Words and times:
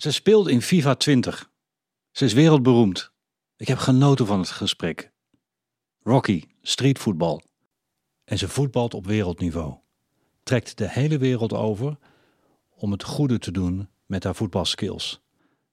Ze 0.00 0.10
speelt 0.10 0.48
in 0.48 0.62
FIFA 0.62 0.94
20. 0.94 1.50
Ze 2.10 2.24
is 2.24 2.32
wereldberoemd. 2.32 3.12
Ik 3.56 3.68
heb 3.68 3.78
genoten 3.78 4.26
van 4.26 4.38
het 4.38 4.48
gesprek. 4.48 5.12
Rocky, 6.02 6.44
streetvoetbal. 6.62 7.42
En 8.24 8.38
ze 8.38 8.48
voetbalt 8.48 8.94
op 8.94 9.06
wereldniveau. 9.06 9.74
Trekt 10.42 10.78
de 10.78 10.90
hele 10.90 11.18
wereld 11.18 11.52
over 11.52 11.96
om 12.70 12.90
het 12.90 13.02
goede 13.02 13.38
te 13.38 13.50
doen 13.50 13.88
met 14.06 14.24
haar 14.24 14.34
voetbalskills. 14.34 15.20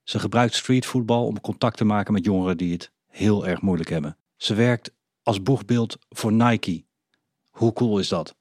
Ze 0.04 0.20
gebruikt 0.20 0.56
streetvoetbal 0.56 1.26
om 1.26 1.42
contact 1.42 1.78
te 1.78 1.86
maken 1.86 2.14
met 2.14 2.26
jongeren 2.26 2.58
die 2.58 2.72
het 2.72 2.92
heel 3.08 3.48
erg 3.48 3.62
moeilijk 3.62 3.90
hebben. 3.90 4.18
Ze 4.36 4.54
werkt 4.54 4.92
als 5.24 5.44
boegbeeld 5.44 5.98
voor 6.10 6.34
Nike. 6.34 6.86
Hoe 7.50 7.74
cool 7.74 8.00
is 8.00 8.08
dat? 8.08 8.36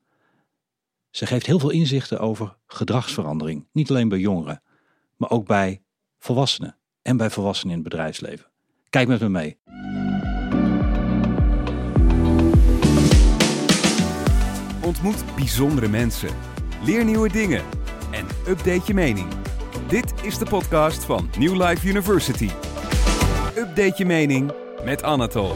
Ze 1.10 1.26
geeft 1.26 1.46
heel 1.46 1.58
veel 1.58 1.70
inzichten 1.70 2.20
over 2.20 2.56
gedragsverandering. 2.66 3.68
Niet 3.72 3.90
alleen 3.90 4.08
bij 4.08 4.18
jongeren, 4.18 4.62
maar 5.16 5.30
ook 5.30 5.46
bij 5.46 5.82
volwassenen 6.18 6.76
en 7.02 7.16
bij 7.16 7.30
volwassenen 7.30 7.74
in 7.74 7.80
het 7.80 7.88
bedrijfsleven. 7.88 8.50
Kijk 8.90 9.08
met 9.08 9.20
me 9.20 9.28
mee. 9.28 9.58
Ontmoet 14.82 15.34
bijzondere 15.36 15.88
mensen. 15.88 16.28
Leer 16.82 17.04
nieuwe 17.04 17.28
dingen. 17.28 17.62
En 18.10 18.26
update 18.48 18.82
je 18.86 18.94
mening. 18.94 19.28
Dit 19.88 20.12
is 20.22 20.38
de 20.38 20.44
podcast 20.44 21.04
van 21.04 21.30
New 21.38 21.62
Life 21.62 21.88
University. 21.88 22.50
Update 23.56 23.94
je 23.96 24.04
mening 24.04 24.52
met 24.84 25.02
Anatol. 25.02 25.54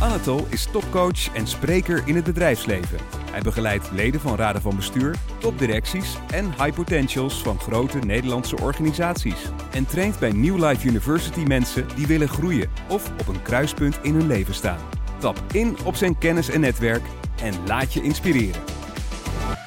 Anatol 0.00 0.46
is 0.50 0.66
topcoach 0.72 1.34
en 1.34 1.46
spreker 1.46 2.02
in 2.06 2.14
het 2.14 2.24
bedrijfsleven. 2.24 3.23
Hij 3.34 3.42
begeleidt 3.42 3.90
leden 3.90 4.20
van 4.20 4.36
raden 4.36 4.62
van 4.62 4.76
bestuur, 4.76 5.16
topdirecties 5.38 6.16
en 6.30 6.44
high 6.44 6.74
potentials 6.74 7.42
van 7.42 7.58
grote 7.58 7.98
Nederlandse 7.98 8.56
organisaties. 8.56 9.48
En 9.72 9.86
traint 9.86 10.18
bij 10.18 10.32
New 10.32 10.64
Life 10.64 10.88
University 10.88 11.40
mensen 11.40 11.86
die 11.96 12.06
willen 12.06 12.28
groeien 12.28 12.70
of 12.88 13.10
op 13.20 13.26
een 13.26 13.42
kruispunt 13.42 13.98
in 14.02 14.14
hun 14.14 14.26
leven 14.26 14.54
staan. 14.54 14.78
Tap 15.18 15.42
in 15.52 15.76
op 15.84 15.94
zijn 15.94 16.18
kennis 16.18 16.48
en 16.48 16.60
netwerk 16.60 17.02
en 17.42 17.54
laat 17.66 17.92
je 17.92 18.02
inspireren. 18.02 18.62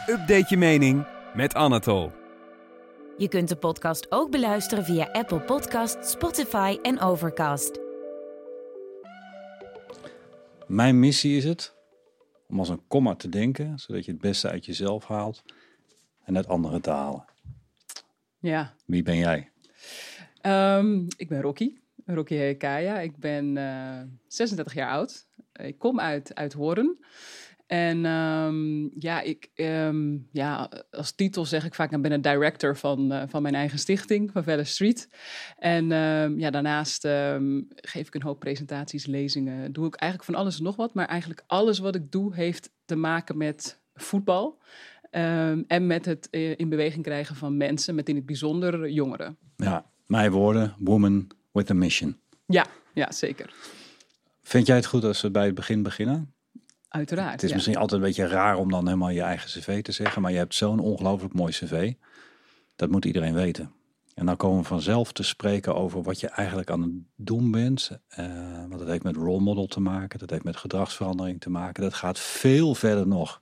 Update 0.09 0.46
je 0.50 0.58
mening 0.58 1.06
met 1.34 1.54
Anatol. 1.54 2.12
Je 3.18 3.28
kunt 3.28 3.50
de 3.50 3.56
podcast 3.56 4.08
ook 4.09 4.31
beluisteren 4.31 4.84
via 4.84 5.09
Apple 5.12 5.40
Podcast, 5.40 5.98
Spotify 6.06 6.78
en 6.81 7.00
Overcast. 7.00 7.80
Mijn 10.68 11.00
missie 11.00 11.38
is 11.38 11.44
het 11.44 11.77
om 12.48 12.59
als 12.59 12.70
een 12.70 12.88
komma 12.88 13.16
te 13.16 13.30
denken, 13.30 13.80
zodat 13.80 14.06
je 14.06 14.12
het 14.12 14.22
beste 14.22 14.50
uit 14.50 14.66
jezelf 14.66 15.06
haalt 15.06 15.44
en 16.23 16.36
uit 16.36 16.48
anderen 16.48 16.81
te 16.81 16.90
halen. 16.90 17.26
Ja, 18.40 18.73
Wie 18.86 19.03
ben 19.03 19.17
jij? 19.17 19.52
Ehm, 20.42 21.06
ik 21.18 21.30
ben 21.30 21.42
Rocky, 21.42 21.78
Rocky 22.06 22.36
Hekaya. 22.36 23.00
Ik 23.00 23.18
ben 23.18 23.58
eh 23.58 24.02
36 24.28 24.73
jaar 24.73 24.90
oud. 24.90 25.28
Ik 25.53 25.80
kom 25.80 26.00
uit, 26.00 26.36
uit 26.36 26.53
Hoorn. 26.53 26.98
En 27.68 28.06
ehm, 28.06 28.88
ja, 29.00 29.22
ik, 29.22 29.50
ehm, 29.56 30.18
ja, 30.32 30.70
als 30.92 31.12
titel 31.12 31.46
zeg 31.46 31.66
ik 31.66 31.76
vaak, 31.76 31.92
ik 31.92 32.02
ben 32.02 32.12
een 32.12 32.22
director 32.22 32.78
van, 32.78 33.12
eh, 33.12 33.24
van 33.28 33.42
mijn 33.42 33.56
eigen 33.56 33.80
stichting, 33.80 34.32
van 34.32 34.44
Velle 34.44 34.64
Street. 34.64 35.09
En 35.58 35.92
ehm, 35.92 36.40
ja, 36.40 36.50
daarnaast 36.50 37.08
geef 37.76 38.08
ik 38.08 38.16
een 38.16 38.22
hoop 38.22 38.40
presentaties, 38.40 39.06
lezingen. 39.06 39.74
Doe 39.74 39.88
ik 39.88 39.96
eigenlijk 39.96 40.32
van 40.32 40.42
alles 40.42 40.58
en 40.58 40.64
nog 40.64 40.76
wat. 40.76 40.94
Maar 40.94 41.08
eigenlijk 41.08 41.44
alles 41.48 41.80
wat 41.80 41.96
ik 41.96 42.12
doe 42.12 42.36
heeft 42.36 42.70
te 42.86 42.96
maken 42.96 43.38
met 43.38 43.80
voetbal. 43.94 44.59
en 45.68 45.88
met 45.88 46.06
het 46.06 46.30
eh, 46.30 46.58
in 46.58 46.70
beweging 46.70 47.04
krijgen 47.04 47.36
van 47.36 47.58
mensen, 47.58 47.96
met 47.96 48.09
in 48.09 48.16
het 48.16 48.26
bijzonder 48.26 48.90
jongeren. 48.90 49.38
Ja, 49.56 49.86
mijn 50.06 50.31
woorden, 50.31 50.76
woman 50.80 51.28
with 51.52 51.70
a 51.70 51.74
mission. 51.74 52.18
Ja, 52.46 52.66
ja, 52.94 53.12
zeker. 53.12 53.54
Vind 54.44 54.68
jij 54.68 54.76
het 54.76 54.86
goed 54.86 55.04
als 55.04 55.22
we 55.22 55.31
bij 55.31 55.46
het 55.46 55.56
begin 55.56 55.84
beginnen? 55.84 56.34
Uiteraard. 56.90 57.31
Het 57.31 57.44
is 57.44 57.50
ja. 57.50 57.56
misschien 57.56 57.78
altijd 57.78 58.02
een 58.02 58.08
beetje 58.08 58.28
raar 58.28 58.58
om 58.58 58.72
dan 58.72 58.86
helemaal 58.86 59.09
je 59.09 59.22
eigen 59.22 59.50
cv 59.62 59.84
te 59.84 59.92
zeggen, 59.92 60.22
maar 60.22 60.31
je 60.31 60.38
hebt 60.38 60.56
zo'n 60.56 60.80
ongelooflijk 60.80 61.34
mooi 61.34 61.52
cv. 61.52 61.94
Dat 62.75 62.90
moet 62.90 63.06
iedereen 63.06 63.34
weten. 63.34 63.72
En 64.16 64.25
dan 64.25 64.36
komen 64.38 64.62
we 64.62 64.68
vanzelf 64.68 65.12
te 65.12 65.24
spreken 65.24 65.76
over 65.76 66.02
wat 66.02 66.20
je 66.20 66.28
eigenlijk 66.28 66.70
aan 66.70 66.81
het 66.81 66.92
doen 67.16 67.52
bent. 67.52 67.92
Eh, 68.08 68.26
want 68.68 68.80
dat 68.80 68.88
heeft 68.88 69.03
met 69.03 69.16
role 69.16 69.40
model 69.42 69.66
te 69.68 69.80
maken, 69.80 70.20
dat 70.20 70.30
heeft 70.30 70.44
met 70.44 70.58
gedragsverandering 70.58 71.42
te 71.42 71.50
maken. 71.50 71.84
Dat 71.84 71.94
gaat 71.94 72.20
veel 72.20 72.76
verder 72.76 73.08
nog 73.08 73.42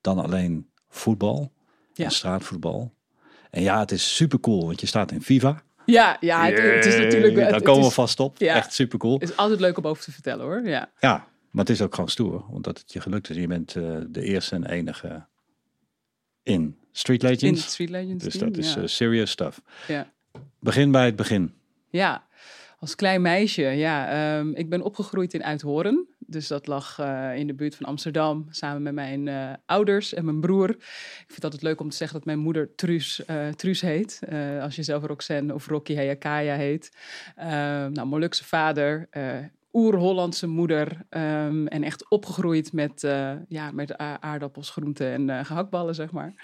dan 0.00 0.18
alleen 0.18 0.70
voetbal 0.88 1.52
Ja. 1.92 2.04
en 2.04 2.10
straatvoetbal. 2.10 2.94
En 3.50 3.62
ja, 3.62 3.78
het 3.78 3.90
is 3.92 4.14
super 4.16 4.40
cool, 4.40 4.66
want 4.66 4.80
je 4.80 4.86
staat 4.86 5.12
in 5.12 5.22
FIFA. 5.22 5.62
Ja, 5.86 6.16
ja 6.20 6.44
het, 6.44 6.58
het 6.58 6.84
is 6.84 6.96
natuurlijk... 6.96 7.34
Daar 7.34 7.52
het- 7.52 7.62
komen 7.62 7.84
we 7.88 7.90
vast 7.94 8.20
op. 8.20 8.38
ja. 8.38 8.54
Echt 8.54 8.72
super 8.72 8.98
cool. 8.98 9.18
Het 9.18 9.28
is 9.30 9.36
altijd 9.36 9.60
leuk 9.60 9.78
om 9.78 9.84
over 9.86 10.04
te 10.04 10.12
vertellen 10.12 10.44
hoor. 10.44 10.62
Ja, 10.68 10.90
Ja, 11.00 11.26
maar 11.50 11.64
het 11.64 11.74
is 11.74 11.82
ook 11.82 11.94
gewoon 11.94 12.10
stoer, 12.10 12.44
omdat 12.50 12.78
het 12.78 12.92
je 12.92 13.00
gelukt 13.00 13.30
is. 13.30 13.36
Je 13.36 13.46
bent 13.46 13.76
eh, 13.76 13.96
de 14.08 14.22
eerste 14.22 14.54
en 14.54 14.66
enige 14.66 15.26
in 16.42 16.76
Street 16.92 17.22
Legends. 17.22 17.42
in 17.42 17.56
Street 17.56 17.90
Legends 17.90 18.24
dus 18.24 18.36
team, 18.36 18.52
dat 18.52 18.64
is 18.64 18.74
ja. 18.74 18.80
eh, 18.80 18.86
serious 18.86 19.30
stuff. 19.30 19.62
ja. 19.86 20.12
Begin 20.60 20.90
bij 20.90 21.04
het 21.04 21.16
begin. 21.16 21.54
ja, 21.90 22.26
als 22.78 22.94
klein 22.94 23.22
meisje. 23.22 23.62
Ja, 23.62 24.08
ehm, 24.08 24.50
ik 24.54 24.68
ben 24.68 24.82
opgegroeid 24.82 25.34
in 25.34 25.44
Uithoren. 25.44 26.06
Dus 26.18 26.48
dat 26.48 26.66
lag 26.66 26.98
eh, 26.98 27.36
in 27.36 27.46
de 27.46 27.54
buurt 27.54 27.76
van 27.76 27.86
Amsterdam. 27.86 28.46
Samen 28.50 28.82
met 28.82 28.94
mijn 28.94 29.28
ouders 29.66 30.14
en 30.14 30.24
mijn 30.24 30.40
broer. 30.40 30.68
Ik 30.70 31.24
vind 31.26 31.34
het 31.34 31.44
altijd 31.44 31.62
leuk 31.62 31.80
om 31.80 31.90
te 31.90 31.96
zeggen 31.96 32.16
dat 32.16 32.26
mijn 32.26 32.38
moeder 32.38 32.74
Truus, 32.74 33.24
eh, 33.24 33.48
Truus 33.48 33.80
heet. 33.80 34.20
Als 34.60 34.76
je 34.76 34.82
zelf 34.82 35.04
Roxanne 35.04 35.54
of 35.54 35.66
Rocky 35.66 35.94
Hayakaya 35.94 36.56
heet. 36.56 36.92
Ehm, 37.36 37.92
nou, 37.92 38.06
Molukse 38.06 38.44
vader. 38.44 39.08
Oer-Hollandse 39.72 40.46
moeder 40.46 41.06
ehm, 41.08 41.66
en 41.66 41.82
echt 41.82 42.10
opgegroeid 42.10 42.72
met, 42.72 43.04
eh, 43.04 43.32
ja, 43.48 43.70
met 43.70 43.96
aardappels, 43.98 44.70
groenten 44.70 45.12
en 45.12 45.30
eh, 45.30 45.44
gehaktballen, 45.44 45.94
zeg 45.94 46.10
maar. 46.10 46.34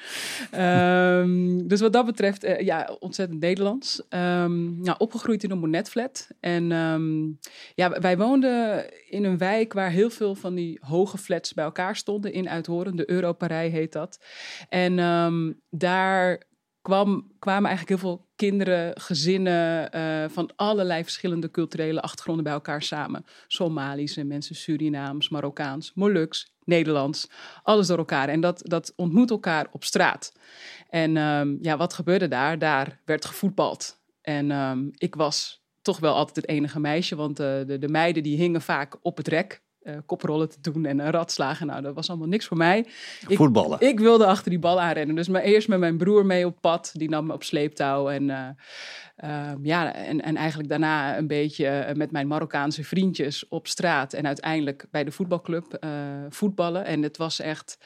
Ehm, 0.50 1.66
dus 1.66 1.80
wat 1.80 1.92
dat 1.92 2.06
betreft, 2.06 2.44
eh, 2.44 2.60
ja, 2.60 2.96
ontzettend 2.98 3.40
Nederlands. 3.40 4.02
Nou, 4.08 4.94
opgegroeid 4.98 5.44
in 5.44 5.50
een 5.50 5.58
monetflat. 5.58 6.28
En 6.40 6.64
ja, 7.74 8.00
wij 8.00 8.16
woonden 8.16 8.84
in 9.10 9.24
een 9.24 9.38
wijk 9.38 9.72
waar 9.72 9.90
heel 9.90 10.10
veel 10.10 10.34
van 10.34 10.54
die 10.54 10.78
hoge 10.82 11.18
flats 11.18 11.54
bij 11.54 11.64
elkaar 11.64 11.96
stonden 11.96 12.32
in 12.32 12.48
Uithoren. 12.48 12.96
De 12.96 13.10
Europarij 13.10 13.68
heet 13.68 13.92
dat. 13.92 14.24
En 14.68 14.96
daar 15.70 16.42
kwam, 16.84 17.32
kwamen 17.38 17.70
eigenlijk 17.70 18.00
heel 18.00 18.10
veel 18.10 18.26
kinderen, 18.36 19.00
gezinnen 19.00 19.92
eh, 19.92 20.24
van 20.28 20.50
allerlei 20.56 21.02
verschillende 21.02 21.50
culturele 21.50 22.02
achtergronden 22.02 22.44
bij 22.44 22.52
elkaar 22.52 22.82
samen. 22.82 23.24
Somalische 23.46 24.24
mensen, 24.24 24.54
Surinaams, 24.54 25.28
Marokkaans, 25.28 25.92
Moluks, 25.94 26.54
Nederlands, 26.64 27.30
alles 27.62 27.86
door 27.86 27.98
elkaar. 27.98 28.28
En 28.28 28.40
dat, 28.40 28.60
dat 28.64 28.92
ontmoet 28.96 29.30
elkaar 29.30 29.66
op 29.72 29.84
straat. 29.84 30.32
En 30.90 31.16
ehm, 31.16 31.56
ja, 31.60 31.76
wat 31.76 31.94
gebeurde 31.94 32.28
daar? 32.28 32.58
Daar 32.58 33.00
werd 33.04 33.24
gevoetbald. 33.24 34.00
En 34.20 34.50
ehm, 34.50 34.88
ik 34.94 35.14
was 35.14 35.62
toch 35.82 35.98
wel 35.98 36.14
altijd 36.14 36.36
het 36.36 36.48
enige 36.48 36.80
meisje, 36.80 37.16
want 37.16 37.40
eh, 37.40 37.46
de, 37.66 37.78
de 37.78 37.88
meiden 37.88 38.22
die 38.22 38.36
hingen 38.36 38.62
vaak 38.62 38.96
op 39.02 39.16
het 39.16 39.28
rek. 39.28 39.62
Eh, 39.84 39.96
koprollen 40.06 40.48
te 40.48 40.60
doen 40.60 40.84
en 40.86 40.98
een 40.98 41.10
radslagen. 41.10 41.66
Nou, 41.66 41.82
dat 41.82 41.94
was 41.94 42.08
allemaal 42.08 42.28
niks 42.28 42.46
voor 42.46 42.56
mij. 42.56 42.78
Ik- 43.28 43.36
Voetballen. 43.36 43.80
ik 43.80 44.00
wilde 44.00 44.26
achter 44.26 44.50
die 44.50 44.58
bal 44.58 44.80
aanrennen. 44.80 45.16
Dus 45.16 45.28
maar 45.28 45.42
eerst 45.42 45.68
met 45.68 45.78
mijn 45.78 45.96
broer 45.96 46.26
mee 46.26 46.46
op 46.46 46.56
pad. 46.60 46.90
Die 46.94 47.08
nam 47.08 47.26
me 47.26 47.32
op 47.32 47.42
sleeptouw. 47.42 48.08
En, 48.10 48.30
eh, 48.30 48.48
ehm, 49.16 49.58
ja, 49.64 49.94
en, 49.94 50.22
en 50.22 50.36
eigenlijk 50.36 50.68
daarna 50.68 51.18
een 51.18 51.26
beetje 51.26 51.66
eh, 51.66 51.94
met 51.94 52.10
mijn 52.10 52.26
Marokkaanse 52.26 52.84
vriendjes 52.84 53.48
op 53.48 53.66
straat. 53.66 54.12
En 54.12 54.26
uiteindelijk 54.26 54.86
bij 54.90 55.04
de 55.04 55.10
voetbalclub 55.12 55.86
voetballen. 56.28 56.84
En 56.84 57.02
het 57.02 57.16
was 57.16 57.40
echt... 57.40 57.78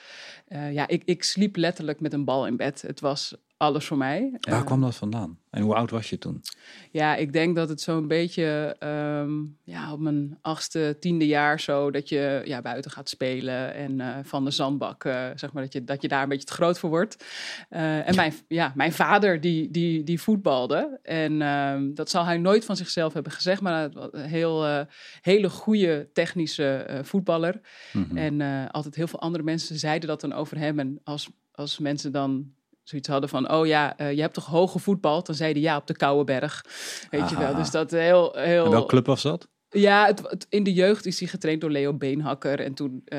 ja, 0.72 0.88
ik, 0.88 1.02
ik 1.04 1.22
sliep 1.22 1.56
letterlijk 1.56 2.00
met 2.00 2.12
een 2.12 2.24
bal 2.24 2.46
in 2.46 2.56
bed. 2.56 2.82
Het 2.82 3.00
was 3.00 3.34
alles 3.58 3.86
voor 3.86 3.96
mij. 3.96 4.36
Waar 4.40 4.58
Eh, 4.58 4.64
kwam 4.64 4.80
dat 4.80 4.94
vandaan? 4.94 5.38
En 5.50 5.62
hoe 5.62 5.74
oud 5.74 5.90
was 5.90 6.10
je 6.10 6.18
toen? 6.18 6.42
ja, 6.90 7.16
ik 7.16 7.32
denk 7.32 7.56
dat 7.56 7.68
het 7.68 7.80
zo'n 7.80 8.06
beetje 8.06 8.76
ehm, 8.78 9.30
ja, 9.64 9.92
op 9.92 10.00
mijn 10.00 10.38
achtste, 10.40 10.96
tiende 11.00 11.26
jaar 11.26 11.60
zo... 11.60 11.90
dat 11.90 12.08
je 12.08 12.42
ja, 12.44 12.60
buiten 12.60 12.90
gaat 12.90 13.08
spelen 13.08 13.74
en 13.74 14.00
eh, 14.00 14.16
van 14.22 14.44
de 14.44 14.50
zandbak, 14.50 15.04
eh, 15.04 15.26
zeg 15.34 15.52
maar, 15.52 15.62
dat 15.62 15.72
je, 15.72 15.84
dat 15.84 16.02
je 16.02 16.08
daar 16.08 16.22
een 16.22 16.28
beetje 16.28 16.46
te 16.46 16.52
groot 16.52 16.78
voor 16.78 16.90
wordt. 16.90 17.24
En 17.68 18.14
mijn, 18.14 18.32
ja, 18.48 18.72
mijn 18.74 18.92
vader, 18.92 19.40
die, 19.40 19.70
die, 19.70 20.04
die 20.04 20.20
voetbalde. 20.20 20.98
En 21.02 21.42
ehm, 21.42 21.94
dat 21.94 22.10
zal 22.10 22.24
hij 22.24 22.38
nooit 22.38 22.64
van 22.64 22.76
zichzelf 22.76 23.12
hebben 23.12 23.32
gezegd... 23.32 23.60
maar 23.60 23.90
een 23.92 24.20
heel, 24.20 24.86
hele 25.20 25.50
goede 25.50 26.08
technische 26.12 27.00
voetballer. 27.02 27.60
Mhm. 27.92 28.16
En 28.16 28.70
altijd 28.70 28.94
heel 28.94 29.06
veel 29.06 29.20
andere 29.20 29.44
mensen 29.44 29.78
zeiden 29.78 30.08
dat 30.08 30.20
dan 30.20 30.32
over 30.32 30.58
hem. 30.58 30.78
En 30.78 31.00
als, 31.04 31.30
als 31.52 31.78
mensen 31.78 32.12
dan 32.12 32.56
zoiets 32.88 33.08
hadden 33.08 33.28
van... 33.28 33.50
oh 33.52 33.66
ja, 33.66 33.96
eh, 33.96 34.12
je 34.12 34.20
hebt 34.20 34.34
toch 34.34 34.46
hoog 34.46 34.72
gevoetbald? 34.72 35.26
Dan 35.26 35.34
zeiden 35.34 35.62
ja, 35.62 35.76
op 35.76 35.86
de 35.86 35.96
Kouwenberg. 35.96 36.64
Weet 37.10 37.30
je 37.30 37.36
wel, 37.36 37.54
dus 37.54 37.70
dat 37.70 37.90
heel... 37.90 38.32
heel 38.36 38.64
En 38.64 38.70
welke 38.70 38.86
club 38.86 39.06
was 39.06 39.22
dat? 39.22 39.48
Ja, 39.70 40.06
het, 40.06 40.20
het- 40.28 40.46
in 40.48 40.62
de 40.62 40.72
jeugd 40.72 41.06
is 41.06 41.18
hij 41.20 41.28
getraind 41.28 41.60
door 41.60 41.70
Leo 41.70 41.94
Beenhakker. 41.94 42.60
En 42.60 42.74
toen 42.74 43.02
eh, 43.04 43.18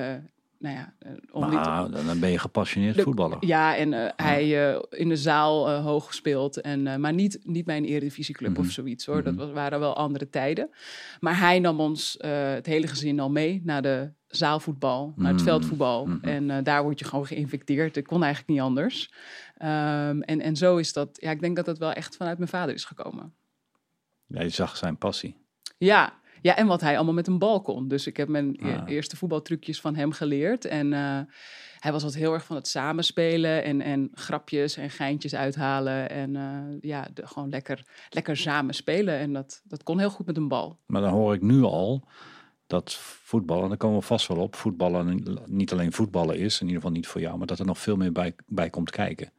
nou 0.60 0.75
ja, 0.75 0.94
eh, 1.00 1.12
om. 1.31 1.51
Nou, 1.51 1.92
dan 1.92 2.06
dan 2.06 2.19
ben 2.19 2.30
je 2.31 2.38
gepassioneerd 2.39 2.95
De- 2.95 3.01
voetballer. 3.01 3.38
Ja, 3.39 3.75
en 3.77 3.94
eh, 3.94 4.12
hij 4.16 4.69
eh, 4.74 4.80
in 4.89 5.10
de 5.10 5.16
zaal 5.16 5.69
eh, 5.69 5.83
hoog 5.86 6.06
gespeeld. 6.07 6.62
En, 6.62 6.88
eh, 6.88 6.95
maar 6.95 7.13
niet, 7.13 7.39
niet 7.44 7.66
bij 7.66 7.77
een 7.77 7.86
eredivisieclub 7.86 8.51
Mhm. 8.51 8.60
of 8.60 8.69
zoiets 8.71 9.06
hoor. 9.06 9.24
Dat 9.24 9.33
Mhm. 9.33 9.42
was, 9.45 9.51
waren 9.51 9.80
wel 9.80 9.95
andere 9.95 10.30
tijden. 10.30 10.69
Maar 11.19 11.39
hij 11.39 11.60
nam 11.60 11.80
ons, 11.80 12.18
eh, 12.18 12.51
het 12.51 12.66
hele 12.66 12.88
gezin 12.88 13.19
al 13.19 13.30
mee 13.30 13.62
naar 13.63 13.81
de 13.81 14.12
zaalvoetbal, 14.30 15.14
naar 15.16 15.28
het 15.28 15.36
Mhm. 15.36 15.44
veldvoetbal. 15.50 16.08
En 16.22 16.50
eh, 16.50 16.64
daar 16.64 16.84
word 16.84 17.00
je 17.00 17.06
gewoon 17.06 17.26
geïnfecteerd. 17.28 17.98
Ik 17.98 18.04
kon 18.08 18.24
eigenlijk 18.24 18.52
niet 18.52 18.62
anders. 18.62 19.14
Ehm, 19.58 20.22
en, 20.22 20.42
en 20.42 20.56
zo 20.56 20.78
is 20.78 20.94
dat, 20.94 21.10
ja, 21.22 21.31
ik 21.31 21.42
denk 21.42 21.56
dat 21.56 21.66
dat 21.66 21.78
wel 21.78 21.92
echt 21.92 22.16
vanuit 22.16 22.38
mijn 22.38 22.50
vader 22.50 22.74
is 22.76 22.86
gekomen. 22.86 23.34
Ja, 24.28 24.42
je 24.42 24.50
zag 24.50 24.78
zijn 24.78 24.98
passie. 24.98 25.36
Ja, 25.78 26.14
ja, 26.42 26.56
en 26.56 26.68
wat 26.68 26.81
hij 26.81 26.96
allemaal 26.96 27.14
met 27.14 27.28
een 27.28 27.40
bal 27.40 27.62
kon. 27.62 27.88
Dus 27.88 28.08
ik 28.08 28.18
heb 28.18 28.28
mijn 28.28 28.58
e- 28.62 28.74
Ah. 28.74 28.81
eerste 28.86 29.16
voetbaltrucjes 29.18 29.81
van 29.81 29.96
hem 29.96 30.12
geleerd. 30.12 30.66
En 30.66 30.94
eh, 30.94 31.20
hij 31.80 31.92
was 31.92 32.04
altijd 32.04 32.22
heel 32.22 32.34
erg 32.34 32.46
van 32.46 32.56
het 32.56 32.68
samenspelen 32.68 33.64
en, 33.64 33.81
en 33.81 34.10
grapjes 34.14 34.78
en 34.78 34.90
geintjes 34.90 35.36
uithalen. 35.36 36.10
En 36.10 36.36
eh, 36.36 36.60
ja, 36.81 37.08
de, 37.14 37.28
gewoon 37.28 37.50
lekker, 37.50 37.84
lekker 38.10 38.38
samen 38.38 38.74
spelen. 38.74 39.18
En 39.18 39.34
dat, 39.34 39.62
dat 39.64 39.84
kon 39.84 40.00
heel 40.00 40.10
goed 40.10 40.26
met 40.26 40.38
een 40.38 40.48
bal. 40.48 40.80
Maar 40.86 41.02
dan 41.02 41.12
hoor 41.12 41.34
ik 41.34 41.42
nu 41.42 41.62
al 41.62 42.08
dat 42.69 42.94
voetballen, 43.24 43.63
en 43.63 43.69
daar 43.69 43.77
komen 43.77 44.00
we 44.00 44.06
vast 44.06 44.27
wel 44.27 44.38
op, 44.38 44.56
voetballen 44.56 45.24
niet 45.45 45.71
alleen 45.71 45.92
voetballen 45.92 46.38
is, 46.38 46.56
in 46.62 46.66
ieder 46.66 46.81
geval 46.81 46.95
niet 46.95 47.07
voor 47.07 47.21
jou, 47.21 47.38
maar 47.38 47.48
dat 47.48 47.60
er 47.60 47.66
nog 47.66 47.80
veel 47.80 47.95
meer 47.95 48.12
bij, 48.12 48.36
bij 48.48 48.69
komt 48.69 48.89
kijken. 48.89 49.31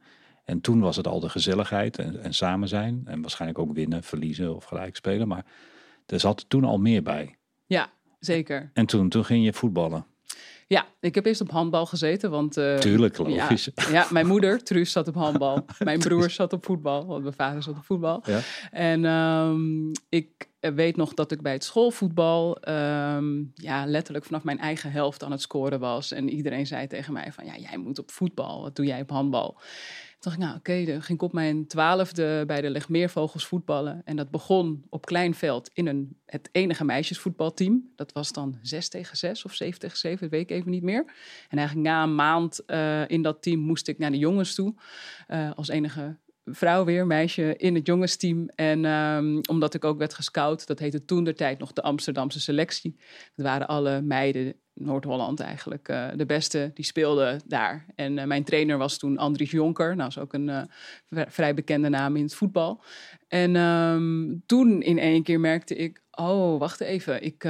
En 0.43 0.61
toen 0.61 0.79
was 0.79 0.95
het 0.95 1.07
al 1.07 1.19
de 1.19 1.29
gezelligheid 1.29 1.97
en, 1.97 2.21
en 2.21 2.33
samen 2.33 2.67
zijn. 2.67 3.01
En 3.05 3.21
waarschijnlijk 3.21 3.59
ook 3.59 3.73
winnen, 3.73 4.03
verliezen 4.03 4.55
of 4.55 4.63
gelijk 4.63 4.95
spelen. 4.95 5.27
Maar 5.27 5.45
er 6.05 6.19
zat 6.19 6.45
toen 6.49 6.63
al 6.63 6.77
meer 6.77 7.03
bij. 7.03 7.35
Ja, 7.65 7.89
zeker. 8.19 8.71
En 8.73 8.85
toen, 8.85 9.09
toen 9.09 9.25
ging 9.25 9.45
je 9.45 9.53
voetballen. 9.53 10.05
Ja, 10.71 10.85
ik 10.99 11.15
heb 11.15 11.25
eerst 11.25 11.41
op 11.41 11.51
handbal 11.51 11.85
gezeten, 11.85 12.29
want... 12.29 12.57
eh, 12.57 12.77
Tuurlijk, 12.77 13.17
logisch. 13.17 13.69
ja, 13.91 14.07
mijn 14.09 14.27
moeder, 14.27 14.63
Truus, 14.63 14.91
zat 14.91 15.07
op 15.07 15.15
handbal. 15.15 15.65
Mijn 15.79 15.99
broer 15.99 16.29
zat 16.29 16.53
op 16.53 16.65
voetbal, 16.65 17.05
want 17.05 17.21
mijn 17.21 17.33
vader 17.33 17.63
zat 17.63 17.75
op 17.75 17.83
voetbal. 17.83 18.23
Ja. 18.25 18.39
En 18.71 19.05
ehm, 19.05 19.91
ik 20.09 20.49
weet 20.59 20.95
nog 20.95 21.13
dat 21.13 21.31
ik 21.31 21.41
bij 21.41 21.51
het 21.51 21.63
schoolvoetbal 21.63 22.57
ehm, 22.57 23.43
ja, 23.53 23.85
letterlijk 23.85 24.25
vanaf 24.25 24.43
mijn 24.43 24.59
eigen 24.59 24.91
helft 24.91 25.23
aan 25.23 25.31
het 25.31 25.41
scoren 25.41 25.79
was. 25.79 26.11
En 26.11 26.29
iedereen 26.29 26.67
zei 26.67 26.87
tegen 26.87 27.13
mij 27.13 27.31
van, 27.31 27.45
ja, 27.45 27.57
jij 27.57 27.77
moet 27.77 27.99
op 27.99 28.11
voetbal. 28.11 28.61
Wat 28.61 28.75
doe 28.75 28.85
jij 28.85 29.01
op 29.01 29.09
handbal? 29.09 29.59
Dacht 30.21 30.35
ik, 30.35 30.41
nou 30.41 30.55
oké, 30.57 30.85
dan 30.85 31.01
ging 31.01 31.17
ik 31.17 31.21
op 31.21 31.33
mijn 31.33 31.67
twaalfde 31.67 32.43
bij 32.47 32.61
de 32.61 32.69
Legmeervogels 32.69 33.45
voetballen. 33.45 34.01
En 34.05 34.15
dat 34.15 34.31
begon 34.31 34.85
op 34.89 35.05
klein 35.05 35.33
veld 35.33 35.69
in 35.73 35.87
een, 35.87 36.17
het 36.25 36.49
enige 36.51 36.83
meisjesvoetbalteam. 36.83 37.91
Dat 37.95 38.11
was 38.11 38.31
dan 38.31 38.57
6 38.61 38.89
tegen 38.89 39.17
6 39.17 39.45
of 39.45 39.53
7 39.53 39.79
tegen 39.79 39.97
7, 39.97 40.19
dat 40.19 40.29
weet 40.29 40.49
ik 40.49 40.57
even 40.57 40.71
niet 40.71 40.83
meer. 40.83 41.05
En 41.49 41.57
eigenlijk 41.57 41.87
na 41.87 42.03
een 42.03 42.15
maand 42.15 42.65
eh, 42.65 43.09
in 43.09 43.21
dat 43.21 43.41
team 43.41 43.59
moest 43.59 43.87
ik 43.87 43.97
naar 43.97 44.11
de 44.11 44.17
jongens 44.17 44.55
toe. 44.55 44.73
eh, 45.27 45.51
als 45.55 45.67
enige 45.67 46.17
vrouw 46.45 46.85
weer, 46.85 47.07
meisje 47.07 47.55
in 47.57 47.75
het 47.75 47.87
jongensteam. 47.87 48.49
En 48.55 48.85
ehm, 48.85 49.39
omdat 49.49 49.73
ik 49.73 49.83
ook 49.83 49.97
werd 49.97 50.13
gescout, 50.13 50.67
dat 50.67 50.79
heette 50.79 51.05
toen 51.05 51.23
de 51.23 51.33
tijd 51.33 51.59
nog 51.59 51.73
de 51.73 51.81
Amsterdamse 51.81 52.39
selectie. 52.39 52.95
Dat 53.35 53.45
waren 53.45 53.67
alle 53.67 54.01
meiden, 54.01 54.55
Noord-Holland 54.73 55.39
eigenlijk, 55.39 55.87
eh, 55.87 56.07
de 56.15 56.25
beste, 56.25 56.71
die 56.73 56.85
speelden 56.85 57.41
daar. 57.45 57.85
En 57.95 58.17
eh, 58.17 58.25
mijn 58.25 58.43
trainer 58.43 58.77
was 58.77 58.97
toen 58.97 59.17
Andries 59.17 59.51
Jonker, 59.51 59.95
nou 59.95 60.09
is 60.09 60.17
ook 60.17 60.33
een 60.33 60.49
eh, 60.49 60.61
vrij 61.27 61.53
bekende 61.53 61.89
naam 61.89 62.15
in 62.15 62.23
het 62.23 62.35
voetbal. 62.35 62.83
En 63.27 63.55
ehm, 63.55 64.35
toen 64.45 64.81
in 64.81 64.99
één 64.99 65.23
keer 65.23 65.39
merkte 65.39 65.75
ik, 65.75 66.01
oh, 66.11 66.59
wacht 66.59 66.81
even, 66.81 67.23
ik, 67.23 67.43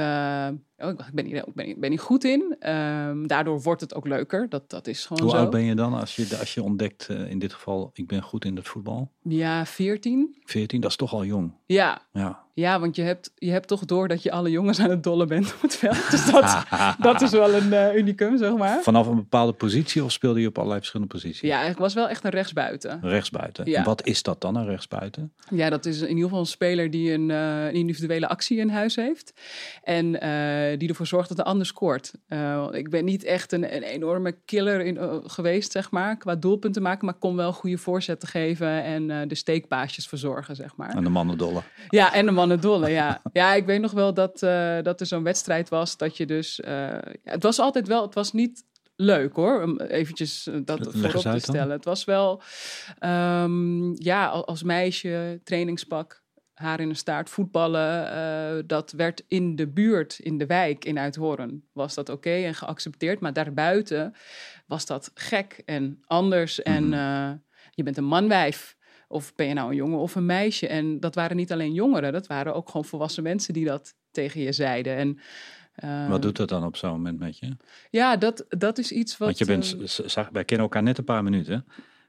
oh, 0.82 0.90
ik 0.90 1.12
ben, 1.12 1.24
hier, 1.26 1.36
ik 1.36 1.54
ben, 1.54 1.66
hier- 1.66 1.78
ben 1.78 1.90
hier 1.90 1.98
goed 1.98 2.24
in. 2.24 2.56
Ehm, 2.58 3.26
daardoor 3.26 3.60
wordt 3.62 3.80
het 3.80 3.94
ook 3.94 4.06
leuker, 4.06 4.48
dat, 4.48 4.70
dat 4.70 4.86
is 4.86 5.06
gewoon 5.06 5.22
Hoe 5.22 5.30
zo. 5.30 5.36
oud 5.36 5.50
ben 5.50 5.62
je 5.62 5.74
dan 5.74 5.94
als 5.94 6.16
je, 6.16 6.36
als 6.40 6.54
je 6.54 6.62
ontdekt, 6.62 7.06
eh, 7.08 7.30
in 7.30 7.38
dit 7.38 7.52
geval, 7.52 7.90
ik 7.94 8.06
ben 8.06 8.22
goed 8.22 8.44
in 8.44 8.56
het 8.56 8.68
voetbal? 8.68 9.10
Ja, 9.22 9.66
14. 9.66 10.36
14, 10.44 10.80
dat 10.80 10.90
is 10.90 10.96
toch 10.96 11.12
al 11.12 11.24
jong. 11.24 11.52
Ja, 11.66 12.02
Ja. 12.12 12.40
Ja, 12.54 12.80
want 12.80 12.96
je 12.96 13.02
hebt, 13.02 13.32
je 13.34 13.50
hebt 13.50 13.68
toch 13.68 13.84
door 13.84 14.08
dat 14.08 14.22
je 14.22 14.30
alle 14.30 14.50
jongens 14.50 14.80
aan 14.80 14.90
het 14.90 15.02
dollen 15.02 15.28
bent 15.28 15.54
op 15.54 15.60
het 15.62 15.76
veld. 15.76 16.10
Dus 16.10 16.30
dat, 16.30 16.64
dat 16.98 17.20
is 17.20 17.30
wel 17.30 17.54
een 17.54 17.72
eh, 17.72 17.94
unicum, 17.96 18.38
zeg 18.38 18.56
maar. 18.56 18.82
Vanaf 18.82 19.06
een 19.06 19.16
bepaalde 19.16 19.52
positie 19.52 20.04
of 20.04 20.12
speelde 20.12 20.40
je 20.40 20.46
op 20.46 20.54
allerlei 20.56 20.78
verschillende 20.78 21.12
posities? 21.14 21.40
Ja, 21.48 21.62
ik 21.62 21.76
was 21.76 21.94
wel 21.94 22.08
echt 22.08 22.24
een 22.24 22.30
rechtsbuiten. 22.30 22.98
Rechtsbuiten. 23.02 23.70
Ja. 23.70 23.78
En 23.78 23.84
wat 23.84 24.06
is 24.06 24.22
dat 24.22 24.40
dan, 24.40 24.56
een 24.56 24.66
rechtsbuiten? 24.66 25.32
Ja, 25.50 25.70
dat 25.70 25.86
is 25.86 26.00
in 26.00 26.08
ieder 26.08 26.22
geval 26.24 26.38
een 26.40 26.46
speler 26.46 26.90
die 26.90 27.12
een, 27.12 27.30
eh, 27.30 27.64
een 27.66 27.74
individuele 27.74 28.28
actie 28.28 28.58
in 28.58 28.68
huis 28.68 28.96
heeft. 28.96 29.32
En 29.82 30.20
die 30.78 30.88
ervoor 30.88 31.06
zorgt 31.06 31.28
dat 31.28 31.36
de 31.36 31.44
ander 31.44 31.66
scoort. 31.66 32.12
Eh, 32.26 32.66
ik 32.70 32.90
ben 32.90 33.04
niet 33.04 33.24
echt 33.24 33.52
een, 33.52 33.74
een 33.76 33.82
enorme 33.82 34.32
killer 34.44 34.80
in, 34.80 34.96
eh, 34.98 35.16
geweest, 35.22 35.72
zeg 35.72 35.90
maar, 35.90 36.16
qua 36.16 36.34
doelpunten 36.34 36.82
maken. 36.82 37.04
Maar 37.04 37.14
kon 37.14 37.36
wel 37.36 37.52
goede 37.52 37.78
voorzetten 37.78 38.28
geven 38.28 38.82
en 38.82 39.10
eh, 39.10 39.28
de 39.28 39.34
steekpaasjes 39.34 40.08
verzorgen, 40.08 40.56
zeg 40.56 40.76
maar. 40.76 40.90
En 40.94 41.04
de 41.04 41.10
mannen 41.10 41.38
dollen. 41.38 41.62
Ja, 41.88 42.14
en 42.14 42.26
de 42.26 42.32
mannen 42.32 42.60
dolle, 42.60 42.90
ja. 42.90 43.22
Ja, 43.32 43.54
ik 43.54 43.66
weet 43.66 43.80
nog 43.80 43.92
wel 43.92 44.14
dat, 44.14 44.42
eh, 44.42 44.78
dat 44.82 45.00
er 45.00 45.06
zo'n 45.06 45.22
wedstrijd 45.22 45.68
was 45.68 45.96
dat 45.96 46.16
je 46.16 46.26
dus... 46.26 46.60
eh, 46.60 46.98
het 47.24 47.42
was 47.42 47.58
altijd 47.58 47.88
wel, 47.88 48.02
het 48.02 48.14
was 48.14 48.32
niet 48.32 48.64
leuk 48.96 49.34
hoor, 49.36 49.62
om 49.62 49.80
eventjes 49.80 50.46
eh, 50.46 50.54
dat 50.64 50.78
voorop 50.92 51.22
te 51.22 51.28
dan. 51.28 51.40
stellen. 51.40 51.70
Het 51.70 51.84
was 51.84 52.04
wel, 52.04 52.42
ehm, 52.98 53.92
ja, 54.02 54.26
al- 54.26 54.46
als 54.46 54.62
meisje, 54.62 55.40
trainingspak, 55.44 56.21
haar 56.62 56.80
in 56.80 56.88
een 56.88 56.96
staart, 56.96 57.30
voetballen. 57.30 58.12
eh, 58.12 58.62
dat 58.66 58.92
werd 58.92 59.24
in 59.28 59.56
de 59.56 59.68
buurt, 59.68 60.18
in 60.18 60.38
de 60.38 60.46
wijk, 60.46 60.84
in 60.84 60.98
Uithoorn, 60.98 61.64
was 61.72 61.94
dat 61.94 62.08
oké 62.08 62.30
en 62.30 62.54
geaccepteerd. 62.54 63.20
Maar 63.20 63.32
daarbuiten 63.32 64.14
was 64.66 64.86
dat 64.86 65.10
gek 65.14 65.62
en 65.64 66.02
anders. 66.06 66.62
En 66.62 66.84
Mhm. 66.84 66.92
eh, 66.92 67.30
je 67.70 67.82
bent 67.82 67.96
een 67.96 68.04
manwijf. 68.04 68.76
Of 69.08 69.34
ben 69.34 69.46
je 69.46 69.54
nou 69.54 69.70
een 69.70 69.76
jongen 69.76 69.98
of 69.98 70.14
een 70.14 70.26
meisje? 70.26 70.66
En 70.66 71.00
dat 71.00 71.14
waren 71.14 71.36
niet 71.36 71.52
alleen 71.52 71.72
jongeren, 71.72 72.12
dat 72.12 72.26
waren 72.26 72.54
ook 72.54 72.66
gewoon 72.66 72.84
volwassen 72.84 73.22
mensen 73.22 73.54
die 73.54 73.64
dat 73.64 73.94
tegen 74.10 74.40
je 74.40 74.52
zeiden. 74.52 74.96
En, 74.96 75.18
eh, 75.74 76.08
Wat 76.08 76.22
doet 76.22 76.36
dat 76.36 76.48
dan 76.48 76.64
op 76.64 76.76
zo'n 76.76 76.90
moment 76.90 77.18
met 77.18 77.38
je? 77.38 77.56
Ja, 77.90 78.16
dat, 78.16 78.44
dat 78.48 78.78
is 78.78 78.92
iets 78.92 79.16
wat... 79.18 79.26
Want 79.28 79.38
je 79.38 79.44
bent, 79.44 79.76
eh, 79.80 79.86
z- 79.86 79.98
zag, 79.98 80.28
wij 80.32 80.44
kennen 80.44 80.66
elkaar 80.66 80.82
net 80.82 80.98
een 80.98 81.04
paar 81.04 81.22
minuten. 81.22 81.66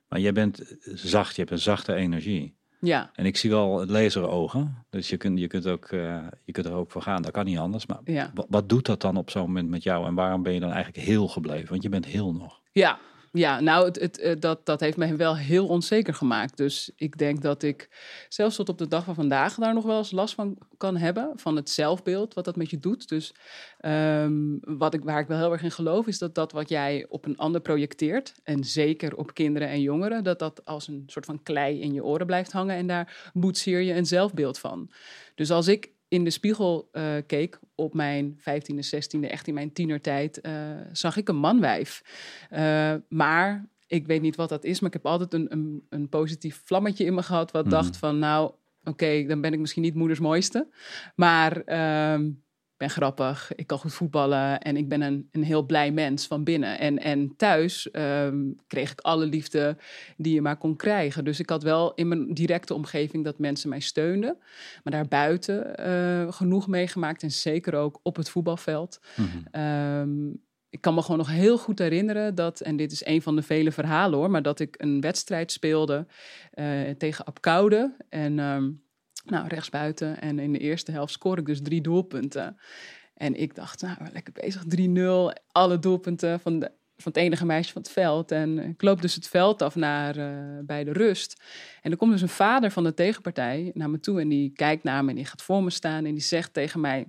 Maar 0.07 0.19
jij 0.19 0.33
bent 0.33 0.77
zacht, 0.83 1.35
je 1.35 1.41
hebt 1.41 1.53
een 1.53 1.59
zachte 1.59 1.93
energie. 1.93 2.55
Ja, 2.83 3.09
En 3.15 3.25
ik 3.25 3.37
zie 3.37 3.49
wel 3.49 3.79
het 3.79 3.89
laserogen. 3.89 4.85
Dus 4.89 5.09
je 5.09 5.17
kunt, 5.17 5.39
je, 5.39 5.47
kunt 5.47 5.67
ook, 5.67 5.85
eh, 5.85 6.17
je 6.43 6.51
kunt 6.51 6.65
er 6.65 6.73
ook 6.73 6.91
voor 6.91 7.01
gaan. 7.01 7.21
Dat 7.21 7.31
kan 7.31 7.45
niet 7.45 7.57
anders. 7.57 7.85
Maar 7.85 7.99
ja. 8.05 8.31
wat 8.49 8.69
doet 8.69 8.85
dat 8.85 9.01
dan 9.01 9.17
op 9.17 9.29
zo'n 9.29 9.41
moment 9.41 9.69
met 9.69 9.83
jou? 9.83 10.05
En 10.05 10.13
waarom 10.13 10.43
ben 10.43 10.53
je 10.53 10.59
dan 10.59 10.71
eigenlijk 10.71 11.05
heel 11.05 11.27
gebleven? 11.27 11.69
Want 11.69 11.83
je 11.83 11.89
bent 11.89 12.05
heel 12.05 12.33
nog. 12.33 12.61
Ja, 12.71 12.99
ja 13.33 13.59
nou, 13.59 13.85
het, 13.85 13.99
het, 13.99 14.19
eh, 14.19 14.35
dat, 14.39 14.65
dat 14.65 14.79
heeft 14.79 14.97
mij 14.97 15.17
wel 15.17 15.37
heel 15.37 15.67
onzeker 15.67 16.13
gemaakt. 16.13 16.57
Dus 16.57 16.91
ik 16.95 17.17
denk 17.17 17.41
dat 17.41 17.63
ik 17.63 17.89
zelfs 18.29 18.55
tot 18.55 18.69
op 18.69 18.77
de 18.77 18.87
dag 18.87 19.03
van 19.03 19.15
vandaag 19.15 19.55
daar 19.55 19.73
nog 19.73 19.83
wel 19.83 19.97
eens 19.97 20.11
last 20.11 20.33
van 20.33 20.57
kan 20.77 20.97
hebben. 20.97 21.31
Van 21.35 21.55
het 21.55 21.69
zelfbeeld, 21.69 22.33
wat 22.33 22.45
dat 22.45 22.55
met 22.55 22.69
je 22.69 22.79
doet. 22.79 23.07
Dus 23.07 23.33
ehm, 23.79 24.57
wat 24.59 24.93
ik, 24.93 25.03
waar 25.03 25.19
ik 25.19 25.27
wel 25.27 25.37
heel 25.37 25.51
erg 25.51 25.63
in 25.63 25.71
geloof, 25.71 26.07
is 26.07 26.17
dat 26.17 26.35
dat 26.35 26.51
wat 26.51 26.69
jij 26.69 27.05
op 27.09 27.25
een 27.25 27.37
ander 27.37 27.61
projecteert. 27.61 28.33
En 28.43 28.63
zeker 28.63 29.15
op 29.17 29.33
kinderen 29.33 29.67
en 29.67 29.81
jongeren, 29.81 30.23
dat 30.23 30.39
dat 30.39 30.65
als 30.65 30.87
een 30.87 31.03
soort 31.07 31.25
van 31.25 31.43
klei 31.43 31.81
in 31.81 31.93
je 31.93 32.03
oren 32.03 32.25
blijft 32.25 32.51
hangen. 32.51 32.75
En 32.75 32.87
daar 32.87 33.31
boetseer 33.33 33.79
je 33.79 33.93
een 33.93 34.05
zelfbeeld 34.05 34.59
van. 34.59 34.91
Dus 35.35 35.51
als 35.51 35.67
ik 35.67 35.91
in 36.13 36.23
de 36.23 36.29
spiegel 36.29 36.89
eh, 36.91 37.15
keek 37.27 37.59
op 37.75 37.93
mijn 37.93 38.39
15e, 38.39 38.83
16e, 38.95 39.19
echt 39.29 39.47
in 39.47 39.53
mijn 39.53 39.73
tienertijd, 39.73 40.41
eh, 40.41 40.53
zag 40.91 41.17
ik 41.17 41.27
een 41.29 41.35
manwijf. 41.35 42.03
Eh, 42.49 42.93
maar 43.09 43.69
ik 43.87 44.07
weet 44.07 44.21
niet 44.21 44.35
wat 44.35 44.49
dat 44.49 44.63
is, 44.63 44.79
maar 44.79 44.89
ik 44.89 44.95
heb 45.03 45.05
altijd 45.11 45.33
een, 45.33 45.51
een, 45.51 45.85
een 45.89 46.09
positief 46.09 46.61
vlammetje 46.65 47.05
in 47.05 47.13
me 47.13 47.23
gehad, 47.23 47.51
wat 47.51 47.65
Mhm. 47.65 47.73
dacht 47.73 47.97
van, 47.97 48.19
nou, 48.19 48.51
oké, 48.83 49.25
dan 49.27 49.41
ben 49.41 49.53
ik 49.53 49.59
misschien 49.59 49.81
niet 49.83 49.95
moeders 49.95 50.19
mooiste, 50.19 50.67
maar 51.15 51.61
ehm, 51.61 52.29
ben 52.83 52.91
grappig, 52.91 53.51
ik 53.55 53.67
kan 53.67 53.79
goed 53.79 53.93
voetballen 53.93 54.59
en 54.59 54.77
ik 54.77 54.87
ben 54.89 55.01
een, 55.01 55.27
een 55.31 55.43
heel 55.43 55.63
blij 55.63 55.91
mens 55.91 56.27
van 56.27 56.43
binnen. 56.43 56.79
En, 56.79 56.99
en 56.99 57.35
thuis 57.35 57.91
ehm, 57.91 58.51
kreeg 58.67 58.91
ik 58.91 58.99
alle 58.99 59.25
liefde 59.25 59.77
die 60.17 60.33
je 60.33 60.41
maar 60.41 60.57
kon 60.57 60.75
krijgen. 60.75 61.23
Dus 61.23 61.39
ik 61.39 61.49
had 61.49 61.63
wel 61.63 61.93
in 61.93 62.07
mijn 62.07 62.33
directe 62.33 62.73
omgeving 62.73 63.23
dat 63.23 63.39
mensen 63.39 63.69
mij 63.69 63.79
steunden. 63.79 64.37
Maar 64.83 64.93
daarbuiten 64.93 65.77
eh, 65.77 66.33
genoeg 66.33 66.67
meegemaakt 66.67 67.23
en 67.23 67.31
zeker 67.31 67.75
ook 67.75 67.99
op 68.03 68.15
het 68.15 68.29
voetbalveld. 68.29 68.99
Mhm. 69.15 69.27
Ehm, 69.51 70.29
ik 70.69 70.81
kan 70.81 70.93
me 70.93 71.01
gewoon 71.01 71.17
nog 71.17 71.29
heel 71.29 71.57
goed 71.57 71.79
herinneren 71.79 72.35
dat, 72.35 72.59
en 72.59 72.75
dit 72.75 72.91
is 72.91 73.05
een 73.05 73.21
van 73.21 73.35
de 73.35 73.41
vele 73.41 73.71
verhalen 73.71 74.19
hoor, 74.19 74.31
maar 74.31 74.41
dat 74.41 74.59
ik 74.59 74.75
een 74.77 75.01
wedstrijd 75.01 75.51
speelde 75.51 76.05
eh, 76.51 76.89
tegen 76.97 77.25
Apkoude. 77.25 77.95
En 78.09 78.39
ehm, 78.39 78.69
nou, 79.23 79.47
rechtsbuiten. 79.47 80.21
En 80.21 80.39
in 80.39 80.51
de 80.51 80.59
eerste 80.59 80.91
helft 80.91 81.13
scoor 81.13 81.37
ik 81.37 81.45
dus 81.45 81.61
drie 81.61 81.81
doelpunten. 81.81 82.57
En 83.13 83.35
ik 83.35 83.55
dacht, 83.55 83.81
nou, 83.81 83.97
lekker 84.13 84.33
bezig, 84.33 84.63
3-0. 85.35 85.43
Alle 85.51 85.79
doelpunten 85.79 86.39
van, 86.39 86.59
de, 86.59 86.71
van 86.97 87.11
het 87.11 87.21
enige 87.21 87.45
meisje 87.45 87.71
van 87.71 87.81
het 87.81 87.91
veld. 87.91 88.31
En 88.31 88.59
ik 88.59 88.81
loop 88.81 89.01
dus 89.01 89.15
het 89.15 89.27
veld 89.27 89.61
af 89.61 89.75
naar 89.75 90.17
eh, 90.17 90.65
bij 90.65 90.83
de 90.83 90.91
rust. 90.91 91.41
En 91.81 91.91
er 91.91 91.97
komt 91.97 92.11
dus 92.11 92.21
een 92.21 92.29
vader 92.29 92.71
van 92.71 92.83
de 92.83 92.93
tegenpartij 92.93 93.71
naar 93.73 93.89
me 93.89 93.99
toe. 93.99 94.21
En 94.21 94.29
die 94.29 94.49
kijkt 94.49 94.83
naar 94.83 95.03
me 95.03 95.09
en 95.09 95.15
die 95.15 95.25
gaat 95.25 95.41
voor 95.41 95.63
me 95.63 95.69
staan. 95.69 96.05
En 96.05 96.13
die 96.13 96.23
zegt 96.23 96.53
tegen 96.53 96.79
mij, 96.79 97.07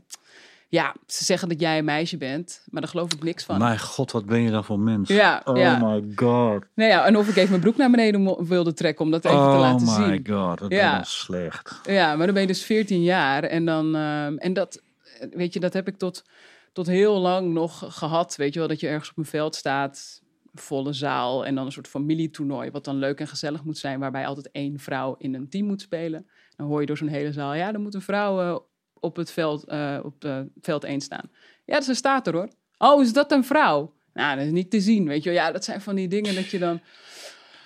ja, 0.75 0.95
ze 1.07 1.25
zeggen 1.25 1.49
dat 1.49 1.61
jij 1.61 1.79
een 1.79 1.85
meisje 1.85 2.17
bent, 2.17 2.63
maar 2.71 2.81
daar 2.81 2.91
geloof 2.91 3.13
ik 3.13 3.23
niks 3.23 3.45
van. 3.45 3.59
Mijn 3.59 3.79
god, 3.79 4.13
wat 4.13 4.27
ben 4.27 4.41
je 4.41 4.51
dan 4.51 4.65
voor 4.65 4.79
mens? 4.79 5.09
Ja, 5.09 5.43
oh 5.45 5.57
ja. 5.57 5.79
my 5.79 6.05
god. 6.17 6.65
Nee, 6.75 6.89
ja, 6.89 7.07
en 7.07 7.17
of 7.17 7.29
ik 7.29 7.37
even 7.37 7.49
mijn 7.51 7.61
broek 7.61 7.77
naar 7.77 7.91
beneden 7.91 8.47
wilde 8.49 8.73
trekken 8.73 9.05
om 9.05 9.11
dat 9.11 9.25
even 9.25 9.37
te 9.39 9.45
oh 9.45 9.59
laten 9.59 9.87
my 9.87 9.93
zien. 9.93 10.27
god, 10.37 10.61
wat 10.61 10.71
Ja. 10.73 10.91
ben 10.91 10.99
je 11.01 11.07
slecht. 11.07 11.81
Ja, 11.85 12.17
maar 12.17 12.25
dan 12.25 12.35
ben 12.35 12.43
je 12.43 12.49
dus 12.49 12.65
14 12.65 13.03
jaar 13.03 13.43
en 13.43 13.65
dan 13.65 13.95
ehm, 13.97 14.37
en 14.37 14.53
dat 14.53 14.83
weet 15.31 15.53
je, 15.53 15.61
dat 15.61 15.73
heb 15.73 15.89
ik 15.89 15.97
tot, 15.97 16.25
tot 16.73 16.87
heel 16.87 17.19
lang 17.19 17.53
nog 17.53 17.85
gehad. 17.89 18.37
Weet 18.37 18.53
je 18.53 18.59
wel, 18.59 18.69
dat 18.69 18.81
je 18.81 18.89
ergens 18.89 19.11
op 19.11 19.17
een 19.19 19.25
veld 19.25 19.55
staat, 19.55 20.23
volle 20.55 20.93
zaal 20.93 21.47
en 21.47 21.55
dan 21.55 21.67
een 21.67 21.73
soort 21.73 21.89
familietoernooi, 21.89 22.71
wat 22.71 22.85
dan 22.85 22.97
leuk 22.97 23.21
en 23.21 23.29
gezellig 23.29 23.65
moet 23.65 23.79
zijn, 23.79 23.99
waarbij 24.01 24.27
altijd 24.27 24.51
één 24.51 24.79
vrouw 24.79 25.15
in 25.19 25.35
een 25.35 25.49
team 25.49 25.67
moet 25.67 25.81
spelen. 25.81 26.27
Dan 26.57 26.67
hoor 26.67 26.81
je 26.81 26.87
door 26.87 26.97
zo'n 26.97 27.09
hele 27.09 27.33
zaal, 27.33 27.55
ja, 27.55 27.73
er 27.73 27.81
moet 27.81 27.95
een 27.95 28.01
vrouw 28.03 28.41
eh, 28.41 28.57
op 29.05 29.17
het 29.17 29.31
veld, 29.31 29.65
eh, 29.65 29.99
op 30.03 30.21
de 30.21 30.47
veld 30.61 30.85
1 30.85 31.01
staan. 31.01 31.31
Ja, 31.65 31.81
ze 31.81 31.95
staat 31.95 32.27
er 32.27 32.35
hoor. 32.35 32.49
Oh, 32.79 33.03
is 33.03 33.13
dat 33.13 33.33
een 33.33 33.45
vrouw? 33.45 33.95
Nou, 34.13 34.37
dat 34.37 34.47
is 34.47 34.53
niet 34.53 34.71
te 34.71 34.81
zien, 34.81 35.07
weet 35.07 35.23
je 35.23 35.31
wel. 35.31 35.39
Ja, 35.39 35.53
dat 35.53 35.65
zijn 35.65 35.81
van 35.81 35.95
die 35.95 36.09
dingen 36.09 36.35
dat 36.35 36.51
je 36.51 36.59
dan... 36.59 36.81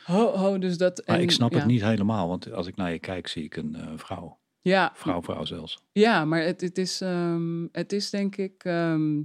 Ho, 0.05 0.37
ho, 0.37 0.59
dus 0.59 0.79
dat... 0.79 1.03
Maar 1.07 1.17
en, 1.17 1.23
ik 1.23 1.31
snap 1.31 1.53
ja. 1.53 1.59
het 1.59 1.67
niet 1.67 1.83
helemaal, 1.83 2.29
want 2.29 2.53
als 2.53 2.67
ik 2.67 2.77
naar 2.77 2.93
je 2.93 2.99
kijk, 2.99 3.27
zie 3.27 3.45
ik 3.45 3.57
een 3.57 3.75
eh, 3.75 3.93
vrouw. 3.97 4.39
Ja, 4.61 4.93
Vrouw, 4.95 5.23
vrouw 5.23 5.45
zelfs. 5.45 5.79
Ja, 5.93 6.25
maar 6.25 6.43
het, 6.43 6.61
het, 6.61 6.79
is, 6.79 7.01
ehm, 7.01 7.67
het 7.73 7.93
is 7.93 8.11
denk 8.11 8.37
ik 8.37 8.65
ehm, 8.65 9.23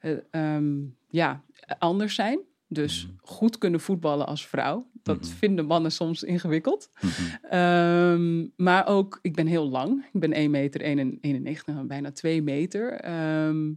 eh, 0.00 0.12
ehm, 0.30 0.74
ja, 1.08 1.42
anders 1.78 2.14
zijn. 2.14 2.40
Dus 2.68 3.08
goed 3.20 3.58
kunnen 3.58 3.80
voetballen 3.80 4.26
als 4.26 4.46
vrouw. 4.46 4.90
Dat 5.06 5.28
vinden 5.28 5.66
mannen 5.66 5.92
soms 5.92 6.22
ingewikkeld. 6.22 6.90
Ehm, 7.50 8.46
maar 8.56 8.86
ook, 8.86 9.18
ik 9.22 9.34
ben 9.34 9.46
heel 9.46 9.68
lang. 9.68 10.04
Ik 10.12 10.20
ben 10.20 10.32
1 10.32 10.50
meter 10.50 10.80
91, 10.80 11.66
nou, 11.66 11.86
bijna 11.86 12.12
2 12.12 12.42
meter. 12.42 12.92
Ehm, 12.92 13.72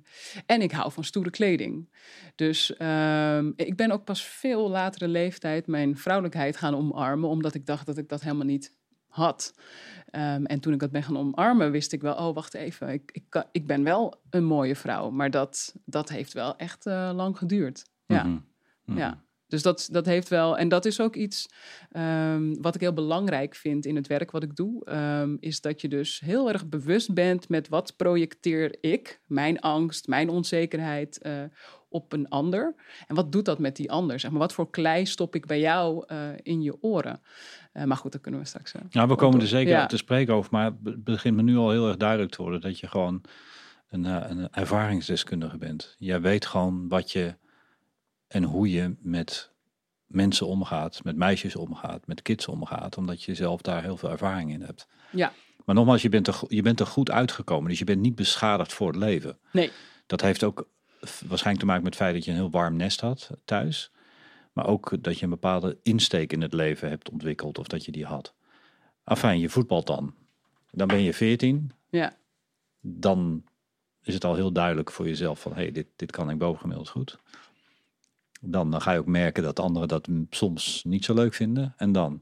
en 0.45 0.61
ik 0.61 0.71
hou 0.71 0.91
van 0.91 1.03
stoere 1.03 1.29
kleding. 1.29 1.89
Dus 2.35 2.75
ehm, 2.77 3.51
ik 3.55 3.75
ben 3.75 3.91
ook 3.91 4.03
pas 4.03 4.23
veel 4.23 4.69
latere 4.69 5.07
leeftijd 5.07 5.67
mijn 5.67 5.97
vrouwelijkheid 5.97 6.57
gaan 6.57 6.75
omarmen. 6.75 7.29
Omdat 7.29 7.53
ik 7.53 7.65
dacht 7.65 7.85
dat 7.85 7.97
ik 7.97 8.09
dat 8.09 8.21
helemaal 8.21 8.45
niet 8.45 8.77
had. 9.07 9.53
En 10.43 10.59
toen 10.59 10.73
ik 10.73 10.79
dat 10.79 10.91
ben 10.91 11.03
gaan 11.03 11.17
omarmen, 11.17 11.71
wist 11.71 11.93
ik 11.93 12.01
wel, 12.01 12.15
oh 12.15 12.35
wacht 12.35 12.53
even, 12.53 12.89
ik, 12.89 13.09
ik, 13.11 13.23
kan- 13.29 13.45
ik 13.51 13.67
ben 13.67 13.83
wel 13.83 14.21
een 14.29 14.43
mooie 14.45 14.75
vrouw. 14.75 15.09
Maar 15.09 15.31
dat, 15.31 15.75
dat 15.85 16.09
heeft 16.09 16.33
wel 16.33 16.55
echt 16.57 16.85
eh, 16.85 17.11
lang 17.15 17.37
geduurd. 17.37 17.85
Ja. 18.05 18.23
Ja, 18.97 19.23
dus 19.49 19.61
dat, 19.61 19.87
dat 19.91 20.05
heeft 20.05 20.27
wel, 20.27 20.57
en 20.57 20.69
dat 20.69 20.85
is 20.85 21.01
ook 21.01 21.15
iets 21.15 21.49
ehm, 21.91 22.53
wat 22.61 22.75
ik 22.75 22.81
heel 22.81 22.93
belangrijk 22.93 23.55
vind 23.55 23.85
in 23.85 23.95
het 23.95 24.07
werk 24.07 24.31
wat 24.31 24.43
ik 24.43 24.55
doe, 24.55 24.85
ehm, 24.85 25.35
is 25.39 25.61
dat 25.61 25.81
je 25.81 25.87
dus 25.87 26.19
heel 26.19 26.51
erg 26.51 26.67
bewust 26.67 27.13
bent 27.13 27.49
met 27.49 27.67
wat 27.69 27.95
projecteer 27.95 28.77
ik, 28.81 29.21
mijn 29.25 29.59
angst, 29.59 30.07
mijn 30.07 30.29
onzekerheid 30.29 31.17
eh, 31.21 31.33
op 31.91 32.13
een 32.13 32.27
ander. 32.29 32.75
En 33.07 33.15
wat 33.15 33.31
doet 33.31 33.45
dat 33.45 33.59
met 33.59 33.75
die 33.75 33.91
ander? 33.91 34.19
Zeg 34.19 34.31
maar, 34.31 34.39
wat 34.39 34.53
voor 34.53 34.69
klei 34.69 35.05
stop 35.05 35.35
ik 35.35 35.45
bij 35.45 35.59
jou 35.59 36.03
eh, 36.07 36.17
in 36.41 36.61
je 36.61 36.77
oren? 36.81 37.21
Eh, 37.73 37.83
maar 37.83 37.97
goed, 37.97 38.11
dat 38.11 38.21
kunnen 38.21 38.39
we 38.39 38.45
straks. 38.45 38.73
eh, 38.73 38.81
Nou, 38.89 39.07
we 39.07 39.15
komen 39.15 39.41
er 39.41 39.47
zeker 39.47 39.71
Ja. 39.73 39.85
te 39.85 39.97
spreken 39.97 40.33
over, 40.33 40.51
maar 40.51 40.71
het 40.83 41.03
begint 41.03 41.35
me 41.35 41.41
nu 41.41 41.57
al 41.57 41.71
heel 41.71 41.87
erg 41.87 41.97
duidelijk 41.97 42.31
te 42.31 42.41
worden 42.41 42.61
dat 42.61 42.79
je 42.79 42.87
gewoon 42.87 43.21
een, 43.89 44.05
een 44.05 44.49
ervaringsdeskundige 44.51 45.57
bent. 45.57 45.95
Jij 45.97 46.21
weet 46.21 46.45
gewoon 46.45 46.87
wat 46.87 47.11
je 47.11 47.35
en 48.29 48.43
hoe 48.43 48.71
je 48.71 48.95
met 48.99 49.51
mensen 50.05 50.47
omgaat, 50.47 51.03
met 51.03 51.15
meisjes 51.15 51.55
omgaat, 51.55 52.07
met 52.07 52.21
kids 52.21 52.47
omgaat, 52.47 52.97
omdat 52.97 53.23
je 53.23 53.35
zelf 53.35 53.61
daar 53.61 53.83
heel 53.83 53.97
veel 53.97 54.09
ervaring 54.09 54.51
in 54.51 54.61
hebt. 54.61 54.87
Ja. 55.11 55.33
Maar 55.65 55.75
nogmaals, 55.75 56.01
je 56.01 56.09
bent, 56.09 56.27
er, 56.27 56.39
je 56.47 56.61
bent 56.61 56.79
er 56.79 56.85
goed 56.85 57.11
uitgekomen, 57.11 57.69
dus 57.69 57.79
je 57.79 57.85
bent 57.85 58.01
niet 58.01 58.15
beschadigd 58.15 58.73
voor 58.73 58.87
het 58.87 58.95
leven. 58.95 59.37
Nee. 59.51 59.71
Dat 60.05 60.21
heeft 60.21 60.43
ook 60.43 60.67
waarschijnlijk 60.99 61.59
te 61.59 61.65
maken 61.65 61.83
met 61.83 61.93
het 61.93 62.01
feit 62.01 62.13
dat 62.13 62.25
je 62.25 62.31
een 62.31 62.37
heel 62.37 62.49
warm 62.49 62.75
nest 62.75 63.01
had 63.01 63.29
thuis. 63.45 63.91
Maar 64.53 64.67
ook 64.67 65.03
dat 65.03 65.17
je 65.17 65.23
een 65.23 65.29
bepaalde 65.29 65.77
insteek 65.83 66.33
in 66.33 66.41
het 66.41 66.53
leven 66.53 66.89
hebt 66.89 67.09
ontwikkeld 67.09 67.57
of 67.57 67.67
dat 67.67 67.85
je 67.85 67.91
die 67.91 68.05
had. 68.05 68.33
Afijn, 69.03 69.39
je 69.39 69.49
voetbalt 69.49 69.87
dan. 69.87 70.13
Dan 70.71 70.87
ben 70.87 71.01
je 71.01 71.13
14. 71.13 71.71
Ja. 71.89 72.15
Dan 72.81 73.43
is 74.03 74.13
het 74.13 74.23
al 74.23 74.35
heel 74.35 74.51
duidelijk 74.51 74.91
voor 74.91 75.07
jezelf 75.07 75.41
van... 75.41 75.53
hé, 75.53 75.61
hey, 75.61 75.71
dit, 75.71 75.87
dit 75.95 76.11
kan 76.11 76.29
ik 76.29 76.37
bovengemiddeld 76.37 76.89
goed. 76.89 77.19
Dan, 78.39 78.81
ga 78.81 78.91
je 78.91 78.99
ook 78.99 79.05
merken 79.05 79.43
dat 79.43 79.59
anderen 79.59 79.87
dat 79.87 80.07
soms 80.29 80.83
niet 80.83 81.05
zo 81.05 81.13
leuk 81.13 81.33
vinden. 81.33 81.73
En 81.77 81.91
dan? 81.91 82.21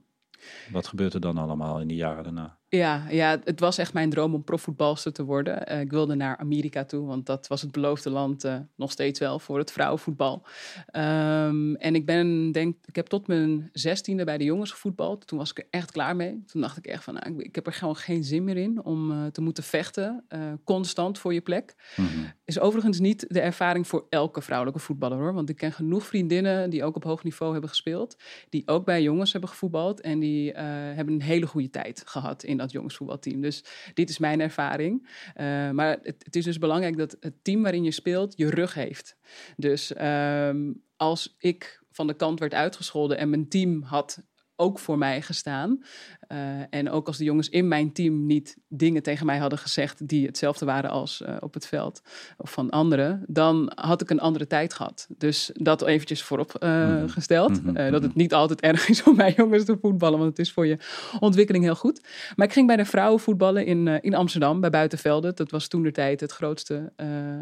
Wat 0.71 0.87
gebeurt 0.87 1.13
er 1.13 1.21
dan 1.21 1.37
allemaal 1.37 1.79
in 1.79 1.87
die 1.87 1.97
jaren 1.97 2.23
daarna? 2.23 2.57
Ja, 2.69 3.05
ja, 3.09 3.39
het 3.43 3.59
was 3.59 3.77
echt 3.77 3.93
mijn 3.93 4.09
droom 4.09 4.33
om 4.33 4.43
profvoetbalster 4.43 5.13
te 5.13 5.23
worden. 5.23 5.67
Eh, 5.67 5.79
ik 5.79 5.91
wilde 5.91 6.15
naar 6.15 6.37
Amerika 6.37 6.85
toe, 6.85 7.05
want 7.05 7.25
dat 7.25 7.47
was 7.47 7.61
het 7.61 7.71
beloofde 7.71 8.09
land 8.09 8.43
eh, 8.43 8.55
nog 8.75 8.91
steeds 8.91 9.19
wel 9.19 9.39
voor 9.39 9.57
het 9.57 9.71
vrouwenvoetbal. 9.71 10.45
Ehm, 10.87 11.75
en 11.75 11.95
ik 11.95 12.05
ben, 12.05 12.51
denk, 12.51 12.75
ik 12.85 12.95
heb 12.95 13.07
tot 13.07 13.27
mijn 13.27 13.69
zestiende 13.73 14.23
bij 14.23 14.37
de 14.37 14.43
jongens 14.43 14.71
gevoetbald. 14.71 15.27
Toen 15.27 15.37
was 15.37 15.49
ik 15.51 15.57
er 15.57 15.67
echt 15.69 15.91
klaar 15.91 16.15
mee. 16.15 16.43
Toen 16.45 16.61
dacht 16.61 16.77
ik 16.77 16.87
echt 16.87 17.03
van, 17.03 17.13
nou, 17.13 17.43
ik, 17.43 17.55
heb 17.55 17.67
er 17.67 17.73
gewoon 17.73 17.95
geen 17.95 18.23
zin 18.23 18.43
meer 18.43 18.57
in 18.57 18.83
om 18.83 19.11
eh, 19.11 19.25
te 19.25 19.41
moeten 19.41 19.63
vechten, 19.63 20.25
constant 20.63 21.19
voor 21.19 21.33
je 21.33 21.41
plek. 21.41 21.75
Mhm. 21.95 22.07
Is 22.45 22.59
overigens 22.59 22.99
niet 22.99 23.25
de 23.27 23.39
ervaring 23.39 23.87
voor 23.87 24.05
elke 24.09 24.41
vrouwelijke 24.41 24.79
voetballer 24.79 25.17
hoor. 25.17 25.33
Want 25.33 25.49
ik 25.49 25.55
ken 25.55 25.71
genoeg 25.71 26.05
vriendinnen 26.05 26.69
die 26.69 26.83
ook 26.83 26.95
op 26.95 27.03
hoog 27.03 27.23
niveau 27.23 27.51
hebben 27.51 27.69
gespeeld. 27.69 28.17
Die 28.49 28.67
ook 28.67 28.85
bij 28.85 29.01
jongens 29.01 29.31
hebben 29.31 29.49
gevoetbald. 29.49 30.01
En 30.01 30.19
die 30.19 30.51
hebben 30.51 31.13
een 31.13 31.21
hele 31.21 31.47
goede 31.47 31.69
tijd 31.69 32.03
gehad 32.05 32.43
in 32.43 32.56
dat 32.57 32.71
jongensvoetbalteam. 32.71 33.41
Dus 33.41 33.63
dit 33.93 34.09
is 34.09 34.17
mijn 34.17 34.41
ervaring. 34.41 35.09
Eh, 35.33 35.69
maar 35.69 35.97
het, 36.01 36.23
het 36.23 36.35
is 36.35 36.43
dus 36.43 36.57
belangrijk 36.57 36.97
dat 36.97 37.17
het 37.19 37.43
team 37.43 37.61
waarin 37.61 37.83
je 37.83 37.91
speelt 37.91 38.37
je 38.37 38.49
rug 38.49 38.73
heeft. 38.73 39.15
Dus 39.55 39.93
ehm, 39.93 40.73
als 40.95 41.35
ik 41.37 41.83
van 41.91 42.07
de 42.07 42.13
kant 42.13 42.39
werd 42.39 42.53
uitgescholden 42.53 43.17
en 43.17 43.29
mijn 43.29 43.49
team 43.49 43.81
had 43.81 44.23
ook 44.57 44.79
voor 44.79 44.97
mij 44.97 45.21
gestaan. 45.21 45.83
eh, 46.27 46.37
en 46.69 46.89
ook 46.89 47.07
als 47.07 47.17
de 47.17 47.23
jongens 47.23 47.49
in 47.49 47.67
mijn 47.67 47.93
team 47.93 48.25
niet 48.25 48.57
dingen 48.67 49.03
tegen 49.03 49.25
mij 49.25 49.37
hadden 49.37 49.59
gezegd 49.59 50.07
die 50.07 50.25
hetzelfde 50.25 50.65
waren 50.65 50.89
als 50.89 51.21
eh, 51.21 51.35
op 51.39 51.53
het 51.53 51.67
veld 51.67 52.01
of 52.37 52.51
van 52.51 52.69
anderen, 52.69 53.23
dan 53.27 53.71
had 53.75 54.01
ik 54.01 54.09
een 54.09 54.19
andere 54.19 54.47
tijd 54.47 54.73
gehad. 54.73 55.07
Dus 55.17 55.51
dat 55.53 55.81
eventjes 55.81 56.23
voorop 56.23 56.55
eh, 56.55 56.69
Mhm. 56.87 57.07
gesteld. 57.07 57.63
Mhm, 57.63 57.73
dat 57.73 57.91
mhm. 57.91 58.01
het 58.03 58.15
niet 58.15 58.33
altijd 58.33 58.61
erg 58.61 58.89
is 58.89 59.03
om 59.03 59.15
bij 59.15 59.33
jongens 59.37 59.65
te 59.65 59.77
voetballen, 59.81 60.17
want 60.19 60.29
het 60.29 60.39
is 60.39 60.51
voor 60.51 60.67
je 60.67 60.77
ontwikkeling 61.19 61.63
heel 61.63 61.75
goed. 61.75 62.01
Maar 62.35 62.47
ik 62.47 62.53
ging 62.53 62.67
bij 62.67 62.75
de 62.75 62.85
vrouwen 62.85 63.19
voetballen 63.19 63.65
in, 63.65 63.87
in 63.87 64.15
Amsterdam, 64.15 64.59
bij 64.59 64.69
Buitenvelden. 64.69 65.35
Dat 65.35 65.51
was 65.51 65.67
toen 65.67 65.83
de 65.83 65.91
tijd 65.91 66.19
het 66.19 66.31
grootste, 66.31 66.93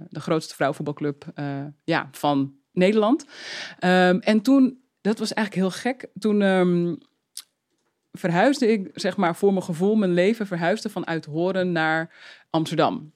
de 0.10 0.20
grootste 0.20 0.54
vrouwenvoetbalclub 0.56 1.26
ja, 1.84 2.08
van 2.12 2.54
Nederland. 2.72 3.26
Ehm, 3.80 4.18
en 4.20 4.42
toen, 4.42 4.80
dat 5.06 5.20
was 5.20 5.34
eigenlijk 5.34 5.68
heel 5.68 5.80
gek, 5.82 6.08
toen 6.20 6.42
ehm, 6.42 6.96
verhuisde 8.12 8.72
ik, 8.72 8.90
zeg 8.94 9.18
maar, 9.18 9.36
voor 9.36 9.54
mijn 9.54 9.66
gevoel, 9.66 9.96
mijn 9.96 10.14
leven 10.14 10.48
verhuisde 10.48 10.90
vanuit 10.90 11.26
Horen 11.26 11.72
naar 11.72 12.16
Amsterdam. 12.50 13.14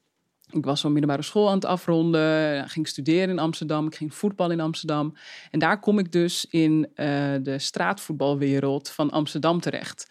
Ik 0.51 0.65
was 0.65 0.79
zo'n 0.79 0.91
middelbare 0.91 1.21
school 1.21 1.47
aan 1.47 1.55
het 1.55 1.65
afronden, 1.65 2.69
ging 2.69 2.87
studeren 2.87 3.29
in 3.29 3.39
Amsterdam, 3.39 3.87
ik 3.87 3.95
ging 3.95 4.13
voetballen 4.13 4.57
in 4.57 4.63
Amsterdam. 4.63 5.15
En 5.51 5.59
daar 5.59 5.79
kom 5.79 5.99
ik 5.99 6.11
dus 6.11 6.45
in 6.49 6.87
eh, 6.93 7.07
de 7.41 7.59
straatvoetbalwereld 7.59 8.89
van 8.89 9.09
Amsterdam 9.09 9.59
terecht. 9.59 10.07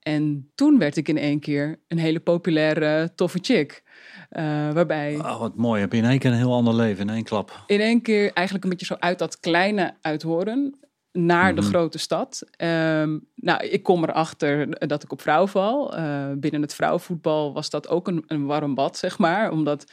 En 0.00 0.50
toen 0.54 0.78
werd 0.78 0.96
ik 0.96 1.08
in 1.08 1.18
één 1.18 1.40
keer 1.40 1.80
een 1.88 1.98
hele 1.98 2.20
populaire, 2.20 3.14
toffe 3.14 3.38
chick. 3.42 3.82
Eh, 4.28 4.44
waarbij 4.72 5.16
Oh, 5.18 5.38
wat 5.38 5.56
mooi. 5.56 5.80
Heb 5.80 5.92
je 5.92 5.98
in 5.98 6.04
één 6.04 6.18
keer 6.18 6.30
een 6.30 6.36
heel 6.36 6.54
ander 6.54 6.74
leven 6.74 7.08
in 7.08 7.14
één 7.14 7.24
klap. 7.24 7.64
in 7.66 7.80
één 7.80 8.02
keer 8.02 8.32
eigenlijk 8.32 8.64
een 8.64 8.70
beetje 8.70 8.86
zo 8.86 8.96
uit 8.98 9.18
dat 9.18 9.40
kleine 9.40 9.94
uithoren 10.00 10.85
naar 11.16 11.54
de 11.54 11.60
Mhm. 11.60 11.70
grote 11.70 11.98
stad. 11.98 12.42
Ehm, 12.56 13.18
nou, 13.34 13.64
ik 13.66 13.82
kom 13.82 14.02
erachter 14.04 14.86
dat 14.88 15.02
ik 15.02 15.12
op 15.12 15.20
vrouw 15.20 15.46
val. 15.46 15.96
Eh, 15.96 16.24
binnen 16.36 16.62
het 16.62 16.74
vrouwenvoetbal 16.74 17.52
was 17.52 17.70
dat 17.70 17.88
ook 17.88 18.08
een, 18.08 18.24
een 18.26 18.46
warm 18.46 18.74
bad, 18.74 18.96
zeg 18.98 19.18
maar. 19.18 19.50
Omdat, 19.50 19.84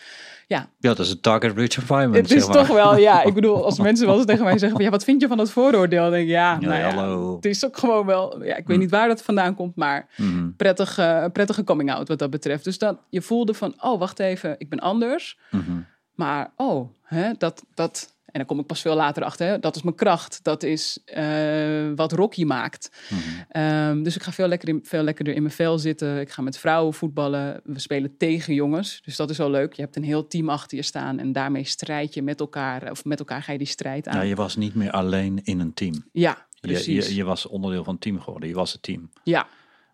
ja, 0.48 0.58
Ja, 0.80 0.89
dat 0.89 1.00
is 1.00 1.12
een 1.12 1.20
target-rich 1.22 1.77
environment, 1.77 2.15
het 2.30 2.32
is 2.38 2.44
zeg 2.46 2.56
maar. 2.56 2.65
toch 2.65 2.75
wel, 2.75 2.98
ja, 2.98 3.24
ik 3.24 3.34
bedoel, 3.34 3.63
als 3.65 3.80
mensen 3.88 4.06
wel 4.08 4.15
eens 4.15 4.25
tegen 4.25 4.44
mij 4.44 4.58
zeggen 4.58 4.72
van, 4.77 4.86
ja, 4.86 4.89
wat 4.92 5.03
vind 5.03 5.22
je 5.22 5.27
van 5.27 5.38
dat 5.38 5.51
vooroordeel? 5.51 6.01
Dan 6.01 6.12
denk 6.12 6.24
ik, 6.24 6.30
ja, 6.30 6.51
Ja, 6.51 6.60
nou 6.60 6.75
ja, 6.80 6.94
hallo. 6.94 7.36
het 7.36 7.46
is 7.46 7.65
ook 7.65 7.77
gewoon 7.77 8.06
wel, 8.06 8.44
ja, 8.44 8.56
ik 8.56 8.68
weet 8.68 8.80
niet 8.80 8.89
waar 8.92 9.08
dat 9.08 9.22
vandaan 9.24 9.56
komt, 9.56 9.75
maar 9.75 10.08
Mhm. 10.18 10.50
prettig, 10.58 10.98
eh, 10.98 11.25
prettige 11.34 11.63
coming 11.63 11.92
out 11.94 12.08
wat 12.08 12.20
dat 12.20 12.30
betreft. 12.30 12.63
Dus 12.63 12.77
dat 12.77 12.98
je 13.10 13.22
voelde 13.22 13.53
van, 13.53 13.74
oh, 13.82 14.00
wacht 14.00 14.20
even, 14.20 14.56
ik 14.58 14.70
ben 14.70 14.80
anders. 14.80 15.38
Mhm. 15.51 15.72
Maar 16.15 16.51
oh, 16.56 16.89
hè, 17.03 17.32
dat, 17.38 17.63
dat, 17.74 18.12
en 18.34 18.40
dan 18.40 18.46
kom 18.46 18.60
ik 18.60 18.66
pas 18.66 18.82
veel 18.82 18.96
later 18.96 19.24
achter, 19.24 19.48
hè, 19.48 19.60
dat 19.60 19.75
is 19.75 19.82
mijn 19.82 19.96
kracht. 19.96 20.40
Dat 20.44 20.63
is 20.63 21.00
eh, 21.06 21.90
wat 21.96 22.12
Rocky 22.12 22.44
maakt. 22.44 22.90
Mhm. 23.10 23.20
Ehm, 23.50 24.04
dus 24.04 24.16
ik 24.16 24.24
ga 24.24 24.32
veel, 24.32 24.48
lekker 24.48 24.70
in, 24.70 24.80
veel 24.84 25.04
lekkerder 25.04 25.34
in 25.34 25.42
mijn 25.42 25.54
vel 25.54 25.80
zitten. 25.80 26.20
Ik 26.20 26.30
ga 26.30 26.42
met 26.42 26.58
vrouwen 26.58 26.94
voetballen. 26.94 27.62
We 27.63 27.80
spelen 27.80 28.18
tegen 28.18 28.54
jongens. 28.54 29.02
Dus 29.06 29.16
dat 29.16 29.30
is 29.30 29.38
wel 29.38 29.50
leuk. 29.50 29.74
Je 29.74 29.82
hebt 29.82 29.96
een 29.96 30.04
heel 30.04 30.28
team 30.28 30.50
achter 30.50 30.78
je 30.78 30.84
staan. 30.84 31.20
En 31.20 31.32
daarmee 31.32 31.63
strijd 31.63 32.13
je 32.13 32.22
met 32.22 32.40
elkaar. 32.40 32.92
Of 32.92 33.06
met 33.06 33.20
elkaar 33.20 33.44
ga 33.44 33.52
je 33.52 33.58
die 33.58 33.68
strijd 33.68 34.08
aan. 34.08 34.16
Ja, 34.16 34.22
Ja, 34.22 34.28
je 34.28 34.36
was 34.36 34.56
niet 34.56 34.75
meer 34.75 34.92
alleen 34.92 35.40
in 35.44 35.60
een 35.60 35.74
team. 35.74 36.04
Je, 36.12 36.34
precies. 36.62 37.08
je, 37.08 37.16
je 37.16 37.24
was 37.24 37.48
onderdeel 37.48 37.84
van 37.84 37.94
het 37.94 38.02
team 38.02 38.20
geworden. 38.20 38.50
Je 38.50 38.56
was 38.56 38.72
het 38.72 38.82
team. 38.82 39.10
Ja, 39.24 39.48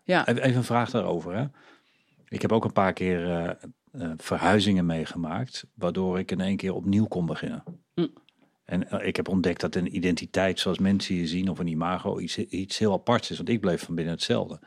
ja. 0.04 0.26
Even 0.26 0.42
even 0.42 0.56
een 0.56 0.64
vraag 0.64 0.90
daarover. 0.90 1.36
Hè? 1.36 1.44
Ik 2.28 2.42
heb 2.42 2.52
ook 2.52 2.64
een 2.64 2.72
paar 2.72 2.92
keer, 2.92 3.24
eh, 3.24 3.50
eh, 3.92 4.10
verhuizingen 4.16 4.86
meegemaakt, 4.86 5.64
waardoor 5.74 6.18
ik 6.18 6.30
in 6.30 6.40
één 6.40 6.56
keer 6.56 6.74
opnieuw 6.74 7.06
kon 7.06 7.26
beginnen. 7.26 7.62
Mm. 7.94 8.12
En 8.70 8.90
eh, 8.90 9.06
ik 9.06 9.16
heb 9.16 9.28
ontdekt 9.28 9.60
dat 9.60 9.74
een 9.74 9.96
identiteit 9.96 10.60
zoals 10.60 10.78
mensen 10.78 11.14
je 11.14 11.26
zien 11.26 11.48
of 11.48 11.58
een 11.58 11.66
imago 11.66 12.18
iets, 12.18 12.38
iets 12.38 12.78
heel 12.78 12.92
aparts 12.92 13.30
is, 13.30 13.36
want 13.36 13.48
ik 13.48 13.60
bleef 13.60 13.82
van 13.84 13.94
binnen 13.94 14.14
hetzelfde. 14.14 14.60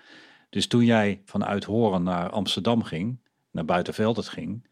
Dus 0.49 0.67
toen 0.67 0.85
jij 0.85 1.21
vanuit 1.25 1.63
Horen 1.63 2.03
naar 2.03 2.29
Amsterdam 2.29 2.83
ging, 2.83 3.19
naar 3.51 3.65
Buitenveld 3.65 4.15
het 4.15 4.27
ging, 4.27 4.67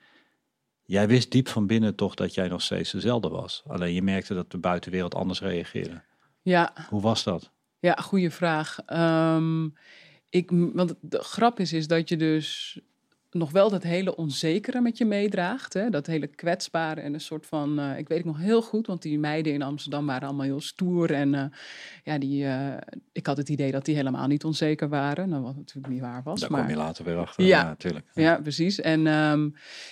jij 0.83 1.07
wist 1.07 1.31
diep 1.31 1.47
van 1.47 1.67
binnen 1.67 1.95
toch 1.95 2.15
dat 2.15 2.33
jij 2.33 2.47
nog 2.47 2.61
steeds 2.61 2.91
dezelfde 2.91 3.29
was. 3.29 3.63
Alleen 3.67 3.93
je 3.93 4.01
merkte 4.01 4.33
dat 4.33 4.51
de 4.51 4.57
buitenwereld 4.57 5.15
anders 5.15 5.41
reageerde. 5.41 6.01
Ja, 6.41 6.73
Hoe 6.89 7.01
was 7.01 7.23
dat? 7.23 7.51
Ja, 7.79 7.93
goede 7.93 8.31
vraag. 8.31 8.79
Ehm, 8.85 9.69
ik, 10.29 10.51
want 10.51 10.95
de 11.01 11.19
grap 11.23 11.59
is, 11.59 11.73
is 11.73 11.87
dat 11.87 12.09
je 12.09 12.17
dus 12.17 12.79
nog 13.33 13.51
wel 13.51 13.69
dat 13.69 13.83
hele 13.83 14.15
onzekere 14.15 14.81
met 14.81 14.97
je 14.97 15.05
meedraagt. 15.05 15.73
Hè? 15.73 15.89
Dat 15.89 16.07
hele 16.07 16.27
kwetsbare 16.27 17.01
en 17.01 17.13
een 17.13 17.21
soort 17.21 17.45
van... 17.45 17.79
eh, 17.79 17.97
ik 17.97 18.07
weet 18.07 18.17
het 18.17 18.27
nog 18.27 18.37
heel 18.37 18.61
goed, 18.61 18.87
want 18.87 19.01
die 19.01 19.19
meiden 19.19 19.53
in 19.53 19.61
Amsterdam 19.61 20.05
waren 20.05 20.27
allemaal 20.27 20.45
heel 20.45 20.61
stoer. 20.61 21.11
En 21.11 21.33
eh, 21.35 21.43
ja, 22.03 22.17
die, 22.17 22.45
eh, 22.45 22.77
ik 23.11 23.25
had 23.27 23.37
het 23.37 23.49
idee 23.49 23.71
dat 23.71 23.85
die 23.85 23.95
helemaal 23.95 24.27
niet 24.27 24.43
onzeker 24.43 24.89
waren. 24.89 25.29
Nou, 25.29 25.43
wat 25.43 25.55
natuurlijk 25.55 25.93
niet 25.93 26.01
waar 26.01 26.23
was. 26.23 26.39
Daar 26.39 26.51
maar... 26.51 26.61
kom 26.61 26.69
je 26.69 26.75
later 26.75 27.05
weer 27.05 27.17
achter. 27.17 27.43
Ja. 27.43 27.59
Ja, 27.61 27.67
natuurlijk. 27.67 28.05
Ja, 28.13 28.39
precies. 28.41 28.79
En 28.79 29.07
ehm, 29.07 29.49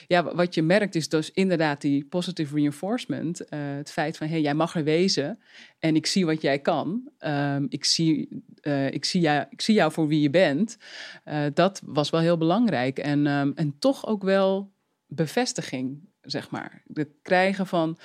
ja, 0.08 0.24
wa- 0.24 0.36
wat 0.36 0.54
je 0.54 0.62
merkt 0.62 0.96
is 0.96 1.10
dus 1.10 1.32
inderdaad 1.32 1.82
die 1.82 2.06
positive 2.06 2.56
reinforcement. 2.56 3.42
het 3.50 3.92
feit 3.92 4.18
van, 4.18 4.28
hé, 4.28 4.34
hey, 4.34 4.42
jij 4.42 4.54
mag 4.54 4.76
er 4.76 4.84
wezen 4.84 5.40
en 5.80 5.96
ik 5.96 6.06
zie 6.06 6.26
wat 6.26 6.42
jij 6.42 6.60
kan. 6.60 7.10
Ehm, 7.18 7.66
ik, 7.70 7.86
zie, 7.86 8.44
eh, 8.62 8.92
ik, 8.92 9.06
zie 9.06 9.22
jou, 9.22 9.46
ik 9.50 9.62
zie 9.62 9.76
jou 9.76 9.92
voor 9.92 10.08
wie 10.08 10.22
je 10.22 10.30
bent. 10.30 10.78
Eh, 11.24 11.46
dat 11.54 11.82
was 11.86 12.10
wel 12.10 12.22
heel 12.22 12.38
belangrijk. 12.38 13.00
En, 13.00 13.28
ehm, 13.28 13.52
en 13.56 13.80
toch 13.80 14.08
ook 14.08 14.24
wel 14.24 14.72
bevestiging, 15.08 16.10
zeg 16.22 16.50
maar. 16.50 16.84
Het 16.94 17.10
krijgen 17.22 17.68
van, 17.68 17.98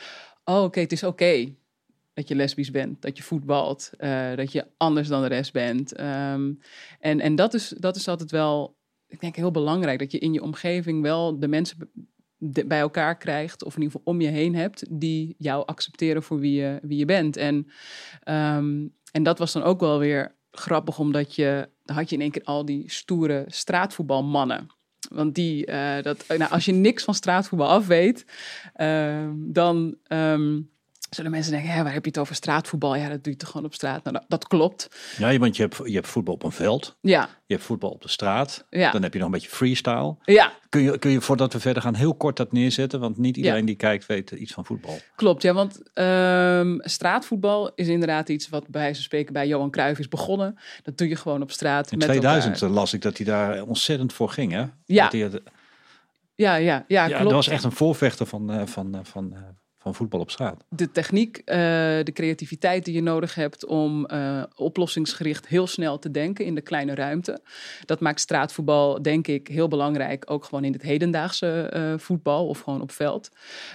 oh 0.45 0.63
oké, 0.63 0.81
het 0.81 0.93
is 0.93 1.03
oké 1.03 1.55
dat 2.15 2.29
je 2.29 2.35
lesbisch 2.35 2.71
bent, 2.71 3.03
dat 3.03 3.17
je 3.17 3.23
voetbalt, 3.23 3.91
eh, 3.97 4.35
dat 4.35 4.53
je 4.53 4.67
anders 4.77 5.09
dan 5.09 5.23
de 5.23 5.29
rest 5.29 5.53
bent. 5.53 5.93
Ehm, 5.93 6.53
en 7.01 7.21
en 7.21 7.35
dat, 7.35 7.55
is, 7.55 7.69
dat 7.69 7.97
is 7.97 8.09
altijd 8.09 8.31
wel, 8.31 8.77
ik 9.09 9.21
denk 9.21 9.37
heel 9.37 9.51
belangrijk, 9.51 9.99
dat 9.99 10.13
je 10.13 10.19
in 10.19 10.33
je 10.33 10.43
omgeving 10.43 11.03
wel 11.03 11.39
de 11.39 11.49
mensen 11.49 11.91
bij 12.67 12.81
elkaar 12.81 13.17
krijgt, 13.17 13.65
of 13.65 13.77
in 13.77 13.83
ieder 13.83 13.97
geval 13.97 14.15
om 14.15 14.21
je 14.21 14.29
heen 14.29 14.55
hebt, 14.55 14.85
die 14.91 15.35
jou 15.39 15.67
accepteren 15.67 16.23
voor 16.23 16.39
wie 16.39 16.61
je, 16.61 16.79
wie 16.83 16.99
je 16.99 17.05
bent. 17.05 17.37
En, 17.37 17.67
ehm, 18.23 18.87
en 19.13 19.23
dat 19.23 19.39
was 19.39 19.53
dan 19.53 19.63
ook 19.63 19.81
wel 19.81 19.99
weer 19.99 20.35
grappig, 20.51 20.99
omdat 20.99 21.35
je, 21.35 21.69
dan 21.85 21.97
had 21.97 22.09
je 22.09 22.15
in 22.15 22.23
één 22.23 22.31
keer 22.31 22.45
al 22.45 22.65
die 22.65 22.91
stoere 22.91 23.45
straatvoetbalmannen. 23.47 24.67
Want 25.11 25.35
die, 25.35 25.67
eh, 25.67 26.03
dat, 26.03 26.25
nou, 26.29 26.51
als 26.51 26.65
je 26.65 26.73
niks 26.73 27.05
van 27.05 27.15
straatvoetbal 27.15 27.69
af 27.69 27.87
weet, 27.87 28.25
ehm, 28.75 29.33
dan 29.37 29.97
ehm, 30.03 30.61
zullen 31.15 31.31
mensen 31.31 31.53
denken, 31.53 31.71
hè, 31.71 31.83
waar 31.83 31.93
heb 31.93 32.05
je 32.05 32.11
het 32.11 32.19
over 32.19 32.35
straatvoetbal? 32.35 32.95
Ja, 32.97 33.09
dat 33.09 33.25
doe 33.25 33.33
je 33.33 33.39
toch 33.39 33.51
gewoon 33.51 33.67
op 33.67 33.75
straat? 33.75 34.05
Nou, 34.05 34.25
dat, 34.29 34.47
klopt. 34.47 34.89
Ja, 35.19 35.39
want 35.39 35.57
je 35.57 35.63
hebt, 35.63 35.81
je 35.85 35.95
hebt 35.95 36.07
voetbal 36.07 36.35
op 36.35 36.43
een 36.43 36.53
veld, 36.53 36.97
Ja, 37.01 37.29
je 37.47 37.55
hebt 37.55 37.67
voetbal 37.67 37.91
op 37.91 38.03
de 38.03 38.09
straat, 38.09 38.67
Ja. 38.71 38.91
dan 38.91 39.03
heb 39.03 39.13
je 39.13 39.19
nog 39.19 39.27
een 39.29 39.35
beetje 39.35 39.49
freestyle. 39.49 40.17
ja, 40.25 40.53
Kun 40.69 40.83
je, 40.83 40.99
kun 40.99 41.11
je 41.11 41.21
voordat 41.21 41.53
we 41.53 41.61
verder 41.61 41.83
gaan 41.83 41.95
heel 41.95 42.15
kort 42.15 42.37
dat 42.37 42.53
neerzetten? 42.53 43.01
Want 43.01 43.19
niet 43.19 43.37
iedereen 43.37 43.65
die 43.65 43.75
kijkt 43.77 44.07
weet 44.07 44.31
iets 44.31 44.53
van 44.53 44.65
voetbal. 44.65 44.99
Klopt, 45.17 45.43
ja, 45.43 45.53
want 45.53 45.81
ehm, 45.93 46.77
straatvoetbal 46.81 47.73
is 47.75 47.89
inderdaad 47.89 48.29
iets 48.29 48.49
wat 48.49 48.63
bij 48.69 48.81
wijze 48.81 48.95
van 48.95 49.05
spreken 49.05 49.33
bij 49.33 49.47
Johan 49.47 49.71
Cruijff 49.71 49.99
is 50.01 50.09
begonnen. 50.09 50.59
Dat 50.83 50.99
doe 50.99 51.09
je 51.09 51.17
gewoon 51.17 51.43
op 51.43 51.51
straat. 51.51 51.93
In 51.93 51.99
met 51.99 52.07
2000 52.09 52.55
elkaar. 52.55 52.71
las 52.77 52.93
ik 52.93 53.03
dat 53.03 53.17
hij 53.17 53.27
daar 53.27 53.63
ontzettend 53.63 54.13
voor 54.13 54.29
ging. 54.31 54.53
Hè? 54.53 54.65
Ja. 54.85 55.03
Dat 55.03 55.13
hij 55.13 55.21
het- 55.21 55.43
Ja, 56.35 56.55
ja, 56.55 56.85
ja, 56.89 57.03
ja, 57.03 57.07
klopt. 57.07 57.23
dat 57.23 57.33
was 57.33 57.49
echt 57.49 57.65
een 57.65 57.73
voorvechter 57.73 58.27
van, 58.27 58.51
eh, 58.53 58.67
van, 58.67 58.95
eh, 58.95 59.01
van, 59.03 59.33
eh, 59.35 59.39
van 59.85 59.95
voetbal 59.95 60.21
op 60.21 60.31
straat. 60.31 60.65
De 60.69 60.91
techniek, 60.91 61.37
eh, 61.37 61.57
de 62.03 62.11
creativiteit 62.13 62.85
die 62.85 62.95
je 62.95 63.03
nodig 63.03 63.35
hebt 63.35 63.67
om 63.67 64.07
eh, 64.07 64.43
oplossingsgericht 64.55 65.47
heel 65.47 65.67
snel 65.67 65.99
te 65.99 66.11
denken 66.11 66.45
in 66.45 66.55
de 66.55 66.61
kleine 66.61 66.95
ruimte. 66.95 67.41
Dat 67.85 68.01
maakt 68.01 68.21
straatvoetbal, 68.21 69.03
denk 69.03 69.27
ik, 69.27 69.49
heel 69.49 69.69
belangrijk. 69.69 70.31
Ook 70.31 70.45
gewoon 70.45 70.65
in 70.65 70.73
het 70.73 70.83
hedendaagse 70.83 71.47
eh, 71.47 71.95
voetbal 71.97 72.47
of 72.47 72.61
gewoon 72.61 72.81
op 72.81 72.91
veld. 72.91 73.31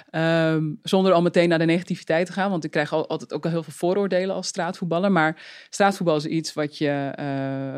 Ehm, 0.10 0.64
zonder 0.84 1.14
al 1.14 1.22
meteen 1.22 1.50
naar 1.50 1.60
de 1.60 1.66
negativiteit 1.66 2.26
te 2.26 2.32
gaan, 2.32 2.50
want 2.50 2.64
ik 2.64 2.72
krijg 2.72 2.94
al, 2.94 3.08
altijd 3.08 3.34
ook 3.34 3.46
al 3.46 3.52
heel 3.52 3.64
veel 3.64 3.74
vooroordelen 3.74 4.36
als 4.36 4.48
straatvoetballer. 4.48 5.12
Maar 5.12 5.42
straatvoetbal 5.70 6.16
is 6.16 6.26
iets 6.26 6.54
wat 6.54 6.78
je, 6.78 7.14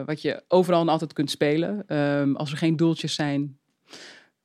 wat 0.05 0.21
je 0.21 0.43
overal 0.47 0.81
en 0.81 0.89
altijd 0.89 1.13
kunt 1.13 1.31
spelen. 1.31 1.83
Ehm, 1.87 2.35
als 2.35 2.51
er 2.51 2.57
geen 2.57 2.75
doeltjes 2.75 3.15
zijn, 3.15 3.59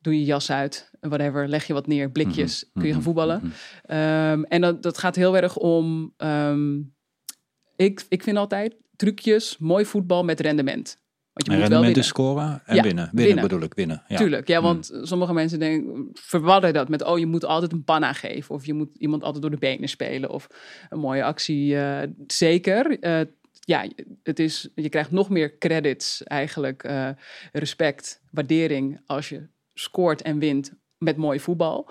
doe 0.07 0.19
je 0.19 0.25
jas 0.25 0.51
uit, 0.51 0.91
whatever, 1.01 1.49
leg 1.49 1.67
je 1.67 1.73
wat 1.73 1.87
neer, 1.87 2.11
blikjes, 2.11 2.63
Mhm, 2.65 2.73
kun 2.73 2.83
je 2.83 2.89
gaan 2.89 2.97
mhm, 2.97 3.05
voetballen. 3.05 3.41
mhm. 3.43 3.51
Ehm, 3.83 4.43
en 4.43 4.61
dat, 4.61 4.83
dat 4.83 4.99
gaat 4.99 5.17
heel 5.17 5.37
erg 5.37 5.57
om. 5.57 6.13
ehm, 6.17 6.79
ik, 7.77 8.05
ik 8.09 8.23
vind 8.23 8.37
altijd 8.37 8.75
trucjes, 8.97 9.59
mooi 9.59 9.85
voetbal 9.85 10.25
met 10.25 10.41
rendement. 10.41 10.99
Want 11.33 11.47
je 11.49 11.53
En 11.55 11.59
moet 11.59 11.69
wel 11.69 11.83
rendement 11.83 11.85
winnen. 11.85 12.03
is 12.03 12.07
scoren 12.07 12.63
en 12.67 12.77
Ja, 12.77 12.83
winnen. 12.83 13.05
winnen. 13.05 13.25
winnen. 13.25 13.43
bedoel 13.43 13.63
ik, 13.63 13.75
winnen. 13.75 14.03
Ja. 14.09 14.17
Tuurlijk, 14.17 14.49
ja, 14.49 14.63
want 14.63 14.99
sommige 15.03 15.33
mensen 15.33 15.59
denken, 15.59 16.09
verwarren 16.13 16.73
dat 16.73 16.89
met, 16.89 17.03
oh, 17.05 17.19
je 17.19 17.27
moet 17.27 17.45
altijd 17.45 17.73
een 17.73 17.85
panna 17.85 18.13
geven. 18.13 18.55
Of 18.55 18.67
je 18.67 18.75
moet 18.75 18.97
iemand 18.99 19.23
altijd 19.23 19.43
door 19.43 19.51
de 19.51 19.59
benen 19.59 19.89
spelen. 19.89 20.31
Of 20.31 20.47
een 20.89 20.99
mooie 20.99 21.25
actie. 21.25 21.77
eh, 21.79 22.09
zeker. 22.27 22.99
Eh, 23.01 23.21
ja, 23.61 23.89
het 24.23 24.39
is, 24.39 24.69
je 24.75 24.89
krijgt 24.89 25.11
nog 25.11 25.29
meer 25.31 25.59
credits 25.59 26.23
eigenlijk. 26.23 26.83
eh, 26.83 27.09
respect, 27.53 28.23
waardering 28.31 29.01
als 29.07 29.29
je 29.29 29.49
scoort 29.79 30.23
en 30.23 30.39
wint 30.39 30.73
met 30.99 31.17
mooi 31.17 31.41
voetbal. 31.41 31.89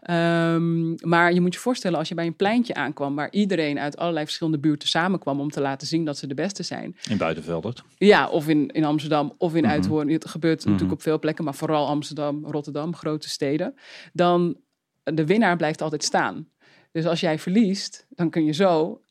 Ehm, 0.00 0.94
maar 1.08 1.32
je 1.32 1.40
moet 1.40 1.54
je 1.54 1.60
voorstellen 1.60 1.98
als 1.98 2.08
je 2.08 2.14
bij 2.14 2.26
een 2.26 2.36
pleintje 2.36 2.74
aankwam... 2.74 3.14
waar 3.14 3.30
iedereen 3.32 3.78
uit 3.78 3.96
allerlei 3.96 4.24
verschillende 4.24 4.58
buurten 4.58 4.88
samenkwam... 4.88 5.40
om 5.40 5.50
te 5.50 5.60
laten 5.60 5.86
zien 5.86 6.04
dat 6.04 6.18
ze 6.18 6.26
de 6.26 6.34
beste 6.34 6.62
zijn. 6.62 6.96
In 7.10 7.16
Buitenveldert. 7.16 7.82
Ja, 7.96 8.28
of 8.28 8.48
in, 8.48 8.68
in 8.68 8.84
Amsterdam 8.84 9.34
of 9.38 9.54
in 9.54 9.62
Mhm. 9.62 9.72
Uithoorn. 9.72 10.10
Het 10.10 10.28
gebeurt 10.28 10.64
natuurlijk 10.64 10.92
op 10.92 11.02
veel 11.02 11.18
plekken, 11.18 11.44
maar 11.44 11.54
vooral 11.54 11.86
Amsterdam, 11.86 12.44
Rotterdam, 12.46 12.94
grote 12.94 13.28
steden. 13.28 13.74
Dan 14.12 14.56
de 15.02 15.26
winnaar 15.26 15.56
blijft 15.56 15.82
altijd 15.82 16.04
staan. 16.04 16.48
Dus 16.92 17.06
als 17.06 17.20
jij 17.20 17.38
verliest, 17.38 18.06
dan 18.08 18.30
kun 18.30 18.44
je 18.44 18.52
zo 18.52 19.02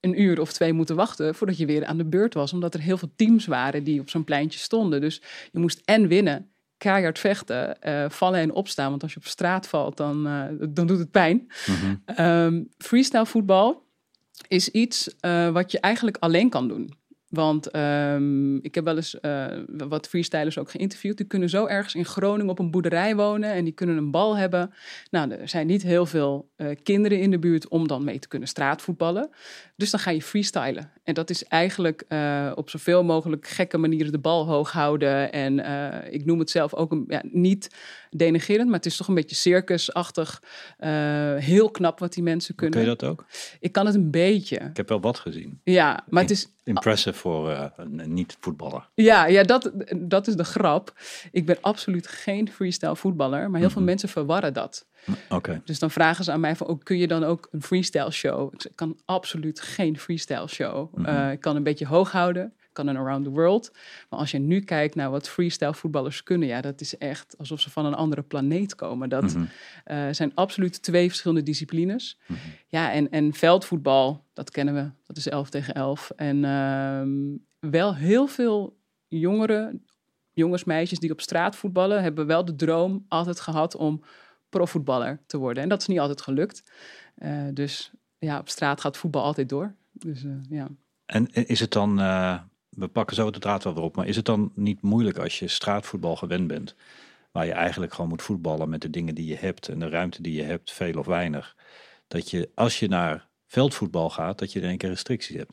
een 0.00 0.20
uur 0.22 0.40
of 0.40 0.52
twee 0.52 0.72
moeten 0.72 0.96
wachten 0.96 1.34
voordat 1.34 1.56
je 1.56 1.66
weer 1.66 1.84
aan 1.84 1.96
de 1.96 2.04
beurt 2.04 2.34
was. 2.34 2.52
Omdat 2.52 2.74
er 2.74 2.80
heel 2.80 2.96
veel 2.96 3.12
teams 3.16 3.46
waren 3.46 3.84
die 3.84 4.00
op 4.00 4.10
zo'n 4.10 4.24
pleintje 4.24 4.58
stonden. 4.58 5.00
Dus 5.00 5.22
je 5.52 5.58
moest 5.58 5.80
en 5.84 6.08
winnen, 6.08 6.53
keihard 6.78 7.18
vechten, 7.18 7.80
eh, 7.80 8.10
vallen 8.10 8.40
en 8.40 8.52
opstaan. 8.52 8.90
Want 8.90 9.02
als 9.02 9.12
je 9.12 9.18
op 9.18 9.26
straat 9.26 9.68
valt, 9.68 9.96
dan, 9.96 10.26
eh, 10.26 10.68
dan 10.68 10.86
doet 10.86 10.98
het 10.98 11.10
pijn. 11.10 11.46
Mhm. 11.66 11.94
Ehm, 12.04 12.62
freestyle 12.78 13.26
voetbal 13.26 13.84
is 14.48 14.68
iets 14.68 15.16
eh, 15.20 15.48
wat 15.48 15.70
je 15.70 15.80
eigenlijk 15.80 16.16
alleen 16.20 16.48
kan 16.48 16.68
doen. 16.68 16.94
Want 17.34 17.70
ehm, 17.70 18.56
ik 18.56 18.74
heb 18.74 18.84
wel 18.84 18.96
eens 18.96 19.20
eh, 19.20 19.46
wat 19.66 20.08
freestylers 20.08 20.58
ook 20.58 20.70
geïnterviewd. 20.70 21.16
Die 21.16 21.26
kunnen 21.26 21.48
zo 21.48 21.66
ergens 21.66 21.94
in 21.94 22.04
Groningen 22.04 22.50
op 22.50 22.58
een 22.58 22.70
boerderij 22.70 23.16
wonen 23.16 23.52
en 23.52 23.64
die 23.64 23.72
kunnen 23.72 23.96
een 23.96 24.10
bal 24.10 24.36
hebben. 24.36 24.72
Nou, 25.10 25.30
er 25.30 25.48
zijn 25.48 25.66
niet 25.66 25.82
heel 25.82 26.06
veel 26.06 26.48
eh, 26.56 26.66
kinderen 26.82 27.20
in 27.20 27.30
de 27.30 27.38
buurt 27.38 27.68
om 27.68 27.88
dan 27.88 28.04
mee 28.04 28.18
te 28.18 28.28
kunnen 28.28 28.48
straatvoetballen. 28.48 29.30
Dus 29.76 29.90
dan 29.90 30.00
ga 30.00 30.10
je 30.10 30.22
freestylen. 30.22 30.90
En 31.04 31.14
dat 31.14 31.30
is 31.30 31.44
eigenlijk 31.44 32.04
eh, 32.08 32.52
op 32.54 32.70
zoveel 32.70 33.04
mogelijk 33.04 33.48
gekke 33.48 33.78
manieren 33.78 34.12
de 34.12 34.18
bal 34.18 34.46
hoog 34.46 34.72
houden. 34.72 35.32
En 35.32 35.58
ik 36.12 36.24
noem 36.24 36.38
het 36.38 36.50
zelf 36.50 36.74
ook 36.74 36.92
een, 36.92 37.04
ja, 37.08 37.22
niet 37.24 37.68
denigerend, 38.16 38.66
maar 38.66 38.76
het 38.76 38.86
is 38.86 38.96
toch 38.96 39.08
een 39.08 39.14
beetje 39.14 39.36
circusachtig. 39.36 40.42
Eh, 40.78 40.90
heel 41.34 41.70
knap 41.70 41.98
wat 41.98 42.12
die 42.12 42.22
mensen 42.22 42.54
kunnen. 42.54 42.80
Kun 42.80 42.90
je 42.90 42.96
dat 42.96 43.08
ook? 43.10 43.24
Ik 43.60 43.72
kan 43.72 43.86
het 43.86 43.94
een 43.94 44.10
beetje. 44.10 44.56
Ik 44.56 44.76
heb 44.76 44.88
wel 44.88 45.00
wat 45.00 45.18
gezien. 45.18 45.60
Ja, 45.64 46.04
maar 46.08 46.22
het 46.22 46.30
is 46.30 46.48
Impressive 46.64 47.18
voor 47.18 47.50
eh, 47.50 47.64
een 47.76 48.14
niet-voetballer. 48.14 48.88
Ja, 48.94 49.26
ja 49.26 49.42
dat, 49.42 49.70
dat 49.96 50.26
is 50.26 50.36
de 50.36 50.44
grap. 50.44 50.92
Ik 51.32 51.46
ben 51.46 51.56
absoluut 51.60 52.06
geen 52.06 52.50
freestyle 52.50 52.96
voetballer, 52.96 53.50
maar 53.50 53.60
heel 53.60 53.70
veel 53.70 53.82
mensen 53.82 54.08
verwarren 54.08 54.52
dat. 54.52 54.86
Oké. 55.28 55.60
Dus 55.64 55.78
dan 55.78 55.90
vragen 55.90 56.24
ze 56.24 56.32
aan 56.32 56.40
mij 56.40 56.56
van, 56.56 56.66
oh, 56.66 56.80
kun 56.82 56.98
je 56.98 57.06
dan 57.06 57.24
ook 57.24 57.48
een 57.50 57.62
freestyle 57.62 58.10
show? 58.10 58.52
Ik 58.54 58.70
kan 58.74 58.98
absoluut 59.04 59.60
geen 59.60 59.98
freestyle 59.98 60.48
show. 60.48 61.06
Eh, 61.06 61.32
ik 61.32 61.40
kan 61.40 61.56
een 61.56 61.62
beetje 61.62 61.86
hoog 61.86 62.12
houden, 62.12 62.52
kan 62.74 62.86
een 62.86 62.96
around 62.96 63.24
the 63.24 63.30
world. 63.30 63.70
Maar 64.10 64.18
als 64.18 64.30
je 64.30 64.38
nu 64.38 64.60
kijkt 64.60 64.94
naar 64.94 65.10
wat 65.10 65.28
freestyle 65.28 65.74
voetballers 65.74 66.22
kunnen, 66.22 66.48
ja, 66.48 66.60
dat 66.60 66.80
is 66.80 66.98
echt 66.98 67.34
alsof 67.38 67.60
ze 67.60 67.70
van 67.70 67.84
een 67.84 67.94
andere 67.94 68.22
planeet 68.22 68.74
komen. 68.74 69.08
Dat 69.08 69.36
eh, 69.84 70.08
zijn 70.10 70.34
absoluut 70.34 70.82
twee 70.82 71.08
verschillende 71.08 71.42
disciplines. 71.42 72.18
Ja, 72.68 72.92
en, 72.92 73.10
en 73.10 73.32
veldvoetbal, 73.32 74.24
dat 74.32 74.50
kennen 74.50 74.74
we, 74.74 74.90
dat 75.06 75.16
is 75.16 75.28
11 75.28 75.50
tegen 75.50 75.74
11. 75.74 76.10
En 76.16 76.44
ehm, 76.44 77.70
wel 77.70 77.94
heel 77.94 78.26
veel 78.26 78.76
jongeren, 79.08 79.84
jongens, 80.32 80.64
meisjes 80.64 80.98
die 80.98 81.12
op 81.12 81.20
straat 81.20 81.56
voetballen, 81.56 82.02
hebben 82.02 82.26
wel 82.26 82.44
de 82.44 82.56
droom 82.56 83.04
altijd 83.08 83.40
gehad 83.40 83.76
om 83.76 84.02
profvoetballer 84.48 85.20
te 85.26 85.38
worden. 85.38 85.62
En 85.62 85.68
dat 85.68 85.80
is 85.80 85.86
niet 85.86 86.00
altijd 86.00 86.20
gelukt. 86.20 86.70
Eh, 87.14 87.46
dus 87.52 87.92
ja, 88.18 88.38
op 88.38 88.48
straat 88.48 88.80
gaat 88.80 88.96
voetbal 88.96 89.22
altijd 89.22 89.48
door. 89.48 89.74
Dus 89.92 90.24
eh, 90.24 90.30
ja. 90.48 90.68
En 91.06 91.32
is 91.32 91.60
het 91.60 91.72
dan, 91.72 91.98
we 92.76 92.88
pakken 92.88 93.16
zo 93.16 93.30
de 93.30 93.38
draad 93.38 93.64
wel 93.64 93.74
weer 93.74 93.82
op, 93.82 93.96
maar 93.96 94.06
is 94.06 94.16
het 94.16 94.24
dan 94.24 94.52
niet 94.54 94.82
moeilijk 94.82 95.18
als 95.18 95.38
je 95.38 95.48
straatvoetbal 95.48 96.16
gewend 96.16 96.46
bent, 96.46 96.74
waar 97.32 97.46
je 97.46 97.52
eigenlijk 97.52 97.94
gewoon 97.94 98.10
moet 98.10 98.22
voetballen 98.22 98.68
met 98.68 98.80
de 98.80 98.90
dingen 98.90 99.14
die 99.14 99.26
je 99.26 99.36
hebt 99.36 99.68
en 99.68 99.78
de 99.78 99.88
ruimte 99.88 100.22
die 100.22 100.34
je 100.34 100.42
hebt, 100.42 100.72
veel 100.72 100.98
of 100.98 101.06
weinig. 101.06 101.56
Dat 102.08 102.30
je 102.30 102.50
als 102.54 102.78
je 102.78 102.88
naar 102.88 103.28
veldvoetbal 103.46 104.10
gaat, 104.10 104.38
dat 104.38 104.52
je 104.52 104.60
in 104.60 104.68
één 104.68 104.78
keer 104.78 104.88
restricties 104.88 105.36
hebt. 105.36 105.52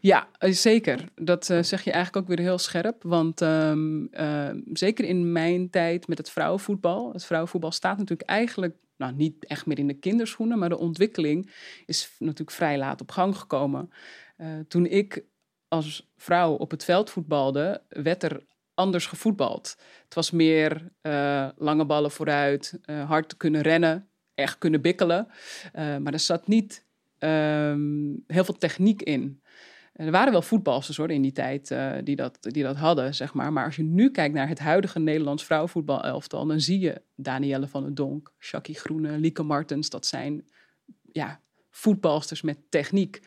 Ja, 0.00 0.28
eh, 0.38 0.52
zeker. 0.52 1.04
Dat 1.14 1.48
uh, 1.48 1.62
zeg 1.62 1.84
je 1.84 1.92
eigenlijk 1.92 2.24
ook 2.24 2.36
weer 2.36 2.46
heel 2.46 2.58
scherp. 2.58 3.02
Want 3.02 3.40
um, 3.40 4.08
uh, 4.12 4.50
zeker 4.72 5.04
in 5.04 5.32
mijn 5.32 5.70
tijd 5.70 6.08
met 6.08 6.18
het 6.18 6.30
vrouwenvoetbal. 6.30 7.12
Het 7.12 7.24
vrouwenvoetbal 7.24 7.72
staat 7.72 7.98
natuurlijk 7.98 8.28
eigenlijk 8.28 8.76
nou, 8.96 9.14
niet 9.14 9.46
echt 9.46 9.66
meer 9.66 9.78
in 9.78 9.86
de 9.86 9.98
kinderschoenen. 9.98 10.58
Maar 10.58 10.68
de 10.68 10.78
ontwikkeling 10.78 11.50
is 11.86 12.14
natuurlijk 12.18 12.56
vrij 12.56 12.78
laat 12.78 13.00
op 13.00 13.10
gang 13.10 13.36
gekomen. 13.36 13.90
toen 14.68 14.86
ik 14.86 15.24
als 15.70 16.10
vrouw 16.16 16.52
op 16.52 16.70
het 16.70 16.84
veld 16.84 17.10
voetbalde, 17.10 17.82
werd 17.88 18.22
er 18.22 18.44
anders 18.74 19.06
gevoetbald. 19.06 19.76
Het 20.04 20.14
was 20.14 20.30
meer 20.30 20.92
lange 21.56 21.84
ballen 21.84 22.10
vooruit, 22.10 22.80
hard 23.06 23.28
te 23.28 23.36
kunnen 23.36 23.60
rennen, 23.60 24.08
echt 24.34 24.58
kunnen 24.58 24.80
bikkelen. 24.80 25.28
maar 25.72 26.12
er 26.12 26.18
zat 26.18 26.46
niet 26.46 26.84
um, 27.18 28.24
heel 28.26 28.44
veel 28.44 28.58
techniek 28.58 29.02
in. 29.02 29.42
Er 29.92 30.10
waren 30.10 30.32
wel 30.32 30.42
voetbalsters 30.42 30.96
hoor, 30.96 31.10
in 31.10 31.22
die 31.22 31.32
tijd 31.32 31.70
uh, 31.70 31.92
die, 32.04 32.16
dat, 32.16 32.38
die 32.40 32.62
dat 32.62 32.76
hadden, 32.76 33.14
zeg 33.14 33.34
maar. 33.34 33.52
Maar 33.52 33.64
als 33.64 33.76
je 33.76 33.82
nu 33.82 34.10
kijkt 34.10 34.34
naar 34.34 34.48
het 34.48 34.58
huidige 34.58 34.98
Nederlands 34.98 35.44
vrouwenvoetbalelftal... 35.44 36.46
dan 36.46 36.60
zie 36.60 36.78
je 36.78 37.02
Danielle 37.16 37.68
van 37.68 37.82
der 37.82 37.94
Donk, 37.94 38.32
Jackie 38.38 38.74
Groene, 38.74 39.18
Lieke 39.18 39.42
Martens. 39.42 39.90
Dat 39.90 40.06
zijn 40.06 40.48
ja, 41.12 41.40
voetbalsters 41.70 42.42
met 42.42 42.58
techniek. 42.68 43.20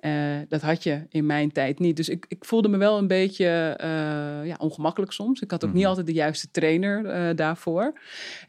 Uh, 0.00 0.36
dat 0.48 0.60
had 0.62 0.82
je 0.82 1.06
in 1.08 1.26
mijn 1.26 1.52
tijd 1.52 1.78
niet. 1.78 1.96
Dus 1.96 2.08
ik, 2.08 2.24
ik 2.28 2.44
voelde 2.44 2.68
me 2.68 2.76
wel 2.76 2.98
een 2.98 3.06
beetje 3.06 3.78
uh, 3.80 4.46
ja, 4.46 4.54
ongemakkelijk 4.58 5.12
soms. 5.12 5.40
Ik 5.40 5.50
had 5.50 5.64
ook 5.64 5.70
niet 5.70 5.78
Mhm. 5.80 5.88
altijd 5.88 6.06
de 6.06 6.12
juiste 6.12 6.50
trainer 6.50 7.04
uh, 7.28 7.36
daarvoor. 7.36 8.00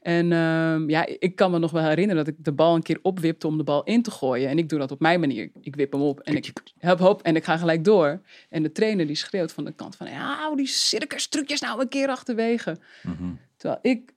En 0.01 0.31
ehm, 0.31 0.89
ja, 0.89 1.05
ik 1.19 1.35
kan 1.35 1.51
me 1.51 1.59
nog 1.59 1.71
wel 1.71 1.83
herinneren 1.83 2.25
dat 2.25 2.33
ik 2.33 2.43
de 2.43 2.51
bal 2.51 2.75
een 2.75 2.81
keer 2.81 2.99
opwipte 3.01 3.47
om 3.47 3.57
de 3.57 3.63
bal 3.63 3.83
in 3.83 4.01
te 4.01 4.11
gooien. 4.11 4.49
En 4.49 4.57
ik 4.57 4.69
doe 4.69 4.79
dat 4.79 4.91
op 4.91 4.99
mijn 4.99 5.19
manier. 5.19 5.51
Ik 5.61 5.75
wip 5.75 5.91
hem 5.91 6.01
op 6.01 6.19
en 6.19 6.35
ik 6.35 6.53
help 6.77 6.99
hop 6.99 7.21
en 7.21 7.35
ik 7.35 7.43
ga 7.43 7.57
gelijk 7.57 7.83
door. 7.83 8.21
En 8.49 8.63
de 8.63 8.71
trainer 8.71 9.07
die 9.07 9.15
schreeuwt 9.15 9.51
van 9.51 9.65
de 9.65 9.71
kant 9.73 9.95
van... 9.95 10.07
Ja, 10.07 10.35
hou 10.35 10.55
die 10.55 10.67
circus 10.67 11.27
trucjes 11.27 11.61
nou 11.61 11.81
een 11.81 11.89
keer 11.89 12.07
achterwege. 12.07 12.77
Mhm. 13.03 13.29
Terwijl 13.57 13.79
ik... 13.81 14.15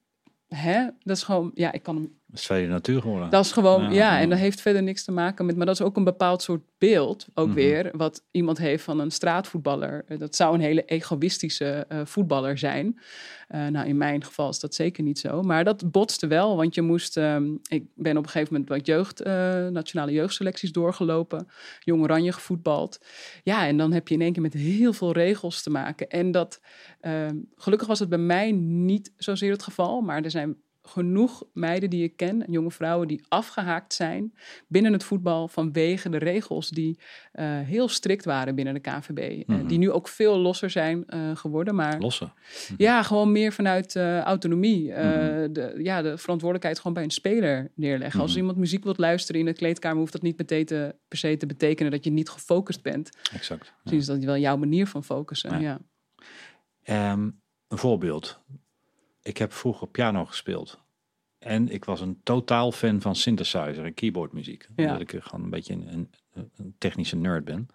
Hè, 0.49 0.85
dat 1.03 1.17
is 1.17 1.23
gewoon... 1.23 1.51
Ja, 1.55 1.73
ik 1.73 1.83
kan 1.83 1.97
hem 1.97 2.20
Dat 2.31 2.39
is 2.39 2.45
tweede 2.47 2.69
natuur 2.73 3.01
geworden. 3.01 3.31
dat 3.31 3.45
is 3.45 3.53
gewoon, 3.53 3.93
ja, 3.93 4.21
en 4.21 4.29
dat 4.31 4.39
heeft 4.39 4.61
verder 4.61 4.83
niks 4.83 5.05
te 5.05 5.13
maken 5.13 5.47
met, 5.47 5.57
maar 5.57 5.67
dat 5.67 5.75
is 5.81 5.87
ook 5.87 5.97
een 5.97 6.05
bepaald 6.05 6.43
soort 6.43 6.63
beeld, 6.79 7.27
ook 7.35 7.47
Mhm. 7.47 7.55
weer, 7.55 7.91
wat 7.93 8.23
iemand 8.31 8.59
heeft 8.59 8.85
van 8.85 9.01
een 9.01 9.11
straatvoetballer. 9.11 10.05
Eh, 10.09 10.19
Dat 10.19 10.37
zou 10.37 10.55
een 10.55 10.61
hele 10.61 10.85
egoïstische 10.85 11.85
eh, 11.89 12.01
voetballer 12.05 12.59
zijn. 12.59 12.99
Eh, 13.49 13.67
nou, 13.67 13.87
in 13.89 13.97
mijn 13.97 14.25
geval 14.25 14.49
is 14.49 14.59
dat 14.61 14.75
zeker 14.75 15.03
niet 15.03 15.19
zo, 15.19 15.43
maar 15.43 15.65
dat 15.65 15.91
botste 15.91 16.27
wel, 16.27 16.57
want 16.57 16.75
je 16.75 16.83
moest, 16.83 17.17
ehm, 17.17 17.49
ik 17.69 17.85
ben 17.95 18.17
op 18.17 18.23
een 18.25 18.31
gegeven 18.31 18.53
moment 18.53 18.71
wat 18.71 18.87
jeugd, 18.87 19.25
nationale 19.73 20.13
jeugdselecties 20.13 20.73
doorgelopen, 20.73 21.49
Jong 21.81 22.03
Oranje 22.03 22.33
gevoetbald. 22.33 22.99
Ja, 23.43 23.67
en 23.67 23.77
dan 23.77 23.93
heb 23.93 24.09
je 24.09 24.15
in 24.15 24.21
één 24.21 24.33
keer 24.33 24.43
met 24.43 24.53
heel 24.53 24.93
veel 24.93 25.13
regels 25.13 25.63
te 25.63 25.71
maken. 25.71 26.09
En 26.09 26.31
dat, 26.31 26.61
ehm, 27.01 27.37
gelukkig 27.57 27.89
was 27.89 27.99
het 27.99 28.09
bij 28.09 28.19
mij 28.19 28.53
niet 28.53 29.13
zozeer 29.17 29.53
het 29.53 29.63
geval, 29.63 30.01
maar 30.01 30.23
er 30.23 30.31
zijn 30.31 30.57
genoeg 30.83 31.43
meiden 31.53 31.91
die 31.91 32.03
ik 32.05 32.17
ken, 32.17 32.47
en 32.47 32.53
jonge 32.53 32.71
vrouwen 32.71 33.09
die 33.09 33.25
afgehaakt 33.29 33.95
zijn 33.95 34.35
binnen 34.69 34.93
het 34.93 35.05
voetbal 35.05 35.49
vanwege 35.49 36.09
de 36.09 36.17
regels 36.19 36.69
die 36.69 36.99
eh, 37.33 37.59
heel 37.61 37.89
strikt 37.89 38.25
waren 38.25 38.55
binnen 38.55 38.75
de 38.75 38.81
KVB. 38.81 39.19
Eh, 39.19 39.57
Mhm. 39.57 39.67
die 39.67 39.79
nu 39.79 39.91
ook 39.91 40.09
veel 40.09 40.39
losser 40.39 40.71
zijn 40.71 41.07
eh, 41.07 41.37
geworden, 41.37 41.75
maar 41.75 41.99
Lossen. 42.01 42.33
ja, 42.77 43.03
gewoon 43.03 43.33
meer 43.33 43.53
vanuit 43.53 43.97
autonomie. 43.97 44.91
Mhm. 44.91 45.53
de, 45.53 45.75
ja, 45.83 46.03
de 46.03 46.19
verantwoordelijkheid 46.19 46.77
gewoon 46.77 46.93
bij 46.93 47.03
een 47.03 47.11
speler 47.11 47.71
neerleggen. 47.75 48.21
Als 48.21 48.31
Mhm. 48.31 48.39
iemand 48.41 48.59
muziek 48.59 48.85
wilt 48.85 48.99
luisteren 48.99 49.41
in 49.41 49.47
de 49.47 49.53
kleedkamer, 49.53 49.99
hoeft 49.99 50.13
dat 50.13 50.23
niet 50.23 50.39
meteen 50.39 50.65
te, 50.65 50.95
per 51.09 51.19
se 51.19 51.37
te 51.37 51.47
betekenen 51.47 51.91
dat 51.91 52.05
je 52.05 52.11
niet 52.11 52.29
gefocust 52.29 52.83
bent. 52.83 53.11
Exact. 53.33 53.67
Ja. 53.67 53.73
Misschien 53.83 54.01
is 54.01 54.07
dat 54.07 54.25
wel 54.25 54.37
jouw 54.37 54.57
manier 54.57 54.87
van 54.87 55.05
focussen. 55.05 55.51
Ja. 55.51 55.59
Ja. 55.61 55.79
Ehm, 56.83 57.31
een 57.69 57.79
voorbeeld. 57.79 58.41
Ik 59.23 59.37
heb 59.37 59.53
vroeger 59.53 59.89
piano 59.89 60.25
gespeeld. 60.25 60.81
En 61.39 61.69
ik 61.69 61.85
was 61.85 62.01
een 62.01 62.21
totaal 62.23 62.73
fan 62.73 63.01
van 63.01 63.17
synthesizer 63.17 63.85
en 63.85 63.95
keyboardmuziek. 63.95 64.69
Ja. 64.77 64.85
Omdat 64.85 65.01
ik 65.01 65.23
gewoon 65.23 65.45
een 65.45 65.51
beetje 65.51 65.73
een, 65.73 66.11
een, 66.33 66.51
een 66.57 66.75
technische 66.79 67.17
nerd 67.17 67.45
ben. 67.45 67.69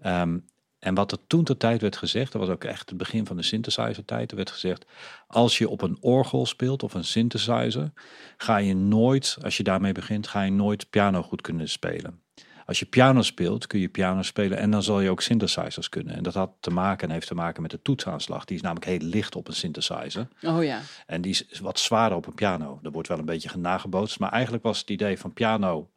Ehm, 0.00 0.38
en 0.78 0.94
wat 0.94 1.12
er 1.12 1.18
toen 1.26 1.44
ter 1.44 1.56
tijd 1.56 1.80
werd 1.80 1.96
gezegd, 1.96 2.32
dat 2.32 2.40
was 2.40 2.50
ook 2.50 2.64
echt 2.64 2.88
het 2.88 2.98
begin 2.98 3.26
van 3.26 3.36
de 3.36 3.42
synthesizer 3.42 4.04
tijd. 4.04 4.30
Er 4.30 4.36
werd 4.36 4.50
gezegd, 4.50 4.86
als 5.26 5.58
je 5.58 5.68
op 5.68 5.82
een 5.82 5.96
orgel 6.00 6.46
speelt 6.46 6.82
of 6.82 6.94
een 6.94 7.04
synthesizer, 7.04 7.92
ga 8.36 8.56
je 8.56 8.74
nooit, 8.74 9.38
als 9.42 9.56
je 9.56 9.62
daarmee 9.62 9.92
begint, 9.92 10.26
ga 10.26 10.42
je 10.42 10.50
nooit 10.50 10.90
piano 10.90 11.22
goed 11.22 11.40
kunnen 11.40 11.68
spelen. 11.68 12.22
Als 12.70 12.78
je 12.78 12.86
piano 12.86 13.22
speelt, 13.22 13.66
kun 13.66 13.80
je 13.80 13.88
piano 13.88 14.22
spelen 14.22 14.58
en 14.58 14.70
dan 14.70 14.82
zal 14.82 15.00
je 15.00 15.10
ook 15.10 15.22
synthesizers 15.22 15.88
kunnen. 15.88 16.14
En 16.14 16.22
dat 16.22 16.34
had 16.34 16.50
te 16.60 16.70
maken 16.70 17.08
en 17.08 17.14
heeft 17.14 17.26
te 17.26 17.34
maken 17.34 17.62
met 17.62 17.70
de 17.70 17.82
toetsaanslag. 17.82 18.44
Die 18.44 18.56
is 18.56 18.62
namelijk 18.62 18.86
heel 18.86 19.08
licht 19.08 19.36
op 19.36 19.48
een 19.48 19.54
synthesizer. 19.54 20.28
Oh 20.42 20.64
ja. 20.64 20.80
En 21.06 21.20
die 21.20 21.30
is 21.30 21.60
wat 21.60 21.78
zwaarder 21.78 22.18
op 22.18 22.26
een 22.26 22.34
piano. 22.34 22.80
Er 22.82 22.90
wordt 22.90 23.08
wel 23.08 23.18
een 23.18 23.24
beetje 23.24 23.58
nagebootst. 23.58 24.18
Maar 24.18 24.32
eigenlijk 24.32 24.62
was 24.62 24.78
het 24.78 24.90
idee 24.90 25.18
van 25.18 25.32
piano 25.32 25.90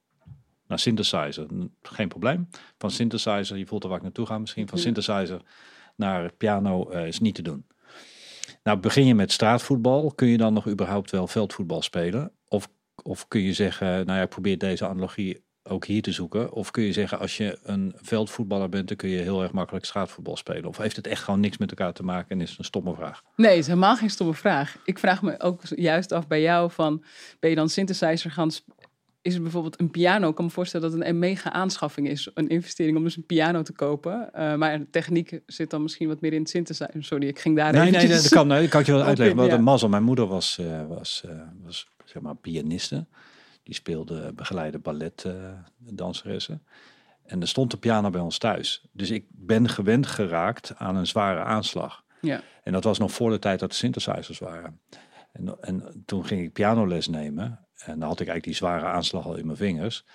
naar 0.67 0.79
synthesizer 0.79 1.47
geen 1.81 2.07
probleem. 2.07 2.49
Van 2.77 2.91
synthesizer, 2.91 3.57
je 3.57 3.65
voelt 3.65 3.83
er 3.83 3.89
waar 3.89 3.97
ik 3.97 4.03
naartoe 4.03 4.25
ga 4.25 4.38
misschien. 4.38 4.67
Van 4.67 4.77
synthesizer 4.77 5.41
naar 5.95 6.31
piano 6.31 6.89
eh, 6.89 7.07
is 7.07 7.19
niet 7.19 7.36
te 7.36 7.41
doen. 7.41 7.65
Nou, 8.63 8.79
begin 8.79 9.05
je 9.05 9.15
met 9.15 9.31
straatvoetbal. 9.31 10.12
Kun 10.15 10.27
je 10.27 10.38
dan 10.38 10.53
nog 10.53 10.67
überhaupt 10.67 11.12
wel 11.12 11.27
veldvoetbal 11.27 11.81
spelen? 11.81 12.31
Of, 12.47 12.69
of 13.03 13.27
kun 13.27 13.41
je 13.41 13.53
zeggen, 13.53 13.88
nou 13.88 14.17
ja, 14.17 14.23
ik 14.23 14.29
probeer 14.29 14.57
deze 14.57 14.88
analogie 14.88 15.43
ook 15.63 15.86
hier 15.86 16.02
te 16.02 16.12
zoeken. 16.12 16.52
Of 16.52 16.71
kun 16.71 16.84
je 16.84 16.93
zeggen, 16.93 17.19
als 17.19 17.38
je 17.38 17.60
een 17.63 17.93
veldvoetballer 17.95 18.69
bent, 18.69 18.88
dan 18.88 18.97
kun 18.97 19.10
je 19.10 19.21
heel 19.21 19.41
erg 19.41 19.52
makkelijk 19.52 19.86
straatvoetbal 19.86 20.38
spelen. 20.38 20.65
Of 20.65 20.78
heeft 20.78 20.95
het 20.95 21.08
echt 21.08 21.23
gewoon 21.23 21.39
niks 21.39 21.58
met 21.58 21.69
elkaar 21.69 21.93
te 21.93 22.04
maken 22.04 22.30
en 22.30 22.41
is 22.41 22.49
het 22.49 22.60
een 22.60 22.65
stomme 22.65 22.95
vraag? 22.95 23.21
Nee, 23.36 23.49
het 23.49 23.60
is 23.60 23.67
helemaal 23.67 23.95
geen 23.95 24.10
stomme 24.10 24.34
vraag. 24.34 24.78
Ik 24.86 24.99
vraag 24.99 25.21
me 25.21 25.39
ook 25.39 25.62
juist 25.76 26.12
af 26.12 26.28
bij 26.28 26.41
jou 26.41 26.71
van, 26.71 27.04
ben 27.39 27.49
je 27.49 27.56
dan 27.56 27.69
synthesizer 27.69 28.32
gaan... 28.32 28.49
Is 29.21 29.34
het 29.34 29.41
bijvoorbeeld 29.41 29.80
een 29.80 29.91
piano? 29.91 30.30
Ik 30.30 30.36
kan 30.36 30.45
me 30.45 30.52
voorstellen 30.52 30.89
dat 30.89 30.99
het 30.99 31.08
een 31.10 31.19
mega 31.19 31.52
aanschaffing 31.52 32.10
is. 32.10 32.30
Een 32.34 32.47
investering 32.49 32.97
om 32.97 33.04
dus 33.04 33.17
een 33.17 33.26
piano 33.26 33.62
te 33.62 33.73
kopen. 33.73 34.34
Eh, 34.34 34.56
maar 34.56 34.80
de 34.80 34.89
techniek 34.89 35.39
zit 35.45 35.69
dan 35.69 35.82
misschien 35.82 36.08
wat 36.08 36.21
meer 36.21 36.34
in 36.34 36.39
het 36.39 36.49
synthesizer. 36.49 37.04
Sorry, 37.04 37.28
ik 37.28 37.39
ging 37.39 37.56
daar 37.56 37.71
Nee, 37.71 37.82
nee, 37.82 37.91
nee, 37.91 37.99
eventjes- 38.02 38.23
dat 38.23 38.32
kan, 38.32 38.47
nee, 38.47 38.62
dat 38.62 38.69
kan 38.69 38.80
ik 38.80 38.86
je 38.86 38.91
wel 38.91 39.02
Op 39.02 39.08
uitleggen. 39.08 39.36
Wat 39.36 39.47
ja. 39.47 39.54
een 39.54 39.63
mazzel. 39.63 39.89
Mijn 39.89 40.04
moeder 40.04 40.28
was, 40.28 40.58
eh, 40.60 40.88
was, 40.88 41.23
eh, 41.26 41.36
was 41.63 41.88
zeg 42.06 42.21
maar 42.21 42.36
pianiste. 42.36 43.06
Die 43.63 43.73
speelde 43.73 44.34
begeleide 44.34 44.80
balletdanseressen. 44.80 46.63
en 47.23 47.41
er 47.41 47.47
stond 47.47 47.71
de 47.71 47.78
piano 47.78 48.10
bij 48.10 48.21
ons 48.21 48.38
thuis. 48.38 48.86
Dus 48.91 49.10
ik 49.10 49.26
ben 49.30 49.69
gewend 49.69 50.08
geraakt 50.08 50.76
aan 50.78 50.95
een 50.95 51.08
zware 51.08 51.43
aanslag. 51.43 52.04
Ja. 52.21 52.41
En 52.63 52.71
dat 52.71 52.84
was 52.84 52.97
nog 52.97 53.12
voor 53.12 53.30
de 53.30 53.39
tijd 53.39 53.60
dat 53.60 53.69
de 53.69 53.76
synthesizers 53.76 54.39
waren. 54.39 54.80
En, 55.32 55.58
en 55.62 56.04
toen 56.06 56.26
ging 56.26 56.41
ik 56.41 56.54
pianoles 56.54 57.08
nemen. 57.08 57.67
En 57.76 57.99
dan 57.99 58.10
had 58.10 58.19
ik 58.19 58.28
eigenlijk 58.28 58.43
die 58.43 58.54
zware 58.54 58.86
aanslag 58.86 59.26
al 59.26 59.36
in 59.36 59.45
mijn 59.45 59.58
vingers. 59.58 60.06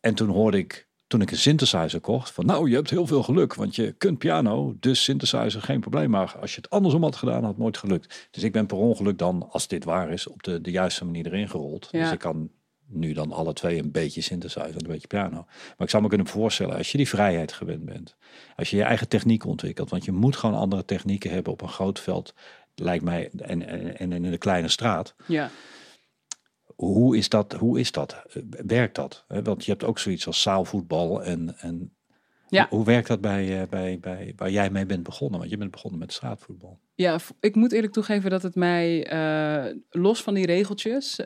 En 0.00 0.14
toen 0.14 0.28
hoorde 0.28 0.58
ik, 0.58 0.88
toen 1.14 1.22
ik 1.22 1.30
een 1.30 1.38
synthesizer 1.38 2.00
kocht, 2.00 2.30
van 2.30 2.46
nou, 2.46 2.68
je 2.68 2.74
hebt 2.74 2.90
heel 2.90 3.06
veel 3.06 3.22
geluk, 3.22 3.54
want 3.54 3.76
je 3.76 3.92
kunt 3.92 4.18
piano, 4.18 4.76
dus 4.80 5.04
synthesizer 5.04 5.62
geen 5.62 5.80
probleem. 5.80 6.10
Maar 6.10 6.36
als 6.40 6.54
je 6.54 6.60
het 6.60 6.70
andersom 6.70 7.02
had 7.02 7.16
gedaan, 7.16 7.40
had 7.40 7.50
het 7.50 7.58
nooit 7.58 7.78
gelukt. 7.78 8.28
Dus 8.30 8.42
ik 8.42 8.52
ben 8.52 8.66
per 8.66 8.76
ongeluk 8.76 9.18
dan, 9.18 9.48
als 9.50 9.68
dit 9.68 9.84
waar 9.84 10.10
is, 10.10 10.26
op 10.26 10.42
de, 10.42 10.60
de 10.60 10.70
juiste 10.70 11.04
manier 11.04 11.26
erin 11.26 11.48
gerold. 11.48 11.88
Ja. 11.90 12.00
Dus 12.00 12.12
ik 12.12 12.18
kan 12.18 12.50
nu 12.86 13.12
dan 13.12 13.32
alle 13.32 13.52
twee 13.52 13.78
een 13.78 13.90
beetje 13.90 14.20
synthesizer 14.20 14.68
en 14.68 14.84
een 14.84 14.90
beetje 14.90 15.06
piano. 15.06 15.44
Maar 15.46 15.74
ik 15.78 15.90
zou 15.90 16.02
me 16.02 16.08
kunnen 16.08 16.26
voorstellen, 16.26 16.76
als 16.76 16.92
je 16.92 16.98
die 16.98 17.08
vrijheid 17.08 17.52
gewend 17.52 17.84
bent, 17.84 18.16
als 18.56 18.70
je 18.70 18.76
je 18.76 18.82
eigen 18.82 19.08
techniek 19.08 19.46
ontwikkelt, 19.46 19.90
want 19.90 20.04
je 20.04 20.12
moet 20.12 20.36
gewoon 20.36 20.58
andere 20.58 20.84
technieken 20.84 21.30
hebben 21.30 21.52
op 21.52 21.62
een 21.62 21.68
groot 21.68 22.00
veld, 22.00 22.34
lijkt 22.74 23.04
mij, 23.04 23.30
en, 23.36 23.66
en, 23.66 23.98
en 23.98 24.12
in 24.12 24.24
een 24.24 24.38
kleine 24.38 24.68
straat. 24.68 25.14
Ja. 25.26 25.50
Hoe 26.86 27.16
is 27.16 27.28
dat? 27.28 27.52
Hoe 27.52 27.80
is 27.80 27.92
dat? 27.92 28.22
Eh, 28.32 28.42
Werkt 28.66 28.94
dat? 28.94 29.24
Want 29.28 29.64
je 29.64 29.70
hebt 29.70 29.84
ook 29.84 29.98
zoiets 29.98 30.26
als 30.26 30.42
zaalvoetbal 30.42 31.22
en, 31.22 31.54
en 31.58 31.92
Ja. 32.48 32.66
hoe, 32.70 32.84
werkt 32.84 33.08
dat 33.08 33.20
bij, 33.20 33.60
eh, 33.62 33.68
bij, 33.68 33.98
bij 34.00 34.32
waar 34.36 34.50
jij 34.50 34.70
mee 34.70 34.86
bent 34.86 35.02
begonnen? 35.02 35.38
Want 35.38 35.50
je 35.50 35.56
bent 35.56 35.70
begonnen 35.70 36.00
met 36.00 36.12
straatvoetbal. 36.12 36.78
Ja, 36.94 37.18
ik 37.40 37.54
moet 37.54 37.72
eerlijk 37.72 37.92
toegeven 37.92 38.30
dat 38.30 38.42
het 38.42 38.54
mij, 38.54 39.06
eh, 39.06 39.74
los 39.90 40.22
van 40.22 40.34
die 40.34 40.46
regeltjes, 40.46 41.16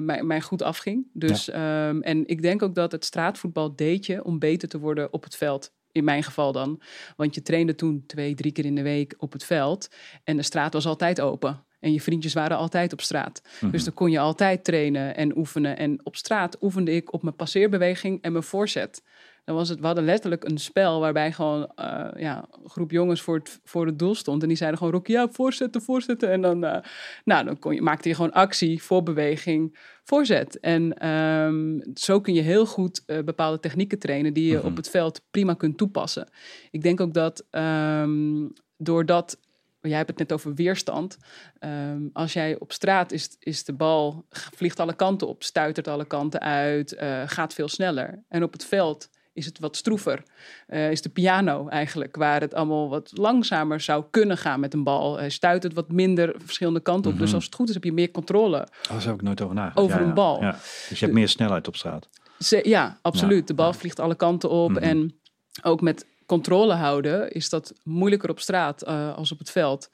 mij, 0.00 0.22
mij 0.22 0.40
goed 0.40 0.62
afging. 0.62 1.06
Dus, 1.12 1.50
ehm, 1.50 2.00
en 2.00 2.26
ik 2.26 2.42
denk 2.42 2.62
ook 2.62 2.74
dat 2.74 2.92
het 2.92 3.04
straatvoetbal 3.04 3.76
deed 3.76 4.06
je 4.06 4.24
om 4.24 4.38
beter 4.38 4.68
te 4.68 4.78
worden 4.78 5.12
op 5.12 5.24
het 5.24 5.36
veld. 5.36 5.76
In 5.92 6.04
mijn 6.04 6.22
geval 6.22 6.52
dan. 6.52 6.80
Want 7.16 7.34
je 7.34 7.42
trainde 7.42 7.74
toen 7.74 8.04
twee, 8.06 8.34
drie 8.34 8.52
keer 8.52 8.64
in 8.64 8.74
de 8.74 8.82
week 8.82 9.14
op 9.18 9.32
het 9.32 9.44
veld. 9.44 9.88
En 10.24 10.36
de 10.36 10.42
straat 10.42 10.72
was 10.72 10.86
altijd 10.86 11.20
open. 11.20 11.64
En 11.80 11.92
je 11.92 12.00
vriendjes 12.00 12.32
waren 12.34 12.56
altijd 12.56 12.92
op 12.92 13.00
straat. 13.00 13.42
Dus 13.70 13.84
dan 13.84 13.94
kon 13.94 14.10
je 14.10 14.18
altijd 14.18 14.64
trainen 14.64 15.16
en 15.16 15.36
oefenen. 15.36 15.76
En 15.76 16.00
op 16.02 16.16
straat 16.16 16.56
oefende 16.60 16.92
ik 16.92 17.12
op 17.12 17.22
mijn 17.22 17.36
passeerbeweging 17.36 18.22
en 18.22 18.32
mijn 18.32 18.44
voorzet. 18.44 19.02
Dan 19.44 19.56
was 19.56 19.68
het, 19.68 19.80
we 19.80 19.86
hadden 19.86 20.04
letterlijk 20.04 20.44
een 20.44 20.58
spel 20.58 21.00
waarbij 21.00 21.32
gewoon 21.32 21.72
eh, 21.74 22.06
ja, 22.16 22.48
een 22.62 22.70
groep 22.70 22.90
jongens 22.90 23.22
voor 23.22 23.34
het, 23.34 23.60
voor 23.64 23.86
het 23.86 23.98
doel 23.98 24.14
stond. 24.14 24.42
En 24.42 24.48
die 24.48 24.56
zeiden 24.56 24.78
gewoon, 24.78 24.92
Rocky, 24.92 25.12
ja, 25.12 25.28
voorzetten, 25.28 25.82
voorzetten. 25.82 26.30
En 26.30 26.40
dan, 26.40 26.64
eh, 26.64 26.82
nou, 27.24 27.44
dan 27.44 27.58
kon 27.58 27.74
je, 27.74 27.82
maakte 27.82 28.08
je 28.08 28.14
gewoon 28.14 28.32
actie, 28.32 28.82
voorbeweging, 28.82 29.78
voorzet. 30.04 30.60
En 30.60 30.98
ehm, 30.98 31.80
zo 31.94 32.20
kun 32.20 32.34
je 32.34 32.40
heel 32.40 32.66
goed 32.66 33.02
eh, 33.06 33.18
bepaalde 33.24 33.60
technieken 33.60 33.98
trainen 33.98 34.32
die 34.32 34.50
je 34.50 34.56
Mhm. 34.56 34.66
op 34.66 34.76
het 34.76 34.90
veld 34.90 35.20
prima 35.30 35.54
kunt 35.54 35.76
toepassen. 35.78 36.28
Ik 36.70 36.82
denk 36.82 37.00
ook 37.00 37.14
dat 37.14 37.46
ehm, 37.50 38.46
doordat, 38.76 39.38
jij 39.80 39.96
hebt 39.96 40.08
het 40.08 40.18
net 40.18 40.32
over 40.32 40.54
weerstand. 40.54 41.18
Ehm, 41.58 42.00
als 42.12 42.32
jij 42.32 42.58
op 42.58 42.72
straat 42.72 43.12
is, 43.12 43.36
is 43.38 43.64
de 43.64 43.72
bal, 43.72 44.24
vliegt 44.30 44.80
alle 44.80 44.94
kanten 44.94 45.28
op, 45.28 45.42
stuitert 45.42 45.88
alle 45.88 46.04
kanten 46.04 46.40
uit, 46.40 46.92
eh, 46.92 47.22
gaat 47.26 47.54
veel 47.54 47.68
sneller. 47.68 48.22
En 48.28 48.42
op 48.42 48.52
het 48.52 48.64
veld 48.64 49.08
is 49.32 49.46
het 49.46 49.58
wat 49.58 49.76
stroever. 49.76 50.22
Eh, 50.66 50.90
is 50.90 51.02
de 51.02 51.08
piano 51.08 51.68
eigenlijk, 51.68 52.16
waar 52.16 52.40
het 52.40 52.54
allemaal 52.54 52.88
wat 52.88 53.10
langzamer 53.14 53.80
zou 53.80 54.04
kunnen 54.10 54.38
gaan 54.38 54.60
met 54.60 54.74
een 54.74 54.82
bal. 54.84 55.18
Hij 55.18 55.30
stuit 55.30 55.62
het 55.62 55.74
wat 55.74 55.92
minder 55.92 56.34
verschillende 56.36 56.80
kanten 56.80 57.10
op. 57.10 57.16
Dus 57.18 57.26
Mhm. 57.26 57.34
als 57.34 57.44
het 57.44 57.54
goed 57.54 57.68
is, 57.68 57.74
heb 57.74 57.84
je 57.84 57.92
meer 57.92 58.10
controle. 58.10 58.56
Oh, 58.58 58.88
daar 58.88 59.02
heb 59.04 59.14
ik 59.14 59.22
nooit 59.22 59.40
over 59.40 59.54
nagedacht. 59.54 59.86
Over 59.86 60.00
een 60.00 60.14
bal. 60.14 60.40
Ja. 60.42 60.50
Dus 60.88 60.98
je 60.98 61.04
hebt 61.04 61.12
meer 61.12 61.28
snelheid 61.28 61.68
op 61.68 61.76
straat. 61.76 62.08
Ze- 62.38 62.68
ja, 62.68 62.98
absoluut. 63.02 63.46
De 63.46 63.54
bal 63.54 63.72
vliegt 63.72 64.00
alle 64.00 64.14
kanten 64.14 64.50
op. 64.50 64.70
Mhm. 64.70 64.78
En 64.82 65.20
ook 65.62 65.80
met 65.80 66.06
controle 66.28 66.74
houden 66.74 67.30
is 67.30 67.48
dat 67.48 67.72
moeilijker 67.84 68.30
op 68.30 68.40
straat 68.40 68.82
eh, 68.82 69.16
als 69.16 69.32
op 69.32 69.38
het 69.38 69.50
veld. 69.50 69.90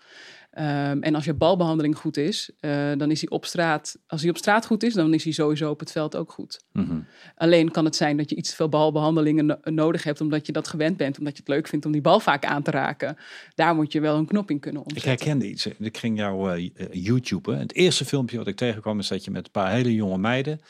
Ehm, 0.50 1.02
en 1.02 1.14
als 1.14 1.24
je 1.24 1.34
balbehandeling 1.34 1.96
goed 1.96 2.16
is, 2.16 2.50
eh, 2.60 2.92
dan 2.96 3.10
is 3.10 3.20
hij 3.20 3.30
op 3.30 3.44
straat. 3.44 3.98
Als 4.06 4.20
hij 4.20 4.30
op 4.30 4.36
straat 4.36 4.66
goed 4.66 4.82
is, 4.82 4.94
dan 4.94 5.14
is 5.14 5.24
hij 5.24 5.32
sowieso 5.32 5.70
op 5.70 5.80
het 5.80 5.92
veld 5.92 6.16
ook 6.16 6.32
goed. 6.32 6.60
Mhm. 6.72 7.00
Alleen 7.36 7.70
kan 7.70 7.84
het 7.84 7.96
zijn 7.96 8.16
dat 8.16 8.30
je 8.30 8.36
iets 8.36 8.50
te 8.50 8.56
veel 8.56 8.68
balbehandelingen 8.68 9.46
no- 9.46 9.58
nodig 9.62 10.02
hebt, 10.02 10.20
omdat 10.20 10.46
je 10.46 10.52
dat 10.52 10.68
gewend 10.68 10.96
bent, 10.96 11.18
omdat 11.18 11.32
je 11.32 11.38
het 11.38 11.48
leuk 11.48 11.68
vindt 11.68 11.86
om 11.86 11.92
die 11.92 12.00
bal 12.00 12.20
vaak 12.20 12.44
aan 12.44 12.62
te 12.62 12.70
raken. 12.70 13.16
Daar 13.54 13.74
moet 13.74 13.92
je 13.92 14.00
wel 14.00 14.16
een 14.16 14.26
knop 14.26 14.50
in 14.50 14.60
kunnen 14.60 14.80
Ik 14.82 14.86
omzetten. 14.88 15.10
herkende 15.10 15.48
iets. 15.48 15.66
Ik 15.66 15.98
ging 15.98 16.18
jouw 16.18 16.48
eh, 16.50 16.70
YouTube. 16.92 17.54
Het 17.54 17.74
eerste 17.74 18.04
filmpje 18.04 18.36
wat 18.38 18.46
ik 18.46 18.56
tegenkwam 18.56 18.98
is 18.98 19.08
dat 19.08 19.24
je 19.24 19.30
met 19.30 19.44
een 19.44 19.50
paar 19.52 19.70
hele 19.70 19.94
jonge 19.94 20.18
meiden. 20.18 20.60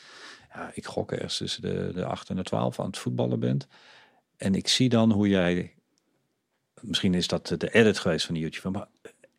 Ja, 0.53 0.71
ik 0.73 0.85
gok 0.85 1.11
ergens 1.11 1.37
tussen 1.37 1.61
de, 1.61 1.91
de 1.93 2.05
8 2.05 2.29
en 2.29 2.35
de 2.35 2.43
12 2.43 2.79
aan 2.79 2.85
het 2.85 2.97
voetballen 2.97 3.39
bent. 3.39 3.67
En 4.37 4.55
ik 4.55 4.67
zie 4.67 4.89
dan 4.89 5.11
hoe 5.11 5.27
jij. 5.27 5.73
Misschien 6.81 7.13
is 7.13 7.27
dat 7.27 7.47
de 7.57 7.73
edit 7.73 7.97
geweest 7.99 8.25
van 8.25 8.33
de 8.35 8.41
YouTube. 8.41 8.69
Maar 8.77 8.87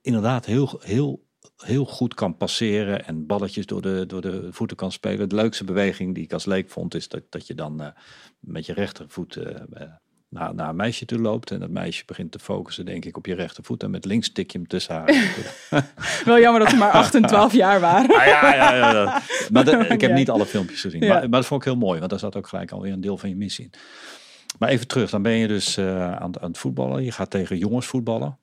inderdaad 0.01 0.47
heel, 0.47 0.81
heel, 0.83 1.25
heel 1.57 1.85
goed 1.85 2.15
kan 2.15 2.37
passeren. 2.37 3.07
En 3.07 3.27
balletjes 3.27 3.67
door 3.67 3.83
de, 3.83 4.05
door 4.07 4.21
de 4.21 4.49
voeten 4.51 4.77
kan 4.77 4.93
spelen. 4.93 5.29
De 5.29 5.35
leukste 5.35 5.65
beweging 5.65 6.15
die 6.15 6.25
ik 6.25 6.33
als 6.33 6.45
leek 6.45 6.71
vond. 6.71 6.95
Is 6.95 7.09
dat, 7.09 7.23
dat 7.31 7.47
je 7.47 7.55
dan 7.55 7.81
eh, 7.83 7.89
met 8.41 8.67
je 8.67 8.73
rechtervoet. 8.73 9.37
eh, 9.37 9.55
naar, 10.29 10.55
naar 10.55 10.69
een 10.69 10.77
meisje 10.77 11.05
toe 11.05 11.19
loopt 11.19 11.51
en 11.51 11.61
dat 11.61 11.71
meisje 11.71 12.03
begint 12.07 12.33
te 12.33 12.39
focussen, 12.39 12.85
denk 12.85 13.05
ik, 13.05 13.17
op 13.17 13.27
je 13.27 13.35
rechtervoet 13.35 13.83
en 13.83 13.91
met 13.91 14.05
links 14.05 14.33
tik 14.33 14.51
je 14.51 14.59
hem 14.59 14.67
tussen 14.67 14.95
haar. 14.95 15.33
Wel 16.25 16.41
jammer 16.41 16.61
dat 16.61 16.71
ze 16.71 16.77
maar 16.77 16.91
8 17.03 17.15
en 17.15 17.23
12 17.23 17.53
jaar 17.53 17.81
waren. 17.81 18.17
Ah, 18.17 18.27
ja, 18.27 18.55
ja, 18.55 18.75
ja, 18.75 18.91
ja. 18.93 19.23
Maar 19.53 19.65
de- 19.65 19.87
ik 19.89 20.01
heb 20.01 20.13
niet 20.13 20.31
alle 20.31 20.47
filmpjes 20.47 20.81
gezien. 20.81 21.01
Maar, 21.01 21.21
maar 21.21 21.29
dat 21.41 21.47
vond 21.47 21.61
ik 21.65 21.67
heel 21.69 21.77
mooi, 21.79 21.99
want 21.99 22.11
daar 22.11 22.19
zat 22.21 22.37
ook 22.37 22.47
gelijk 22.49 22.71
alweer 22.71 22.93
een 22.93 23.01
deel 23.01 23.19
van 23.19 23.29
je 23.29 23.37
missie 23.37 23.65
in. 23.65 23.71
Maar 24.59 24.69
even 24.69 24.87
terug, 24.87 25.11
dan 25.11 25.23
ben 25.23 25.33
je 25.33 25.47
dus 25.49 25.77
eh, 25.77 26.17
aan, 26.17 26.31
het- 26.31 26.41
aan 26.41 26.49
het 26.49 26.59
voetballen. 26.59 27.03
Je 27.05 27.13
gaat 27.13 27.31
tegen 27.31 27.59
jongens 27.59 27.87
voetballen. 27.87 28.39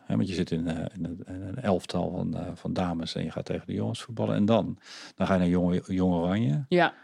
Hè, 0.00 0.16
want 0.16 0.28
je 0.28 0.34
zit 0.34 0.50
in, 0.50 0.66
eh, 0.68 0.76
in, 0.96 1.04
een, 1.04 1.22
in 1.26 1.42
een 1.42 1.60
elftal 1.62 2.10
van, 2.10 2.36
eh, 2.36 2.46
van 2.54 2.72
dames 2.72 3.14
en 3.14 3.24
je 3.24 3.30
gaat 3.30 3.44
tegen 3.44 3.66
de 3.66 3.72
jongens 3.74 4.02
voetballen. 4.02 4.34
En 4.34 4.44
dan, 4.44 4.78
dan 5.14 5.26
ga 5.26 5.32
je 5.32 5.38
naar 5.38 5.48
jonge, 5.48 5.82
jonge 5.86 6.16
Oranje. 6.16 6.64
Ja, 6.68 6.94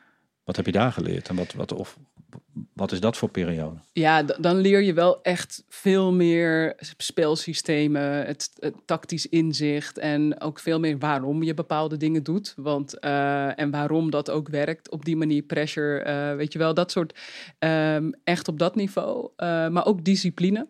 Wat 0.44 0.56
heb 0.56 0.66
je 0.66 0.72
daar 0.72 0.92
geleerd? 0.92 1.28
En 1.28 1.36
wat, 1.36 1.52
wat, 1.52 1.72
of, 1.72 1.98
wat 2.72 2.92
is 2.92 3.00
dat 3.00 3.16
voor 3.16 3.30
periode? 3.30 3.76
Ja, 3.92 4.22
dan 4.22 4.56
leer 4.56 4.82
je 4.82 4.92
wel 4.92 5.22
echt 5.22 5.64
veel 5.68 6.12
meer 6.12 6.74
spelsystemen, 6.96 8.26
het, 8.26 8.50
het 8.58 8.74
tactisch 8.84 9.26
inzicht 9.26 9.98
en 9.98 10.40
ook 10.40 10.58
veel 10.58 10.80
meer 10.80 10.98
waarom 10.98 11.42
je 11.42 11.54
bepaalde 11.54 11.96
dingen 11.96 12.22
doet. 12.22 12.54
Want, 12.56 12.98
eh, 12.98 13.58
en 13.58 13.70
waarom 13.70 14.10
dat 14.10 14.30
ook 14.30 14.48
werkt 14.48 14.90
op 14.90 15.04
die 15.04 15.16
manier, 15.16 15.42
pressure, 15.42 15.98
eh, 15.98 16.36
weet 16.36 16.52
je 16.52 16.58
wel, 16.58 16.74
dat 16.74 16.90
soort, 16.90 17.18
ehm, 17.58 18.10
echt 18.24 18.48
op 18.48 18.58
dat 18.58 18.74
niveau. 18.74 19.30
Eh, 19.36 19.68
maar 19.68 19.86
ook 19.86 20.04
discipline. 20.04 20.68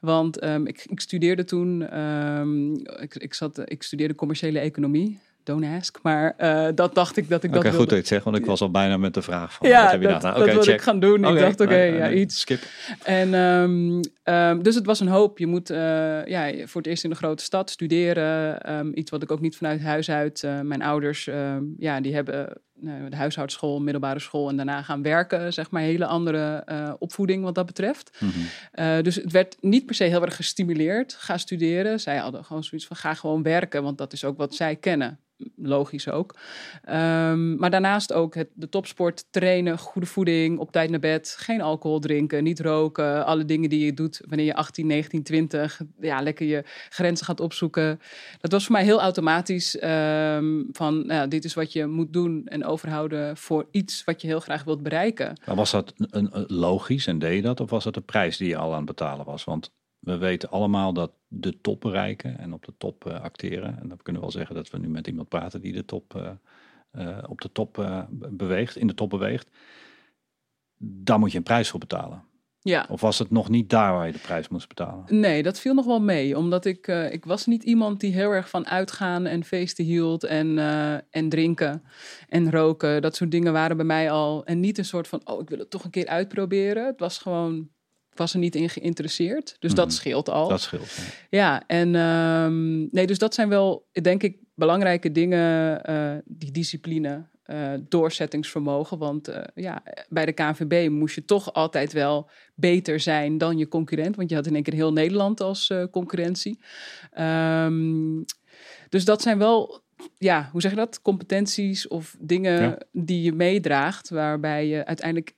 Want 0.00 0.38
ehm, 0.38 0.66
ik, 0.66 0.84
ik 0.84 1.00
studeerde 1.00 1.44
toen, 1.44 1.88
ehm, 1.88 2.72
ik, 2.74 3.14
ik, 3.14 3.34
zat, 3.34 3.70
ik 3.70 3.82
studeerde 3.82 4.14
commerciële 4.14 4.58
economie. 4.58 5.20
Don't 5.44 5.64
ask. 5.64 5.98
Maar 6.02 6.34
eh, 6.36 6.68
dat 6.74 6.94
dacht 6.94 7.16
ik 7.16 7.28
dat 7.28 7.42
ik 7.42 7.50
Oké, 7.50 7.58
dat 7.62 7.66
goed 7.68 7.76
wilde. 7.76 7.84
dat 7.84 7.90
je 7.90 7.96
het 7.96 8.06
zegt, 8.06 8.24
want 8.24 8.36
ik 8.36 8.46
was 8.46 8.60
al 8.60 8.70
bijna 8.70 8.96
met 8.96 9.14
de 9.14 9.22
vraag 9.22 9.52
van, 9.52 9.68
Ja, 9.68 9.82
wat 9.82 9.90
heb 9.90 10.00
je 10.00 10.08
dat, 10.08 10.20
dat 10.22 10.36
Oké, 10.36 10.44
wilde 10.44 10.62
check. 10.62 10.74
ik 10.74 10.80
gaan 10.80 11.00
doen. 11.00 11.24
Ik 11.24 11.38
dacht, 11.38 11.60
oké, 11.60 11.70
nee, 11.70 11.92
ja, 11.92 12.06
nee, 12.08 12.20
iets. 12.20 12.40
Skip. 12.40 12.60
En 13.02 13.34
ehm, 13.34 14.00
ehm, 14.22 14.62
dus 14.62 14.74
het 14.74 14.86
was 14.86 15.00
een 15.00 15.08
hoop. 15.08 15.38
Je 15.38 15.46
moet 15.46 15.70
eh, 15.70 16.24
ja, 16.26 16.50
voor 16.66 16.80
het 16.80 16.90
eerst 16.90 17.04
in 17.04 17.10
een 17.10 17.16
grote 17.16 17.42
stad 17.44 17.70
studeren. 17.70 18.60
Ehm, 18.62 18.90
iets 18.94 19.10
wat 19.10 19.22
ik 19.22 19.30
ook 19.32 19.40
niet 19.40 19.56
vanuit 19.56 19.80
huis 19.82 20.10
uit. 20.10 20.42
eh, 20.42 20.60
mijn 20.60 20.82
ouders, 20.82 21.28
ja, 21.78 22.00
die 22.00 22.14
hebben 22.14 22.48
de 22.80 23.16
huishoudschool, 23.16 23.80
middelbare 23.80 24.18
school 24.18 24.48
en 24.48 24.56
daarna 24.56 24.82
gaan 24.82 25.02
werken. 25.02 25.52
Zeg 25.52 25.70
maar 25.70 25.82
hele 25.82 26.06
andere 26.06 26.62
eh, 26.66 26.92
opvoeding 26.98 27.42
wat 27.42 27.54
dat 27.54 27.66
betreft. 27.66 28.18
Mhm. 28.18 28.30
Eh, 28.72 29.02
dus 29.02 29.14
het 29.14 29.32
werd 29.32 29.56
niet 29.60 29.86
per 29.86 29.94
se 29.94 30.04
heel 30.04 30.22
erg 30.22 30.36
gestimuleerd. 30.36 31.14
Ga 31.14 31.38
studeren. 31.38 32.00
Zij 32.00 32.16
hadden 32.16 32.44
gewoon 32.44 32.64
zoiets 32.64 32.86
van 32.86 32.96
ga 32.96 33.14
gewoon 33.14 33.42
werken, 33.42 33.82
want 33.82 33.98
dat 33.98 34.12
is 34.12 34.24
ook 34.24 34.36
wat 34.36 34.54
zij 34.54 34.76
kennen. 34.76 35.18
Logisch 35.56 36.08
ook. 36.08 36.36
Ehm, 36.84 37.56
maar 37.56 37.70
daarnaast 37.70 38.12
ook 38.12 38.34
het, 38.34 38.48
de 38.54 38.68
topsport, 38.68 39.24
trainen, 39.30 39.78
goede 39.78 40.06
voeding, 40.06 40.58
op 40.58 40.72
tijd 40.72 40.90
naar 40.90 41.00
bed, 41.00 41.34
geen 41.38 41.60
alcohol 41.60 41.98
drinken, 41.98 42.44
niet 42.44 42.60
roken. 42.60 43.26
Alle 43.26 43.44
dingen 43.44 43.70
die 43.70 43.84
je 43.84 43.94
doet 43.94 44.20
wanneer 44.26 44.46
je 44.46 44.54
18, 44.54 44.86
19, 44.86 45.22
20, 45.22 45.80
ja, 46.00 46.22
lekker 46.22 46.46
je 46.46 46.64
grenzen 46.88 47.26
gaat 47.26 47.40
opzoeken. 47.40 48.00
Dat 48.40 48.52
was 48.52 48.64
voor 48.64 48.72
mij 48.72 48.84
heel 48.84 49.00
automatisch 49.00 49.78
ehm, 49.78 50.62
van, 50.72 51.06
nou, 51.06 51.28
dit 51.28 51.44
is 51.44 51.54
wat 51.54 51.72
je 51.72 51.86
moet 51.86 52.12
doen 52.12 52.46
en 52.46 52.64
overhouden 52.70 53.36
voor 53.36 53.66
iets 53.70 54.04
wat 54.04 54.20
je 54.20 54.26
heel 54.26 54.40
graag 54.40 54.64
wilt 54.64 54.82
bereiken. 54.82 55.38
Maar 55.46 55.56
was 55.56 55.70
dat 55.70 55.92
een, 55.96 56.28
een- 56.36 56.44
logisch 56.46 57.06
en 57.06 57.18
deed 57.18 57.34
je 57.36 57.42
dat? 57.42 57.60
Of 57.60 57.70
was 57.70 57.84
dat 57.84 57.94
de 57.94 58.00
prijs 58.00 58.36
die 58.36 58.48
je 58.48 58.56
al 58.56 58.70
aan 58.70 58.76
het 58.76 58.86
betalen 58.86 59.24
was? 59.26 59.44
Want 59.44 59.72
we 59.98 60.16
weten 60.16 60.50
allemaal 60.50 60.92
dat 60.92 61.12
de 61.28 61.60
top 61.60 61.80
bereiken 61.80 62.38
en 62.38 62.52
op 62.52 62.64
de 62.64 62.72
top 62.78 63.06
eh, 63.06 63.20
acteren. 63.20 63.80
En 63.80 63.88
dan 63.88 63.96
kunnen 63.96 64.22
we 64.22 64.28
wel 64.28 64.30
zeggen 64.30 64.54
dat 64.54 64.70
we 64.70 64.78
nu 64.78 64.88
met 64.88 65.06
iemand 65.06 65.28
praten 65.28 65.60
die 65.60 65.72
de 65.72 65.84
top, 65.84 66.14
eh, 66.14 66.30
eh, 66.90 67.24
op 67.30 67.40
de 67.40 67.52
top 67.52 68.00
beweegt, 68.30 68.76
in 68.76 68.86
de 68.86 68.94
top 68.94 69.10
beweegt. 69.10 69.48
Daar 70.82 71.18
moet 71.18 71.30
je 71.32 71.38
een 71.38 71.44
prijs 71.44 71.68
voor 71.70 71.80
betalen. 71.80 72.24
Ja. 72.62 72.86
Of 72.88 73.00
was 73.00 73.18
het 73.18 73.30
nog 73.30 73.48
niet 73.48 73.70
daar 73.70 73.92
waar 73.92 74.06
je 74.06 74.12
de 74.12 74.18
prijs 74.18 74.48
moest 74.48 74.68
betalen? 74.68 75.04
Nee, 75.08 75.42
dat 75.42 75.58
viel 75.60 75.74
nog 75.74 75.84
wel 75.86 76.00
mee. 76.00 76.36
Omdat 76.38 76.64
ik, 76.64 76.86
eh, 76.88 77.12
ik 77.12 77.24
was 77.24 77.46
niet 77.46 77.62
iemand 77.62 78.00
die 78.00 78.12
heel 78.12 78.30
erg 78.30 78.48
van 78.48 78.66
uitgaan 78.66 79.26
en 79.26 79.44
feesten 79.44 79.84
hield. 79.84 80.24
En, 80.24 80.58
eh, 80.58 80.94
en 81.10 81.28
drinken 81.28 81.82
en 82.28 82.50
roken. 82.50 83.02
Dat 83.02 83.16
soort 83.16 83.30
dingen 83.30 83.52
waren 83.52 83.76
bij 83.76 83.86
mij 83.86 84.10
al. 84.10 84.44
En 84.44 84.60
niet 84.60 84.78
een 84.78 84.84
soort 84.84 85.08
van, 85.08 85.20
oh, 85.24 85.40
ik 85.40 85.48
wil 85.48 85.58
het 85.58 85.70
toch 85.70 85.84
een 85.84 85.90
keer 85.90 86.06
uitproberen. 86.06 86.86
Het 86.86 87.00
was 87.00 87.18
gewoon, 87.18 87.56
ik 88.10 88.16
was 88.18 88.32
er 88.32 88.38
niet 88.38 88.54
in 88.54 88.68
geïnteresseerd. 88.70 89.56
Dus 89.58 89.74
dat 89.74 89.86
Mhm. 89.86 89.94
scheelt 89.94 90.28
al. 90.28 90.48
Dat 90.48 90.60
scheelt. 90.60 90.90
ja. 90.96 91.02
Ja, 91.30 91.62
en 91.66 91.94
ehm, 91.94 92.78
nee, 92.90 93.06
dus 93.06 93.18
dat 93.18 93.34
zijn 93.34 93.48
wel, 93.48 93.86
denk 94.02 94.22
ik, 94.22 94.38
belangrijke 94.54 95.12
dingen. 95.12 95.84
eh, 95.84 96.12
die 96.24 96.50
discipline, 96.50 97.26
eh, 97.50 97.72
doorzettingsvermogen. 97.88 98.98
Want 98.98 99.28
eh, 99.28 99.42
ja, 99.54 99.82
bij 100.08 100.26
de 100.26 100.32
KNVB 100.32 100.90
moest 100.90 101.14
je 101.14 101.24
toch 101.24 101.52
altijd 101.52 101.92
wel 101.92 102.30
beter 102.54 103.00
zijn 103.00 103.38
dan 103.38 103.58
je 103.58 103.68
concurrent. 103.68 104.16
Want 104.16 104.28
je 104.30 104.34
had 104.34 104.46
in 104.46 104.54
één 104.54 104.62
keer 104.62 104.74
heel 104.74 104.92
Nederland 104.92 105.40
als 105.40 105.70
eh, 105.70 105.84
concurrentie. 105.90 106.60
Ehm, 107.10 108.22
dus 108.88 109.04
dat 109.04 109.22
zijn 109.22 109.38
wel, 109.38 109.80
ja, 110.18 110.48
hoe 110.52 110.60
zeg 110.60 110.70
je 110.70 110.76
dat? 110.76 111.02
Competenties 111.02 111.88
of 111.88 112.16
dingen 112.20 112.62
Ja. 112.62 112.78
die 112.92 113.22
je 113.22 113.32
meedraagt. 113.32 114.08
Waarbij 114.08 114.66
je 114.66 114.84
uiteindelijk 114.84 115.34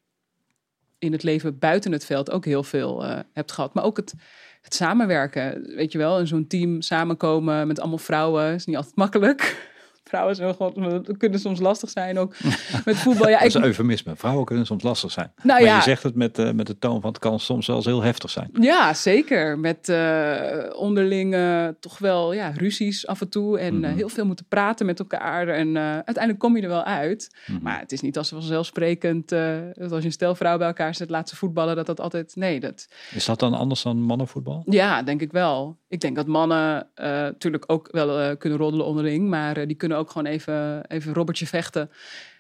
in 0.99 1.13
het 1.13 1.23
leven 1.23 1.59
buiten 1.59 1.93
het 1.93 2.05
veld 2.05 2.31
ook 2.31 2.45
heel 2.45 2.63
veel 2.63 3.05
hebt 3.33 3.53
gehad. 3.53 3.75
Maar 3.75 3.85
ook 3.85 3.97
het, 3.97 4.15
het 4.61 4.75
samenwerken, 4.75 5.75
weet 5.77 5.93
je 5.93 5.99
wel. 5.99 6.19
In 6.19 6.27
zo'n 6.27 6.47
team 6.47 6.81
samenkomen 6.81 7.67
met 7.67 7.81
allemaal 7.81 7.99
vrouwen 7.99 8.55
is 8.55 8.65
niet 8.67 8.77
altijd 8.77 8.97
makkelijk. 8.97 9.71
Vrouwen 10.05 11.17
kunnen 11.19 11.41
soms 11.41 11.61
lastig 11.61 11.91
zijn 11.91 12.19
ook 12.19 12.35
met 12.85 12.97
voetbal. 12.97 13.29
Ja, 13.29 13.39
Dat 13.39 13.47
is 13.47 13.55
ik, 13.55 13.61
een 13.61 13.67
eufemisme. 13.67 14.17
Vrouwen 14.17 14.45
kunnen 14.45 14.67
soms 14.67 14.83
lastig 14.83 15.11
zijn. 15.11 15.33
nou 15.37 15.49
maar 15.49 15.63
ja, 15.71 15.77
je 15.77 15.83
zegt 15.83 16.03
het 16.03 16.15
met, 16.15 16.39
eh, 16.39 16.51
met 16.53 16.67
de 16.67 16.79
toon 16.79 17.01
van 17.01 17.11
het 17.11 17.19
kan 17.19 17.41
soms 17.41 17.65
zelfs 17.65 17.87
heel 17.87 18.03
heftig 18.03 18.31
zijn. 18.31 18.51
Ja, 18.61 18.95
zeker. 18.95 19.59
Met 19.59 19.89
eh 19.89 20.51
onderling 20.77 21.37
toch 21.81 21.99
wel 21.99 22.33
ja, 22.33 22.53
ruzies 22.57 23.07
af 23.07 23.21
en 23.21 23.29
toe. 23.29 23.59
En 23.59 23.75
eh, 23.85 23.91
Mhm. 23.91 23.97
heel 23.97 24.09
veel 24.09 24.27
moeten 24.27 24.47
praten 24.49 24.87
met 24.87 24.99
elkaar. 24.99 25.49
En 25.49 25.79
uiteindelijk 25.79 26.39
kom 26.39 26.57
je 26.57 26.63
er 26.63 26.69
wel 26.69 26.83
uit. 26.85 27.37
Mhm. 27.47 27.63
Maar 27.63 27.79
het 27.81 27.93
is 27.93 28.01
niet 28.01 28.19
als 28.19 28.29
vanzelfsprekend 28.29 29.29
dat 29.29 29.93
als 29.93 30.01
je 30.01 30.07
een 30.07 30.13
stel 30.13 30.35
vrouw 30.35 30.59
bij 30.59 30.67
elkaar 30.67 30.95
zet, 30.95 31.11
laat 31.11 31.29
ze 31.29 31.37
voetballen, 31.37 31.77
dat 31.77 31.87
dat 31.87 32.01
altijd. 32.01 32.37
Nee, 32.37 32.61
dat. 32.61 32.89
Is 33.15 33.25
dat 33.25 33.39
dan 33.39 33.55
anders 33.55 33.83
dan 33.83 33.97
mannenvoetbal? 34.03 34.63
Ja, 34.67 35.03
denk 35.03 35.21
ik 35.21 35.33
wel. 35.33 35.79
Ik 35.89 36.01
denk 36.01 36.17
dat 36.17 36.27
mannen 36.27 36.87
natuurlijk 36.95 37.65
ook 37.67 37.89
wel 37.91 38.37
kunnen 38.37 38.59
roddelen 38.59 38.87
onderling. 38.87 39.29
Maar 39.29 39.67
die 39.67 39.77
kunnen 39.77 39.92
ook 39.95 40.11
gewoon 40.11 40.33
even, 40.33 40.87
even 40.87 41.15
robbertje 41.15 41.47
vechten. 41.47 41.91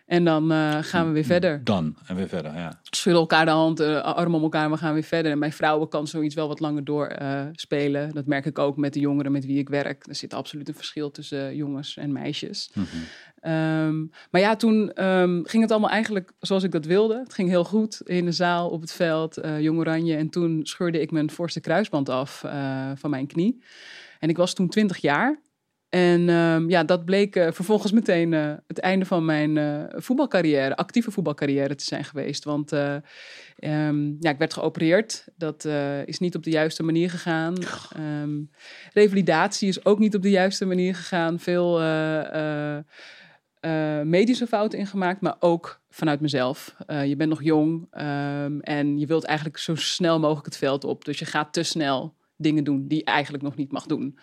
En 0.06 0.24
dan 0.24 0.52
eh, 0.52 0.78
gaan 0.80 1.06
we 1.06 1.12
weer 1.12 1.24
verder. 1.24 1.64
Dan 1.64 1.96
en 2.06 2.16
weer 2.16 2.28
verder, 2.28 2.54
ja. 2.54 2.80
Schudden 2.82 3.20
elkaar 3.20 3.44
de 3.44 3.50
hand, 3.50 3.80
uh, 3.80 4.00
arm 4.00 4.34
om 4.34 4.42
elkaar 4.42 4.70
we 4.70 4.76
gaan 4.76 4.92
weer 4.92 5.02
verder. 5.02 5.32
En 5.32 5.38
mijn 5.38 5.52
vrouwen 5.52 5.88
kan 5.88 6.06
zoiets 6.06 6.34
wel 6.34 6.48
wat 6.48 6.60
langer 6.60 6.84
door 6.84 7.16
uh, 7.22 7.42
spelen. 7.52 8.14
Dat 8.14 8.26
merk 8.26 8.46
ik 8.46 8.58
ook 8.58 8.76
met 8.76 8.92
de 8.92 9.00
jongeren 9.00 9.32
met 9.32 9.46
wie 9.46 9.58
ik 9.58 9.68
werk. 9.68 10.06
Er 10.06 10.14
zit 10.14 10.34
absoluut 10.34 10.68
een 10.68 10.74
verschil 10.74 11.10
tussen 11.10 11.56
jongens 11.56 11.96
en 11.96 12.12
meisjes. 12.12 12.70
Mm 12.74 12.86
-hmm. 12.90 13.52
um, 13.52 14.10
maar 14.30 14.40
ja, 14.40 14.56
toen 14.56 15.04
um, 15.04 15.42
ging 15.46 15.62
het 15.62 15.70
allemaal 15.70 15.90
eigenlijk 15.90 16.32
zoals 16.40 16.62
ik 16.62 16.72
dat 16.72 16.84
wilde. 16.84 17.18
Het 17.18 17.34
ging 17.34 17.48
heel 17.48 17.64
goed 17.64 18.00
in 18.04 18.24
de 18.24 18.32
zaal, 18.32 18.68
op 18.68 18.80
het 18.80 18.92
veld, 18.92 19.40
Jong 19.58 19.78
Oranje. 19.78 20.16
En 20.16 20.28
toen 20.28 20.60
scheurde 20.62 21.00
ik 21.00 21.10
mijn 21.10 21.30
voorste 21.30 21.60
kruisband 21.60 22.08
af 22.08 22.44
van 22.94 23.10
mijn 23.10 23.26
knie. 23.26 23.62
En 24.18 24.28
ik 24.28 24.36
was 24.36 24.54
toen 24.54 24.68
20 24.68 24.96
jaar. 24.96 25.40
En 25.94 26.28
um, 26.28 26.70
ja, 26.70 26.84
dat 26.84 27.04
bleek 27.04 27.36
uh, 27.36 27.50
vervolgens 27.50 27.92
meteen 27.92 28.32
uh, 28.32 28.52
het 28.66 28.78
einde 28.78 29.04
van 29.04 29.24
mijn 29.24 29.56
uh, 29.56 29.84
voetbalcarrière, 29.88 30.76
actieve 30.76 31.10
voetbalcarrière 31.10 31.74
te 31.74 31.84
zijn 31.84 32.04
geweest. 32.04 32.44
Want 32.44 32.72
um, 32.72 34.16
ja, 34.20 34.30
ik 34.30 34.38
werd 34.38 34.52
geopereerd. 34.52 35.24
Dat 35.36 35.64
is 36.04 36.18
niet 36.18 36.34
op 36.34 36.42
de 36.42 36.50
juiste 36.50 36.82
manier 36.82 37.10
gegaan. 37.10 37.54
Um, 37.98 38.50
revalidatie 38.92 39.68
is 39.68 39.84
ook 39.84 39.98
niet 39.98 40.14
op 40.14 40.22
de 40.22 40.30
juiste 40.30 40.64
manier 40.64 40.94
gegaan. 40.94 41.38
Veel 41.38 41.78
medische 44.04 44.46
fouten 44.46 44.78
ingemaakt, 44.78 45.20
maar 45.20 45.36
ook 45.38 45.80
vanuit 45.90 46.20
mezelf. 46.20 46.76
je 46.86 47.16
bent 47.16 47.30
nog 47.30 47.42
jong 47.42 47.86
en 48.60 48.98
je 48.98 49.06
wilt 49.06 49.24
eigenlijk 49.24 49.58
zo 49.58 49.74
snel 49.74 50.20
mogelijk 50.20 50.46
het 50.46 50.56
veld 50.56 50.84
op. 50.84 51.04
Dus 51.04 51.18
je 51.18 51.24
gaat 51.24 51.52
te 51.52 51.62
snel 51.62 52.14
dingen 52.42 52.64
doen 52.64 52.88
die 52.88 52.98
je 52.98 53.04
eigenlijk 53.04 53.44
nog 53.44 53.56
niet 53.56 53.72
mag 53.72 53.86
doen. 53.86 54.18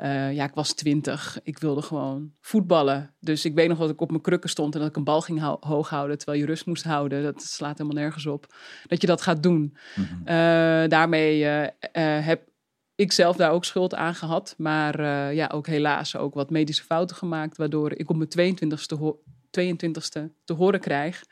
Uh, 0.00 0.32
ja, 0.32 0.44
ik 0.44 0.54
was 0.54 0.72
twintig. 0.72 1.40
Ik 1.42 1.58
wilde 1.58 1.82
gewoon 1.82 2.32
voetballen. 2.40 3.14
Dus 3.20 3.44
ik 3.44 3.54
weet 3.54 3.68
nog 3.68 3.78
dat 3.78 3.90
ik 3.90 4.00
op 4.00 4.10
mijn 4.10 4.22
krukken 4.22 4.50
stond 4.50 4.74
en 4.74 4.80
dat 4.80 4.88
ik 4.88 4.96
een 4.96 5.04
bal 5.04 5.20
ging 5.20 5.40
hoog 5.60 5.88
houden 5.88 6.18
terwijl 6.18 6.40
je 6.40 6.46
rust 6.46 6.66
moest 6.66 6.84
houden. 6.84 7.22
Dat 7.22 7.42
slaat 7.42 7.78
helemaal 7.78 8.02
nergens 8.02 8.26
op. 8.26 8.54
Dat 8.86 9.00
je 9.00 9.06
dat 9.06 9.22
gaat 9.22 9.42
doen. 9.42 9.76
Mm 9.96 10.04
-hmm. 10.04 10.20
uh, 10.20 10.88
daarmee 10.88 11.40
uh, 11.40 11.66
heb 12.26 12.48
ik 12.94 13.12
zelf 13.12 13.36
daar 13.36 13.50
ook 13.50 13.64
schuld 13.64 13.94
aan 13.94 14.14
gehad. 14.14 14.54
Maar 14.58 15.02
ja, 15.34 15.50
ook 15.54 15.66
helaas 15.66 16.16
ook 16.16 16.34
wat 16.34 16.50
medische 16.50 16.84
fouten 16.84 17.16
gemaakt. 17.16 17.56
Waardoor 17.56 17.92
ik 17.92 18.10
op 18.10 18.16
mijn 18.16 18.56
22ste 18.56 18.96
22ste 19.60 20.22
te 20.44 20.52
horen 20.52 20.80
krijg 20.80 21.24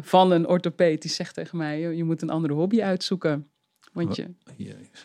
van 0.00 0.30
een 0.30 0.48
orthopeet 0.48 1.02
die 1.02 1.10
zegt 1.10 1.34
tegen 1.34 1.58
mij: 1.58 1.80
je 1.80 2.04
moet 2.04 2.22
een 2.22 2.30
andere 2.30 2.54
hobby 2.54 2.82
uitzoeken. 2.82 3.50
Want 3.92 4.16
je 4.16 4.26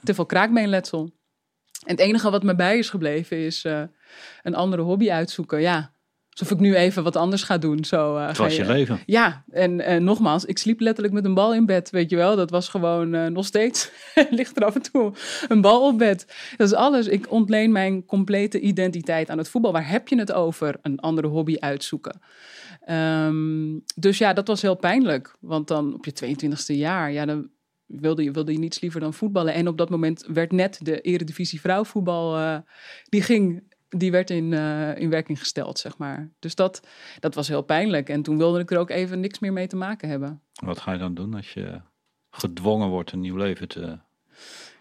te 0.03 0.13
veel 0.13 0.25
kraakbeenletsel. 0.25 1.11
En 1.85 1.91
het 1.91 1.99
enige 1.99 2.29
wat 2.29 2.43
me 2.43 2.55
bij 2.55 2.77
is 2.77 2.89
gebleven 2.89 3.37
is 3.37 3.65
uh, 3.65 3.81
een 4.43 4.55
andere 4.55 4.81
hobby 4.81 5.11
uitzoeken. 5.11 5.61
Ja, 5.61 5.91
alsof 6.29 6.51
ik 6.51 6.59
nu 6.59 6.75
even 6.75 7.03
wat 7.03 7.15
anders 7.15 7.43
ga 7.43 7.57
doen. 7.57 7.85
Zo, 7.85 8.17
uh, 8.17 8.27
het 8.27 8.37
was 8.37 8.55
je, 8.55 8.61
je 8.63 8.67
leven. 8.67 8.99
Ja, 9.05 9.43
en 9.49 9.79
uh, 9.79 9.95
nogmaals, 9.95 10.45
ik 10.45 10.57
sliep 10.57 10.79
letterlijk 10.79 11.13
met 11.13 11.25
een 11.25 11.33
bal 11.33 11.53
in 11.53 11.65
bed, 11.65 11.89
weet 11.89 12.09
je 12.09 12.15
wel. 12.15 12.35
Dat 12.35 12.49
was 12.49 12.69
gewoon 12.69 13.33
nog 13.33 13.45
steeds, 13.45 13.91
ligt 14.29 14.57
er 14.57 14.65
af 14.65 14.75
en 14.75 14.81
toe 14.81 15.13
een 15.47 15.61
bal 15.61 15.87
op 15.87 15.97
bed. 15.97 16.25
Dat 16.57 16.67
is 16.67 16.73
alles. 16.73 17.07
Ik 17.07 17.31
ontleen 17.31 17.71
mijn 17.71 18.05
complete 18.05 18.59
identiteit 18.59 19.29
aan 19.29 19.37
het 19.37 19.49
voetbal. 19.49 19.71
Waar 19.71 19.89
heb 19.89 20.07
je 20.07 20.17
het 20.17 20.31
over? 20.31 20.75
Een 20.81 20.99
andere 20.99 21.27
hobby 21.27 21.55
uitzoeken. 21.59 22.21
Um, 22.89 23.83
dus 23.95 24.17
ja, 24.17 24.33
dat 24.33 24.47
was 24.47 24.61
heel 24.61 24.75
pijnlijk. 24.75 25.35
Want 25.39 25.67
dan 25.67 25.93
op 25.93 26.05
je 26.05 26.37
22e 26.37 26.75
jaar, 26.75 27.11
ja, 27.11 27.25
dan 27.25 27.49
wilde 27.85 28.23
je, 28.23 28.31
wilde 28.31 28.51
je 28.51 28.59
niets 28.59 28.81
liever 28.81 28.99
dan 28.99 29.13
voetballen. 29.13 29.53
En 29.53 29.67
op 29.67 29.77
dat 29.77 29.89
moment 29.89 30.25
werd 30.27 30.51
net 30.51 30.79
de 30.81 31.01
Eredivisie 31.01 31.61
vrouwvoetbal, 31.61 32.39
uh, 32.39 32.57
die 33.09 33.21
ging, 33.21 33.63
die 33.89 34.11
werd 34.11 34.29
in, 34.29 34.51
uh, 34.51 34.97
in 34.97 35.09
werking 35.09 35.39
gesteld, 35.39 35.79
zeg 35.79 35.97
maar. 35.97 36.29
Dus 36.39 36.55
dat, 36.55 36.87
dat 37.19 37.35
was 37.35 37.47
heel 37.47 37.61
pijnlijk. 37.61 38.09
En 38.09 38.21
toen 38.21 38.37
wilde 38.37 38.59
ik 38.59 38.71
er 38.71 38.77
ook 38.77 38.89
even 38.89 39.19
niks 39.19 39.39
meer 39.39 39.53
mee 39.53 39.67
te 39.67 39.75
maken 39.75 40.09
hebben. 40.09 40.41
Wat 40.53 40.79
ga 40.79 40.91
je 40.91 40.99
dan 40.99 41.13
doen 41.13 41.33
als 41.33 41.53
je 41.53 41.81
gedwongen 42.29 42.89
wordt 42.89 43.11
een 43.11 43.19
nieuw 43.19 43.35
leven 43.35 43.67
te... 43.67 43.99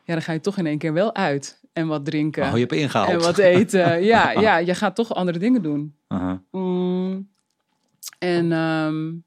Ja, 0.06 0.12
dan 0.12 0.22
ga 0.22 0.32
je 0.32 0.40
toch 0.40 0.58
in 0.58 0.66
één 0.66 0.78
keer 0.78 0.92
wel 0.92 1.14
uit. 1.14 1.62
En 1.72 1.86
wat 1.86 2.04
drinken. 2.04 2.44
Oh, 2.44 2.52
je 2.52 2.58
hebt 2.58 2.72
ingehaald. 2.72 3.10
En 3.10 3.18
wat 3.18 3.38
eten. 3.38 4.02
ja, 4.12 4.30
ja, 4.30 4.56
je 4.56 4.74
gaat 4.74 4.94
toch 4.94 5.14
andere 5.14 5.38
dingen 5.38 5.62
doen. 5.62 5.96
Mm. 6.50 7.28
En 8.18 8.52
um, 8.52 9.24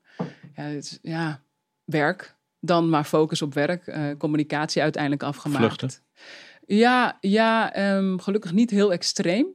ja, 0.55 0.63
het, 0.63 0.99
ja, 1.01 1.41
werk 1.85 2.36
dan 2.67 2.89
maar 2.89 3.03
focus 3.03 3.41
op 3.41 3.53
werk, 3.53 3.87
uh, 3.87 4.11
communicatie 4.17 4.81
uiteindelijk 4.81 5.23
afgemaakt. 5.23 5.65
Vluchten? 5.65 5.91
Ja, 6.65 7.17
ja 7.21 7.77
um, 7.95 8.19
gelukkig 8.19 8.51
niet 8.51 8.69
heel 8.69 8.91
extreem. 8.91 9.47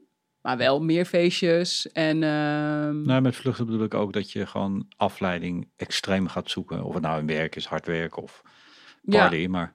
Maar 0.43 0.57
wel 0.57 0.83
meer 0.83 1.05
feestjes 1.05 1.93
en... 1.93 2.17
Uh... 2.17 3.05
Nou, 3.07 3.21
met 3.21 3.37
vluchten 3.37 3.67
bedoel 3.67 3.85
ik 3.85 3.95
ook 3.95 4.13
dat 4.13 4.31
je 4.31 4.47
gewoon 4.47 4.87
afleiding 4.97 5.69
extreem 5.77 6.29
gaat 6.29 6.51
zoeken. 6.51 6.85
Of 6.85 6.95
het 6.95 7.03
nou 7.03 7.21
in 7.21 7.27
werk 7.27 7.57
is, 7.57 7.67
hard 7.67 7.87
werk 7.87 8.17
of 8.17 8.43
party, 9.05 9.37
ja. 9.37 9.49
maar... 9.49 9.75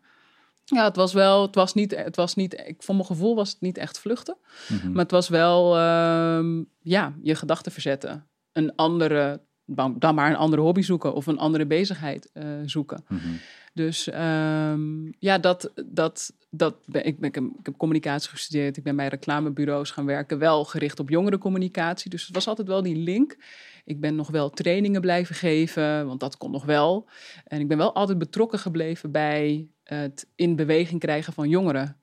Ja, 0.66 0.84
het 0.84 0.96
was 0.96 1.14
wel, 1.14 1.42
het 1.42 1.56
was 1.56 1.74
niet, 1.74 1.96
het 1.96 2.16
was 2.16 2.36
niet, 2.36 2.54
ik, 2.54 2.84
voor 2.84 2.96
mijn 2.96 3.08
gevoel 3.08 3.36
was 3.36 3.50
het 3.50 3.62
niet 3.62 3.78
echt 3.78 4.00
vluchten. 4.00 4.38
Mm 4.68 4.80
-hmm. 4.80 4.92
Maar 4.92 5.02
het 5.02 5.12
was 5.12 5.30
wel, 5.30 5.78
uh, 5.78 6.64
ja, 6.82 7.14
je 7.22 7.36
gedachten 7.36 7.72
verzetten. 7.72 8.28
Een 8.52 8.76
andere 8.76 9.42
dan 9.76 10.16
maar 10.16 10.30
een 10.30 10.36
andere 10.36 10.62
hobby 10.62 10.82
zoeken 10.82 11.14
of 11.14 11.28
een 11.28 11.38
andere 11.38 11.66
bezigheid 11.66 12.30
uh, 12.34 12.44
zoeken. 12.66 13.04
Mm 13.08 13.18
-hmm. 13.18 13.40
Dus 13.74 14.08
um, 14.14 15.14
ja, 15.20 15.38
dat, 15.38 15.72
dat, 15.86 16.34
dat 16.50 16.76
ben, 16.86 17.06
ik, 17.06 17.20
ben, 17.20 17.30
ik, 17.30 17.42
heb 17.64 17.78
communicatie 17.78 18.30
gestudeerd. 18.30 18.78
Ik 18.78 18.84
ben 18.84 18.96
bij 18.96 19.08
reclamebureaus 19.08 19.92
gaan 19.92 20.06
werken, 20.06 20.40
wel 20.40 20.66
gericht 20.66 21.00
op 21.00 21.10
jongerencommunicatie. 21.10 22.10
Dus 22.10 22.26
het 22.26 22.36
was 22.36 22.48
altijd 22.48 22.68
wel 22.68 22.82
die 22.82 22.96
link. 22.96 23.38
Ik 23.86 24.00
ben 24.00 24.16
nog 24.16 24.30
wel 24.30 24.50
trainingen 24.50 25.02
blijven 25.02 25.36
geven, 25.36 26.08
want 26.08 26.20
dat 26.20 26.38
kon 26.38 26.52
nog 26.52 26.66
wel. 26.66 27.08
En 27.46 27.60
ik 27.60 27.68
ben 27.68 27.78
wel 27.78 27.94
altijd 27.94 28.18
betrokken 28.18 28.60
gebleven 28.60 29.12
bij 29.12 29.68
het 29.88 30.28
in 30.36 30.56
beweging 30.56 31.00
krijgen 31.00 31.34
van 31.34 31.50
jongeren. 31.50 32.02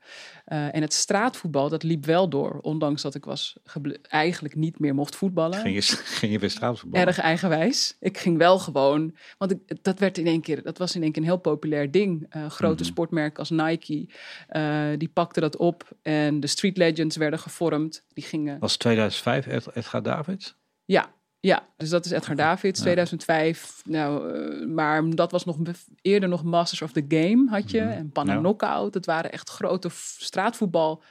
Uh, 0.48 0.74
en 0.74 0.82
het 0.82 0.92
straatvoetbal, 0.92 1.68
dat 1.68 1.82
liep 1.82 2.04
wel 2.04 2.28
door. 2.28 2.58
Ondanks 2.60 3.02
dat 3.02 3.14
ik 3.14 3.24
was 3.24 3.56
eigenlijk 4.02 4.54
niet 4.54 4.78
meer 4.78 4.94
mocht 4.94 5.16
voetballen. 5.16 5.58
Ging 5.58 5.74
je, 5.74 5.82
ging 6.20 6.32
je 6.32 6.38
weer 6.38 6.50
straatvoetballen? 6.50 7.06
Erg 7.06 7.18
eigenwijs. 7.18 7.96
Ik 8.00 8.18
ging 8.18 8.38
wel 8.38 8.58
gewoon... 8.58 9.16
Want 9.38 9.50
ik, 9.50 9.84
dat, 9.84 9.98
werd 9.98 10.18
in 10.18 10.26
één 10.26 10.40
keer, 10.40 10.62
dat 10.62 10.78
was 10.78 10.94
in 10.94 11.02
één 11.02 11.12
keer 11.12 11.22
een 11.22 11.28
heel 11.28 11.36
populair 11.36 11.90
ding. 11.90 12.36
Uh, 12.36 12.50
grote 12.50 12.72
mm 12.72 12.78
-hmm. 12.78 12.86
sportmerken 12.86 13.38
als 13.38 13.50
Nike, 13.50 14.08
uh, 14.50 14.88
die 14.98 15.08
pakten 15.08 15.42
dat 15.42 15.56
op. 15.56 15.88
En 16.02 16.40
de 16.40 16.46
Street 16.46 16.76
Legends 16.76 17.16
werden 17.16 17.38
gevormd. 17.38 18.04
Die 18.12 18.24
gingen... 18.24 18.58
Was 18.58 18.76
2005 18.76 19.46
Ed, 19.46 19.66
Edgar 19.74 20.02
Davids? 20.02 20.56
Ja, 20.84 21.12
ja, 21.44 21.66
dus 21.76 21.88
dat 21.88 22.04
is 22.04 22.10
Edgar 22.10 22.36
Davids, 22.36 22.80
2005. 22.80 23.82
Nou, 23.84 24.32
uh, 24.32 24.66
maar 24.66 25.10
dat 25.10 25.30
was 25.30 25.44
nog 25.44 25.56
eerder 26.02 26.28
nog 26.28 26.44
Masters 26.44 26.82
of 26.82 26.92
the 26.92 27.04
Game 27.08 27.50
had 27.50 27.70
je. 27.70 27.80
Mm 27.80 27.86
-hmm. 27.86 27.96
En 27.96 28.10
Panna. 28.10 28.36
Knockout. 28.36 28.94
Het 28.94 29.06
waren 29.06 29.32
echt 29.32 29.50
grote 29.50 29.88
straatvoetbal 30.18 31.02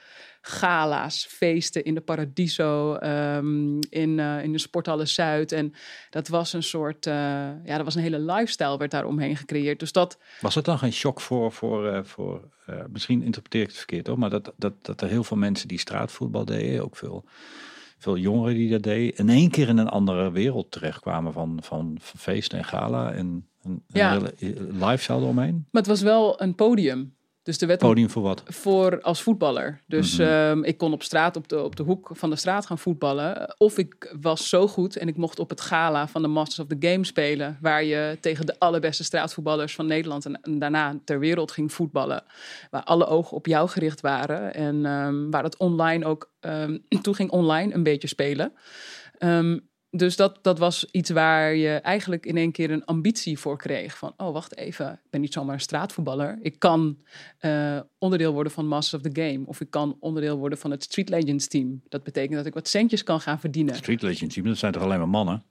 gala's, 0.42 1.26
feesten 1.30 1.84
in 1.84 1.94
de 1.94 2.02
Paradiso, 2.02 2.96
um, 2.96 3.80
in, 3.90 4.18
uh, 4.18 4.44
in 4.44 4.52
de 4.52 4.58
Sporthalle 4.58 5.06
Zuid. 5.06 5.52
En 5.52 5.74
dat 6.10 6.28
was 6.28 6.54
een 6.54 6.64
soort, 6.64 7.06
uh, 7.06 7.14
ja, 7.64 7.76
dat 7.76 7.84
was 7.84 7.96
een 7.96 8.02
hele 8.02 8.20
lifestyle 8.20 8.78
werd 8.78 8.92
daar 8.92 9.06
omheen 9.06 9.38
gecreëerd. 9.38 9.80
Dus 9.80 9.92
dat... 9.92 10.18
Was 10.42 10.56
het 10.56 10.66
dan 10.66 10.78
geen 10.78 10.94
shock 10.94 11.22
voor, 11.22 11.52
voor, 11.52 11.86
uh, 11.86 12.00
voor 12.04 12.50
misschien 12.88 13.24
interpreteer 13.24 13.62
ik 13.62 13.68
het 13.68 13.78
verkeerd 13.78 14.08
hoor, 14.08 14.20
maar 14.20 14.30
dat, 14.30 14.54
dat, 14.58 14.74
dat 14.82 15.02
er 15.02 15.08
heel 15.08 15.24
veel 15.24 15.38
mensen 15.38 15.68
die 15.68 15.80
straatvoetbal 15.80 16.46
deden, 16.46 16.84
ook 16.84 16.96
veel 16.96 17.26
veel 18.04 18.18
jongeren 18.18 18.56
die 18.56 18.70
dat 18.70 18.84
deden, 18.84 19.18
in 19.18 19.30
één 19.30 19.50
keer 19.50 19.68
in 19.68 19.78
een 19.78 19.90
andere 19.90 20.32
wereld 20.32 20.72
terechtkwamen 20.72 21.34
van, 21.34 21.58
van, 21.62 21.98
van 22.00 22.20
feesten 22.20 22.58
en 22.58 22.66
gala 22.66 23.12
en 23.12 23.48
een, 23.62 23.84
ja. 23.88 24.16
een 24.16 24.32
hele 24.38 24.56
lifestyle 24.72 25.20
eromheen. 25.20 25.68
Maar 25.72 25.82
het 25.82 25.92
was 25.92 26.02
wel 26.02 26.42
een 26.42 26.56
podium. 26.56 27.16
Dus 27.44 27.62
er 27.62 27.68
werd 27.68 27.80
podium 27.80 28.10
voor 28.10 28.22
wat? 28.22 28.44
Voor 28.46 29.02
als 29.02 29.22
voetballer. 29.22 29.82
Dus 29.88 30.18
mm 30.18 30.26
-hmm. 30.26 30.34
um, 30.34 30.64
ik 30.64 30.78
kon 30.78 30.94
op 30.94 31.04
straat, 31.04 31.36
op 31.36 31.48
de, 31.48 31.64
op 31.64 31.76
de 31.76 31.84
hoek 31.84 32.10
van 32.14 32.30
de 32.30 32.36
straat 32.36 32.66
gaan 32.66 32.80
voetballen. 32.80 33.56
Of 33.58 33.78
ik 33.78 34.16
was 34.22 34.50
zo 34.50 34.68
goed 34.68 34.98
en 34.98 35.08
ik 35.08 35.18
mocht 35.18 35.40
op 35.40 35.50
het 35.50 35.62
gala 35.62 36.08
van 36.08 36.22
de 36.22 36.28
Masters 36.28 36.60
of 36.60 36.78
the 36.78 36.88
Game 36.88 37.06
spelen. 37.06 37.58
Waar 37.62 37.84
je 37.84 38.18
tegen 38.22 38.46
de 38.46 38.60
allerbeste 38.60 39.04
straatvoetballers 39.04 39.76
van 39.76 39.86
Nederland 39.86 40.26
en, 40.26 40.42
en 40.42 40.60
daarna 40.60 41.00
ter 41.06 41.20
wereld 41.20 41.52
ging 41.52 41.74
voetballen. 41.74 42.24
Waar 42.70 42.84
alle 42.84 43.06
ogen 43.06 43.38
op 43.38 43.46
jou 43.46 43.70
gericht 43.70 44.02
waren. 44.02 44.54
En 44.54 44.86
um, 44.86 45.32
waar 45.32 45.44
het 45.44 45.58
online 45.58 46.06
ook, 46.06 46.32
um, 46.42 46.84
toen 47.02 47.16
ging 47.16 47.32
online 47.32 47.74
een 47.74 47.84
beetje 47.84 48.08
spelen 48.08 48.54
dus 49.96 50.16
dat, 50.16 50.40
dat 50.42 50.60
was 50.60 50.86
iets 50.92 51.10
waar 51.10 51.56
je 51.56 51.70
eigenlijk 51.70 52.26
in 52.26 52.38
één 52.38 52.52
keer 52.52 52.72
een 52.72 52.86
ambitie 52.86 53.40
voor 53.40 53.58
kreeg. 53.58 53.98
Van, 53.98 54.14
oh, 54.18 54.34
wacht 54.34 54.58
even, 54.58 54.92
ik 54.92 55.10
ben 55.10 55.22
niet 55.22 55.34
zomaar 55.34 55.54
een 55.54 55.60
straatvoetballer. 55.60 56.40
Ik 56.42 56.60
kan 56.60 56.98
uh, 57.42 57.80
onderdeel 57.98 58.34
worden 58.34 58.52
van 58.52 58.68
Masters 58.68 59.04
of 59.04 59.12
the 59.12 59.22
Game. 59.22 59.42
Of 59.46 59.62
ik 59.62 59.70
kan 59.70 59.98
onderdeel 60.00 60.38
worden 60.38 60.58
van 60.58 60.72
het 60.72 60.84
Street 60.84 61.10
Legends 61.10 61.48
team. 61.48 61.82
Dat 61.90 62.04
betekent 62.04 62.36
dat 62.36 62.46
ik 62.46 62.54
wat 62.54 62.68
centjes 62.68 63.04
kan 63.04 63.20
gaan 63.20 63.40
verdienen. 63.40 63.76
Street 63.76 64.02
Legends 64.02 64.34
team, 64.34 64.48
dat 64.48 64.58
zijn 64.58 64.72
toch 64.72 64.82
alleen 64.82 64.98
maar 64.98 65.10
mannen? 65.10 65.44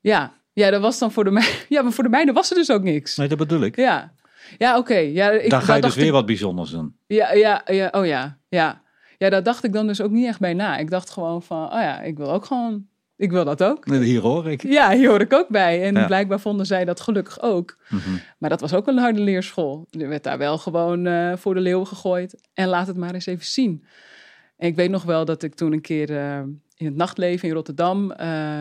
Ja, 0.00 0.34
ja 0.52 0.70
dat 0.70 0.80
was 0.80 0.98
dan 0.98 1.12
voor 1.12 1.24
de 1.24 1.30
meiden. 1.30 1.56
Ja, 1.68 1.82
maar 1.82 1.92
voor 1.92 2.04
de 2.04 2.10
meiden 2.10 2.34
was 2.34 2.50
er 2.50 2.56
dus 2.56 2.70
ook 2.70 2.82
niks. 2.82 3.16
Nee, 3.16 3.28
dat 3.28 3.38
bedoel 3.38 3.60
ik. 3.60 3.76
Ja, 3.76 4.14
ja 4.58 4.70
oké. 4.70 4.90
Okay. 4.90 5.12
Ja, 5.12 5.30
ik, 5.30 5.50
Dan 5.50 5.62
ga 5.62 5.74
je 5.74 5.82
dus 5.82 5.94
weer 5.94 6.06
ik... 6.06 6.12
wat 6.12 6.26
bijzonders 6.26 6.70
doen. 6.70 6.96
Ja, 7.06 7.32
ja, 7.32 7.62
ja, 7.66 7.88
oh 7.92 8.06
ja, 8.06 8.38
ja. 8.48 8.82
Ja, 9.18 9.30
daar 9.30 9.42
dacht 9.42 9.64
ik 9.64 9.72
dan 9.72 9.86
dus 9.86 10.00
ook 10.00 10.10
niet 10.10 10.26
echt 10.26 10.40
bij 10.40 10.54
na. 10.54 10.78
Ik 10.78 10.90
dacht 10.90 11.10
gewoon 11.10 11.42
van, 11.42 11.64
oh 11.64 11.80
ja, 11.80 12.00
ik 12.00 12.16
wil 12.16 12.32
ook 12.32 12.44
gewoon 12.44 12.86
Ik 13.16 13.30
wil 13.30 13.44
dat 13.44 13.62
ook. 13.62 13.88
Hier 13.88 14.20
hoor 14.20 14.50
ik. 14.50 14.62
Ja, 14.62 14.90
hier 14.96 15.08
hoor 15.08 15.20
ik 15.20 15.32
ook 15.32 15.48
bij. 15.48 15.82
En 15.82 15.94
Ja. 15.94 16.06
blijkbaar 16.06 16.40
vonden 16.40 16.66
zij 16.66 16.84
dat 16.84 17.00
gelukkig 17.00 17.42
ook. 17.42 17.78
Mhm. 17.88 18.10
Maar 18.38 18.50
dat 18.50 18.60
was 18.60 18.74
ook 18.74 18.86
een 18.86 18.98
harde 18.98 19.20
leerschool. 19.20 19.86
Er 19.90 20.08
werd 20.08 20.22
daar 20.24 20.38
wel 20.38 20.58
gewoon 20.58 21.06
eh, 21.06 21.36
voor 21.36 21.54
de 21.54 21.60
leeuw 21.60 21.84
gegooid. 21.84 22.48
En 22.54 22.68
laat 22.68 22.86
het 22.86 22.96
maar 22.96 23.14
eens 23.14 23.26
even 23.26 23.44
zien. 23.46 23.84
En 24.56 24.68
ik 24.68 24.76
weet 24.76 24.90
nog 24.90 25.02
wel 25.02 25.24
dat 25.24 25.42
ik 25.42 25.54
toen 25.54 25.72
een 25.72 25.80
keer 25.80 26.16
eh, 26.16 26.38
in 26.76 26.86
het 26.86 26.94
nachtleven 26.96 27.48
in 27.48 27.54
Rotterdam, 27.54 28.10
eh, 28.10 28.18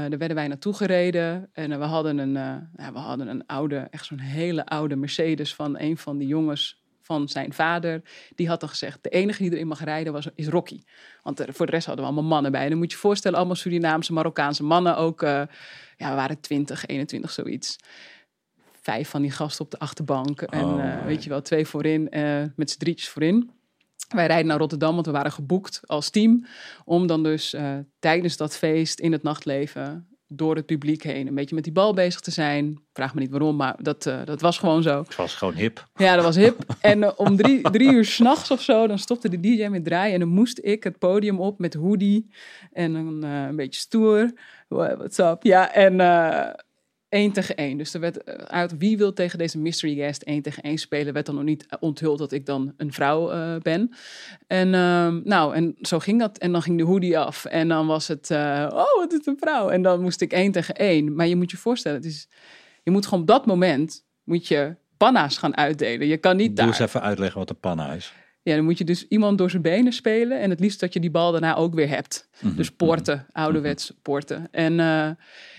daar 0.10 0.18
werden 0.18 0.36
wij 0.36 0.48
naartoe 0.48 0.74
gereden. 0.74 1.50
En 1.54 1.80
we, 1.80 1.86
hadden 1.86 2.18
een, 2.18 2.34
ja, 2.76 2.92
we 2.94 3.00
hadden 3.00 3.28
een 3.28 3.46
oude, 3.46 3.88
echt 3.90 4.06
zo'n 4.06 4.20
hele 4.20 4.66
oude 4.66 4.96
Mercedes 4.96 5.56
van 5.56 5.80
een 5.80 5.98
van 5.98 6.18
die 6.18 6.28
jongens 6.28 6.83
van 7.04 7.28
zijn 7.30 7.54
vader. 7.54 8.02
Die 8.36 8.48
had 8.48 8.60
dan 8.60 8.70
gezegd, 8.70 9.00
de 9.02 9.10
enige 9.10 9.42
die 9.44 9.52
erin 9.52 9.68
mag 9.68 9.84
rijden 9.84 10.14
was, 10.14 10.28
is 10.36 10.48
Rocky. 10.48 10.82
Want 11.22 11.40
er, 11.40 11.54
voor 11.54 11.66
de 11.66 11.72
rest 11.72 11.86
hadden 11.86 12.06
we 12.06 12.12
allemaal 12.12 12.30
mannen 12.30 12.52
bij. 12.52 12.64
En 12.64 12.70
dan 12.70 12.78
moet 12.78 12.90
je 12.92 12.96
je 12.96 13.02
voorstellen, 13.02 13.38
allemaal 13.38 13.56
Surinaamse, 13.56 14.14
Marokkaanse 14.14 14.64
mannen 14.64 14.98
ook. 14.98 15.22
eh, 15.22 15.42
ja, 15.98 16.10
we 16.10 16.16
waren 16.16 16.40
20, 16.40 16.86
21, 16.86 17.32
zoiets. 17.32 17.76
Vijf 18.82 19.10
van 19.10 19.22
die 19.22 19.32
gasten 19.32 19.66
op 19.66 19.72
de 19.72 19.80
achterbank. 19.80 20.42
En 20.42 20.64
Oh, 20.66 20.84
eh, 20.86 21.06
weet 21.06 21.24
je 21.24 21.30
wel, 21.30 21.42
twee 21.42 21.66
voorin, 21.66 22.10
eh, 22.10 22.44
met 22.56 22.72
z'n 22.72 22.80
drietjes 22.80 23.10
voorin. 23.10 23.52
Wij 24.08 24.26
rijden 24.28 24.48
naar 24.48 24.58
Rotterdam, 24.58 24.94
want 24.94 25.06
we 25.06 25.12
waren 25.12 25.32
geboekt 25.32 25.82
als 25.86 26.10
team. 26.10 26.46
Om 26.86 27.08
dan 27.08 27.24
dus 27.24 27.54
eh, 27.54 27.78
tijdens 28.00 28.38
dat 28.38 28.58
feest 28.58 29.00
in 29.00 29.12
het 29.12 29.24
nachtleven 29.24 30.08
door 30.36 30.56
het 30.56 30.66
publiek 30.66 31.04
heen 31.04 31.28
een 31.28 31.36
beetje 31.36 31.56
met 31.56 31.64
die 31.64 31.74
bal 31.74 31.94
bezig 31.94 32.20
te 32.20 32.32
zijn. 32.32 32.80
Vraag 32.94 33.14
me 33.14 33.20
niet 33.20 33.30
waarom, 33.30 33.56
maar 33.56 33.76
dat, 33.82 34.06
eh, 34.06 34.20
dat 34.26 34.42
was 34.42 34.58
gewoon 34.58 34.84
zo. 34.84 34.98
Het 35.04 35.16
was 35.16 35.36
gewoon 35.36 35.54
hip. 35.54 35.88
Ja, 35.96 36.16
dat 36.16 36.24
was 36.24 36.36
hip. 36.36 36.58
En 36.82 37.04
eh, 37.04 37.12
om 37.16 37.36
drie, 37.36 37.62
drie 37.72 37.92
uur 37.92 38.06
s'nachts 38.06 38.52
of 38.52 38.62
zo, 38.62 38.88
dan 38.88 39.00
stopte 39.00 39.30
de 39.30 39.40
DJ 39.40 39.68
met 39.68 39.86
draaien. 39.86 40.14
En 40.14 40.20
dan 40.20 40.30
moest 40.30 40.60
ik 40.62 40.84
het 40.84 40.98
podium 41.00 41.40
op 41.40 41.60
met 41.60 41.74
hoodie. 41.74 42.30
En 42.72 42.94
dan 42.94 43.24
eh, 43.24 43.44
een 43.48 43.56
beetje 43.56 43.80
stoer. 43.80 44.32
What- 44.68 44.98
What's 44.98 45.18
up? 45.18 45.44
Ja, 45.44 45.74
en 45.74 46.00
één 47.14 47.32
tegen 47.32 47.56
één. 47.56 47.78
Dus 47.78 47.94
er 47.94 48.00
werd 48.00 48.24
eh, 48.24 48.36
uit 48.36 48.78
wie 48.78 48.98
wil 48.98 49.14
tegen 49.14 49.38
deze 49.38 49.58
mystery 49.58 49.96
guest 49.96 50.22
één 50.22 50.42
tegen 50.42 50.64
één 50.64 50.78
spelen. 50.78 51.14
Werd 51.14 51.26
dan 51.26 51.36
nog 51.36 51.44
niet 51.44 51.66
onthuld 51.80 52.18
dat 52.18 52.32
ik 52.32 52.46
dan 52.46 52.74
een 52.78 52.94
vrouw 52.94 53.32
eh, 53.32 53.56
ben. 53.62 53.94
En 54.48 54.74
ehm, 54.74 55.22
nou, 55.24 55.56
en 55.56 55.76
zo 55.82 56.00
ging 56.00 56.20
dat. 56.20 56.38
En 56.38 56.52
dan 56.52 56.62
ging 56.62 56.78
de 56.78 56.84
hoodie 56.84 57.20
af. 57.20 57.46
En 57.46 57.68
dan 57.68 57.88
was 57.88 58.08
het, 58.08 58.32
eh, 58.32 58.68
oh, 58.72 59.02
het 59.02 59.12
is 59.12 59.26
een 59.26 59.38
vrouw. 59.40 59.70
En 59.70 59.82
dan 59.82 60.02
moest 60.02 60.22
ik 60.22 60.34
één 60.34 60.52
tegen 60.52 60.76
één. 60.76 61.16
Maar 61.16 61.28
je 61.28 61.36
moet 61.36 61.52
je 61.52 61.58
voorstellen, 61.58 61.98
het 61.98 62.08
is, 62.08 62.28
je 62.84 62.92
moet 62.92 63.06
gewoon 63.06 63.22
op 63.22 63.28
dat 63.28 63.46
moment, 63.46 64.06
moet 64.24 64.48
je 64.48 64.76
panna's 64.98 65.38
gaan 65.38 65.58
uitdelen. 65.58 66.08
Je 66.08 66.18
kan 66.18 66.36
niet 66.36 66.48
Doe 66.48 66.56
daar. 66.56 66.68
eens 66.68 66.80
even 66.80 67.02
uitleggen 67.02 67.40
wat 67.40 67.50
een 67.50 67.60
panna 67.60 67.92
is. 67.94 68.14
Ja, 68.44 68.56
dan 68.56 68.64
moet 68.64 68.78
je 68.78 68.84
dus 68.84 69.08
iemand 69.08 69.38
door 69.38 69.50
zijn 69.50 69.62
benen 69.62 69.94
spelen. 69.94 70.40
En 70.40 70.50
het 70.50 70.60
liefst 70.60 70.80
dat 70.80 70.94
je 70.94 71.00
die 71.00 71.12
bal 71.12 71.32
daarna 71.32 71.56
ook 71.56 71.74
weer 71.74 71.90
hebt. 71.90 72.28
Mhm, 72.42 72.56
Dus 72.56 72.72
porten, 72.72 73.26
ouderwets 73.32 73.94
porten. 74.02 74.48
En, 74.52 74.80
eh, 74.80 75.06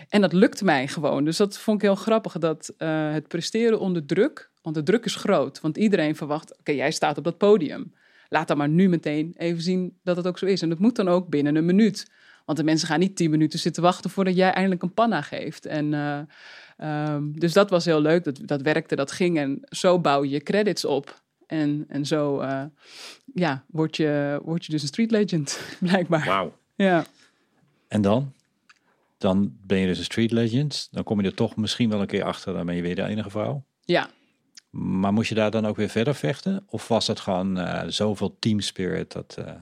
en 0.09 0.21
dat 0.21 0.33
lukte 0.33 0.65
mij 0.65 0.89
gewoon. 0.89 1.25
Dus 1.25 1.37
dat 1.37 1.59
vond 1.59 1.77
ik 1.77 1.83
heel 1.83 1.95
grappig. 1.95 2.39
Dat 2.39 2.75
eh, 2.79 3.13
het 3.13 3.29
presteren 3.29 3.81
onder 3.81 4.07
druk. 4.07 4.51
Want 4.63 4.77
de 4.77 4.83
druk 4.83 5.05
is 5.05 5.15
groot. 5.15 5.61
Want 5.61 5.77
iedereen 5.77 6.17
verwacht, 6.17 6.59
oké, 6.59 6.73
jij 6.73 6.91
staat 6.91 7.19
op 7.19 7.25
dat 7.25 7.39
podium. 7.39 7.93
Laat 8.29 8.49
dan 8.49 8.57
maar 8.57 8.69
nu 8.69 8.89
meteen 8.89 9.35
even 9.37 9.63
zien 9.63 9.99
dat 10.03 10.17
het 10.17 10.27
ook 10.27 10.39
zo 10.39 10.47
is. 10.47 10.63
En 10.63 10.69
dat 10.69 10.79
moet 10.79 10.97
dan 10.97 11.09
ook 11.09 11.29
binnen 11.29 11.57
een 11.57 11.65
minuut. 11.65 12.11
Want 12.45 12.59
de 12.59 12.65
mensen 12.65 12.89
gaan 12.89 13.01
niet 13.01 13.17
tien 13.17 13.31
minuten 13.31 13.59
zitten 13.59 13.83
wachten 13.83 14.11
voordat 14.11 14.37
jij 14.37 14.51
eindelijk 14.53 14.83
een 14.83 14.95
panna 14.95 15.23
geeft. 15.23 15.67
En, 15.67 15.95
eh, 15.95 16.19
ehm, 16.77 17.33
dus 17.33 17.53
dat 17.53 17.71
was 17.71 17.85
heel 17.85 18.01
leuk. 18.01 18.25
Dat, 18.25 18.41
dat 18.43 18.63
werkte, 18.63 18.97
dat 18.97 19.13
ging. 19.13 19.39
En 19.39 19.59
zo 19.63 20.01
bouw 20.01 20.25
je 20.25 20.41
credits 20.41 20.85
op. 20.85 21.23
En, 21.47 21.85
en 21.89 22.07
zo 22.07 22.39
eh, 22.41 22.65
ja, 23.35 23.65
word, 23.67 23.97
je, 23.97 24.41
word 24.45 24.65
je 24.65 24.73
dus 24.73 24.83
een 24.83 24.89
street 24.89 25.11
legend, 25.11 25.61
blijkbaar. 25.81 26.27
Wauw. 26.27 26.57
Ja. 26.75 27.05
En 27.89 28.03
dan? 28.03 28.33
Dan 29.19 29.57
ben 29.67 29.79
je 29.79 29.87
dus 29.87 29.99
een 29.99 30.05
street 30.05 30.31
legend. 30.31 30.89
Dan 30.91 31.05
kom 31.05 31.21
je 31.21 31.27
er 31.27 31.35
toch 31.35 31.57
misschien 31.57 31.91
wel 31.91 32.01
een 32.01 32.07
keer 32.07 32.25
achter. 32.25 32.53
Dan 32.55 32.67
ben 32.67 32.75
je 32.75 32.83
weer 32.83 32.95
de 32.95 33.03
enige 33.05 33.31
vrouw. 33.31 33.65
ja, 33.85 34.09
Maar 34.71 35.13
moest 35.13 35.29
je 35.29 35.35
daar 35.35 35.51
dan 35.51 35.67
ook 35.67 35.77
weer 35.77 35.89
verder 35.89 36.15
vechten? 36.15 36.63
Of 36.67 36.89
was 36.89 37.07
dat 37.07 37.21
gewoon 37.21 37.59
eh, 37.59 37.83
zoveel 37.89 38.37
team 38.39 38.61
spirit? 38.61 39.13
Dat, 39.13 39.37
eh, 39.39 39.53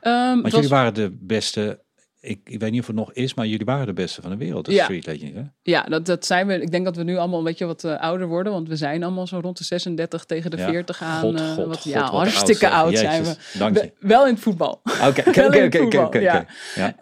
Ehm, 0.00 0.40
Want 0.40 0.42
jullie 0.52 0.60
was- 0.68 0.78
waren 0.78 0.94
de 0.94 1.10
beste... 1.20 1.80
Ik, 2.24 2.40
ik 2.44 2.60
weet 2.60 2.70
niet 2.70 2.80
of 2.80 2.86
het 2.86 2.96
nog 2.96 3.12
is, 3.12 3.34
maar 3.34 3.46
jullie 3.46 3.64
waren 3.66 3.86
de 3.86 3.92
beste 3.92 4.22
van 4.22 4.30
de 4.30 4.36
wereld. 4.36 4.64
De 4.64 4.72
Ja. 4.72 4.84
street 4.84 5.06
hè? 5.06 5.42
Ja, 5.62 5.82
dat, 5.82 6.06
dat 6.06 6.26
zijn 6.26 6.46
we. 6.46 6.60
Ik 6.60 6.70
denk 6.70 6.84
dat 6.84 6.96
we 6.96 7.02
nu 7.02 7.16
allemaal 7.16 7.38
een 7.38 7.44
beetje 7.44 7.66
wat 7.66 7.84
eh, 7.84 8.00
ouder 8.00 8.26
worden. 8.26 8.52
Want 8.52 8.68
we 8.68 8.76
zijn 8.76 9.02
allemaal 9.02 9.26
zo 9.26 9.38
rond 9.38 9.58
de 9.58 9.64
36 9.64 10.24
tegen 10.24 10.50
de 10.50 10.56
Ja. 10.56 10.68
40 10.68 11.02
aan. 11.02 11.20
God, 11.20 11.40
eh, 11.40 11.54
God, 11.54 11.66
wat, 11.66 11.80
God, 11.80 11.92
ja, 11.92 12.04
hartstikke 12.10 12.68
oud, 12.68 12.98
zijn 12.98 13.22
we. 13.24 13.36
Dank 13.58 13.76
je. 13.76 13.92
We- 13.98 14.08
Wel 14.08 14.26
in 14.26 14.32
het 14.34 14.42
voetbal. 14.42 14.80
Oké, 15.06 15.22
oké, 15.28 15.64
oké, 15.64 15.98
oké, 15.98 16.46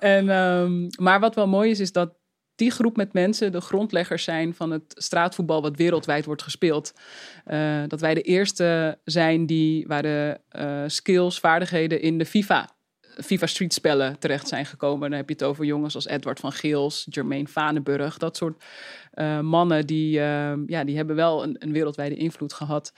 ehm, 0.00 0.88
maar 0.96 1.20
wat 1.20 1.34
wel 1.34 1.48
mooi 1.48 1.70
is, 1.70 1.80
is 1.80 1.92
dat 1.92 2.14
die 2.54 2.70
groep 2.70 2.96
met 2.96 3.12
mensen 3.12 3.52
de 3.52 3.60
grondleggers 3.60 4.24
zijn 4.24 4.54
van 4.54 4.70
het 4.70 4.82
straatvoetbal 4.88 5.62
wat 5.62 5.76
wereldwijd 5.76 6.24
wordt 6.24 6.42
gespeeld. 6.42 6.92
Eh, 7.44 7.82
dat 7.88 8.00
wij 8.00 8.14
de 8.14 8.20
eerste 8.22 8.98
zijn 9.04 9.46
die 9.46 9.86
waar 9.86 10.02
de 10.02 10.40
skills, 10.86 11.38
vaardigheden 11.40 12.00
in 12.00 12.18
de 12.18 12.26
FIFA. 12.26 12.68
FIFA 13.20 13.46
Street 13.46 13.72
spellen 13.74 14.18
terecht 14.18 14.48
zijn 14.48 14.66
gekomen. 14.66 15.10
Dan 15.10 15.18
heb 15.18 15.28
je 15.28 15.34
het 15.34 15.44
over 15.44 15.64
jongens 15.64 15.94
als 15.94 16.06
Edward 16.06 16.40
van 16.40 16.52
Geels, 16.52 17.06
Jermaine 17.10 17.48
Vanenburg. 17.48 18.18
Dat 18.18 18.36
soort 18.36 18.64
eh, 19.12 19.40
mannen 19.40 19.86
die, 19.86 20.20
eh, 20.20 20.52
ja, 20.66 20.84
die 20.84 20.96
hebben 20.96 21.16
wel 21.16 21.42
een, 21.42 21.56
een 21.58 21.72
wereldwijde 21.72 22.16
invloed 22.16 22.52
gehad. 22.52 22.92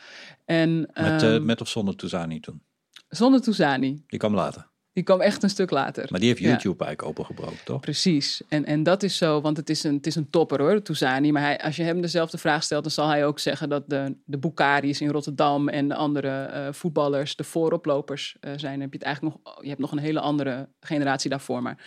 En, 0.44 0.80
Met, 0.80 1.22
eh, 1.22 1.34
ehm, 1.34 1.44
met 1.44 1.60
of 1.60 1.68
zonder 1.68 1.96
Touzani 1.96 2.40
toen? 2.40 2.62
Zonder 3.08 3.42
Touzani. 3.42 4.02
Die 4.06 4.18
kwam 4.18 4.34
later. 4.34 4.72
Die 4.94 5.04
kwam 5.04 5.20
echt 5.20 5.42
een 5.42 5.50
stuk 5.50 5.70
later. 5.70 6.06
Maar 6.10 6.20
die 6.20 6.28
heeft 6.28 6.40
Ja. 6.40 6.48
YouTube 6.48 6.84
eigenlijk 6.84 7.18
opengebroken, 7.18 7.64
toch? 7.64 7.80
Precies. 7.80 8.42
En, 8.48 8.64
en 8.64 8.82
dat 8.82 9.02
is 9.02 9.16
zo, 9.16 9.40
want 9.40 9.56
het 9.56 9.70
is 9.70 9.84
een, 9.84 9.94
het 9.94 10.06
is 10.06 10.14
een 10.14 10.30
topper 10.30 10.60
hoor, 10.60 10.82
Touzani. 10.82 11.32
Maar 11.32 11.42
hij, 11.42 11.60
als 11.60 11.76
je 11.76 11.82
hem 11.82 12.00
dezelfde 12.00 12.38
vraag 12.38 12.62
stelt, 12.62 12.82
dan 12.82 12.92
zal 12.92 13.08
hij 13.08 13.26
ook 13.26 13.38
zeggen 13.38 13.68
dat 13.68 13.88
de, 13.90 14.16
de 14.24 14.38
Bukari's 14.38 15.00
in 15.00 15.08
Rotterdam 15.10 15.68
en 15.68 15.88
de 15.88 15.94
andere 15.94 16.28
eh, 16.44 16.72
voetballers 16.72 17.36
de 17.36 17.44
vooroplopers 17.44 18.36
eh, 18.40 18.52
zijn. 18.56 18.72
Dan 18.72 18.80
heb 18.80 18.92
je 18.92 18.98
het 18.98 19.06
eigenlijk 19.06 19.36
nog, 19.44 19.62
je 19.62 19.68
hebt 19.68 19.80
nog 19.80 19.92
een 19.92 19.98
hele 19.98 20.20
andere 20.20 20.68
generatie 20.80 21.30
daarvoor. 21.30 21.62
Maar 21.62 21.78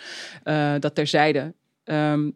eh, 0.42 0.74
dat 0.78 0.94
terzijde. 0.94 1.54
Ehm, 1.84 2.30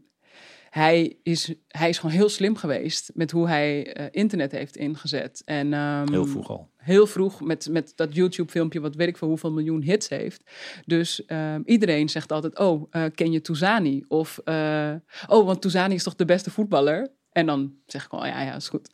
hij, 0.72 1.16
is, 1.22 1.54
hij 1.68 1.88
is 1.88 1.98
gewoon 1.98 2.14
heel 2.14 2.28
slim 2.28 2.56
geweest 2.56 3.10
met 3.14 3.30
hoe 3.30 3.48
hij 3.48 3.94
eh, 3.94 4.06
internet 4.10 4.52
heeft 4.52 4.76
ingezet. 4.76 5.42
En, 5.44 5.72
ehm, 5.72 6.10
Heel 6.10 6.26
vroeg 6.26 6.48
al. 6.50 6.68
heel 6.76 7.06
vroeg 7.06 7.40
met, 7.40 7.68
met 7.70 7.92
dat 7.96 8.14
YouTube-filmpje, 8.14 8.80
wat 8.80 8.94
weet 8.94 9.08
ik 9.08 9.16
voor 9.16 9.28
hoeveel 9.28 9.52
miljoen 9.52 9.82
hits 9.82 10.08
heeft. 10.08 10.50
Dus 10.86 11.24
ehm, 11.24 11.60
iedereen 11.64 12.08
zegt 12.08 12.32
altijd: 12.32 12.58
Oh, 12.58 12.86
eh, 12.90 13.04
ken 13.14 13.32
je 13.32 13.40
Touzani? 13.40 14.04
Of 14.08 14.38
eh, 14.44 14.92
Oh, 15.26 15.46
want 15.46 15.60
Touzani 15.60 15.94
is 15.94 16.02
toch 16.02 16.14
de 16.14 16.24
beste 16.24 16.50
voetballer? 16.50 17.08
En 17.32 17.46
dan 17.46 17.72
zeg 17.86 18.04
ik 18.04 18.10
wel: 18.10 18.26
Ja, 18.26 18.42
ja, 18.42 18.54
is 18.54 18.68
goed. 18.68 18.90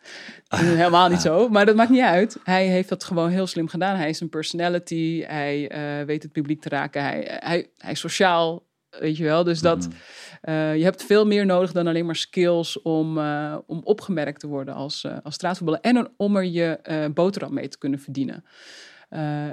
Dat 0.48 0.60
is 0.60 0.66
helemaal 0.66 1.08
niet 1.08 1.20
zo, 1.30 1.48
maar 1.48 1.66
dat 1.66 1.76
maakt 1.76 1.90
niet 1.90 2.00
uit. 2.00 2.38
Hij 2.44 2.66
heeft 2.66 2.88
dat 2.88 3.04
gewoon 3.04 3.30
heel 3.30 3.46
slim 3.46 3.68
gedaan. 3.68 3.96
Hij 3.96 4.08
is 4.08 4.20
een 4.20 4.28
personality, 4.28 5.22
hij 5.26 5.70
weet 6.06 6.22
het 6.22 6.32
publiek 6.32 6.60
te 6.60 6.68
raken, 6.68 7.02
hij, 7.02 7.38
hij, 7.40 7.70
hij 7.76 7.92
is 7.92 8.00
sociaal, 8.00 8.66
weet 8.90 9.16
je 9.16 9.24
wel. 9.24 9.44
Dus 9.44 9.60
dat. 9.60 9.88
Mhm. 9.88 9.96
Eh, 10.40 10.76
je 10.76 10.84
hebt 10.84 11.04
veel 11.04 11.26
meer 11.26 11.46
nodig 11.46 11.72
dan 11.72 11.86
alleen 11.86 12.06
maar 12.06 12.16
skills 12.16 12.82
om, 12.82 13.18
eh, 13.18 13.56
om 13.66 13.80
opgemerkt 13.84 14.40
te 14.40 14.46
worden 14.46 14.74
als, 14.74 15.04
eh, 15.04 15.16
als 15.22 15.34
straatvoetballer. 15.34 15.80
En 15.80 16.12
om 16.16 16.36
er 16.36 16.44
je 16.44 17.10
boterham 17.14 17.54
mee 17.54 17.68
te 17.68 17.78
kunnen 17.78 17.98
verdienen. 17.98 18.44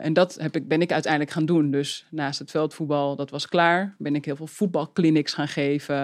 En 0.01 0.13
dat 0.13 0.35
heb 0.41 0.55
ik, 0.55 0.67
ben 0.67 0.81
ik 0.81 0.91
uiteindelijk 0.91 1.31
gaan 1.31 1.45
doen. 1.45 1.71
Dus 1.71 2.07
naast 2.11 2.39
het 2.39 2.51
veldvoetbal, 2.51 3.15
dat 3.15 3.29
was 3.29 3.47
klaar, 3.47 3.95
ben 3.97 4.15
ik 4.15 4.25
heel 4.25 4.35
veel 4.35 4.47
voetbalclinics 4.47 5.33
gaan 5.33 5.47
geven. 5.47 5.97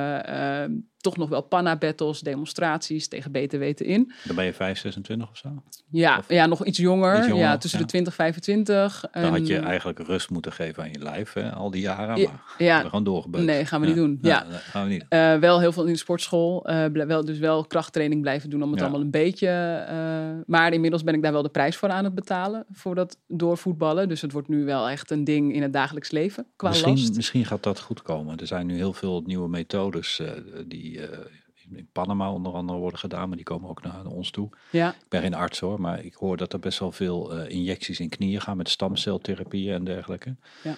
Toch 1.02 1.18
nog 1.18 1.30
wel 1.30 1.42
panna-battles, 1.42 2.20
demonstraties 2.20 3.08
tegen 3.08 3.32
beter 3.32 3.60
weten 3.60 3.86
in. 3.86 4.12
Dan 4.24 4.36
ben 4.36 4.46
je 4.46 4.54
5, 4.54 4.80
26 4.80 5.30
of 5.30 5.38
zo. 5.38 5.64
Ja, 5.90 6.18
Of- 6.18 6.30
ja 6.30 6.46
nog 6.46 6.66
iets 6.66 6.78
jonger. 6.78 7.18
Iets 7.18 7.28
jonger, 7.28 7.44
ja, 7.44 7.58
tussen 7.58 7.80
ja. 7.80 7.86
de 7.86 7.92
20 7.92 8.14
25. 8.14 9.06
Dan 9.12 9.24
En, 9.24 9.30
had 9.32 9.48
je 9.48 9.58
eigenlijk 9.58 10.00
rust 10.00 10.30
moeten 10.30 10.52
geven 10.52 10.84
aan 10.84 10.92
je 10.92 11.00
lijf, 11.00 11.34
hè, 11.34 11.52
al 11.52 11.72
die 11.72 11.82
jaren. 11.82 12.18
Ja, 12.18 12.30
Maar 12.32 12.68
ja. 12.68 12.90
we 12.92 13.02
doorgebeurd. 13.04 13.44
Nee, 13.44 13.66
gaan 13.66 13.82
we 13.82 13.88
niet 13.88 13.96
doen. 13.96 14.20
Ja. 14.22 14.46
gaan 14.50 14.84
we 14.84 14.90
niet. 14.90 15.06
Eh, 15.10 15.36
wel 15.36 15.60
heel 15.60 15.72
veel 15.72 15.86
in 15.86 15.92
de 15.94 15.98
sportschool. 16.00 16.62
ble- 16.92 17.06
wel, 17.06 17.26
dus 17.26 17.40
wel 17.40 17.66
krachttraining 17.66 18.22
blijven 18.22 18.50
doen 18.50 18.64
om 18.64 18.72
het 18.72 18.82
allemaal 18.82 19.02
een 19.02 19.12
beetje. 19.12 19.48
eh, 19.48 19.96
maar 20.46 20.74
inmiddels 20.74 21.04
ben 21.04 21.14
ik 21.14 21.22
daar 21.22 21.32
wel 21.32 21.42
de 21.42 21.50
prijs 21.50 21.76
voor 21.76 21.90
aan 21.90 22.04
het 22.04 22.16
betalen. 22.16 22.66
Voor 22.72 22.96
dat 22.96 23.18
doorvoetballen. 23.28 24.08
Dus 24.10 24.22
het 24.22 24.32
wordt 24.32 24.48
nu 24.48 24.66
wel 24.66 24.90
echt 24.90 25.12
een 25.12 25.24
ding 25.24 25.54
in 25.54 25.62
het 25.62 25.74
dagelijks 25.74 26.12
leven. 26.12 26.46
Qua 26.56 26.70
Misschien, 26.70 26.92
last. 26.98 27.16
misschien 27.16 27.46
gaat 27.46 27.64
dat 27.64 27.80
goed 27.80 28.02
komen. 28.02 28.38
Er 28.40 28.48
zijn 28.48 28.66
nu 28.66 28.76
heel 28.76 28.94
veel 28.94 29.22
nieuwe 29.26 29.50
methodes 29.50 30.20
eh, 30.20 30.28
die 30.92 31.08
eh, 31.08 31.18
in 31.78 31.90
Panama 31.92 32.32
onder 32.32 32.54
andere 32.54 32.80
worden 32.80 33.00
gedaan, 33.00 33.28
maar 33.28 33.38
die 33.38 33.46
komen 33.46 33.70
ook 33.70 33.84
naar 33.84 34.06
ons 34.06 34.32
toe. 34.32 34.50
Ja, 34.72 34.90
Ik 34.90 35.08
ben 35.10 35.22
geen 35.22 35.34
arts 35.34 35.60
hoor, 35.60 35.82
maar 35.82 36.04
ik 36.04 36.14
hoor 36.14 36.38
dat 36.38 36.54
er 36.54 36.60
best 36.60 36.80
wel 36.80 36.92
veel 36.92 37.34
eh, 37.34 37.50
injecties 37.50 38.00
in 38.00 38.10
knieën 38.10 38.42
gaan 38.42 38.58
met 38.58 38.70
stamceltherapieën 38.70 39.74
en 39.74 39.84
dergelijke. 39.84 40.36
Ja. 40.64 40.76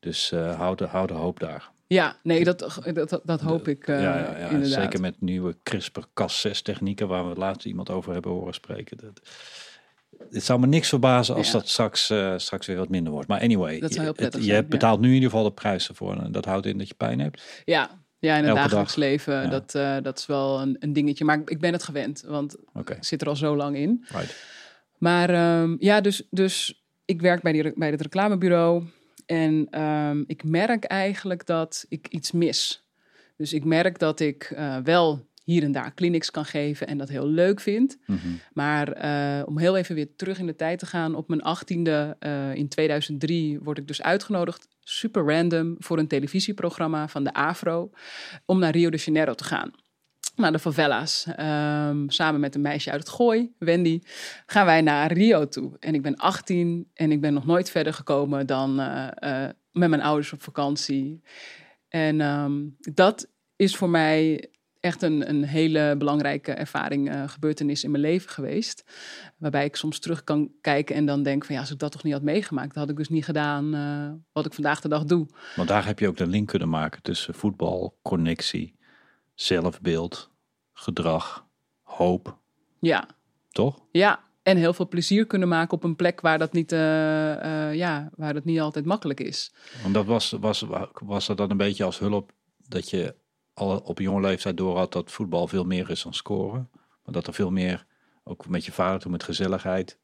Dus 0.00 0.32
eh 0.32 0.56
hou, 0.58 0.76
de, 0.76 0.84
hou 0.86 1.06
de 1.06 1.12
hoop 1.14 1.40
daar. 1.40 1.70
ja 1.86 2.16
nee, 2.22 2.44
dat, 2.44 2.58
dat, 2.94 3.20
dat, 3.24 3.40
hoop 3.40 3.68
ik 3.68 3.86
ja, 3.86 3.98
ja, 4.00 4.38
ja, 4.38 4.48
inderdaad. 4.48 4.82
zeker 4.82 5.00
met 5.00 5.20
nieuwe 5.20 5.56
CRISPR-Cas6 5.70 6.62
technieken 6.62 7.08
waar 7.08 7.28
we 7.28 7.34
laatst 7.34 7.66
iemand 7.66 7.90
over 7.90 8.12
hebben 8.12 8.30
horen 8.32 8.54
spreken. 8.54 8.96
Dat, 8.96 9.20
het 10.30 10.44
zou 10.44 10.60
me 10.60 10.66
niks 10.66 10.88
verbazen 10.88 11.34
als 11.34 11.50
dat 11.50 11.68
straks, 11.68 12.12
straks 12.36 12.66
weer 12.66 12.76
wat 12.76 12.88
minder 12.88 13.12
wordt. 13.12 13.28
Maar 13.28 13.40
anyway, 13.40 13.80
Dat 13.80 13.94
je, 13.94 14.52
het- 14.54 14.68
betaalt 14.68 15.00
nu 15.00 15.08
in 15.08 15.14
ieder 15.14 15.30
geval 15.30 15.44
de 15.44 15.52
prijs 15.52 15.88
ervoor. 15.88 16.16
En 16.16 16.32
dat 16.32 16.44
houdt 16.44 16.66
in 16.66 16.78
dat 16.78 16.88
je 16.88 16.94
pijn 16.94 17.18
hebt. 17.20 17.62
Ja, 17.64 18.04
Ja, 18.26 18.36
in 18.36 18.44
het 18.44 18.54
dagelijks 18.54 18.94
dag. 18.94 19.04
leven, 19.04 19.34
Ja. 19.34 19.48
dat, 19.48 19.74
eh, 19.74 19.96
dat 20.02 20.18
is 20.18 20.26
wel 20.26 20.60
een, 20.60 20.76
een 20.80 20.92
dingetje. 20.92 21.24
Maar 21.24 21.42
ik, 21.44 21.60
ben 21.60 21.72
het 21.72 21.82
gewend, 21.82 22.22
want 22.26 22.56
ik 22.74 22.96
zit 23.00 23.20
er 23.20 23.28
al 23.28 23.36
zo 23.36 23.56
lang 23.56 23.76
in. 23.76 24.04
right. 24.08 24.36
Maar 24.98 25.30
ehm, 25.30 25.76
ja, 25.78 26.00
dus, 26.00 26.22
dus 26.30 26.84
ik 27.04 27.20
werk 27.20 27.42
bij, 27.42 27.52
die, 27.52 27.72
bij 27.74 27.90
het 27.90 28.00
reclamebureau. 28.00 28.84
En 29.26 29.66
ehm, 29.70 30.22
ik 30.26 30.44
merk 30.44 30.84
eigenlijk 30.84 31.46
dat 31.46 31.86
ik 31.88 32.08
iets 32.08 32.32
mis. 32.32 32.84
Dus 33.36 33.52
ik 33.52 33.64
merk 33.64 33.98
dat 33.98 34.20
ik 34.20 34.42
eh, 34.54 34.76
wel 34.84 35.26
hier 35.44 35.62
en 35.62 35.72
daar 35.72 35.94
clinics 35.94 36.30
kan 36.30 36.44
geven 36.44 36.86
en 36.86 36.98
dat 36.98 37.08
heel 37.08 37.26
leuk 37.26 37.60
vind. 37.60 37.98
Mhm. 38.06 38.18
Maar 38.52 38.92
eh, 38.92 39.46
om 39.46 39.58
heel 39.58 39.76
even 39.76 39.94
weer 39.94 40.16
terug 40.16 40.38
in 40.38 40.46
de 40.46 40.56
tijd 40.56 40.78
te 40.78 40.86
gaan, 40.86 41.14
op 41.14 41.28
mijn 41.28 41.42
achttiende 41.42 42.16
eh 42.18 42.54
in 42.54 42.68
2003 42.68 43.60
word 43.60 43.78
ik 43.78 43.86
dus 43.86 44.02
uitgenodigd, 44.02 44.68
super 44.88 45.24
random, 45.24 45.74
voor 45.78 45.98
een 45.98 46.08
televisieprogramma 46.08 47.08
van 47.08 47.24
de 47.24 47.32
AFRO, 47.32 47.90
om 48.44 48.58
naar 48.58 48.70
Rio 48.70 48.90
de 48.90 48.96
Janeiro 48.96 49.34
te 49.34 49.44
gaan. 49.44 49.70
Naar 50.36 50.52
de 50.52 50.58
favela's. 50.58 51.26
Ehm, 51.36 52.08
samen 52.08 52.40
met 52.40 52.54
een 52.54 52.60
meisje 52.60 52.90
uit 52.90 53.00
het 53.00 53.08
Gooi, 53.08 53.52
Wendy, 53.58 54.00
gaan 54.46 54.66
wij 54.66 54.80
naar 54.80 55.12
Rio 55.12 55.48
toe. 55.48 55.76
En 55.80 55.94
ik 55.94 56.02
ben 56.02 56.16
18 56.16 56.90
en 56.94 57.12
ik 57.12 57.20
ben 57.20 57.34
nog 57.34 57.46
nooit 57.46 57.70
verder 57.70 57.94
gekomen 57.94 58.46
dan 58.46 58.80
eh, 58.80 59.44
eh, 59.44 59.50
met 59.72 59.88
mijn 59.88 60.02
ouders 60.02 60.32
op 60.32 60.42
vakantie. 60.42 61.22
En 61.88 62.20
ehm, 62.20 62.62
dat 62.78 63.28
is 63.56 63.76
voor 63.76 63.90
mij 63.90 64.50
echt 64.86 65.02
een, 65.02 65.28
een 65.28 65.44
hele 65.44 65.94
belangrijke 65.98 66.52
ervaring, 66.52 67.10
eh, 67.10 67.28
gebeurtenis 67.28 67.84
in 67.84 67.90
mijn 67.90 68.02
leven 68.02 68.30
geweest. 68.30 68.84
Waarbij 69.36 69.64
ik 69.64 69.76
soms 69.76 69.98
terug 69.98 70.24
kan 70.24 70.50
kijken 70.60 70.96
en 70.96 71.06
dan 71.06 71.22
denk 71.22 71.44
van 71.44 71.54
ja, 71.54 71.60
als 71.60 71.70
ik 71.70 71.78
dat 71.78 71.92
toch 71.92 72.02
niet 72.02 72.12
had 72.12 72.22
meegemaakt, 72.22 72.74
had 72.74 72.90
ik 72.90 72.96
dus 72.96 73.08
niet 73.08 73.24
gedaan 73.24 73.74
eh, 73.74 74.12
wat 74.32 74.46
ik 74.46 74.52
vandaag 74.54 74.80
de 74.80 74.88
dag 74.88 75.04
doe. 75.04 75.26
Want 75.56 75.68
daar 75.68 75.86
heb 75.86 75.98
je 75.98 76.08
ook 76.08 76.16
de 76.16 76.26
link 76.26 76.48
kunnen 76.48 76.68
maken 76.68 77.02
tussen 77.02 77.34
voetbal, 77.34 77.98
connectie, 78.02 78.76
zelfbeeld, 79.34 80.30
gedrag, 80.72 81.46
hoop, 81.82 82.38
Ja, 82.80 83.08
toch? 83.50 83.78
ja. 83.90 84.24
En 84.42 84.56
heel 84.56 84.72
veel 84.72 84.88
plezier 84.88 85.26
kunnen 85.26 85.48
maken 85.48 85.76
op 85.76 85.84
een 85.84 85.96
plek 85.96 86.20
waar 86.20 86.38
dat 86.38 86.52
niet, 86.52 86.72
eh, 86.72 86.78
ja, 87.74 88.10
waar 88.14 88.34
dat 88.34 88.44
niet 88.44 88.60
altijd 88.60 88.84
makkelijk 88.84 89.20
is. 89.20 89.52
Want 89.82 89.94
dat 89.94 90.06
was, 90.06 90.30
was, 90.30 90.64
was 90.92 91.26
dat 91.26 91.36
dan 91.36 91.50
een 91.50 91.56
beetje 91.56 91.84
als 91.84 91.98
hulp 91.98 92.32
dat 92.68 92.90
je 92.90 93.14
al 93.58 93.78
op 93.78 93.98
jonge 93.98 94.20
leeftijd 94.20 94.56
door 94.56 94.76
had 94.76 94.92
dat 94.92 95.10
voetbal 95.12 95.46
veel 95.48 95.64
meer 95.64 95.90
is 95.90 96.02
dan 96.02 96.14
scoren. 96.14 96.68
Maar 97.04 97.14
dat 97.14 97.26
er 97.26 97.34
veel 97.34 97.50
meer, 97.50 97.84
ook 98.24 98.48
met 98.48 98.64
je 98.64 98.72
vader 98.72 99.00
toen 99.00 99.10
met 99.12 99.22
gezelligheid, 99.22 99.98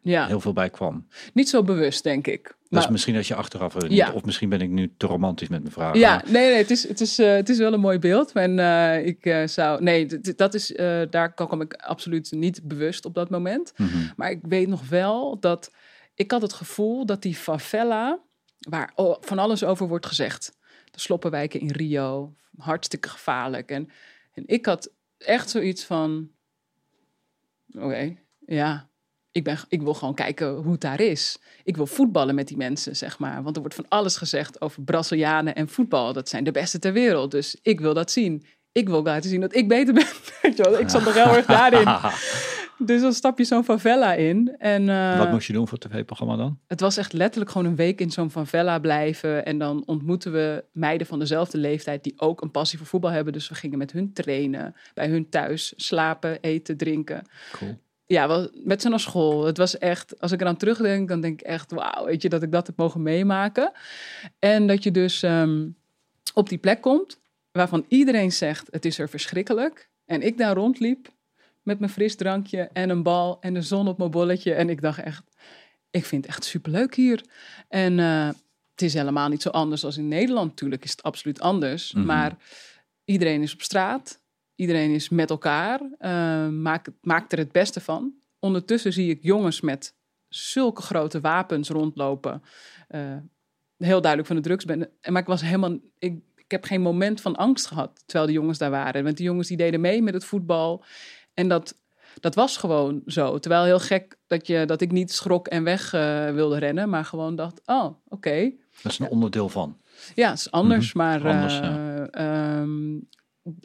Ja, 0.00 0.26
heel 0.26 0.40
veel 0.40 0.52
bij 0.52 0.70
kwam. 0.70 1.06
niet 1.34 1.48
zo 1.48 1.62
bewust, 1.62 2.02
denk 2.02 2.26
ik. 2.26 2.42
Dat 2.42 2.54
Maar- 2.68 2.82
is 2.82 2.88
misschien 2.88 3.16
als 3.16 3.28
je 3.28 3.34
achteraf 3.34 3.74
er 3.74 3.92
Ja. 3.92 4.12
of 4.12 4.24
misschien 4.24 4.48
ben 4.48 4.60
ik 4.60 4.70
nu 4.70 4.92
te 4.96 5.06
romantisch 5.06 5.48
met 5.48 5.60
mijn 5.60 5.72
vragen. 5.72 5.98
Ja, 5.98 6.14
maar- 6.14 6.24
nee, 6.32 6.48
nee, 6.48 6.56
het 6.56 6.70
is, 6.70 6.88
het 6.88 7.00
is, 7.00 7.18
eh, 7.18 7.32
het 7.34 7.48
is 7.48 7.58
wel 7.58 7.72
een 7.72 7.80
mooi 7.80 7.98
beeld. 7.98 8.32
En 8.32 8.58
eh, 8.58 9.06
ik 9.06 9.24
eh, 9.26 9.46
zou, 9.46 9.82
nee, 9.82 10.06
dat 10.36 10.54
is, 10.54 10.66
daar 11.10 11.32
kwam 11.34 11.60
ik 11.60 11.74
absoluut 11.74 12.32
niet 12.32 12.60
bewust 12.68 13.04
op 13.04 13.14
dat 13.14 13.30
moment. 13.30 13.72
Mhm. 13.76 13.96
Maar 14.16 14.30
ik 14.30 14.40
weet 14.42 14.68
nog 14.68 14.88
wel 14.88 15.38
dat 15.40 15.70
ik 16.14 16.30
had 16.30 16.42
het 16.42 16.52
gevoel 16.52 17.06
dat 17.06 17.22
die 17.22 17.34
favela, 17.34 18.18
waar 18.58 18.92
van 19.20 19.38
alles 19.38 19.64
over 19.64 19.88
wordt 19.88 20.06
gezegd, 20.06 20.56
de 20.94 21.00
sloppenwijken 21.00 21.60
in 21.60 21.70
Rio, 21.70 22.34
hartstikke 22.56 23.08
gevaarlijk. 23.08 23.70
En, 23.70 23.90
en 24.32 24.42
ik 24.46 24.66
had 24.66 24.90
echt 25.18 25.50
zoiets 25.50 25.84
van, 25.84 26.30
oké, 27.72 28.16
ja, 28.46 28.88
ik, 29.30 29.44
ben, 29.44 29.58
ik 29.68 29.82
wil 29.82 29.94
gewoon 29.94 30.14
kijken 30.14 30.54
hoe 30.54 30.72
het 30.72 30.80
daar 30.80 31.00
is. 31.00 31.38
Ik 31.64 31.76
wil 31.76 31.86
voetballen 31.86 32.34
met 32.34 32.48
die 32.48 32.56
mensen, 32.56 32.96
zeg 32.96 33.18
maar. 33.18 33.42
Want 33.42 33.54
er 33.54 33.60
wordt 33.60 33.76
van 33.76 33.88
alles 33.88 34.16
gezegd 34.16 34.60
over 34.60 34.82
Brazilianen 34.82 35.54
en 35.54 35.68
voetbal. 35.68 36.12
Dat 36.12 36.28
zijn 36.28 36.44
de 36.44 36.50
beste 36.50 36.78
ter 36.78 36.92
wereld. 36.92 37.30
Dus 37.30 37.56
ik 37.62 37.80
wil 37.80 37.94
dat 37.94 38.10
zien. 38.10 38.44
Ik 38.72 38.88
wil 38.88 39.02
laten 39.02 39.30
zien 39.30 39.40
dat 39.40 39.54
ik 39.54 39.68
beter 39.68 39.94
ben. 39.94 40.06
Ik 40.80 40.88
zat 40.88 41.04
nog 41.04 41.14
heel 41.14 41.36
erg 41.36 41.46
daarin. 41.46 41.86
Dus 42.78 43.00
dan 43.00 43.12
stap 43.12 43.38
je 43.38 43.44
zo'n 43.44 43.64
favela 43.64 44.14
in. 44.14 44.54
En, 44.58 44.88
eh, 44.88 45.18
Wat 45.18 45.30
moest 45.30 45.46
je 45.46 45.52
doen 45.52 45.68
voor 45.68 45.78
het 45.78 45.90
tv-programma 45.90 46.36
dan? 46.36 46.58
het 46.66 46.80
was 46.80 46.96
echt 46.96 47.12
letterlijk 47.12 47.50
gewoon 47.50 47.66
een 47.66 47.76
week 47.76 48.00
in 48.00 48.10
zo'n 48.10 48.30
favela 48.30 48.78
blijven. 48.78 49.44
En 49.44 49.58
dan 49.58 49.82
ontmoeten 49.86 50.32
we 50.32 50.64
meiden 50.72 51.06
van 51.06 51.18
dezelfde 51.18 51.58
leeftijd 51.58 52.04
die 52.04 52.14
ook 52.16 52.42
een 52.42 52.50
passie 52.50 52.78
voor 52.78 52.86
voetbal 52.86 53.10
hebben. 53.10 53.32
Dus 53.32 53.48
we 53.48 53.54
gingen 53.54 53.78
met 53.78 53.92
hun 53.92 54.12
trainen, 54.12 54.74
bij 54.94 55.08
hun 55.08 55.28
thuis, 55.28 55.72
slapen, 55.76 56.40
eten, 56.40 56.76
drinken. 56.76 57.22
Cool. 57.52 57.78
Ja, 58.06 58.48
met 58.64 58.82
ze 58.82 58.88
naar 58.88 59.00
school. 59.00 59.44
Het 59.44 59.56
was 59.56 59.78
echt, 59.78 60.20
als 60.20 60.32
ik 60.32 60.40
eraan 60.40 60.56
terugdenk, 60.56 61.08
dan 61.08 61.20
denk 61.20 61.40
ik 61.40 61.46
echt, 61.46 61.72
wauw, 61.72 62.04
weet 62.04 62.22
je, 62.22 62.28
dat 62.28 62.42
ik 62.42 62.52
dat 62.52 62.66
heb 62.66 62.76
mogen 62.76 63.02
meemaken. 63.02 63.72
En 64.38 64.66
dat 64.66 64.82
je 64.82 64.90
dus 64.90 65.22
ehm, 65.22 65.66
op 66.34 66.48
die 66.48 66.58
plek 66.58 66.80
komt 66.80 67.20
waarvan 67.52 67.84
iedereen 67.88 68.32
zegt, 68.32 68.68
het 68.70 68.84
is 68.84 68.98
er 68.98 69.08
verschrikkelijk. 69.08 69.88
En 70.04 70.22
ik 70.22 70.38
daar 70.38 70.54
rondliep 70.54 71.08
met 71.64 71.78
mijn 71.78 71.90
fris 71.90 72.16
drankje 72.16 72.60
en 72.72 72.90
een 72.90 73.02
bal 73.02 73.36
en 73.40 73.54
de 73.54 73.62
zon 73.62 73.88
op 73.88 73.98
mijn 73.98 74.10
bolletje. 74.10 74.54
En 74.54 74.68
ik 74.68 74.80
dacht 74.80 74.98
echt, 74.98 75.22
ik 75.90 76.04
vind 76.04 76.24
het 76.24 76.34
echt 76.34 76.44
superleuk 76.44 76.94
hier. 76.94 77.24
En 77.68 77.98
eh, 77.98 78.26
het 78.70 78.82
is 78.82 78.94
helemaal 78.94 79.28
niet 79.28 79.42
zo 79.42 79.48
anders 79.48 79.84
als 79.84 79.96
in 79.96 80.08
Nederland. 80.08 80.48
Natuurlijk 80.48 80.84
is 80.84 80.90
het 80.90 81.02
absoluut 81.02 81.40
anders. 81.40 81.92
Mhm. 81.92 82.06
Maar 82.06 82.36
iedereen 83.04 83.42
is 83.42 83.52
op 83.54 83.62
straat. 83.62 84.20
Iedereen 84.54 84.90
is 84.94 85.08
met 85.08 85.30
elkaar. 85.30 85.80
eh, 85.98 86.48
maakt, 86.48 86.90
maakt 87.00 87.32
er 87.32 87.38
het 87.38 87.52
beste 87.52 87.80
van. 87.80 88.12
Ondertussen 88.38 88.92
zie 88.92 89.10
ik 89.10 89.18
jongens 89.22 89.60
met 89.60 89.94
zulke 90.28 90.82
grote 90.82 91.20
wapens 91.20 91.68
rondlopen. 91.68 92.42
eh, 92.88 93.16
heel 93.76 94.00
duidelijk 94.00 94.26
van 94.26 94.36
de 94.36 94.42
drugs 94.42 94.64
ben. 94.64 94.90
Maar 95.08 95.20
ik 95.22 95.28
was 95.28 95.40
helemaal. 95.42 95.78
Ik, 95.98 96.18
ik 96.36 96.50
heb 96.50 96.64
geen 96.64 96.80
moment 96.80 97.20
van 97.20 97.36
angst 97.36 97.66
gehad 97.66 98.02
terwijl 98.06 98.26
de 98.26 98.32
jongens 98.32 98.58
daar 98.58 98.70
waren. 98.70 99.04
Want 99.04 99.16
die 99.16 99.26
jongens 99.26 99.48
die 99.48 99.56
deden 99.56 99.80
mee 99.80 100.02
met 100.02 100.14
het 100.14 100.24
voetbal. 100.24 100.84
En 101.34 101.48
dat, 101.48 101.74
dat 102.20 102.34
was 102.34 102.56
gewoon 102.56 103.02
zo. 103.06 103.38
Terwijl 103.38 103.64
heel 103.64 103.80
gek 103.80 104.16
dat, 104.26 104.46
je, 104.46 104.64
dat 104.66 104.80
ik 104.80 104.92
niet 104.92 105.12
schrok 105.12 105.48
en 105.48 105.64
weg 105.64 105.92
eh, 105.92 106.30
wilde 106.30 106.58
rennen. 106.58 106.88
Maar 106.88 107.04
gewoon 107.04 107.36
dacht, 107.36 107.60
oh, 107.66 107.94
oké. 108.08 108.52
Dat 108.82 108.92
is 108.92 108.98
een 108.98 109.08
onderdeel 109.08 109.48
van. 109.48 109.78
Ja, 110.14 110.30
het 110.30 110.38
is 110.38 110.50
anders, 110.50 110.92
Mhm, 110.92 110.98
maar 111.04 111.28
anders, 111.28 111.60
eh, 111.60 112.12
ehm, 112.60 112.98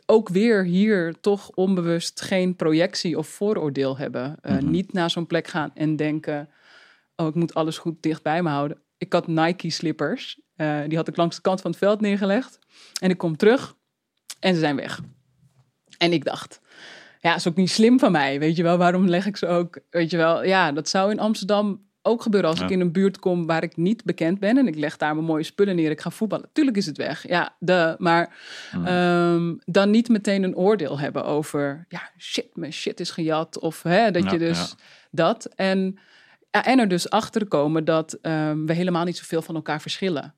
ook 0.05 0.30
weer 0.30 0.63
hier 0.63 1.20
toch 1.20 1.49
onbewust 1.49 2.22
geen 2.22 2.55
projectie 2.55 3.17
of 3.17 3.28
vooroordeel 3.28 3.97
hebben. 3.97 4.36
Eh, 4.41 4.53
Mhm. 4.55 4.70
Niet 4.70 4.93
naar 4.93 5.09
zo'n 5.09 5.28
plek 5.28 5.47
gaan 5.47 5.72
en 5.74 5.95
denken, 5.95 6.49
oh, 7.15 7.28
ik 7.28 7.36
moet 7.36 7.53
alles 7.53 7.78
goed 7.78 8.01
dicht 8.03 8.24
bij 8.24 8.43
me 8.43 8.49
houden. 8.49 8.82
Ik 8.97 9.13
had 9.13 9.28
Nike 9.28 9.70
slippers, 9.70 10.39
die 10.88 10.97
had 10.97 11.07
ik 11.07 11.15
langs 11.17 11.36
de 11.36 11.41
kant 11.41 11.61
van 11.61 11.72
het 11.72 11.80
veld 11.80 12.01
neergelegd. 12.01 12.59
En 13.01 13.09
ik 13.09 13.17
kom 13.17 13.38
terug 13.38 13.76
en 14.39 14.53
ze 14.53 14.59
zijn 14.59 14.76
weg. 14.76 15.01
En 15.97 16.11
ik 16.13 16.26
dacht, 16.26 16.61
ja, 17.20 17.36
is 17.36 17.47
ook 17.47 17.55
niet 17.55 17.70
slim 17.70 17.99
van 17.99 18.11
mij, 18.11 18.39
weet 18.39 18.55
je 18.55 18.63
wel. 18.63 18.78
Waarom 18.78 19.07
leg 19.07 19.26
ik 19.26 19.38
ze 19.38 19.47
ook, 19.47 19.80
weet 19.89 20.11
je 20.11 20.17
wel. 20.17 20.43
Ja, 20.45 20.72
dat 20.72 20.89
zou 20.89 21.11
in 21.11 21.20
Amsterdam 21.20 21.88
ook 22.01 22.22
gebeuren 22.22 22.49
als 22.49 22.59
Ja. 22.59 22.65
ik 22.65 22.72
in 22.72 22.80
een 22.80 22.91
buurt 22.91 23.20
kom 23.20 23.45
waar 23.45 23.63
ik 23.63 23.78
niet 23.78 24.03
bekend 24.03 24.39
ben. 24.39 24.57
En 24.57 24.67
ik 24.67 24.76
leg 24.76 24.97
daar 24.97 25.13
mijn 25.13 25.26
mooie 25.26 25.43
spullen 25.43 25.76
neer, 25.76 25.91
ik 25.91 26.01
ga 26.01 26.09
voetballen. 26.09 26.49
Tuurlijk 26.53 26.78
is 26.78 26.86
het 26.86 26.97
weg, 26.97 27.28
ja, 27.28 27.55
de, 27.59 27.95
maar 27.97 28.36
ehm, 28.86 29.55
dan 29.65 29.89
niet 29.89 30.09
meteen 30.09 30.43
een 30.43 30.55
oordeel 30.55 30.99
hebben 30.99 31.26
over, 31.26 31.86
ja, 31.89 32.09
shit, 32.17 32.47
mijn 32.53 32.74
shit 32.74 32.99
is 32.99 33.11
gejat. 33.11 33.59
Of 33.59 33.84
hè, 33.84 34.11
dat 34.11 34.24
Ja, 34.24 34.32
je 34.32 34.38
dus 34.38 34.76
dat. 35.11 35.45
En, 35.55 35.99
en 36.51 36.80
er 36.80 36.88
dus 36.88 37.09
achter 37.09 37.47
komen 37.47 37.86
dat 37.86 38.13
ehm, 38.22 38.65
we 38.65 38.74
helemaal 38.74 39.03
niet 39.05 39.17
zoveel 39.17 39.41
van 39.41 39.55
elkaar 39.55 39.82
verschillen. 39.82 40.34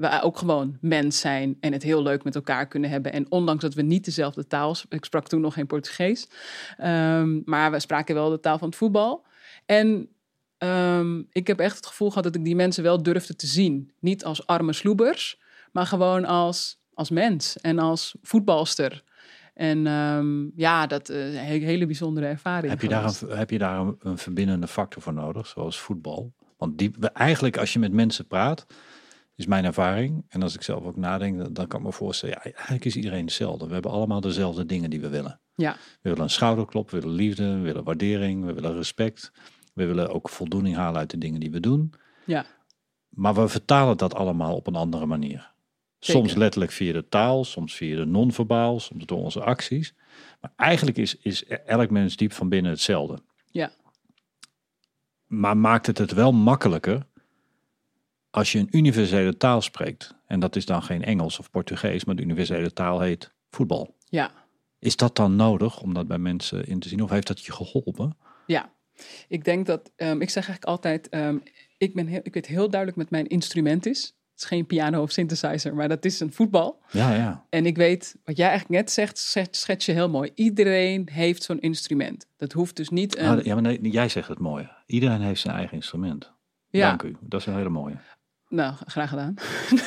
We 0.00 0.22
ook 0.22 0.38
gewoon 0.38 0.76
mens 0.80 1.20
zijn 1.20 1.56
en 1.60 1.72
het 1.72 1.82
heel 1.82 2.02
leuk 2.02 2.24
met 2.24 2.34
elkaar 2.34 2.66
kunnen 2.68 2.90
hebben. 2.90 3.12
En 3.12 3.30
ondanks 3.30 3.62
dat 3.62 3.74
we 3.74 3.82
niet 3.82 4.04
dezelfde 4.04 4.46
taal, 4.46 4.74
sp- 4.74 4.94
ik 4.94 5.04
sprak 5.04 5.28
toen 5.28 5.40
nog 5.40 5.54
geen 5.54 5.66
Portugees, 5.66 6.28
ehm, 6.76 7.40
maar 7.44 7.70
we 7.70 7.80
spraken 7.80 8.14
wel 8.14 8.30
de 8.30 8.40
taal 8.40 8.58
van 8.58 8.68
het 8.68 8.76
voetbal. 8.76 9.26
En 9.66 10.08
ehm, 10.58 11.22
ik 11.32 11.46
heb 11.46 11.58
echt 11.58 11.76
het 11.76 11.86
gevoel 11.86 12.08
gehad 12.08 12.24
dat 12.24 12.34
ik 12.34 12.44
die 12.44 12.54
mensen 12.56 12.82
wel 12.82 13.02
durfde 13.02 13.36
te 13.36 13.46
zien. 13.46 13.92
Niet 13.98 14.24
als 14.24 14.46
arme 14.46 14.72
sloebers, 14.72 15.40
maar 15.72 15.86
gewoon 15.86 16.24
als, 16.24 16.80
als 16.94 17.10
mens 17.10 17.60
en 17.60 17.78
als 17.78 18.14
voetbalster. 18.22 19.02
En 19.54 19.86
ehm, 19.86 20.44
ja, 20.56 20.86
dat 20.86 21.08
is 21.08 21.34
een 21.34 21.44
he- 21.44 21.64
hele 21.64 21.86
bijzondere 21.86 22.26
ervaring. 22.26 22.72
Heb 22.72 22.82
je 22.82 22.88
daar, 22.88 23.04
een, 23.04 23.36
heb 23.36 23.50
je 23.50 23.58
daar 23.58 23.80
een, 23.80 23.96
een 24.00 24.18
verbindende 24.18 24.66
factor 24.66 25.02
voor 25.02 25.12
nodig, 25.14 25.46
zoals 25.46 25.78
voetbal? 25.80 26.32
Want 26.56 26.78
die, 26.78 26.90
eigenlijk 27.12 27.58
als 27.58 27.72
je 27.72 27.78
met 27.78 27.92
mensen 27.92 28.26
praat, 28.26 28.66
is 29.40 29.46
mijn 29.46 29.64
ervaring. 29.64 30.24
En 30.28 30.42
als 30.42 30.54
ik 30.54 30.62
zelf 30.62 30.84
ook 30.84 30.96
nadenk, 30.96 31.38
dan, 31.38 31.52
dan 31.52 31.66
kan 31.66 31.80
ik 31.80 31.86
me 31.86 31.92
voorstellen, 31.92 32.34
ja, 32.42 32.50
eigenlijk 32.52 32.84
is 32.84 32.96
iedereen 32.96 33.24
hetzelfde. 33.24 33.66
We 33.66 33.72
hebben 33.72 33.90
allemaal 33.90 34.20
dezelfde 34.20 34.66
dingen 34.66 34.90
die 34.90 35.00
we 35.00 35.08
willen. 35.08 35.40
Ja, 35.54 35.72
We 35.72 36.08
willen 36.08 36.22
een 36.24 36.30
schouderklop, 36.30 36.90
we 36.90 37.00
willen 37.00 37.14
liefde, 37.14 37.54
we 37.54 37.60
willen 37.60 37.84
waardering, 37.84 38.44
we 38.44 38.52
willen 38.52 38.74
respect. 38.74 39.32
We 39.74 39.86
willen 39.86 40.10
ook 40.14 40.28
voldoening 40.28 40.76
halen 40.76 40.98
uit 41.00 41.10
de 41.10 41.18
dingen 41.18 41.40
die 41.40 41.50
we 41.50 41.60
doen. 41.60 41.92
ja, 42.26 42.44
Maar 43.08 43.34
we 43.34 43.48
vertalen 43.48 43.96
dat 43.96 44.14
allemaal 44.14 44.56
op 44.56 44.66
een 44.66 44.74
andere 44.74 45.06
manier. 45.06 45.52
Zeker. 45.98 46.20
Soms 46.20 46.34
letterlijk 46.34 46.72
via 46.72 46.92
de 46.92 47.08
taal, 47.08 47.44
soms 47.44 47.74
via 47.74 47.96
de 47.96 48.04
non-verbaal, 48.04 48.80
soms 48.80 49.04
door 49.04 49.18
onze 49.18 49.40
acties. 49.44 49.94
Maar 50.40 50.52
eigenlijk 50.56 50.96
is, 50.96 51.16
is 51.16 51.44
elk 51.46 51.90
mens 51.90 52.16
diep 52.16 52.32
van 52.32 52.48
binnen 52.48 52.70
hetzelfde. 52.70 53.18
ja. 53.50 53.70
Maar 55.26 55.56
maakt 55.56 55.86
het 55.86 55.98
het 55.98 56.12
wel 56.12 56.32
makkelijker 56.32 57.06
als 58.30 58.52
je 58.52 58.58
een 58.58 58.68
universele 58.70 59.36
taal 59.36 59.60
spreekt, 59.62 60.14
en 60.26 60.40
dat 60.40 60.56
is 60.56 60.66
dan 60.66 60.82
geen 60.82 61.04
Engels 61.04 61.38
of 61.38 61.50
Portugees, 61.50 62.04
maar 62.04 62.16
de 62.16 62.22
universele 62.22 62.72
taal 62.72 63.00
heet 63.00 63.32
voetbal. 63.50 63.94
Ja, 64.08 64.30
Is 64.78 64.96
dat 64.96 65.16
dan 65.16 65.36
nodig 65.36 65.80
om 65.80 65.94
dat 65.94 66.06
bij 66.06 66.18
mensen 66.18 66.66
in 66.66 66.78
te 66.80 66.88
zien? 66.88 67.02
Of 67.02 67.10
heeft 67.10 67.26
dat 67.26 67.44
je 67.44 67.52
geholpen? 67.52 68.16
ja. 68.46 68.72
Ik 69.28 69.44
denk 69.44 69.66
dat, 69.66 69.92
ehm, 69.96 70.20
ik 70.20 70.30
zeg 70.30 70.48
eigenlijk 70.48 70.64
altijd, 70.64 71.08
ehm, 71.08 71.36
ik, 71.78 71.94
ben 71.94 72.06
heel, 72.06 72.20
ik 72.22 72.34
weet 72.34 72.46
heel 72.46 72.68
duidelijk 72.70 72.98
met 72.98 73.10
mijn 73.10 73.26
instrument 73.26 73.86
is. 73.86 74.02
Het 74.02 74.40
is 74.42 74.44
geen 74.44 74.66
piano 74.66 75.02
of 75.02 75.10
synthesizer, 75.10 75.74
maar 75.74 75.88
dat 75.88 76.04
is 76.04 76.20
een 76.20 76.32
voetbal. 76.32 76.82
Ja, 76.90 77.14
ja. 77.14 77.46
En 77.50 77.66
ik 77.66 77.76
weet, 77.76 78.16
wat 78.24 78.36
jij 78.36 78.48
eigenlijk 78.48 78.80
net 78.80 78.90
zegt, 78.90 79.18
schets, 79.56 79.86
je 79.86 79.92
heel 79.92 80.08
mooi. 80.10 80.30
Iedereen 80.34 81.08
heeft 81.12 81.42
zo'n 81.42 81.60
instrument. 81.60 82.26
Dat 82.36 82.52
hoeft 82.52 82.76
dus 82.76 82.88
niet 82.88 83.18
een... 83.18 83.38
Ah, 83.38 83.44
ja 83.44 83.54
maar 83.54 83.62
nee, 83.62 83.80
jij 83.80 84.08
zegt 84.08 84.28
het 84.28 84.38
mooi. 84.38 84.68
Iedereen 84.86 85.20
heeft 85.20 85.40
zijn 85.40 85.56
eigen 85.56 85.76
instrument. 85.76 86.32
ja, 86.70 86.88
Dank 86.88 87.02
u. 87.02 87.16
Dat 87.20 87.40
is 87.40 87.46
een 87.46 87.56
hele 87.56 87.68
mooie. 87.68 87.96
Nou, 88.50 88.74
graag 88.86 89.08
gedaan. 89.08 89.34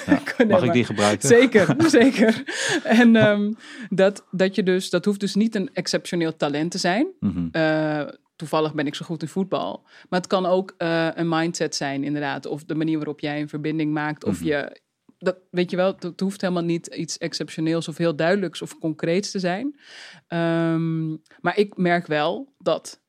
Ja. 0.06 0.22
Nee, 0.38 0.48
Mag 0.48 0.64
ik 0.64 0.74
die 0.74 0.84
gebruiken? 0.84 1.28
Zeker, 1.28 1.76
zeker. 1.90 2.44
En 2.84 3.16
ehm, 3.16 3.54
dat, 3.90 4.26
dat 4.32 4.56
je 4.56 4.64
dus, 4.64 4.90
dat 4.90 5.06
hoeft 5.06 5.20
dus 5.20 5.36
niet 5.36 5.56
een 5.56 5.70
exceptioneel 5.74 6.36
talent 6.36 6.72
te 6.72 6.78
zijn. 6.78 7.08
Mhm. 7.20 7.48
Eh, 7.52 8.08
toevallig 8.36 8.74
ben 8.74 8.88
ik 8.88 8.96
zo 8.96 9.06
goed 9.06 9.22
in 9.22 9.28
voetbal. 9.28 9.82
Maar 10.10 10.20
het 10.20 10.28
kan 10.30 10.46
ook 10.46 10.74
eh, 10.78 11.08
een 11.14 11.30
mindset 11.30 11.76
zijn, 11.76 12.04
inderdaad. 12.04 12.46
Of 12.46 12.64
de 12.64 12.76
manier 12.76 12.96
waarop 12.98 13.20
jij 13.20 13.42
een 13.42 13.50
verbinding 13.50 13.94
maakt. 13.94 14.24
Of 14.26 14.40
Mhm. 14.40 14.48
je, 14.48 14.82
dat, 15.18 15.38
weet 15.52 15.70
je 15.70 15.76
wel, 15.76 15.88
het, 15.94 16.04
het 16.04 16.20
hoeft 16.20 16.42
helemaal 16.42 16.64
niet 16.64 16.88
iets 16.88 17.18
exceptioneels 17.18 17.88
of 17.88 17.98
heel 17.98 18.16
duidelijks 18.16 18.62
of 18.62 18.78
concreets 18.80 19.32
te 19.32 19.40
zijn. 19.40 19.80
Ehm, 20.28 21.10
maar 21.42 21.58
ik 21.58 21.78
merk 21.78 22.08
wel 22.08 22.54
dat 22.58 23.02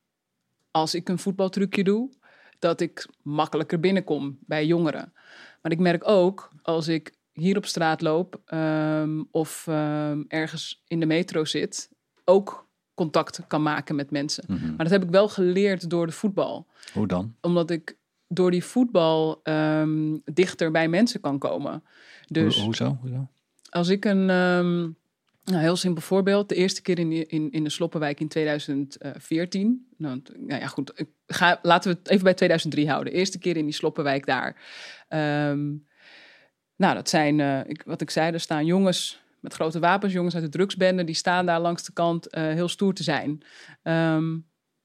als 0.71 0.95
ik 0.95 1.09
een 1.09 1.19
voetbaltrucje 1.19 1.83
doe, 1.83 2.09
dat 2.59 2.81
ik 2.81 3.07
makkelijker 3.23 3.79
binnenkom 3.79 4.37
bij 4.41 4.65
jongeren. 4.65 5.13
Maar 5.65 5.73
ik 5.73 5.79
merk 5.79 6.07
ook 6.07 6.49
als 6.61 6.87
ik 6.87 7.13
hier 7.31 7.57
op 7.57 7.65
straat 7.65 8.01
loop 8.01 8.41
ehm, 8.45 9.23
of 9.31 9.65
ehm, 9.67 10.23
ergens 10.27 10.83
in 10.87 10.99
de 10.99 11.05
metro 11.05 11.45
zit, 11.45 11.89
ook 12.25 12.67
contact 12.93 13.41
kan 13.47 13.63
maken 13.63 13.95
met 13.95 14.11
mensen. 14.11 14.43
Mhm. 14.47 14.65
Maar 14.67 14.77
dat 14.77 14.89
heb 14.89 15.03
ik 15.03 15.09
wel 15.09 15.29
geleerd 15.29 15.89
door 15.89 16.05
de 16.05 16.11
voetbal. 16.11 16.67
Hoe 16.93 17.07
dan? 17.07 17.35
Omdat 17.41 17.69
ik 17.69 17.97
door 18.27 18.51
die 18.51 18.63
voetbal 18.63 19.39
ehm, 19.43 20.17
dichter 20.23 20.71
bij 20.71 20.87
mensen 20.87 21.21
kan 21.21 21.39
komen. 21.39 21.83
Dus 22.27 22.55
Hoe, 22.55 22.63
hoezo? 22.63 22.97
hoezo? 23.01 23.27
als 23.69 23.89
ik 23.89 24.05
een 24.05 24.29
nou, 25.45 25.61
heel 25.61 25.75
simpel 25.75 26.01
voorbeeld, 26.01 26.49
de 26.49 26.55
eerste 26.55 26.81
keer 26.81 26.99
in, 26.99 27.29
in, 27.29 27.51
in 27.51 27.63
de 27.63 27.69
Sloppenwijk 27.69 28.19
in 28.19 28.27
2014. 28.27 29.87
Nou, 29.97 30.21
nou 30.37 30.61
ja, 30.61 30.67
goed, 30.67 31.05
ga, 31.27 31.59
laten 31.61 31.91
we 31.91 31.97
het 31.97 32.09
even 32.09 32.23
bij 32.23 32.33
2003 32.33 32.89
houden. 32.89 33.13
De 33.13 33.19
eerste 33.19 33.39
keer 33.39 33.57
in 33.57 33.65
die 33.65 33.73
Sloppenwijk 33.73 34.25
daar. 34.25 34.61
Ehm, 35.07 35.71
nou, 36.75 36.95
dat 36.95 37.09
zijn, 37.09 37.39
eh, 37.39 37.59
ik, 37.65 37.83
wat 37.85 38.01
ik 38.01 38.09
zei, 38.09 38.33
er 38.33 38.39
staan 38.39 38.65
jongens 38.65 39.23
met 39.39 39.53
grote 39.53 39.79
wapens, 39.79 40.13
jongens 40.13 40.35
uit 40.35 40.43
de 40.43 40.49
drugsbende, 40.49 41.03
die 41.03 41.15
staan 41.15 41.45
daar 41.45 41.59
langs 41.59 41.83
de 41.83 41.93
kant 41.93 42.27
eh, 42.27 42.43
heel 42.43 42.67
stoer 42.67 42.93
te 42.93 43.03
zijn. 43.03 43.41
Ehm, 43.83 44.37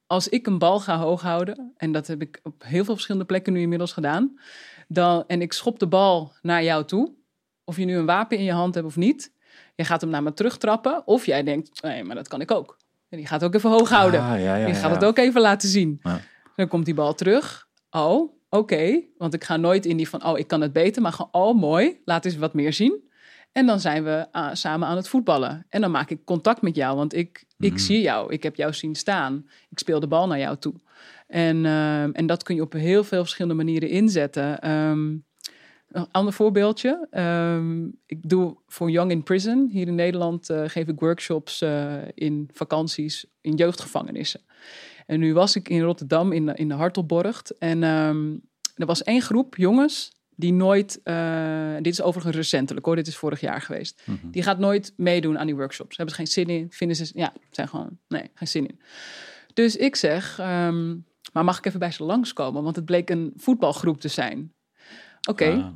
als 0.07 0.29
ik 0.29 0.47
een 0.47 0.59
bal 0.59 0.81
ga 0.81 0.99
hoog 0.99 1.23
houden, 1.23 1.73
en 1.77 1.93
dat 1.93 2.07
heb 2.07 2.23
ik 2.23 2.41
op 2.43 2.63
heel 2.65 2.85
veel 2.85 2.95
verschillende 2.95 3.27
plekken 3.27 3.53
nu 3.53 3.61
inmiddels 3.61 3.93
gedaan, 3.93 4.41
dan, 4.89 5.25
en 5.27 5.43
ik 5.43 5.53
schop 5.53 5.79
de 5.79 5.87
bal 5.87 6.33
naar 6.43 6.63
jou 6.63 6.85
toe, 6.85 7.15
of 7.65 7.77
je 7.77 7.85
nu 7.85 7.97
een 7.97 8.07
wapen 8.07 8.39
in 8.39 8.45
je 8.45 8.53
hand 8.53 8.75
hebt 8.75 8.87
of 8.87 8.97
niet, 8.97 9.33
je 9.81 9.87
gaat 9.87 10.01
hem 10.01 10.11
naar 10.11 10.23
me 10.23 10.33
terugtrappen, 10.33 11.03
of 11.07 11.27
jij 11.27 11.43
denkt, 11.43 11.83
nee, 11.83 12.05
maar 12.05 12.17
dat 12.17 12.29
kan 12.29 12.41
ik 12.41 12.51
ook. 12.51 12.77
En 13.09 13.17
die 13.19 13.27
gaat 13.27 13.45
ook 13.45 13.55
even 13.55 13.71
hoog 13.71 13.89
houden. 13.91 14.21
Ah, 14.21 14.29
ja, 14.29 14.35
ja, 14.37 14.55
je 14.57 14.67
ja, 14.67 14.75
gaat 14.75 14.91
het 14.91 15.05
ook 15.05 15.19
even 15.19 15.41
laten 15.41 15.69
zien. 15.69 16.01
Dan 16.57 16.69
komt 16.69 16.85
die 16.85 16.95
bal 16.95 17.15
terug. 17.15 17.69
Oh, 17.91 18.33
oké. 18.49 19.01
Want 19.19 19.35
ik 19.35 19.45
ga 19.45 19.57
nooit 19.57 19.87
in 19.87 19.97
die 19.97 20.09
van, 20.09 20.25
oh, 20.25 20.39
ik 20.39 20.47
kan 20.47 20.61
het 20.61 20.73
beter. 20.73 21.03
Maar 21.03 21.13
gewoon, 21.13 21.33
oh, 21.33 21.61
mooi. 21.61 22.01
Laat 22.05 22.25
eens 22.25 22.37
wat 22.37 22.55
meer 22.55 22.73
zien. 22.73 23.09
En 23.53 23.67
dan 23.67 23.81
zijn 23.81 24.05
we 24.05 24.27
ah, 24.33 24.55
samen 24.55 24.89
aan 24.89 24.97
het 24.97 25.09
voetballen. 25.09 25.67
En 25.69 25.81
dan 25.81 25.91
maak 25.91 26.11
ik 26.11 26.25
contact 26.25 26.63
met 26.63 26.77
jou. 26.77 26.97
Want 26.97 27.15
ik, 27.15 27.45
ik 27.59 27.71
Mhm. 27.73 27.81
zie 27.81 28.01
jou. 28.01 28.33
Ik 28.33 28.43
heb 28.43 28.57
jou 28.57 28.73
zien 28.73 28.95
staan. 28.95 29.47
Ik 29.71 29.79
speel 29.79 30.01
de 30.01 30.07
bal 30.07 30.27
naar 30.27 30.39
jou 30.39 30.57
toe. 30.57 30.75
En, 31.27 31.67
ehm, 31.67 32.11
en 32.13 32.27
dat 32.27 32.43
kun 32.43 32.55
je 32.55 32.63
op 32.63 32.73
heel 32.73 33.05
veel 33.05 33.21
verschillende 33.21 33.57
manieren 33.65 33.89
inzetten. 33.89 34.61
Ehm, 34.61 35.17
een 35.91 36.07
ander 36.11 36.33
voorbeeldje. 36.33 37.07
Ehm, 37.11 37.87
ik 38.07 38.29
doe 38.29 38.57
voor 38.67 38.91
Young 38.91 39.11
in 39.11 39.23
Prison. 39.23 39.69
Hier 39.73 39.87
in 39.87 39.95
Nederland 39.95 40.51
eh, 40.51 40.63
geef 40.67 40.87
ik 40.87 41.01
workshops 41.01 41.61
eh, 41.61 41.95
in 42.15 42.49
vakanties 42.53 43.27
in 43.41 43.55
jeugdgevangenissen. 43.55 44.41
En 45.07 45.21
nu 45.21 45.35
was 45.35 45.57
ik 45.57 45.69
in 45.69 45.81
Rotterdam 45.81 46.33
in 46.33 46.47
de, 46.47 46.55
in 46.55 46.69
de 46.69 46.75
Hartelborgt. 46.75 47.59
En 47.59 47.83
ehm, 47.83 48.37
er 48.75 48.87
was 48.87 49.03
één 49.03 49.23
groep 49.23 49.57
jongens 49.57 50.13
die 50.37 50.53
nooit... 50.53 51.01
eh, 51.03 51.75
dit 51.77 51.93
is 51.93 52.03
overigens 52.03 52.37
recentelijk 52.37 52.87
hoor, 52.87 52.97
dit 52.97 53.07
is 53.07 53.17
vorig 53.17 53.41
jaar 53.41 53.61
geweest. 53.61 54.03
Mhm. 54.05 54.31
Die 54.31 54.43
gaat 54.43 54.59
nooit 54.59 54.93
meedoen 54.97 55.39
aan 55.39 55.47
die 55.47 55.57
workshops. 55.57 55.97
Hebben 55.97 56.15
ze 56.15 56.21
geen 56.21 56.33
zin 56.33 56.57
in, 56.57 56.67
vinden 56.71 56.97
ze... 56.97 57.11
Ja, 57.15 57.33
zijn 57.51 57.69
gewoon... 57.69 57.99
Nee, 58.09 58.31
geen 58.35 58.49
zin 58.49 58.67
in. 58.67 58.81
Dus 59.55 59.77
ik 59.77 59.97
zeg, 59.97 60.39
ehm, 60.39 60.97
maar 61.33 61.45
mag 61.45 61.59
ik 61.59 61.67
even 61.67 61.79
bij 61.79 61.91
ze 61.91 62.05
langskomen? 62.05 62.63
Want 62.63 62.77
het 62.77 62.85
bleek 62.85 63.11
een 63.11 63.33
voetbalgroep 63.37 64.01
te 64.01 64.09
zijn. 64.09 64.53
Oké, 65.29 65.51
Ah, 65.51 65.67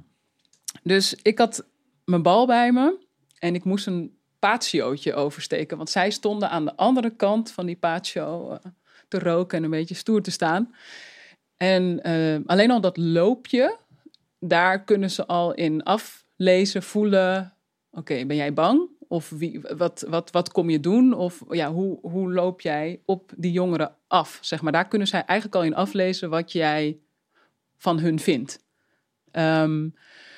dus 0.83 1.15
ik 1.23 1.39
had 1.39 1.67
mijn 2.05 2.23
bal 2.23 2.47
bij 2.47 2.73
me 2.73 2.99
en 3.39 3.55
ik 3.55 3.65
moest 3.65 3.87
een 3.87 4.17
patiootje 4.39 5.15
oversteken. 5.15 5.77
Want 5.77 5.91
zij 5.91 6.11
stonden 6.11 6.51
aan 6.51 6.65
de 6.65 6.77
andere 6.77 7.11
kant 7.11 7.51
van 7.51 7.67
die 7.67 7.77
patio 7.77 8.51
eh, 8.51 8.59
te 9.09 9.19
roken 9.19 9.59
en 9.59 9.65
een 9.65 9.71
beetje 9.71 9.95
stoer 9.95 10.23
te 10.23 10.31
staan. 10.31 10.75
En 11.57 12.03
eh, 12.03 12.41
alleen 12.47 12.71
al 12.71 12.81
dat 12.81 12.97
loopje, 12.97 13.79
daar 14.39 14.85
kunnen 14.85 15.11
ze 15.11 15.27
al 15.27 15.55
in 15.55 15.83
aflezen, 15.83 16.83
voelen. 16.83 17.55
Oké, 17.91 18.27
ben 18.27 18.37
jij 18.37 18.53
bang? 18.53 18.89
Of 19.09 19.31
wie, 19.31 19.61
wat, 19.77 20.05
wat, 20.09 20.31
wat 20.31 20.53
kom 20.53 20.71
je 20.71 20.81
doen? 20.81 21.13
Of 21.13 21.45
ja, 21.49 21.73
hoe, 21.73 21.99
hoe 22.03 22.33
loop 22.33 22.61
jij 22.61 23.01
op 23.05 23.33
die 23.37 23.53
jongeren 23.53 23.95
af? 24.07 24.39
Zeg 24.43 24.63
maar, 24.63 24.73
daar 24.73 24.89
kunnen 24.89 25.09
zij 25.09 25.25
eigenlijk 25.25 25.59
al 25.59 25.65
in 25.65 25.75
aflezen 25.75 26.31
wat 26.31 26.53
jij 26.53 26.99
van 27.77 27.99
hun 27.99 28.19
vindt. 28.19 28.64
Ehm, 29.35 29.89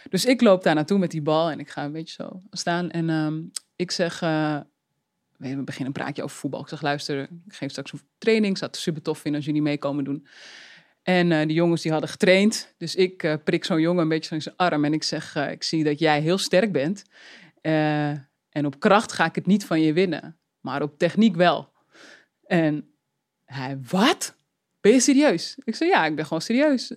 dus 0.09 0.25
ik 0.25 0.41
loop 0.41 0.63
daar 0.63 0.75
naartoe 0.75 0.99
met 0.99 1.11
die 1.11 1.23
bal 1.23 1.51
en 1.51 1.61
ik 1.61 1.71
ga 1.71 1.85
een 1.85 1.93
beetje 1.93 2.23
zo 2.23 2.43
staan. 2.51 2.91
En 2.91 3.11
ehm, 3.11 3.43
ik 3.77 3.91
zeg, 3.91 4.23
eh, 4.23 4.61
we 5.37 5.63
beginnen 5.63 5.87
een 5.87 6.03
praatje 6.03 6.23
over 6.23 6.37
voetbal. 6.37 6.61
Ik 6.61 6.69
zeg, 6.69 6.83
luister, 6.83 7.23
ik 7.23 7.55
geef 7.55 7.71
straks 7.71 7.93
een 7.93 8.01
training. 8.19 8.53
Ik 8.53 8.59
zou 8.59 8.71
het 8.71 8.81
super 8.81 9.03
tof 9.03 9.19
vinden 9.19 9.41
als 9.41 9.49
jullie 9.49 9.63
mee 9.63 9.79
komen 9.79 10.05
doen. 10.05 10.27
En 11.03 11.33
eh, 11.33 11.47
die 11.47 11.57
jongens 11.57 11.83
die 11.83 11.91
hadden 11.91 12.11
getraind. 12.11 12.75
Dus 12.79 12.95
ik 12.95 13.23
eh, 13.23 13.35
prik 13.45 13.65
zo'n 13.65 13.81
jongen 13.81 14.03
een 14.03 14.09
beetje 14.09 14.35
in 14.35 14.43
zijn 14.43 14.57
arm. 14.57 14.85
En 14.85 14.93
ik 14.93 15.03
zeg, 15.03 15.37
ik 15.37 15.63
zie 15.63 15.85
dat 15.85 15.99
jij 15.99 16.21
heel 16.21 16.39
sterk 16.39 16.73
bent. 16.73 17.05
En 18.51 18.67
op 18.67 18.81
kracht 18.81 19.13
ga 19.13 19.25
ik 19.25 19.35
het 19.35 19.47
niet 19.47 19.65
van 19.65 19.81
je 19.81 19.93
winnen. 19.93 20.37
Maar 20.61 20.83
op 20.83 20.99
techniek 20.99 21.37
wel. 21.37 21.73
En 22.47 22.91
hij, 23.45 23.79
wat? 23.91 24.35
Ben 24.81 24.93
je 24.93 25.01
serieus? 25.01 25.59
Ik 25.65 25.75
zei, 25.75 25.91
ja, 25.91 26.07
ik 26.07 26.17
ben 26.17 26.27
gewoon 26.27 26.43
serieus. 26.43 26.93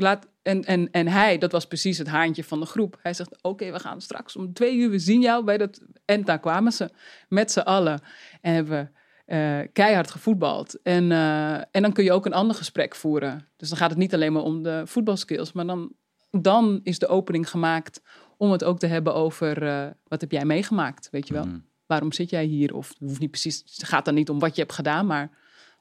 Laat, 0.00 0.28
en, 0.42 0.64
en, 0.64 0.90
en 0.90 1.08
hij, 1.08 1.38
dat 1.38 1.52
was 1.52 1.66
precies 1.66 1.98
het 1.98 2.08
haantje 2.08 2.44
van 2.44 2.60
de 2.60 2.66
groep. 2.66 2.98
Hij 3.02 3.14
zegt, 3.14 3.42
oké, 3.42 3.72
we 3.72 3.78
gaan 3.78 4.00
straks 4.00 4.36
om 4.36 4.52
twee 4.52 4.76
uur, 4.76 4.90
we 4.90 4.98
zien 4.98 5.20
jou 5.20 5.44
bij 5.44 5.58
dat... 5.58 5.80
En 6.04 6.24
daar 6.24 6.40
kwamen 6.40 6.72
ze 6.72 6.90
met 7.28 7.52
z'n 7.52 7.58
allen. 7.58 8.00
En 8.40 8.54
hebben 8.54 8.92
eh, 9.26 9.58
keihard 9.72 10.10
gevoetbald. 10.10 10.82
En, 10.82 11.12
eh, 11.12 11.54
en 11.54 11.82
dan 11.82 11.92
kun 11.92 12.04
je 12.04 12.12
ook 12.12 12.26
een 12.26 12.32
ander 12.32 12.56
gesprek 12.56 12.94
voeren. 12.94 13.48
Dus 13.56 13.68
dan 13.68 13.78
gaat 13.78 13.90
het 13.90 13.98
niet 13.98 14.14
alleen 14.14 14.32
maar 14.32 14.42
om 14.42 14.62
de 14.62 14.82
voetbalskills. 14.84 15.52
Maar 15.52 15.66
dan, 15.66 15.92
dan 16.30 16.80
is 16.82 16.98
de 16.98 17.08
opening 17.08 17.50
gemaakt 17.50 18.02
om 18.36 18.50
het 18.52 18.64
ook 18.64 18.78
te 18.78 18.86
hebben 18.86 19.14
over... 19.14 19.62
eh, 19.66 19.86
wat 20.08 20.20
heb 20.20 20.32
jij 20.32 20.44
meegemaakt, 20.44 21.08
weet 21.10 21.28
je 21.28 21.34
wel? 21.34 21.44
mhm. 21.44 21.58
Waarom 21.86 22.12
zit 22.12 22.30
jij 22.30 22.44
hier? 22.44 22.74
Of 22.74 22.88
het 22.88 22.98
hoeft 22.98 23.20
niet 23.20 23.30
precies, 23.30 23.58
het 23.58 23.84
gaat 23.88 24.04
dan 24.04 24.14
niet 24.14 24.30
om 24.30 24.38
wat 24.38 24.54
je 24.54 24.60
hebt 24.60 24.74
gedaan, 24.74 25.06
maar 25.06 25.30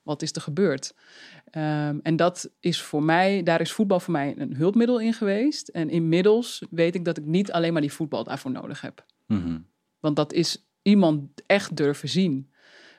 wat 0.04 0.22
is 0.22 0.32
er 0.32 0.42
gebeurd? 0.42 0.94
Ehm, 1.52 2.00
en 2.04 2.16
dat 2.16 2.50
is 2.60 2.82
voor 2.82 3.04
mij, 3.04 3.44
daar 3.44 3.62
is 3.62 3.72
voetbal 3.72 4.00
voor 4.00 4.12
mij 4.12 4.34
een 4.38 4.56
hulpmiddel 4.56 5.00
in 5.00 5.14
geweest. 5.14 5.68
En 5.68 5.90
inmiddels 5.90 6.66
weet 6.70 6.96
ik 6.96 7.06
dat 7.06 7.18
ik 7.18 7.26
niet 7.26 7.52
alleen 7.52 7.74
maar 7.74 7.82
die 7.82 7.94
voetbal 7.94 8.24
daarvoor 8.24 8.52
nodig 8.52 8.82
heb. 8.82 9.06
Mhm. 9.26 9.60
Want 10.00 10.16
dat 10.16 10.34
is 10.34 10.68
iemand 10.82 11.30
echt 11.46 11.76
durven 11.76 12.10
zien. 12.10 12.52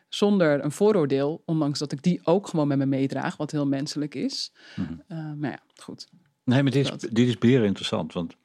Zonder 0.09 0.65
een 0.65 0.73
vooroordeel, 0.73 1.43
ondanks 1.45 1.79
dat 1.79 1.93
ik 1.93 2.03
die 2.03 2.21
ook 2.25 2.47
gewoon 2.47 2.69
met 2.69 2.79
me 2.79 2.87
meedraag, 2.87 3.37
wat 3.37 3.51
heel 3.51 3.67
menselijk 3.67 4.15
is. 4.15 4.53
Mhm. 4.77 4.93
Eh, 5.07 5.33
maar 5.33 5.51
ja, 5.51 5.61
goed. 5.77 6.09
Nee, 6.45 6.63
maar 6.63 6.73
dit 6.73 6.85
is, 6.85 6.91
Dat. 6.91 7.01
dit 7.13 7.45
is 7.45 7.53
interessant. 7.53 8.13
Want 8.13 8.37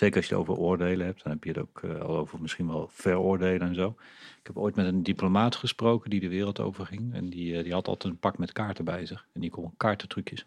zeker 0.00 0.16
als 0.16 0.26
je 0.26 0.34
het 0.34 0.42
over 0.42 0.62
oordelen 0.62 1.06
hebt, 1.06 1.22
dan 1.22 1.32
heb 1.32 1.44
je 1.44 1.50
het 1.50 1.58
ook 1.58 1.82
eh, 1.82 2.00
al 2.00 2.16
over 2.16 2.40
misschien 2.40 2.66
wel 2.66 2.88
veroordelen 2.92 3.68
en 3.68 3.74
zo. 3.74 3.96
Ik 4.38 4.46
heb 4.46 4.56
ooit 4.56 4.74
met 4.74 4.86
een 4.86 5.02
diplomaat 5.02 5.56
gesproken 5.56 6.10
die 6.10 6.20
de 6.20 6.28
wereld 6.28 6.60
over 6.60 6.86
ging. 6.86 7.14
En 7.14 7.30
die, 7.30 7.56
eh, 7.56 7.62
die 7.62 7.72
had 7.72 7.88
altijd 7.88 8.12
een 8.12 8.18
pak 8.18 8.38
met 8.38 8.52
kaarten 8.52 8.84
bij 8.84 9.06
zich. 9.06 9.26
En 9.32 9.40
die 9.40 9.50
kon 9.50 9.74
kaartentrucjes. 9.76 10.46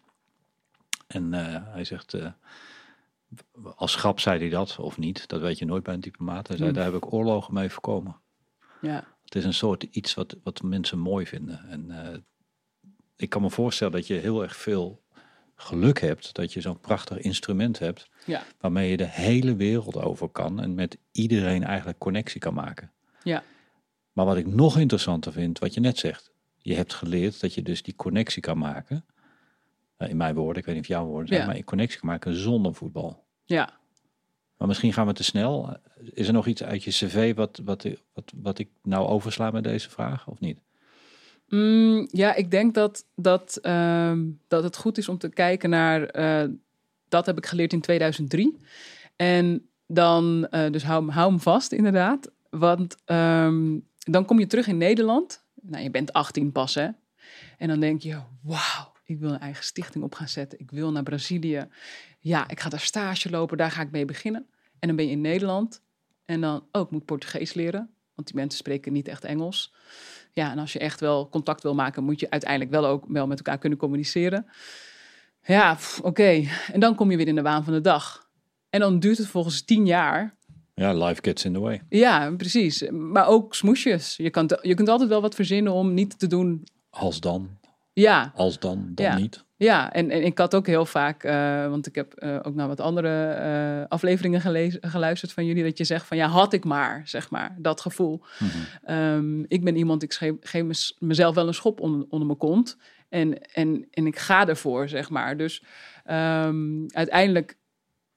En 1.08 1.34
eh, 1.34 1.74
hij 1.74 1.84
zegt, 1.84 2.16
als 3.76 3.96
grap 3.96 4.20
zei 4.20 4.40
hij 4.40 4.50
dat, 4.50 4.80
of 4.80 4.98
niet, 4.98 5.28
dat 5.28 5.42
weet 5.42 5.58
je 5.58 5.66
nooit 5.66 5.84
bij 5.84 5.94
een 5.94 6.00
diplomaat. 6.00 6.48
Hij 6.48 6.58
zei, 6.58 6.70
Hmm. 6.70 6.78
daar 6.78 6.92
heb 6.92 7.04
ik 7.04 7.14
oorlogen 7.14 7.54
mee 7.54 7.70
voorkomen. 7.70 8.16
Ja, 8.82 9.08
Het 9.24 9.36
is 9.36 9.46
een 9.46 9.54
soort 9.54 9.84
iets 9.84 10.14
wat, 10.14 10.36
wat 10.44 10.62
mensen 10.62 11.00
mooi 11.00 11.26
vinden. 11.26 11.70
En 11.70 12.26
ik 13.16 13.30
kan 13.30 13.42
me 13.42 13.50
voorstellen 13.50 13.94
dat 13.94 14.08
je 14.08 14.14
heel 14.14 14.42
erg 14.44 14.56
veel 14.56 15.03
geluk 15.64 16.00
hebt 16.00 16.34
dat 16.34 16.54
je 16.54 16.62
zo'n 16.62 16.80
prachtig 16.80 17.18
instrument 17.18 17.80
hebt 17.80 18.10
Ja, 18.26 18.44
waarmee 18.60 18.90
je 18.90 18.98
de 18.98 19.08
hele 19.08 19.56
wereld 19.56 19.98
over 19.98 20.30
kan 20.30 20.62
en 20.62 20.74
met 20.74 20.98
iedereen 21.12 21.64
eigenlijk 21.64 21.98
connectie 22.00 22.40
kan 22.40 22.54
maken. 22.54 22.92
ja, 23.24 23.44
Maar 24.12 24.26
wat 24.26 24.38
ik 24.38 24.48
nog 24.48 24.78
interessanter 24.78 25.32
vind, 25.32 25.60
wat 25.60 25.74
je 25.74 25.80
net 25.80 25.98
zegt, 25.98 26.32
je 26.58 26.76
hebt 26.76 26.94
geleerd 26.94 27.42
dat 27.42 27.54
je 27.54 27.62
dus 27.62 27.84
die 27.84 27.96
connectie 27.96 28.42
kan 28.42 28.58
maken. 28.58 29.06
eh, 29.98 30.10
in 30.10 30.18
mijn 30.18 30.36
woorden, 30.36 30.58
ik 30.58 30.66
weet 30.66 30.76
niet 30.76 30.84
of 30.84 30.90
jouw 30.90 31.06
woorden 31.06 31.28
zijn, 31.28 31.40
Ja. 31.40 31.46
maar 31.46 31.56
je 31.56 31.64
connectie 31.64 32.00
kan 32.00 32.10
maken 32.10 32.34
zonder 32.36 32.74
voetbal. 32.74 33.24
ja. 33.46 33.82
Maar 34.58 34.68
misschien 34.68 34.94
gaan 34.94 35.08
we 35.08 35.14
te 35.14 35.24
snel. 35.24 35.78
Is 36.14 36.28
er 36.28 36.34
nog 36.34 36.48
iets 36.48 36.64
uit 36.64 36.84
je 36.84 36.92
cv 36.92 37.36
wat, 37.36 37.62
wat, 37.64 37.86
wat, 38.14 38.32
wat 38.36 38.60
ik 38.60 38.70
nou 38.84 39.08
oversla 39.08 39.52
met 39.52 39.64
deze 39.64 39.90
vraag, 39.90 40.28
of 40.28 40.40
niet? 40.40 40.60
Mm, 41.54 42.08
ja, 42.12 42.36
ik 42.36 42.52
denk 42.52 42.74
dat, 42.74 43.06
dat, 43.16 43.58
ehm, 43.62 44.26
dat 44.48 44.64
het 44.64 44.78
goed 44.78 44.98
is 44.98 45.08
om 45.10 45.18
te 45.18 45.30
kijken 45.30 45.70
naar. 45.70 46.04
eh, 46.06 46.50
dat 47.08 47.26
heb 47.26 47.38
ik 47.38 47.46
geleerd 47.46 47.74
in 47.74 47.82
2003. 47.82 48.58
En 49.16 49.70
dan, 49.88 50.48
eh, 50.50 50.72
dus 50.72 50.84
hou, 50.84 51.12
hou 51.12 51.30
hem 51.30 51.40
vast, 51.40 51.72
inderdaad. 51.72 52.32
Want 52.50 52.98
ehm, 53.06 53.80
dan 54.00 54.26
kom 54.26 54.40
je 54.40 54.48
terug 54.48 54.68
in 54.68 54.78
Nederland. 54.78 55.44
Nou, 55.62 55.84
je 55.84 55.92
bent 55.92 56.14
18 56.14 56.52
pas, 56.52 56.76
hè? 56.76 56.88
En 57.58 57.68
dan 57.68 57.80
denk 57.80 58.02
je: 58.02 58.20
wauw, 58.42 58.92
ik 59.04 59.20
wil 59.20 59.30
een 59.32 59.40
eigen 59.40 59.64
stichting 59.64 60.04
op 60.04 60.16
gaan 60.16 60.30
zetten. 60.30 60.60
Ik 60.60 60.72
wil 60.72 60.92
naar 60.92 61.04
Brazilië. 61.04 61.68
Ja, 62.20 62.50
ik 62.50 62.60
ga 62.60 62.70
daar 62.70 62.80
stage 62.80 63.30
lopen, 63.30 63.58
daar 63.58 63.72
ga 63.72 63.82
ik 63.82 63.92
mee 63.92 64.06
beginnen. 64.06 64.46
En 64.80 64.88
dan 64.88 64.96
ben 64.96 65.06
je 65.06 65.12
in 65.12 65.22
Nederland. 65.22 65.82
En 66.26 66.42
dan, 66.42 66.68
oh, 66.72 66.82
ik 66.82 66.90
moet 66.90 67.06
Portugees 67.06 67.54
leren. 67.54 67.90
Want 68.16 68.28
die 68.28 68.36
mensen 68.36 68.58
spreken 68.60 68.94
niet 68.94 69.08
echt 69.08 69.24
Engels. 69.24 69.74
Ja, 70.34 70.52
en 70.52 70.60
als 70.60 70.74
je 70.74 70.80
echt 70.80 71.00
wel 71.00 71.30
contact 71.30 71.64
wil 71.64 71.74
maken, 71.76 72.04
moet 72.04 72.20
je 72.20 72.30
uiteindelijk 72.30 72.72
wel 72.72 72.86
ook 72.86 73.06
wel 73.08 73.28
met 73.28 73.38
elkaar 73.38 73.58
kunnen 73.58 73.80
communiceren. 73.80 74.46
Ja, 75.46 75.78
oké. 76.02 76.44
En 76.72 76.80
dan 76.80 76.96
kom 76.96 77.12
je 77.12 77.18
weer 77.18 77.28
in 77.28 77.36
de 77.36 77.42
waan 77.42 77.64
van 77.64 77.74
de 77.74 77.82
dag. 77.82 78.30
En 78.70 78.80
dan 78.80 79.00
duurt 79.00 79.18
het 79.18 79.28
volgens 79.28 79.62
tien 79.62 79.86
jaar. 79.86 80.36
Ja, 80.74 80.94
life 80.94 81.22
gets 81.24 81.46
in 81.46 81.54
the 81.54 81.60
way. 81.60 81.82
Ja, 81.90 82.32
precies. 82.38 82.90
Maar 82.90 83.28
ook 83.28 83.56
smoesjes. 83.56 84.16
Je, 84.18 84.30
kan, 84.30 84.50
je 84.62 84.74
kunt 84.74 84.90
altijd 84.90 85.10
wel 85.10 85.22
wat 85.22 85.36
verzinnen 85.36 85.74
om 85.74 85.94
niet 85.94 86.20
te 86.20 86.28
doen. 86.28 86.64
Als 86.90 87.20
dan, 87.20 87.50
Ja, 87.94 88.32
als 88.36 88.60
dan, 88.60 88.92
dan 88.96 89.06
Ja. 89.06 89.18
niet. 89.18 89.44
Ja. 89.56 89.94
En, 89.94 90.10
en 90.10 90.24
ik 90.24 90.38
had 90.38 90.56
ook 90.56 90.68
heel 90.68 90.86
vaak, 90.86 91.24
eh, 91.24 91.68
want 91.68 91.88
ik 91.88 91.96
heb 91.96 92.14
eh, 92.14 92.40
ook 92.42 92.56
naar 92.56 92.68
wat 92.68 92.80
andere 92.80 93.30
eh, 93.30 93.88
afleveringen 93.88 94.42
gelezen, 94.42 94.80
geluisterd 94.90 95.32
van 95.32 95.46
jullie, 95.46 95.64
dat 95.64 95.78
je 95.78 95.84
zegt 95.84 96.08
van 96.08 96.18
ja, 96.18 96.28
had 96.28 96.54
ik 96.54 96.64
maar, 96.64 97.02
zeg 97.06 97.30
maar, 97.30 97.56
dat 97.60 97.82
gevoel. 97.82 98.24
Mhm. 98.40 98.50
Ehm, 98.84 99.40
ik 99.48 99.64
ben 99.64 99.76
iemand, 99.76 100.04
ik 100.04 100.14
geef, 100.14 100.34
geef 100.40 100.64
mez- 100.64 100.96
mezelf 101.00 101.36
wel 101.36 101.48
een 101.48 101.54
schop 101.54 101.80
onder, 101.80 102.06
onder 102.10 102.28
mijn 102.28 102.40
kont. 102.40 102.78
En, 103.10 103.42
en, 103.42 103.88
en 103.92 104.08
ik 104.08 104.18
ga 104.18 104.48
ervoor, 104.48 104.90
zeg 104.90 105.10
maar. 105.10 105.38
Dus 105.38 105.64
ehm, 106.04 106.86
uiteindelijk 106.88 107.58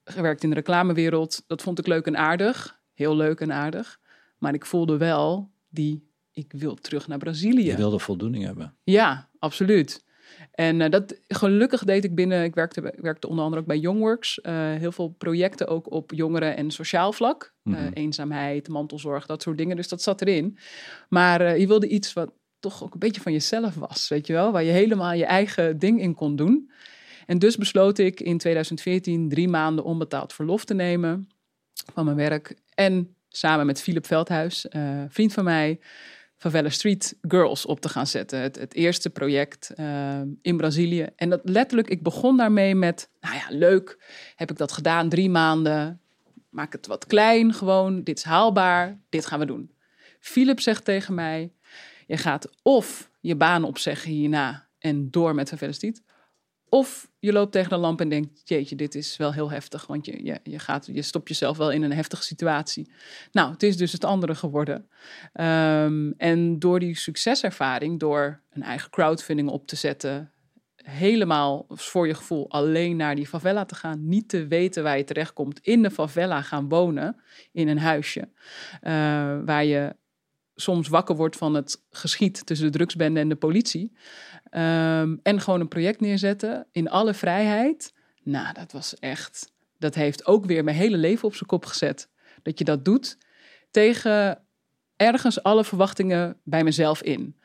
gewerkt 0.03 0.43
in 0.43 0.49
de 0.49 0.55
reclamewereld. 0.55 1.43
Dat 1.47 1.61
vond 1.61 1.79
ik 1.79 1.87
leuk 1.87 2.05
en 2.05 2.17
aardig. 2.17 2.79
Heel 2.93 3.15
leuk 3.15 3.39
en 3.39 3.51
aardig. 3.53 3.99
Maar 4.37 4.53
ik 4.53 4.65
voelde 4.65 4.97
wel 4.97 5.51
die, 5.69 6.09
ik 6.31 6.53
wil 6.55 6.75
terug 6.75 7.07
naar 7.07 7.17
Brazilië. 7.17 7.65
Je 7.65 7.75
wilde 7.75 7.99
voldoening 7.99 8.43
hebben. 8.43 8.75
Ja, 8.83 9.29
absoluut. 9.39 10.05
En 10.51 10.81
eh, 10.81 10.89
dat, 10.89 11.19
gelukkig 11.27 11.83
deed 11.83 12.03
ik 12.03 12.15
binnen, 12.15 12.43
ik 12.43 12.55
werkte, 12.55 12.93
werkte 13.01 13.27
onder 13.27 13.43
andere 13.43 13.61
ook 13.61 13.67
bij 13.67 13.77
Youngworks, 13.77 14.41
eh 14.41 14.53
heel 14.53 14.91
veel 14.91 15.09
projecten 15.17 15.67
ook 15.67 15.91
op 15.91 16.11
jongeren- 16.13 16.57
en 16.57 16.71
sociaal 16.71 17.11
vlak. 17.13 17.53
Eh, 17.63 17.73
Mhm. 17.73 17.91
eenzaamheid, 17.93 18.67
mantelzorg, 18.67 19.25
dat 19.25 19.41
soort 19.41 19.57
dingen. 19.57 19.75
Dus 19.75 19.87
dat 19.87 20.01
zat 20.01 20.21
erin. 20.21 20.57
Maar 21.09 21.59
je 21.59 21.67
wilde 21.67 21.87
iets 21.87 22.13
wat 22.13 22.31
toch 22.59 22.83
ook 22.83 22.93
een 22.93 22.99
beetje 22.99 23.21
van 23.21 23.31
jezelf 23.31 23.75
was, 23.75 24.07
weet 24.07 24.27
je 24.27 24.33
wel? 24.33 24.51
Waar 24.51 24.63
je 24.63 24.71
helemaal 24.71 25.13
je 25.13 25.25
eigen 25.25 25.79
ding 25.79 26.01
in 26.01 26.13
kon 26.13 26.35
doen. 26.35 26.71
En 27.25 27.39
dus 27.39 27.57
besloot 27.57 27.97
ik 27.97 28.19
in 28.19 28.37
2014 28.37 29.29
drie 29.29 29.47
maanden 29.47 29.83
onbetaald 29.85 30.33
verlof 30.33 30.65
te 30.65 30.73
nemen 30.73 31.27
van 31.93 32.05
mijn 32.05 32.17
werk. 32.17 32.55
En 32.73 33.15
samen 33.29 33.65
met 33.65 33.81
Philip 33.81 34.05
Veldhuis, 34.05 34.65
vriend 35.09 35.33
van 35.33 35.43
mij, 35.43 35.79
Favela 36.37 36.69
Street 36.69 37.17
Girls 37.21 37.65
op 37.65 37.79
te 37.79 37.89
gaan 37.89 38.07
zetten. 38.07 38.39
Het, 38.39 38.55
het 38.55 38.73
eerste 38.73 39.09
project 39.09 39.69
eh, 39.69 40.21
in 40.41 40.57
Brazilië. 40.57 41.07
En 41.15 41.29
dat 41.29 41.41
letterlijk, 41.43 41.89
ik 41.89 42.03
begon 42.03 42.37
daarmee 42.37 42.75
met, 42.75 43.09
nou 43.19 43.35
ja, 43.35 43.45
leuk, 43.49 44.03
heb 44.35 44.51
ik 44.51 44.57
dat 44.57 44.71
gedaan, 44.71 45.09
drie 45.09 45.29
maanden. 45.29 46.01
Maak 46.49 46.71
het 46.71 46.87
wat 46.87 47.05
klein, 47.05 47.53
gewoon, 47.53 48.03
dit 48.03 48.17
is 48.17 48.23
haalbaar, 48.23 48.99
dit 49.09 49.25
gaan 49.25 49.39
we 49.39 49.45
doen. 49.45 49.71
Philip 50.19 50.59
zegt 50.59 50.85
tegen 50.85 51.13
mij, 51.13 51.53
je 52.07 52.17
gaat 52.17 52.49
of 52.61 53.09
je 53.19 53.35
baan 53.35 53.63
opzeggen 53.63 54.11
hierna 54.11 54.67
en 54.79 55.11
door 55.11 55.35
met 55.35 55.49
Favela 55.49 55.71
Street. 55.71 56.03
Of 56.69 57.09
je 57.19 57.31
loopt 57.31 57.51
tegen 57.51 57.69
de 57.69 57.77
lamp 57.77 58.01
en 58.01 58.09
denkt, 58.09 58.41
jeetje, 58.43 58.75
dit 58.75 58.95
is 58.95 59.17
wel 59.17 59.33
heel 59.33 59.51
heftig. 59.51 59.87
Want 59.87 60.05
je, 60.05 60.23
je, 60.23 60.39
je, 60.43 60.59
gaat, 60.59 60.89
je 60.91 61.01
stopt 61.01 61.27
jezelf 61.27 61.57
wel 61.57 61.71
in 61.71 61.83
een 61.83 61.93
heftige 61.93 62.23
situatie. 62.23 62.91
Nou, 63.31 63.51
het 63.51 63.63
is 63.63 63.77
dus 63.77 63.91
het 63.91 64.05
andere 64.05 64.35
geworden. 64.35 64.89
Ehm, 65.33 66.11
en 66.17 66.59
door 66.59 66.79
die 66.79 66.95
succeservaring, 66.95 67.99
door 67.99 68.41
een 68.53 68.63
eigen 68.63 68.89
crowdfunding 68.89 69.49
op 69.49 69.67
te 69.67 69.75
zetten, 69.75 70.31
helemaal 70.83 71.65
voor 71.69 72.07
je 72.07 72.13
gevoel 72.13 72.49
alleen 72.49 72.95
naar 72.95 73.15
die 73.15 73.27
favela 73.27 73.65
te 73.65 73.75
gaan, 73.75 74.07
niet 74.07 74.29
te 74.29 74.47
weten 74.47 74.83
waar 74.83 74.97
je 74.97 75.03
terechtkomt, 75.03 75.59
in 75.59 75.81
de 75.81 75.91
favela 75.91 76.41
gaan 76.41 76.69
wonen, 76.69 77.21
in 77.51 77.67
een 77.67 77.79
huisje, 77.79 78.29
eh, 78.81 78.91
waar 79.45 79.65
je 79.65 79.95
soms 80.55 80.87
wakker 80.87 81.15
wordt 81.15 81.35
van 81.35 81.53
het 81.53 81.83
geschiet 81.89 82.45
tussen 82.45 82.71
de 82.71 82.77
drugsbende 82.77 83.19
en 83.19 83.29
de 83.29 83.35
politie. 83.35 83.91
Ehm, 84.57 85.15
en 85.23 85.41
gewoon 85.41 85.59
een 85.59 85.67
project 85.67 85.99
neerzetten 85.99 86.67
in 86.71 86.89
alle 86.89 87.13
vrijheid. 87.13 87.93
Nou, 88.23 88.53
dat 88.53 88.71
was 88.71 88.99
echt. 88.99 89.51
Dat 89.79 89.95
heeft 89.95 90.25
ook 90.25 90.45
weer 90.45 90.63
mijn 90.63 90.75
hele 90.75 90.97
leven 90.97 91.27
op 91.27 91.35
zijn 91.35 91.49
kop 91.49 91.65
gezet. 91.65 92.09
Dat 92.41 92.59
je 92.59 92.65
dat 92.65 92.85
doet 92.85 93.17
tegen 93.71 94.43
ergens 94.95 95.43
alle 95.43 95.63
verwachtingen 95.63 96.37
bij 96.43 96.63
mezelf 96.63 97.01
in. 97.01 97.35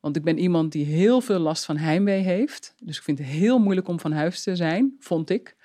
Want 0.00 0.16
ik 0.16 0.24
ben 0.24 0.38
iemand 0.38 0.72
die 0.72 0.84
heel 0.84 1.20
veel 1.20 1.38
last 1.38 1.64
van 1.64 1.76
heimwee 1.76 2.22
heeft. 2.22 2.74
Dus 2.82 2.96
ik 2.96 3.02
vind 3.02 3.18
het 3.18 3.26
heel 3.26 3.58
moeilijk 3.58 3.88
om 3.88 4.00
van 4.00 4.12
huis 4.12 4.42
te 4.42 4.56
zijn, 4.56 4.96
vond 4.98 5.30
ik. 5.30 5.56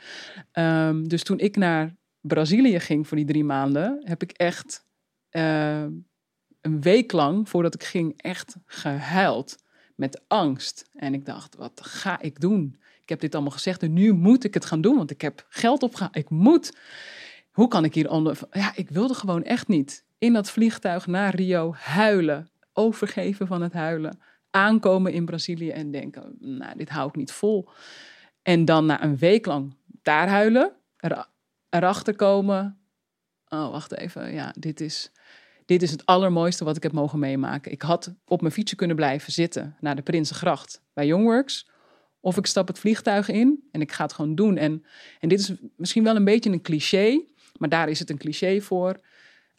Ehm, 0.51 1.03
dus 1.03 1.23
toen 1.23 1.39
ik 1.39 1.55
naar 1.55 1.95
Brazilië 2.21 2.79
ging 2.79 3.07
voor 3.07 3.17
die 3.17 3.25
drie 3.25 3.43
maanden, 3.43 4.01
heb 4.03 4.21
ik 4.21 4.31
echt 4.31 4.85
eh, 5.29 5.83
een 6.61 6.81
week 6.81 7.11
lang, 7.11 7.49
voordat 7.49 7.73
ik 7.73 7.83
ging, 7.83 8.21
echt 8.21 8.55
gehuild. 8.65 9.67
Met 9.99 10.21
angst. 10.27 10.89
En 10.93 11.13
ik 11.13 11.25
dacht, 11.25 11.55
wat 11.55 11.81
ga 11.83 12.21
ik 12.21 12.39
doen? 12.39 12.77
Ik 13.01 13.09
heb 13.09 13.19
dit 13.19 13.33
allemaal 13.33 13.51
gezegd 13.51 13.83
en 13.83 13.93
nu 13.93 14.13
moet 14.13 14.43
ik 14.43 14.53
het 14.53 14.65
gaan 14.65 14.81
doen, 14.81 14.95
want 14.95 15.11
ik 15.11 15.21
heb 15.21 15.45
geld 15.49 15.83
opgehaald. 15.83 16.15
Ik 16.15 16.29
moet. 16.29 16.77
Hoe 17.51 17.67
kan 17.67 17.83
ik 17.83 17.93
hier 17.93 18.09
onder... 18.09 18.39
Ja, 18.51 18.71
ik 18.75 18.89
wilde 18.89 19.13
gewoon 19.13 19.43
echt 19.43 19.67
niet. 19.67 20.03
In 20.17 20.33
dat 20.33 20.49
vliegtuig 20.49 21.07
naar 21.07 21.35
Rio 21.35 21.73
huilen. 21.73 22.49
Overgeven 22.73 23.47
van 23.47 23.61
het 23.61 23.73
huilen. 23.73 24.19
Aankomen 24.49 25.13
in 25.13 25.25
Brazilië 25.25 25.69
en 25.69 25.91
denken, 25.91 26.35
nou, 26.39 26.77
dit 26.77 26.89
hou 26.89 27.07
ik 27.07 27.15
niet 27.15 27.31
vol. 27.31 27.69
En 28.41 28.65
dan 28.65 28.85
na 28.85 29.03
een 29.03 29.17
week 29.17 29.45
lang 29.45 29.75
daar 30.01 30.29
huilen. 30.29 30.71
Er, 30.97 31.27
erachter 31.69 32.15
komen. 32.15 32.79
Oh, 33.47 33.71
wacht 33.71 33.95
even. 33.95 34.33
Ja, 34.33 34.53
dit 34.57 34.81
is, 34.81 35.11
dit 35.69 35.81
is 35.81 35.91
het 35.91 36.05
allermooiste 36.05 36.63
wat 36.63 36.75
ik 36.75 36.83
heb 36.83 36.91
mogen 36.91 37.19
meemaken. 37.19 37.71
Ik 37.71 37.81
had 37.81 38.13
op 38.25 38.41
mijn 38.41 38.53
fietsje 38.53 38.75
kunnen 38.75 38.95
blijven 38.95 39.33
zitten 39.33 39.75
naar 39.79 39.95
de 39.95 40.01
Prinsengracht 40.01 40.81
bij 40.93 41.05
Youngworks. 41.05 41.69
Of 42.19 42.37
ik 42.37 42.45
stap 42.45 42.67
het 42.67 42.79
vliegtuig 42.79 43.29
in 43.29 43.67
en 43.71 43.81
ik 43.81 43.91
ga 43.91 44.03
het 44.03 44.13
gewoon 44.13 44.35
doen. 44.35 44.57
En, 44.57 44.85
en 45.19 45.29
dit 45.29 45.39
is 45.39 45.51
misschien 45.75 46.03
wel 46.03 46.15
een 46.15 46.23
beetje 46.23 46.49
een 46.49 46.61
cliché, 46.61 47.21
maar 47.57 47.69
daar 47.69 47.89
is 47.89 47.99
het 47.99 48.09
een 48.09 48.17
cliché 48.17 48.61
voor. 48.61 48.99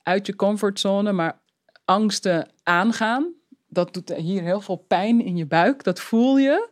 Uit 0.02 0.26
je 0.26 0.36
comfortzone, 0.36 1.12
maar 1.12 1.40
angsten 1.84 2.50
aangaan. 2.62 3.32
Dat 3.68 3.94
doet 3.94 4.14
hier 4.14 4.42
heel 4.42 4.61
veel 4.61 4.84
pijn 4.88 5.24
in 5.24 5.36
je 5.36 5.46
buik, 5.46 5.84
dat 5.84 6.00
voel 6.00 6.38
je. 6.38 6.68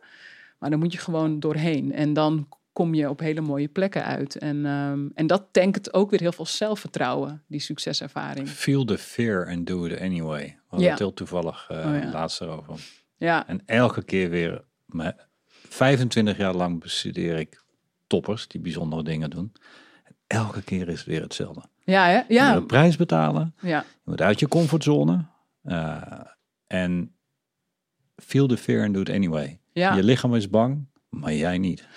Maar 0.57 0.69
dan 0.69 0.79
moet 0.79 0.93
je 0.93 0.99
gewoon 0.99 1.39
doorheen. 1.39 1.93
En 1.93 2.13
dan 2.13 2.47
kom 2.79 2.93
je 2.93 3.09
op 3.09 3.19
hele 3.19 3.41
mooie 3.41 3.67
plekken 3.67 4.03
uit. 4.05 4.35
En, 4.37 4.65
ehm, 4.65 5.07
en 5.13 5.27
dat 5.27 5.47
tankt 5.51 5.93
ook 5.93 6.09
weer 6.09 6.19
heel 6.19 6.31
veel 6.31 6.45
zelfvertrouwen, 6.45 7.43
die 7.47 7.59
succeservaring. 7.59 8.49
Feel 8.49 8.85
the 8.85 8.97
fear 8.97 9.47
and 9.47 9.67
do 9.67 9.85
it 9.85 9.99
anyway. 9.99 10.43
We 10.45 10.55
hadden 10.67 10.85
Ja. 10.85 10.89
het 10.89 10.99
heel 10.99 11.13
toevallig 11.13 11.65
eh 11.69 11.77
Oh 11.77 11.83
ja. 12.01 12.11
laatst 12.11 12.41
erover. 12.41 12.75
Ja, 13.17 13.47
En 13.47 13.61
elke 13.65 14.03
keer 14.03 14.29
weer, 14.29 14.63
me- 14.85 15.15
25 15.67 16.37
jaar 16.37 16.53
lang 16.53 16.79
bestudeer 16.79 17.37
ik 17.37 17.63
toppers 18.07 18.47
die 18.47 18.61
bijzondere 18.61 19.03
dingen 19.03 19.29
doen. 19.29 19.53
En 20.03 20.15
elke 20.27 20.61
keer 20.63 20.89
is 20.89 20.97
het 20.99 21.07
weer 21.07 21.21
hetzelfde. 21.21 21.61
ja, 21.83 22.05
hè? 22.05 22.13
Je 22.17 22.23
moet 22.27 22.35
ja, 22.37 22.59
prijs 22.59 22.95
betalen, 22.95 23.55
ja, 23.61 23.79
je 24.03 24.09
moet 24.11 24.21
uit 24.21 24.39
je 24.39 24.47
comfortzone. 24.47 25.25
eh, 25.63 26.01
en 26.67 27.15
feel 28.15 28.47
the 28.47 28.57
fear 28.57 28.85
and 28.85 28.93
do 28.93 28.99
it 29.01 29.09
anyway. 29.09 29.59
ja. 29.73 29.93
Je 29.95 30.03
lichaam 30.03 30.35
is 30.35 30.49
bang, 30.49 30.85
maar 31.09 31.33
jij 31.33 31.57
niet. 31.57 31.87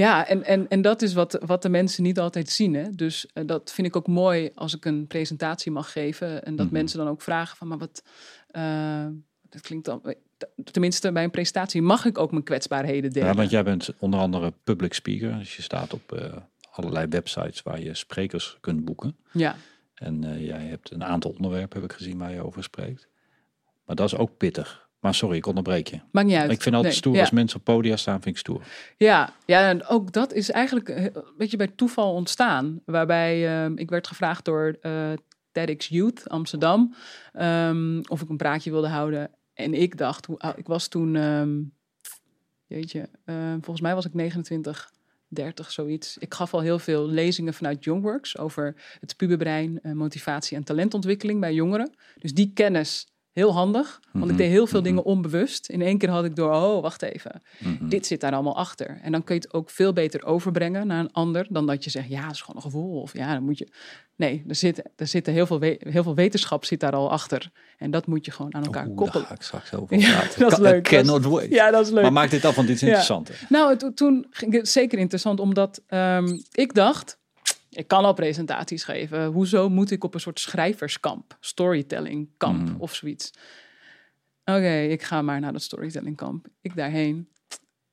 Ja, 0.00 0.26
en, 0.26 0.44
en, 0.44 0.68
en 0.68 0.82
dat 0.82 1.02
is 1.02 1.12
wat, 1.14 1.38
wat 1.46 1.62
de 1.62 1.68
mensen 1.68 2.02
niet 2.02 2.18
altijd 2.18 2.48
zien. 2.50 2.74
Hè? 2.74 2.90
Dus 2.90 3.26
eh, 3.32 3.46
dat 3.46 3.72
vind 3.72 3.86
ik 3.86 3.96
ook 3.96 4.06
mooi 4.06 4.50
als 4.54 4.74
ik 4.76 4.84
een 4.84 5.06
presentatie 5.06 5.72
mag 5.72 5.92
geven. 5.92 6.44
En 6.44 6.56
dat 6.56 6.66
Mhm. 6.66 6.74
mensen 6.74 6.98
dan 6.98 7.08
ook 7.08 7.22
vragen 7.22 7.56
van, 7.56 7.68
maar 7.68 7.78
wat... 7.78 8.02
eh, 8.46 9.06
dat 9.48 9.60
klinkt 9.60 9.84
dan... 9.84 10.02
t- 10.36 10.48
tenminste 10.72 11.12
bij 11.12 11.24
een 11.24 11.30
presentatie, 11.30 11.82
mag 11.82 12.04
ik 12.04 12.18
ook 12.18 12.30
mijn 12.30 12.42
kwetsbaarheden 12.44 13.10
delen. 13.10 13.28
Ja, 13.28 13.34
want 13.34 13.50
jij 13.50 13.62
bent 13.64 13.90
onder 13.98 14.20
andere 14.20 14.52
public 14.64 14.94
speaker. 14.94 15.38
Dus 15.38 15.56
je 15.56 15.62
staat 15.62 15.92
op 15.92 16.12
eh, 16.12 16.36
allerlei 16.70 17.06
websites 17.06 17.62
waar 17.62 17.80
je 17.80 17.94
sprekers 17.94 18.56
kunt 18.60 18.84
boeken. 18.84 19.16
Ja. 19.32 19.56
En 19.94 20.24
eh, 20.24 20.46
jij 20.46 20.62
hebt 20.66 20.90
een 20.90 21.04
aantal 21.04 21.30
onderwerpen, 21.30 21.80
heb 21.80 21.90
ik 21.90 21.96
gezien, 21.96 22.18
waar 22.18 22.32
je 22.32 22.44
over 22.44 22.62
spreekt. 22.62 23.08
Maar 23.86 23.96
dat 23.96 24.06
is 24.12 24.16
ook 24.18 24.36
pittig. 24.36 24.88
Maar 25.00 25.14
sorry, 25.14 25.36
ik 25.36 25.46
onderbreek 25.46 25.88
je. 25.88 26.00
Maakt 26.12 26.26
niet 26.26 26.36
uit. 26.36 26.50
Ik 26.50 26.62
vind 26.62 26.74
altijd 26.74 26.92
Nee, 26.92 27.02
stoer 27.02 27.14
ja. 27.14 27.20
als 27.20 27.30
mensen 27.30 27.58
op 27.58 27.64
podia 27.64 27.96
staan, 27.96 28.22
vind 28.22 28.34
ik 28.34 28.40
stoer. 28.40 28.62
Ja, 28.96 29.32
ja, 29.46 29.68
en 29.68 29.86
ook 29.86 30.12
dat 30.12 30.32
is 30.32 30.50
eigenlijk 30.50 30.88
eh, 30.88 31.04
een 31.04 31.22
beetje 31.36 31.56
bij 31.56 31.66
toeval 31.66 32.12
ontstaan. 32.14 32.80
Waarbij 32.84 33.48
ehm, 33.62 33.76
ik 33.76 33.90
werd 33.90 34.06
gevraagd 34.06 34.44
door 34.44 34.76
eh 34.80 35.12
TEDx 35.52 35.88
Youth 35.88 36.28
Amsterdam 36.28 36.94
ehm, 37.32 38.00
of 38.08 38.20
ik 38.22 38.28
een 38.28 38.36
praatje 38.36 38.70
wilde 38.70 38.88
houden. 38.88 39.30
En 39.54 39.74
ik 39.74 39.96
dacht, 39.96 40.26
hoe, 40.26 40.38
oud- 40.38 40.58
ik 40.58 40.66
was 40.66 40.88
toen, 40.88 41.14
jeetje, 42.66 43.08
ehm, 43.24 43.52
volgens 43.52 43.80
mij 43.80 43.94
was 43.94 44.04
ik 44.04 44.14
29, 44.14 44.92
30, 45.28 45.70
zoiets. 45.72 46.18
Ik 46.18 46.34
gaf 46.34 46.54
al 46.54 46.60
heel 46.60 46.78
veel 46.78 47.06
lezingen 47.08 47.54
vanuit 47.54 47.84
Youngworks 47.84 48.38
over 48.38 48.74
het 49.00 49.16
puberbrein, 49.16 49.80
eh, 49.82 49.92
motivatie 49.92 50.56
en 50.56 50.64
talentontwikkeling 50.64 51.40
bij 51.40 51.54
jongeren. 51.54 51.94
Dus 52.18 52.34
die 52.34 52.50
kennis, 52.54 53.06
heel 53.32 53.52
handig. 53.52 54.00
Want 54.12 54.24
ik 54.24 54.30
Mhm, 54.30 54.40
deed 54.40 54.50
heel 54.50 54.66
veel 54.66 54.80
mhm. 54.80 54.88
dingen 54.88 55.04
onbewust. 55.04 55.68
In 55.68 55.82
één 55.82 55.98
keer 55.98 56.08
had 56.10 56.24
ik 56.24 56.36
door, 56.36 56.52
oh, 56.52 56.82
wacht 56.82 57.02
even 57.02 57.42
Mhm. 57.58 57.88
dit 57.88 58.06
zit 58.06 58.20
daar 58.20 58.32
allemaal 58.32 58.56
achter. 58.56 58.98
En 59.02 59.12
dan 59.12 59.24
kun 59.24 59.34
je 59.34 59.40
het 59.40 59.52
ook 59.52 59.70
veel 59.70 59.92
beter 59.92 60.24
overbrengen 60.24 60.86
naar 60.86 61.00
een 61.00 61.12
ander 61.12 61.46
dan 61.50 61.66
dat 61.66 61.84
je 61.84 61.90
zegt, 61.90 62.08
ja, 62.08 62.22
het 62.22 62.32
is 62.32 62.40
gewoon 62.40 62.56
een 62.56 62.70
gevoel. 62.70 63.00
Of 63.00 63.12
ja, 63.16 63.32
dan 63.34 63.42
moet 63.42 63.58
je. 63.58 63.68
Nee, 64.16 64.44
er 64.48 64.54
zit, 64.54 64.82
er 64.96 65.06
zitten 65.06 65.32
heel 65.32 65.46
veel, 65.46 65.58
we- 65.58 65.80
heel 65.88 66.02
veel 66.02 66.14
wetenschap 66.14 66.64
zit 66.64 66.80
daar 66.80 66.92
al 66.92 67.10
achter. 67.10 67.50
En 67.78 67.90
dat 67.90 68.06
moet 68.06 68.24
je 68.24 68.30
gewoon 68.30 68.54
aan 68.54 68.64
elkaar 68.64 68.86
Oeh, 68.86 68.96
koppelen. 68.96 69.20
Daar 69.20 69.28
ga 69.30 69.34
ik 69.34 69.42
straks 69.42 69.74
over 69.74 69.96
Ja, 70.00 70.18
praten. 70.18 70.40
dat 70.40 70.52
is 70.52 70.58
leuk. 70.58 70.82
Cannot 70.84 71.24
wait. 71.24 71.50
Ja, 71.50 71.70
dat 71.70 71.84
is 71.86 71.92
leuk. 71.92 72.02
Maar 72.02 72.12
maak 72.12 72.30
dit 72.30 72.44
af, 72.44 72.54
want 72.54 72.66
dit 72.66 72.76
is 72.76 72.82
Ja. 72.82 72.86
interessant. 72.86 73.28
hè? 73.28 73.34
Nou, 73.48 73.76
to- 73.76 73.92
toen 73.94 74.26
ging 74.30 74.52
het 74.52 74.68
zeker 74.68 74.98
interessant, 74.98 75.40
omdat 75.40 75.82
ehm, 75.86 76.38
ik 76.52 76.74
dacht, 76.74 77.18
ik 77.70 77.88
kan 77.88 78.04
al 78.04 78.12
presentaties 78.14 78.84
geven. 78.84 79.24
Hoezo 79.26 79.68
moet 79.68 79.90
ik 79.90 80.04
op 80.04 80.14
een 80.14 80.20
soort 80.20 80.40
schrijverskamp, 80.40 81.36
storytellingkamp 81.40 82.68
Mhm. 82.68 82.80
of 82.80 82.94
zoiets? 82.94 83.30
Oké, 84.44 84.80
ik 84.80 85.02
ga 85.02 85.22
maar 85.22 85.40
naar 85.40 85.52
dat 85.52 85.62
storytellingkamp. 85.62 86.46
Ik 86.60 86.76
daarheen. 86.76 87.28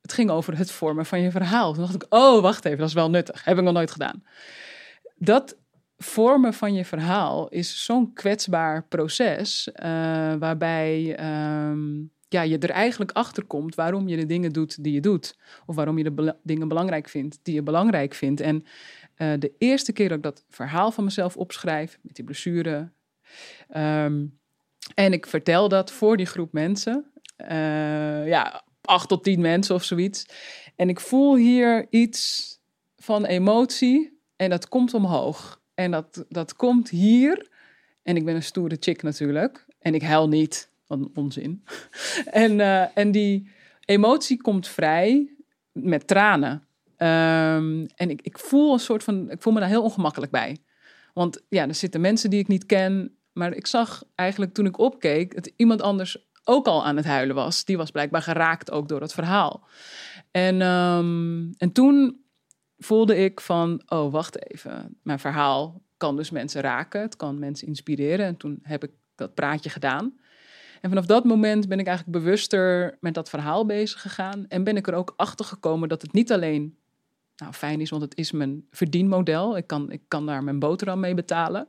Het 0.00 0.12
ging 0.12 0.30
over 0.30 0.58
het 0.58 0.70
vormen 0.70 1.06
van 1.06 1.20
je 1.20 1.30
verhaal. 1.30 1.72
Toen 1.72 1.82
dacht 1.82 1.94
ik, 1.94 2.06
oh, 2.08 2.42
wacht 2.42 2.64
even, 2.64 2.78
dat 2.78 2.88
is 2.88 2.94
wel 2.94 3.10
nuttig. 3.10 3.44
Heb 3.44 3.58
ik 3.58 3.64
nog 3.64 3.72
nooit 3.74 3.90
gedaan. 3.90 4.22
Dat 5.16 5.56
vormen 5.96 6.54
van 6.54 6.74
je 6.74 6.84
verhaal 6.84 7.48
is 7.48 7.84
zo'n 7.84 8.12
kwetsbaar 8.12 8.84
proces, 8.88 9.72
eh, 9.72 9.88
waarbij 10.34 11.16
ehm, 11.16 11.80
ja, 12.28 12.42
je 12.42 12.58
er 12.58 12.70
eigenlijk 12.70 13.10
achter 13.12 13.44
komt 13.44 13.74
waarom 13.74 14.08
je 14.08 14.16
de 14.16 14.26
dingen 14.26 14.52
doet 14.52 14.84
die 14.84 14.92
je 14.92 15.00
doet. 15.00 15.36
Of 15.66 15.74
waarom 15.76 15.98
je 15.98 16.04
de 16.04 16.36
dingen 16.42 16.68
belangrijk 16.68 17.08
vindt 17.08 17.38
die 17.42 17.54
je 17.54 17.62
belangrijk 17.62 18.14
vindt. 18.14 18.40
En 18.40 18.64
eh, 19.18 19.32
de 19.38 19.52
eerste 19.58 19.92
keer 19.92 20.08
dat 20.08 20.16
ik 20.16 20.22
dat 20.22 20.44
verhaal 20.48 20.90
van 20.90 21.04
mezelf 21.04 21.36
opschrijf, 21.36 21.98
met 22.02 22.14
die 22.14 22.24
blessure. 22.24 22.90
ehm, 23.68 24.26
en 24.94 25.12
ik 25.12 25.26
vertel 25.26 25.68
dat 25.68 25.92
voor 25.92 26.16
die 26.16 26.26
groep 26.26 26.52
mensen. 26.52 27.12
eh, 27.36 28.26
ja, 28.26 28.64
acht 28.80 29.08
tot 29.08 29.24
tien 29.24 29.40
mensen 29.40 29.74
of 29.74 29.84
zoiets. 29.84 30.26
En 30.76 30.88
ik 30.88 31.00
voel 31.00 31.36
hier 31.36 31.86
iets 31.90 32.52
van 32.96 33.24
emotie 33.24 34.20
en 34.36 34.50
dat 34.50 34.68
komt 34.68 34.94
omhoog. 34.94 35.60
En 35.74 35.90
dat, 35.90 36.24
dat 36.28 36.54
komt 36.54 36.88
hier. 36.90 37.48
En 38.02 38.16
ik 38.16 38.24
ben 38.24 38.34
een 38.34 38.42
stoere 38.42 38.76
chick 38.80 39.02
natuurlijk. 39.02 39.66
En 39.78 39.94
ik 39.94 40.02
huil 40.02 40.28
niet. 40.28 40.70
Een 40.88 41.10
onzin. 41.14 41.64
en, 42.44 42.60
eh, 42.60 42.96
en 42.96 43.10
die 43.10 43.50
emotie 43.84 44.40
komt 44.42 44.68
vrij 44.68 45.34
met 45.72 46.06
tranen. 46.06 46.67
Ehm, 46.98 47.86
en 47.94 48.10
ik, 48.10 48.22
ik 48.22 48.38
voel 48.38 48.72
een 48.72 48.78
soort 48.78 49.04
van. 49.04 49.30
Ik 49.30 49.42
voel 49.42 49.52
me 49.52 49.60
daar 49.60 49.68
heel 49.68 49.82
ongemakkelijk 49.82 50.32
bij. 50.32 50.56
Want 51.14 51.42
ja, 51.48 51.68
er 51.68 51.74
zitten 51.74 52.00
mensen 52.00 52.30
die 52.30 52.40
ik 52.40 52.48
niet 52.48 52.66
ken. 52.66 53.12
Maar 53.32 53.54
ik 53.54 53.66
zag 53.66 54.04
eigenlijk 54.14 54.54
toen 54.54 54.66
ik 54.66 54.78
opkeek. 54.78 55.34
dat 55.34 55.52
iemand 55.56 55.82
anders 55.82 56.26
ook 56.44 56.66
al 56.66 56.84
aan 56.84 56.96
het 56.96 57.04
huilen 57.04 57.34
was. 57.34 57.64
Die 57.64 57.76
was 57.76 57.90
blijkbaar 57.90 58.22
geraakt 58.22 58.70
ook 58.70 58.88
door 58.88 59.00
het 59.00 59.12
verhaal. 59.12 59.68
En, 60.30 60.62
ehm, 60.62 61.52
en 61.56 61.72
toen 61.72 62.24
voelde 62.78 63.16
ik 63.16 63.40
van, 63.40 63.82
oh 63.86 64.12
wacht 64.12 64.50
even, 64.50 64.96
mijn 65.02 65.18
verhaal 65.18 65.82
kan 65.96 66.16
dus 66.16 66.30
mensen 66.30 66.60
raken, 66.60 67.00
het 67.00 67.16
kan 67.16 67.38
mensen 67.38 67.66
inspireren. 67.66 68.26
En 68.26 68.36
toen 68.36 68.58
heb 68.62 68.84
ik 68.84 68.90
dat 69.14 69.34
praatje 69.34 69.70
gedaan. 69.70 70.18
En 70.80 70.88
vanaf 70.88 71.06
dat 71.06 71.24
moment 71.24 71.68
ben 71.68 71.78
ik 71.78 71.86
eigenlijk 71.86 72.18
bewuster 72.18 72.96
met 73.00 73.14
dat 73.14 73.28
verhaal 73.28 73.66
bezig 73.66 74.00
gegaan. 74.00 74.46
En 74.48 74.64
ben 74.64 74.76
ik 74.76 74.86
er 74.86 74.94
ook 74.94 75.14
achter 75.16 75.44
gekomen 75.44 75.88
dat 75.88 76.02
het 76.02 76.12
niet 76.12 76.32
alleen 76.32 76.78
nou, 77.38 77.52
fijn 77.52 77.80
is, 77.80 77.90
want 77.90 78.02
het 78.02 78.16
is 78.16 78.32
mijn 78.32 78.66
verdienmodel. 78.70 79.56
Ik 79.56 79.66
kan, 79.66 79.90
ik 79.90 80.02
kan 80.08 80.26
daar 80.26 80.44
mijn 80.44 80.58
boterham 80.58 81.00
mee 81.00 81.14
betalen. 81.14 81.66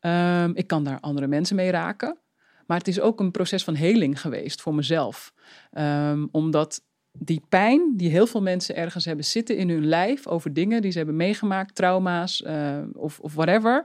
Ehm, 0.00 0.50
ik 0.54 0.66
kan 0.66 0.84
daar 0.84 1.00
andere 1.00 1.26
mensen 1.26 1.56
mee 1.56 1.70
raken. 1.70 2.18
Maar 2.66 2.78
het 2.78 2.88
is 2.88 3.00
ook 3.00 3.20
een 3.20 3.30
proces 3.30 3.64
van 3.64 3.74
heling 3.74 4.20
geweest 4.20 4.60
voor 4.60 4.74
mezelf. 4.74 5.34
Ehm, 5.70 6.26
omdat 6.30 6.82
die 7.12 7.42
pijn 7.48 7.92
die 7.96 8.10
heel 8.10 8.26
veel 8.26 8.42
mensen 8.42 8.76
ergens 8.76 9.04
hebben 9.04 9.24
zitten 9.24 9.56
in 9.56 9.68
hun 9.68 9.86
lijf 9.86 10.26
over 10.26 10.52
dingen 10.52 10.82
die 10.82 10.90
ze 10.90 10.96
hebben 10.96 11.16
meegemaakt, 11.16 11.74
trauma's 11.74 12.42
eh, 12.42 12.78
of, 12.92 13.20
of 13.20 13.34
whatever. 13.34 13.84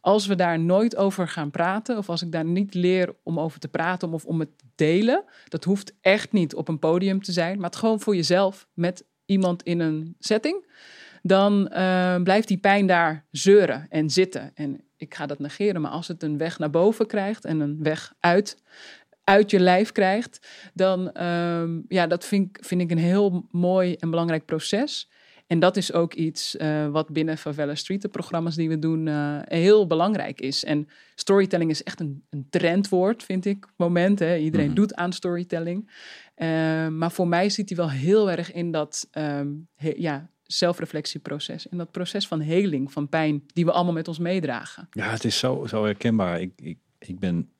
Als 0.00 0.26
we 0.26 0.34
daar 0.34 0.60
nooit 0.60 0.96
over 0.96 1.28
gaan 1.28 1.50
praten, 1.50 1.98
of 1.98 2.08
als 2.08 2.22
ik 2.22 2.32
daar 2.32 2.44
niet 2.44 2.74
leer 2.74 3.14
om 3.22 3.40
over 3.40 3.60
te 3.60 3.68
praten 3.68 4.12
of 4.12 4.24
om 4.24 4.40
het 4.40 4.50
delen, 4.74 5.24
dat 5.48 5.64
hoeft 5.64 5.94
echt 6.00 6.32
niet 6.32 6.54
op 6.54 6.68
een 6.68 6.78
podium 6.78 7.22
te 7.22 7.32
zijn, 7.32 7.56
maar 7.56 7.70
het 7.70 7.78
gewoon 7.78 8.00
voor 8.00 8.16
jezelf 8.16 8.68
met 8.74 9.04
iemand 9.30 9.62
in 9.62 9.80
een 9.80 10.14
setting, 10.18 10.66
dan 11.22 11.68
eh, 11.68 12.22
blijft 12.22 12.48
die 12.48 12.58
pijn 12.58 12.86
daar 12.86 13.24
zeuren 13.30 13.86
en 13.88 14.10
zitten. 14.10 14.50
En 14.54 14.80
ik 14.96 15.14
ga 15.14 15.26
dat 15.26 15.38
negeren, 15.38 15.80
maar 15.80 15.90
als 15.90 16.08
het 16.08 16.22
een 16.22 16.38
weg 16.38 16.58
naar 16.58 16.70
boven 16.70 17.06
krijgt 17.06 17.44
en 17.44 17.60
een 17.60 17.82
weg 17.82 18.14
uit, 18.20 18.62
uit 19.24 19.50
je 19.50 19.60
lijf 19.60 19.92
krijgt, 19.92 20.48
dan 20.74 21.22
um, 21.24 21.84
ja, 21.88 22.06
dat 22.06 22.24
vind, 22.24 22.48
ik- 22.56 22.64
vind 22.64 22.80
ik 22.80 22.90
een 22.90 22.98
heel 22.98 23.46
mooi 23.50 23.94
en 23.94 24.10
belangrijk 24.10 24.44
proces. 24.44 25.10
En 25.50 25.58
dat 25.58 25.76
is 25.76 25.92
ook 25.92 26.14
iets 26.14 26.54
uh, 26.56 26.88
wat 26.88 27.08
binnen 27.08 27.38
Favela 27.38 27.74
Street, 27.74 28.02
de 28.02 28.08
programma's 28.08 28.54
die 28.56 28.68
we 28.68 28.78
doen, 28.78 29.06
uh, 29.06 29.38
heel 29.44 29.86
belangrijk 29.86 30.40
is. 30.40 30.64
En 30.64 30.88
storytelling 31.14 31.70
is 31.70 31.82
echt 31.82 32.00
een, 32.00 32.24
een 32.30 32.46
trendwoord, 32.50 33.22
vind 33.22 33.44
ik, 33.44 33.66
moment. 33.76 34.18
Hè. 34.18 34.36
Iedereen 34.36 34.66
Mhm. 34.66 34.74
doet 34.74 34.94
aan 34.94 35.12
storytelling. 35.12 35.90
Uh, 36.36 36.46
maar 36.88 37.12
voor 37.12 37.28
mij 37.28 37.48
zit 37.50 37.68
hij 37.68 37.78
wel 37.78 37.90
heel 37.90 38.30
erg 38.30 38.52
in 38.52 38.70
dat 38.70 39.08
um, 39.12 39.68
he, 39.74 39.92
ja, 39.96 40.30
zelfreflectieproces. 40.42 41.68
En 41.68 41.78
dat 41.78 41.90
proces 41.90 42.26
van 42.26 42.40
heling, 42.40 42.92
van 42.92 43.08
pijn, 43.08 43.42
die 43.46 43.64
we 43.64 43.72
allemaal 43.72 43.92
met 43.92 44.08
ons 44.08 44.18
meedragen. 44.18 44.88
Ja, 44.90 45.10
het 45.10 45.24
is 45.24 45.38
zo, 45.38 45.66
zo 45.66 45.84
herkenbaar. 45.84 46.40
Ik, 46.40 46.52
ik, 46.56 46.78
ik 46.98 47.18
ben 47.18 47.50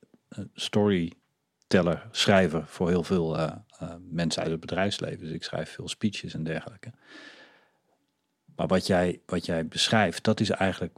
storyteller, 0.55 2.09
schrijver 2.11 2.63
voor 2.67 2.89
heel 2.89 3.03
veel 3.03 3.39
mensen 4.11 4.43
uit 4.43 4.51
het 4.51 4.61
bedrijfsleven. 4.61 5.19
Dus 5.19 5.31
ik 5.31 5.43
schrijf 5.45 5.71
veel 5.71 5.89
speeches 5.89 6.35
en 6.35 6.45
dergelijke. 6.45 6.93
Maar 8.61 8.69
wat 8.69 8.87
jij, 8.87 9.21
wat 9.27 9.47
jij 9.47 9.67
beschrijft, 9.67 10.25
dat 10.25 10.41
is 10.41 10.51
eigenlijk 10.51 10.97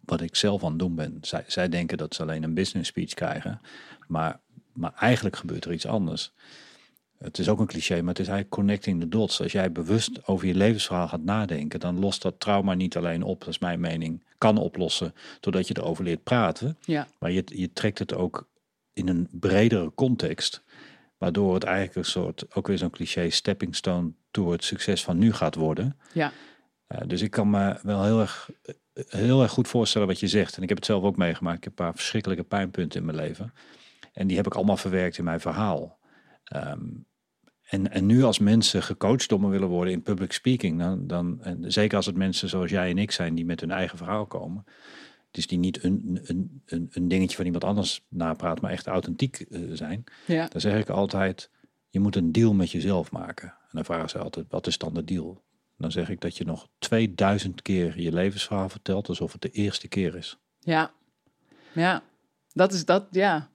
wat 0.00 0.20
ik 0.20 0.36
zelf 0.36 0.64
aan 0.64 0.70
het 0.70 0.78
doen 0.78 0.94
ben. 0.94 1.18
Zij, 1.20 1.44
zij 1.46 1.68
denken 1.68 1.98
dat 1.98 2.14
ze 2.14 2.22
alleen 2.22 2.42
een 2.42 2.54
business 2.54 2.88
speech 2.88 3.14
krijgen. 3.14 3.60
Maar, 4.06 4.40
maar 4.72 4.92
eigenlijk 4.94 5.36
gebeurt 5.36 5.64
er 5.64 5.72
iets 5.72 5.86
anders. 5.86 6.32
Het 7.18 7.38
is 7.38 7.48
ook 7.48 7.60
een 7.60 7.66
cliché, 7.66 7.94
maar 7.94 8.08
het 8.08 8.18
is 8.18 8.28
eigenlijk 8.28 8.56
connecting 8.56 9.00
the 9.00 9.08
dots. 9.08 9.40
Als 9.40 9.52
jij 9.52 9.72
bewust 9.72 10.26
over 10.26 10.46
je 10.46 10.54
levensverhaal 10.54 11.08
gaat 11.08 11.22
nadenken, 11.22 11.80
dan 11.80 11.98
lost 11.98 12.22
dat 12.22 12.40
trauma 12.40 12.74
niet 12.74 12.96
alleen 12.96 13.22
op, 13.22 13.38
dat 13.38 13.48
is 13.48 13.58
mijn 13.58 13.80
mening, 13.80 14.24
kan 14.38 14.58
oplossen 14.58 15.14
doordat 15.40 15.68
je 15.68 15.76
erover 15.76 16.04
leert 16.04 16.22
praten. 16.22 16.78
Ja. 16.80 17.08
Maar 17.18 17.30
je, 17.30 17.42
je 17.46 17.72
trekt 17.72 17.98
het 17.98 18.14
ook 18.14 18.48
in 18.92 19.08
een 19.08 19.28
bredere 19.30 19.92
context, 19.94 20.62
waardoor 21.18 21.54
het 21.54 21.64
eigenlijk 21.64 21.96
een 21.96 22.12
soort, 22.12 22.54
ook 22.54 22.66
weer 22.66 22.78
zo'n 22.78 22.90
cliché, 22.90 23.30
stepping 23.30 23.76
stone 23.76 24.12
door 24.30 24.52
het 24.52 24.64
succes 24.64 25.04
van 25.04 25.18
nu 25.18 25.32
gaat 25.32 25.54
worden. 25.54 25.96
Ja. 26.12 26.32
Dus 27.06 27.22
ik 27.22 27.30
kan 27.30 27.50
me 27.50 27.78
wel 27.82 28.04
heel 28.04 28.20
erg, 28.20 28.50
heel 28.94 29.42
erg 29.42 29.52
goed 29.52 29.68
voorstellen 29.68 30.08
wat 30.08 30.20
je 30.20 30.28
zegt. 30.28 30.56
En 30.56 30.62
ik 30.62 30.68
heb 30.68 30.78
het 30.78 30.86
zelf 30.86 31.02
ook 31.02 31.16
meegemaakt. 31.16 31.56
Ik 31.56 31.64
heb 31.64 31.78
een 31.78 31.84
paar 31.84 31.94
verschrikkelijke 31.94 32.44
pijnpunten 32.44 33.00
in 33.00 33.06
mijn 33.06 33.16
leven. 33.18 33.52
En 34.12 34.26
die 34.26 34.36
heb 34.36 34.46
ik 34.46 34.54
allemaal 34.54 34.76
verwerkt 34.76 35.18
in 35.18 35.24
mijn 35.24 35.40
verhaal. 35.40 35.98
Um, 36.56 37.06
en, 37.62 37.90
en 37.90 38.06
nu 38.06 38.22
als 38.22 38.38
mensen 38.38 38.82
gecoacht 38.82 39.28
door 39.28 39.40
me 39.40 39.48
willen 39.48 39.68
worden 39.68 39.92
in 39.92 40.02
public 40.02 40.32
speaking, 40.32 40.78
dan, 40.78 41.06
dan 41.06 41.42
en 41.42 41.72
zeker 41.72 41.96
als 41.96 42.06
het 42.06 42.16
mensen 42.16 42.48
zoals 42.48 42.70
jij 42.70 42.90
en 42.90 42.98
ik 42.98 43.10
zijn 43.10 43.34
die 43.34 43.44
met 43.44 43.60
hun 43.60 43.70
eigen 43.70 43.98
verhaal 43.98 44.26
komen, 44.26 44.64
dus 45.30 45.46
die 45.46 45.58
niet 45.58 45.84
een, 45.84 46.20
een, 46.22 46.62
een, 46.66 46.88
een 46.92 47.08
dingetje 47.08 47.36
van 47.36 47.44
iemand 47.44 47.64
anders 47.64 48.04
napraat, 48.08 48.60
maar 48.60 48.70
echt 48.70 48.86
authentiek 48.86 49.44
uh, 49.48 49.70
zijn, 49.72 50.04
Ja. 50.26 50.46
dan 50.48 50.60
zeg 50.60 50.80
ik 50.80 50.88
altijd, 50.88 51.50
je 51.88 52.00
moet 52.00 52.16
een 52.16 52.32
deal 52.32 52.54
met 52.54 52.70
jezelf 52.70 53.10
maken. 53.10 53.48
En 53.48 53.70
dan 53.70 53.84
vragen 53.84 54.08
ze 54.08 54.18
altijd, 54.18 54.46
wat 54.48 54.66
is 54.66 54.78
dan 54.78 54.94
de 54.94 55.04
deal? 55.04 55.42
Dan 55.82 55.92
zeg 55.92 56.08
ik 56.08 56.20
dat 56.20 56.36
je 56.36 56.44
nog 56.44 56.68
2000 56.78 57.62
keer 57.62 58.00
je 58.00 58.12
levensverhaal 58.12 58.68
vertelt, 58.68 59.08
alsof 59.08 59.32
het 59.32 59.42
de 59.42 59.50
eerste 59.50 59.88
keer 59.88 60.16
is. 60.16 60.38
Ja, 60.58 60.90
ja, 61.72 62.02
dat 62.52 62.72
is 62.72 62.84
dat, 62.84 63.06
ja. 63.10 63.50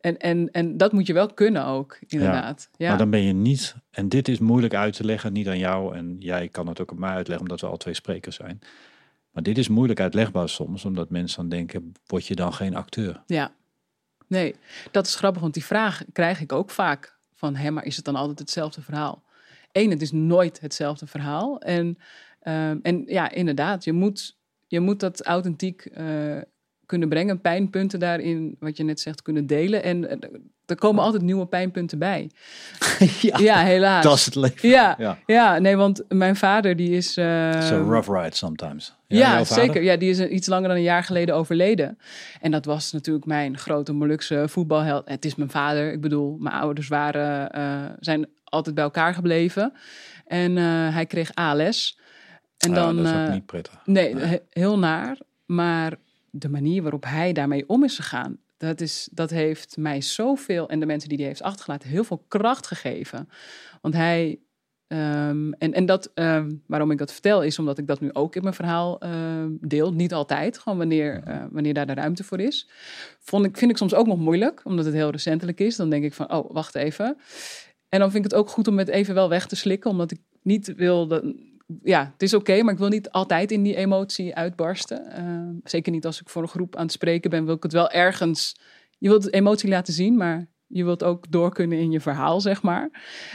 En, 0.00 0.18
en, 0.18 0.50
en 0.52 0.76
dat 0.76 0.92
moet 0.92 1.06
je 1.06 1.12
wel 1.12 1.34
kunnen 1.34 1.64
ook, 1.64 1.98
inderdaad. 2.06 2.70
Ja. 2.76 2.88
Maar 2.88 2.98
dan 2.98 3.10
ben 3.10 3.22
je 3.22 3.32
niet, 3.32 3.74
en 3.90 4.08
dit 4.08 4.28
is 4.28 4.38
moeilijk 4.38 4.74
uit 4.74 4.96
te 4.96 5.04
leggen, 5.04 5.32
niet 5.32 5.48
aan 5.48 5.58
jou. 5.58 5.96
En 5.96 6.16
jij 6.18 6.48
kan 6.48 6.66
het 6.66 6.80
ook 6.80 6.90
op 6.90 6.98
mij 6.98 7.10
uitleggen, 7.10 7.46
omdat 7.46 7.60
we 7.60 7.66
al 7.66 7.76
twee 7.76 7.94
sprekers 7.94 8.36
zijn. 8.36 8.58
Maar 9.30 9.42
dit 9.42 9.58
is 9.58 9.68
moeilijk 9.68 10.00
uitlegbaar 10.00 10.48
soms, 10.48 10.84
omdat 10.84 11.10
mensen 11.10 11.38
dan 11.38 11.48
denken, 11.48 11.92
word 12.06 12.26
je 12.26 12.34
dan 12.34 12.52
geen 12.52 12.76
acteur? 12.76 13.22
Ja, 13.26 13.52
nee, 14.26 14.54
dat 14.90 15.06
is 15.06 15.14
grappig, 15.14 15.42
want 15.42 15.54
die 15.54 15.64
vraag 15.64 16.02
krijg 16.12 16.40
ik 16.40 16.52
ook 16.52 16.70
vaak. 16.70 17.16
Van, 17.34 17.56
hé, 17.56 17.70
maar 17.70 17.84
is 17.84 17.96
het 17.96 18.04
dan 18.04 18.16
altijd 18.16 18.38
hetzelfde 18.38 18.82
verhaal? 18.82 19.22
Eén, 19.72 19.90
het 19.90 20.02
is 20.02 20.12
nooit 20.12 20.60
hetzelfde 20.60 21.06
verhaal. 21.06 21.60
En, 21.60 21.98
ehm, 22.40 22.78
en 22.82 23.04
ja, 23.06 23.30
inderdaad, 23.30 23.84
je 23.84 23.92
moet, 23.92 24.38
je 24.66 24.80
moet 24.80 25.00
dat 25.00 25.24
authentiek 25.24 25.84
eh, 25.84 26.38
kunnen 26.88 27.08
brengen. 27.08 27.40
Pijnpunten 27.40 27.98
daarin, 27.98 28.56
wat 28.60 28.76
je 28.76 28.84
net 28.84 29.00
zegt, 29.00 29.22
kunnen 29.22 29.46
delen. 29.46 29.82
En 29.82 30.10
eh, 30.10 30.28
er 30.66 30.76
komen 30.76 31.02
altijd 31.02 31.22
nieuwe 31.22 31.46
pijnpunten 31.46 31.98
bij. 31.98 32.30
ja, 33.20 33.38
Ja, 33.38 33.58
helaas. 33.62 34.02
dat 34.04 34.16
is 34.16 34.24
het 34.24 34.34
leven. 34.34 34.68
Ja, 34.68 34.94
Ja. 34.98 35.18
ja. 35.26 35.58
nee, 35.58 35.76
want 35.76 36.02
mijn 36.08 36.36
vader 36.36 36.76
die 36.76 36.90
is... 36.90 37.16
eh, 37.16 37.48
It's 37.52 37.70
a 37.70 37.76
rough 37.78 38.10
ride 38.10 38.36
sometimes. 38.36 38.94
ja, 39.06 39.44
zeker. 39.44 39.82
Ja, 39.82 39.96
die 39.96 40.10
is 40.10 40.18
een- 40.18 40.34
iets 40.34 40.46
langer 40.46 40.68
dan 40.68 40.76
een 40.76 40.82
jaar 40.82 41.04
geleden 41.04 41.34
overleden. 41.34 41.98
En 42.40 42.50
dat 42.50 42.64
was 42.64 42.92
natuurlijk 42.92 43.26
mijn 43.26 43.58
grote 43.58 43.92
Molukse 43.92 44.44
voetbalheld. 44.48 45.08
Het 45.08 45.24
is 45.24 45.34
mijn 45.34 45.50
vader. 45.50 45.92
Ik 45.92 46.00
bedoel, 46.00 46.36
mijn 46.38 46.54
ouders 46.54 46.88
waren, 46.88 47.50
eh, 47.50 47.84
zijn 48.00 48.26
altijd 48.44 48.74
bij 48.74 48.84
elkaar 48.84 49.14
gebleven. 49.14 49.72
En 50.26 50.58
eh, 50.58 50.64
hij 50.94 51.06
kreeg 51.06 51.34
ALS. 51.34 51.98
En 52.58 52.68
Ja, 52.70 52.74
dan, 52.74 52.96
dat 52.96 53.04
is 53.04 53.10
ook 53.12 53.26
eh, 53.26 53.32
niet 53.32 53.46
prettig. 53.46 53.80
Nee, 53.84 54.16
he- 54.16 54.38
heel 54.50 54.78
naar. 54.78 55.16
Maar 55.46 55.96
de 56.30 56.48
manier 56.48 56.82
waarop 56.82 57.04
hij 57.04 57.32
daarmee 57.32 57.68
om 57.68 57.84
is 57.84 57.96
gegaan, 57.96 58.38
dat, 58.56 58.80
is, 58.80 59.08
dat 59.12 59.30
heeft 59.30 59.76
mij 59.76 60.00
zoveel, 60.00 60.68
en 60.68 60.80
de 60.80 60.86
mensen 60.86 61.08
die 61.08 61.18
hij 61.18 61.26
heeft 61.26 61.42
achtergelaten, 61.42 61.88
heel 61.88 62.04
veel 62.04 62.24
kracht 62.28 62.66
gegeven. 62.66 63.28
Want 63.80 63.94
hij, 63.94 64.40
ehm, 64.86 65.52
en, 65.52 65.72
en 65.72 65.86
dat, 65.86 66.10
ehm, 66.14 66.50
waarom 66.66 66.90
ik 66.90 66.98
dat 66.98 67.12
vertel, 67.12 67.42
is 67.42 67.58
omdat 67.58 67.78
ik 67.78 67.86
dat 67.86 68.00
nu 68.00 68.12
ook 68.12 68.36
in 68.36 68.42
mijn 68.42 68.54
verhaal 68.54 69.00
ehm, 69.00 69.50
deel. 69.60 69.92
Niet 69.92 70.12
altijd, 70.12 70.58
gewoon 70.58 70.78
wanneer, 70.78 71.22
eh, 71.24 71.44
wanneer 71.50 71.74
daar 71.74 71.86
de 71.86 71.94
ruimte 71.94 72.24
voor 72.24 72.40
is. 72.40 72.68
Vond 73.20 73.44
ik, 73.44 73.56
vind 73.56 73.70
ik 73.70 73.76
soms 73.76 73.94
ook 73.94 74.06
nog 74.06 74.18
moeilijk, 74.18 74.60
omdat 74.64 74.84
het 74.84 74.94
heel 74.94 75.10
recentelijk 75.10 75.60
is. 75.60 75.76
Dan 75.76 75.90
denk 75.90 76.04
ik 76.04 76.14
van, 76.14 76.32
oh, 76.32 76.50
wacht 76.52 76.74
even. 76.74 77.16
En 77.88 77.98
dan 78.00 78.10
vind 78.10 78.24
ik 78.24 78.30
het 78.30 78.40
ook 78.40 78.48
goed 78.48 78.68
om 78.68 78.78
het 78.78 78.88
even 78.88 79.14
wel 79.14 79.28
weg 79.28 79.46
te 79.46 79.56
slikken, 79.56 79.90
omdat 79.90 80.10
ik 80.10 80.20
niet 80.42 80.74
wil 80.74 81.06
dat. 81.06 81.24
Ja, 81.82 82.10
het 82.12 82.22
is 82.22 82.34
oké, 82.34 82.62
maar 82.62 82.72
ik 82.72 82.78
wil 82.78 82.88
niet 82.88 83.10
altijd 83.10 83.50
in 83.50 83.62
die 83.62 83.76
emotie 83.76 84.34
uitbarsten. 84.34 85.10
Eh, 85.10 85.48
zeker 85.64 85.92
niet 85.92 86.06
als 86.06 86.20
ik 86.20 86.28
voor 86.28 86.42
een 86.42 86.48
groep 86.48 86.76
aan 86.76 86.82
het 86.82 86.92
spreken 86.92 87.30
ben, 87.30 87.44
wil 87.44 87.54
ik 87.54 87.62
het 87.62 87.72
wel 87.72 87.90
ergens. 87.90 88.56
Je 88.98 89.08
wilt 89.08 89.32
emotie 89.32 89.68
laten 89.68 89.92
zien, 89.92 90.16
maar 90.16 90.46
je 90.66 90.84
wilt 90.84 91.04
ook 91.04 91.30
door 91.30 91.52
kunnen 91.54 91.78
in 91.78 91.90
je 91.90 92.00
verhaal, 92.00 92.40
zeg 92.40 92.62
maar. 92.62 92.90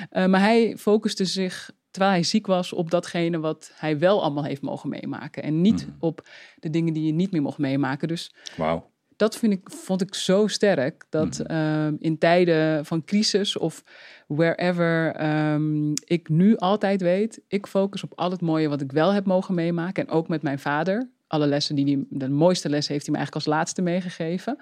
Eh, 0.10 0.26
maar 0.26 0.40
hij 0.40 0.78
focuste 0.78 1.26
zich, 1.26 1.72
terwijl 1.92 2.14
hij 2.14 2.24
ziek 2.24 2.48
was, 2.48 2.74
op 2.74 2.92
datgene 2.92 3.40
wat 3.40 3.72
hij 3.76 4.00
wel 4.00 4.22
allemaal 4.22 4.44
heeft 4.44 4.62
mogen 4.62 4.90
meemaken. 4.90 5.44
En 5.44 5.62
niet 5.62 5.88
op 6.00 6.28
de 6.60 6.70
dingen 6.70 6.94
die 6.94 7.06
je 7.06 7.14
niet 7.14 7.32
meer 7.32 7.42
mocht 7.42 7.58
meemaken. 7.58 8.08
Dus 8.08 8.34
Wauw. 8.58 8.92
Dat 9.24 9.38
vind 9.38 9.54
ik, 9.54 9.70
vond 9.70 10.02
ik 10.02 10.16
zo 10.16 10.48
sterk. 10.48 11.06
Dat 11.10 11.40
Mhm. 11.40 11.52
ehm, 11.52 11.96
in 12.00 12.18
tijden 12.18 12.86
van 12.86 13.04
crisis 13.04 13.58
of 13.58 13.84
wherever 14.28 15.16
ehm, 15.16 15.92
ik 16.06 16.30
nu 16.30 16.58
altijd 16.58 17.02
weet, 17.02 17.42
ik 17.48 17.68
focus 17.68 18.04
op 18.04 18.12
al 18.16 18.32
het 18.32 18.42
mooie 18.42 18.70
wat 18.70 18.82
ik 18.82 18.92
wel 18.92 19.14
heb 19.14 19.26
mogen 19.26 19.56
meemaken. 19.56 20.08
En 20.08 20.14
ook 20.14 20.28
met 20.28 20.42
mijn 20.42 20.60
vader. 20.60 21.10
Alle 21.28 21.48
lessen 21.48 21.76
die 21.76 21.86
hij, 21.86 22.06
de 22.10 22.30
mooiste 22.30 22.70
les 22.70 22.88
heeft 22.88 23.06
hij 23.06 23.12
me 23.16 23.18
eigenlijk 23.18 23.48
als 23.48 23.56
laatste 23.56 23.82
meegegeven. 23.82 24.58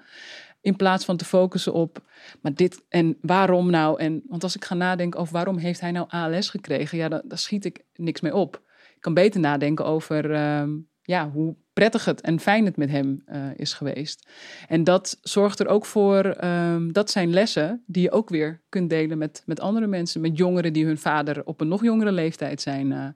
In 0.60 0.76
plaats 0.76 1.04
van 1.04 1.16
te 1.16 1.24
focussen 1.24 1.72
op, 1.72 2.02
maar 2.40 2.54
dit 2.54 2.82
en 2.88 3.16
waarom 3.20 3.70
nou? 3.70 4.00
En, 4.00 4.22
want 4.28 4.42
als 4.42 4.56
ik 4.56 4.64
ga 4.64 4.74
nadenken 4.74 5.20
over 5.20 5.32
waarom 5.32 5.56
heeft 5.56 5.80
hij 5.80 5.90
nou 5.90 6.06
ALS 6.08 6.48
gekregen, 6.48 6.98
ja, 6.98 7.08
daar, 7.08 7.22
daar 7.24 7.38
schiet 7.38 7.64
ik 7.64 7.84
niks 7.94 8.20
mee 8.20 8.34
op. 8.34 8.62
Ik 8.94 9.00
kan 9.00 9.14
beter 9.14 9.40
nadenken 9.40 9.84
over 9.84 10.32
ehm, 10.32 10.70
ja, 11.02 11.30
hoe 11.30 11.54
prettig 11.72 12.04
het 12.04 12.20
en 12.20 12.40
fijn 12.40 12.64
het 12.64 12.76
met 12.76 12.90
hem 12.90 13.22
eh, 13.26 13.40
is 13.56 13.72
geweest. 13.72 14.28
En 14.68 14.84
dat 14.84 15.18
zorgt 15.22 15.60
er 15.60 15.66
ook 15.66 15.86
voor, 15.86 16.24
ehm, 16.24 16.92
dat 16.92 17.10
zijn 17.10 17.30
lessen 17.30 17.82
die 17.86 18.02
je 18.02 18.10
ook 18.10 18.28
weer 18.28 18.60
kunt 18.68 18.90
delen 18.90 19.18
met, 19.18 19.42
met 19.46 19.60
andere 19.60 19.86
mensen, 19.86 20.20
met 20.20 20.36
jongeren 20.38 20.72
die 20.72 20.84
hun 20.84 20.98
vader 20.98 21.44
op 21.44 21.60
een 21.60 21.68
nog 21.68 21.82
jongere 21.82 22.12
leeftijd 22.12 22.60
zijn 22.60 22.92
eh, 22.92 23.06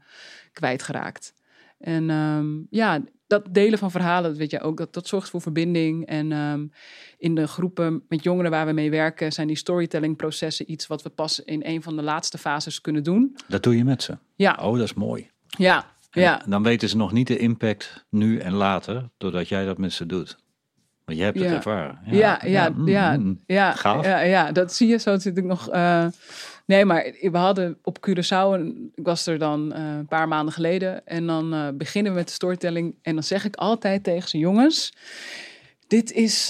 kwijtgeraakt. 0.53 1.35
En 1.79 2.11
ehm, 2.11 2.47
ja, 2.71 3.01
dat 3.27 3.55
delen 3.55 3.79
van 3.79 3.91
verhalen, 3.91 4.31
dat 4.31 4.39
weet 4.39 4.51
je 4.51 4.61
ook, 4.61 4.77
dat, 4.77 4.93
dat 4.95 5.07
zorgt 5.07 5.31
voor 5.31 5.41
verbinding. 5.41 6.07
En 6.07 6.33
ehm, 6.33 6.67
in 7.19 7.35
de 7.35 7.47
groepen 7.47 8.03
met 8.09 8.23
jongeren 8.23 8.51
waar 8.51 8.67
we 8.67 8.73
mee 8.73 8.91
werken, 8.91 9.33
zijn 9.33 9.47
die 9.47 9.57
storytelling 9.57 10.17
processen 10.17 10.71
iets 10.71 10.87
wat 10.87 11.03
we 11.03 11.09
pas 11.09 11.41
in 11.45 11.63
een 11.65 11.83
van 11.83 11.97
de 11.97 12.03
laatste 12.03 12.39
fases 12.39 12.81
kunnen 12.81 13.03
doen. 13.03 13.37
Dat 13.49 13.63
doe 13.63 13.77
je 13.77 13.85
met 13.85 14.03
ze. 14.03 14.19
Ja, 14.35 14.59
Oh, 14.63 14.73
dat 14.73 14.85
is 14.85 14.95
mooi. 14.95 15.31
ja, 15.47 15.96
En 16.17 16.23
ja. 16.23 16.43
Dan 16.47 16.63
weten 16.63 16.89
ze 16.89 16.97
nog 16.97 17.13
niet 17.13 17.27
de 17.27 17.39
impact 17.39 18.05
nu 18.11 18.39
en 18.39 18.53
later, 18.53 19.09
doordat 19.19 19.49
jij 19.49 19.65
dat 19.65 19.79
met 19.79 19.93
ze 19.93 20.07
doet. 20.07 20.37
Want 21.05 21.19
jij 21.19 21.27
hebt 21.27 21.39
het 21.39 21.49
Ja. 21.49 21.55
ervaren. 21.55 21.99
Ja, 22.05 22.41
ja, 22.45 22.69
mm, 22.69 22.89
ja, 22.89 23.17
mm. 23.17 23.41
ja, 23.47 23.73
Gaaf. 23.73 24.05
ja, 24.05 24.21
ja, 24.21 24.53
dat 24.53 24.73
zie 24.75 24.89
je. 24.89 24.99
Zo 24.99 25.19
zit 25.19 25.37
ik 25.39 25.45
nog. 25.45 25.69
eh, 25.71 26.07
nee, 26.67 26.85
maar 26.85 27.13
we 27.21 27.37
hadden 27.39 27.79
op 27.83 27.99
Curaçao, 28.09 28.61
ik 28.95 29.05
was 29.07 29.27
er 29.27 29.39
dan 29.39 29.73
eh, 29.73 29.83
een 29.97 30.07
paar 30.07 30.29
maanden 30.29 30.55
geleden. 30.55 31.07
En 31.07 31.27
dan 31.27 31.55
eh, 31.55 31.69
beginnen 31.75 32.13
we 32.13 32.19
met 32.19 32.27
de 32.29 32.35
storytelling. 32.35 32.95
En 33.03 33.15
dan 33.15 33.23
zeg 33.23 33.45
ik 33.45 33.57
altijd 33.57 34.05
tegen 34.05 34.29
ze: 34.29 34.39
jongens, 34.39 34.93
dit, 35.87 36.13
is, 36.13 36.47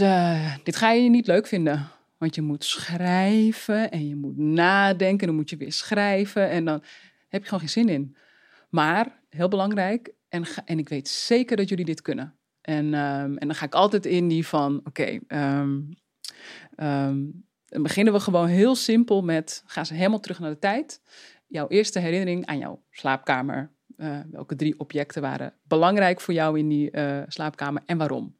dit 0.62 0.76
ga 0.76 0.90
je 0.92 1.10
niet 1.10 1.26
leuk 1.26 1.46
vinden. 1.46 1.88
Want 2.18 2.34
je 2.34 2.42
moet 2.42 2.64
schrijven 2.64 3.90
en 3.90 4.08
je 4.08 4.16
moet 4.16 4.36
nadenken. 4.38 5.20
En 5.20 5.26
dan 5.26 5.34
moet 5.36 5.50
je 5.50 5.56
weer 5.56 5.72
schrijven. 5.72 6.50
En 6.50 6.64
dan 6.64 6.82
heb 7.28 7.40
je 7.42 7.48
gewoon 7.48 7.60
geen 7.60 7.84
zin 7.84 7.88
in. 7.88 8.16
Maar 8.70 9.20
heel 9.36 9.48
belangrijk, 9.48 10.12
en, 10.28 10.46
ga- 10.46 10.62
en 10.64 10.78
ik 10.78 10.88
weet 10.88 11.08
zeker 11.08 11.56
dat 11.56 11.68
jullie 11.68 11.84
dit 11.84 12.02
kunnen. 12.02 12.38
En, 12.60 12.94
ehm, 12.94 13.36
en 13.36 13.46
dan 13.46 13.54
ga 13.54 13.64
ik 13.64 13.74
altijd 13.74 14.06
in 14.06 14.28
die 14.28 14.46
van: 14.46 14.80
oké, 14.84 15.18
ehm, 15.26 15.80
ehm, 16.74 17.24
dan 17.66 17.82
beginnen 17.82 18.12
we 18.12 18.20
gewoon 18.20 18.46
heel 18.46 18.74
simpel 18.74 19.22
met: 19.22 19.62
ga 19.66 19.84
ze 19.84 19.94
helemaal 19.94 20.20
terug 20.20 20.38
naar 20.38 20.50
de 20.50 20.58
tijd. 20.58 21.00
Jouw 21.46 21.68
eerste 21.68 21.98
herinnering 21.98 22.46
aan 22.46 22.58
jouw 22.58 22.82
slaapkamer. 22.90 23.74
Eh, 23.96 24.18
welke 24.30 24.56
drie 24.56 24.78
objecten 24.78 25.22
waren 25.22 25.54
belangrijk 25.62 26.20
voor 26.20 26.34
jou 26.34 26.58
in 26.58 26.68
die 26.68 26.90
eh, 26.90 27.22
slaapkamer 27.26 27.82
en 27.86 27.98
waarom? 27.98 28.36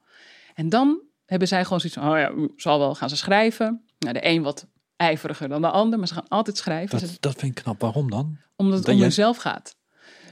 En 0.55 0.69
dan 0.69 1.01
hebben 1.25 1.49
zij 1.49 1.63
gewoon 1.65 1.81
zoiets 1.81 1.99
van: 1.99 2.11
oh 2.11 2.19
ja, 2.19 2.49
zal 2.57 2.79
wel 2.79 2.95
gaan 2.95 3.09
ze 3.09 3.17
schrijven. 3.17 3.85
Nou, 3.99 4.13
de 4.15 4.27
een 4.27 4.43
wat 4.43 4.67
ijveriger 4.97 5.49
dan 5.49 5.61
de 5.61 5.71
ander, 5.71 5.99
maar 5.99 6.09
ze 6.09 6.15
gaan 6.15 6.29
altijd 6.29 6.57
schrijven. 6.57 7.01
Dat, 7.01 7.17
dat 7.21 7.39
vind 7.39 7.59
ik 7.59 7.63
knap. 7.63 7.81
Waarom 7.81 8.11
dan? 8.11 8.39
omdat 8.57 8.77
het 8.77 8.87
Dat 8.87 8.95
om 8.95 9.01
jezelf 9.01 9.37
gaat. 9.37 9.77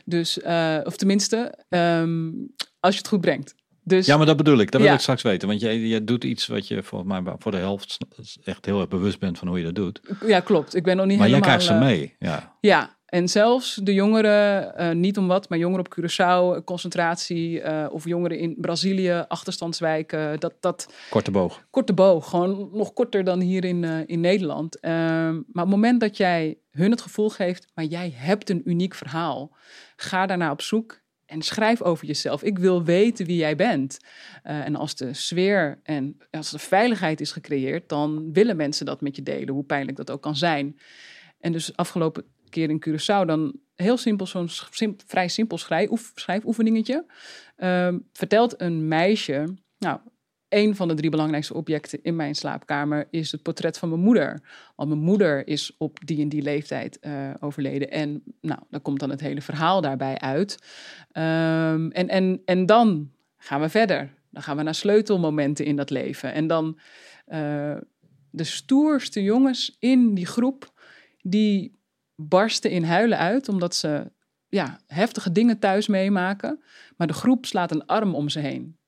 Dus, 0.05 0.41
eh, 0.41 0.79
of 0.85 0.97
tenminste, 0.97 1.65
ehm, 1.69 2.31
als 2.81 2.93
je 2.95 2.99
het 2.99 3.09
goed 3.09 3.21
brengt. 3.21 3.55
Dus 3.83 4.07
Ja, 4.07 4.17
maar 4.17 4.27
dat 4.27 4.37
bedoel 4.37 4.59
ik. 4.59 4.71
Dat 4.71 4.81
wil 4.81 4.91
Ja. 4.91 4.97
ik 4.97 5.03
straks 5.03 5.23
weten. 5.23 5.49
Want 5.49 5.61
jij, 5.61 5.79
jij 5.81 6.05
doet 6.05 6.25
iets 6.25 6.47
wat 6.47 6.69
je 6.69 6.83
volgens 6.83 7.21
mij 7.21 7.35
voor 7.39 7.51
de 7.53 7.57
helft 7.59 7.99
echt 8.45 8.65
heel 8.67 8.81
erg 8.81 8.89
bewust 8.89 9.19
bent 9.19 9.39
van 9.39 9.49
hoe 9.49 9.59
je 9.59 9.65
dat 9.65 9.75
doet. 9.75 10.01
ja, 10.27 10.41
klopt. 10.41 10.75
Ik 10.75 10.83
ben 10.83 10.97
nog 10.97 11.07
niet 11.07 11.19
Maar 11.19 11.29
jij 11.29 11.37
helemaal... 11.39 11.59
krijgt 11.59 11.79
ze 11.79 11.85
eh, 11.85 11.91
mee. 11.99 12.17
Ja. 12.19 12.57
Ja, 12.61 12.97
en 13.15 13.29
zelfs 13.29 13.75
de 13.75 13.95
jongeren, 13.95 14.77
eh, 14.77 14.91
niet 14.91 15.19
om 15.19 15.27
wat, 15.27 15.49
maar 15.49 15.59
jongeren 15.59 15.87
op 15.87 15.97
Curaçao, 15.99 16.65
concentratie, 16.65 17.61
eh, 17.61 17.93
of 17.93 18.05
jongeren 18.05 18.39
in 18.39 18.55
Brazilië, 18.59 19.25
achterstandswijken, 19.29 20.41
dat, 20.41 20.55
dat 20.61 20.93
Korte 21.11 21.31
boog. 21.31 21.67
korte 21.71 21.93
boog, 21.93 22.29
gewoon 22.29 22.69
nog 22.73 22.93
korter 22.93 23.25
dan 23.25 23.41
hier 23.41 23.65
in, 23.65 23.85
eh, 23.85 23.99
in 24.07 24.21
Nederland. 24.21 24.81
Ehm, 24.81 25.33
maar 25.33 25.43
op 25.43 25.55
het 25.55 25.67
moment 25.67 26.01
dat 26.01 26.17
jij 26.17 26.59
hun 26.71 26.91
het 26.91 27.01
gevoel 27.01 27.31
geeft, 27.31 27.67
maar 27.75 27.85
jij 27.85 28.13
hebt 28.17 28.51
een 28.51 28.63
uniek 28.65 28.95
verhaal, 28.95 29.57
ga 29.97 30.27
daarna 30.27 30.51
op 30.51 30.63
zoek 30.63 31.03
en 31.27 31.43
schrijf 31.43 31.83
over 31.83 32.07
jezelf. 32.07 32.43
Ik 32.43 32.59
wil 32.59 32.85
weten 32.85 33.27
wie 33.27 33.37
jij 33.37 33.57
bent. 33.57 33.99
Eh, 34.43 34.65
en 34.65 34.77
als 34.77 34.95
de 34.95 35.15
sfeer 35.15 35.81
en 35.83 36.17
als 36.31 36.51
de 36.51 36.59
veiligheid 36.59 37.21
is 37.21 37.33
gecreëerd, 37.33 37.89
dan 37.89 38.33
willen 38.33 38.57
mensen 38.57 38.87
dat 38.87 39.01
met 39.01 39.17
je 39.17 39.23
delen, 39.23 39.55
hoe 39.55 39.65
pijnlijk 39.65 39.97
dat 39.97 40.11
ook 40.11 40.23
kan 40.23 40.37
zijn. 40.37 40.79
En 41.41 41.53
dus 41.53 41.77
afgelopen 41.77 42.25
keer 42.55 42.71
in 42.71 42.85
Curaçao 42.89 43.27
dan 43.27 43.59
heel 43.75 43.97
simpel, 43.97 44.27
zo'n 44.27 44.49
vrij 45.07 45.29
simpel 45.29 45.59
schrijfoef, 45.59 46.13
schrijfoefeningetje. 46.15 47.07
Ehm, 47.57 47.99
vertelt 48.13 48.61
een 48.61 48.89
meisje, 48.89 49.55
nou, 49.79 49.99
een 50.55 50.77
van 50.77 50.89
de 50.89 50.95
drie 50.95 51.11
belangrijkste 51.11 51.55
objecten 51.55 51.99
in 52.03 52.17
mijn 52.17 52.35
slaapkamer 52.35 53.07
is 53.11 53.33
het 53.33 53.43
portret 53.43 53.79
van 53.79 53.89
mijn 53.89 54.01
moeder. 54.01 54.41
Want 54.77 54.89
mijn 54.89 55.01
moeder 55.01 55.47
is 55.47 55.75
op 55.79 55.99
die 56.05 56.21
en 56.21 56.29
die 56.29 56.43
leeftijd 56.43 56.99
eh, 56.99 57.31
overleden. 57.41 57.91
En 57.91 58.23
nou, 58.41 58.61
dan 58.71 58.83
komt 58.83 59.01
dan 59.01 59.11
het 59.11 59.21
hele 59.21 59.41
verhaal 59.41 59.81
daarbij 59.81 60.19
uit. 60.19 60.59
Ehm, 61.13 61.89
en, 61.91 62.09
en, 62.09 62.43
en 62.45 62.67
dan 62.67 63.11
gaan 63.37 63.61
we 63.61 63.69
verder. 63.69 64.15
Dan 64.31 64.43
gaan 64.43 64.57
we 64.57 64.63
naar 64.63 64.75
sleutelmomenten 64.75 65.65
in 65.65 65.77
dat 65.77 65.91
leven. 65.91 66.33
En 66.33 66.47
dan 66.47 66.79
eh, 67.27 67.77
de 68.31 68.45
stoerste 68.45 69.23
jongens 69.23 69.77
in 69.79 70.15
die 70.15 70.27
groep, 70.27 70.73
die 71.23 71.79
barsten 72.17 72.71
in 72.71 72.85
huilen 72.85 73.19
uit, 73.19 73.49
omdat 73.49 73.75
ze 73.75 74.13
ja, 74.49 74.81
heftige 74.87 75.33
dingen 75.33 75.59
thuis 75.59 75.87
meemaken. 75.87 76.63
Maar 76.97 77.07
de 77.07 77.13
groep 77.13 77.47
slaat 77.47 77.71
een 77.71 77.87
arm 77.87 78.15
om 78.15 78.29
ze 78.29 78.39
heen. 78.39 78.79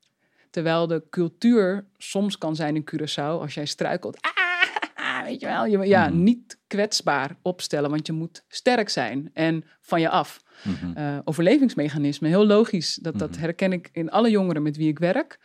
Terwijl 0.51 0.87
de 0.87 1.07
cultuur 1.11 1.87
soms 1.97 2.39
kan 2.39 2.57
zijn 2.57 2.77
in 2.77 2.89
Curaçao, 2.91 3.41
als 3.41 3.55
jij 3.55 3.67
struikelt, 3.67 4.19
ah, 4.21 5.23
weet 5.27 5.41
je 5.41 5.47
wel. 5.47 5.67
Je, 5.67 5.79
ja, 5.79 6.09
Mhm. 6.09 6.23
niet 6.23 6.59
kwetsbaar 6.67 7.37
opstellen, 7.43 7.91
want 7.91 8.07
je 8.07 8.13
moet 8.13 8.45
sterk 8.49 8.89
zijn 8.89 9.31
en 9.33 9.65
van 9.81 10.01
je 10.01 10.09
af. 10.09 10.43
Mhm. 10.65 10.97
Eh, 10.97 11.19
overlevingsmechanisme, 11.25 12.29
heel 12.29 12.47
logisch. 12.47 12.95
Dat, 12.95 13.19
dat 13.19 13.31
Mhm. 13.31 13.41
herken 13.41 13.73
ik 13.73 13.89
in 13.93 14.11
alle 14.11 14.31
jongeren 14.31 14.63
met 14.63 14.77
wie 14.77 14.89
ik 14.89 14.99
werk. 14.99 15.39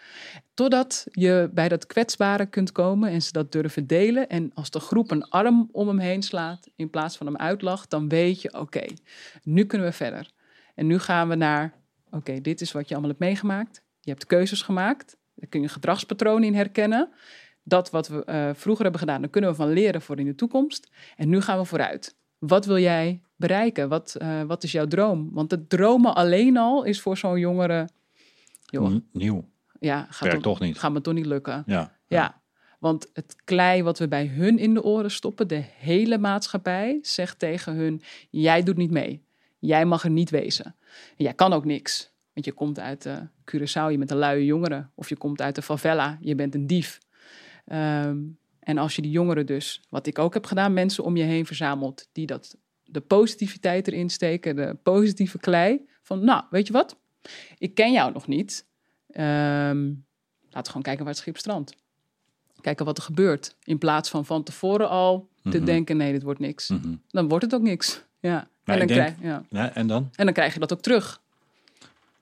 Totdat 0.53 1.05
je 1.11 1.49
bij 1.53 1.69
dat 1.69 1.85
kwetsbare 1.85 2.45
kunt 2.45 2.71
komen 2.71 3.09
en 3.09 3.21
ze 3.21 3.31
dat 3.31 3.51
durven 3.51 3.87
delen. 3.87 4.29
En 4.29 4.51
als 4.53 4.69
de 4.69 4.79
groep 4.79 5.11
een 5.11 5.23
arm 5.29 5.69
om 5.71 5.87
hem 5.87 5.99
heen 5.99 6.21
slaat 6.23 6.69
in 6.75 6.89
plaats 6.89 7.17
van 7.17 7.25
hem 7.25 7.37
uitlacht, 7.37 7.89
dan 7.89 8.09
weet 8.09 8.41
je, 8.41 8.59
oké, 8.59 8.85
nu 9.43 9.65
kunnen 9.65 9.87
we 9.87 9.93
verder. 9.93 10.31
En 10.75 10.87
nu 10.87 10.99
gaan 10.99 11.27
we 11.29 11.35
naar, 11.35 11.73
oké, 12.09 12.41
dit 12.41 12.61
is 12.61 12.71
wat 12.71 12.83
je 12.87 12.91
allemaal 12.93 13.09
hebt 13.09 13.21
meegemaakt. 13.23 13.83
Je 13.99 14.09
hebt 14.11 14.25
keuzes 14.25 14.61
gemaakt. 14.61 15.17
Daar 15.35 15.49
kun 15.49 15.61
je 15.61 15.67
gedragspatronen 15.67 16.43
in 16.43 16.55
herkennen. 16.55 17.09
Dat 17.63 17.89
wat 17.89 18.07
we 18.07 18.25
eh, 18.25 18.49
vroeger 18.53 18.83
hebben 18.83 19.01
gedaan, 19.01 19.21
daar 19.21 19.29
kunnen 19.29 19.49
we 19.49 19.55
van 19.55 19.69
leren 19.73 20.01
voor 20.01 20.19
in 20.19 20.25
de 20.25 20.35
toekomst. 20.35 20.89
En 21.15 21.29
nu 21.29 21.41
gaan 21.41 21.57
we 21.59 21.65
vooruit. 21.65 22.15
Wat 22.39 22.65
wil 22.65 22.77
jij 22.77 23.21
bereiken? 23.41 23.89
Wat, 23.89 24.15
eh, 24.15 24.41
wat 24.41 24.63
is 24.63 24.71
jouw 24.71 24.87
droom? 24.87 25.29
Want 25.31 25.51
het 25.51 25.69
dromen 25.69 26.15
alleen 26.15 26.57
al 26.57 26.83
is 26.83 27.01
voor 27.01 27.17
zo'n 27.17 27.39
jongere... 27.39 27.89
Joh, 28.65 28.95
Nieuw. 29.11 29.49
ja, 29.79 30.07
gaat, 30.09 30.27
Werkt 30.27 30.43
toch, 30.43 30.57
toch 30.57 30.67
niet. 30.67 30.79
gaat 30.79 30.91
me 30.91 31.01
toch 31.01 31.13
niet 31.13 31.25
lukken. 31.25 31.63
Ja. 31.65 31.99
Ja, 32.07 32.41
want 32.79 33.09
het 33.13 33.35
klei 33.43 33.83
wat 33.83 33.99
we 33.99 34.07
bij 34.07 34.25
hun 34.25 34.57
in 34.57 34.73
de 34.73 34.83
oren 34.83 35.11
stoppen, 35.11 35.47
de 35.47 35.63
hele 35.77 36.17
maatschappij 36.17 36.99
zegt 37.01 37.39
tegen 37.39 37.73
hun: 37.75 38.01
jij 38.29 38.63
doet 38.63 38.77
niet 38.77 38.91
mee. 38.91 39.23
Jij 39.59 39.85
mag 39.85 40.03
er 40.03 40.09
niet 40.09 40.29
wezen. 40.29 40.65
En 41.17 41.23
jij 41.23 41.33
kan 41.33 41.53
ook 41.53 41.65
niks. 41.65 42.13
Want 42.33 42.45
je 42.45 42.51
komt 42.51 42.79
uit 42.79 43.05
uh, 43.05 43.17
Curaçao, 43.51 43.91
je 43.91 43.97
bent 43.97 44.11
een 44.11 44.17
luie 44.17 44.45
jongere. 44.45 44.89
Of 44.95 45.09
je 45.09 45.17
komt 45.17 45.41
uit 45.41 45.55
de 45.55 45.61
favela, 45.61 46.17
je 46.21 46.35
bent 46.35 46.55
een 46.55 46.67
dief. 46.67 46.99
Ehm, 47.65 48.17
en 48.59 48.77
als 48.77 48.95
je 48.95 49.01
die 49.01 49.11
jongeren 49.11 49.45
dus, 49.45 49.81
wat 49.89 50.07
ik 50.07 50.19
ook 50.19 50.33
heb 50.33 50.45
gedaan, 50.45 50.73
mensen 50.73 51.03
om 51.03 51.17
je 51.17 51.23
heen 51.23 51.45
verzamelt 51.45 52.09
die 52.11 52.25
dat, 52.25 52.57
de 52.91 53.01
positiviteit 53.01 53.87
erin 53.87 54.09
steken, 54.09 54.55
de 54.55 54.77
positieve 54.83 55.37
klei. 55.37 55.87
Van, 56.01 56.23
nou, 56.23 56.43
weet 56.49 56.67
je 56.67 56.73
wat? 56.73 56.97
Ik 57.57 57.73
ken 57.75 57.91
jou 57.91 58.13
nog 58.13 58.27
niet. 58.27 58.65
Ehm, 59.07 59.87
laten 60.49 60.63
we 60.63 60.67
gewoon 60.67 60.81
kijken 60.81 61.03
waar 61.03 61.13
het 61.13 61.21
schip 61.21 61.37
strandt. 61.37 61.75
Kijken 62.61 62.85
wat 62.85 62.97
er 62.97 63.03
gebeurt. 63.03 63.55
In 63.63 63.77
plaats 63.77 64.09
van 64.09 64.25
van 64.25 64.43
tevoren 64.43 64.89
al 64.89 65.29
te 65.43 65.57
Mhm. 65.57 65.65
denken, 65.65 65.97
nee, 65.97 66.11
dit 66.11 66.23
wordt 66.23 66.39
niks. 66.39 66.69
Mhm. 66.69 66.95
Dan 67.07 67.27
wordt 67.27 67.43
het 67.45 67.53
ook 67.55 67.61
niks. 67.61 68.03
Ja. 68.19 68.47
Maar 68.63 68.79
En, 68.79 68.87
dan 68.87 68.97
denk- 68.97 69.15
krijg, 69.15 69.31
ja. 69.31 69.45
Ja, 69.49 69.73
en 69.75 69.87
dan? 69.87 70.09
en 70.15 70.25
dan 70.25 70.33
krijg 70.33 70.53
je 70.53 70.59
dat 70.59 70.73
ook 70.73 70.81
terug. 70.81 71.21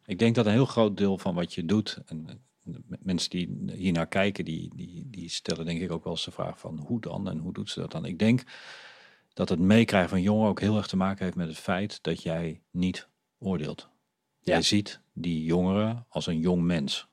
Ik 0.05 0.19
denk 0.19 0.35
dat 0.35 0.45
een 0.45 0.51
heel 0.51 0.65
groot 0.65 0.97
deel 0.97 1.17
van 1.17 1.35
wat 1.35 1.53
je 1.53 1.65
doet, 1.65 1.97
en 2.05 2.27
mensen 2.99 3.29
die 3.29 3.57
hier 3.73 3.91
naar 3.91 4.07
kijken, 4.07 4.45
die, 4.45 4.69
die, 4.75 5.07
die 5.09 5.29
stellen 5.29 5.65
denk 5.65 5.81
ik 5.81 5.91
ook 5.91 6.03
wel 6.03 6.13
eens 6.13 6.25
de 6.25 6.31
vraag 6.31 6.59
van 6.59 6.77
hoe 6.87 7.01
dan 7.01 7.29
en 7.29 7.37
hoe 7.37 7.53
doet 7.53 7.69
ze 7.69 7.79
dat 7.79 7.91
dan? 7.91 8.05
Ik 8.05 8.19
denk 8.19 8.43
dat 9.39 9.49
het 9.49 9.59
meekrijgen 9.59 10.09
van 10.09 10.21
jongeren 10.21 10.49
ook 10.49 10.59
heel 10.59 10.77
erg 10.77 10.87
te 10.87 10.97
maken 10.97 11.23
heeft 11.23 11.37
met 11.37 11.47
het 11.47 11.57
feit 11.57 12.03
dat 12.03 12.23
jij 12.23 12.61
niet 12.71 13.07
oordeelt. 13.37 13.89
Ja. 14.39 14.53
Jij 14.53 14.61
ziet 14.61 14.99
die 15.13 15.43
jongeren 15.43 16.05
als 16.09 16.27
een 16.27 16.39
jong 16.39 16.61
mens. 16.63 17.07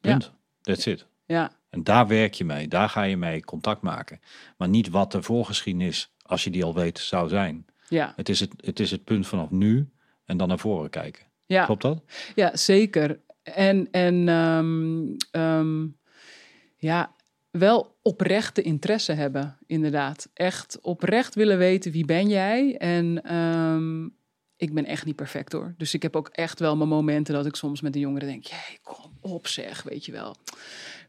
Punt. 0.00 0.32
That's 0.60 0.86
it. 0.86 1.06
Ja, 1.26 1.52
En 1.70 1.84
daar 1.84 2.06
werk 2.06 2.34
je 2.34 2.44
mee, 2.44 2.68
daar 2.68 2.88
ga 2.88 3.02
je 3.02 3.16
mee 3.16 3.44
contact 3.44 3.82
maken. 3.82 4.20
Maar 4.56 4.68
niet 4.68 4.88
wat 4.88 5.12
de 5.12 5.22
voorgeschiedenis, 5.22 6.10
als 6.22 6.44
je 6.44 6.50
die 6.50 6.64
al 6.64 6.74
weet, 6.74 6.98
zou 6.98 7.28
zijn. 7.28 7.66
ja, 7.88 8.12
Het 8.16 8.28
is 8.28 8.40
het, 8.40 8.52
het, 8.56 8.80
is 8.80 8.90
het 8.90 9.04
punt 9.04 9.26
vanaf 9.26 9.50
nu 9.50 9.88
en 10.24 10.36
dan 10.36 10.48
naar 10.48 10.58
voren 10.58 10.90
kijken. 10.90 11.24
ja. 11.46 11.64
Klopt 11.64 11.82
dat? 11.82 12.02
Ja, 12.34 12.56
zeker. 12.56 13.20
En, 13.42 13.88
en 13.90 14.28
ehm, 14.28 15.02
ehm, 15.30 15.86
ja, 16.76 17.13
wel 17.58 17.96
oprechte 18.02 18.62
interesse 18.62 19.12
hebben, 19.12 19.58
inderdaad. 19.66 20.28
Echt 20.32 20.78
oprecht 20.80 21.34
willen 21.34 21.58
weten 21.58 21.92
wie 21.92 22.04
ben 22.04 22.28
jij. 22.28 22.76
En 22.76 23.22
ehm, 23.22 24.04
ik 24.56 24.74
ben 24.74 24.84
echt 24.84 25.04
niet 25.04 25.16
perfect 25.16 25.52
hoor. 25.52 25.74
Dus 25.76 25.94
ik 25.94 26.02
heb 26.02 26.16
ook 26.16 26.28
echt 26.28 26.58
wel 26.58 26.76
mijn 26.76 26.88
momenten 26.88 27.34
dat 27.34 27.46
ik 27.46 27.56
soms 27.56 27.80
met 27.80 27.92
de 27.92 27.98
jongeren 27.98 28.28
denk... 28.28 28.44
Jee, 28.44 28.78
kom 28.82 29.12
op 29.20 29.46
zeg, 29.46 29.82
weet 29.82 30.04
je 30.04 30.12
wel. 30.12 30.36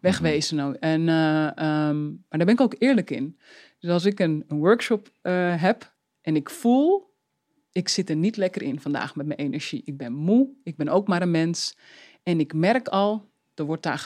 Wegwezen 0.01 0.55
nou. 0.55 0.75
En, 0.79 1.09
eh, 1.09 1.57
ehm, 1.57 2.03
maar 2.05 2.37
daar 2.37 2.45
ben 2.45 2.53
ik 2.53 2.61
ook 2.61 2.75
eerlijk 2.79 3.09
in. 3.09 3.39
Dus 3.79 3.89
als 3.89 4.05
ik 4.05 4.19
een, 4.19 4.45
workshop 4.47 5.09
eh, 5.21 5.61
heb 5.61 5.93
en 6.21 6.35
ik 6.35 6.49
voel 6.49 7.13
ik 7.71 7.89
zit 7.89 8.09
er 8.09 8.15
niet 8.15 8.37
lekker 8.37 8.61
in 8.61 8.79
vandaag 8.79 9.15
met 9.15 9.25
mijn 9.25 9.39
energie. 9.39 9.81
Ik 9.85 9.97
ben 9.97 10.13
moe, 10.13 10.49
ik 10.63 10.75
ben 10.75 10.89
ook 10.89 11.07
maar 11.07 11.21
een 11.21 11.31
mens. 11.31 11.77
En 12.23 12.39
ik 12.39 12.53
merk 12.53 12.87
al, 12.87 13.29
er 13.55 13.65
wordt 13.65 13.83
daar 13.83 14.03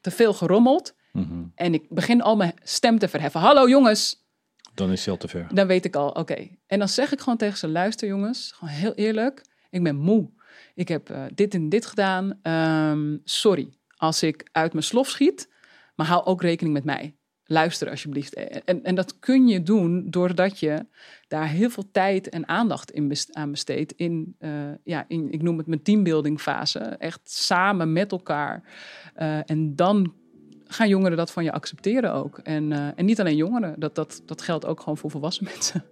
te 0.00 0.10
veel 0.10 0.34
gerommeld. 0.34 0.94
Mhm. 1.12 1.44
En 1.54 1.74
ik 1.74 1.86
begin 1.88 2.22
al 2.22 2.36
mijn 2.36 2.54
stem 2.62 2.98
te 2.98 3.08
verheffen. 3.08 3.40
Hallo 3.40 3.68
jongens! 3.68 4.20
Dan 4.74 4.90
is 4.92 5.00
het 5.00 5.08
al 5.08 5.16
te 5.16 5.28
ver. 5.28 5.46
Dan 5.54 5.66
weet 5.66 5.84
ik 5.84 5.96
al, 5.96 6.08
oké. 6.10 6.48
En 6.66 6.78
dan 6.78 6.88
zeg 6.88 7.12
ik 7.12 7.20
gewoon 7.20 7.38
tegen 7.38 7.58
ze, 7.58 7.68
luister 7.68 8.08
jongens, 8.08 8.52
gewoon 8.52 8.74
heel 8.74 8.94
eerlijk. 8.94 9.44
Ik 9.70 9.82
ben 9.82 9.96
moe. 9.96 10.30
Ik 10.74 10.88
heb 10.88 11.10
eh, 11.10 11.22
dit 11.34 11.54
en 11.54 11.68
dit 11.68 11.86
gedaan. 11.86 12.38
Ehm, 12.42 13.16
sorry 13.24 13.68
als 13.96 14.22
ik 14.22 14.48
uit 14.52 14.72
mijn 14.72 14.84
slof 14.84 15.08
schiet. 15.08 15.48
Maar 15.94 16.06
hou 16.06 16.24
ook 16.24 16.42
rekening 16.42 16.74
met 16.74 16.84
mij. 16.84 17.16
Luister 17.44 17.90
alsjeblieft. 17.90 18.34
En, 18.64 18.82
en 18.84 18.94
dat 18.94 19.18
kun 19.18 19.48
je 19.48 19.62
doen 19.62 20.10
doordat 20.10 20.58
je 20.58 20.86
daar 21.28 21.48
heel 21.48 21.70
veel 21.70 21.90
tijd 21.90 22.28
en 22.28 22.48
aandacht 22.48 22.90
in 22.90 23.08
best- 23.08 23.34
aan 23.34 23.50
besteedt. 23.50 23.92
In, 23.92 24.34
eh, 24.38 24.50
ja, 24.84 25.04
in, 25.08 25.30
ik 25.32 25.42
noem 25.42 25.58
het 25.58 25.66
mijn 25.66 25.82
teambuilding 25.82 26.40
fase. 26.40 26.78
Echt 26.78 27.20
samen 27.24 27.92
met 27.92 28.12
elkaar. 28.12 28.62
Eh, 29.14 29.50
en 29.50 29.76
dan 29.76 30.14
gaan 30.72 30.88
jongeren 30.88 31.16
dat 31.16 31.30
van 31.30 31.44
je 31.44 31.52
accepteren 31.52 32.12
ook. 32.12 32.38
En, 32.38 32.72
eh, 32.72 32.88
en 32.96 33.04
niet 33.04 33.20
alleen 33.20 33.36
jongeren. 33.36 33.74
Dat, 33.78 33.94
dat, 33.94 34.22
dat 34.26 34.42
geldt 34.42 34.66
ook 34.66 34.78
gewoon 34.78 34.98
voor 34.98 35.10
volwassen 35.10 35.44
mensen. 35.54 35.84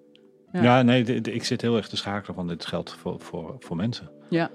Ja, 0.53 0.63
Ja. 0.63 0.83
nee, 0.83 1.05
ik 1.21 1.45
zit 1.45 1.61
heel 1.61 1.77
erg 1.77 1.89
te 1.89 1.97
schakelen 1.97 2.35
van 2.37 2.47
dit 2.49 2.67
geldt 2.67 2.93
voor, 2.93 3.21
voor, 3.21 3.57
voor 3.59 3.77
mensen. 3.77 4.11
Ja. 4.29 4.51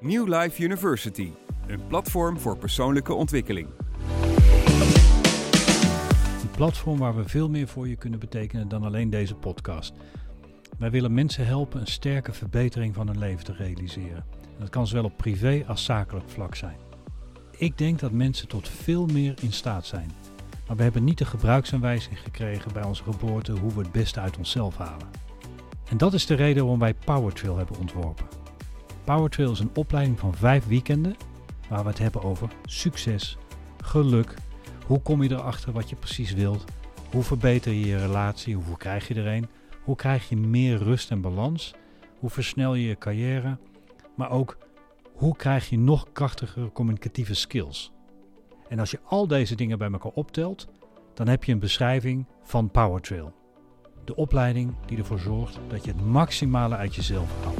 New 0.00 0.28
Life 0.28 0.62
University, 0.62 1.30
een 1.66 1.86
platform 1.86 2.38
voor 2.38 2.58
persoonlijke 2.58 3.14
ontwikkeling. 3.14 3.68
Een 6.42 6.50
platform 6.56 6.98
waar 6.98 7.16
we 7.16 7.28
veel 7.28 7.48
meer 7.48 7.68
voor 7.68 7.88
je 7.88 7.96
kunnen 7.96 8.18
betekenen 8.18 8.68
dan 8.68 8.84
alleen 8.84 9.10
deze 9.10 9.34
podcast. 9.34 9.94
Wij 10.78 10.90
willen 10.90 11.14
mensen 11.14 11.46
helpen 11.46 11.80
een 11.80 11.86
sterke 11.86 12.32
verbetering 12.32 12.94
van 12.94 13.06
hun 13.06 13.18
leven 13.18 13.44
te 13.44 13.52
realiseren. 13.52 14.24
Dat 14.60 14.68
kan 14.68 14.86
zowel 14.86 15.04
op 15.04 15.16
privé 15.16 15.64
als 15.66 15.84
zakelijk 15.84 16.30
vlak 16.30 16.54
zijn. 16.54 16.76
Ik 17.56 17.78
denk 17.78 17.98
dat 17.98 18.12
mensen 18.12 18.48
tot 18.48 18.68
veel 18.68 19.06
meer 19.06 19.34
in 19.42 19.52
staat 19.52 19.86
zijn. 19.86 20.10
Maar 20.66 20.76
we 20.76 20.82
hebben 20.82 21.04
niet 21.04 21.18
de 21.18 21.24
gebruiksaanwijzing 21.24 22.20
gekregen 22.20 22.72
bij 22.72 22.84
onze 22.84 23.02
geboorte 23.02 23.52
hoe 23.52 23.72
we 23.72 23.80
het 23.80 23.92
beste 23.92 24.20
uit 24.20 24.36
onszelf 24.36 24.76
halen. 24.76 25.08
En 25.88 25.96
dat 25.96 26.14
is 26.14 26.26
de 26.26 26.34
reden 26.34 26.62
waarom 26.62 26.78
wij 26.78 26.94
Powertrail 26.94 27.56
hebben 27.56 27.78
ontworpen. 27.78 28.26
Powertrail 29.04 29.50
is 29.50 29.60
een 29.60 29.70
opleiding 29.74 30.18
van 30.18 30.34
vijf 30.34 30.66
weekenden 30.66 31.16
waar 31.68 31.82
we 31.82 31.88
het 31.88 31.98
hebben 31.98 32.22
over 32.22 32.48
succes, 32.64 33.38
geluk, 33.84 34.34
hoe 34.86 35.02
kom 35.02 35.22
je 35.22 35.30
erachter 35.30 35.72
wat 35.72 35.90
je 35.90 35.96
precies 35.96 36.32
wilt? 36.32 36.64
Hoe 37.10 37.22
verbeter 37.22 37.72
je 37.72 37.86
je 37.86 37.98
relatie? 37.98 38.54
Hoe 38.54 38.76
krijg 38.76 39.08
je 39.08 39.14
er 39.14 39.26
een? 39.26 39.48
Hoe 39.82 39.96
krijg 39.96 40.28
je 40.28 40.36
meer 40.36 40.76
rust 40.76 41.10
en 41.10 41.20
balans? 41.20 41.74
Hoe 42.18 42.30
versnel 42.30 42.74
je 42.74 42.88
je 42.88 42.98
carrière? 42.98 43.58
Maar 44.20 44.30
ook, 44.30 44.58
hoe 45.12 45.36
krijg 45.36 45.68
je 45.68 45.78
nog 45.78 46.06
krachtigere 46.12 46.72
communicatieve 46.72 47.34
skills? 47.34 47.92
En 48.68 48.78
als 48.78 48.90
je 48.90 49.00
al 49.04 49.26
deze 49.26 49.54
dingen 49.54 49.78
bij 49.78 49.90
elkaar 49.90 50.12
optelt, 50.12 50.68
dan 51.14 51.28
heb 51.28 51.44
je 51.44 51.52
een 51.52 51.58
beschrijving 51.58 52.26
van 52.42 52.70
Powertrail. 52.70 53.32
De 54.04 54.16
opleiding 54.16 54.74
die 54.86 54.98
ervoor 54.98 55.18
zorgt 55.18 55.58
dat 55.68 55.84
je 55.84 55.90
het 55.90 56.06
maximale 56.06 56.76
uit 56.76 56.94
jezelf 56.94 57.30
haalt. 57.44 57.58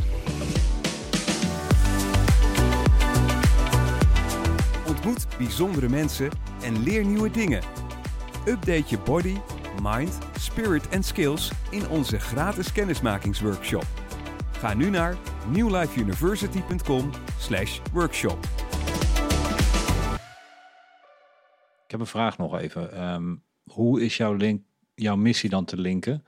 Ontmoet 4.88 5.26
bijzondere 5.38 5.88
mensen 5.88 6.30
en 6.62 6.82
leer 6.82 7.04
nieuwe 7.04 7.30
dingen. 7.30 7.62
Update 8.46 8.84
je 8.86 8.98
body, 8.98 9.36
mind, 9.82 10.18
spirit 10.38 10.88
en 10.88 11.02
skills 11.02 11.52
in 11.70 11.88
onze 11.88 12.18
gratis 12.18 12.72
kennismakingsworkshop. 12.72 13.86
Ga 14.60 14.74
nu 14.74 14.90
naar 14.90 15.16
newlifeuniversity.com/workshop. 15.52 18.38
Ik 21.84 21.90
heb 21.90 22.00
een 22.00 22.06
vraag 22.06 22.38
nog 22.38 22.58
even. 22.58 22.92
Ehm, 22.92 23.34
hoe 23.64 24.04
is 24.04 24.16
jouw, 24.16 24.34
link, 24.34 24.62
jouw 24.94 25.16
missie 25.16 25.50
dan 25.50 25.64
te 25.64 25.76
linken? 25.76 26.24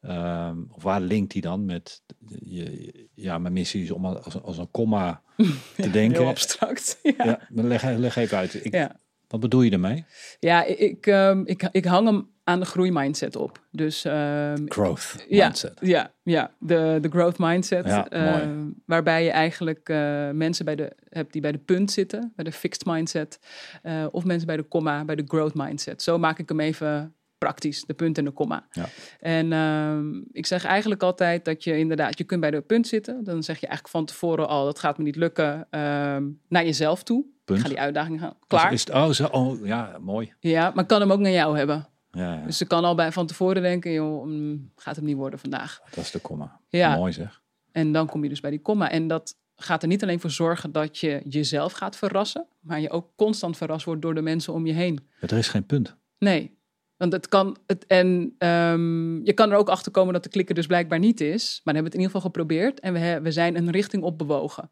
Ehm, 0.00 0.58
of 0.70 0.82
waar 0.82 1.00
linkt 1.00 1.32
die 1.32 1.42
dan 1.42 1.64
met 1.64 2.02
je, 2.44 3.08
ja, 3.14 3.38
mijn 3.38 3.52
missie 3.52 3.82
is 3.82 3.90
om 3.90 4.06
als, 4.06 4.42
als 4.42 4.58
een 4.58 4.70
komma 4.70 5.22
te 5.76 5.90
denken. 5.90 6.18
Heel 6.20 6.28
abstract. 6.28 6.98
Ja. 7.16 7.24
Ja, 7.24 7.40
leg, 7.48 7.82
leg 7.82 8.16
even 8.16 8.38
uit. 8.38 8.64
Ik, 8.64 8.72
Ja. 8.72 9.00
Wat 9.34 9.42
bedoel 9.42 9.62
je 9.62 9.70
daarmee? 9.70 10.04
Ja, 10.40 10.64
ik, 10.64 11.06
ehm, 11.06 11.42
ik, 11.44 11.68
ik 11.72 11.84
hang 11.84 12.06
hem 12.06 12.28
aan 12.44 12.60
de 12.60 12.66
groeimindset 12.66 13.36
op. 13.36 13.62
Dus 13.70 14.04
ehm, 14.04 14.62
Growth 14.66 15.24
Ja. 15.28 15.44
mindset. 15.44 15.78
Ja, 15.80 16.12
ja 16.22 16.50
de, 16.58 16.98
de 17.00 17.08
growth 17.08 17.38
mindset. 17.38 17.86
Ja, 17.86 18.08
eh, 18.08 18.22
mooi. 18.24 18.72
waarbij 18.86 19.24
je 19.24 19.30
eigenlijk 19.30 19.88
eh, 19.88 20.30
mensen 20.30 20.64
bij 20.64 20.74
de, 20.76 20.92
hebt 21.08 21.32
die 21.32 21.42
bij 21.42 21.52
de 21.52 21.58
punt 21.58 21.90
zitten, 21.90 22.32
bij 22.36 22.44
de 22.44 22.52
fixed 22.52 22.84
mindset. 22.86 23.38
eh, 23.82 24.06
of 24.10 24.24
mensen 24.24 24.46
bij 24.46 24.56
de 24.56 24.62
komma, 24.62 25.04
bij 25.04 25.14
de 25.16 25.24
growth 25.26 25.54
mindset. 25.54 26.02
Zo 26.02 26.18
maak 26.18 26.38
ik 26.38 26.48
hem 26.48 26.60
even 26.60 27.14
praktisch, 27.38 27.84
de 27.84 27.94
punt 27.94 28.18
en 28.18 28.24
de 28.24 28.30
komma. 28.30 28.66
Ja. 28.70 28.88
En 29.20 29.52
ehm, 29.52 30.20
ik 30.32 30.46
zeg 30.46 30.64
eigenlijk 30.64 31.02
altijd 31.02 31.44
dat 31.44 31.64
je 31.64 31.78
inderdaad, 31.78 32.18
je 32.18 32.24
kunt 32.24 32.40
bij 32.40 32.50
de 32.50 32.60
punt 32.60 32.86
zitten. 32.86 33.24
Dan 33.24 33.42
zeg 33.42 33.60
je 33.60 33.66
eigenlijk 33.66 33.96
van 33.96 34.04
tevoren 34.04 34.48
al, 34.48 34.64
dat 34.64 34.78
gaat 34.78 34.98
me 34.98 35.04
niet 35.04 35.16
lukken, 35.16 35.66
ehm, 35.70 36.24
naar 36.48 36.64
jezelf 36.64 37.02
toe. 37.02 37.24
Punt. 37.44 37.58
Ik 37.58 37.64
ga 37.64 37.70
die 37.70 37.80
uitdaging 37.80 38.20
gaan. 38.20 38.36
Klaar. 38.46 38.72
Is 38.72 38.80
het, 38.80 38.94
oh, 38.94 39.08
zo, 39.08 39.26
oh, 39.26 39.66
ja, 39.66 39.98
mooi. 40.00 40.32
Ja, 40.40 40.72
maar 40.74 40.86
kan 40.86 41.00
hem 41.00 41.12
ook 41.12 41.18
naar 41.18 41.32
jou 41.32 41.56
hebben. 41.56 41.88
Ja, 42.10 42.34
ja, 42.34 42.44
Dus 42.44 42.56
ze 42.56 42.66
kan 42.66 42.84
al 42.84 42.94
bij 42.94 43.12
van 43.12 43.26
tevoren 43.26 43.62
denken, 43.62 43.92
joh, 43.92 44.24
mm, 44.24 44.70
gaat 44.76 44.96
hem 44.96 45.04
niet 45.04 45.16
worden 45.16 45.38
vandaag. 45.38 45.80
dat 45.94 46.04
is 46.04 46.10
de 46.10 46.18
komma. 46.18 46.60
Ja. 46.68 46.96
Mooi 46.96 47.12
zeg. 47.12 47.42
En 47.72 47.92
dan 47.92 48.06
kom 48.06 48.22
je 48.22 48.28
dus 48.28 48.40
bij 48.40 48.50
die 48.50 48.60
komma. 48.60 48.90
En 48.90 49.08
dat 49.08 49.36
gaat 49.56 49.82
er 49.82 49.88
niet 49.88 50.02
alleen 50.02 50.20
voor 50.20 50.30
zorgen 50.30 50.72
dat 50.72 50.98
je 50.98 51.20
jezelf 51.28 51.72
gaat 51.72 51.96
verrassen, 51.96 52.46
maar 52.60 52.80
je 52.80 52.90
ook 52.90 53.10
constant 53.16 53.56
verrast 53.56 53.84
wordt 53.84 54.02
door 54.02 54.14
de 54.14 54.22
mensen 54.22 54.52
om 54.52 54.66
je 54.66 54.72
heen. 54.72 55.08
Er 55.20 55.32
is 55.32 55.48
geen 55.48 55.66
punt. 55.66 55.96
Nee, 56.18 56.58
want 56.96 57.12
het 57.12 57.28
kan. 57.28 57.56
Het, 57.66 57.86
en 57.86 58.34
ehm, 58.38 59.24
je 59.24 59.32
kan 59.32 59.50
er 59.50 59.56
ook 59.56 59.68
achter 59.68 59.92
komen 59.92 60.12
dat 60.12 60.22
de 60.22 60.28
klikker 60.28 60.54
dus 60.54 60.66
blijkbaar 60.66 60.98
niet 60.98 61.20
is. 61.20 61.60
Maar 61.64 61.74
dan 61.74 61.82
hebben 61.82 61.82
we 61.82 61.84
het 61.84 61.94
in 61.94 62.00
ieder 62.00 62.14
geval 62.14 62.30
geprobeerd 62.30 62.80
en 62.80 62.92
we, 62.92 63.20
we 63.22 63.32
zijn 63.32 63.56
een 63.56 63.70
richting 63.70 64.02
op 64.02 64.18
bewogen. 64.18 64.70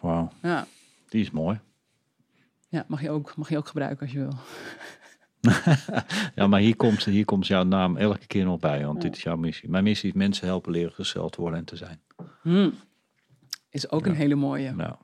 Wauw, 0.00 0.30
Ja, 0.42 0.66
die 1.08 1.20
is 1.20 1.30
mooi. 1.30 1.60
ja 2.68 2.84
mag, 2.88 3.02
je 3.02 3.10
ook, 3.10 3.36
mag 3.36 3.48
je 3.48 3.56
ook 3.56 3.66
gebruiken 3.68 4.00
als 4.06 4.12
je 4.12 4.18
wil. 4.18 4.32
Ja, 6.34 6.46
maar 6.46 6.60
hier 6.60 6.76
komt, 6.76 7.04
hier 7.04 7.24
komt 7.24 7.46
jouw 7.46 7.62
naam 7.64 7.96
elke 7.96 8.26
keer 8.26 8.44
nog 8.44 8.60
bij, 8.60 8.84
want 8.84 9.02
Ja. 9.02 9.08
dit 9.08 9.16
is 9.16 9.22
jouw 9.22 9.36
missie. 9.36 9.68
Mijn 9.70 9.84
missie 9.84 10.08
is 10.08 10.14
mensen 10.14 10.46
helpen 10.46 10.72
leren 10.72 10.92
te 11.30 11.40
worden 11.40 11.58
en 11.58 11.64
te 11.64 11.76
zijn. 11.76 12.00
Hm. 12.42 12.70
Is 13.70 13.90
ook 13.90 14.06
een 14.06 14.14
hele 14.14 14.34
mooie. 14.34 14.72
Nou, 14.72 14.94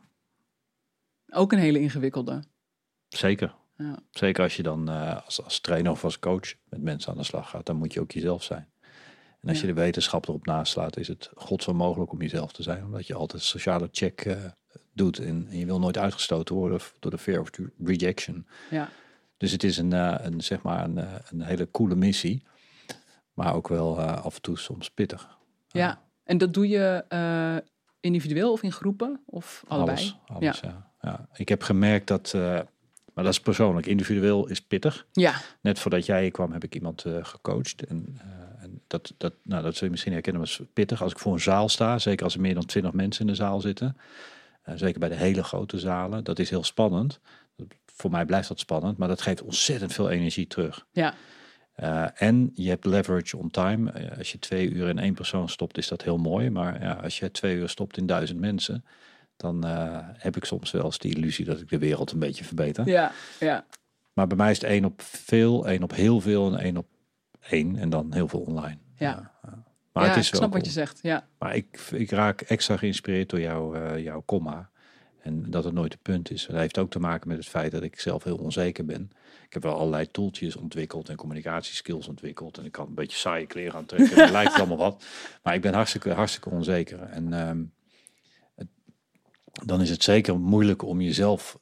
Ook 1.28 1.53
een 1.53 1.59
hele 1.59 1.78
ingewikkelde. 1.81 2.43
zeker. 3.09 3.55
Ja. 3.77 3.98
Zeker 4.11 4.43
als 4.43 4.57
je 4.57 4.62
dan 4.62 4.89
eh, 4.89 5.24
als, 5.24 5.43
als 5.44 5.61
trainer 5.61 5.93
of 5.93 6.05
als 6.05 6.19
coach 6.19 6.55
met 6.69 6.82
mensen 6.82 7.11
aan 7.12 7.19
de 7.19 7.24
slag 7.24 7.51
gaat, 7.51 7.66
dan 7.66 7.77
moet 7.77 7.93
je 7.93 8.01
ook 8.01 8.11
jezelf 8.12 8.43
zijn. 8.43 8.69
En 9.40 9.48
als 9.48 9.61
Ja. 9.61 9.66
je 9.66 9.74
de 9.74 9.81
wetenschap 9.81 10.28
erop 10.28 10.47
naslaat, 10.47 10.97
is 10.97 11.09
het 11.09 11.31
godszo 11.35 11.74
mogelijk 11.74 12.12
om 12.12 12.20
jezelf 12.23 12.53
te 12.53 12.62
zijn. 12.62 12.85
Omdat 12.85 13.07
je 13.07 13.15
altijd 13.15 13.43
sociale 13.43 13.89
check 13.93 14.20
eh, 14.20 14.44
doet 14.93 15.19
en, 15.19 15.47
en 15.51 15.59
je 15.59 15.66
wil 15.66 15.78
nooit 15.78 15.98
uitgestoten 15.98 16.55
worden 16.55 16.81
door 16.98 17.11
de 17.11 17.19
fear 17.19 17.40
of 17.40 17.51
rejection. 17.85 18.47
Ja. 18.70 18.89
Dus 19.36 19.53
het 19.53 19.65
is 19.65 19.77
een, 19.78 19.93
eh, 19.93 20.15
een, 20.19 20.40
zeg 20.40 20.62
maar 20.62 20.85
een, 20.85 20.97
een 21.31 21.43
hele 21.43 21.70
coole 21.70 21.94
missie, 21.94 22.43
maar 23.35 23.55
ook 23.55 23.69
wel 23.69 24.01
af 24.01 24.35
en 24.35 24.43
toe 24.43 24.59
soms 24.59 24.90
pittig. 24.90 25.39
ja, 25.69 26.03
en 26.24 26.39
dat 26.39 26.55
doe 26.55 26.69
je 26.69 27.05
individueel 28.01 28.53
of 28.53 28.62
in 28.62 28.73
groepen 28.73 29.20
of 29.27 29.65
allebei? 29.69 29.97
Alles, 29.97 30.16
alles 30.27 30.61
ja. 30.61 30.90
Ja. 31.01 31.28
Ik 31.35 31.48
heb 31.48 31.62
gemerkt 31.62 32.07
dat, 32.07 32.35
maar 33.16 33.24
dat 33.24 33.32
is 33.32 33.40
persoonlijk, 33.40 33.86
individueel 33.86 34.47
is 34.48 34.60
pittig. 34.60 35.06
Ja, 35.12 35.34
Net 35.60 35.78
voordat 35.78 36.06
jij 36.06 36.22
hier 36.22 36.30
kwam 36.30 36.52
heb 36.52 36.64
ik 36.64 36.74
iemand 36.74 37.05
eh, 37.05 37.24
gecoacht. 37.24 37.82
En, 37.86 38.18
eh, 38.20 38.62
en 38.64 38.80
dat, 38.86 39.14
dat, 39.16 39.32
nou, 39.43 39.62
dat 39.62 39.74
zul 39.74 39.84
je 39.84 39.90
misschien 39.90 40.12
herkennen 40.12 40.43
als 40.43 40.60
pittig. 40.72 41.02
Als 41.02 41.12
ik 41.12 41.18
voor 41.18 41.32
een 41.32 41.40
zaal 41.40 41.68
sta, 41.68 41.98
zeker 41.98 42.24
als 42.24 42.34
er 42.34 42.40
meer 42.40 42.55
dan 42.55 42.64
twintig 42.66 42.93
mensen 42.93 43.20
in 43.20 43.26
de 43.26 43.34
zaal 43.38 43.60
zitten. 43.60 43.97
eh, 44.62 44.74
zeker 44.76 45.01
bij 45.01 45.09
de 45.09 45.14
hele 45.14 45.43
grote 45.44 45.78
zalen. 45.78 46.24
Dat 46.24 46.38
is 46.38 46.51
heel 46.51 46.64
spannend. 46.64 47.20
Voor 47.86 48.10
mij 48.10 48.24
blijft 48.24 48.48
dat 48.48 48.59
spannend, 48.59 48.97
maar 48.98 49.09
dat 49.09 49.22
geeft 49.22 49.43
ontzettend 49.43 49.93
veel 49.93 50.10
energie 50.10 50.47
terug. 50.47 50.86
ja, 50.93 51.14
en 52.14 52.51
je 52.55 52.68
hebt 52.68 52.84
leverage 52.84 53.36
on 53.36 53.51
time. 53.51 54.10
Als 54.18 54.32
je 54.32 54.38
twee 54.38 54.68
uur 54.70 54.88
in 54.88 54.98
één 54.98 55.14
persoon 55.14 55.48
stopt, 55.48 55.78
is 55.78 55.88
dat 55.88 56.02
heel 56.02 56.18
mooi. 56.18 56.51
Maar 56.51 56.82
ja, 56.82 56.93
als 56.93 57.18
je 57.18 57.30
twee 57.30 57.56
uur 57.56 57.68
stopt 57.68 57.97
in 57.97 58.06
duizend 58.06 58.40
mensen, 58.40 58.84
dan 59.36 59.64
eh, 59.66 59.98
heb 60.12 60.36
ik 60.36 60.44
soms 60.44 60.70
wel 60.70 60.84
eens 60.84 60.98
die 60.98 61.16
illusie 61.16 61.44
dat 61.44 61.60
ik 61.60 61.68
de 61.68 61.78
wereld 61.78 62.12
een 62.12 62.18
beetje 62.18 62.44
verbeter. 62.44 62.88
ja, 62.88 63.12
ja. 63.40 63.66
Maar 64.12 64.26
bij 64.26 64.36
mij 64.36 64.50
is 64.50 64.60
het 64.60 64.70
één 64.70 64.84
op 64.84 65.02
veel, 65.02 65.66
één 65.68 65.82
op 65.82 65.94
heel 65.94 66.20
veel 66.20 66.52
en 66.52 66.58
één 66.58 66.76
op 66.76 66.86
één 67.48 67.76
en 67.76 67.90
dan 67.90 68.12
heel 68.12 68.28
veel 68.28 68.40
online. 68.40 68.78
Ja. 68.96 69.32
ja. 69.42 69.64
Maar 69.92 70.04
ja, 70.04 70.10
het 70.10 70.18
is 70.18 70.26
ik 70.26 70.32
wel 70.32 70.40
snap 70.42 70.52
wat 70.52 70.64
je 70.66 70.72
zegt. 70.72 70.98
Ja, 71.02 71.26
Maar 71.38 71.56
ik, 71.56 71.80
ik 71.92 72.10
raak 72.10 72.40
extra 72.40 72.76
geïnspireerd 72.76 73.30
door 73.30 73.40
jouw, 73.40 73.74
eh, 73.74 74.02
jouw 74.02 74.20
komma. 74.20 74.70
En 75.22 75.50
dat 75.50 75.64
het 75.64 75.74
nooit 75.74 75.92
een 75.92 75.98
punt 76.02 76.30
is. 76.30 76.46
Dat 76.46 76.56
heeft 76.56 76.78
ook 76.78 76.90
te 76.90 76.98
maken 76.98 77.28
met 77.28 77.36
het 77.36 77.46
feit 77.46 77.72
dat 77.72 77.82
ik 77.82 78.00
zelf 78.00 78.24
heel 78.24 78.36
onzeker 78.36 78.84
ben. 78.84 79.10
Ik 79.46 79.52
heb 79.52 79.62
wel 79.62 79.74
allerlei 79.78 80.10
toeltjes 80.10 80.56
ontwikkeld 80.56 81.08
en 81.08 81.16
communicatieskills 81.16 82.08
ontwikkeld. 82.08 82.58
En 82.58 82.64
ik 82.64 82.72
kan 82.72 82.86
een 82.86 82.94
beetje 82.94 83.16
saaie 83.16 83.46
kleren 83.46 83.74
aantrekken. 83.74 84.16
Het 84.22 84.30
lijkt 84.30 84.50
het 84.50 84.58
allemaal 84.60 84.76
wat. 84.90 85.04
Maar 85.42 85.54
ik 85.54 85.60
ben 85.60 85.74
hartstikke, 85.74 86.10
hartstikke 86.12 86.48
onzeker. 86.50 87.00
En 87.00 87.32
ehm, 87.32 87.58
het- 87.58 87.66
dan 89.65 89.81
is 89.81 89.91
het 89.91 90.03
zeker 90.03 90.39
moeilijk 90.41 90.83
om 90.83 91.01
jezelf 91.01 91.59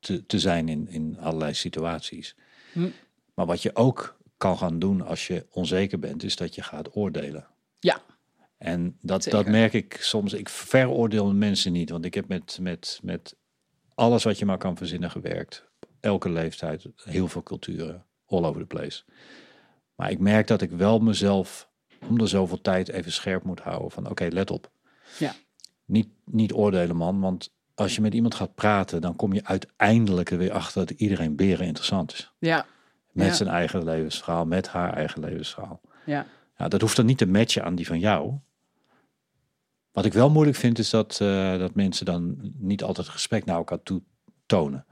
te, 0.00 0.26
te 0.26 0.38
zijn 0.38 0.68
in, 0.68 0.88
in 0.88 1.18
allerlei 1.20 1.54
situaties. 1.54 2.36
Hm. 2.72 2.88
Maar 3.34 3.46
wat 3.46 3.62
je 3.62 3.76
ook 3.76 4.16
kan 4.36 4.58
gaan 4.58 4.78
doen 4.78 5.06
als 5.06 5.26
je 5.26 5.46
onzeker 5.50 5.98
bent, 5.98 6.22
is 6.22 6.36
dat 6.36 6.54
je 6.54 6.62
gaat 6.62 6.96
oordelen. 6.96 7.46
ja, 7.80 8.00
En 8.58 8.96
dat, 9.00 9.22
Zeker. 9.22 9.38
dat 9.38 9.52
merk 9.52 9.72
ik 9.72 9.96
soms. 10.00 10.32
Ik 10.32 10.48
veroordeel 10.48 11.34
mensen 11.34 11.72
niet, 11.72 11.90
want 11.90 12.04
ik 12.04 12.14
heb 12.14 12.28
met, 12.28 12.58
met, 12.60 13.00
met 13.02 13.36
alles 13.94 14.24
wat 14.24 14.38
je 14.38 14.44
maar 14.44 14.58
kan 14.58 14.76
verzinnen 14.76 15.10
gewerkt. 15.10 15.64
Elke 16.00 16.28
leeftijd, 16.28 16.86
heel 16.96 17.28
veel 17.28 17.42
culturen, 17.42 18.04
all 18.26 18.44
over 18.44 18.60
the 18.60 18.66
place. 18.66 19.02
Maar 19.94 20.10
ik 20.10 20.18
merk 20.18 20.46
dat 20.46 20.62
ik 20.62 20.70
wel 20.70 20.98
mezelf 20.98 21.68
om 22.08 22.18
de 22.18 22.26
zoveel 22.26 22.60
tijd 22.60 22.88
even 22.88 23.12
scherp 23.12 23.42
moet 23.42 23.60
houden 23.60 23.90
van 23.90 24.10
oké, 24.10 24.28
let 24.30 24.50
op. 24.50 24.70
Ja. 25.18 25.34
Niet, 25.88 26.08
niet 26.24 26.52
oordelen 26.52 26.96
man, 26.96 27.20
want 27.20 27.52
als 27.74 27.94
je 27.94 28.00
met 28.00 28.14
iemand 28.14 28.34
gaat 28.34 28.54
praten, 28.54 29.00
dan 29.00 29.16
kom 29.16 29.32
je 29.32 29.44
uiteindelijk 29.44 30.30
er 30.30 30.38
weer 30.38 30.52
achter 30.52 30.86
dat 30.86 30.98
iedereen 31.00 31.36
beren 31.36 31.66
interessant 31.66 32.12
is. 32.12 32.32
ja, 32.38 32.66
Met 33.12 33.26
Ja. 33.26 33.32
zijn 33.32 33.48
eigen 33.48 33.84
levensverhaal, 33.84 34.44
met 34.46 34.68
haar 34.68 34.92
eigen 34.92 35.20
levensverhaal. 35.20 35.80
ja. 36.06 36.26
Ja, 36.56 36.68
dat 36.68 36.80
hoeft 36.80 36.96
dan 36.96 37.06
niet 37.06 37.18
te 37.18 37.26
matchen 37.26 37.64
aan 37.64 37.74
die 37.74 37.86
van 37.86 37.98
jou. 37.98 38.34
Wat 39.92 40.04
ik 40.04 40.12
wel 40.12 40.30
moeilijk 40.30 40.56
vind, 40.56 40.78
is 40.78 40.90
dat, 40.90 41.18
eh, 41.20 41.58
dat 41.58 41.74
mensen 41.74 42.04
dan 42.06 42.52
niet 42.58 42.82
altijd 42.82 43.08
respect 43.08 43.46
naar 43.46 43.56
elkaar 43.56 43.82
toe 43.82 44.02
tonen. 44.46 44.86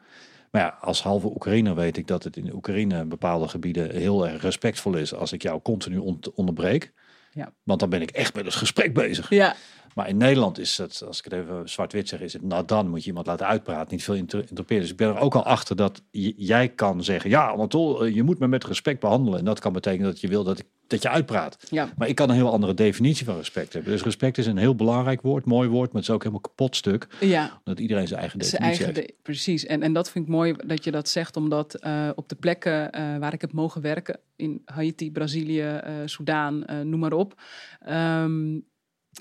Maar 0.50 0.62
ja, 0.62 0.76
als 0.80 1.02
halve 1.02 1.26
Oekraïner 1.30 1.74
weet 1.74 1.96
ik 1.96 2.06
dat 2.06 2.24
het 2.24 2.36
in 2.36 2.54
Oekraïne 2.54 3.04
bepaalde 3.04 3.48
gebieden 3.48 3.90
heel 3.90 4.28
erg 4.28 4.42
respectvol 4.42 4.94
is 4.96 5.14
als 5.14 5.32
ik 5.32 5.42
jou 5.42 5.60
continu 5.62 5.98
ont- 5.98 6.32
onderbreek. 6.32 6.92
Ja. 7.32 7.52
Want 7.62 7.80
dan 7.80 7.90
ben 7.90 8.02
ik 8.02 8.10
echt 8.10 8.34
met 8.34 8.44
het 8.44 8.54
gesprek 8.54 8.94
bezig. 8.94 9.30
Ja, 9.30 9.54
Maar 9.96 10.08
in 10.08 10.16
Nederland 10.16 10.58
is 10.58 10.78
het, 10.78 11.02
als 11.06 11.18
ik 11.18 11.24
het 11.24 11.32
even 11.32 11.68
zwart-wit 11.68 12.08
zeg, 12.08 12.20
is 12.20 12.32
het 12.32 12.42
nou 12.42 12.64
dan 12.64 12.88
moet 12.88 13.00
je 13.02 13.06
iemand 13.08 13.26
laten 13.26 13.46
uitpraten, 13.46 13.92
niet 13.94 14.04
veel 14.04 14.14
inter 14.14 14.38
interpreteren. 14.38 14.82
Dus 14.82 14.90
ik 14.90 14.96
ben 14.96 15.08
er 15.08 15.18
ook 15.18 15.34
al 15.34 15.44
achter 15.44 15.76
dat 15.76 16.02
jij 16.36 16.68
kan 16.68 17.04
zeggen, 17.04 17.30
ja, 17.30 17.48
Anatol, 17.48 18.04
eh, 18.04 18.14
je 18.14 18.22
moet 18.22 18.38
me 18.38 18.48
met 18.48 18.64
respect 18.64 19.00
behandelen. 19.00 19.38
En 19.38 19.44
dat 19.44 19.58
kan 19.60 19.72
betekenen 19.72 20.06
dat 20.10 20.20
je 20.20 20.28
wil 20.28 20.44
dat, 20.44 20.58
ik, 20.58 20.66
dat 20.86 21.02
je 21.02 21.08
uitpraat. 21.08 21.56
ja. 21.70 21.88
Maar 21.96 22.08
ik 22.08 22.14
kan 22.14 22.28
een 22.28 22.34
heel 22.34 22.52
andere 22.52 22.74
definitie 22.74 23.24
van 23.26 23.36
respect 23.36 23.72
hebben. 23.72 23.92
Dus 23.92 24.02
respect 24.02 24.38
is 24.38 24.46
een 24.46 24.56
heel 24.56 24.74
belangrijk 24.74 25.20
woord, 25.22 25.44
mooi 25.44 25.68
woord, 25.68 25.86
maar 25.92 26.00
het 26.00 26.08
is 26.08 26.14
ook 26.14 26.20
helemaal 26.22 26.40
kapot 26.42 26.76
stuk. 26.76 27.06
ja. 27.20 27.60
Dat 27.64 27.80
iedereen 27.80 28.06
zijn 28.08 28.20
eigen 28.20 28.40
Zijn 28.44 28.62
definitie 28.62 28.84
eigen 28.84 29.00
heeft. 29.02 29.16
de- 29.16 29.22
precies. 29.22 29.66
En, 29.66 29.82
en 29.82 29.92
dat 29.92 30.10
vind 30.10 30.24
ik 30.24 30.30
mooi 30.30 30.54
dat 30.66 30.84
je 30.84 30.90
dat 30.90 31.08
zegt, 31.08 31.36
omdat 31.36 31.74
eh, 31.74 32.08
op 32.14 32.28
de 32.28 32.34
plekken 32.36 32.92
eh, 32.92 33.18
waar 33.18 33.32
ik 33.32 33.40
heb 33.40 33.52
mogen 33.52 33.80
werken, 33.80 34.18
in 34.36 34.62
Haiti, 34.64 35.10
Brazilië, 35.12 35.60
eh 35.62 35.92
Soudaan, 36.04 36.64
noem 36.82 37.00
maar 37.00 37.12
op, 37.12 37.40
ehm, 37.80 38.58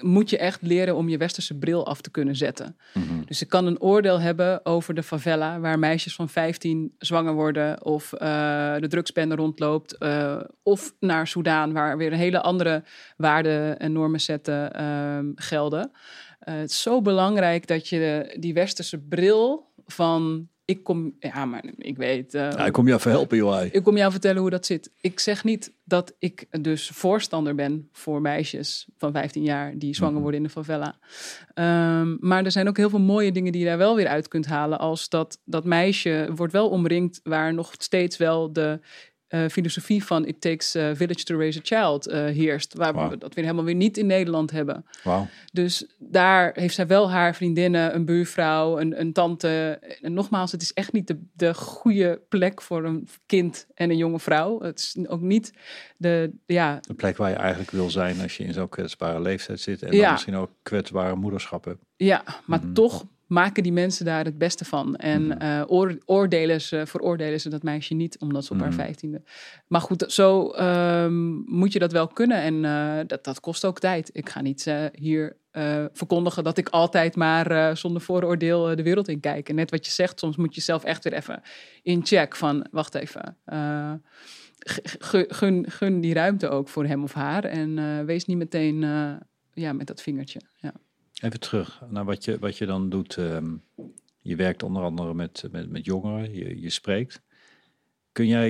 moet 0.02 0.30
je 0.30 0.38
echt 0.38 0.62
leren 0.62 0.96
om 0.96 1.10
je 1.10 1.18
westerse 1.18 1.58
bril 1.58 1.86
af 1.86 2.02
te 2.02 2.12
kunnen 2.12 2.36
zetten. 2.36 2.78
Mhm. 2.94 3.22
Dus 3.26 3.42
ik 3.42 3.50
kan 3.50 3.66
een 3.66 3.82
oordeel 3.82 4.20
hebben 4.20 4.66
over 4.66 4.94
de 4.94 5.04
favela, 5.04 5.60
waar 5.60 5.80
meisjes 5.80 6.16
van 6.16 6.30
15 6.30 6.96
zwanger 6.98 7.34
worden, 7.34 7.86
of 7.86 8.14
eh, 8.14 8.76
de 8.80 8.88
drugsbende 8.88 9.36
rondloopt, 9.36 9.98
eh, 9.98 10.42
of 10.64 10.94
naar 11.00 11.28
Soudaan, 11.28 11.74
waar 11.74 11.98
weer 11.98 12.12
een 12.12 12.18
hele 12.18 12.42
andere 12.42 12.84
waarden 13.18 13.80
en 13.80 13.92
normen 13.92 14.22
zetten 14.22 14.74
ehm, 14.74 15.26
gelden. 15.36 15.92
Eh, 16.40 16.56
het 16.56 16.70
is 16.70 16.82
zo 16.82 17.02
belangrijk 17.02 17.68
dat 17.68 17.88
je 17.90 17.98
de- 17.98 18.38
die 18.40 18.54
westerse 18.54 19.00
bril 19.00 19.72
van 19.86 20.48
ik 20.66 20.84
kom, 20.84 21.16
ja, 21.20 21.46
maar 21.46 21.64
ik 21.78 21.98
weet. 21.98 22.34
eh, 22.34 22.42
Ja, 22.42 22.66
ik 22.66 22.74
kom 22.74 22.88
je 22.88 22.94
even 22.94 23.12
helpen, 23.12 23.38
joh. 23.38 23.64
ik 23.72 23.84
kom 23.84 23.98
jou 23.98 24.12
vertellen 24.12 24.42
hoe 24.42 24.50
dat 24.50 24.66
zit. 24.66 24.92
Ik 25.02 25.20
zeg 25.20 25.44
niet 25.44 25.74
dat 25.84 26.16
ik 26.20 26.46
dus 26.62 26.90
voorstander 26.90 27.56
ben 27.56 27.90
voor 27.92 28.22
meisjes 28.22 28.88
van 28.98 29.12
15 29.12 29.44
jaar 29.44 29.78
die 29.78 29.96
zwanger 29.96 30.14
Mhm. 30.14 30.22
worden 30.22 30.40
in 30.42 30.46
de 30.46 30.52
favela. 30.54 30.98
Ehm, 31.54 32.16
maar 32.20 32.46
er 32.46 32.52
zijn 32.52 32.68
ook 32.68 32.78
heel 32.78 32.90
veel 32.90 33.00
mooie 33.00 33.32
dingen 33.32 33.52
die 33.52 33.62
je 33.62 33.68
daar 33.68 33.78
wel 33.78 33.96
weer 33.96 34.08
uit 34.08 34.28
kunt 34.28 34.46
halen. 34.46 34.80
Als 34.80 35.10
dat, 35.10 35.42
dat 35.46 35.64
meisje 35.66 36.30
wordt 36.36 36.54
wel 36.54 36.70
omringd 36.70 37.20
waar 37.24 37.54
nog 37.54 37.74
steeds 37.78 38.18
wel 38.18 38.54
de 38.54 38.80
eh, 39.44 39.50
filosofie 39.50 40.04
van 40.04 40.26
It 40.26 40.42
Takes 40.42 40.76
a 40.76 40.96
Village 40.96 41.24
to 41.24 41.38
Raise 41.38 41.60
a 41.60 41.62
Child 41.64 42.08
eh, 42.08 42.24
heerst. 42.26 42.74
Waar 42.74 43.10
we 43.10 43.18
dat 43.18 43.34
weer 43.34 43.44
helemaal 43.44 43.66
weer 43.66 43.76
niet 43.76 43.98
in 43.98 44.06
Nederland 44.06 44.52
hebben. 44.52 44.86
Wauw. 45.04 45.28
Dus 45.54 45.86
daar 46.00 46.52
heeft 46.54 46.76
zij 46.76 46.88
wel 46.88 47.12
haar 47.12 47.36
vriendinnen, 47.36 47.96
een 47.96 48.06
buurvrouw, 48.06 48.80
een, 48.80 49.00
een 49.00 49.14
tante. 49.14 49.80
En 50.02 50.14
nogmaals, 50.14 50.52
het 50.52 50.62
is 50.62 50.74
echt 50.74 50.92
niet 50.94 51.08
de, 51.08 51.18
de 51.34 51.54
goede 51.54 52.22
plek 52.30 52.62
voor 52.62 52.84
een 52.86 53.08
kind 53.26 53.68
en 53.74 53.90
een 53.90 53.98
jonge 53.98 54.20
vrouw. 54.20 54.62
Het 54.62 54.80
is 54.80 55.08
ook 55.08 55.22
niet 55.22 55.54
de, 55.98 56.32
ja, 56.46 56.80
De 56.82 56.94
plek 56.94 57.18
waar 57.18 57.30
je 57.30 57.36
eigenlijk 57.36 57.72
wil 57.72 57.90
zijn 57.90 58.22
als 58.22 58.38
je 58.38 58.44
in 58.44 58.54
zo'n 58.54 58.70
kwetsbare 58.70 59.22
leeftijd 59.22 59.60
zit. 59.60 59.84
En 59.84 59.94
Ja. 59.96 60.02
dan 60.02 60.12
misschien 60.12 60.36
ook 60.36 60.50
kwetsbare 60.64 61.16
moederschap 61.16 61.66
hebt. 61.66 61.84
Ja, 61.96 62.24
maar 62.46 62.60
Mhm. 62.64 62.74
toch 62.74 63.06
maken 63.28 63.64
die 63.64 63.72
mensen 63.74 64.06
daar 64.06 64.26
het 64.26 64.38
beste 64.38 64.66
van. 64.66 64.96
En 64.96 65.44
oor- 65.70 65.98
oordelen 66.06 66.62
ze, 66.62 66.84
veroordelen 66.86 67.40
ze 67.42 67.50
dat 67.50 67.64
meisje 67.64 67.94
niet 67.94 68.20
omdat 68.20 68.46
ze 68.46 68.54
op 68.54 68.60
haar 68.60 68.68
Mhm. 68.68 68.78
vijftiende. 68.78 69.22
Maar 69.68 69.82
goed, 69.82 70.06
zo 70.08 70.50
ehm, 70.50 71.34
moet 71.34 71.74
je 71.74 71.80
dat 71.80 71.92
wel 71.92 72.08
kunnen. 72.08 72.38
En 72.42 72.66
eh, 72.66 73.08
dat, 73.08 73.24
dat 73.24 73.40
kost 73.40 73.66
ook 73.66 73.80
tijd. 73.80 74.10
Ik 74.14 74.30
ga 74.30 74.42
niet 74.42 74.68
eh, 74.68 74.86
hier 74.94 75.38
verkondigen 75.94 76.44
dat 76.44 76.58
ik 76.58 76.70
altijd 76.70 77.16
maar 77.16 77.78
zonder 77.78 78.02
vooroordeel 78.02 78.76
de 78.76 78.84
wereld 78.84 79.08
in 79.08 79.20
kijk. 79.20 79.50
En 79.50 79.56
net 79.56 79.72
wat 79.72 79.86
je 79.86 79.92
zegt, 79.92 80.20
soms 80.20 80.36
moet 80.38 80.56
je 80.56 80.62
zelf 80.62 80.84
echt 80.84 81.04
weer 81.04 81.14
even 81.14 81.42
in 81.84 82.06
check 82.06 82.36
van, 82.36 82.68
wacht 82.72 82.96
even. 82.96 83.38
gun, 85.30 85.66
gun 85.72 86.02
die 86.02 86.14
ruimte 86.14 86.50
ook 86.50 86.70
voor 86.70 86.86
hem 86.86 87.04
of 87.04 87.14
haar. 87.14 87.44
En 87.44 88.06
wees 88.06 88.26
niet 88.26 88.38
meteen 88.38 88.80
ja, 89.54 89.74
met 89.74 89.88
dat 89.88 90.02
vingertje. 90.02 90.42
Ja. 90.56 90.74
Even 91.22 91.40
terug 91.40 91.82
naar 91.90 92.06
wat 92.06 92.26
je, 92.26 92.40
wat 92.40 92.58
je 92.58 92.66
dan 92.66 92.90
doet. 92.90 93.18
ehm, 93.18 93.56
je 94.22 94.36
werkt 94.36 94.64
onder 94.64 94.84
andere 94.84 95.14
met, 95.14 95.44
met, 95.52 95.70
met 95.70 95.86
jongeren, 95.86 96.34
je, 96.34 96.62
je 96.62 96.70
spreekt. 96.70 97.22
Kun 98.12 98.28
jij, 98.28 98.50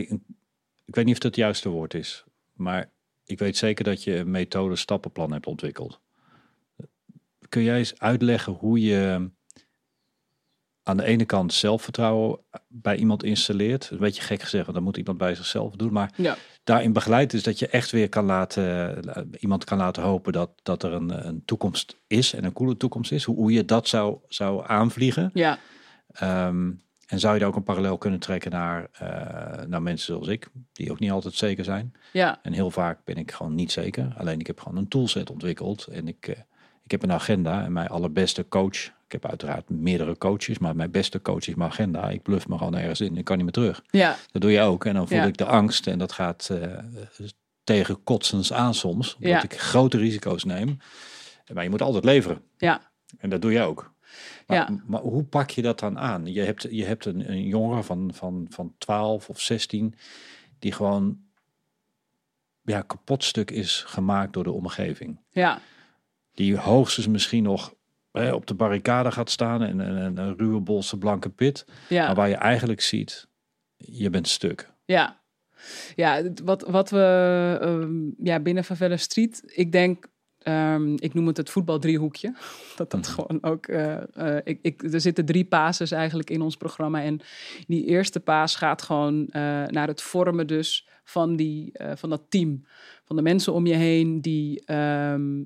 ik 0.85 0.95
weet 0.95 1.05
niet 1.05 1.13
of 1.13 1.19
dat 1.19 1.31
het 1.31 1.35
juiste 1.35 1.69
woord 1.69 1.93
is, 1.93 2.23
maar 2.53 2.91
ik 3.25 3.39
weet 3.39 3.57
zeker 3.57 3.83
dat 3.83 4.03
je 4.03 4.15
een 4.15 4.31
methode 4.31 4.75
stappenplan 4.75 5.31
hebt 5.31 5.45
ontwikkeld. 5.47 5.99
Kun 7.49 7.63
jij 7.63 7.77
eens 7.77 7.99
uitleggen 7.99 8.53
hoe 8.53 8.79
je 8.81 9.29
aan 10.83 10.97
de 10.97 11.03
ene 11.03 11.25
kant 11.25 11.53
zelfvertrouwen 11.53 12.39
bij 12.67 12.95
iemand 12.97 13.23
installeert? 13.23 13.89
Een 13.89 13.97
beetje 13.97 14.21
gek 14.21 14.41
gezegd, 14.41 14.63
want 14.63 14.75
dat 14.77 14.85
moet 14.85 14.97
iemand 14.97 15.17
bij 15.17 15.35
zichzelf 15.35 15.75
doen. 15.75 15.93
Maar 15.93 16.13
Ja. 16.17 16.37
Daarin 16.65 16.93
begeleid 16.93 17.33
is 17.33 17.43
dat 17.43 17.59
je 17.59 17.67
echt 17.67 17.91
weer 17.91 18.09
kan 18.09 18.25
laten, 18.25 18.99
iemand 19.39 19.63
kan 19.63 19.77
laten 19.77 20.03
hopen 20.03 20.33
dat, 20.33 20.49
dat 20.63 20.83
er 20.83 20.93
een, 20.93 21.27
een 21.27 21.41
toekomst 21.45 21.97
is 22.07 22.33
en 22.33 22.43
een 22.43 22.53
coole 22.53 22.77
toekomst 22.77 23.11
is. 23.11 23.23
Hoe, 23.23 23.35
hoe 23.35 23.51
je 23.51 23.65
dat 23.65 23.87
zou, 23.87 24.17
zou 24.27 24.63
aanvliegen. 24.67 25.29
Ja, 25.33 25.59
Ehm, 26.15 26.71
en 27.07 27.19
zou 27.19 27.33
je 27.33 27.39
daar 27.39 27.49
ook 27.49 27.55
een 27.55 27.63
parallel 27.63 27.97
kunnen 27.97 28.19
trekken 28.19 28.51
naar, 28.51 28.87
eh, 28.91 29.65
naar 29.65 29.81
mensen 29.81 30.05
zoals 30.05 30.27
ik, 30.27 30.47
die 30.73 30.91
ook 30.91 30.99
niet 30.99 31.11
altijd 31.11 31.33
zeker 31.33 31.63
zijn. 31.63 31.93
ja, 32.13 32.39
En 32.41 32.53
heel 32.53 32.71
vaak 32.71 32.99
ben 33.03 33.15
ik 33.15 33.31
gewoon 33.31 33.55
niet 33.55 33.71
zeker. 33.71 34.13
Alleen 34.17 34.39
ik 34.39 34.47
heb 34.47 34.59
gewoon 34.59 34.77
een 34.77 34.87
toolset 34.87 35.29
ontwikkeld 35.29 35.87
en 35.87 36.07
ik, 36.07 36.27
eh, 36.27 36.35
ik 36.83 36.91
heb 36.91 37.03
een 37.03 37.11
agenda 37.11 37.63
en 37.63 37.73
mijn 37.73 37.87
allerbeste 37.87 38.47
coach. 38.47 38.91
Ik 39.06 39.11
heb 39.11 39.26
uiteraard 39.26 39.69
meerdere 39.69 40.18
coaches, 40.18 40.57
maar 40.57 40.76
mijn 40.76 40.91
beste 40.91 41.22
coach 41.22 41.48
is 41.48 41.56
mijn 41.56 41.69
agenda. 41.69 42.10
Ik 42.10 42.22
bluff 42.22 42.48
me 42.48 42.57
gewoon 42.57 42.76
ergens 42.76 43.02
in, 43.02 43.18
ik 43.18 43.23
kan 43.26 43.36
niet 43.36 43.44
meer 43.45 43.53
terug. 43.53 43.84
ja, 43.90 44.15
Dat 44.32 44.41
doe 44.41 44.52
je 44.52 44.61
ook. 44.61 44.86
En 44.86 44.94
dan 44.94 45.07
voel 45.07 45.18
Ja. 45.18 45.26
ik 45.26 45.38
de 45.38 45.45
angst 45.45 45.88
en 45.88 45.98
dat 45.99 46.11
gaat 46.11 46.49
eh, 46.49 46.77
tegen 47.64 48.03
kotsens 48.03 48.53
aan 48.53 48.73
soms. 48.73 49.15
Omdat 49.15 49.30
Ja. 49.32 49.44
ik 49.44 49.60
grote 49.60 49.98
risico's 49.98 50.44
neem. 50.44 50.77
Maar 51.53 51.64
je 51.64 51.69
moet 51.69 51.82
altijd 51.82 52.03
leveren. 52.03 52.41
ja, 52.57 52.91
En 53.18 53.30
dat 53.30 53.41
doe 53.41 53.52
je 53.52 53.61
ook. 53.61 53.94
Maar, 54.48 54.57
Ja. 54.57 54.80
maar 54.88 55.02
hoe 55.02 55.23
pak 55.23 55.49
je 55.49 55.61
dat 55.61 55.80
dan 55.80 55.99
aan? 55.99 56.26
Je 56.34 56.41
hebt, 56.41 56.68
je 56.69 56.86
hebt 56.86 57.06
een, 57.06 57.32
een 57.32 57.44
jongen 57.48 57.84
van, 57.84 58.11
van, 58.14 58.45
van 58.49 58.73
12 58.77 59.30
of 59.30 59.41
16 59.41 59.95
die 60.60 60.72
gewoon 60.72 61.18
ja, 62.61 62.82
kapotstuk 62.82 63.52
is 63.52 63.84
gemaakt 63.88 64.34
door 64.34 64.44
de 64.44 64.52
omgeving. 64.52 65.19
ja, 65.32 65.60
Die 66.34 66.57
hoogstens 66.57 67.07
misschien 67.07 67.44
nog 67.44 67.73
op 68.33 68.47
de 68.47 68.53
barricade 68.53 69.11
gaat 69.11 69.29
staan 69.29 69.61
en 69.61 69.79
een, 69.79 70.37
ruwe 70.37 70.59
bolse 70.59 70.97
blanke 70.97 71.29
pit. 71.29 71.65
Maar 71.67 71.75
ja, 71.89 72.13
waar 72.15 72.29
je 72.29 72.35
eigenlijk 72.35 72.81
ziet, 72.81 73.27
je 73.77 74.09
bent 74.09 74.27
stuk. 74.27 74.71
ja. 74.85 75.23
Ja, 75.95 76.23
wat, 76.43 76.61
wat 76.67 76.89
we 76.89 77.57
ehm, 77.61 78.25
ja, 78.27 78.39
binnen 78.39 78.63
Favela 78.63 78.97
Street, 78.97 79.41
ik 79.45 79.71
denk, 79.71 80.07
ehm, 80.41 80.93
ik 80.95 81.13
noem 81.13 81.27
het 81.27 81.37
het 81.37 81.49
voetbaldriehoekje. 81.49 82.33
Dat 82.77 82.91
dat 82.91 82.99
Mhm. 83.01 83.11
gewoon 83.11 83.43
ook, 83.43 83.65
eh, 83.67 83.97
eh, 84.37 84.41
ik, 84.43 84.59
ik, 84.61 84.83
er 84.93 85.01
zitten 85.01 85.25
drie 85.25 85.45
pases 85.45 85.91
eigenlijk 85.91 86.29
in 86.29 86.41
ons 86.41 86.57
programma. 86.57 87.01
En 87.03 87.19
die 87.67 87.85
eerste 87.85 88.19
paas 88.19 88.55
gaat 88.55 88.81
gewoon 88.81 89.27
eh, 89.27 89.41
naar 89.65 89.87
het 89.87 90.01
vormen 90.01 90.47
dus 90.47 90.87
van, 91.03 91.35
die, 91.35 91.71
van 91.95 92.09
dat 92.09 92.21
team. 92.29 92.65
Van 93.03 93.15
de 93.15 93.21
mensen 93.21 93.53
om 93.53 93.65
je 93.67 93.75
heen 93.75 94.21
die 94.21 94.65
ehm, 94.65 95.43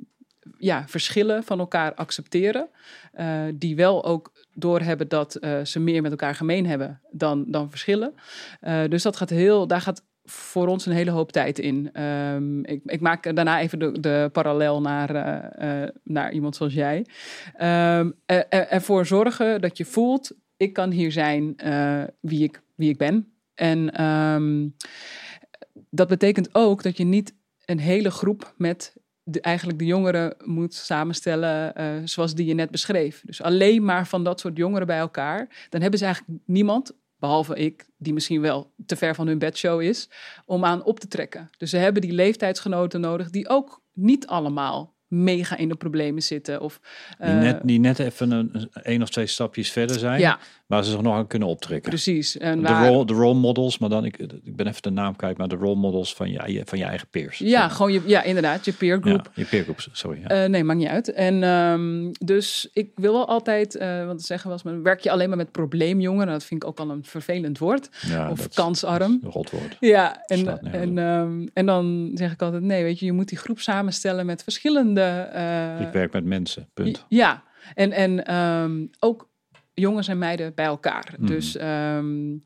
ja, 0.57 0.84
verschillen 0.88 1.43
van 1.43 1.59
elkaar 1.59 1.93
accepteren. 1.93 2.69
eh, 3.13 3.43
die 3.55 3.76
wel 3.76 4.05
ook 4.05 4.31
doorhebben 4.53 5.07
dat 5.07 5.35
eh, 5.35 5.63
ze 5.63 5.80
meer 5.80 6.01
met 6.01 6.11
elkaar 6.11 6.35
gemeen 6.35 6.65
hebben 6.65 7.01
dan, 7.11 7.45
dan 7.47 7.69
verschillen. 7.69 8.13
Eh, 8.59 8.84
dus 8.89 9.03
dat 9.03 9.15
gaat 9.17 9.30
heel, 9.30 9.67
daar 9.67 9.81
gaat 9.81 10.07
voor 10.23 10.67
ons 10.67 10.85
een 10.85 10.93
hele 10.93 11.11
hoop 11.11 11.31
tijd 11.31 11.59
in. 11.59 11.89
Ehm, 11.93 12.63
ik, 12.63 12.81
ik 12.85 13.01
maak 13.01 13.35
daarna 13.35 13.59
even 13.59 13.80
de, 13.80 13.99
de 13.99 14.30
parallel 14.31 14.81
naar, 14.81 15.11
naar 16.03 16.31
iemand 16.31 16.55
zoals 16.55 16.73
jij. 16.73 17.05
Ehm, 17.55 18.11
eh, 18.26 18.38
eh, 18.49 18.73
ervoor 18.73 19.05
zorgen 19.05 19.61
dat 19.61 19.77
je 19.77 19.85
voelt, 19.85 20.31
ik 20.57 20.73
kan 20.73 20.91
hier 20.91 21.11
zijn 21.11 21.55
wie, 22.21 22.43
ik, 22.43 22.61
wie 22.76 22.89
ik 22.89 22.97
ben. 22.97 23.34
En 23.55 23.91
ehm, 23.93 24.67
dat 25.89 26.07
betekent 26.07 26.55
ook 26.55 26.84
dat 26.84 26.97
je 26.97 27.03
niet 27.03 27.35
een 27.65 27.80
hele 27.80 28.11
groep 28.11 28.53
met 28.57 28.95
de, 29.31 29.41
eigenlijk 29.41 29.80
de 29.80 29.85
jongeren 29.85 30.35
moet 30.43 30.73
samenstellen 30.73 31.76
eh, 31.76 31.85
zoals 32.03 32.35
die 32.35 32.45
je 32.45 32.53
net 32.53 32.72
beschreef. 32.72 33.22
Dus 33.26 33.41
alleen 33.41 33.85
maar 33.85 34.07
van 34.07 34.23
dat 34.23 34.39
soort 34.39 34.57
jongeren 34.57 34.88
bij 34.88 34.97
elkaar. 34.97 35.68
Dan 35.69 35.81
hebben 35.81 35.99
ze 35.99 36.06
eigenlijk 36.06 36.39
niemand, 36.45 36.91
behalve 37.19 37.56
ik, 37.56 37.85
die 37.97 38.14
misschien 38.14 38.41
wel 38.41 38.72
te 38.85 38.95
ver 38.95 39.15
van 39.15 39.27
hun 39.27 39.39
bedshow 39.39 39.81
is, 39.81 40.10
om 40.45 40.65
aan 40.65 40.84
op 40.84 40.99
te 40.99 41.07
trekken. 41.07 41.49
Dus 41.57 41.69
ze 41.69 41.77
hebben 41.77 42.01
die 42.01 42.11
leeftijdsgenoten 42.11 43.01
nodig 43.01 43.30
die 43.30 43.49
ook 43.49 43.81
niet 43.93 44.27
allemaal 44.27 44.97
mega 45.07 45.57
in 45.57 45.69
de 45.69 45.76
problemen 45.76 46.23
zitten. 46.23 46.61
Of, 46.61 46.80
Die, 47.18 47.27
eh, 47.27 47.39
net, 47.39 47.60
die 47.64 47.80
net 47.80 47.99
even 47.99 48.31
een, 48.31 48.69
een 48.73 49.01
of 49.01 49.10
twee 49.10 49.27
stapjes 49.27 49.72
verder 49.72 49.99
zijn. 49.99 50.19
Ja, 50.19 50.39
Waar 50.69 50.83
ze 50.83 50.91
zich 50.91 51.01
nog 51.01 51.15
aan 51.15 51.27
kunnen 51.27 51.47
optrekken. 51.47 51.89
precies. 51.89 52.37
En 52.37 52.61
De 52.61 52.87
role, 52.87 53.05
de 53.05 53.13
role 53.13 53.39
models, 53.39 53.77
maar 53.77 53.89
dan, 53.89 54.05
ik, 54.05 54.17
ik 54.17 54.55
ben 54.55 54.67
even 54.67 54.81
de 54.81 54.89
naam 54.89 55.15
kwijt, 55.15 55.37
maar 55.37 55.47
de 55.47 55.55
role 55.55 55.75
models 55.75 56.13
van 56.13 56.31
je, 56.31 56.61
van 56.65 56.77
je 56.77 56.83
eigen 56.83 57.07
peers. 57.07 57.37
ja, 57.37 57.67
gewoon 57.69 57.91
je, 57.93 58.01
ja, 58.05 58.23
inderdaad, 58.23 58.65
je 58.65 58.71
peer 58.73 58.97
group. 59.01 59.25
Ja, 59.25 59.31
je 59.43 59.45
peer 59.45 59.61
groups, 59.63 59.89
sorry. 59.91 60.19
Ja. 60.21 60.27
Eh, 60.27 60.49
nee, 60.49 60.63
maakt 60.63 60.79
niet 60.79 60.87
uit. 60.87 61.13
En 61.13 61.43
ehm, 61.43 62.11
dus 62.25 62.69
ik 62.73 62.91
wil 62.95 63.13
wel 63.13 63.27
altijd, 63.27 63.75
eh 63.75 64.05
want 64.05 64.21
zeggen 64.21 64.49
was, 64.49 64.63
maar 64.63 64.81
werk 64.81 64.99
je 64.99 65.11
alleen 65.11 65.27
maar 65.29 65.37
met 65.37 65.51
probleemjongeren? 65.51 66.31
Dat 66.31 66.43
vind 66.43 66.63
ik 66.63 66.69
ook 66.69 66.79
al 66.79 66.89
een 66.89 67.03
vervelend 67.03 67.57
woord. 67.57 67.89
ja, 68.07 68.29
of 68.31 68.37
dat 68.41 68.53
kansarm. 68.53 69.19
dat 69.21 69.33
rotwoord. 69.33 69.77
Ja, 69.79 70.23
en, 70.25 70.61
en, 70.71 70.97
ehm, 70.97 71.47
en 71.53 71.65
dan 71.65 72.11
zeg 72.13 72.31
ik 72.31 72.41
altijd, 72.41 72.63
nee, 72.63 72.83
weet 72.83 72.99
je, 72.99 73.05
je 73.05 73.11
moet 73.13 73.29
die 73.29 73.37
groep 73.37 73.59
samenstellen 73.59 74.25
met 74.25 74.43
verschillende... 74.43 75.01
eh, 75.33 75.79
ik 75.81 75.91
werk 75.91 76.13
met 76.13 76.25
mensen, 76.25 76.69
punt. 76.73 77.05
Ja, 77.07 77.43
en, 77.75 77.91
en 77.91 78.25
ehm, 78.25 78.85
ook 78.99 79.28
jongens 79.80 80.07
en 80.07 80.18
meiden 80.18 80.53
bij 80.56 80.65
elkaar. 80.65 81.14
Mhm. 81.18 81.27
Dus 81.27 81.56
ehm, 81.56 82.38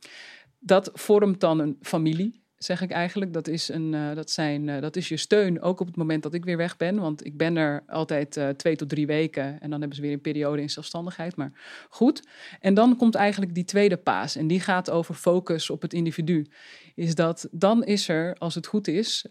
dat 0.59 0.91
vormt 0.93 1.39
dan 1.39 1.59
een 1.59 1.77
familie, 1.81 2.42
zeg 2.65 2.81
ik 2.81 2.91
eigenlijk. 2.91 3.33
Dat 3.33 3.47
is, 3.47 3.69
een, 3.69 3.93
eh, 3.93 4.15
dat, 4.15 4.31
zijn, 4.31 4.69
eh, 4.69 4.81
dat 4.81 4.95
is 4.95 5.09
je 5.09 5.17
steun, 5.17 5.61
ook 5.61 5.79
op 5.79 5.87
het 5.87 5.95
moment 5.95 6.23
dat 6.23 6.33
ik 6.33 6.45
weer 6.45 6.57
weg 6.57 6.77
ben. 6.77 6.99
Want 6.99 7.25
ik 7.25 7.37
ben 7.37 7.57
er 7.57 7.83
altijd 7.87 8.37
eh, 8.37 8.49
twee 8.49 8.75
tot 8.75 8.89
drie 8.89 9.07
weken. 9.07 9.43
En 9.59 9.69
dan 9.69 9.79
hebben 9.79 9.95
ze 9.95 10.01
weer 10.01 10.13
een 10.13 10.21
periode 10.21 10.61
in 10.61 10.69
zelfstandigheid. 10.69 11.35
Maar 11.35 11.51
goed. 11.89 12.27
En 12.59 12.73
dan 12.73 12.97
komt 12.97 13.15
eigenlijk 13.15 13.53
die 13.53 13.65
tweede 13.65 13.97
paas. 13.97 14.35
En 14.35 14.47
die 14.47 14.59
gaat 14.59 14.89
over 14.89 15.15
focus 15.15 15.69
op 15.69 15.81
het 15.81 15.93
individu. 15.93 16.47
Is 16.95 17.15
dat 17.15 17.47
dan 17.51 17.83
is 17.83 18.07
er, 18.07 18.35
als 18.37 18.55
het 18.55 18.67
goed 18.67 18.87
is, 18.87 19.25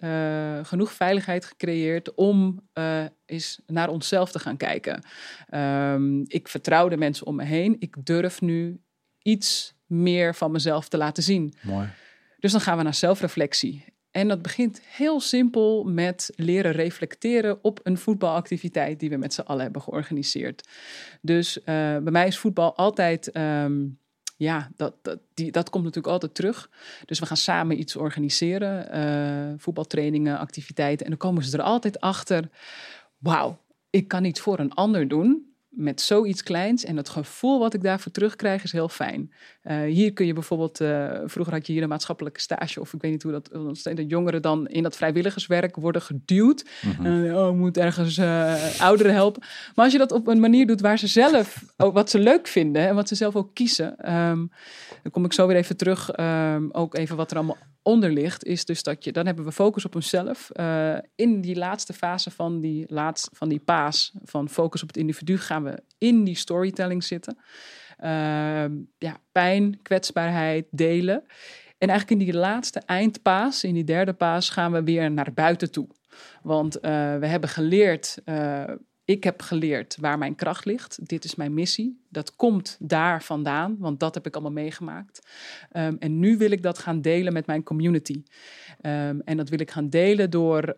genoeg 0.62 0.92
veiligheid 0.92 1.44
gecreëerd 1.44 2.14
om 2.14 2.68
eens 3.26 3.60
naar 3.66 3.88
onszelf 3.88 4.32
te 4.32 4.38
gaan 4.38 4.56
kijken. 4.56 5.04
Ehm, 5.48 6.20
ik 6.20 6.48
vertrouw 6.48 6.88
de 6.88 6.96
mensen 6.96 7.26
om 7.26 7.36
me 7.36 7.44
heen. 7.44 7.76
Ik 7.78 7.96
durf 8.04 8.40
nu 8.40 8.80
iets 9.22 9.74
meer 9.86 10.34
van 10.34 10.50
mezelf 10.50 10.88
te 10.88 10.96
laten 10.96 11.22
zien. 11.22 11.54
Mooi. 11.60 11.88
Dus 12.42 12.52
dan 12.52 12.60
gaan 12.60 12.76
we 12.76 12.82
naar 12.82 12.94
zelfreflectie. 12.94 13.84
En 14.10 14.28
dat 14.28 14.42
begint 14.42 14.80
heel 14.84 15.20
simpel 15.20 15.84
met 15.84 16.30
leren 16.36 16.72
reflecteren 16.72 17.58
op 17.64 17.80
een 17.82 17.98
voetbalactiviteit 17.98 19.00
die 19.00 19.10
we 19.10 19.16
met 19.16 19.34
z'n 19.34 19.40
allen 19.40 19.62
hebben 19.62 19.82
georganiseerd. 19.82 20.68
Dus 21.20 21.58
eh, 21.60 21.64
bij 21.74 22.12
mij 22.12 22.26
is 22.26 22.38
voetbal 22.38 22.76
altijd, 22.76 23.30
ehm, 23.30 23.86
ja, 24.36 24.70
dat, 24.76 24.94
dat, 25.02 25.18
die, 25.34 25.52
dat 25.52 25.70
komt 25.70 25.84
natuurlijk 25.84 26.12
altijd 26.12 26.34
terug. 26.34 26.70
Dus 27.04 27.18
we 27.18 27.26
gaan 27.26 27.36
samen 27.36 27.78
iets 27.78 27.96
organiseren, 27.96 28.90
eh, 28.90 29.54
voetbaltrainingen, 29.58 30.38
activiteiten. 30.38 31.04
En 31.04 31.10
dan 31.10 31.20
komen 31.20 31.44
ze 31.44 31.56
er 31.56 31.62
altijd 31.64 32.00
achter, 32.00 32.48
wauw, 33.18 33.58
ik 33.90 34.08
kan 34.08 34.24
iets 34.24 34.40
voor 34.40 34.58
een 34.58 34.74
ander 34.74 35.08
doen. 35.08 35.50
met 35.68 36.00
zoiets 36.00 36.42
kleins. 36.42 36.84
En 36.84 36.96
het 36.96 37.08
gevoel 37.08 37.58
wat 37.58 37.74
ik 37.74 37.82
daarvoor 37.82 38.12
terugkrijg 38.12 38.62
is 38.62 38.72
heel 38.72 38.88
fijn. 38.88 39.32
Uh, 39.64 39.82
hier 39.82 40.12
kun 40.12 40.26
je 40.26 40.32
bijvoorbeeld, 40.32 40.80
uh, 40.80 41.20
vroeger 41.24 41.54
had 41.54 41.66
je 41.66 41.72
hier 41.72 41.82
een 41.82 41.88
maatschappelijke 41.88 42.40
stage, 42.40 42.80
of 42.80 42.92
ik 42.92 43.00
weet 43.00 43.10
niet 43.10 43.22
hoe 43.22 43.32
dat, 43.32 43.48
de 43.96 44.06
jongeren 44.06 44.42
dan 44.42 44.66
in 44.68 44.82
dat 44.82 44.96
vrijwilligerswerk 44.96 45.76
worden 45.76 46.02
geduwd. 46.02 46.64
Mm 46.82 46.92
-hmm. 46.92 47.34
oh, 47.34 47.56
moet 47.56 47.76
ergens 47.76 48.18
uh, 48.18 48.80
ouderen 48.80 49.14
helpen. 49.14 49.42
Maar 49.74 49.84
als 49.84 49.92
je 49.92 49.98
dat 49.98 50.12
op 50.12 50.26
een 50.26 50.40
manier 50.40 50.66
doet 50.66 50.80
waar 50.80 50.98
ze 50.98 51.06
zelf 51.06 51.62
ook 51.76 51.94
wat 51.94 52.10
ze 52.10 52.18
leuk 52.18 52.46
vinden 52.46 52.88
en 52.88 52.94
wat 52.94 53.08
ze 53.08 53.14
zelf 53.14 53.36
ook 53.36 53.54
kiezen, 53.54 54.12
um, 54.14 54.50
dan 55.02 55.12
kom 55.12 55.24
ik 55.24 55.32
zo 55.32 55.46
weer 55.46 55.56
even 55.56 55.76
terug. 55.76 56.18
Um, 56.18 56.70
ook 56.72 56.96
even 56.96 57.16
wat 57.16 57.30
er 57.30 57.36
allemaal 57.36 57.58
onder 57.82 58.12
ligt, 58.12 58.44
is 58.44 58.64
dus 58.64 58.82
dat 58.82 59.04
je, 59.04 59.12
dan 59.12 59.26
hebben 59.26 59.44
we 59.44 59.52
focus 59.52 59.84
op 59.84 59.94
onszelf. 59.94 60.50
Uh, 60.52 60.96
in 61.14 61.40
die 61.40 61.56
laatste 61.56 61.92
fase 61.92 62.30
van 62.30 62.60
die, 62.60 62.84
laatst, 62.88 63.28
van 63.32 63.48
die 63.48 63.60
paas, 63.60 64.12
van 64.24 64.48
focus 64.48 64.82
op 64.82 64.88
het 64.88 64.96
individu, 64.96 65.38
gaan 65.38 65.64
we 65.64 65.82
in 65.98 66.24
die 66.24 66.36
storytelling 66.36 67.04
zitten. 67.04 67.38
Uh, 68.02 68.08
ja, 68.98 69.20
pijn, 69.32 69.82
kwetsbaarheid, 69.82 70.66
delen. 70.70 71.24
En 71.78 71.88
eigenlijk 71.88 72.20
in 72.20 72.26
die 72.26 72.40
laatste 72.40 72.82
eindpaas, 72.86 73.64
in 73.64 73.74
die 73.74 73.84
derde 73.84 74.12
paas, 74.12 74.50
gaan 74.50 74.72
we 74.72 74.82
weer 74.82 75.10
naar 75.10 75.32
buiten 75.34 75.70
toe. 75.70 75.88
Want 76.42 76.76
uh, 76.76 76.82
we 77.16 77.26
hebben 77.26 77.48
geleerd 77.48 78.18
ik 79.04 79.24
heb 79.24 79.42
geleerd 79.42 79.96
waar 80.00 80.18
mijn 80.18 80.34
kracht 80.34 80.64
ligt. 80.64 81.08
Dit 81.08 81.24
is 81.24 81.34
mijn 81.34 81.54
missie. 81.54 82.00
Dat 82.08 82.36
komt 82.36 82.76
daar 82.80 83.22
vandaan, 83.22 83.76
want 83.78 84.00
dat 84.00 84.14
heb 84.14 84.26
ik 84.26 84.34
allemaal 84.34 84.52
meegemaakt. 84.52 85.26
Um, 85.72 85.96
en 85.98 86.18
nu 86.18 86.36
wil 86.36 86.50
ik 86.50 86.62
dat 86.62 86.78
gaan 86.78 87.00
delen 87.00 87.32
met 87.32 87.46
mijn 87.46 87.62
community. 87.62 88.22
Um, 88.82 89.20
en 89.20 89.36
dat 89.36 89.48
wil 89.48 89.60
ik 89.60 89.70
gaan 89.70 89.88
delen 89.88 90.30
door, 90.30 90.74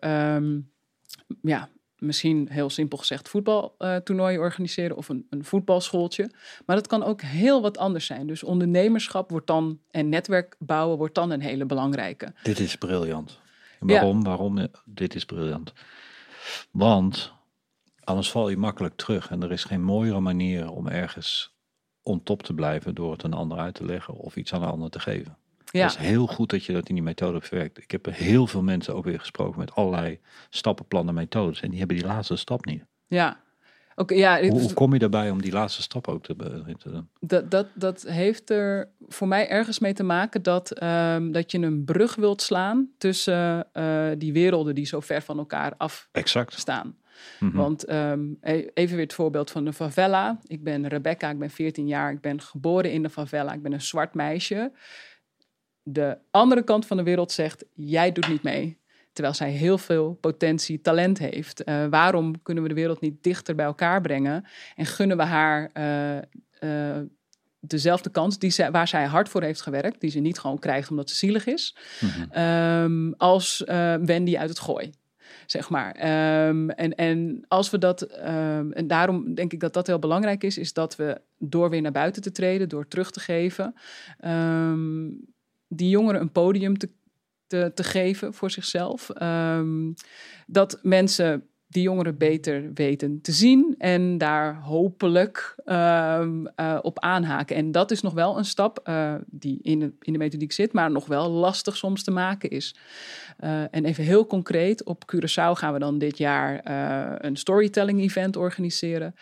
ja, 1.42 1.68
misschien 1.98 2.48
heel 2.50 2.70
simpel 2.70 2.98
gezegd, 2.98 3.28
voetbaltoernooien 3.28 4.38
uh, 4.38 4.44
organiseren 4.44 4.96
of 4.96 5.08
een, 5.08 5.26
een, 5.30 5.44
voetbalschooltje. 5.44 6.30
Maar 6.66 6.76
dat 6.76 6.86
kan 6.86 7.02
ook 7.02 7.22
heel 7.22 7.62
wat 7.62 7.78
anders 7.78 8.06
zijn. 8.06 8.26
Dus 8.26 8.42
ondernemerschap 8.42 9.30
wordt 9.30 9.46
dan 9.46 9.78
en 9.90 10.08
netwerk 10.08 10.56
bouwen 10.58 10.98
wordt 10.98 11.14
dan 11.14 11.30
een 11.30 11.40
hele 11.40 11.66
belangrijke. 11.66 12.34
Dit 12.42 12.58
is 12.58 12.76
briljant. 12.76 13.40
Waarom? 13.78 14.16
Ja. 14.16 14.24
Waarom? 14.24 14.68
Dit 14.84 15.14
is 15.14 15.24
briljant. 15.24 15.72
Want 16.70 17.34
Anders 18.04 18.30
val 18.30 18.48
je 18.48 18.56
makkelijk 18.56 18.96
terug. 18.96 19.30
En 19.30 19.42
er 19.42 19.52
is 19.52 19.64
geen 19.64 19.82
mooiere 19.82 20.20
manier 20.20 20.70
om 20.70 20.88
ergens 20.88 21.54
on 22.02 22.22
top 22.22 22.42
te 22.42 22.54
blijven 22.54 22.94
door 22.94 23.12
het 23.12 23.22
een 23.22 23.32
ander 23.32 23.58
uit 23.58 23.74
te 23.74 23.84
leggen 23.84 24.14
of 24.14 24.36
iets 24.36 24.52
aan 24.52 24.62
een 24.62 24.68
ander 24.68 24.90
te 24.90 25.00
geven. 25.00 25.38
Ja. 25.78 25.86
Het 25.86 25.90
is 26.00 26.06
heel 26.06 26.26
goed 26.26 26.50
dat 26.50 26.64
je 26.64 26.72
dat 26.72 26.88
in 26.88 26.94
die 26.94 27.04
methode 27.04 27.32
hebt 27.32 27.48
verwerkt. 27.48 27.78
Ik 27.78 27.90
heb 27.90 28.06
heel 28.10 28.46
veel 28.46 28.62
mensen 28.62 28.94
ook 28.94 29.04
weer 29.04 29.18
gesproken 29.18 29.58
met 29.58 29.74
allerlei 29.74 30.18
stappenplannen, 30.50 31.14
methodes. 31.14 31.60
En 31.60 31.70
die 31.70 31.78
hebben 31.78 31.96
die 31.96 32.06
laatste 32.06 32.36
stap 32.36 32.64
niet. 32.64 32.84
Ja. 33.06 33.42
Okay, 33.96 34.18
ja, 34.18 34.40
hoe, 34.40 34.60
hoe, 34.60 34.72
kom 34.72 34.92
je 34.92 34.98
daarbij 34.98 35.30
om 35.30 35.42
die 35.42 35.52
laatste 35.52 35.82
stap 35.82 36.08
ook 36.08 36.24
te, 36.24 36.36
te 36.78 36.90
doen? 36.90 37.08
Dat, 37.20 37.50
dat, 37.50 37.66
dat 37.74 38.02
heeft 38.02 38.50
er 38.50 38.88
voor 39.08 39.28
mij 39.28 39.48
ergens 39.48 39.78
mee 39.78 39.92
te 39.92 40.02
maken 40.02 40.42
dat, 40.42 40.82
um, 40.82 41.32
dat 41.32 41.50
je 41.50 41.58
een 41.58 41.84
brug 41.84 42.14
wilt 42.14 42.42
slaan 42.42 42.88
tussen 42.98 43.66
uh, 43.72 44.10
die 44.18 44.32
werelden 44.32 44.74
die 44.74 44.86
zo 44.86 45.00
ver 45.00 45.22
van 45.22 45.38
elkaar 45.38 45.74
af 45.76 46.08
exact. 46.12 46.58
staan. 46.58 46.96
Mm 47.40 47.48
-hmm. 47.48 47.58
Want 47.58 47.90
um, 47.90 48.38
even 48.74 48.96
weer 48.96 49.04
het 49.04 49.14
voorbeeld 49.14 49.50
van 49.50 49.64
de 49.64 49.72
favela. 49.72 50.38
Ik 50.46 50.64
ben 50.64 50.88
Rebecca, 50.88 51.30
ik 51.30 51.38
ben 51.38 51.50
14 51.50 51.86
jaar, 51.86 52.12
ik 52.12 52.20
ben 52.20 52.40
geboren 52.40 52.92
in 52.92 53.02
de 53.02 53.10
favela, 53.10 53.52
ik 53.52 53.62
ben 53.62 53.72
een 53.72 53.80
zwart 53.80 54.14
meisje. 54.14 54.72
De 55.86 56.18
andere 56.30 56.62
kant 56.62 56.86
van 56.86 56.96
de 56.96 57.02
wereld 57.02 57.32
zegt, 57.32 57.64
jij 57.74 58.12
doet 58.12 58.28
niet 58.28 58.42
mee. 58.42 58.78
Terwijl 59.12 59.34
zij 59.34 59.50
heel 59.50 59.78
veel 59.78 60.18
potentie, 60.20 60.80
talent 60.80 61.18
heeft. 61.18 61.68
Uh, 61.68 61.86
waarom 61.86 62.42
kunnen 62.42 62.62
we 62.62 62.68
de 62.68 62.74
wereld 62.74 63.00
niet 63.00 63.22
dichter 63.22 63.54
bij 63.54 63.64
elkaar 63.64 64.00
brengen? 64.00 64.44
En 64.76 64.86
gunnen 64.86 65.16
we 65.16 65.22
haar 65.22 65.70
uh, 65.74 66.16
uh, 66.70 67.02
dezelfde 67.60 68.10
kans 68.10 68.38
die 68.38 68.50
zij, 68.50 68.70
waar 68.70 68.88
zij 68.88 69.04
hard 69.04 69.28
voor 69.28 69.42
heeft 69.42 69.60
gewerkt, 69.60 70.00
die 70.00 70.10
ze 70.10 70.18
niet 70.18 70.38
gewoon 70.38 70.58
krijgt 70.58 70.90
omdat 70.90 71.10
ze 71.10 71.16
zielig 71.16 71.46
is, 71.46 71.76
mm 72.00 72.08
-hmm. 72.08 72.42
um, 72.42 73.14
als 73.16 73.62
Wendy 74.00 74.36
uit 74.36 74.48
het 74.48 74.58
gooi 74.58 74.92
zeg 75.46 75.70
maar. 75.70 75.96
Um, 76.48 76.70
en, 76.70 76.94
en 76.94 77.44
als 77.48 77.70
we 77.70 77.78
dat, 77.78 78.02
um, 78.26 78.72
en 78.72 78.86
daarom 78.86 79.34
denk 79.34 79.52
ik 79.52 79.60
dat 79.60 79.72
dat 79.72 79.86
heel 79.86 79.98
belangrijk 79.98 80.44
is, 80.44 80.58
is 80.58 80.72
dat 80.72 80.96
we 80.96 81.20
door 81.38 81.70
weer 81.70 81.80
naar 81.80 81.92
buiten 81.92 82.22
te 82.22 82.32
treden, 82.32 82.68
door 82.68 82.88
terug 82.88 83.10
te 83.10 83.20
geven, 83.20 83.74
um, 84.24 85.33
die 85.76 85.88
jongeren 85.88 86.20
een 86.20 86.32
podium 86.32 86.78
te, 86.78 86.90
te, 87.46 87.72
te 87.74 87.84
geven 87.84 88.34
voor 88.34 88.50
zichzelf. 88.50 89.10
dat 90.46 90.78
mensen 90.82 91.48
die 91.74 91.82
jongeren 91.82 92.18
beter 92.18 92.72
weten 92.74 93.20
te 93.20 93.32
zien 93.32 93.74
en 93.78 94.18
daar 94.18 94.60
hopelijk 94.60 95.54
uh, 95.66 96.26
uh, 96.56 96.78
op 96.82 96.98
aanhaken. 96.98 97.56
En 97.56 97.72
dat 97.72 97.90
is 97.90 98.00
nog 98.00 98.12
wel 98.12 98.38
een 98.38 98.44
stap 98.44 98.88
uh, 98.88 99.14
die 99.26 99.58
in 99.62 99.78
de, 99.78 99.92
in 100.00 100.12
de 100.12 100.18
methodiek 100.18 100.52
zit, 100.52 100.72
maar 100.72 100.90
nog 100.90 101.06
wel 101.06 101.30
lastig 101.30 101.76
soms 101.76 102.04
te 102.04 102.10
maken 102.10 102.50
is. 102.50 102.76
Eh, 103.36 103.60
en 103.70 103.84
even 103.84 104.04
heel 104.04 104.26
concreet, 104.26 104.84
op 104.84 105.14
Curaçao 105.14 105.50
gaan 105.52 105.72
we 105.72 105.78
dan 105.78 105.98
dit 105.98 106.18
jaar 106.18 106.60
een 107.24 107.36
storytelling 107.36 108.00
event 108.00 108.36
organiseren, 108.36 109.14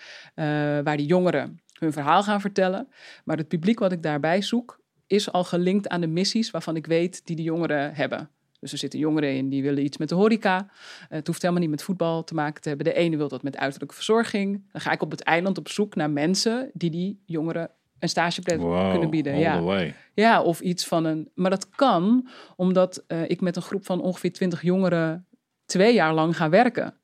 waar 0.84 0.96
die 0.96 1.06
jongeren 1.06 1.60
hun 1.78 1.92
verhaal 1.92 2.22
gaan 2.22 2.40
vertellen. 2.40 2.88
Maar 3.24 3.36
het 3.36 3.48
publiek 3.48 3.78
wat 3.78 3.92
ik 3.92 4.02
daarbij 4.02 4.42
zoek, 4.42 4.80
is 5.12 5.32
al 5.32 5.44
gelinkt 5.44 5.88
aan 5.88 6.00
de 6.00 6.06
missies 6.06 6.50
waarvan 6.50 6.76
ik 6.76 6.86
weet 6.86 7.26
die 7.26 7.36
de 7.36 7.42
jongeren 7.42 7.94
hebben. 7.94 8.30
Dus 8.60 8.72
er 8.72 8.78
zitten 8.78 8.98
jongeren 8.98 9.34
in 9.34 9.48
die 9.48 9.62
willen 9.62 9.84
iets 9.84 9.96
met 9.96 10.08
de 10.08 10.14
horeca. 10.14 10.68
Het 11.08 11.26
hoeft 11.26 11.42
helemaal 11.42 11.62
niet 11.62 11.70
met 11.70 11.82
voetbal 11.82 12.24
te 12.24 12.34
maken 12.34 12.62
te 12.62 12.68
hebben. 12.68 12.86
De 12.86 12.94
ene 12.94 13.16
wil 13.16 13.28
dat 13.28 13.42
met 13.42 13.56
uiterlijke 13.56 13.94
verzorging. 13.94 14.62
Dan 14.72 14.80
ga 14.80 14.92
ik 14.92 15.02
op 15.02 15.10
het 15.10 15.22
eiland 15.22 15.58
op 15.58 15.68
zoek 15.68 15.94
naar 15.94 16.10
mensen 16.10 16.70
die 16.72 16.90
die 16.90 17.22
jongeren 17.26 17.70
een 17.98 18.08
stageplek 18.08 18.60
wow, 18.60 18.90
kunnen 18.90 19.10
bieden. 19.10 19.38
Ja. 19.38 19.92
ja, 20.14 20.42
of 20.42 20.60
iets 20.60 20.86
van 20.86 21.04
een. 21.04 21.30
Maar 21.34 21.50
dat 21.50 21.68
kan 21.70 22.28
omdat 22.56 23.04
uh, 23.08 23.30
ik 23.30 23.40
met 23.40 23.56
een 23.56 23.62
groep 23.62 23.84
van 23.84 24.00
ongeveer 24.00 24.32
twintig 24.32 24.62
jongeren 24.62 25.26
twee 25.64 25.94
jaar 25.94 26.14
lang 26.14 26.36
ga 26.36 26.48
werken. 26.48 26.94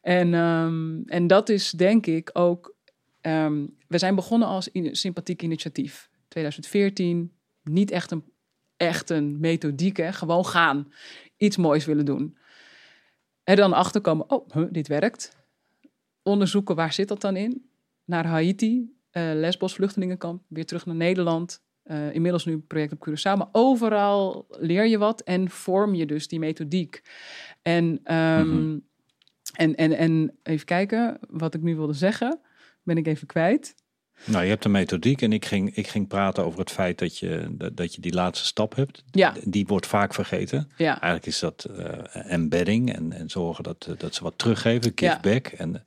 En, 0.00 0.34
um, 0.34 1.02
en 1.06 1.26
dat 1.26 1.48
is 1.48 1.70
denk 1.70 2.06
ik 2.06 2.30
ook. 2.32 2.74
Um, 3.20 3.76
we 3.88 3.98
zijn 3.98 4.14
begonnen 4.14 4.48
als 4.48 4.68
in, 4.68 4.96
sympathiek 4.96 5.42
initiatief. 5.42 6.08
2014, 6.28 7.32
niet 7.68 7.90
echt 7.90 8.10
een 8.10 8.24
echt 8.78 9.10
een 9.10 9.40
methodiek, 9.40 9.96
hè? 9.96 10.12
gewoon 10.12 10.46
gaan. 10.46 10.92
Iets 11.36 11.56
moois 11.56 11.84
willen 11.84 12.04
doen. 12.04 12.36
Er 13.44 13.56
dan 13.56 13.72
achterkomen, 13.72 14.30
oh, 14.30 14.50
huh, 14.52 14.66
dit 14.70 14.88
werkt. 14.88 15.36
Onderzoeken, 16.22 16.76
waar 16.76 16.92
zit 16.92 17.08
dat 17.08 17.20
dan 17.20 17.36
in? 17.36 17.70
Naar 18.04 18.26
Haiti, 18.26 18.78
uh, 19.12 19.30
Lesbos 19.34 19.74
vluchtelingenkamp, 19.74 20.42
weer 20.48 20.66
terug 20.66 20.86
naar 20.86 20.94
Nederland. 20.94 21.62
Uh, 21.84 22.14
inmiddels 22.14 22.44
nu 22.44 22.52
een 22.52 22.66
project 22.66 22.92
op 22.92 23.08
Curaçao. 23.08 23.38
Maar 23.38 23.48
overal 23.52 24.46
leer 24.48 24.86
je 24.86 24.98
wat 24.98 25.20
en 25.20 25.50
vorm 25.50 25.94
je 25.94 26.06
dus 26.06 26.28
die 26.28 26.38
methodiek. 26.38 27.02
En, 27.62 27.84
um, 27.84 28.46
mm-hmm. 28.46 28.82
en, 29.52 29.74
en, 29.74 29.92
en 29.92 30.38
even 30.42 30.66
kijken, 30.66 31.18
wat 31.28 31.54
ik 31.54 31.62
nu 31.62 31.76
wilde 31.76 31.92
zeggen, 31.92 32.40
ben 32.82 32.96
ik 32.96 33.06
even 33.06 33.26
kwijt. 33.26 33.74
Nou, 34.24 34.44
je 34.44 34.50
hebt 34.50 34.64
een 34.64 34.70
methodiek 34.70 35.22
en 35.22 35.32
ik 35.32 35.44
ging, 35.44 35.76
ik 35.76 35.88
ging 35.88 36.08
praten 36.08 36.44
over 36.44 36.58
het 36.58 36.70
feit 36.70 36.98
dat 36.98 37.18
je, 37.18 37.56
dat 37.74 37.94
je 37.94 38.00
die 38.00 38.14
laatste 38.14 38.46
stap 38.46 38.74
hebt. 38.74 39.04
Ja. 39.10 39.34
Die 39.44 39.66
wordt 39.66 39.86
vaak 39.86 40.14
vergeten. 40.14 40.70
Ja. 40.76 40.90
Eigenlijk 41.00 41.26
is 41.26 41.38
dat 41.38 41.68
uh, 41.70 42.32
embedding 42.32 42.94
en, 42.94 43.12
en 43.12 43.30
zorgen 43.30 43.64
dat, 43.64 43.88
dat 43.98 44.14
ze 44.14 44.22
wat 44.22 44.34
teruggeven, 44.36 44.92
give 44.94 45.12
ja. 45.12 45.20
back. 45.20 45.46
En, 45.46 45.84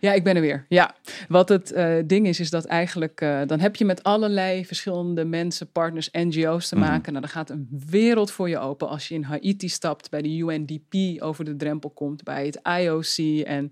ja, 0.00 0.12
ik 0.12 0.24
ben 0.24 0.34
er 0.34 0.40
weer. 0.40 0.66
Ja, 0.68 0.94
wat 1.28 1.48
het 1.48 1.72
uh, 1.72 1.96
ding 2.04 2.26
is, 2.26 2.40
is 2.40 2.50
dat 2.50 2.64
eigenlijk 2.64 3.20
uh, 3.20 3.40
dan 3.46 3.60
heb 3.60 3.76
je 3.76 3.84
met 3.84 4.02
allerlei 4.02 4.66
verschillende 4.66 5.24
mensen, 5.24 5.70
partners, 5.72 6.08
NGO's 6.12 6.68
te 6.68 6.76
maken. 6.76 7.12
Mm. 7.12 7.12
Nou, 7.12 7.20
dan 7.20 7.28
gaat 7.28 7.50
een 7.50 7.68
wereld 7.88 8.30
voor 8.30 8.48
je 8.48 8.58
open 8.58 8.88
als 8.88 9.08
je 9.08 9.14
in 9.14 9.22
Haiti 9.22 9.68
stapt, 9.68 10.10
bij 10.10 10.22
de 10.22 10.38
UNDP 10.38 11.22
over 11.22 11.44
de 11.44 11.56
drempel 11.56 11.90
komt, 11.90 12.22
bij 12.22 12.46
het 12.46 12.60
IOC. 12.80 13.44
En 13.46 13.70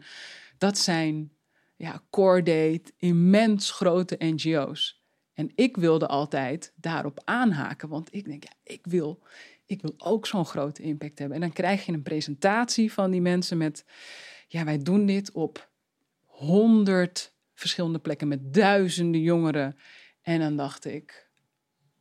dat 0.58 0.78
zijn 0.78 1.30
ja, 1.76 2.02
Cordate, 2.10 2.92
immens 2.96 3.70
grote 3.70 4.16
NGO's. 4.18 5.02
En 5.34 5.52
ik 5.54 5.76
wilde 5.76 6.06
altijd 6.06 6.72
daarop 6.76 7.20
aanhaken, 7.24 7.88
want 7.88 8.14
ik 8.14 8.24
denk, 8.24 8.44
ja, 8.44 8.52
ik 8.62 8.86
wil, 8.86 9.22
ik 9.66 9.82
wil 9.82 9.94
ook 9.98 10.26
zo'n 10.26 10.46
grote 10.46 10.82
impact 10.82 11.18
hebben. 11.18 11.36
En 11.36 11.42
dan 11.42 11.52
krijg 11.52 11.86
je 11.86 11.92
een 11.92 12.02
presentatie 12.02 12.92
van 12.92 13.10
die 13.10 13.20
mensen 13.20 13.58
met, 13.58 13.84
ja, 14.48 14.64
wij 14.64 14.78
doen 14.78 15.06
dit 15.06 15.32
op 15.32 15.68
honderd 16.24 17.32
verschillende 17.54 17.98
plekken 17.98 18.28
met 18.28 18.54
duizenden 18.54 19.20
jongeren. 19.20 19.76
En 20.22 20.40
dan 20.40 20.56
dacht 20.56 20.84
ik, 20.84 21.28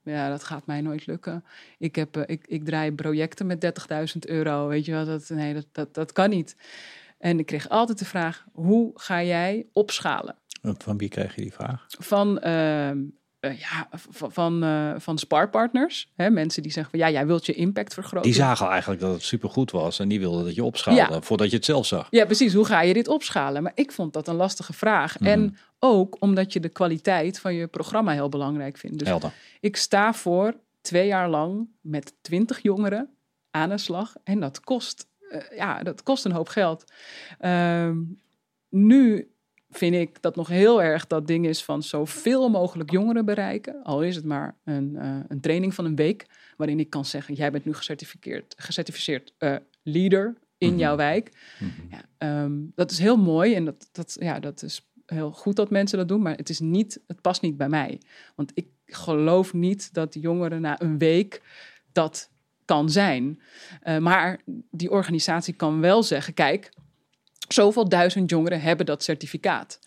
ja, 0.04 0.30
dat 0.30 0.44
gaat 0.44 0.66
mij 0.66 0.82
nooit 0.82 1.06
lukken. 1.06 1.46
Ik, 1.78 1.96
heb, 1.96 2.18
uh, 2.18 2.24
ik, 2.26 2.48
ik 2.48 2.66
draai 2.66 2.92
projecten 2.92 3.46
met 3.46 3.88
30.000 4.16 4.20
euro, 4.20 4.68
weet 4.68 4.86
je 4.86 4.92
wel, 4.92 5.06
dat, 5.06 5.30
nee, 5.30 5.54
dat, 5.54 5.68
dat, 5.72 5.94
dat 5.94 6.12
kan 6.12 6.30
niet. 6.30 6.56
En 7.24 7.40
ik 7.40 7.46
kreeg 7.46 7.70
altijd 7.70 8.00
de 8.00 8.06
vraag: 8.06 8.46
hoe 8.52 8.92
ga 8.96 9.24
jij 9.24 9.66
opschalen? 9.74 10.36
Van 10.62 10.98
wie 10.98 11.10
kreeg 11.10 11.36
je 11.36 11.42
die 11.42 11.54
vraag? 11.54 11.86
Van 11.88 12.40
uh, 12.44 12.92
ja, 13.40 13.90
van, 14.10 14.64
eh, 14.64 14.94
van 14.98 15.18
sparpartners. 15.18 16.12
Hè, 16.16 16.30
mensen 16.30 16.64
die 16.64 16.72
zeggen 16.72 16.92
van 16.92 17.00
ja, 17.00 17.10
jij 17.10 17.28
wilt 17.28 17.46
je 17.46 17.54
impact 17.54 17.94
vergroten. 17.94 18.32
Die 18.32 18.40
zagen 18.40 18.68
eigenlijk 18.68 19.02
dat 19.02 19.14
het 19.14 19.24
supergoed 19.24 19.72
was 19.72 20.00
en 20.00 20.08
die 20.08 20.20
wilden 20.20 20.46
dat 20.46 20.56
je 20.56 20.64
opschaalde 20.64 21.14
Ja. 21.14 21.22
voordat 21.22 21.50
je 21.50 21.56
het 21.56 21.66
zelf 21.66 21.86
zag. 21.86 22.08
Ja, 22.10 22.26
precies. 22.26 22.54
Hoe 22.54 22.66
ga 22.66 22.82
je 22.82 22.94
dit 22.94 23.08
opschalen? 23.08 23.64
Maar 23.64 23.72
ik 23.76 23.92
vond 23.92 24.14
dat 24.14 24.28
een 24.28 24.36
lastige 24.36 24.74
vraag. 24.74 25.20
Mhm. 25.20 25.30
En 25.30 25.58
ook 25.80 26.18
omdat 26.20 26.54
je 26.54 26.60
de 26.60 26.70
kwaliteit 26.70 27.40
van 27.40 27.54
je 27.54 27.68
programma 27.68 28.12
heel 28.12 28.30
belangrijk 28.30 28.78
vindt. 28.78 29.00
Dus 29.00 29.08
Helder. 29.08 29.34
ik 29.60 29.76
sta 29.76 30.14
voor 30.14 30.54
twee 30.82 31.08
jaar 31.08 31.30
lang 31.30 31.68
met 31.82 32.14
twintig 32.22 32.62
jongeren 32.62 33.10
aan 33.52 33.70
de 33.70 33.78
slag. 33.78 34.14
En 34.24 34.40
dat 34.40 34.60
kost, 34.60 35.08
ja, 35.56 35.84
dat 35.84 36.04
kost 36.04 36.26
een 36.26 36.32
hoop 36.32 36.48
geld. 36.48 36.84
Ehm, 37.40 37.98
nu 38.70 39.28
vind 39.70 39.96
ik 39.96 40.22
dat 40.22 40.36
nog 40.36 40.48
heel 40.48 40.84
erg 40.84 41.08
dat 41.08 41.28
ding 41.28 41.46
is 41.48 41.64
van 41.64 41.84
zoveel 41.84 42.50
mogelijk 42.50 42.92
jongeren 42.92 43.26
bereiken. 43.26 43.84
Al 43.84 44.04
is 44.04 44.16
het 44.16 44.26
maar 44.26 44.56
een, 44.64 44.96
eh, 44.96 45.20
een 45.28 45.42
training 45.42 45.74
van 45.74 45.86
een 45.86 45.96
week. 45.96 46.26
Waarin 46.58 46.80
ik 46.80 46.90
kan 46.90 47.06
zeggen, 47.06 47.34
jij 47.34 47.52
bent 47.52 47.66
nu 47.66 47.74
gecertificeerd, 47.74 48.54
gecertificeerd 48.58 49.34
eh, 49.38 49.56
leader 49.84 50.36
in 50.58 50.70
Mhm. 50.70 50.78
jouw 50.80 50.96
wijk. 50.96 51.32
Ja, 51.90 52.02
ehm, 52.18 52.52
dat 52.76 52.92
is 52.92 53.00
heel 53.00 53.18
mooi 53.18 53.56
en 53.56 53.66
dat, 53.66 53.90
dat, 53.92 54.16
ja, 54.20 54.40
dat 54.40 54.64
is 54.64 54.88
heel 55.06 55.32
goed 55.32 55.56
dat 55.56 55.70
mensen 55.70 55.98
dat 55.98 56.08
doen, 56.08 56.22
maar 56.22 56.36
het, 56.36 56.50
is 56.50 56.60
niet, 56.60 57.00
het 57.08 57.22
past 57.22 57.42
niet 57.42 57.58
bij 57.58 57.70
mij. 57.70 58.02
Want 58.36 58.52
ik 58.54 58.68
geloof 58.86 59.54
niet 59.54 59.94
dat 59.94 60.14
jongeren 60.20 60.62
na 60.62 60.82
een 60.82 60.98
week 60.98 61.42
dat 61.92 62.30
kan 62.74 62.90
zijn. 62.90 63.40
Eh, 63.82 63.98
maar 63.98 64.40
die 64.72 64.92
organisatie 64.92 65.54
kan 65.54 65.80
wel 65.80 66.04
zeggen, 66.04 66.34
kijk, 66.34 66.72
zoveel 67.48 67.90
duizend 67.90 68.30
jongeren 68.30 68.62
hebben 68.62 68.86
dat 68.86 69.04
certificaat. 69.04 69.80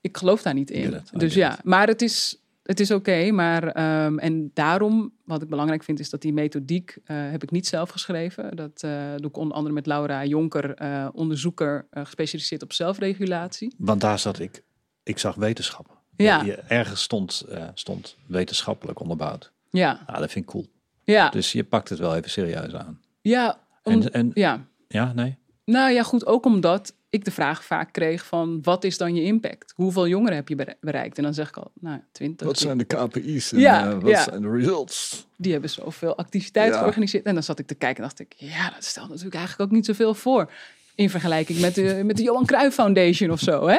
Ik 0.00 0.16
geloof 0.16 0.42
daar 0.42 0.54
niet 0.54 0.70
in. 0.70 1.00
Dus 1.12 1.34
ja, 1.34 1.58
maar 1.62 1.86
het 1.86 2.02
is, 2.02 2.38
het 2.62 2.80
is 2.80 2.90
oké. 2.90 3.30
maar 3.30 3.68
ehm, 3.68 4.18
en 4.18 4.50
daarom, 4.54 5.12
wat 5.24 5.42
ik 5.42 5.48
belangrijk 5.48 5.82
vind, 5.84 6.00
is 6.00 6.10
dat 6.10 6.22
die 6.22 6.32
methodiek 6.32 6.96
eh, 7.04 7.16
heb 7.30 7.42
ik 7.42 7.50
niet 7.50 7.66
zelf 7.66 7.90
geschreven. 7.90 8.56
Dat 8.56 8.82
eh, 8.82 8.90
doe 9.16 9.28
ik 9.30 9.36
onder 9.36 9.56
andere 9.56 9.74
met 9.74 9.86
Laura 9.86 10.24
Jonker, 10.24 10.74
onderzoeker 11.12 11.86
gespecialiseerd 11.90 12.62
op 12.62 12.72
zelfregulatie. 12.72 13.74
Want 13.78 14.00
daar 14.00 14.18
zat 14.18 14.38
ik. 14.38 14.62
Ik 15.02 15.18
zag 15.18 15.34
wetenschap. 15.34 15.98
Ja. 16.16 16.42
Je- 16.42 16.54
ergens 16.54 17.02
stond, 17.02 17.44
stond 17.74 18.16
wetenschappelijk 18.26 19.00
onderbouwd. 19.00 19.52
Ja, 19.70 20.02
Ah, 20.06 20.18
dat 20.18 20.30
vind 20.30 20.44
ik 20.44 20.50
cool. 20.50 20.66
Ja, 21.04 21.28
Dus 21.28 21.52
je 21.52 21.64
pakt 21.64 21.88
het 21.88 21.98
wel 21.98 22.16
even 22.16 22.30
serieus 22.30 22.74
aan. 22.74 23.00
ja, 23.20 23.58
om- 23.82 23.92
En, 23.92 24.12
en 24.12 24.30
ja. 24.34 24.66
ja, 24.88 25.12
nee. 25.12 25.38
Nou 25.64 25.90
ja, 25.92 26.02
goed, 26.02 26.26
ook 26.26 26.44
omdat 26.44 26.94
ik 27.10 27.24
de 27.24 27.30
vraag 27.30 27.64
vaak 27.64 27.92
kreeg 27.92 28.26
van 28.26 28.58
wat 28.62 28.84
is 28.84 28.98
dan 28.98 29.14
je 29.14 29.22
impact? 29.22 29.72
Hoeveel 29.76 30.08
jongeren 30.08 30.34
heb 30.36 30.48
je 30.48 30.54
bere- 30.54 30.76
bereikt? 30.80 31.16
En 31.16 31.22
dan 31.22 31.34
zeg 31.34 31.48
ik 31.48 31.56
al, 31.56 31.70
nou, 31.80 32.00
20. 32.12 32.76
de 32.76 32.84
KPI's 32.84 33.52
en 33.52 33.58
Ja, 33.58 33.86
eh, 33.90 33.92
wat 33.98 34.10
ja. 34.10 34.22
zijn 34.22 34.42
de 34.42 34.50
results? 34.50 35.26
die 35.36 35.52
hebben 35.52 35.70
zoveel 35.70 36.16
activiteiten 36.16 36.74
Ja. 36.74 36.80
georganiseerd. 36.80 37.24
En 37.24 37.34
dan 37.34 37.42
zat 37.42 37.58
ik 37.58 37.66
te 37.66 37.74
kijken 37.74 37.96
en 38.02 38.08
dacht 38.08 38.20
ik, 38.20 38.32
ja, 38.36 38.70
dat 38.70 38.84
stelt 38.84 39.08
natuurlijk 39.08 39.34
eigenlijk 39.34 39.70
ook 39.70 39.76
niet 39.76 39.86
zoveel 39.86 40.14
voor. 40.14 40.50
In 40.94 41.10
vergelijking 41.10 41.60
met 41.60 41.74
de, 41.74 42.00
met 42.04 42.16
de 42.16 42.22
Johan 42.22 42.46
Cruijff 42.46 42.74
Foundation 42.74 43.30
of 43.30 43.40
zo, 43.40 43.66
hè. 43.68 43.78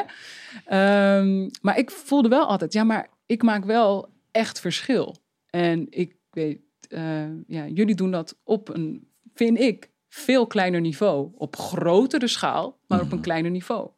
Ehm, 0.64 1.48
maar 1.60 1.78
ik 1.78 1.90
voelde 1.90 2.28
wel 2.28 2.46
altijd, 2.46 2.72
ja, 2.72 2.84
maar 2.84 3.08
ik 3.26 3.42
maak 3.42 3.64
wel 3.64 4.08
echt 4.30 4.60
verschil. 4.60 5.16
En 5.50 5.86
ik 5.90 6.14
weet, 6.30 6.58
eh, 6.88 7.46
ja, 7.46 7.66
jullie 7.66 7.94
doen 7.94 8.10
dat 8.10 8.38
op 8.44 8.68
een, 8.68 9.08
vind 9.34 9.58
ik, 9.58 9.90
veel 10.08 10.46
kleiner 10.46 10.80
niveau. 10.80 11.30
Op 11.34 11.56
grotere 11.56 12.26
schaal, 12.26 12.78
maar 12.86 13.00
op 13.00 13.12
een 13.12 13.20
kleiner 13.20 13.50
niveau. 13.50 13.90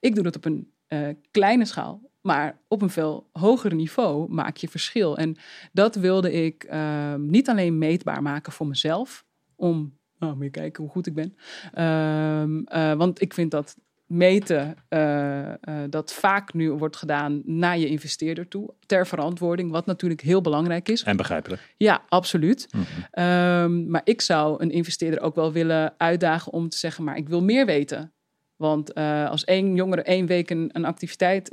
Ik 0.00 0.14
doe 0.14 0.24
dat 0.24 0.36
op 0.36 0.44
een 0.44 0.72
eh, 0.86 1.08
kleine 1.30 1.64
schaal, 1.64 2.10
maar 2.20 2.60
op 2.68 2.82
een 2.82 2.90
veel 2.90 3.28
hoger 3.32 3.74
niveau 3.74 4.32
maak 4.32 4.56
je 4.56 4.68
verschil. 4.68 5.18
En 5.18 5.36
dat 5.72 5.94
wilde 5.94 6.32
ik 6.32 6.64
ehm, 6.64 7.26
niet 7.26 7.48
alleen 7.48 7.78
meetbaar 7.78 8.22
maken 8.22 8.52
voor 8.52 8.66
mezelf, 8.66 9.24
om, 9.56 9.98
nou, 10.18 10.34
moet 10.34 10.44
je 10.44 10.50
kijken 10.50 10.82
hoe 10.82 10.92
goed 10.92 11.06
ik 11.06 11.14
ben. 11.14 11.36
Ehm, 11.72 12.62
eh, 12.64 12.92
want 12.92 13.20
ik 13.20 13.34
vind 13.34 13.50
dat 13.50 13.76
meten, 14.10 14.76
eh, 14.88 15.48
eh, 15.48 15.56
dat 15.90 16.12
vaak 16.12 16.52
nu 16.52 16.70
wordt 16.70 16.96
gedaan 16.96 17.42
naar 17.44 17.78
je 17.78 17.86
investeerder 17.86 18.48
toe, 18.48 18.74
ter 18.86 19.06
verantwoording, 19.06 19.70
wat 19.70 19.86
natuurlijk 19.86 20.20
heel 20.20 20.40
belangrijk 20.40 20.88
is. 20.88 21.02
En 21.02 21.16
begrijpelijk. 21.16 21.74
Ja, 21.76 22.02
absoluut. 22.08 22.68
Ehm, 23.10 23.90
maar 23.90 24.00
ik 24.04 24.20
zou 24.20 24.62
een 24.62 24.70
investeerder 24.70 25.20
ook 25.20 25.34
wel 25.34 25.52
willen 25.52 25.94
uitdagen 25.96 26.52
om 26.52 26.68
te 26.68 26.76
zeggen, 26.76 27.04
maar 27.04 27.16
ik 27.16 27.28
wil 27.28 27.42
meer 27.42 27.66
weten. 27.66 28.12
Want 28.56 28.92
eh, 28.92 29.30
als 29.30 29.44
één 29.44 29.74
jongere 29.74 30.02
één 30.02 30.26
week 30.26 30.50
een, 30.50 30.70
een 30.72 30.84
activiteit, 30.84 31.48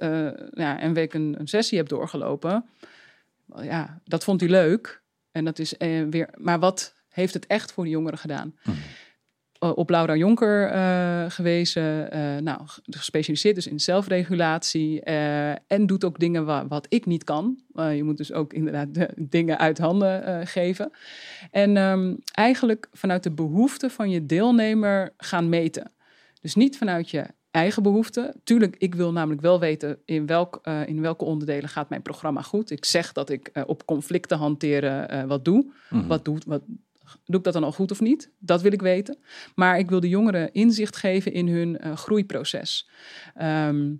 ja, 0.51 0.83
een 0.83 0.93
week 0.93 1.13
een, 1.13 1.35
een 1.39 1.47
sessie 1.47 1.77
hebt 1.77 1.89
doorgelopen, 1.89 2.65
ja, 3.61 4.01
dat 4.05 4.23
vond 4.23 4.39
hij 4.39 4.49
leuk. 4.49 5.01
En 5.31 5.45
dat 5.45 5.59
is 5.59 5.73
weer, 6.09 6.29
maar 6.37 6.59
wat 6.59 6.93
heeft 7.09 7.33
het 7.33 7.47
echt 7.47 7.71
voor 7.71 7.83
de 7.83 7.89
jongeren 7.89 8.17
gedaan? 8.17 8.55
Eh, 8.63 8.73
op 9.59 9.89
Laura 9.89 10.15
Jonker 10.15 10.67
eh, 10.69 11.25
gewezen, 11.27 12.11
eh, 12.11 12.37
nou, 12.37 12.59
gespecialiseerd 12.89 13.55
dus 13.55 13.67
in 13.67 13.79
zelfregulatie 13.79 15.01
eh, 15.01 15.49
en 15.51 15.85
doet 15.85 16.03
ook 16.03 16.19
dingen 16.19 16.45
wa- 16.45 16.67
wat 16.67 16.85
ik 16.89 17.05
niet 17.05 17.23
kan. 17.23 17.57
Eh, 17.73 17.95
je 17.95 18.03
moet 18.03 18.17
dus 18.17 18.33
ook 18.33 18.53
inderdaad 18.53 18.93
de 18.93 19.09
dingen 19.35 19.57
uit 19.57 19.77
handen 19.77 20.25
eh, 20.25 20.39
geven. 20.43 20.91
En 21.51 21.77
ehm, 21.77 22.15
eigenlijk 22.31 22.87
vanuit 22.91 23.23
de 23.23 23.31
behoeften 23.31 23.91
van 23.91 24.09
je 24.09 24.25
deelnemer 24.25 25.13
gaan 25.17 25.49
meten. 25.49 25.91
Dus 26.41 26.55
niet 26.55 26.77
vanuit 26.77 27.09
je 27.09 27.25
eigen 27.51 27.83
behoeften. 27.83 28.33
Tuurlijk, 28.43 28.75
ik 28.77 28.95
wil 28.95 29.11
namelijk 29.11 29.41
wel 29.41 29.59
weten 29.59 29.97
in, 30.05 30.25
welk, 30.25 30.59
eh, 30.61 30.87
in 30.87 31.01
welke 31.01 31.25
onderdelen 31.25 31.69
gaat 31.69 31.89
mijn 31.89 32.01
programma 32.01 32.41
goed. 32.41 32.71
Ik 32.71 32.85
zeg 32.85 33.11
dat 33.11 33.29
ik 33.29 33.47
eh, 33.47 33.63
op 33.65 33.85
conflicten 33.85 34.37
hanteren 34.37 35.09
eh, 35.09 35.23
wat 35.23 35.45
doe. 35.45 35.71
Wat, 36.07 36.25
doet, 36.25 36.45
wat, 36.45 36.61
doe 37.25 37.37
ik 37.37 37.43
dat 37.43 37.53
dan 37.53 37.63
al 37.63 37.71
goed 37.71 37.91
of 37.91 37.99
niet? 38.01 38.31
Dat 38.39 38.61
wil 38.61 38.71
ik 38.71 38.81
weten. 38.81 39.17
Maar 39.55 39.79
ik 39.79 39.89
wil 39.89 39.99
de 39.99 40.09
jongeren 40.09 40.53
inzicht 40.53 40.95
geven 40.95 41.33
in 41.33 41.47
hun 41.47 41.77
eh, 41.79 41.95
groeiproces. 41.95 42.89
Ehm, 43.35 43.91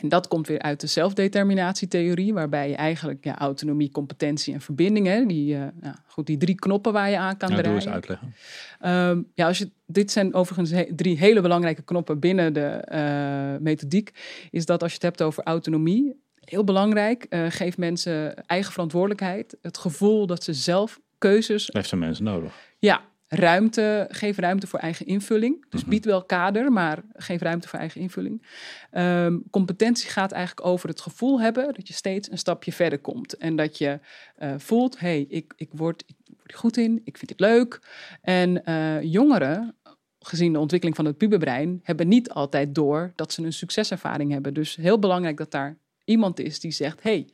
en 0.00 0.08
dat 0.08 0.28
komt 0.28 0.46
weer 0.46 0.58
uit 0.62 0.80
de 0.80 0.86
zelfdeterminatietheorie, 0.86 2.34
waarbij 2.34 2.68
je 2.68 2.74
eigenlijk 2.76 3.24
ja, 3.24 3.38
autonomie, 3.38 3.90
competentie 3.90 4.54
en 4.54 4.60
verbinding, 4.60 5.06
hè, 5.06 5.26
die, 5.26 5.54
eh, 5.54 5.60
ja, 5.82 5.94
goed, 6.06 6.26
die 6.26 6.36
drie 6.36 6.54
knoppen 6.54 6.92
waar 6.92 7.10
je 7.10 7.18
aan 7.18 7.36
kan 7.36 7.50
Nou, 7.50 7.62
doe 7.62 7.72
draaien. 7.72 7.86
eens 7.86 7.94
uitleggen. 7.94 8.34
Ehm, 8.80 9.22
ja, 9.34 9.46
als 9.46 9.58
je, 9.58 9.70
dit 9.86 10.10
zijn 10.10 10.34
overigens 10.34 10.70
he- 10.70 10.94
drie 10.96 11.18
hele 11.18 11.40
belangrijke 11.40 11.82
knoppen 11.82 12.18
binnen 12.18 12.52
de 12.52 12.66
eh, 12.66 13.56
methodiek. 13.60 14.10
Is 14.50 14.66
dat 14.66 14.82
als 14.82 14.90
je 14.90 14.96
het 14.96 15.06
hebt 15.06 15.22
over 15.22 15.42
autonomie, 15.44 16.20
heel 16.40 16.64
belangrijk, 16.64 17.24
eh 17.28 17.46
geef 17.48 17.76
mensen 17.78 18.46
eigen 18.46 18.72
verantwoordelijkheid. 18.72 19.56
Het 19.62 19.78
gevoel 19.78 20.26
dat 20.26 20.44
ze 20.44 20.54
zelf 20.54 21.00
keuzes 21.18 21.68
Heeft 21.72 21.88
zijn 21.88 22.00
mensen 22.00 22.24
nodig. 22.24 22.52
ja, 22.78 23.04
ruimte, 23.28 24.06
geef 24.10 24.38
ruimte 24.38 24.66
voor 24.66 24.78
eigen 24.78 25.06
invulling. 25.06 25.66
Dus 25.68 25.84
bied 25.84 26.04
wel 26.04 26.24
kader, 26.24 26.72
maar 26.72 27.02
geef 27.12 27.40
ruimte 27.40 27.68
voor 27.68 27.78
eigen 27.78 28.00
invulling. 28.00 28.46
Ehm, 28.90 29.38
competentie 29.50 30.10
gaat 30.10 30.32
eigenlijk 30.32 30.66
over 30.66 30.88
het 30.88 31.00
gevoel 31.00 31.40
hebben 31.40 31.74
dat 31.74 31.88
je 31.88 31.94
steeds 31.94 32.30
een 32.30 32.38
stapje 32.38 32.72
verder 32.72 32.98
komt. 32.98 33.36
En 33.36 33.56
dat 33.56 33.78
je 33.78 34.00
eh, 34.36 34.54
voelt, 34.56 34.98
hé, 34.98 35.08
hey, 35.08 35.26
ik, 35.28 35.52
ik, 35.56 35.68
word, 35.72 36.04
ik 36.06 36.14
word 36.36 36.52
er 36.52 36.58
goed 36.58 36.76
in, 36.76 37.00
ik 37.04 37.18
vind 37.18 37.30
het 37.30 37.40
leuk. 37.40 37.80
En 38.22 38.64
eh, 38.64 39.02
jongeren, 39.02 39.74
gezien 40.18 40.52
de 40.52 40.58
ontwikkeling 40.58 40.96
van 40.96 41.06
het 41.06 41.16
puberbrein, 41.16 41.80
hebben 41.82 42.08
niet 42.08 42.30
altijd 42.30 42.74
door 42.74 43.12
dat 43.14 43.32
ze 43.32 43.42
een 43.42 43.52
succeservaring 43.52 44.32
hebben. 44.32 44.54
Dus 44.54 44.76
heel 44.76 44.98
belangrijk 44.98 45.36
dat 45.36 45.50
daar 45.50 45.78
iemand 46.04 46.40
is 46.40 46.60
die 46.60 46.70
zegt, 46.70 47.02
hey, 47.02 47.28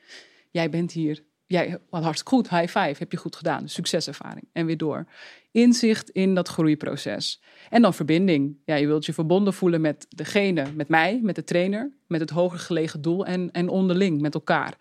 jij 0.51 0.71
bent 0.71 0.93
hier, 0.93 1.25
jij, 1.53 1.79
wat 1.91 2.03
hartstikke 2.03 2.35
goed, 2.35 2.49
high 2.49 2.79
five, 2.79 2.95
heb 2.99 3.12
je 3.12 3.16
goed 3.16 3.37
gedaan, 3.37 3.69
succeservaring. 3.69 4.49
En 4.53 4.66
weer 4.66 4.77
door. 4.77 5.07
Inzicht 5.51 6.11
in 6.11 6.35
dat 6.35 6.49
groeiproces. 6.49 7.41
En 7.70 7.83
dan 7.83 7.95
verbinding. 7.95 8.57
Ja, 8.65 8.74
je 8.74 8.87
wilt 8.87 9.07
je 9.07 9.12
verbonden 9.12 9.53
voelen 9.53 9.81
met 9.81 10.07
degene, 10.09 10.65
met 10.74 10.89
mij, 10.89 11.20
met 11.23 11.35
de 11.35 11.45
trainer, 11.45 11.91
met 12.07 12.20
het 12.20 12.31
hoger 12.31 12.59
gelegen 12.59 13.03
doel 13.03 13.27
en, 13.27 13.51
en 13.53 13.69
onderling, 13.69 14.20
met 14.20 14.35
elkaar. 14.35 14.77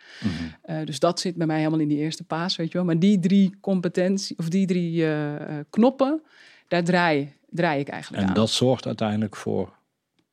Eh, 0.61 0.85
dus 0.85 0.99
dat 0.99 1.19
zit 1.19 1.35
bij 1.35 1.47
mij 1.47 1.57
helemaal 1.57 1.79
in 1.79 1.87
die 1.87 1.97
eerste 1.97 2.23
paas, 2.23 2.55
weet 2.55 2.71
je 2.71 2.77
wel. 2.77 2.85
Maar 2.85 2.99
die 2.99 3.19
drie 3.19 3.55
competentie, 3.61 4.37
of 4.37 4.49
die 4.49 4.67
drie 4.67 5.03
eh, 5.03 5.35
eh, 5.35 5.65
knoppen, 5.69 6.21
daar 6.67 6.83
draai, 6.83 7.33
draai 7.49 7.79
ik 7.79 7.87
eigenlijk 7.87 8.23
En 8.23 8.29
aan 8.29 8.35
dat 8.35 8.49
zorgt 8.49 8.85
uiteindelijk 8.85 9.35
voor. 9.35 9.79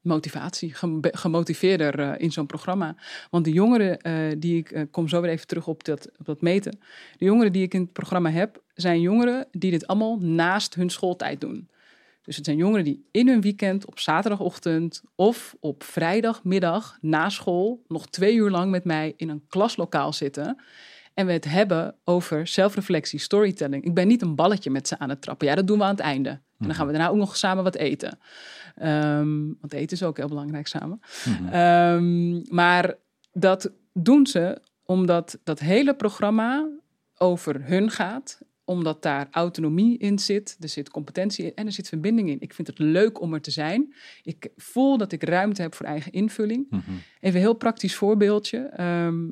Motivatie, 0.00 0.74
gem- 0.74 1.00
gemotiveerder 1.00 2.00
eh, 2.00 2.22
in 2.22 2.32
zo'n 2.32 2.46
programma. 2.46 2.96
Want 3.30 3.44
de 3.44 3.52
jongeren 3.52 4.00
eh, 4.00 4.14
die 4.38 4.56
ik, 4.56 4.70
eh, 4.70 4.82
kom 4.90 5.08
zo 5.08 5.20
weer 5.20 5.30
even 5.30 5.46
terug 5.46 5.66
op 5.66 5.84
dat, 5.84 6.10
op 6.18 6.26
dat 6.26 6.40
meten. 6.40 6.78
De 7.16 7.24
jongeren 7.24 7.52
die 7.52 7.62
ik 7.62 7.74
in 7.74 7.80
het 7.80 7.92
programma 7.92 8.30
heb, 8.30 8.62
zijn 8.74 9.00
jongeren 9.00 9.46
die 9.50 9.70
dit 9.70 9.86
allemaal 9.86 10.18
naast 10.18 10.74
hun 10.74 10.90
schooltijd 10.90 11.40
doen. 11.40 11.68
Dus 12.22 12.36
het 12.36 12.44
zijn 12.46 12.56
jongeren 12.56 12.84
die 12.84 13.08
in 13.10 13.28
hun 13.28 13.40
weekend 13.40 13.86
op 13.86 13.98
zaterdagochtend 13.98 15.02
of 15.14 15.56
op 15.60 15.82
vrijdagmiddag 15.84 16.98
na 17.00 17.28
school 17.28 17.84
nog 17.86 18.06
twee 18.06 18.34
uur 18.34 18.50
lang 18.50 18.70
met 18.70 18.84
mij 18.84 19.14
in 19.16 19.28
een 19.28 19.44
klaslokaal 19.48 20.12
zitten. 20.12 20.62
En 21.14 21.26
we 21.26 21.32
het 21.32 21.44
hebben 21.44 21.94
over 22.04 22.46
zelfreflectie, 22.46 23.18
storytelling. 23.18 23.84
Ik 23.84 23.94
ben 23.94 24.08
niet 24.08 24.22
een 24.22 24.34
balletje 24.34 24.70
met 24.70 24.88
ze 24.88 24.98
aan 24.98 25.08
het 25.08 25.22
trappen. 25.22 25.46
Ja, 25.46 25.54
dat 25.54 25.66
doen 25.66 25.78
we 25.78 25.84
aan 25.84 25.90
het 25.90 26.00
einde. 26.00 26.28
En 26.28 26.66
dan 26.66 26.74
gaan 26.74 26.86
we 26.86 26.92
daarna 26.92 27.08
ook 27.08 27.16
nog 27.16 27.36
samen 27.36 27.64
wat 27.64 27.74
eten. 27.74 28.18
Ehm, 28.78 29.46
want 29.60 29.72
eten 29.72 29.96
is 29.96 30.02
ook 30.02 30.16
heel 30.16 30.28
belangrijk 30.28 30.66
samen. 30.66 31.00
Ehm, 31.50 32.54
maar 32.54 32.94
dat 33.32 33.72
doen 33.92 34.26
ze 34.26 34.60
omdat 34.84 35.38
dat 35.44 35.58
hele 35.58 35.94
programma 35.94 36.68
over 37.16 37.64
hun 37.64 37.90
gaat 37.90 38.40
omdat 38.68 39.02
daar 39.02 39.28
autonomie 39.30 39.98
in 39.98 40.18
zit, 40.18 40.56
er 40.60 40.68
zit 40.68 40.90
competentie 40.90 41.44
in 41.44 41.54
en 41.54 41.66
er 41.66 41.72
zit 41.72 41.88
verbinding 41.88 42.28
in. 42.28 42.40
Ik 42.40 42.54
vind 42.54 42.68
het 42.68 42.78
leuk 42.78 43.20
om 43.20 43.34
er 43.34 43.40
te 43.40 43.50
zijn. 43.50 43.94
Ik 44.22 44.48
voel 44.56 44.98
dat 44.98 45.12
ik 45.12 45.22
ruimte 45.22 45.62
heb 45.62 45.74
voor 45.74 45.86
eigen 45.86 46.12
invulling. 46.12 46.66
Mhm. 46.70 46.80
Even 47.20 47.36
een 47.36 47.46
heel 47.46 47.54
praktisch 47.54 47.94
voorbeeldje. 47.94 48.58
Ehm, 48.58 49.28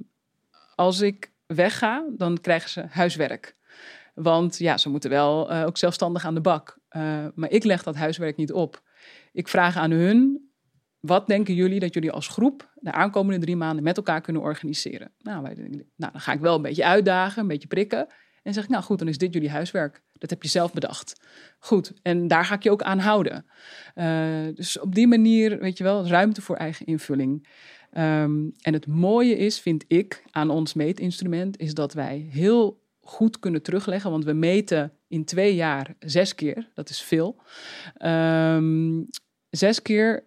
als 0.74 1.00
ik 1.00 1.32
wegga, 1.46 2.06
dan 2.16 2.40
krijgen 2.40 2.70
ze 2.70 2.84
huiswerk. 2.88 3.56
Want 4.14 4.58
ja, 4.58 4.78
ze 4.78 4.88
moeten 4.88 5.10
wel 5.10 5.50
eh, 5.50 5.66
ook 5.66 5.78
zelfstandig 5.78 6.24
aan 6.24 6.34
de 6.34 6.40
bak. 6.40 6.78
Uh, 6.96 7.26
maar 7.34 7.50
ik 7.50 7.64
leg 7.64 7.82
dat 7.82 7.94
huiswerk 7.94 8.36
niet 8.36 8.52
op. 8.52 8.82
Ik 9.36 9.48
vraag 9.48 9.76
aan 9.76 9.90
hun, 9.90 10.48
wat 11.00 11.26
denken 11.26 11.54
jullie 11.54 11.80
dat 11.80 11.94
jullie 11.94 12.10
als 12.10 12.28
groep 12.28 12.72
de 12.74 12.92
aankomende 12.92 13.40
drie 13.40 13.56
maanden 13.56 13.84
met 13.84 13.96
elkaar 13.96 14.20
kunnen 14.20 14.42
organiseren? 14.42 15.12
Nou, 15.18 15.42
wij, 15.42 15.54
nou, 15.96 16.12
dan 16.12 16.20
ga 16.20 16.32
ik 16.32 16.40
wel 16.40 16.56
een 16.56 16.62
beetje 16.62 16.84
uitdagen, 16.84 17.42
een 17.42 17.48
beetje 17.48 17.68
prikken. 17.68 18.06
En 18.42 18.52
zeg 18.52 18.64
ik, 18.64 18.70
nou 18.70 18.82
goed, 18.82 18.98
dan 18.98 19.08
is 19.08 19.18
dit 19.18 19.32
jullie 19.32 19.50
huiswerk. 19.50 20.02
Dat 20.12 20.30
heb 20.30 20.42
je 20.42 20.48
zelf 20.48 20.72
bedacht. 20.72 21.20
Goed, 21.58 21.92
en 22.02 22.28
daar 22.28 22.44
ga 22.44 22.54
ik 22.54 22.62
je 22.62 22.70
ook 22.70 22.82
aan 22.82 22.98
houden. 22.98 23.46
Uh, 23.94 24.46
dus 24.54 24.78
op 24.78 24.94
die 24.94 25.06
manier, 25.06 25.58
weet 25.58 25.78
je 25.78 25.84
wel, 25.84 26.06
ruimte 26.06 26.42
voor 26.42 26.56
eigen 26.56 26.86
invulling. 26.86 27.48
Um, 27.92 28.52
en 28.60 28.72
het 28.72 28.86
mooie 28.86 29.36
is, 29.36 29.60
vind 29.60 29.84
ik, 29.88 30.24
aan 30.30 30.50
ons 30.50 30.74
meetinstrument, 30.74 31.58
is 31.58 31.74
dat 31.74 31.92
wij 31.92 32.28
heel 32.30 32.82
goed 33.00 33.38
kunnen 33.38 33.62
terugleggen. 33.62 34.10
Want 34.10 34.24
we 34.24 34.32
meten 34.32 34.92
in 35.08 35.24
twee 35.24 35.54
jaar 35.54 35.94
zes 35.98 36.34
keer, 36.34 36.70
dat 36.74 36.88
is 36.88 37.02
veel. 37.02 37.42
Um, 38.04 39.08
zes 39.50 39.82
keer 39.82 40.24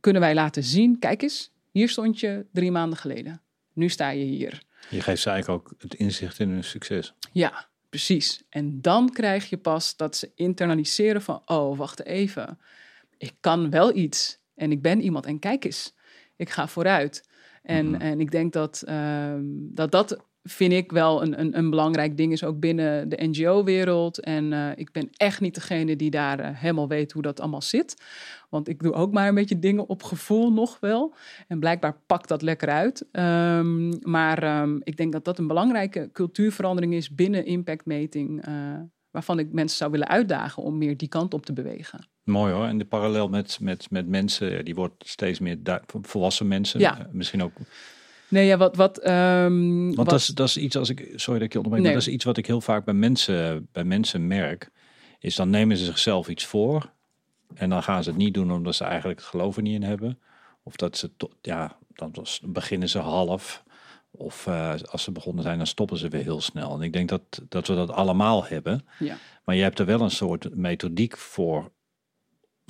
kunnen 0.00 0.22
wij 0.22 0.34
laten 0.34 0.62
zien, 0.62 0.98
kijk 0.98 1.22
eens, 1.22 1.52
hier 1.70 1.88
stond 1.88 2.20
je 2.20 2.46
drie 2.52 2.70
maanden 2.70 2.98
geleden. 2.98 3.42
Nu 3.72 3.88
sta 3.88 4.10
je 4.10 4.24
hier. 4.24 4.62
Je 4.90 5.00
geeft 5.00 5.22
ze 5.22 5.30
eigenlijk 5.30 5.60
ook 5.62 5.74
het 5.78 5.94
inzicht 5.94 6.38
in 6.38 6.50
hun 6.50 6.64
succes. 6.64 7.14
Ja, 7.32 7.68
precies. 7.88 8.42
En 8.48 8.80
dan 8.80 9.10
krijg 9.12 9.50
je 9.50 9.56
pas 9.56 9.96
dat 9.96 10.16
ze 10.16 10.32
internaliseren 10.34 11.22
van, 11.22 11.42
oh, 11.44 11.78
wacht 11.78 12.04
even. 12.04 12.58
Ik 13.18 13.34
kan 13.40 13.70
wel 13.70 13.96
iets 13.96 14.38
en 14.54 14.72
ik 14.72 14.82
ben 14.82 15.00
iemand 15.00 15.26
en 15.26 15.38
kijk 15.38 15.64
eens, 15.64 15.94
ik 16.36 16.50
ga 16.50 16.68
vooruit. 16.68 17.28
En, 17.62 17.86
mm 17.86 17.92
-hmm. 17.92 18.00
en 18.00 18.20
ik 18.20 18.30
denk 18.30 18.52
dat, 18.52 18.84
um, 18.88 19.74
dat 19.74 19.90
dat 19.90 20.24
vind 20.42 20.72
ik 20.72 20.92
wel 20.92 21.22
een, 21.22 21.40
een, 21.40 21.58
een, 21.58 21.70
belangrijk 21.70 22.16
ding 22.16 22.32
is, 22.32 22.44
ook 22.44 22.60
binnen 22.60 23.08
de 23.08 23.26
NGO-wereld. 23.28 24.20
En 24.20 24.52
uh, 24.52 24.68
ik 24.74 24.92
ben 24.92 25.08
echt 25.12 25.40
niet 25.40 25.54
degene 25.54 25.96
die 25.96 26.10
daar 26.10 26.40
uh, 26.40 26.46
helemaal 26.52 26.88
weet 26.88 27.12
hoe 27.12 27.22
dat 27.22 27.40
allemaal 27.40 27.62
zit. 27.62 28.02
Want 28.48 28.68
ik 28.68 28.82
doe 28.82 28.92
ook 28.92 29.12
maar 29.12 29.28
een 29.28 29.34
beetje 29.34 29.58
dingen 29.58 29.88
op 29.88 30.02
gevoel 30.02 30.52
nog 30.52 30.80
wel. 30.80 31.14
En 31.48 31.60
blijkbaar 31.60 32.00
pakt 32.06 32.28
dat 32.28 32.42
lekker 32.42 32.68
uit. 32.68 33.06
Um, 33.12 33.98
maar 34.02 34.60
um, 34.62 34.80
ik 34.84 34.96
denk 34.96 35.12
dat 35.12 35.24
dat 35.24 35.38
een 35.38 35.46
belangrijke 35.46 36.10
cultuurverandering 36.12 36.94
is 36.94 37.14
binnen 37.14 37.46
impactmeting. 37.46 38.48
Uh, 38.48 38.54
waarvan 39.10 39.38
ik 39.38 39.52
mensen 39.52 39.76
zou 39.76 39.90
willen 39.90 40.08
uitdagen 40.08 40.62
om 40.62 40.78
meer 40.78 40.96
die 40.96 41.08
kant 41.08 41.34
op 41.34 41.46
te 41.46 41.52
bewegen. 41.52 42.08
Mooi 42.24 42.52
hoor. 42.52 42.66
En 42.66 42.78
de 42.78 42.84
parallel 42.84 43.28
met, 43.28 43.58
met, 43.60 43.90
met 43.90 44.08
mensen, 44.08 44.64
die 44.64 44.74
wordt 44.74 45.08
steeds 45.08 45.38
meer 45.38 45.58
volwassen 46.02 46.48
mensen. 46.48 46.80
Ja. 46.80 47.08
Misschien 47.12 47.42
ook 47.42 47.52
Nee, 48.30 48.46
ja, 48.46 48.56
wat. 48.56 48.76
wat 48.76 49.06
um, 49.08 49.84
Want 49.84 49.96
wat... 49.96 50.08
Dat, 50.08 50.18
is, 50.18 50.26
dat 50.26 50.48
is 50.48 50.56
iets 50.56 50.76
als 50.76 50.88
ik. 50.88 50.98
Sorry 51.14 51.38
dat 51.38 51.48
ik 51.48 51.52
je 51.52 51.58
onderbreek. 51.58 51.70
Nee. 51.70 51.82
Maar 51.82 51.92
dat 51.92 52.08
is 52.08 52.14
iets 52.14 52.24
wat 52.24 52.36
ik 52.36 52.46
heel 52.46 52.60
vaak 52.60 52.84
bij 52.84 52.94
mensen, 52.94 53.68
bij 53.72 53.84
mensen 53.84 54.26
merk. 54.26 54.70
Is 55.18 55.34
dan 55.34 55.50
nemen 55.50 55.76
ze 55.76 55.84
zichzelf 55.84 56.28
iets 56.28 56.44
voor. 56.44 56.90
En 57.54 57.70
dan 57.70 57.82
gaan 57.82 58.02
ze 58.02 58.08
het 58.08 58.18
niet 58.18 58.34
doen 58.34 58.52
omdat 58.52 58.74
ze 58.74 58.84
eigenlijk 58.84 59.18
het 59.18 59.28
geloof 59.28 59.56
er 59.56 59.62
niet 59.62 59.74
in 59.74 59.82
hebben. 59.82 60.18
Of 60.62 60.76
dat 60.76 60.96
ze. 60.96 61.10
To, 61.16 61.30
ja, 61.42 61.76
dan 61.94 62.14
beginnen 62.42 62.88
ze 62.88 62.98
half. 62.98 63.62
Of 64.10 64.46
uh, 64.46 64.74
als 64.90 65.02
ze 65.02 65.12
begonnen 65.12 65.42
zijn, 65.42 65.56
dan 65.56 65.66
stoppen 65.66 65.96
ze 65.96 66.08
weer 66.08 66.22
heel 66.22 66.40
snel. 66.40 66.74
En 66.74 66.82
ik 66.82 66.92
denk 66.92 67.08
dat, 67.08 67.22
dat 67.48 67.66
we 67.66 67.74
dat 67.74 67.90
allemaal 67.90 68.44
hebben. 68.44 68.86
Ja. 68.98 69.16
Maar 69.44 69.54
je 69.54 69.62
hebt 69.62 69.78
er 69.78 69.86
wel 69.86 70.00
een 70.00 70.10
soort 70.10 70.54
methodiek 70.54 71.16
voor 71.16 71.70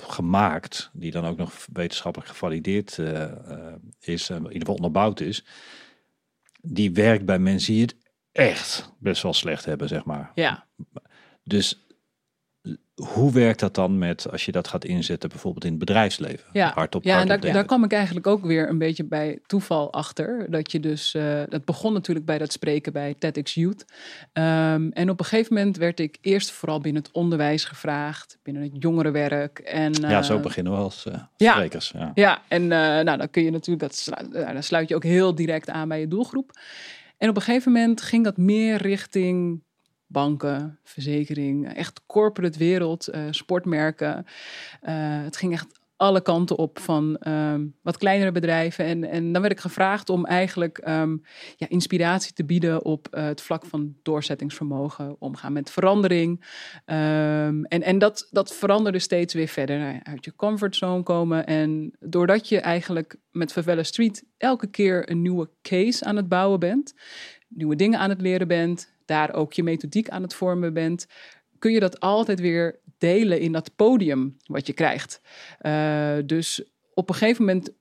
gemaakt, 0.03 0.89
die 0.93 1.11
dan 1.11 1.25
ook 1.25 1.37
nog 1.37 1.67
wetenschappelijk 1.73 2.29
gevalideerd 2.29 2.97
uh, 2.97 3.21
uh, 3.21 3.73
is, 3.99 4.29
in 4.29 4.37
ieder 4.37 4.59
geval 4.59 4.75
onderbouwd 4.75 5.19
is, 5.19 5.45
die 6.61 6.91
werkt 6.91 7.25
bij 7.25 7.39
mensen 7.39 7.73
die 7.73 7.81
het 7.81 7.95
echt 8.31 8.93
best 8.99 9.23
wel 9.23 9.33
slecht 9.33 9.65
hebben, 9.65 9.87
zeg 9.87 10.05
maar. 10.05 10.31
Ja. 10.35 10.67
Dus 11.43 11.85
hoe 12.95 13.31
werkt 13.31 13.59
dat 13.59 13.75
dan 13.75 13.97
met 13.97 14.31
als 14.31 14.45
je 14.45 14.51
dat 14.51 14.67
gaat 14.67 14.85
inzetten, 14.85 15.29
bijvoorbeeld 15.29 15.63
in 15.63 15.69
het 15.69 15.79
bedrijfsleven? 15.79 16.49
Ja, 16.51 16.71
hardop, 16.75 17.03
ja 17.03 17.19
en 17.19 17.27
daar, 17.27 17.39
daar 17.39 17.65
kwam 17.65 17.83
ik 17.83 17.91
eigenlijk 17.91 18.27
ook 18.27 18.45
weer 18.45 18.69
een 18.69 18.77
beetje 18.77 19.03
bij 19.03 19.39
toeval 19.45 19.93
achter. 19.93 20.45
Dat 20.49 20.71
je 20.71 20.79
dus, 20.79 21.13
uh, 21.13 21.41
dat 21.49 21.65
begon 21.65 21.93
natuurlijk 21.93 22.25
bij 22.25 22.37
dat 22.37 22.51
spreken 22.51 22.93
bij 22.93 23.15
TEDx 23.19 23.53
Youth. 23.53 23.85
Um, 24.33 24.91
en 24.91 25.09
op 25.09 25.19
een 25.19 25.25
gegeven 25.25 25.53
moment 25.53 25.77
werd 25.77 25.99
ik 25.99 26.17
eerst 26.21 26.51
vooral 26.51 26.79
binnen 26.79 27.03
het 27.03 27.11
onderwijs 27.11 27.63
gevraagd, 27.63 28.37
binnen 28.43 28.63
het 28.63 28.71
jongerenwerk. 28.79 29.59
En, 29.59 30.03
uh, 30.03 30.09
ja, 30.09 30.21
zo 30.21 30.39
beginnen 30.39 30.73
we 30.73 30.79
als 30.79 31.05
uh, 31.07 31.13
ja, 31.37 31.51
sprekers. 31.51 31.91
Ja, 31.95 32.11
ja 32.13 32.41
en 32.47 32.67
nou, 32.67 33.17
dan 33.17 33.29
kun 33.29 33.43
je 33.43 33.51
natuurlijk, 33.51 33.81
dat 33.81 33.95
sluit, 33.95 34.31
dan 34.31 34.63
sluit 34.63 34.89
je 34.89 34.95
ook 34.95 35.03
heel 35.03 35.35
direct 35.35 35.69
aan 35.69 35.87
bij 35.87 35.99
je 35.99 36.07
doelgroep. 36.07 36.59
En 37.17 37.29
op 37.29 37.35
een 37.35 37.41
gegeven 37.41 37.71
moment 37.71 38.01
ging 38.01 38.23
dat 38.23 38.37
meer 38.37 38.77
richting 38.77 39.63
banken, 40.11 40.79
verzekering, 40.83 41.73
echt 41.73 42.01
corporate 42.05 42.57
wereld, 42.57 43.09
uh, 43.09 43.21
sportmerken. 43.29 44.25
Uh, 44.83 45.23
het 45.23 45.37
ging 45.37 45.53
echt 45.53 45.79
alle 46.01 46.21
kanten 46.21 46.57
op 46.57 46.79
van 46.79 47.21
um, 47.27 47.75
wat 47.81 47.97
kleinere 47.97 48.31
bedrijven. 48.31 48.85
En, 48.85 49.03
en 49.03 49.31
dan 49.31 49.41
werd 49.41 49.53
ik 49.53 49.59
gevraagd 49.59 50.09
om 50.09 50.25
eigenlijk 50.25 50.87
um, 50.87 51.23
ja, 51.55 51.69
inspiratie 51.69 52.33
te 52.33 52.45
bieden 52.45 52.85
op 52.85 53.07
uh, 53.11 53.23
het 53.23 53.41
vlak 53.41 53.65
van 53.65 53.95
doorzettingsvermogen, 54.01 55.15
omgaan 55.19 55.53
met 55.53 55.71
verandering. 55.71 56.45
Um, 56.85 57.65
en 57.65 57.81
en 57.81 57.97
dat, 57.97 58.27
dat 58.31 58.53
veranderde 58.53 58.99
steeds 58.99 59.33
weer 59.33 59.47
verder. 59.47 59.99
Uit 60.03 60.25
je 60.25 60.35
comfortzone 60.35 61.03
komen. 61.03 61.45
En 61.45 61.93
doordat 61.99 62.49
je 62.49 62.59
eigenlijk 62.59 63.15
met 63.31 63.51
Favela 63.51 63.83
Street 63.83 64.23
elke 64.37 64.67
keer 64.67 65.09
een 65.09 65.21
nieuwe 65.21 65.49
case 65.61 66.05
aan 66.05 66.15
het 66.15 66.27
bouwen 66.27 66.59
bent, 66.59 66.93
nieuwe 67.53 67.75
dingen 67.75 67.99
aan 67.99 68.09
het 68.09 68.21
leren 68.21 68.47
bent, 68.47 68.93
daar 69.05 69.33
ook 69.33 69.53
je 69.53 69.63
methodiek 69.63 70.09
aan 70.09 70.21
het 70.21 70.33
vormen 70.33 70.73
bent, 70.73 71.07
kun 71.59 71.71
je 71.71 71.79
dat 71.79 71.99
altijd 71.99 72.39
weer 72.39 72.79
delen 72.97 73.39
in 73.39 73.51
dat 73.51 73.75
podium 73.75 74.37
wat 74.45 74.67
je 74.67 74.73
krijgt. 74.73 75.21
Uh, 75.61 76.17
dus 76.25 76.63
op 76.93 77.09
een 77.09 77.15
gegeven 77.15 77.45
moment 77.45 77.73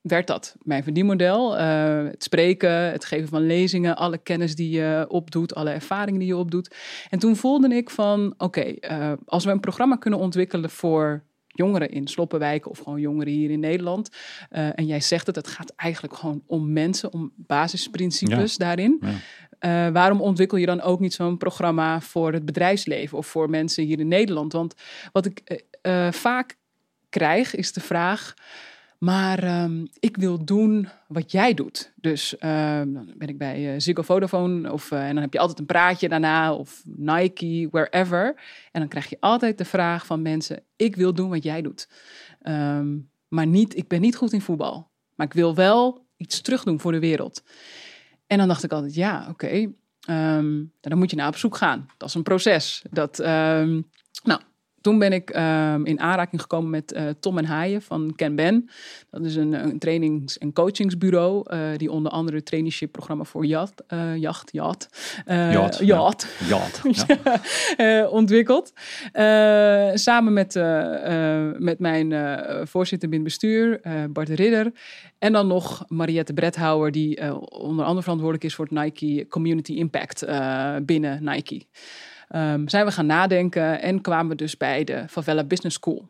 werd 0.00 0.26
dat 0.26 0.56
mijn 0.62 0.82
verdienmodel. 0.82 1.58
Uh, 1.58 2.04
het 2.04 2.22
spreken, 2.22 2.70
het 2.70 3.04
geven 3.04 3.28
van 3.28 3.46
lezingen, 3.46 3.96
alle 3.96 4.18
kennis 4.18 4.54
die 4.54 4.70
je 4.70 5.04
opdoet, 5.08 5.54
alle 5.54 5.70
ervaringen 5.70 6.20
die 6.20 6.28
je 6.28 6.36
opdoet. 6.36 6.76
En 7.10 7.18
toen 7.18 7.36
voelde 7.36 7.74
ik 7.74 7.90
van, 7.90 8.34
oké, 8.38 8.74
uh, 8.80 9.12
als 9.24 9.44
we 9.44 9.50
een 9.50 9.60
programma 9.60 9.96
kunnen 9.96 10.20
ontwikkelen 10.20 10.70
voor 10.70 11.24
jongeren 11.52 11.90
in 11.90 12.06
Sloppenwijk 12.06 12.68
of 12.68 12.78
gewoon 12.78 13.00
jongeren 13.00 13.32
hier 13.32 13.50
in 13.50 13.60
Nederland. 13.60 14.10
Uh, 14.50 14.78
en 14.78 14.86
jij 14.86 15.00
zegt 15.00 15.26
het, 15.26 15.36
het 15.36 15.46
gaat 15.46 15.72
eigenlijk 15.76 16.14
gewoon 16.14 16.42
om 16.46 16.72
mensen, 16.72 17.12
om 17.12 17.32
basisprincipes 17.36 18.56
ja. 18.56 18.64
daarin. 18.64 19.00
Ja. 19.00 19.86
Uh, 19.86 19.92
waarom 19.92 20.20
ontwikkel 20.20 20.58
je 20.58 20.66
dan 20.66 20.80
ook 20.80 21.00
niet 21.00 21.14
zo'n 21.14 21.36
programma 21.36 22.00
voor 22.00 22.32
het 22.32 22.44
bedrijfsleven 22.44 23.18
of 23.18 23.26
voor 23.26 23.50
mensen 23.50 23.84
hier 23.84 23.98
in 23.98 24.08
Nederland? 24.08 24.52
Want 24.52 24.74
wat 25.12 25.26
ik 25.26 25.64
uh, 25.82 26.12
vaak 26.12 26.56
krijg 27.08 27.54
is 27.54 27.72
de 27.72 27.80
vraag. 27.80 28.34
Maar 29.02 29.62
um, 29.62 29.88
ik 29.98 30.16
wil 30.16 30.44
doen 30.44 30.88
wat 31.08 31.32
jij 31.32 31.54
doet. 31.54 31.92
Dus 31.96 32.34
uh, 32.34 32.40
dan 32.76 33.12
ben 33.16 33.28
ik 33.28 33.38
bij 33.38 33.72
uh, 33.72 33.80
Ziggo 33.80 34.02
Vodafone 34.02 34.72
of, 34.72 34.90
uh, 34.90 35.08
en 35.08 35.12
dan 35.12 35.22
heb 35.22 35.32
je 35.32 35.38
altijd 35.38 35.58
een 35.58 35.66
praatje 35.66 36.08
daarna 36.08 36.54
of 36.54 36.82
Nike, 36.84 37.68
wherever. 37.70 38.34
En 38.72 38.80
dan 38.80 38.88
krijg 38.88 39.10
je 39.10 39.16
altijd 39.20 39.58
de 39.58 39.64
vraag 39.64 40.06
van 40.06 40.22
mensen, 40.22 40.62
ik 40.76 40.96
wil 40.96 41.14
doen 41.14 41.28
wat 41.30 41.42
jij 41.42 41.62
doet. 41.62 41.88
Um, 42.42 43.10
maar 43.28 43.46
niet, 43.46 43.76
ik 43.76 43.88
ben 43.88 44.00
niet 44.00 44.16
goed 44.16 44.32
in 44.32 44.40
voetbal. 44.40 44.90
Maar 45.14 45.26
ik 45.26 45.32
wil 45.32 45.54
wel 45.54 46.06
iets 46.16 46.40
terug 46.40 46.64
doen 46.64 46.80
voor 46.80 46.92
de 46.92 47.00
wereld. 47.00 47.42
En 48.26 48.38
dan 48.38 48.48
dacht 48.48 48.64
ik 48.64 48.72
altijd, 48.72 48.94
ja, 48.94 49.26
oké, 49.30 49.72
dan 50.80 50.98
moet 50.98 51.10
je 51.10 51.16
naar 51.16 51.28
op 51.28 51.36
zoek 51.36 51.56
gaan. 51.56 51.86
Dat 51.96 52.08
is 52.08 52.14
een 52.14 52.22
proces. 52.22 52.82
Dat, 52.90 53.18
nou, 53.18 54.40
toen 54.82 54.98
ben 54.98 55.12
ik 55.12 55.36
um, 55.36 55.86
in 55.86 56.00
aanraking 56.00 56.40
gekomen 56.40 56.70
met 56.70 56.92
uh, 56.92 57.02
Tom 57.20 57.38
en 57.38 57.44
Haaien 57.44 57.82
van 57.82 58.12
Ken 58.16 58.34
Ben. 58.34 58.68
Dat 59.10 59.24
is 59.24 59.36
een, 59.36 59.52
een 59.52 59.78
trainings- 59.78 60.38
en 60.38 60.52
coachingsbureau 60.52 61.54
uh, 61.54 61.58
die 61.76 61.90
onder 61.90 62.12
andere 62.12 62.36
het 62.36 62.46
traineeship-programma 62.46 63.24
voor 63.24 63.46
jacht, 63.46 63.82
jacht, 64.16 64.52
jacht, 64.52 64.88
jacht, 65.26 65.78
jacht, 65.78 66.28
jacht 66.44 66.82
ja. 67.76 68.08
ontwikkeld. 68.20 68.72
samen 69.94 70.32
met, 70.32 70.54
met 71.58 71.78
mijn 71.78 72.14
voorzitter 72.66 73.08
binnen 73.08 73.28
bestuur, 73.28 73.80
Bart 74.10 74.28
Ridder. 74.28 74.72
En 75.18 75.32
dan 75.32 75.46
nog 75.46 75.84
Mariette 75.88 76.32
Bredhouwer, 76.32 76.90
die 76.92 77.40
onder 77.50 77.84
andere 77.84 78.02
verantwoordelijk 78.02 78.44
is 78.44 78.54
voor 78.54 78.68
het 78.70 78.82
Nike 78.82 79.26
Community 79.28 79.72
Impact 79.72 80.26
binnen 80.84 81.24
Nike. 81.24 81.62
Um, 82.36 82.68
zijn 82.68 82.84
we 82.84 82.92
gaan 82.92 83.06
nadenken 83.06 83.82
en 83.82 84.00
kwamen 84.00 84.28
we 84.28 84.34
dus 84.34 84.56
bij 84.56 84.84
de 84.84 85.04
Favela 85.08 85.44
Business 85.44 85.76
School. 85.76 86.08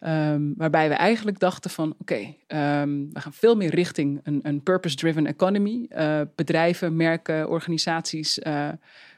Ehm, 0.00 0.52
waarbij 0.56 0.88
we 0.88 0.94
eigenlijk 0.94 1.38
dachten 1.38 1.70
van 1.70 1.94
oké, 1.98 2.34
ehm, 2.46 3.04
we 3.12 3.20
gaan 3.20 3.32
veel 3.32 3.56
meer 3.56 3.74
richting 3.74 4.20
een, 4.22 4.40
een 4.42 4.62
purpose-driven 4.62 5.26
economy. 5.26 5.86
Uh, 5.90 6.20
bedrijven, 6.34 6.96
merken, 6.96 7.48
organisaties 7.48 8.38
uh, 8.38 8.68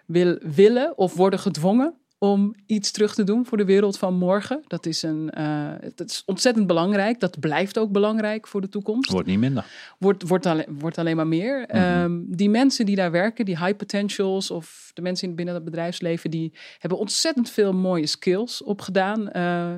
wil, 0.06 0.38
willen 0.42 0.98
of 0.98 1.14
worden 1.14 1.38
gedwongen 1.38 1.94
om 2.24 2.55
iets 2.66 2.90
terug 2.90 3.14
te 3.14 3.24
doen 3.24 3.46
voor 3.46 3.56
de 3.56 3.64
wereld 3.64 3.98
van 3.98 4.14
morgen. 4.14 4.62
Dat 4.66 4.86
is, 4.86 5.02
een, 5.02 5.30
uh, 5.38 5.70
dat 5.94 6.10
is 6.10 6.22
ontzettend 6.26 6.66
belangrijk. 6.66 7.20
Dat 7.20 7.40
blijft 7.40 7.78
ook 7.78 7.92
belangrijk 7.92 8.46
voor 8.46 8.60
de 8.60 8.68
toekomst. 8.68 9.10
Wordt 9.10 9.28
niet 9.28 9.38
minder. 9.38 9.66
Wordt, 9.98 10.28
wordt, 10.28 10.46
alleen, 10.46 10.66
wordt 10.78 10.98
alleen 10.98 11.16
maar 11.16 11.26
meer. 11.26 11.68
Mm 11.72 11.80
-hmm. 11.80 12.24
die 12.28 12.51
mensen 12.51 12.86
die 12.86 12.96
daar 12.96 13.10
werken, 13.10 13.44
die 13.44 13.59
high 13.59 13.76
potentials 13.76 14.51
of 14.51 14.90
de 14.94 15.02
mensen 15.02 15.34
binnen 15.34 15.55
het 15.55 15.64
bedrijfsleven, 15.64 16.30
die 16.30 16.52
hebben 16.78 16.98
ontzettend 16.98 17.51
veel 17.51 17.72
mooie 17.72 18.06
skills 18.06 18.62
opgedaan. 18.62 19.28
Uh, 19.32 19.74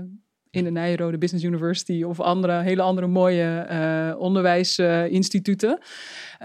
in 0.50 0.64
de 0.64 0.70
Nijrode 0.70 1.18
Business 1.18 1.44
University 1.44 2.02
of 2.02 2.20
andere 2.20 2.62
hele 2.62 2.82
andere 2.82 3.06
mooie 3.06 3.66
uh, 3.70 4.20
onderwijsinstituten. 4.20 5.78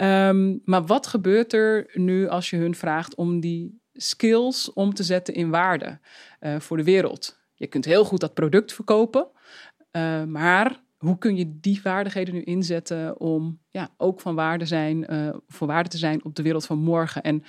Um, 0.02 0.62
maar 0.66 0.86
wat 0.86 1.08
gebeurt 1.08 1.54
er 1.54 1.92
nu 1.94 2.28
als 2.28 2.50
je 2.50 2.58
hun 2.58 2.76
vraagt 2.76 3.16
om 3.16 3.40
die 3.40 3.81
skills 3.94 4.74
om 4.74 4.94
te 4.94 5.04
zetten 5.04 5.34
in 5.34 5.50
waarde 5.50 6.00
uh, 6.42 6.60
voor 6.60 6.78
de 6.78 6.84
wereld? 6.84 7.40
Je 7.54 7.68
kunt 7.68 7.86
heel 7.86 8.06
goed 8.06 8.20
dat 8.20 8.34
product 8.34 8.74
verkopen, 8.74 9.28
uh, 9.92 10.24
maar 10.24 10.80
hoe 10.98 11.18
kun 11.18 11.36
je 11.36 11.60
die 11.60 11.82
vaardigheden 11.82 12.34
nu 12.34 12.42
inzetten 12.42 13.20
om 13.20 13.60
ja, 13.70 13.90
ook 13.98 14.22
van 14.22 14.36
waarde, 14.36 14.66
zijn, 14.66 15.14
uh, 15.14 15.30
voor 15.48 15.68
waarde 15.68 15.90
te 15.90 15.98
zijn 15.98 16.24
op 16.24 16.36
de 16.36 16.44
wereld 16.44 16.66
van 16.66 16.78
morgen? 16.78 17.22
En 17.22 17.44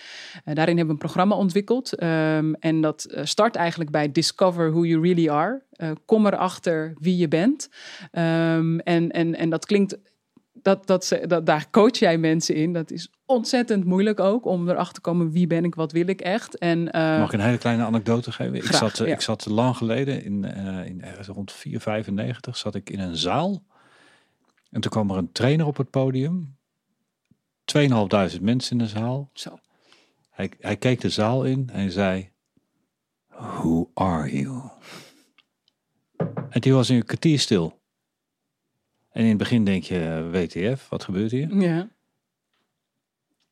daarin 0.45 0.77
hebben 0.77 0.87
we 0.87 0.91
een 0.91 0.99
programma 0.99 1.37
ontwikkeld. 1.37 2.03
Um, 2.03 2.55
en 2.55 2.81
dat 2.81 3.15
start 3.23 3.57
eigenlijk 3.57 3.91
bij 3.91 4.13
Discover 4.13 4.71
Who 4.71 4.85
You 4.85 5.03
Really 5.03 5.29
Are. 5.29 5.63
Kom 6.05 6.27
erachter 6.27 6.95
wie 6.99 7.17
je 7.17 7.29
bent. 7.29 7.69
Um, 8.13 8.81
en, 8.81 9.11
en, 9.11 9.35
en 9.35 9.51
dat 9.51 9.67
klinkt 9.67 9.99
dat, 10.63 10.87
dat, 10.87 11.19
dat, 11.27 11.47
daar 11.47 11.71
coach 11.71 11.99
jij 11.99 12.19
mensen 12.19 12.55
in. 12.55 12.73
Dat 12.73 12.91
is 12.91 13.11
ontzettend 13.27 13.85
moeilijk 13.85 14.21
ook 14.21 14.45
om 14.45 14.69
erachter 14.69 14.95
te 14.95 15.01
komen 15.01 15.31
wie 15.31 15.47
ben 15.47 15.65
ik, 15.65 15.75
wat 15.75 15.93
wil 15.93 16.07
ik 16.07 16.21
echt. 16.21 16.59
En, 16.59 16.79
uh, 16.79 17.19
Mag 17.19 17.27
ik 17.27 17.33
een 17.33 17.45
hele 17.45 17.59
kleine 17.59 17.85
anekdote 17.85 18.33
geven? 18.33 18.61
Graag, 18.61 18.83
ik, 18.83 18.95
zat, 18.97 19.07
ja. 19.07 19.15
ik 19.15 19.21
zat 19.21 19.47
lang 19.47 19.77
geleden, 19.77 20.25
in, 20.25 20.45
uh, 20.57 20.87
in 20.87 21.03
ergens 21.03 21.29
rond 21.29 21.55
4,95, 21.69 22.51
zat 22.51 22.75
ik 22.75 22.91
in 22.91 23.01
een 23.01 23.17
zaal. 23.17 23.63
En 24.71 24.81
toen 24.81 24.91
kwam 24.91 25.11
er 25.11 25.17
een 25.17 25.33
trainer 25.33 25.67
op 25.67 25.77
het 25.77 25.91
podium. 25.91 26.57
2.500 27.79 28.41
mensen 28.41 28.71
in 28.71 28.79
de 28.79 28.87
zaal. 28.87 29.31
Zo. 29.33 29.59
Hij, 30.31 30.51
hij 30.59 30.77
keek 30.77 31.01
de 31.01 31.11
zaal 31.11 31.45
in 31.45 31.71
en 31.73 31.91
zei, 31.91 32.31
Who 33.29 33.91
are 33.95 34.41
you? 34.41 34.63
En 36.49 36.61
die 36.61 36.73
was 36.73 36.91
in 36.91 36.97
een 36.97 37.05
kwartier 37.05 37.39
stil. 37.39 37.82
En 39.13 39.23
in 39.23 39.29
het 39.29 39.39
begin 39.39 39.65
denk 39.65 39.83
je, 39.83 40.29
WTF, 40.33 40.89
wat 40.89 41.05
gebeurt 41.05 41.31
hier? 41.31 41.57
Ja. 41.57 41.89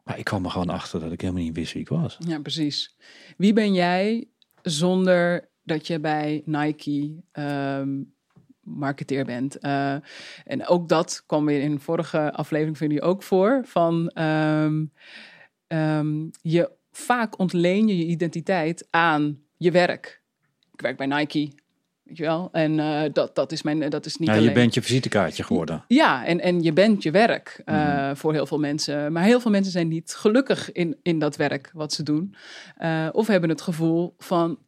Maar 0.03 0.19
ik 0.19 0.25
kwam 0.25 0.45
er 0.45 0.51
gewoon 0.51 0.69
achter 0.69 1.01
dat 1.01 1.13
ik 1.13 1.21
helemaal 1.21 1.43
niet 1.43 1.55
wist 1.55 1.73
wie 1.73 1.83
ik 1.83 1.89
was. 1.89 2.17
Ja, 2.19 2.41
precies. 2.41 2.97
Wie 3.37 3.53
ben 3.53 3.75
jij 3.75 4.29
zonder 4.63 5.49
dat 5.63 5.87
je 5.87 6.01
bij 6.01 6.43
Nike 6.45 7.15
um, 7.33 8.13
marketeer 8.61 9.25
bent? 9.25 9.65
Uh, 9.65 9.97
en 10.45 10.67
ook 10.67 10.89
dat 10.89 11.23
kwam 11.27 11.45
weer 11.45 11.61
in 11.61 11.75
de 11.75 11.81
vorige 11.81 12.33
aflevering 12.33 12.79
van 12.79 12.87
jullie 12.87 13.03
ook 13.03 13.23
voor. 13.23 13.63
Van 13.65 14.13
um, 14.15 14.93
um, 15.69 16.31
je 16.43 16.71
vaak 16.91 17.39
ontleen 17.39 17.89
je 17.89 17.97
je 17.97 18.05
identiteit 18.05 18.87
aan 18.91 19.43
je 19.57 19.71
werk. 19.71 20.23
Ik 20.73 20.81
werk 20.81 20.97
bij 20.97 21.07
Nike. 21.07 21.53
Weet 22.11 22.19
je 22.19 22.25
wel? 22.25 22.49
En 22.53 22.79
uh, 22.79 23.03
dat, 23.13 23.35
dat 23.35 23.53
is 23.53 23.63
mijn, 23.63 23.91
dat 23.91 24.07
is 24.07 24.17
niet 24.17 24.29
ja, 24.29 24.35
alleen... 24.35 24.49
je 24.49 24.55
bent 24.55 24.75
je 24.75 24.83
visitekaartje 24.83 25.43
geworden. 25.43 25.85
Ja, 25.87 26.25
en, 26.25 26.41
en 26.41 26.63
je 26.63 26.73
bent 26.73 27.03
je 27.03 27.11
werk 27.11 27.63
uh, 27.67 28.09
mm. 28.09 28.17
voor 28.17 28.33
heel 28.33 28.47
veel 28.47 28.59
mensen. 28.59 29.13
Maar 29.13 29.23
heel 29.23 29.41
veel 29.41 29.51
mensen 29.51 29.73
zijn 29.73 29.89
niet 29.89 30.15
gelukkig 30.15 30.73
in, 30.73 30.97
in 31.03 31.19
dat 31.19 31.37
werk 31.37 31.71
wat 31.73 31.93
ze 31.93 32.03
doen. 32.03 32.35
Uh, 32.79 33.09
of 33.13 33.27
hebben 33.27 33.49
het 33.49 33.61
gevoel 33.61 34.15
van, 34.19 34.59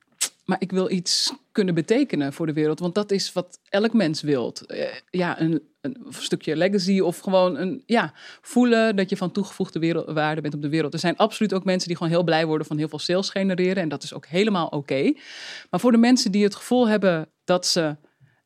maar 0.44 0.60
ik 0.60 0.72
wil 0.72 0.90
iets 0.90 1.32
kunnen 1.52 1.74
betekenen 1.74 2.32
voor 2.32 2.46
de 2.46 2.52
wereld. 2.52 2.78
Want 2.78 2.94
dat 2.94 3.10
is 3.10 3.32
wat 3.32 3.60
elk 3.68 3.92
mens 3.92 4.22
wilt. 4.22 4.64
ja, 5.10 5.40
een, 5.40 5.62
een 5.80 5.96
stukje 6.08 6.56
legacy 6.56 7.00
of 7.00 7.18
gewoon 7.18 7.56
een, 7.56 7.82
ja, 7.86 8.12
voelen 8.40 8.96
dat 8.96 9.10
je 9.10 9.16
van 9.16 9.32
toegevoegde 9.32 10.04
waarde 10.12 10.40
bent 10.40 10.54
op 10.54 10.62
de 10.62 10.68
wereld. 10.68 10.92
Er 10.92 10.98
zijn 10.98 11.16
absoluut 11.16 11.54
ook 11.54 11.64
mensen 11.64 11.88
die 11.88 11.96
gewoon 11.96 12.12
heel 12.12 12.24
blij 12.24 12.46
worden 12.46 12.66
van 12.66 12.78
heel 12.78 12.88
veel 12.88 12.98
sales 12.98 13.30
genereren. 13.30 13.82
En 13.82 13.88
dat 13.88 14.02
is 14.02 14.14
ook 14.14 14.26
helemaal 14.26 14.66
oké. 14.66 15.12
Maar 15.70 15.80
voor 15.80 15.92
de 15.92 15.98
mensen 15.98 16.32
die 16.32 16.44
het 16.44 16.54
gevoel 16.54 16.88
hebben 16.88 17.28
dat 17.44 17.66
ze 17.66 17.96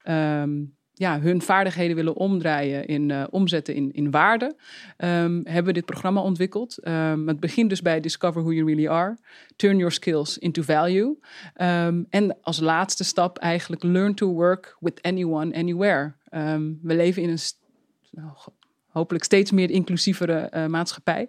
um, 0.09 0.76
ja, 0.99 1.21
hun 1.21 1.43
vaardigheden 1.43 1.97
willen 1.97 2.17
omdraaien, 2.17 2.87
in, 2.87 3.09
uh, 3.09 3.25
omzetten 3.31 3.75
in, 3.75 3.93
in 3.93 4.11
waarde, 4.11 4.57
um, 4.99 5.41
hebben 5.45 5.65
we 5.65 5.73
dit 5.73 5.85
programma 5.85 6.21
ontwikkeld. 6.21 6.89
Um, 6.89 7.29
het 7.29 7.41
begint 7.41 7.69
dus 7.69 7.83
bij 7.83 8.01
Discover 8.01 8.43
Who 8.43 8.53
You 8.53 8.67
Really 8.67 8.89
Are, 8.89 9.17
Turn 9.57 9.77
Your 9.77 9.93
Skills 9.93 10.39
into 10.39 10.63
Value. 10.63 11.19
Um, 11.61 12.07
en 12.11 12.37
als 12.43 12.61
laatste 12.61 13.05
stap 13.05 13.39
eigenlijk 13.39 13.83
Learn 13.83 14.15
to 14.15 14.33
Work 14.33 14.77
with 14.81 15.03
Anyone, 15.03 15.55
Anywhere. 15.55 16.15
we 16.83 16.95
leven 16.95 17.23
in 17.23 17.29
een 17.29 17.39
nou, 18.11 18.31
hopelijk 18.97 19.25
steeds 19.25 19.51
meer 19.51 19.71
inclusievere 19.71 20.51
uh, 20.55 20.67
maatschappij. 20.67 21.29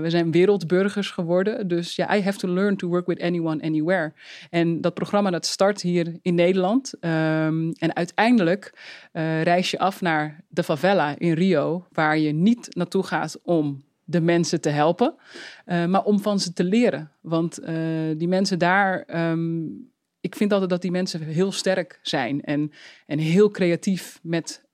we 0.00 0.04
zijn 0.06 0.30
wereldburgers 0.30 1.10
geworden. 1.10 1.68
Dus 1.68 1.96
ja, 1.96 2.16
I 2.16 2.22
have 2.22 2.38
to 2.38 2.48
learn 2.48 2.76
to 2.76 2.88
work 2.88 3.06
with 3.06 3.20
anyone, 3.20 3.62
anywhere. 3.62 4.12
En 4.50 4.80
dat 4.80 4.94
programma 4.94 5.30
dat 5.30 5.46
start 5.46 5.82
hier 5.82 6.18
in 6.22 6.34
Nederland. 6.34 6.94
Um, 7.00 7.72
en 7.72 7.96
uiteindelijk 7.96 8.72
uh, 9.12 9.42
reis 9.42 9.70
je 9.70 9.78
af 9.78 10.00
naar 10.00 10.44
de 10.48 10.62
favela 10.62 11.18
in 11.18 11.32
Rio, 11.32 11.86
waar 11.92 12.18
je 12.18 12.32
niet 12.32 12.74
naartoe 12.74 13.02
gaat 13.02 13.40
om 13.42 13.84
de 14.04 14.20
mensen 14.20 14.60
te 14.60 14.68
helpen, 14.68 15.14
maar 15.64 16.04
om 16.04 16.20
van 16.20 16.40
ze 16.40 16.52
te 16.52 16.64
leren. 16.64 17.10
Want 17.20 17.58
die 18.16 18.28
mensen 18.28 18.58
daar. 18.58 19.04
Um, 19.30 19.90
ik 20.20 20.34
vind 20.36 20.52
altijd 20.52 20.70
dat 20.70 20.82
die 20.82 20.90
mensen 20.90 21.22
heel 21.22 21.52
sterk 21.52 21.98
zijn 22.02 22.40
en, 22.40 22.72
en 23.06 23.18
heel 23.18 23.50
creatief 23.50 24.18
met 24.22 24.64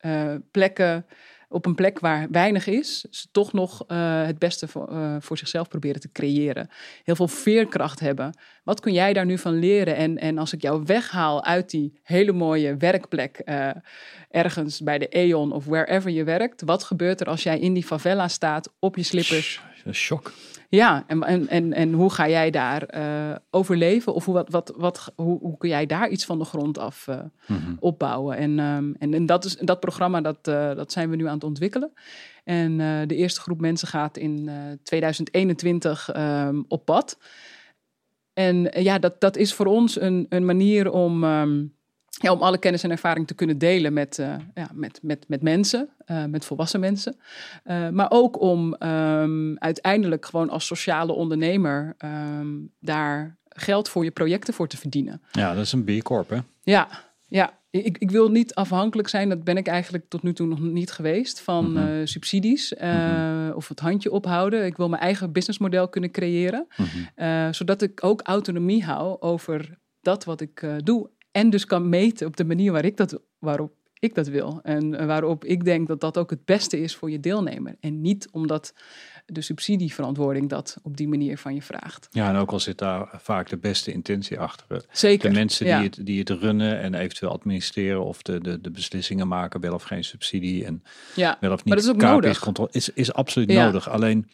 plekken 0.51 1.07
op 1.55 1.67
een 1.67 1.75
plek 1.75 1.99
waar 1.99 2.27
weinig 2.31 2.67
is, 2.67 3.05
ze 3.11 3.27
toch 3.31 3.53
nog 3.53 3.85
uh, 3.89 4.25
het 4.27 4.39
beste 4.39 4.69
voor, 4.69 4.93
uh, 4.93 5.17
voor, 5.21 5.39
zichzelf 5.39 5.69
proberen 5.69 6.01
te 6.01 6.13
creëren. 6.13 6.69
Heel 7.05 7.17
veel 7.17 7.29
veerkracht 7.29 8.01
hebben. 8.01 8.39
Wat 8.65 8.81
kun 8.81 8.93
jij 8.93 9.13
daar 9.13 9.27
nu 9.27 9.39
van 9.39 9.59
leren? 9.59 9.97
En, 9.97 10.19
en 10.19 10.39
als 10.39 10.53
ik 10.53 10.63
jou 10.63 10.83
weghaal 10.87 11.45
uit 11.45 11.71
die 11.71 12.01
hele 12.03 12.33
mooie 12.33 12.77
werkplek, 12.77 13.43
uh, 13.45 13.71
ergens 14.31 14.81
bij 14.81 14.99
de 14.99 15.19
E.ON 15.19 15.53
of 15.53 15.65
wherever 15.65 16.11
je 16.11 16.25
werkt, 16.25 16.63
wat 16.63 16.85
gebeurt 16.85 17.21
er 17.21 17.27
als 17.27 17.43
jij 17.43 17.59
in 17.59 17.73
die 17.73 17.85
favela 17.85 18.29
staat 18.29 18.73
op 18.79 18.97
je 18.97 19.03
slippers? 19.03 19.63
Shock. 19.93 20.32
Ja, 20.69 21.05
en, 21.06 21.23
en, 21.23 21.48
en, 21.48 21.73
en 21.73 21.93
hoe 21.93 22.11
ga 22.11 22.28
jij 22.28 22.51
daar 22.51 22.97
uh, 22.97 23.36
overleven? 23.51 24.15
Of 24.15 24.24
hoe, 24.24 24.35
wat, 24.35 24.51
wat, 24.51 24.73
wat, 24.77 25.12
hoe, 25.16 25.39
hoe 25.39 25.56
kun 25.56 25.69
jij 25.69 25.86
daar 25.86 26.09
iets 26.09 26.24
van 26.24 26.39
de 26.39 26.44
grond 26.44 26.78
af 26.78 27.06
uh, 27.06 27.20
mm-hmm. 27.47 27.77
opbouwen? 27.81 28.36
En, 28.36 28.59
um, 28.59 28.94
en, 28.98 29.15
en 29.15 29.27
dat, 29.27 29.44
is, 29.44 29.56
dat 29.56 29.81
programma, 29.81 30.20
dat, 30.20 30.48
uh, 30.48 30.74
dat 30.74 30.93
zijn 30.93 31.11
we 31.11 31.16
nu 31.16 31.27
aan 31.27 31.35
het 31.35 31.44
ontwikkelen. 31.44 31.93
En 32.44 32.77
de 33.09 33.15
eerste 33.15 33.40
groep 33.40 33.61
mensen 33.61 33.89
gaat 33.89 34.16
in 34.16 34.51
2021 34.82 36.16
um, 36.16 36.65
op 36.69 36.85
pad. 36.85 37.19
En 38.32 38.82
ja, 38.82 38.98
dat, 38.98 39.20
dat 39.20 39.36
is 39.36 39.55
voor 39.55 39.66
ons 39.66 40.01
een, 40.01 40.27
een 40.28 40.44
manier 40.44 40.90
om... 40.90 41.24
Um, 41.24 41.74
ja, 42.23 42.32
om 42.32 42.43
alle 42.43 42.59
kennis 42.59 42.82
en 42.82 42.91
ervaring 42.91 43.27
te 43.27 43.35
kunnen 43.35 43.59
delen 43.59 43.93
met, 43.93 44.19
uh, 44.19 44.35
ja, 44.55 44.69
met, 44.73 44.99
met, 45.03 45.24
met 45.28 45.43
mensen, 45.43 45.89
uh, 46.07 46.24
met 46.24 46.45
volwassen 46.45 46.81
mensen. 46.81 47.16
Uh, 47.65 47.89
maar 47.89 48.11
ook 48.11 48.41
om 48.41 48.77
um, 48.82 49.59
uiteindelijk 49.59 50.27
gewoon 50.27 50.51
als 50.51 50.66
sociale 50.66 51.12
ondernemer 51.12 51.95
um, 52.05 52.70
daar 52.81 53.36
geld 53.49 53.89
voor 53.89 54.05
je 54.05 54.11
projecten 54.11 54.55
voor 54.55 54.69
te 54.69 54.77
verdienen. 54.77 55.23
Ja, 55.31 55.55
dat 55.55 55.65
is 55.65 55.73
een 55.73 55.85
B 55.85 56.03
Corp, 56.03 56.28
hè? 56.28 56.39
Ja, 56.62 56.89
ja. 57.28 57.62
Ik, 57.70 57.99
ik 57.99 58.11
wil 58.11 58.31
niet 58.31 58.55
afhankelijk 58.55 59.09
zijn, 59.09 59.28
dat 59.28 59.45
ben 59.45 59.57
ik 59.57 59.66
eigenlijk 59.66 60.05
tot 60.09 60.23
nu 60.23 60.32
toe 60.32 60.47
nog 60.47 60.61
niet 60.61 60.93
geweest, 60.93 61.41
van 61.41 61.70
mm-hmm. 61.70 62.07
subsidies 62.07 62.74
mm-hmm. 62.81 63.53
of 63.53 63.69
het 63.69 63.81
handje 63.81 64.11
ophouden. 64.11 64.65
Ik 64.66 64.77
wil 64.77 64.89
mijn 64.89 65.03
eigen 65.03 65.32
businessmodel 65.32 65.89
kunnen 65.89 66.11
creëren, 66.11 66.66
mm-hmm. 66.77 67.53
zodat 67.53 67.82
ik 67.82 68.05
ook 68.05 68.20
autonomie 68.23 68.85
hou 68.85 69.20
over 69.20 69.78
dat 70.01 70.24
wat 70.24 70.41
ik 70.41 70.66
doe 70.85 71.11
en 71.35 71.51
dus 71.51 71.65
kan 71.65 71.89
meten 71.89 72.27
op 72.27 72.36
de 72.36 72.44
manier 72.44 72.73
waar 72.73 72.85
ik 72.85 72.97
dat, 72.97 73.20
waarop 73.39 73.73
ik 73.98 74.15
dat 74.15 74.27
wil. 74.27 74.61
En 74.62 75.06
waarop 75.06 75.44
ik 75.44 75.65
denk 75.65 75.89
dat 75.89 76.01
dat 76.01 76.19
ook 76.19 76.31
het 76.31 76.44
beste 76.44 76.81
is 76.81 76.94
voor 76.97 77.11
je 77.11 77.20
deelnemer. 77.20 77.77
En 77.81 78.01
niet 78.01 78.28
omdat 78.31 78.74
de 79.27 79.40
subsidieverantwoording 79.40 80.48
dat 80.48 80.77
op 80.82 80.97
die 80.97 81.09
manier 81.09 81.39
van 81.39 81.55
je 81.55 81.62
vraagt. 81.62 82.09
Ja, 82.11 82.28
en 82.28 82.36
ook 82.36 82.51
al 82.51 82.61
zit 82.61 82.78
daar 82.78 83.09
vaak 83.23 83.48
de 83.48 83.56
beste 83.56 83.93
intentie 83.93 84.39
achter. 84.39 84.85
Zeker. 84.93 85.28
De 85.28 85.35
mensen 85.35 85.66
ja. 85.66 85.78
die, 85.78 85.86
het, 85.89 86.06
die 86.06 86.19
het 86.19 86.31
runnen 86.31 86.81
en 86.81 86.94
eventueel 86.94 87.32
administreren 87.32 88.05
of 88.05 88.23
de, 88.23 88.40
de, 88.40 88.61
de 88.61 88.70
beslissingen 88.70 89.28
maken, 89.28 89.61
wel 89.61 89.74
of 89.74 89.82
geen 89.82 90.05
subsidie 90.05 90.65
en 90.65 90.82
ja. 91.15 91.36
wel 91.40 91.52
of 91.52 91.56
niet 91.56 91.66
maar 91.66 91.77
dat 91.77 91.85
is 91.85 91.90
ook 91.93 92.11
nodig. 92.11 92.39
controle, 92.39 92.69
is, 92.73 92.89
is 92.89 93.12
absoluut 93.12 93.51
Ja. 93.51 93.65
nodig. 93.65 93.89
Alleen 93.89 94.31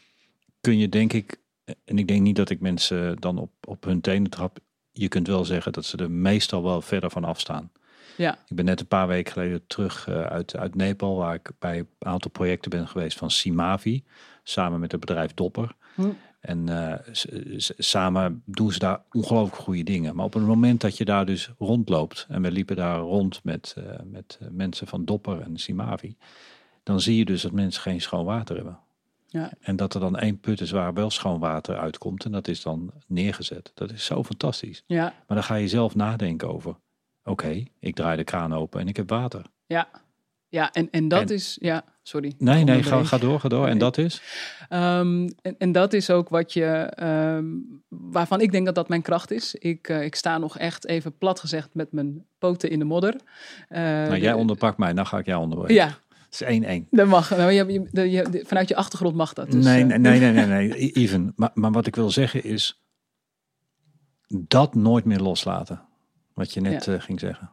kun 0.61 0.79
je 0.79 0.89
denk 0.89 1.13
ik, 1.13 1.37
en 1.85 1.99
ik 1.99 2.09
denk 2.09 2.21
niet 2.21 2.37
dat 2.37 2.51
ik 2.51 2.61
mensen 2.61 3.17
dan 3.17 3.39
op, 3.39 3.51
op 3.65 3.85
hun 3.85 4.01
tenen 4.01 4.31
trap, 4.31 4.59
je 5.01 5.09
kunt 5.09 5.27
wel 5.27 5.45
zeggen 5.45 5.73
dat 5.73 5.85
ze 5.85 5.97
er 5.97 6.11
meestal 6.11 6.63
wel 6.63 6.81
verder 6.81 7.11
van 7.11 7.25
afstaan. 7.25 7.71
Ja, 8.17 8.39
Ik 8.49 8.57
ben 8.57 8.65
net 8.65 8.81
een 8.81 8.87
paar 8.87 9.07
weken 9.07 9.33
geleden 9.33 9.67
terug 9.67 10.09
eh, 10.09 10.23
uit, 10.23 10.57
uit 10.57 10.75
Nepal, 10.75 11.17
waar 11.17 11.35
ik 11.35 11.51
bij 11.59 11.79
een 11.79 11.89
aantal 11.99 12.31
projecten 12.31 12.71
ben 12.71 12.89
geweest 12.89 13.19
van 13.19 13.31
Simavi, 13.31 14.05
samen 14.43 14.81
met 14.81 14.93
het 14.93 15.01
bedrijf 15.01 15.35
Dopper. 15.35 15.75
Hm. 15.95 16.11
En 16.41 16.69
eh, 16.69 17.15
samen 17.79 18.43
doen 18.45 18.73
ze 18.73 18.79
daar 18.79 19.03
ongelooflijk 19.11 19.63
goede 19.63 19.83
dingen. 19.83 20.17
Maar 20.17 20.25
op 20.25 20.35
het 20.35 20.43
moment 20.43 20.81
dat 20.81 20.97
je 20.97 21.05
daar 21.05 21.27
dus 21.27 21.51
rondloopt, 21.59 22.27
en 22.29 22.43
we 22.43 22.51
liepen 22.51 22.77
daar 22.77 22.99
rond 22.99 23.45
met, 23.45 23.75
eh, 23.79 23.85
met 24.05 24.39
mensen 24.51 24.87
van 24.87 25.05
Dopper 25.05 25.41
en 25.41 25.59
Simavi, 25.59 26.17
dan 26.83 27.01
zie 27.01 27.17
je 27.17 27.25
dus 27.25 27.43
dat 27.43 27.53
mensen 27.53 27.83
geen 27.83 28.01
schoon 28.01 28.25
water 28.25 28.57
hebben. 28.57 28.79
Ja, 29.33 29.53
En 29.61 29.77
dat 29.77 29.95
er 29.95 30.01
dan 30.01 30.17
één 30.19 30.41
put 30.41 30.61
is 30.61 30.71
waar 30.71 30.95
wel 30.95 31.11
schoon 31.11 31.41
water 31.41 31.79
uitkomt 31.79 32.25
en 32.25 32.33
dat 32.33 32.49
is 32.49 32.63
dan 32.63 32.93
neergezet. 33.07 33.71
Dat 33.75 33.93
is 33.93 34.05
zo 34.05 34.25
fantastisch. 34.25 34.83
ja, 34.87 35.03
Maar 35.03 35.37
dan 35.37 35.43
ga 35.45 35.55
je 35.55 35.69
zelf 35.69 35.95
nadenken 35.95 36.49
over, 36.49 36.77
oké, 37.25 37.63
ik 37.81 37.95
draai 37.95 38.17
de 38.17 38.25
kraan 38.25 38.55
open 38.55 38.81
en 38.81 38.89
ik 38.89 38.97
heb 38.97 39.09
water. 39.11 39.45
ja. 39.67 39.89
Ja, 40.53 40.73
en, 40.73 40.89
en 40.91 41.09
dat 41.09 41.21
En- 41.29 41.35
is, 41.35 41.57
ja, 41.61 41.85
sorry. 42.03 42.35
Nee, 42.39 42.65
nee, 42.65 42.83
ga, 42.83 43.05
ga 43.05 43.19
door, 43.19 43.41
ga 43.41 43.49
door. 43.49 43.67
En 43.67 43.79
dat 43.79 43.99
is? 43.99 44.23
Ehm, 44.69 45.29
en, 45.43 45.55
en 45.59 45.73
dat 45.73 45.93
is 45.93 46.11
ook 46.11 46.29
wat 46.29 46.53
je, 46.53 46.65
ehm, 46.67 47.45
waarvan 47.89 48.41
ik 48.41 48.53
denk 48.53 48.67
dat 48.67 48.75
dat 48.75 48.89
mijn 48.89 49.03
kracht 49.03 49.31
is. 49.31 49.55
Ik, 49.55 49.89
eh, 49.89 50.05
ik 50.05 50.15
sta 50.15 50.39
nog 50.39 50.59
echt 50.59 50.87
even 50.87 51.19
plat 51.19 51.41
gezegd 51.41 51.69
met 51.75 51.93
mijn 51.93 52.27
poten 52.39 52.71
in 52.71 52.79
de 52.79 52.85
modder. 52.85 53.15
Eh, 53.69 53.81
Nou, 53.83 54.19
jij 54.19 54.31
de- 54.33 54.37
onderpakt 54.39 54.79
mij, 54.79 54.93
dan 54.93 55.07
ga 55.07 55.19
ik 55.19 55.27
jou 55.27 55.43
onderbreken. 55.43 55.75
Ja, 55.75 55.99
Het 56.31 56.41
is 56.49 56.83
1-1. 56.85 56.89
dat 56.91 57.07
mag. 57.07 57.31
Nou, 57.31 57.51
je, 57.51 57.89
je- 58.11 58.43
vanuit 58.47 58.69
je 58.69 58.77
achtergrond 58.77 59.15
mag 59.15 59.33
dat. 59.33 59.51
Dus, 59.51 59.65
nee, 59.65 59.83
eh, 59.83 59.87
nee, 59.99 60.21
nee, 60.21 60.33
nee, 60.33 60.47
nee, 60.47 60.93
even. 60.93 61.33
Maar, 61.37 61.51
maar 61.55 61.73
wat 61.73 61.87
ik 61.87 61.95
wil 61.97 62.11
zeggen 62.11 62.45
is, 62.45 62.83
dat 64.29 64.75
nooit 64.75 65.05
meer 65.05 65.21
loslaten. 65.21 65.83
Wat 66.35 66.53
je 66.55 66.61
net 66.61 66.89
eh, 66.89 67.01
ging 67.01 67.21
zeggen. 67.21 67.51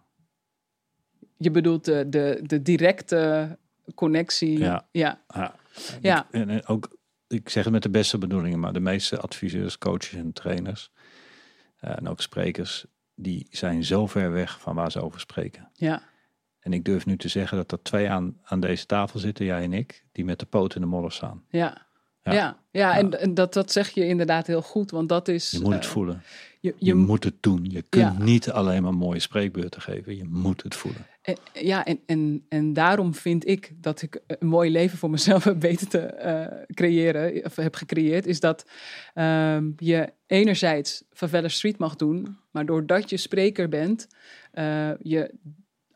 Je 1.37 1.51
bedoelt 1.51 1.85
de, 1.85 2.09
de, 2.09 2.39
de 2.43 2.61
directe 2.61 3.57
connectie. 3.95 4.57
Ja. 4.59 4.87
ja. 4.91 5.21
Ja. 5.33 5.55
Ja. 6.01 6.27
En, 6.31 6.49
en 6.49 6.67
ook, 6.67 6.97
ik 7.27 7.49
zeg 7.49 7.63
het 7.63 7.73
met 7.73 7.83
de 7.83 7.89
beste 7.89 8.17
bedoelingen, 8.17 8.59
maar 8.59 8.73
de 8.73 8.79
meeste 8.79 9.19
adviseurs, 9.19 9.77
coaches 9.77 10.13
en 10.13 10.33
trainers, 10.33 10.91
eh, 11.77 11.97
en 11.97 12.07
ook 12.07 12.21
sprekers, 12.21 12.85
die 13.15 13.47
zijn 13.49 13.83
zo 13.83 14.07
ver 14.07 14.31
weg 14.31 14.59
van 14.59 14.75
waar 14.75 14.91
ze 14.91 15.01
over 15.01 15.19
spreken. 15.19 15.69
ja. 15.73 16.01
En 16.67 16.73
ik 16.73 16.85
durf 16.85 17.05
nu 17.05 17.17
te 17.17 17.27
zeggen 17.27 17.57
dat 17.57 17.71
er 17.71 17.81
twee 17.81 18.09
aan, 18.09 18.37
aan 18.43 18.59
deze 18.59 18.85
tafel 18.85 19.19
zitten, 19.19 19.45
jij 19.45 19.63
en 19.63 19.73
ik, 19.73 20.03
die 20.11 20.25
met 20.25 20.39
de 20.39 20.45
poot 20.45 20.75
in 20.75 20.81
de 20.81 20.87
modder 20.87 21.11
staan. 21.11 21.43
Ja. 21.49 21.85
Ja. 22.23 22.33
Ja, 22.33 22.57
ja, 22.71 22.97
en, 22.97 23.19
en 23.19 23.33
dat, 23.33 23.53
dat 23.53 23.71
zeg 23.71 23.89
je 23.89 24.07
inderdaad 24.07 24.47
heel 24.47 24.61
goed, 24.61 24.91
want 24.91 25.09
dat 25.09 25.27
is. 25.27 25.51
Je 25.51 25.59
moet 25.59 25.73
het 25.73 25.83
eh, 25.83 25.89
voelen. 25.89 26.21
Je, 26.59 26.73
Je, 26.77 26.85
je, 26.85 26.93
moet 26.95 27.23
het 27.23 27.33
doen. 27.39 27.65
Je 27.69 27.81
kunt 27.89 28.17
Ja. 28.17 28.23
niet 28.23 28.51
alleen 28.51 28.83
maar 28.83 28.93
mooie 28.93 29.19
spreekbeurten 29.19 29.81
geven. 29.81 30.15
Je 30.15 30.23
moet 30.29 30.63
het 30.63 30.75
voelen. 30.75 31.05
En- 31.21 31.37
ja, 31.53 31.85
en, 31.85 31.99
en, 32.05 32.45
en 32.49 32.73
daarom 32.73 33.13
vind 33.13 33.47
ik 33.47 33.71
dat 33.75 34.01
ik 34.01 34.21
een 34.27 34.47
mooi 34.47 34.71
leven 34.71 34.97
voor 34.97 35.09
mezelf 35.09 35.43
heb 35.51 35.61
weten 35.61 35.87
te 35.87 35.99
eh, 35.99 36.63
creëren, 36.73 37.45
of 37.45 37.55
heb 37.55 37.75
gecreëerd, 37.75 38.25
is 38.25 38.39
dat 38.39 38.65
ehm, 39.13 39.71
je 39.77 40.13
enerzijds 40.25 41.03
Favela 41.13 41.47
Street 41.47 41.77
mag 41.77 41.95
doen, 41.95 42.37
maar 42.51 42.65
doordat 42.65 43.09
je 43.09 43.17
spreker 43.17 43.69
bent, 43.69 44.07
eh, 44.51 44.89
je 45.01 45.31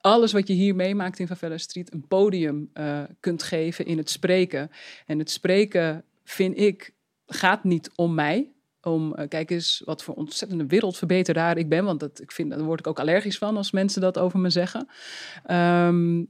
alles 0.02 0.32
wat 0.32 0.48
je 0.48 0.54
hier 0.54 0.76
meemaakt 0.76 1.20
in 1.20 1.28
Favela 1.28 1.58
Street 1.58 1.94
een 1.94 2.08
podium 2.08 2.70
eh, 2.74 3.04
kunt 3.20 3.44
geven 3.44 3.86
in 3.86 3.98
het 3.98 4.10
spreken. 4.10 4.72
En 5.06 5.20
het 5.20 5.32
spreken, 5.32 6.04
vind 6.24 6.58
ik, 6.58 6.94
gaat 7.26 7.64
niet 7.64 7.92
om 7.96 8.14
mij. 8.14 8.52
Om, 8.82 9.16
eh, 9.16 9.28
kijk 9.28 9.50
eens 9.50 9.82
wat 9.86 10.04
voor 10.04 10.16
ontzettende 10.16 10.66
wereldverbeteraar 10.66 11.58
ik 11.58 11.70
ben. 11.70 11.86
Want 11.86 12.00
dat, 12.00 12.22
ik 12.22 12.32
vind, 12.32 12.50
daar 12.50 12.64
word 12.64 12.80
ik 12.80 12.88
ook 12.88 13.00
allergisch 13.00 13.38
van 13.38 13.58
als 13.58 13.72
mensen 13.72 14.02
dat 14.02 14.18
over 14.18 14.40
me 14.40 14.50
zeggen. 14.50 14.88
Ehm, 15.44 16.24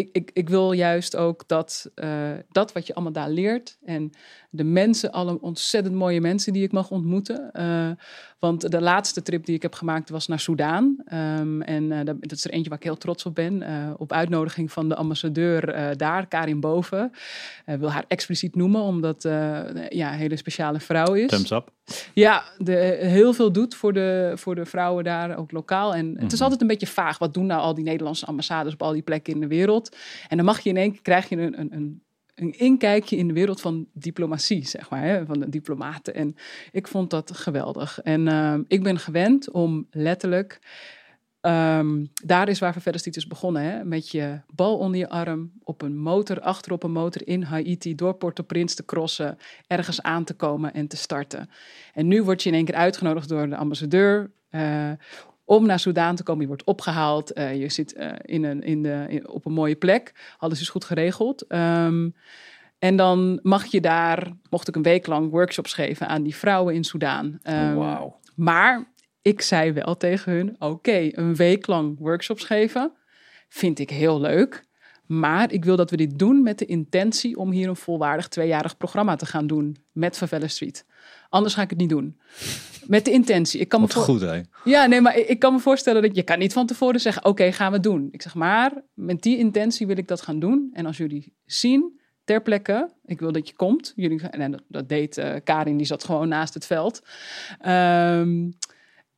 ik, 0.00 0.08
ik, 0.12 0.30
ik 0.32 0.48
wil 0.48 0.72
juist 0.72 1.16
ook 1.16 1.42
dat, 1.48 1.90
eh, 1.94 2.10
dat 2.50 2.72
wat 2.72 2.86
je 2.86 2.94
allemaal 2.94 3.12
daar 3.12 3.30
leert. 3.30 3.78
En 3.84 4.10
de 4.50 4.64
mensen, 4.64 5.12
alle 5.12 5.40
ontzettend 5.40 5.94
mooie 5.94 6.20
mensen 6.20 6.52
die 6.52 6.62
ik 6.62 6.72
mag 6.72 6.90
ontmoeten. 6.90 7.52
eh, 7.52 7.90
want 8.38 8.70
de 8.70 8.80
laatste 8.80 9.22
trip 9.22 9.44
die 9.44 9.54
ik 9.54 9.62
heb 9.62 9.74
gemaakt 9.74 10.10
was 10.10 10.26
naar 10.26 10.40
Soudaan. 10.40 10.96
Ehm, 11.04 11.60
en 11.60 11.92
eh, 11.92 12.04
dat 12.04 12.32
is 12.32 12.44
er 12.44 12.50
eentje 12.50 12.68
waar 12.68 12.78
ik 12.78 12.84
heel 12.84 12.96
trots 12.96 13.24
op 13.26 13.34
ben. 13.34 13.62
op 13.98 14.12
uitnodiging 14.12 14.72
van 14.72 14.88
de 14.88 14.94
ambassadeur 14.96 15.94
daar, 15.96 16.26
Karin 16.26 16.60
Boven. 16.60 17.12
Ik 17.66 17.78
wil 17.78 17.90
haar 17.90 18.04
expliciet 18.08 18.54
noemen, 18.54 18.80
omdat 18.80 19.22
ja, 19.88 20.12
een 20.12 20.18
hele 20.18 20.36
speciale 20.36 20.80
vrouw 20.80 21.14
is. 21.14 21.26
Thumbs 21.30 21.50
up. 21.50 21.70
Ja, 22.14 22.42
de, 22.58 22.72
heel 23.00 23.32
veel 23.32 23.52
doet 23.52 23.74
voor 23.74 23.92
de, 23.92 24.32
voor 24.34 24.54
de 24.54 24.64
vrouwen 24.66 25.04
daar, 25.04 25.36
ook 25.36 25.52
lokaal. 25.52 25.94
En 25.94 26.06
het 26.18 26.26
is 26.26 26.32
Mhm. 26.32 26.42
altijd 26.42 26.60
een 26.60 26.66
beetje 26.66 26.86
vaag. 26.86 27.18
Wat 27.18 27.34
doen 27.34 27.46
nou 27.46 27.60
al 27.60 27.74
die 27.74 27.84
Nederlandse 27.84 28.26
ambassades 28.26 28.72
op 28.72 28.82
al 28.82 28.92
die 28.92 29.02
plekken 29.02 29.34
in 29.34 29.40
de 29.40 29.46
wereld? 29.46 29.89
En 30.28 30.36
dan 30.36 30.46
mag 30.46 30.60
je 30.60 30.68
in 30.68 30.76
één 30.76 30.92
keer, 30.92 31.02
krijg 31.02 31.28
je 31.28 31.36
een, 31.36 31.60
een, 31.60 32.02
een, 32.34 32.58
inkijkje 32.58 33.16
in 33.16 33.28
de 33.28 33.34
wereld 33.34 33.60
van 33.60 33.86
diplomatie, 33.92 34.66
zeg 34.66 34.90
maar. 34.90 35.02
Hè, 35.02 35.26
van 35.26 35.40
de 35.40 35.48
diplomaten. 35.48 36.14
En 36.14 36.34
ik 36.72 36.88
vond 36.88 37.10
dat 37.10 37.36
geweldig. 37.36 38.00
En 38.00 38.28
ehm, 38.28 38.62
ik 38.68 38.82
ben 38.82 38.98
gewend 38.98 39.50
om 39.50 39.86
letterlijk... 39.90 40.58
ehm, 41.40 42.04
daar 42.24 42.48
is 42.48 42.58
waar 42.58 42.80
Verder 42.80 43.06
is 43.16 43.26
begonnen, 43.26 43.62
hè? 43.62 43.84
met 43.84 44.10
je 44.10 44.40
bal 44.54 44.78
onder 44.78 44.98
je 44.98 45.08
arm, 45.08 45.52
op 45.62 45.82
een 45.82 45.98
motor, 45.98 46.40
achter 46.40 46.72
op 46.72 46.82
een 46.82 46.92
motor 46.92 47.26
in 47.26 47.42
Haiti, 47.42 47.94
door 47.94 48.14
Port-au-Prince 48.14 48.74
te 48.74 48.84
crossen, 48.84 49.38
ergens 49.66 50.02
aan 50.02 50.24
te 50.24 50.34
komen 50.34 50.74
en 50.74 50.86
te 50.86 50.96
starten. 50.96 51.50
En 51.94 52.08
nu 52.08 52.22
word 52.22 52.42
je 52.42 52.48
in 52.48 52.54
één 52.54 52.64
keer 52.64 52.74
uitgenodigd 52.74 53.28
door 53.28 53.48
de 53.48 53.56
ambassadeur 53.56 54.30
eh, 54.50 54.90
om 55.50 55.66
naar 55.66 55.78
Soudaan 55.78 56.16
te 56.16 56.22
komen. 56.22 56.40
Je 56.42 56.48
wordt 56.48 56.64
opgehaald, 56.64 57.32
eh, 57.32 57.60
je 57.60 57.68
zit 57.68 57.92
eh, 57.92 58.12
in 58.22 58.44
een, 58.44 58.62
in 58.62 58.82
de, 58.82 59.04
in- 59.08 59.28
op 59.28 59.46
een 59.46 59.52
mooie 59.52 59.74
plek, 59.74 60.34
alles 60.38 60.60
is 60.60 60.68
goed 60.68 60.84
geregeld. 60.84 61.46
Ehm, 61.46 62.08
en 62.78 62.96
dan 62.96 63.38
mag 63.42 63.64
je 63.66 63.80
daar, 63.80 64.32
mocht 64.50 64.68
ik 64.68 64.76
een 64.76 64.82
week 64.82 65.06
lang 65.06 65.30
workshops 65.30 65.72
geven 65.72 66.08
aan 66.08 66.22
die 66.22 66.34
vrouwen 66.34 66.74
in 66.74 66.84
Soudaan. 66.84 67.38
Wauw. 67.42 68.18
maar 68.36 68.92
ik 69.22 69.40
zei 69.42 69.72
wel 69.72 69.96
tegen 69.96 70.32
hun: 70.32 70.56
oké, 70.58 71.08
een 71.12 71.34
week 71.34 71.66
lang 71.66 71.98
workshops 71.98 72.44
geven 72.44 72.92
vind 73.48 73.78
ik 73.78 73.90
heel 73.90 74.20
leuk. 74.20 74.64
Maar 75.06 75.52
ik 75.52 75.64
wil 75.64 75.76
dat 75.76 75.90
we 75.90 75.96
dit 75.96 76.18
doen 76.18 76.42
met 76.42 76.58
de 76.58 76.66
intentie 76.66 77.36
om 77.36 77.50
hier 77.50 77.68
een 77.68 77.76
volwaardig 77.76 78.28
tweejarig 78.28 78.76
programma 78.76 79.16
te 79.16 79.26
gaan 79.26 79.46
doen 79.46 79.76
met 79.92 80.16
Favela 80.16 80.46
Street. 80.48 80.84
Anders 81.30 81.54
ga 81.54 81.62
ik 81.62 81.70
het 81.70 81.78
niet 81.78 81.88
doen. 81.88 82.18
Met 82.86 83.04
de 83.04 83.10
intentie. 83.10 83.60
Ik 83.60 83.68
kan 83.68 83.80
me 83.80 83.86
Wat 83.86 84.04
goed, 84.04 84.20
hè? 84.20 84.40
ja, 84.64 84.86
nee, 84.86 85.00
maar 85.00 85.16
ik, 85.18 85.38
kan 85.38 85.52
me 85.52 85.58
voorstellen 85.58 86.02
dat 86.02 86.16
je 86.16 86.22
kan 86.22 86.38
niet 86.38 86.52
van 86.52 86.66
tevoren 86.66 87.00
zeggen: 87.00 87.24
Oké, 87.24 87.52
gaan 87.52 87.68
we 87.68 87.74
het 87.74 87.82
doen. 87.82 88.08
Ik 88.10 88.22
zeg 88.22 88.34
maar, 88.34 88.72
met 88.94 89.22
die 89.22 89.38
intentie 89.38 89.86
wil 89.86 89.96
ik 89.96 90.08
dat 90.08 90.20
gaan 90.20 90.38
doen. 90.38 90.70
En 90.72 90.86
als 90.86 90.96
jullie 90.96 91.34
zien 91.44 92.00
ter 92.24 92.42
plekke, 92.42 92.90
ik 93.04 93.20
wil 93.20 93.32
dat 93.32 93.48
je 93.48 93.54
komt. 93.54 93.92
Jullie, 93.96 94.28
en 94.28 94.50
dat, 94.50 94.62
dat 94.68 94.88
deed 94.88 95.18
eh, 95.18 95.34
Karin, 95.44 95.76
die 95.76 95.86
zat 95.86 96.04
gewoon 96.04 96.28
naast 96.28 96.54
het 96.54 96.66
veld. 96.66 97.02
Ehm, 97.60 98.50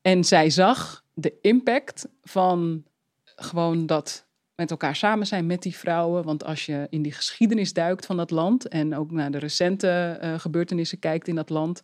en 0.03 0.25
zij 0.25 0.51
zag 0.51 1.05
de 1.15 1.39
impact 1.41 2.09
van 2.23 2.85
gewoon 3.25 3.87
dat 3.87 4.27
met 4.55 4.71
elkaar 4.71 4.97
samen 4.97 5.27
zijn 5.27 5.47
met 5.47 5.63
die 5.63 5.77
vrouwen. 5.77 6.25
Want 6.25 6.45
als 6.45 6.67
je 6.67 6.87
in 6.91 7.03
die 7.03 7.13
geschiedenis 7.13 7.73
duikt 7.73 8.07
van 8.07 8.17
dat 8.17 8.31
land 8.31 8.69
en 8.69 8.97
ook 8.97 9.11
naar 9.11 9.31
de 9.31 9.39
recente 9.39 10.19
eh, 10.21 10.39
gebeurtenissen 10.39 10.99
kijkt 10.99 11.29
in 11.29 11.35
dat 11.35 11.51
land, 11.51 11.81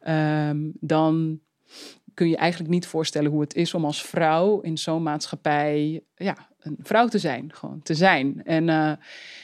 ehm, 0.00 0.70
dan 0.80 1.40
kun 2.14 2.28
je 2.28 2.36
eigenlijk 2.36 2.70
niet 2.70 2.86
voorstellen 2.86 3.30
hoe 3.30 3.40
het 3.40 3.54
is 3.54 3.74
om 3.74 3.84
als 3.84 4.02
vrouw 4.02 4.60
in 4.60 4.78
zo'n 4.78 5.02
maatschappij 5.02 6.04
ja, 6.14 6.48
een 6.58 6.76
vrouw 6.82 7.08
te 7.08 7.18
zijn. 7.18 7.52
Gewoon 7.54 7.82
te 7.82 7.94
zijn. 7.94 8.44
En, 8.44 8.68
eh, 8.68 8.88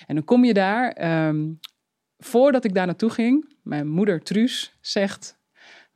en 0.06 0.14
dan 0.14 0.24
kom 0.24 0.44
je 0.44 0.54
daar. 0.54 0.92
ehm, 0.92 1.52
voordat 2.18 2.64
ik 2.64 2.74
daar 2.74 2.86
naartoe 2.86 3.10
ging, 3.10 3.54
mijn 3.62 3.88
moeder 3.88 4.22
Truus 4.22 4.76
zegt. 4.80 5.39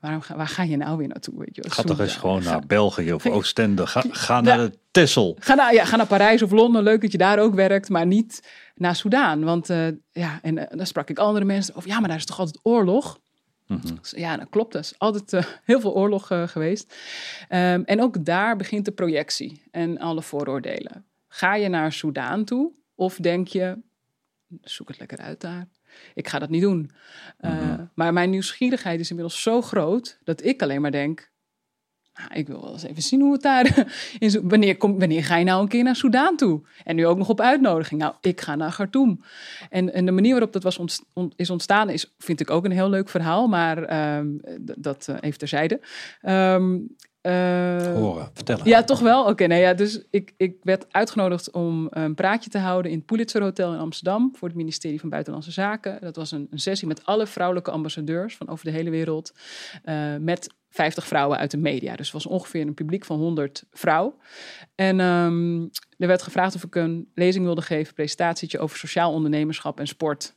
Waarom 0.05 0.23
ga, 0.23 0.37
waar 0.37 0.49
ga 0.49 0.63
je 0.63 0.77
nou 0.77 0.97
weer 0.97 1.09
naartoe? 1.09 1.39
Weet 1.39 1.57
je? 1.57 1.71
Ga 1.71 1.83
toch 1.83 2.01
eens 2.01 2.17
gewoon 2.17 2.43
Ga- 2.43 2.51
naar 2.51 2.67
België 2.67 3.13
of 3.13 3.27
Oostende. 3.27 3.87
Ga, 3.87 4.05
ga 4.11 4.41
naar 4.41 4.59
de 4.59 4.79
Tessel. 4.91 5.37
Ga 5.39 5.55
naar, 5.55 5.75
ja, 5.75 5.85
ga 5.85 5.97
naar 5.97 6.07
Parijs 6.07 6.43
of 6.43 6.51
Londen. 6.51 6.83
Leuk 6.83 7.01
dat 7.01 7.13
je 7.13 7.19
daar 7.19 7.39
ook 7.39 7.55
werkt, 7.55 7.89
maar 7.89 8.07
niet 8.07 8.49
naar 8.75 8.97
Soudaan. 8.97 9.45
Want 9.45 9.71
eh, 9.71 9.87
ja, 10.13 10.39
en 10.43 10.59
eh, 10.59 10.77
dan 10.77 10.87
sprak 10.87 11.09
ik 11.11 11.19
andere 11.19 11.45
mensen 11.45 11.75
over. 11.75 11.89
Ja, 11.89 11.99
maar 12.01 12.09
daar 12.09 12.19
is 12.19 12.25
toch 12.25 12.39
altijd 12.39 12.59
oorlog? 12.63 13.19
Mhm. 13.67 13.87
Zei, 14.03 14.23
Ja, 14.23 14.37
dat 14.37 14.47
klopt. 14.51 14.75
Er 14.75 14.81
is 14.81 14.95
altijd 14.99 15.33
eh, 15.33 15.45
heel 15.65 15.81
veel 15.81 15.95
oorlog 15.95 16.27
geweest. 16.27 16.95
Ehm, 17.49 17.83
en 17.85 18.03
ook 18.03 18.25
daar 18.25 18.57
begint 18.57 18.85
de 18.85 18.93
projectie 18.93 19.63
en 19.71 19.99
alle 19.99 20.23
vooroordelen. 20.23 21.05
Ga 21.29 21.55
je 21.55 21.69
naar 21.69 21.93
Soudaan 21.93 22.45
toe 22.45 22.71
of 22.95 23.17
denk 23.17 23.49
je, 23.49 23.79
zoek 24.63 24.89
het 24.89 24.99
lekker 24.99 25.19
uit 25.19 25.41
daar. 25.41 25.69
Ik 26.15 26.29
ga 26.29 26.39
dat 26.39 26.49
niet 26.51 26.63
doen. 26.63 26.91
Eh, 27.39 27.51
Mhm. 27.53 27.85
Maar 27.95 28.13
mijn 28.13 28.31
nieuwsgierigheid 28.31 29.01
is 29.01 29.09
inmiddels 29.11 29.43
zo 29.43 29.63
groot 29.63 30.19
dat 30.25 30.45
ik 30.45 30.63
alleen 30.63 30.81
maar 30.81 30.91
denk, 30.91 31.33
nou, 32.15 32.35
ik 32.35 32.47
wil 32.47 32.61
wel 32.63 32.73
eens 32.73 32.83
even 32.83 33.03
zien 33.03 33.21
hoe 33.21 33.33
het 33.33 33.43
daar 33.43 33.87
is. 34.19 34.39
Wanneer, 34.43 34.77
kom, 34.77 34.99
wanneer 34.99 35.25
ga 35.25 35.37
je 35.37 35.45
nou 35.45 35.63
een 35.63 35.69
keer 35.69 35.83
naar 35.85 35.97
Soudaan 35.97 36.37
toe? 36.37 36.63
En 36.85 36.97
nu 36.97 37.07
ook 37.07 37.19
nog 37.19 37.29
op 37.29 37.41
uitnodiging. 37.41 38.01
Nou, 38.01 38.15
ik 38.21 38.41
ga 38.41 38.55
naar 38.55 38.73
Khartoum. 38.75 39.21
En, 39.71 39.93
en 39.93 40.05
de 40.07 40.13
manier 40.13 40.31
waarop 40.33 40.53
dat 40.53 40.63
was 40.63 40.79
on- 41.13 41.33
is 41.37 41.51
ontstaan 41.51 41.91
is, 41.91 42.15
vind 42.19 42.41
ik 42.41 42.51
ook 42.51 42.65
een 42.65 42.71
heel 42.71 42.91
leuk 42.91 43.09
verhaal. 43.09 43.47
Maar 43.49 43.83
ehm, 43.83 44.27
dat 44.61 45.09
eh, 45.09 45.17
even 45.21 45.39
terzijde. 45.39 45.81
Ehm, 46.21 46.79
Eh, 47.25 47.95
Horen, 47.95 48.31
vertellen. 48.33 48.69
Ja, 48.69 48.83
toch 48.83 49.01
wel? 49.01 49.25
Oké, 49.25 49.47
nee, 49.47 49.61
ja, 49.61 49.75
dus 49.75 50.03
ik, 50.11 50.35
ik 50.37 50.57
werd 50.63 50.87
uitgenodigd 50.91 51.51
om 51.51 51.87
een 51.91 52.15
praatje 52.15 52.51
te 52.51 52.59
houden 52.59 52.91
in 52.91 52.97
het 52.97 53.07
Pulitzer 53.07 53.43
Hotel 53.43 53.73
in 53.73 53.79
Amsterdam 53.79 54.33
voor 54.37 54.49
het 54.49 54.57
ministerie 54.57 55.01
van 55.01 55.09
Buitenlandse 55.09 55.51
Zaken. 55.53 55.99
Dat 56.01 56.17
was 56.17 56.31
een, 56.31 56.47
een 56.51 56.59
sessie 56.59 56.89
met 56.89 57.05
alle 57.05 57.27
vrouwelijke 57.27 57.71
ambassadeurs 57.71 58.37
van 58.37 58.49
over 58.49 58.65
de 58.65 58.71
hele 58.71 58.91
wereld, 58.91 59.33
eh, 59.83 60.17
met 60.21 60.55
50 60.71 61.07
vrouwen 61.07 61.39
uit 61.39 61.51
de 61.51 61.57
media. 61.57 61.97
Dus 61.97 62.13
het 62.13 62.23
was 62.23 62.27
ongeveer 62.27 62.67
een 62.67 62.75
publiek 62.75 63.05
van 63.05 63.19
100 63.19 63.65
vrouwen. 63.71 64.15
En 64.75 65.01
ehm, 65.01 65.63
er 65.99 66.07
werd 66.07 66.23
gevraagd 66.23 66.55
of 66.55 66.65
ik 66.65 66.75
een 66.75 67.11
lezing 67.15 67.45
wilde 67.45 67.63
geven, 67.63 67.89
een 67.89 67.95
presentatietje 67.95 68.59
over 68.59 68.79
sociaal 68.79 69.13
ondernemerschap 69.13 69.81
en 69.81 69.87
sport. 69.87 70.37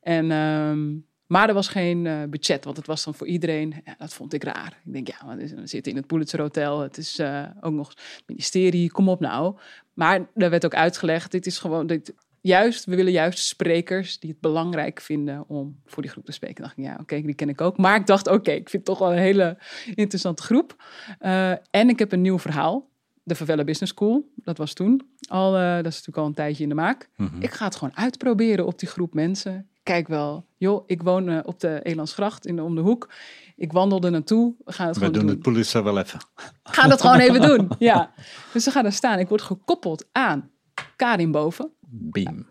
En 0.00 0.30
ehm, 0.30 0.88
maar 1.28 1.48
er 1.48 1.54
was 1.54 1.68
geen 1.68 2.04
uh, 2.04 2.22
budget, 2.30 2.64
want 2.64 2.76
het 2.76 2.86
was 2.86 3.04
dan 3.04 3.14
voor 3.14 3.26
iedereen. 3.26 3.74
Ja, 3.84 3.94
dat 3.98 4.14
vond 4.14 4.32
ik 4.32 4.44
raar. 4.44 4.80
Ik 4.84 4.92
denk, 4.92 5.08
ja, 5.08 5.36
we 5.36 5.66
zitten 5.66 5.92
in 5.92 5.98
het 5.98 6.06
Pulitzer 6.06 6.40
Hotel. 6.40 6.80
Het 6.80 6.98
is 6.98 7.18
uh, 7.18 7.44
ook 7.60 7.72
nog 7.72 7.88
het 7.88 8.22
ministerie. 8.26 8.90
Kom 8.90 9.08
op 9.08 9.20
nou. 9.20 9.56
Maar 9.94 10.28
er 10.34 10.50
werd 10.50 10.64
ook 10.64 10.74
uitgelegd, 10.74 11.30
dit 11.30 11.46
is 11.46 11.58
gewoon... 11.58 11.86
Dit, 11.86 12.14
juist, 12.40 12.84
we 12.84 12.96
willen 12.96 13.12
juist 13.12 13.38
sprekers 13.38 14.18
die 14.18 14.30
het 14.30 14.40
belangrijk 14.40 15.00
vinden 15.00 15.48
om 15.48 15.80
voor 15.86 16.02
die 16.02 16.10
groep 16.10 16.24
te 16.24 16.32
spreken. 16.32 16.62
dacht 16.62 16.76
ik, 16.78 16.84
ja, 16.84 16.96
oké, 17.00 17.20
die 17.20 17.34
ken 17.34 17.48
ik 17.48 17.60
ook. 17.60 17.76
Maar 17.76 17.96
ik 17.96 18.06
dacht, 18.06 18.26
oké, 18.26 18.50
ik 18.50 18.68
vind 18.68 18.72
het 18.72 18.84
toch 18.84 18.98
wel 18.98 19.12
een 19.12 19.22
hele 19.22 19.58
interessante 19.94 20.42
groep. 20.42 20.84
Uh, 21.20 21.50
en 21.50 21.88
ik 21.88 21.98
heb 21.98 22.12
een 22.12 22.20
nieuw 22.22 22.38
verhaal. 22.38 22.88
De 23.22 23.34
Favela 23.34 23.64
Business 23.64 23.92
School, 23.92 24.32
dat 24.34 24.58
was 24.58 24.72
toen 24.72 25.08
al, 25.28 25.52
dat 25.52 25.86
is 25.86 25.96
natuurlijk 25.96 26.16
al 26.16 26.26
een 26.26 26.34
tijdje 26.34 26.62
in 26.62 26.68
de 26.68 26.74
maak. 26.74 27.08
Mm 27.16 27.26
-hmm. 27.26 27.42
Ik 27.42 27.50
ga 27.50 27.64
het 27.64 27.76
gewoon 27.76 27.96
uitproberen 27.96 28.66
op 28.66 28.78
die 28.78 28.88
groep 28.88 29.14
mensen 29.14 29.68
kijk 29.88 30.08
wel, 30.08 30.46
joh, 30.56 30.82
ik 30.86 31.02
woon 31.02 31.28
uh, 31.28 31.38
op 31.42 31.60
de 31.60 31.80
Elandsgracht 31.82 32.46
in 32.46 32.56
de, 32.56 32.62
om 32.62 32.74
de 32.74 32.80
hoek. 32.80 33.10
Ik 33.56 33.72
wandelde 33.72 34.10
naartoe. 34.10 34.54
We 34.64 34.72
gaan 34.72 34.86
het 34.86 34.96
We 34.96 35.04
gewoon 35.04 35.18
doen 35.18 35.26
doen. 35.26 35.34
het 35.34 35.42
politie 35.44 35.82
wel 35.82 35.98
even. 35.98 36.20
Gaan 36.62 36.90
het 36.90 37.00
gewoon 37.00 37.18
even 37.18 37.40
doen. 37.40 37.70
Ja. 37.78 38.12
Dus 38.52 38.64
ze 38.64 38.70
gaan 38.70 38.84
er 38.84 38.92
staan. 38.92 39.18
Ik 39.18 39.28
word 39.28 39.42
gekoppeld 39.42 40.06
aan 40.12 40.50
Karin 40.96 41.30
Boven 41.30 41.70
Beam. 41.80 42.46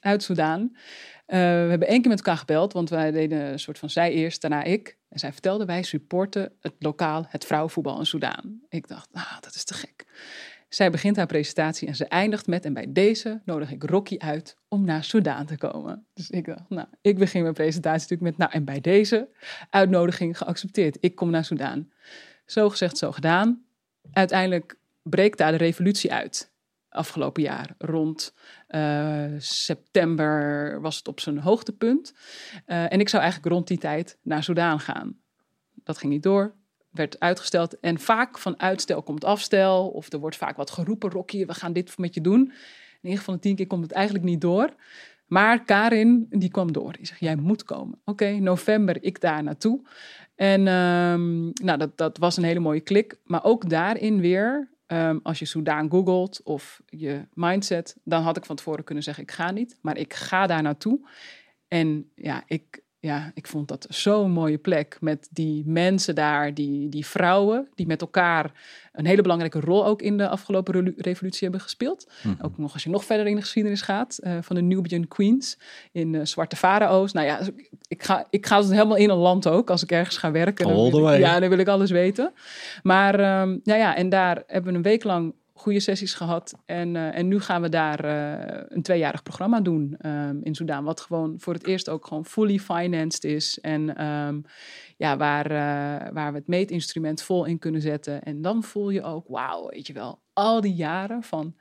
uit 0.00 0.22
Soudaan. 0.22 0.60
Uh, 0.60 1.36
we 1.36 1.36
hebben 1.68 1.88
één 1.88 2.00
keer 2.00 2.10
met 2.10 2.18
elkaar 2.18 2.36
gebeld, 2.36 2.72
want 2.72 2.90
wij 2.90 3.10
deden 3.10 3.52
een 3.52 3.58
soort 3.58 3.78
van 3.78 3.90
zij 3.90 4.12
eerst, 4.12 4.40
daarna 4.40 4.62
ik. 4.62 4.98
En 5.08 5.18
zij 5.18 5.32
vertelde, 5.32 5.64
wij 5.64 5.82
supporten 5.82 6.52
het 6.60 6.74
lokaal, 6.78 7.24
het 7.28 7.44
vrouwenvoetbal 7.44 7.98
in 7.98 8.06
Soudaan. 8.06 8.60
Ik 8.68 8.88
dacht, 8.88 9.08
nou, 9.12 9.26
dat 9.40 9.54
is 9.54 9.64
te 9.64 9.74
gek. 9.74 10.04
Zij 10.70 10.90
begint 10.90 11.16
haar 11.16 11.26
presentatie 11.26 11.88
en 11.88 11.96
ze 11.96 12.04
eindigt 12.04 12.46
met: 12.46 12.64
En 12.64 12.72
bij 12.72 12.86
deze 12.88 13.40
nodig 13.44 13.70
ik 13.70 13.82
Rocky 13.82 14.16
uit 14.18 14.56
om 14.68 14.84
naar 14.84 15.04
Soudaan 15.04 15.46
te 15.46 15.56
komen. 15.56 16.06
Dus 16.14 16.30
ik 16.30 16.46
dacht, 16.46 16.68
nou, 16.68 16.86
ik 17.00 17.18
begin 17.18 17.42
mijn 17.42 17.54
presentatie 17.54 18.00
natuurlijk 18.00 18.30
met: 18.30 18.38
Nou, 18.38 18.52
en 18.52 18.64
bij 18.64 18.80
deze 18.80 19.28
uitnodiging 19.70 20.38
geaccepteerd. 20.38 20.96
Ik 21.00 21.14
kom 21.14 21.30
naar 21.30 21.44
Soudaan. 21.44 21.90
Zo 22.46 22.68
gezegd, 22.70 22.98
zo 22.98 23.12
gedaan. 23.12 23.64
Uiteindelijk 24.12 24.78
breekt 25.02 25.38
daar 25.38 25.52
de 25.52 25.58
revolutie 25.58 26.12
uit. 26.12 26.50
Afgelopen 26.88 27.42
jaar. 27.42 27.74
Rond 27.78 28.34
uh, 28.68 29.24
september 29.38 30.80
was 30.80 30.96
het 30.96 31.08
op 31.08 31.20
zijn 31.20 31.38
hoogtepunt. 31.38 32.14
Uh, 32.66 32.92
en 32.92 33.00
ik 33.00 33.08
zou 33.08 33.22
eigenlijk 33.22 33.52
rond 33.52 33.68
die 33.68 33.78
tijd 33.78 34.18
naar 34.22 34.42
Soudaan 34.42 34.80
gaan. 34.80 35.18
Dat 35.84 35.98
ging 35.98 36.12
niet 36.12 36.22
door 36.22 36.54
werd 36.90 37.20
uitgesteld. 37.20 37.80
En 37.80 37.98
vaak 37.98 38.38
van 38.38 38.60
uitstel 38.60 39.02
komt 39.02 39.24
afstel. 39.24 39.88
Of 39.88 40.12
er 40.12 40.18
wordt 40.18 40.36
vaak 40.36 40.56
wat 40.56 40.70
geroepen, 40.70 41.10
Rocky, 41.10 41.46
we 41.46 41.54
gaan 41.54 41.72
dit 41.72 41.98
met 41.98 42.14
je 42.14 42.20
doen. 42.20 42.40
In 42.40 43.08
ieder 43.08 43.18
geval 43.18 43.34
de 43.34 43.40
tien 43.40 43.56
keer 43.56 43.66
komt 43.66 43.82
het 43.82 43.92
eigenlijk 43.92 44.24
niet 44.24 44.40
door. 44.40 44.74
Maar 45.26 45.64
Karin, 45.64 46.26
die 46.30 46.50
kwam 46.50 46.72
door. 46.72 46.92
Die 46.92 47.06
zegt, 47.06 47.20
jij 47.20 47.36
moet 47.36 47.64
komen. 47.64 48.00
Oké, 48.04 48.30
november, 48.30 49.02
ik 49.02 49.20
daar 49.20 49.42
naartoe. 49.42 49.80
En 50.34 50.66
um, 50.66 51.52
nou, 51.62 51.78
dat, 51.78 51.96
dat 51.96 52.18
was 52.18 52.36
een 52.36 52.44
hele 52.44 52.60
mooie 52.60 52.80
klik. 52.80 53.18
Maar 53.24 53.44
ook 53.44 53.68
daarin 53.68 54.20
weer, 54.20 54.70
um, 54.86 55.20
als 55.22 55.38
je 55.38 55.44
Soudaan 55.44 55.90
googelt 55.90 56.40
of 56.44 56.82
je 56.86 57.26
mindset... 57.34 57.96
dan 58.04 58.22
had 58.22 58.36
ik 58.36 58.44
van 58.44 58.56
tevoren 58.56 58.84
kunnen 58.84 59.04
zeggen, 59.04 59.22
ik 59.22 59.30
ga 59.30 59.50
niet. 59.50 59.78
Maar 59.80 59.96
ik 59.96 60.14
ga 60.14 60.46
daar 60.46 60.62
naartoe. 60.62 61.08
En 61.68 62.10
ja, 62.14 62.42
ik, 62.46 62.82
ja, 63.00 63.30
ik 63.34 63.46
vond 63.46 63.68
dat 63.68 63.86
zo'n 63.88 64.30
mooie 64.30 64.58
plek 64.58 64.96
met 65.00 65.28
die 65.30 65.62
mensen 65.66 66.14
daar, 66.14 66.54
die, 66.54 66.88
die 66.88 67.06
vrouwen, 67.06 67.68
die 67.74 67.86
met 67.86 68.00
elkaar 68.00 68.52
een 68.92 69.06
hele 69.06 69.22
belangrijke 69.22 69.60
rol 69.60 69.86
ook 69.86 70.02
in 70.02 70.16
de 70.16 70.28
afgelopen 70.28 70.94
revolutie 70.96 71.42
hebben 71.42 71.60
gespeeld. 71.60 72.06
Mm 72.22 72.32
-hmm. 72.32 72.44
Ook 72.44 72.58
nog 72.58 72.72
als 72.72 72.82
je 72.82 72.90
nog 72.90 73.04
verder 73.04 73.26
in 73.26 73.34
de 73.34 73.40
geschiedenis 73.40 73.82
gaat, 73.82 74.18
uh, 74.22 74.38
van 74.40 74.56
de 74.56 74.62
Nubian 74.62 75.08
Queens 75.08 75.58
in 75.92 76.12
uh, 76.12 76.20
Zwarte 76.24 76.56
Farao's. 76.56 77.12
Nou 77.12 77.26
ja, 77.26 77.40
ik 77.88 78.02
ga, 78.02 78.26
ik 78.30 78.46
ga 78.46 78.62
helemaal 78.62 78.96
in 78.96 79.10
een 79.10 79.16
land 79.16 79.46
ook, 79.46 79.70
als 79.70 79.82
ik 79.82 79.92
ergens 79.92 80.16
ga 80.16 80.30
werken. 80.30 80.66
Dan 80.66 81.00
way. 81.00 81.18
Ja, 81.18 81.40
dan 81.40 81.48
wil 81.48 81.58
ik 81.58 81.68
alles 81.68 81.90
weten. 81.90 82.32
Maar 82.82 83.40
um, 83.40 83.60
ja, 83.64 83.74
ja, 83.74 83.96
en 83.96 84.08
daar 84.08 84.42
hebben 84.46 84.70
we 84.70 84.76
een 84.78 84.84
week 84.84 85.04
lang 85.04 85.34
goede 85.60 85.80
sessies 85.80 86.14
gehad. 86.14 86.54
En, 86.64 86.94
uh, 86.94 87.16
en 87.16 87.28
nu 87.28 87.40
gaan 87.40 87.62
we 87.62 87.68
daar 87.68 88.04
uh, 88.04 88.62
een 88.68 88.82
tweejarig 88.82 89.22
programma 89.22 89.60
doen 89.60 89.96
um, 90.06 90.40
in 90.42 90.54
Soudaan. 90.54 90.84
Wat 90.84 91.00
gewoon 91.00 91.34
voor 91.38 91.54
het 91.54 91.66
eerst 91.66 91.88
ook 91.88 92.06
gewoon 92.06 92.24
fully 92.24 92.58
financed 92.58 93.24
is. 93.24 93.58
En 93.60 94.04
um, 94.06 94.44
ja, 94.96 95.16
waar, 95.16 95.50
uh, 95.50 96.12
waar 96.12 96.32
we 96.32 96.38
het 96.38 96.46
meetinstrument 96.46 97.22
vol 97.22 97.44
in 97.44 97.58
kunnen 97.58 97.80
zetten. 97.80 98.22
En 98.22 98.42
dan 98.42 98.62
voel 98.62 98.90
je 98.90 99.02
ook, 99.02 99.28
wauw, 99.28 99.68
weet 99.68 99.86
je 99.86 99.92
wel, 99.92 100.20
al 100.32 100.60
die 100.60 100.74
jaren 100.74 101.22
van 101.22 101.54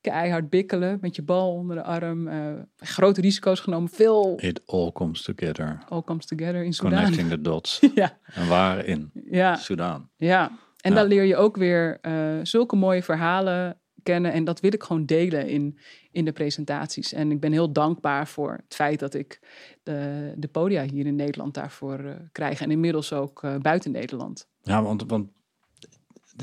keihard 0.00 0.50
bikkelen 0.50 0.98
met 1.00 1.16
je 1.16 1.22
bal 1.22 1.52
onder 1.52 1.76
de 1.76 1.82
arm. 1.82 2.28
grote 2.76 3.20
risico's 3.20 3.60
genomen, 3.60 3.90
veel... 3.90 4.38
It 4.40 4.66
all 4.66 4.92
comes 4.92 5.22
together. 5.22 5.78
All 5.88 6.02
comes 6.02 6.26
together 6.26 6.64
in 6.64 6.72
Soudaan. 6.72 7.02
Connecting 7.02 7.30
the 7.30 7.40
dots. 7.40 7.80
ja. 7.94 8.18
En 8.24 8.48
waar 8.48 8.84
in 8.84 9.10
ja. 9.30 9.56
Soudaan. 9.56 10.10
Ja, 10.16 10.50
en 10.86 10.92
Ja. 10.92 10.98
dan 10.98 11.08
leer 11.08 11.24
je 11.24 11.36
ook 11.36 11.56
weer 11.56 11.98
uh, 12.02 12.38
zulke 12.42 12.76
mooie 12.76 13.02
verhalen 13.02 13.78
kennen. 14.02 14.32
En 14.32 14.44
dat 14.44 14.60
wil 14.60 14.72
ik 14.72 14.82
gewoon 14.82 15.06
delen 15.06 15.48
in, 15.48 15.78
in 16.10 16.24
de 16.24 16.32
presentaties. 16.32 17.12
En 17.12 17.30
ik 17.30 17.40
ben 17.40 17.52
heel 17.52 17.72
dankbaar 17.72 18.28
voor 18.28 18.52
het 18.52 18.74
feit 18.74 18.98
dat 18.98 19.14
ik 19.14 19.40
de, 19.82 20.32
de 20.36 20.48
podia 20.48 20.84
hier 20.84 21.06
in 21.06 21.16
Nederland 21.16 21.54
daarvoor 21.54 22.00
uh, 22.00 22.14
krijg. 22.32 22.60
En 22.60 22.70
inmiddels 22.70 23.12
ook 23.12 23.42
uh, 23.42 23.56
buiten 23.56 23.90
Nederland. 23.90 24.48
Ja, 24.62 24.82
want, 24.82 25.04
want 25.06 25.28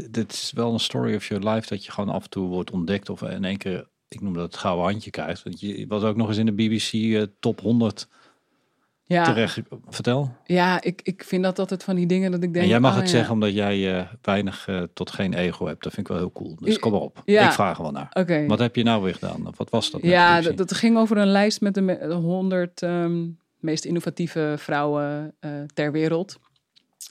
dit 0.10 0.32
is 0.32 0.52
wel 0.56 0.74
een 0.74 0.80
story 0.80 1.16
of 1.16 1.28
your 1.28 1.50
life 1.50 1.68
dat 1.68 1.86
je 1.86 1.92
gewoon 1.92 2.10
af 2.14 2.24
en 2.24 2.30
toe 2.30 2.48
wordt 2.48 2.72
ontdekt 2.72 3.10
of 3.10 3.22
in 3.22 3.44
één 3.46 3.58
keer, 3.58 3.88
ik 4.08 4.22
noem 4.22 4.34
dat 4.34 4.44
het 4.44 4.58
gouden 4.58 4.86
handje 4.86 5.10
krijgt. 5.12 5.44
Want 5.44 5.60
je 5.60 5.88
was 5.88 6.04
ook 6.04 6.16
nog 6.16 6.28
eens 6.28 6.38
in 6.38 6.46
de 6.46 6.52
BBC 6.52 6.94
eh, 6.94 7.24
top 7.40 7.60
100 7.60 8.08
Ja, 9.06 9.24
terecht. 9.24 9.60
Vertel. 9.90 10.36
ja 10.46 10.82
ik, 10.82 11.02
ik 11.04 11.24
vind 11.24 11.44
dat 11.44 11.60
altijd 11.60 11.84
van 11.84 11.96
die 11.96 12.06
dingen 12.06 12.32
dat 12.32 12.44
ik 12.44 12.54
denk... 12.54 12.66
en 12.66 12.72
jij 12.72 12.80
mag 12.80 12.92
oh, 12.92 12.98
het 12.98 13.06
ja. 13.10 13.16
zeggen 13.16 13.34
omdat 13.34 13.54
jij 13.54 13.98
eh, 13.98 14.08
weinig 14.22 14.68
eh, 14.68 14.82
tot 14.94 15.12
geen 15.12 15.34
ego 15.34 15.66
hebt. 15.66 15.84
Dat 15.84 15.94
vind 15.94 16.08
ik 16.08 16.14
wel 16.14 16.22
heel 16.22 16.32
cool. 16.32 16.56
Dus 16.56 16.80
kom 16.80 16.92
maar 16.92 17.02
op. 17.02 17.22
ja. 17.26 17.46
Ik 17.46 17.52
vraag 17.52 17.78
er 17.78 17.84
wel 17.84 17.92
naar. 17.92 18.46
Wat 18.48 18.60
heb 18.60 18.76
je 18.76 18.84
nou 18.84 19.04
weer 19.04 19.14
gedaan? 19.14 19.48
Of 19.48 19.58
wat 19.58 19.70
was 19.70 19.92
dat? 19.92 20.02
Ja, 20.02 20.42
dat, 20.42 20.74
ging 20.74 20.98
over 20.98 21.18
een 21.18 21.32
lijst 21.32 21.62
met 21.62 21.74
de 21.74 21.82
me- 21.82 22.08
de 22.08 22.14
100 22.14 22.82
ehm, 22.82 23.26
meest 23.60 23.86
innovatieve 23.86 24.56
vrouwen 24.58 25.36
eh, 25.40 25.52
ter 25.74 25.92
wereld. 25.92 26.40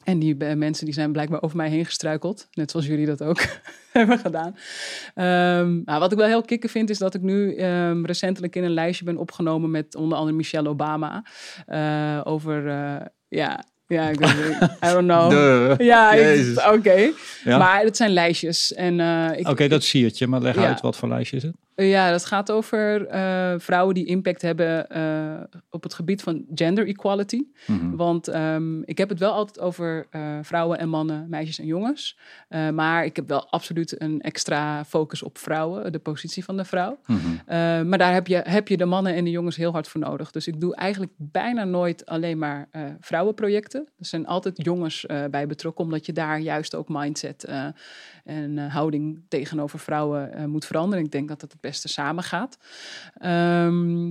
En 0.05 0.19
die 0.19 0.37
eh, 0.39 0.57
mensen 0.57 0.85
die 0.85 0.95
zijn 0.95 1.13
blijkbaar 1.13 1.43
over 1.43 1.57
mij 1.57 1.69
heen 1.69 1.85
gestruikeld. 1.85 2.49
Net 2.53 2.71
zoals 2.71 2.87
jullie 2.87 3.07
dat 3.07 3.23
ook 3.23 3.41
hebben 3.93 4.19
gedaan. 4.19 4.57
Ehm, 5.15 5.81
nou, 5.85 6.01
wat 6.01 6.13
ik 6.13 6.19
wel 6.19 6.27
heel 6.27 6.43
kicken 6.43 6.69
vind, 6.69 6.91
is 6.91 6.99
dat 6.99 7.15
ik 7.15 7.21
nu 7.23 7.55
ehm, 7.55 8.05
recentelijk 8.05 8.57
in 8.57 8.65
een 8.65 8.75
lijstje 8.75 9.05
ben 9.05 9.17
opgenomen 9.17 9.71
met 9.71 9.95
onder 9.95 10.19
andere 10.19 10.37
Michelle 10.37 10.69
Obama. 10.69 11.25
eh, 11.67 12.21
over, 12.25 12.69
eh, 12.69 13.07
ja, 13.29 13.65
ja, 13.87 14.09
ik 14.09 14.19
weet- 14.19 14.57
I 14.85 14.93
don't 14.93 15.07
know. 15.09 15.31
Duh. 15.37 15.75
Ja, 15.79 16.15
oké. 16.73 17.11
Ja? 17.45 17.59
Maar 17.59 17.83
het 17.83 17.97
zijn 17.97 18.11
lijstjes. 18.11 18.75
En, 18.75 19.01
eh, 19.01 19.39
ik- 19.39 19.49
Oké, 19.49 19.69
dat 19.69 19.83
zie 19.85 20.11
je, 20.15 20.27
maar 20.27 20.41
leg 20.41 20.55
Ja. 20.55 20.67
uit 20.67 20.81
wat 20.81 20.97
voor 20.97 21.09
lijstje 21.09 21.37
is 21.37 21.43
het? 21.43 21.55
Ja, 21.75 22.11
dat 22.11 22.25
gaat 22.25 22.51
over 22.51 23.07
eh, 23.07 23.55
vrouwen 23.59 23.95
die 23.95 24.07
impact 24.07 24.43
hebben 24.43 24.91
eh, 24.91 25.59
op 25.71 25.83
het 25.83 25.95
gebied 25.95 26.23
van 26.23 26.45
gender 26.55 26.87
equality. 26.87 27.43
Mhm. 27.67 27.97
Want 27.97 28.29
ehm, 28.29 28.83
ik 28.83 28.99
heb 28.99 29.09
het 29.09 29.19
wel 29.19 29.33
altijd 29.33 29.61
over 29.61 30.07
eh, 30.11 30.39
vrouwen 30.43 30.79
en 30.79 30.89
mannen, 30.89 31.29
meisjes 31.29 31.59
en 31.59 31.67
jongens. 31.67 32.19
Maar 32.73 33.05
ik 33.05 33.17
heb 33.17 33.29
wel 33.29 33.51
absoluut 33.51 34.01
een 34.01 34.21
extra 34.21 34.85
focus 34.85 35.23
op 35.23 35.39
vrouwen, 35.39 35.93
de 35.93 35.99
positie 35.99 36.45
van 36.45 36.57
de 36.57 36.65
vrouw. 36.65 36.99
Mhm. 37.07 37.89
Maar 37.89 37.99
daar 37.99 38.13
heb 38.13 38.27
je, 38.27 38.41
heb 38.45 38.69
je 38.69 38.77
de 38.77 38.85
mannen 38.85 39.15
en 39.15 39.25
de 39.25 39.31
jongens 39.31 39.57
heel 39.57 39.73
hard 39.73 39.89
voor 39.89 40.01
nodig. 40.01 40.31
Dus 40.31 40.47
ik 40.47 40.61
doe 40.61 40.75
eigenlijk 40.75 41.13
bijna 41.17 41.65
nooit 41.65 42.07
alleen 42.07 42.39
maar 42.39 42.69
vrouwenprojecten. 43.01 43.89
Er 43.99 44.07
zijn 44.07 44.27
altijd 44.27 44.65
jongens 44.65 45.07
bij 45.31 45.47
betrokken, 45.47 45.85
omdat 45.85 46.07
je 46.07 46.13
daar 46.13 46.41
juist 46.41 46.75
ook 46.75 46.89
mindset 46.89 47.49
en 48.25 48.59
houding 48.59 49.21
tegenover 49.29 49.79
vrouwen 49.79 50.51
moet 50.51 50.65
veranderen. 50.65 51.05
Ik 51.05 51.13
denk 51.13 51.29
dat 51.29 51.41
het 51.41 51.61
beste 51.63 51.89
samengaat. 51.89 52.59
Ehm 53.19 54.11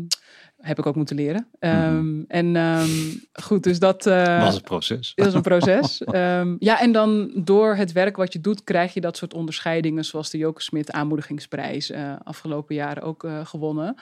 heb 0.62 0.80
ik 0.80 0.86
ook 0.86 0.96
moeten 0.96 1.16
leren. 1.16 1.48
Ehm, 1.60 2.22
En 2.28 2.56
ehm, 2.56 2.90
goed, 3.34 3.64
dus 3.64 3.80
dat... 3.80 4.06
eh, 4.06 4.44
was 4.44 4.54
het 4.54 4.64
proces. 4.64 5.12
dat 5.16 5.28
is 5.28 5.34
een 5.34 5.42
proces. 5.42 6.02
Ja, 6.60 6.80
en 6.82 6.92
dan 6.92 7.32
door 7.36 7.76
het 7.76 7.92
werk 7.92 8.16
wat 8.16 8.34
je 8.34 8.42
doet, 8.42 8.64
krijg 8.64 8.94
je 8.94 9.02
dat 9.02 9.18
soort 9.18 9.34
onderscheidingen, 9.34 10.06
zoals 10.06 10.30
de 10.30 10.38
Joke 10.38 10.62
Smit 10.62 10.92
aanmoedigingsprijs 10.92 11.90
eh, 11.90 12.14
afgelopen 12.24 12.76
jaren 12.76 13.04
ook 13.04 13.24
eh, 13.24 13.46
gewonnen. 13.46 13.96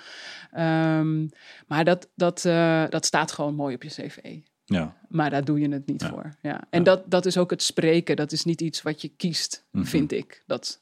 Maar 1.67 1.83
dat, 1.83 2.09
dat, 2.15 2.41
dat 2.89 3.05
staat 3.05 3.31
gewoon 3.31 3.55
mooi 3.55 3.75
op 3.75 3.83
je 3.83 3.89
cv. 3.89 4.37
Ja. 4.65 4.95
Maar 5.09 5.29
daar 5.29 5.43
doe 5.45 5.59
je 5.59 5.69
het 5.69 5.85
niet 5.87 6.01
Ja. 6.01 6.09
voor. 6.09 6.35
Ja. 6.41 6.61
En 6.69 6.79
Ja. 6.79 6.83
dat, 6.83 7.03
dat 7.05 7.25
is 7.25 7.37
ook 7.37 7.49
het 7.49 7.63
spreken. 7.63 8.15
Dat 8.15 8.31
is 8.31 8.43
niet 8.43 8.61
iets 8.61 8.81
wat 8.81 9.01
je 9.01 9.07
kiest, 9.17 9.65
Mhm. 9.71 9.85
vind 9.85 10.11
ik. 10.11 10.43
Dat, 10.47 10.79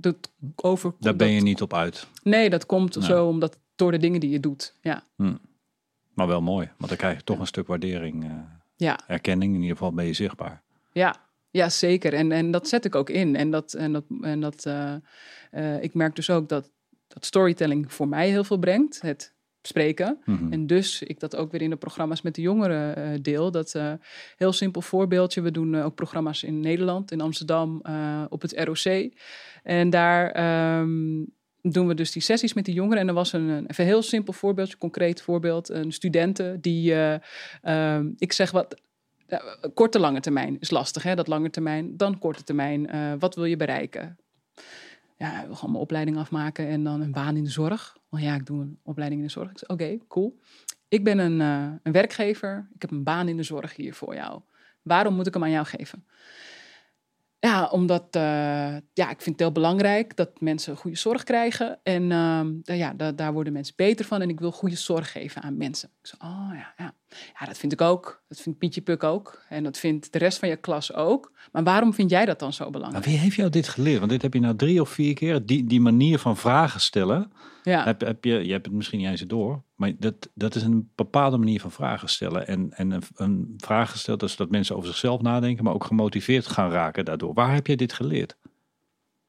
dat 0.00 0.32
over, 0.56 0.94
Daar 0.98 1.16
ben 1.16 1.30
je 1.30 1.40
niet 1.40 1.62
op 1.62 1.74
uit. 1.74 2.06
Nee, 2.22 2.50
dat 2.50 2.66
komt 2.66 2.96
Nee. 2.96 3.04
zo 3.04 3.26
omdat 3.26 3.58
door 3.74 3.90
de 3.90 3.98
dingen 3.98 4.20
die 4.20 4.30
je 4.30 4.40
doet. 4.40 4.74
Ja, 4.80 5.02
Maar 6.14 6.26
wel 6.26 6.42
mooi, 6.42 6.66
want 6.76 6.88
dan 6.88 6.96
krijg 6.96 7.16
je 7.16 7.24
toch 7.24 7.38
een 7.38 7.46
stuk 7.46 7.66
waardering, 7.66 8.24
eh, 8.24 8.30
ja, 8.76 9.00
erkenning. 9.06 9.54
In 9.54 9.60
ieder 9.60 9.76
geval 9.76 9.92
ben 9.92 10.06
je 10.06 10.12
zichtbaar. 10.12 10.62
ja. 10.92 11.28
ja 11.50 11.68
zeker. 11.68 12.14
En, 12.14 12.32
en 12.32 12.50
dat 12.50 12.68
zet 12.68 12.84
ik 12.84 12.94
ook 12.94 13.10
in. 13.10 13.36
En, 13.36 13.50
dat, 13.50 13.72
en, 13.72 13.92
dat, 13.92 14.04
en 14.20 14.40
dat, 14.40 14.66
eh, 14.66 14.94
eh, 15.50 15.82
ik 15.82 15.94
merk 15.94 16.16
dus 16.16 16.30
ook 16.30 16.48
dat, 16.48 16.70
dat 17.08 17.24
storytelling 17.24 17.92
voor 17.92 18.08
mij 18.08 18.28
heel 18.28 18.44
veel 18.44 18.58
brengt. 18.58 19.00
Het 19.00 19.34
spreken. 19.62 20.18
Mhm. 20.24 20.52
En 20.52 20.66
dus 20.66 21.02
ik 21.02 21.20
dat 21.20 21.36
ook 21.36 21.50
weer 21.50 21.62
in 21.62 21.70
de 21.70 21.76
programma's 21.76 22.22
met 22.22 22.34
de 22.34 22.42
jongeren 22.42 22.96
eh, 22.96 23.18
deel. 23.22 23.50
Dat 23.50 23.74
eh, 23.74 23.92
heel 24.36 24.52
simpel 24.52 24.80
voorbeeldje. 24.80 25.40
We 25.40 25.50
doen 25.50 25.74
eh, 25.74 25.84
ook 25.84 25.94
programma's 25.94 26.42
in 26.42 26.60
Nederland, 26.60 27.12
in 27.12 27.20
Amsterdam, 27.20 27.82
op 28.28 28.42
het 28.42 28.52
ROC. 28.52 29.12
En 29.62 29.90
daar 29.90 30.30
ehm, 30.30 31.22
doen 31.62 31.86
we 31.86 31.94
dus 31.94 32.12
die 32.12 32.22
sessies 32.22 32.54
met 32.54 32.64
die 32.64 32.74
jongeren. 32.74 32.98
En 32.98 33.08
er 33.08 33.14
was 33.14 33.32
een, 33.32 33.48
een 33.48 33.66
even 33.66 33.84
heel 33.84 34.02
simpel 34.02 34.32
voorbeeldje, 34.32 34.76
concreet 34.76 35.22
voorbeeld. 35.22 35.68
Een 35.68 35.92
studenten 35.92 36.60
die, 36.60 36.94
eh, 36.94 37.14
ehm, 37.62 38.10
ik 38.18 38.32
zeg 38.32 38.50
wat, 38.50 38.80
korte 39.74 39.98
lange 39.98 40.20
termijn 40.20 40.56
is 40.60 40.70
lastig, 40.70 41.02
hè? 41.02 41.14
dat 41.14 41.26
lange 41.26 41.50
termijn. 41.50 41.96
Dan 41.96 42.18
korte 42.18 42.44
termijn, 42.44 42.90
wat 43.18 43.34
wil 43.34 43.44
je 43.44 43.56
bereiken? 43.56 44.18
Ja, 45.20 45.40
ik 45.40 45.46
wil 45.46 45.54
gewoon 45.54 45.70
mijn 45.70 45.82
opleiding 45.82 46.16
afmaken 46.16 46.68
en 46.68 46.84
dan 46.84 47.00
een 47.00 47.12
baan 47.12 47.36
in 47.36 47.44
de 47.44 47.50
zorg. 47.50 47.96
Oh 48.10 48.20
ja, 48.20 48.34
ik 48.34 48.46
doe 48.46 48.60
een 48.60 48.78
opleiding 48.82 49.20
in 49.20 49.26
de 49.26 49.32
zorg. 49.32 49.50
Ik 49.50 49.58
zeg, 49.58 49.68
Oké, 49.68 49.98
cool. 50.08 50.38
Ik 50.88 51.04
ben 51.04 51.18
een, 51.18 51.40
eh, 51.40 51.72
een 51.82 51.92
werkgever. 51.92 52.68
Ik 52.74 52.80
heb 52.80 52.90
een 52.90 53.04
baan 53.04 53.28
in 53.28 53.36
de 53.36 53.42
zorg 53.42 53.76
hier 53.76 53.94
voor 53.94 54.14
jou. 54.14 54.40
Waarom 54.82 55.14
moet 55.14 55.26
ik 55.26 55.34
hem 55.34 55.42
aan 55.42 55.50
jou 55.50 55.66
geven? 55.66 56.06
Ja, 57.38 57.66
omdat 57.68 58.16
eh, 58.16 58.22
ja, 58.92 59.10
ik 59.10 59.20
vind 59.20 59.24
het 59.24 59.38
heel 59.40 59.52
belangrijk 59.52 60.16
dat 60.16 60.40
mensen 60.40 60.76
goede 60.76 60.96
zorg 60.96 61.22
krijgen. 61.24 61.78
En 61.82 62.12
ehm, 62.12 62.52
ja, 62.62 62.92
da- 62.94 63.12
daar 63.12 63.32
worden 63.32 63.52
mensen 63.52 63.74
beter 63.76 64.04
van. 64.04 64.20
En 64.22 64.28
ik 64.28 64.40
wil 64.40 64.52
goede 64.52 64.76
zorg 64.76 65.12
geven 65.12 65.42
aan 65.42 65.56
mensen. 65.56 65.90
Ik 66.02 66.06
zei, 66.06 66.32
oh 66.32 66.50
ja, 66.52 66.74
ja. 66.76 66.94
Ja, 67.40 67.46
dat 67.46 67.58
vind 67.58 67.72
ik 67.72 67.80
ook. 67.80 68.22
Dat 68.28 68.40
vindt 68.40 68.58
Pietje 68.58 68.80
Puk 68.80 69.02
ook. 69.04 69.42
En 69.48 69.64
dat 69.64 69.78
vindt 69.78 70.12
de 70.12 70.18
rest 70.18 70.38
van 70.38 70.48
je 70.48 70.56
klas 70.56 70.94
ook. 70.94 71.32
Maar 71.52 71.62
waarom 71.62 71.94
vind 71.94 72.10
jij 72.10 72.24
dat 72.24 72.38
dan 72.38 72.52
zo 72.52 72.62
Maar 72.62 72.72
belangrijk? 72.72 73.04
wie 73.04 73.16
heeft 73.18 73.36
jou 73.36 73.50
dit 73.50 73.68
geleerd? 73.68 73.98
Want 73.98 74.10
dit 74.10 74.22
heb 74.22 74.34
je 74.34 74.40
nou 74.40 74.56
drie 74.56 74.80
of 74.80 74.88
vier 74.88 75.14
keer. 75.14 75.46
Die, 75.46 75.64
die 75.64 75.80
manier 75.80 76.18
van 76.18 76.36
vragen 76.36 76.80
stellen. 76.80 77.32
Ja, 77.62 77.84
Heb, 77.84 78.00
heb 78.00 78.24
je, 78.24 78.44
je 78.46 78.52
hebt 78.52 78.66
het 78.66 78.74
misschien 78.74 78.98
niet 78.98 79.08
eens 79.08 79.20
door. 79.20 79.62
Maar 79.74 79.92
dat, 79.98 80.28
dat 80.34 80.54
is 80.54 80.62
een 80.62 80.90
bepaalde 80.94 81.36
manier 81.38 81.60
van 81.60 81.70
vragen 81.70 82.08
stellen. 82.08 82.46
En, 82.46 82.70
en 82.72 82.90
een, 82.90 83.02
een 83.14 83.54
vraag 83.56 83.90
gesteld 83.90 84.22
is 84.22 84.36
dat 84.36 84.50
mensen 84.50 84.76
over 84.76 84.88
zichzelf 84.88 85.20
nadenken. 85.20 85.64
Maar 85.64 85.74
ook 85.74 85.84
gemotiveerd 85.84 86.46
gaan 86.46 86.70
raken 86.70 87.04
daardoor. 87.04 87.34
Waar 87.34 87.54
heb 87.54 87.66
je 87.66 87.76
dit 87.76 87.92
geleerd? 87.92 88.36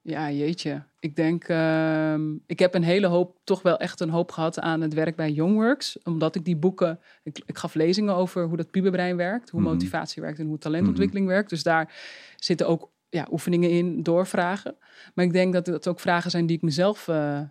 Ja, 0.03 0.31
jeetje. 0.31 0.83
Ik 0.99 1.15
denk, 1.15 1.43
ehm, 1.43 2.33
ik 2.45 2.59
heb 2.59 2.73
een 2.75 2.83
hele 2.83 3.07
hoop, 3.07 3.39
toch 3.43 3.61
wel 3.61 3.77
echt 3.77 3.99
een 3.99 4.09
hoop 4.09 4.31
gehad 4.31 4.59
aan 4.59 4.81
het 4.81 4.93
werk 4.93 5.15
bij 5.15 5.31
Youngworks. 5.31 5.97
Omdat 6.03 6.35
ik 6.35 6.45
die 6.45 6.55
boeken, 6.55 6.99
ik, 7.23 7.41
ik 7.45 7.57
gaf 7.57 7.73
lezingen 7.73 8.15
over 8.15 8.43
hoe 8.45 8.57
dat 8.57 8.71
puberbrein 8.71 9.15
werkt, 9.17 9.49
hoe 9.49 9.61
Mhm. 9.61 9.69
motivatie 9.69 10.21
werkt 10.21 10.39
en 10.39 10.45
hoe 10.47 10.57
talentontwikkeling 10.57 11.27
werkt. 11.27 11.49
Dus 11.49 11.63
daar 11.63 11.93
zitten 12.35 12.67
ook 12.67 12.89
ja, 13.09 13.27
oefeningen 13.31 13.69
in, 13.69 14.03
doorvragen. 14.03 14.75
Maar 15.13 15.25
ik 15.25 15.33
denk 15.33 15.53
dat 15.53 15.65
het 15.67 15.87
ook 15.87 15.99
vragen 15.99 16.31
zijn 16.31 16.45
die 16.45 16.55
ik 16.55 16.61
mezelf 16.63 17.07
eh, 17.07 17.41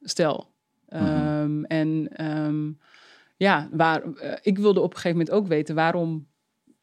stel. 0.00 0.50
Ehm, 0.88 1.64
En 1.64 2.08
ehm, 2.16 2.70
ja, 3.36 3.68
waar, 3.72 4.02
eh, 4.02 4.32
ik 4.42 4.58
wilde 4.58 4.80
op 4.80 4.90
een 4.90 4.96
gegeven 4.96 5.16
moment 5.18 5.36
ook 5.36 5.46
weten 5.46 5.74
waarom 5.74 6.26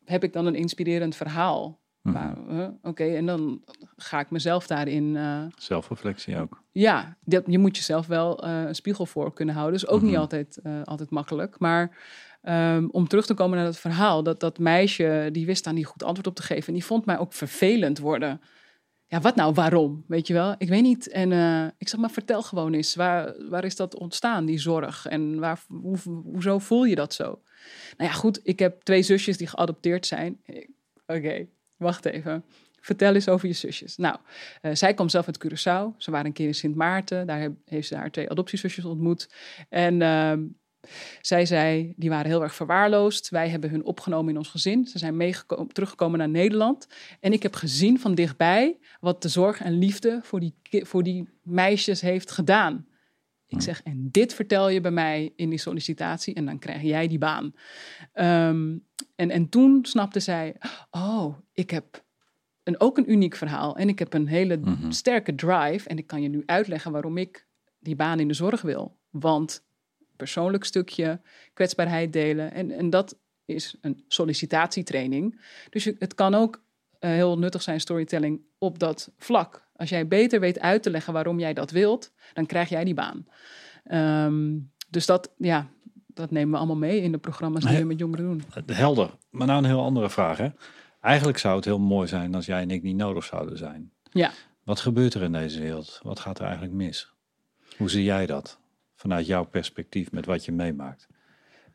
heb 0.05 0.23
ik 0.23 0.33
dan 0.33 0.45
een 0.45 0.55
inspirerend 0.55 1.15
verhaal? 1.15 1.79
Mhm. 2.11 2.69
Oké, 2.81 3.03
en 3.03 3.25
dan 3.25 3.61
ga 3.97 4.19
ik 4.19 4.29
mezelf 4.31 4.67
daarin. 4.67 5.15
eh, 5.15 5.43
Zelfreflectie 5.57 6.37
ook. 6.39 6.63
ja, 6.71 7.17
dat, 7.25 7.43
je 7.47 7.59
moet 7.59 7.75
jezelf 7.77 8.07
wel 8.07 8.43
eh, 8.43 8.61
een 8.67 8.75
spiegel 8.75 9.05
voor 9.05 9.33
kunnen 9.33 9.55
houden. 9.55 9.79
Dus 9.79 9.89
ook 9.89 10.01
niet 10.01 10.11
Mhm. 10.11 10.19
altijd, 10.19 10.59
eh, 10.63 10.81
altijd 10.83 11.09
makkelijk. 11.09 11.59
Maar 11.59 11.97
ehm, 12.41 12.87
om 12.91 13.07
terug 13.07 13.25
te 13.25 13.33
komen 13.33 13.57
naar 13.57 13.65
het 13.65 13.79
verhaal, 13.79 14.23
dat 14.23 14.39
dat 14.39 14.59
meisje 14.59 15.29
die 15.31 15.45
wist 15.45 15.63
daar 15.63 15.73
niet 15.73 15.85
goed 15.85 16.03
antwoord 16.03 16.27
op 16.27 16.35
te 16.35 16.43
geven. 16.43 16.67
En 16.67 16.73
die 16.73 16.85
vond 16.85 17.05
mij 17.05 17.17
ook 17.17 17.33
vervelend 17.33 17.99
worden. 17.99 18.41
Ja, 19.07 19.21
wat 19.21 19.35
nou, 19.35 19.53
waarom? 19.53 20.03
Weet 20.07 20.27
je 20.27 20.33
wel? 20.33 20.55
Ik 20.57 20.69
weet 20.69 20.81
niet. 20.81 21.07
En 21.09 21.31
ik 21.77 21.87
zeg 21.87 21.99
maar, 21.99 22.09
vertel 22.11 22.41
gewoon 22.41 22.73
eens. 22.73 22.95
Waar, 22.95 23.33
waar 23.49 23.63
is 23.65 23.75
dat 23.75 23.95
ontstaan, 23.95 24.45
die 24.45 24.59
zorg? 24.59 25.05
En 25.05 25.39
waar, 25.39 25.59
hoe, 25.67 25.97
hoezo 26.23 26.59
voel 26.59 26.83
je 26.85 26.95
dat 26.95 27.13
zo? 27.13 27.23
Nou 27.97 28.09
ja, 28.11 28.15
goed. 28.17 28.39
Ik 28.43 28.59
heb 28.59 28.81
twee 28.81 29.01
zusjes 29.01 29.37
die 29.37 29.47
geadopteerd 29.47 30.05
zijn. 30.05 30.41
Oké, 31.15 31.47
wacht 31.79 32.05
even. 32.05 32.43
Vertel 32.81 33.13
eens 33.13 33.29
over 33.29 33.47
je 33.47 33.53
zusjes. 33.53 33.97
Nou, 33.97 34.17
eh, 34.61 34.75
zij 34.75 34.93
kwam 34.93 35.09
zelf 35.09 35.27
uit 35.27 35.45
Curaçao. 35.45 35.97
Ze 35.97 36.11
waren 36.11 36.25
een 36.25 36.33
keer 36.33 36.47
in 36.47 36.55
Sint 36.55 36.75
Maarten. 36.75 37.27
Daar 37.27 37.49
heeft 37.65 37.87
ze 37.87 37.95
haar 37.95 38.11
twee 38.11 38.29
adoptiezusjes 38.29 38.85
ontmoet. 38.85 39.29
En 39.69 40.01
ehm, 40.01 40.43
zij 41.21 41.45
zei, 41.45 41.93
die 41.97 42.09
waren 42.09 42.25
heel 42.25 42.43
erg 42.43 42.55
verwaarloosd. 42.55 43.29
Wij 43.29 43.49
hebben 43.49 43.69
hun 43.69 43.83
opgenomen 43.83 44.31
in 44.31 44.37
ons 44.37 44.49
gezin. 44.49 44.85
Ze 44.85 44.97
zijn 44.97 45.35
teruggekomen 45.71 46.19
naar 46.19 46.29
Nederland. 46.29 46.87
En 47.19 47.33
ik 47.33 47.43
heb 47.43 47.55
gezien 47.55 47.99
van 47.99 48.15
dichtbij 48.15 48.79
wat 48.99 49.21
de 49.21 49.29
zorg 49.29 49.61
en 49.61 49.77
liefde 49.77 50.19
voor 50.23 50.39
die, 50.39 50.55
voor 50.85 51.03
die 51.03 51.29
meisjes 51.43 52.01
heeft 52.01 52.31
gedaan. 52.31 52.87
Ik 53.49 53.61
zeg, 53.61 53.83
en 53.83 54.07
dit 54.11 54.33
vertel 54.33 54.69
je 54.69 54.81
bij 54.81 54.91
mij 54.91 55.33
in 55.35 55.49
die 55.49 55.59
sollicitatie 55.59 56.33
en 56.33 56.45
dan 56.45 56.59
krijg 56.59 56.81
jij 56.81 57.07
die 57.07 57.17
baan. 57.17 57.53
Ehm, 58.13 58.77
en, 59.15 59.29
en 59.29 59.49
toen 59.49 59.85
snapte 59.85 60.19
zij, 60.19 60.55
oh, 60.91 61.35
ik 61.53 61.69
heb 61.69 62.03
een, 62.63 62.79
ook 62.79 62.97
een 62.97 63.11
uniek 63.11 63.35
verhaal 63.35 63.77
en 63.77 63.89
ik 63.89 63.99
heb 63.99 64.13
een 64.13 64.27
hele 64.27 64.57
Mhm. 64.57 64.91
sterke 64.91 65.35
drive 65.35 65.89
en 65.89 65.97
ik 65.97 66.07
kan 66.07 66.21
je 66.21 66.29
nu 66.29 66.43
uitleggen 66.45 66.91
waarom 66.91 67.17
ik 67.17 67.47
die 67.79 67.95
baan 67.95 68.19
in 68.19 68.27
de 68.27 68.33
zorg 68.33 68.61
wil. 68.61 68.97
Want 69.09 69.63
persoonlijk 70.15 70.63
stukje, 70.63 71.21
kwetsbaarheid 71.53 72.13
delen 72.13 72.51
en, 72.53 72.71
en 72.71 72.89
dat 72.89 73.17
is 73.45 73.75
een 73.81 74.03
sollicitatietraining. 74.07 75.41
Dus 75.69 75.83
je, 75.83 75.95
het 75.99 76.13
kan 76.13 76.35
ook 76.35 76.63
eh, 76.99 77.09
heel 77.11 77.37
nuttig 77.37 77.61
zijn, 77.61 77.79
storytelling, 77.79 78.41
op 78.57 78.79
dat 78.79 79.11
vlak. 79.17 79.67
Als 79.79 79.89
jij 79.89 80.07
beter 80.07 80.39
weet 80.39 80.59
uit 80.59 80.83
te 80.83 80.89
leggen 80.89 81.13
waarom 81.13 81.39
jij 81.39 81.53
dat 81.53 81.71
wilt, 81.71 82.11
dan 82.33 82.45
krijg 82.45 82.69
jij 82.69 82.83
die 82.83 82.93
baan. 82.93 83.27
Ehm, 83.83 84.57
dus 84.89 85.05
dat, 85.05 85.33
ja, 85.37 85.67
dat 86.07 86.31
nemen 86.31 86.51
we 86.51 86.57
allemaal 86.57 86.75
mee 86.75 87.01
in 87.01 87.11
de 87.11 87.17
programma's 87.17 87.65
die 87.65 87.77
we 87.77 87.83
met 87.83 87.99
jongeren 87.99 88.25
doen. 88.25 88.43
Helder. 88.75 89.09
Maar 89.29 89.47
nou 89.47 89.59
een 89.59 89.69
heel 89.69 89.83
andere 89.83 90.09
vraag. 90.09 90.37
Hè? 90.37 90.49
Eigenlijk 91.01 91.37
zou 91.37 91.55
het 91.55 91.65
heel 91.65 91.79
mooi 91.79 92.07
zijn 92.07 92.35
als 92.35 92.45
jij 92.45 92.61
en 92.61 92.71
ik 92.71 92.83
niet 92.83 92.95
nodig 92.95 93.23
zouden 93.23 93.57
zijn. 93.57 93.91
Ja. 94.11 94.31
Wat 94.63 94.79
gebeurt 94.79 95.13
er 95.13 95.21
in 95.21 95.31
deze 95.31 95.59
wereld? 95.59 95.99
Wat 96.03 96.19
gaat 96.19 96.37
er 96.37 96.43
eigenlijk 96.43 96.73
mis? 96.73 97.13
Hoe 97.77 97.89
zie 97.89 98.03
jij 98.03 98.25
dat? 98.25 98.59
Vanuit 98.95 99.25
jouw 99.25 99.45
perspectief 99.45 100.11
met 100.11 100.25
wat 100.25 100.45
je 100.45 100.51
meemaakt. 100.51 101.07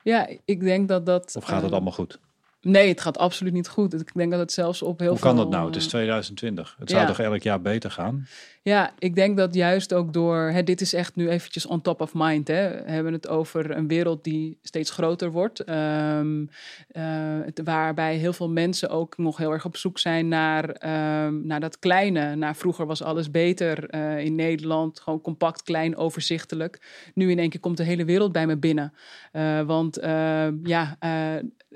Ja, 0.02 0.28
ik 0.44 0.60
denk 0.60 0.88
dat 0.88 1.06
dat... 1.06 1.36
Of 1.36 1.44
gaat 1.44 1.56
het 1.56 1.70
eh, 1.70 1.72
allemaal 1.72 1.92
goed? 1.92 2.20
Nee, 2.64 2.88
het 2.88 3.00
gaat 3.00 3.18
absoluut 3.18 3.52
niet 3.52 3.68
goed. 3.68 4.00
Ik 4.00 4.10
denk 4.14 4.30
dat 4.30 4.40
het 4.40 4.52
zelfs 4.52 4.82
op 4.82 4.98
heel 4.98 5.08
Hoe 5.08 5.18
veel... 5.18 5.26
kan 5.28 5.36
dat 5.36 5.50
nou? 5.50 5.66
Het 5.66 5.76
is 5.76 5.82
eh, 5.84 5.88
2020. 5.90 6.76
Het 6.78 6.90
zou 6.90 7.06
toch 7.06 7.20
elk 7.20 7.42
jaar 7.42 7.60
beter 7.60 7.90
gaan? 7.90 8.26
Ja, 8.62 8.92
ik 8.98 9.14
denk 9.14 9.36
dat 9.36 9.54
juist 9.54 9.92
ook 9.94 10.12
door, 10.12 10.36
hè, 10.50 10.62
dit 10.62 10.80
is 10.80 10.92
echt 10.92 11.16
nu 11.16 11.28
eventjes 11.28 11.66
on 11.66 11.80
top 11.82 12.00
of 12.00 12.10
mind. 12.14 12.48
Hè. 12.48 12.70
We 12.84 12.90
hebben 12.90 13.12
het 13.12 13.28
over 13.28 13.70
een 13.76 13.88
wereld 13.88 14.24
die 14.24 14.58
steeds 14.62 14.90
groter 14.90 15.30
wordt. 15.30 15.60
ehm, 15.60 16.44
eh, 16.90 17.02
het- 17.44 17.60
waarbij 17.64 18.16
heel 18.16 18.32
veel 18.32 18.48
mensen 18.48 18.88
ook 18.90 19.18
nog 19.18 19.36
heel 19.36 19.52
erg 19.52 19.64
op 19.64 19.76
zoek 19.76 19.98
zijn 19.98 20.28
naar, 20.28 20.68
ehm, 20.70 21.46
naar 21.46 21.60
dat 21.60 21.78
kleine. 21.78 22.34
Naar 22.34 22.56
vroeger 22.56 22.86
was 22.86 23.02
alles 23.02 23.30
beter 23.30 23.88
eh, 23.88 24.18
in 24.18 24.34
Nederland. 24.34 25.00
Gewoon 25.00 25.20
compact, 25.20 25.62
klein, 25.62 25.96
overzichtelijk. 25.96 26.80
Nu 27.14 27.30
in 27.30 27.38
één 27.38 27.50
keer 27.50 27.60
komt 27.60 27.76
de 27.76 27.82
hele 27.84 28.04
wereld 28.04 28.32
bij 28.32 28.46
me 28.46 28.56
binnen. 28.56 28.92
Eh, 29.32 29.60
want 29.60 29.96
ehm, 29.98 30.54
ja, 30.62 30.96
eh, 30.98 31.10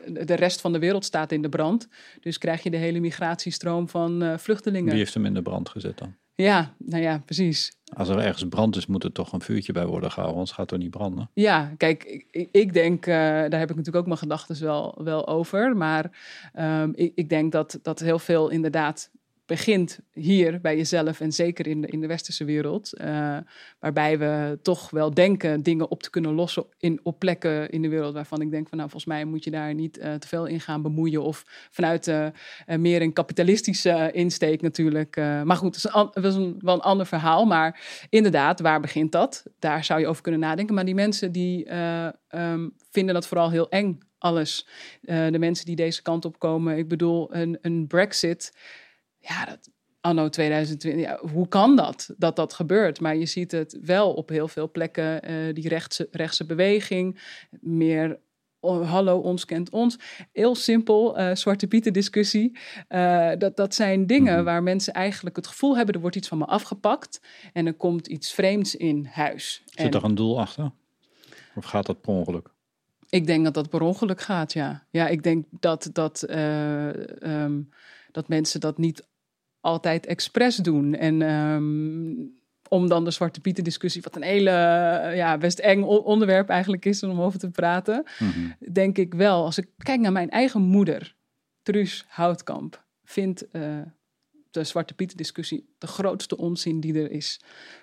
de 0.06 0.35
rest 0.35 0.60
van 0.60 0.73
de 0.73 0.78
wereld 0.79 1.05
staat 1.05 1.33
in 1.33 1.43
de 1.43 1.49
brand. 1.49 1.89
Dus 2.21 2.39
krijg 2.39 2.63
je 2.63 2.71
de 2.71 2.77
hele 2.77 3.01
migratiestroom 3.01 3.89
van 3.89 4.23
eh, 4.23 4.39
vluchtelingen. 4.39 4.89
Wie 4.91 4.99
heeft 4.99 5.15
hem 5.15 5.25
in 5.27 5.35
de 5.35 5.43
brand 5.43 5.69
gezet 5.69 5.99
dan? 5.99 6.15
Ja, 6.35 6.75
nou 6.79 7.03
ja, 7.03 7.23
precies. 7.25 7.73
Als 7.95 8.09
er 8.09 8.19
ergens 8.19 8.49
brand 8.49 8.77
is, 8.77 8.87
moet 8.87 9.05
er 9.05 9.13
toch 9.13 9.33
een 9.33 9.41
vuurtje 9.41 9.73
bij 9.73 9.87
worden 9.87 10.09
gehouden, 10.11 10.39
anders 10.39 10.57
gaat 10.57 10.71
het 10.71 10.81
niet 10.81 10.91
branden. 10.91 11.31
Ja, 11.35 11.73
kijk, 11.77 12.05
ik- 12.05 12.27
ik, 12.31 12.49
ik 12.53 12.73
denk, 12.73 13.07
eh, 13.07 13.15
daar 13.15 13.59
heb 13.59 13.71
ik 13.71 13.77
natuurlijk 13.77 13.97
ook 13.97 14.07
mijn 14.07 14.19
gedachten 14.19 14.63
wel, 14.65 15.01
wel 15.05 15.27
over. 15.29 15.77
Maar 15.77 16.11
ehm, 16.53 16.91
ik, 16.95 17.13
ik 17.15 17.29
denk 17.29 17.53
dat, 17.53 17.79
dat 17.83 18.01
heel 18.01 18.19
veel 18.19 18.49
inderdaad 18.49 19.11
begint 19.49 19.99
hier 20.12 20.61
bij 20.61 20.77
jezelf 20.77 21.20
en 21.20 21.33
zeker 21.33 21.66
in 21.66 21.81
de, 21.81 21.87
in 21.87 22.01
de 22.01 22.07
westerse 22.07 22.45
wereld. 22.45 22.93
eh, 22.93 23.37
waarbij 23.79 24.19
we 24.19 24.59
toch 24.62 24.91
wel 24.91 25.15
denken 25.15 25.62
dingen 25.62 25.91
op 25.91 26.03
te 26.03 26.11
kunnen 26.11 26.33
lossen 26.33 26.66
in, 26.79 27.01
op 27.03 27.19
plekken 27.19 27.70
in 27.70 27.83
de 27.83 27.89
wereld 27.89 28.15
waarvan 28.15 28.41
ik 28.41 28.51
denk 28.51 28.69
van 28.69 28.79
nou 28.79 28.91
volgens 28.91 29.12
mij 29.12 29.25
moet 29.25 29.45
je 29.45 29.51
daar 29.51 29.75
niet 29.75 29.99
eh, 29.99 30.15
te 30.15 30.29
veel 30.29 30.47
in 30.47 30.61
gaan 30.61 30.83
bemoeien. 30.83 31.23
Of 31.23 31.45
vanuit 31.70 32.09
eh, 32.09 32.27
meer 32.66 33.03
een 33.03 33.12
kapitalistische 33.12 34.11
insteek 34.12 34.62
natuurlijk. 34.62 35.16
maar 35.16 35.57
goed, 35.57 35.83
dat 35.83 36.25
is, 36.25 36.35
een, 36.35 36.41
een, 36.41 36.57
wel 36.61 36.75
een 36.75 36.81
ander 36.81 37.07
verhaal. 37.07 37.45
Maar 37.45 37.81
inderdaad, 38.11 38.61
waar 38.61 38.81
begint 38.81 39.12
dat? 39.12 39.45
Daar 39.59 39.85
zou 39.85 40.01
je 40.01 40.07
over 40.07 40.23
kunnen 40.23 40.41
nadenken. 40.41 40.75
Maar 40.75 40.85
die 40.85 40.95
mensen 40.95 41.33
die 41.33 41.65
eh, 41.65 42.09
ehm, 42.29 42.69
vinden 42.91 43.15
dat 43.15 43.27
vooral 43.27 43.51
heel 43.51 43.69
eng 43.69 43.99
alles. 44.19 44.69
De 45.01 45.39
mensen 45.39 45.66
die 45.66 45.77
deze 45.77 46.03
kant 46.03 46.25
op 46.25 46.39
komen. 46.39 46.79
Ik 46.79 46.89
bedoel, 46.89 47.35
een, 47.35 47.59
een 47.61 47.87
Brexit. 47.87 48.53
Ja, 49.29 49.45
dat, 49.45 49.71
anno 50.01 50.29
2020. 50.29 51.03
Ja, 51.03 51.19
hoe 51.33 51.49
kan 51.49 51.77
dat, 51.77 52.15
dat 52.17 52.37
dat 52.37 52.53
gebeurt? 52.53 53.01
Maar 53.01 53.17
je 53.17 53.27
ziet 53.27 53.53
het 53.53 53.79
wel 53.83 54.13
op 54.15 54.29
heel 54.29 54.49
veel 54.49 54.71
plekken. 54.71 55.23
eh, 55.23 55.35
die 55.55 55.69
rechtse, 55.69 56.09
rechtse 56.11 56.45
beweging. 56.45 57.21
Meer 57.61 58.19
oh, 58.61 58.91
hallo, 58.91 59.19
ons 59.19 59.45
kent 59.45 59.71
ons. 59.71 59.99
Heel 60.33 60.55
simpel, 60.55 61.19
eh, 61.19 61.35
Zwarte 61.35 61.67
Pieten 61.67 61.93
discussie. 61.93 62.59
Eh, 62.89 63.31
dat, 63.39 63.57
dat 63.57 63.75
zijn 63.75 64.07
dingen 64.07 64.35
Mhm. 64.35 64.45
waar 64.45 64.63
mensen 64.63 64.93
eigenlijk 64.93 65.37
het 65.37 65.47
gevoel 65.47 65.77
hebben... 65.77 65.95
er 65.95 66.01
wordt 66.01 66.17
iets 66.17 66.29
van 66.29 66.39
me 66.39 66.45
afgepakt 66.45 67.21
en 67.53 67.67
er 67.67 67.75
komt 67.75 68.07
iets 68.07 68.33
vreemds 68.33 68.77
in 68.77 69.09
huis. 69.11 69.63
En 69.75 69.85
Zit 69.85 69.95
er 69.95 70.05
een 70.05 70.15
doel 70.15 70.41
achter? 70.41 70.71
Of 71.55 71.65
gaat 71.65 71.87
dat 71.87 72.01
per 72.01 72.13
ongeluk? 72.13 72.49
ik 73.11 73.27
denk 73.27 73.45
dat 73.45 73.55
dat 73.55 73.69
per 73.69 73.81
ongeluk 73.81 74.21
gaat, 74.21 74.53
ja. 74.53 74.87
Ja, 74.91 75.09
ik 75.09 75.23
denk 75.23 75.47
dat, 75.51 75.91
dat, 75.93 76.23
eh, 76.23 77.23
ehm, 77.23 77.61
dat 78.13 78.29
mensen 78.29 78.61
dat 78.61 78.79
niet 78.79 79.07
altijd 79.60 80.06
expres 80.06 80.56
doen. 80.56 80.94
En 80.94 81.22
ehm, 81.22 82.36
om 82.68 82.89
dan 82.89 83.05
de 83.05 83.10
Zwarte 83.10 83.40
Pieten 83.40 83.64
discussie... 83.64 84.02
wat 84.02 84.16
een 84.16 84.22
hele, 84.22 84.51
eh, 84.51 85.16
ja, 85.16 85.39
best 85.39 85.59
eng 85.59 85.82
onderwerp 85.82 86.48
eigenlijk 86.48 86.85
is 86.85 87.02
om 87.02 87.20
over 87.20 87.39
te 87.39 87.51
praten... 87.51 88.05
Mhm. 88.18 88.72
denk 88.72 88.98
ik 88.98 89.14
wel, 89.14 89.44
als 89.44 89.59
ik 89.59 89.68
kijk 89.76 90.01
naar 90.01 90.12
mijn 90.12 90.30
eigen 90.30 90.60
moeder, 90.60 91.16
Truus 91.62 92.05
Houtkamp, 92.09 92.85
vindt 93.05 93.51
eh, 93.51 93.80
de 94.51 94.64
Zwarte 94.64 94.94
Pieten 94.94 95.16
discussie 95.16 95.74
de 95.78 95.86
grootste 95.86 96.36
onzin 96.36 96.80
die 96.80 96.94
er 96.94 97.10
is. 97.10 97.40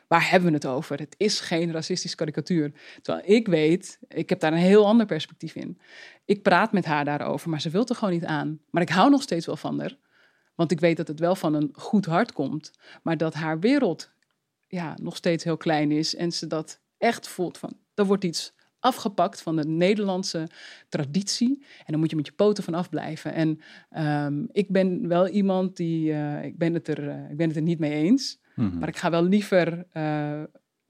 Waar 0.07 0.29
hebben 0.29 0.49
we 0.49 0.55
het 0.55 0.65
over? 0.65 0.99
Het 0.99 1.15
is 1.17 1.39
geen 1.39 1.71
racistische 1.71 2.17
karikatuur. 2.17 2.71
Terwijl 3.01 3.25
ik 3.25 3.47
weet, 3.47 3.99
ik 4.07 4.29
heb 4.29 4.39
daar 4.39 4.51
een 4.51 4.57
heel 4.57 4.85
ander 4.85 5.05
perspectief 5.05 5.55
in. 5.55 5.79
Ik 6.25 6.41
praat 6.41 6.71
met 6.71 6.85
haar 6.85 7.05
daarover, 7.05 7.49
maar 7.49 7.61
ze 7.61 7.69
wil 7.69 7.87
er 7.87 7.95
gewoon 7.95 8.13
niet 8.13 8.25
aan. 8.25 8.59
Maar 8.69 8.81
ik 8.81 8.89
hou 8.89 9.09
nog 9.09 9.21
steeds 9.21 9.45
wel 9.45 9.57
van 9.57 9.79
haar. 9.79 9.97
Want 10.55 10.71
ik 10.71 10.79
weet 10.79 10.97
dat 10.97 11.07
het 11.07 11.19
wel 11.19 11.35
van 11.35 11.53
een 11.53 11.69
goed 11.73 12.05
hart 12.05 12.31
komt. 12.31 12.71
Maar 13.03 13.17
dat 13.17 13.33
haar 13.33 13.59
wereld 13.59 14.11
ja, 14.67 14.97
nog 15.01 15.15
steeds 15.15 15.43
heel 15.43 15.57
klein 15.57 15.91
is. 15.91 16.15
En 16.15 16.31
ze 16.31 16.47
dat 16.47 16.79
echt 16.97 17.27
voelt 17.27 17.57
van, 17.57 17.77
er 17.93 18.05
wordt 18.05 18.23
iets 18.23 18.53
afgepakt 18.79 19.41
van 19.41 19.55
de 19.55 19.67
Nederlandse 19.67 20.47
traditie. 20.89 21.65
En 21.77 21.85
dan 21.85 21.99
moet 21.99 22.09
je 22.09 22.15
met 22.15 22.25
je 22.25 22.31
poten 22.31 22.63
van 22.63 22.73
afblijven. 22.73 23.33
En 23.33 23.59
ehm, 23.89 24.43
ik 24.51 24.69
ben 24.69 25.07
wel 25.07 25.27
iemand 25.27 25.77
die, 25.77 26.13
eh, 26.13 26.43
ik, 26.43 26.57
ben 26.57 26.73
het 26.73 26.87
er, 26.87 27.09
eh, 27.09 27.29
ik 27.29 27.37
ben 27.37 27.47
het 27.47 27.55
er 27.55 27.61
niet 27.61 27.79
mee 27.79 27.91
eens. 27.91 28.39
Mhm. 28.55 28.77
Maar 28.77 28.87
ik 28.87 28.97
ga 28.97 29.09
wel 29.09 29.23
liever 29.23 29.85
eh, 29.91 30.43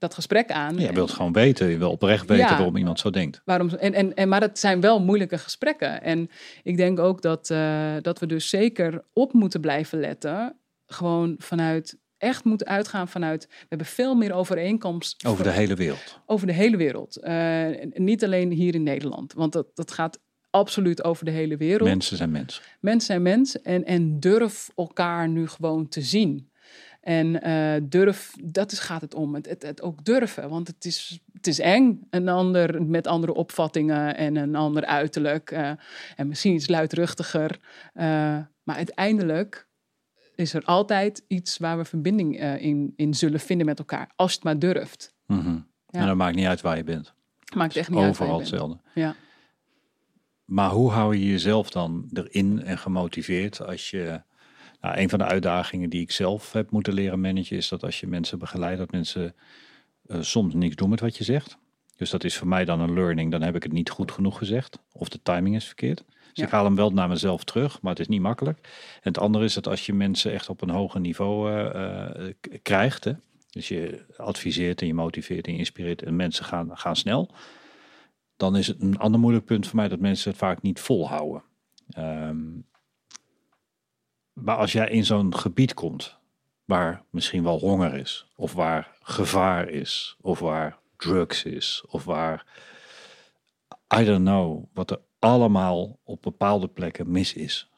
dat 0.06 0.14
gesprek 0.14 0.50
aan. 0.50 0.78
Je 0.78 0.86
En 0.88 0.94
wilt 0.94 1.10
gewoon 1.10 1.32
weten, 1.32 1.68
je 1.68 1.78
wil 1.78 1.90
oprecht 1.90 2.26
weten 2.26 2.44
Ja. 2.46 2.56
waarom 2.56 2.76
iemand 2.76 2.98
zo 2.98 3.10
denkt. 3.10 3.40
Waarom, 3.44 3.68
en, 3.68 3.94
en, 3.94 4.14
en, 4.14 4.28
maar 4.28 4.40
het 4.40 4.58
zijn 4.58 4.80
wel 4.80 5.00
moeilijke 5.00 5.38
gesprekken. 5.38 6.02
En 6.02 6.30
ik 6.62 6.76
denk 6.76 6.98
ook 6.98 7.22
dat, 7.22 7.50
eh, 7.50 7.94
dat 8.02 8.18
we 8.18 8.26
dus 8.26 8.48
zeker 8.48 9.04
op 9.12 9.32
moeten 9.32 9.60
blijven 9.60 10.00
letten. 10.00 10.56
Gewoon 10.86 11.34
vanuit, 11.38 11.98
echt 12.18 12.44
moeten 12.44 12.66
uitgaan 12.66 13.08
vanuit, 13.08 13.46
we 13.48 13.66
hebben 13.68 13.86
veel 13.86 14.14
meer 14.14 14.32
overeenkomst 14.32 15.24
Over 15.26 15.44
de 15.44 15.50
hele 15.50 15.74
wereld. 15.74 16.20
over 16.26 16.46
de 16.46 16.52
hele 16.52 16.76
wereld. 16.76 17.16
Eh, 17.16 17.66
niet 17.94 18.24
alleen 18.24 18.50
hier 18.50 18.74
in 18.74 18.82
Nederland, 18.82 19.32
want 19.32 19.52
dat, 19.52 19.66
dat 19.74 19.90
gaat 19.92 20.18
absoluut 20.50 21.04
over 21.04 21.24
de 21.24 21.30
hele 21.30 21.56
wereld. 21.56 21.88
Mensen 21.88 22.16
zijn 22.16 22.30
mensen. 22.30 22.62
Mens 22.80 23.06
zijn 23.06 23.22
mens 23.22 23.62
en, 23.62 23.84
en 23.84 24.20
durf 24.20 24.70
elkaar 24.76 25.28
nu 25.28 25.48
gewoon 25.48 25.88
te 25.88 26.00
zien. 26.00 26.50
En 27.06 27.42
eh, 27.42 27.82
durf, 27.82 28.32
dat 28.42 28.72
is, 28.72 28.78
gaat 28.78 29.00
het 29.00 29.14
om. 29.14 29.34
Het, 29.34 29.48
het, 29.48 29.62
het 29.62 29.82
ook 29.82 30.04
durven, 30.04 30.48
want 30.48 30.66
het 30.66 30.84
is, 30.84 31.20
het 31.32 31.46
is 31.46 31.58
eng. 31.58 32.06
Een 32.10 32.28
ander 32.28 32.82
met 32.82 33.06
andere 33.06 33.34
opvattingen 33.34 34.16
en 34.16 34.36
een 34.36 34.54
ander 34.54 34.84
uiterlijk. 34.84 35.50
eh, 35.50 35.70
en 36.16 36.28
misschien 36.28 36.54
iets 36.54 36.68
luidruchtiger. 36.68 37.58
Eh, 37.94 38.04
maar 38.62 38.76
uiteindelijk 38.76 39.68
is 40.34 40.54
er 40.54 40.64
altijd 40.64 41.24
iets 41.28 41.58
waar 41.58 41.78
we 41.78 41.84
verbinding 41.84 42.40
in, 42.60 42.92
in 42.96 43.14
zullen 43.14 43.40
vinden 43.40 43.66
met 43.66 43.78
elkaar. 43.78 44.10
Als 44.16 44.30
je 44.30 44.36
het 44.36 44.44
maar 44.44 44.58
durft. 44.58 45.14
Mhm. 45.26 45.58
Ja. 45.88 46.00
En 46.00 46.06
dat 46.06 46.16
maakt 46.16 46.36
niet 46.36 46.46
uit 46.46 46.60
waar 46.60 46.76
je 46.76 46.84
bent. 46.84 47.14
Maakt 47.56 47.76
echt 47.76 47.90
niet 47.90 47.98
uit 47.98 48.08
Overal 48.08 48.38
hetzelfde. 48.38 48.78
Ja. 48.94 49.14
Maar 50.44 50.70
hoe 50.70 50.90
hou 50.90 51.16
je 51.16 51.26
jezelf 51.26 51.70
dan 51.70 52.10
erin 52.12 52.62
en 52.62 52.78
gemotiveerd 52.78 53.66
als 53.66 53.90
je... 53.90 54.22
Nou, 54.86 54.98
een 54.98 55.08
van 55.08 55.18
de 55.18 55.24
uitdagingen 55.24 55.90
die 55.90 56.00
ik 56.00 56.10
zelf 56.10 56.52
heb 56.52 56.70
moeten 56.70 56.92
leren 56.92 57.20
managen 57.20 57.56
is 57.56 57.68
dat 57.68 57.82
als 57.82 58.00
je 58.00 58.06
mensen 58.06 58.38
begeleidt, 58.38 58.78
dat 58.78 58.90
mensen 58.90 59.34
eh, 60.06 60.20
soms 60.20 60.54
niks 60.54 60.76
doen 60.76 60.90
met 60.90 61.00
wat 61.00 61.16
je 61.16 61.24
zegt. 61.24 61.58
Dus 61.96 62.10
dat 62.10 62.24
is 62.24 62.36
voor 62.36 62.48
mij 62.48 62.64
dan 62.64 62.80
een 62.80 62.92
learning. 62.94 63.30
Dan 63.30 63.42
heb 63.42 63.54
ik 63.56 63.62
het 63.62 63.72
niet 63.72 63.90
goed 63.90 64.10
genoeg 64.12 64.38
gezegd. 64.38 64.78
Of 64.92 65.08
de 65.08 65.22
timing 65.22 65.54
is 65.54 65.64
verkeerd. 65.64 66.04
Dus 66.06 66.30
Ja. 66.32 66.44
ik 66.44 66.50
haal 66.50 66.64
hem 66.64 66.74
wel 66.74 66.90
naar 66.90 67.08
mezelf 67.08 67.44
terug, 67.44 67.80
maar 67.80 67.90
het 67.90 68.00
is 68.00 68.08
niet 68.08 68.20
makkelijk. 68.20 68.58
En 68.94 69.00
het 69.12 69.18
andere 69.18 69.44
is 69.44 69.54
dat 69.54 69.68
als 69.68 69.86
je 69.86 69.92
mensen 69.92 70.32
echt 70.32 70.48
op 70.48 70.62
een 70.62 70.70
hoger 70.70 71.00
niveau 71.00 71.52
eh, 71.52 72.26
eh, 72.28 72.34
krijgt. 72.62 73.04
Hè, 73.04 73.12
dus 73.50 73.68
je 73.68 74.04
adviseert 74.16 74.80
en 74.80 74.86
je 74.86 74.94
motiveert 74.94 75.46
en 75.46 75.52
je 75.52 75.58
inspireert 75.58 76.02
en 76.02 76.16
mensen 76.16 76.44
gaan, 76.44 76.78
gaan 76.78 76.96
snel. 76.96 77.30
Dan 78.36 78.56
is 78.56 78.66
het 78.66 78.82
een 78.82 78.98
ander 78.98 79.20
moeilijk 79.20 79.44
punt 79.44 79.66
voor 79.66 79.76
mij 79.76 79.88
dat 79.88 80.00
mensen 80.00 80.30
het 80.30 80.38
vaak 80.38 80.62
niet 80.62 80.80
volhouden. 80.80 81.42
Ehm, 81.90 82.44
maar 84.42 84.56
als 84.56 84.72
jij 84.72 84.88
in 84.88 85.04
zo'n 85.04 85.36
gebied 85.36 85.74
komt 85.74 86.18
waar 86.64 87.02
misschien 87.10 87.42
wel 87.42 87.58
honger 87.58 87.94
is, 87.94 88.26
of 88.36 88.52
waar 88.52 88.96
gevaar 89.02 89.68
is, 89.68 90.16
of 90.20 90.38
waar 90.38 90.78
drugs 90.96 91.44
is, 91.44 91.84
of 91.88 92.04
waar 92.04 92.46
I 93.98 94.04
don't 94.04 94.24
know 94.24 94.64
wat 94.72 94.90
er 94.90 95.00
allemaal 95.18 95.98
op 96.04 96.22
bepaalde 96.22 96.68
plekken 96.68 97.10
mis 97.10 97.34
is. 97.34 97.70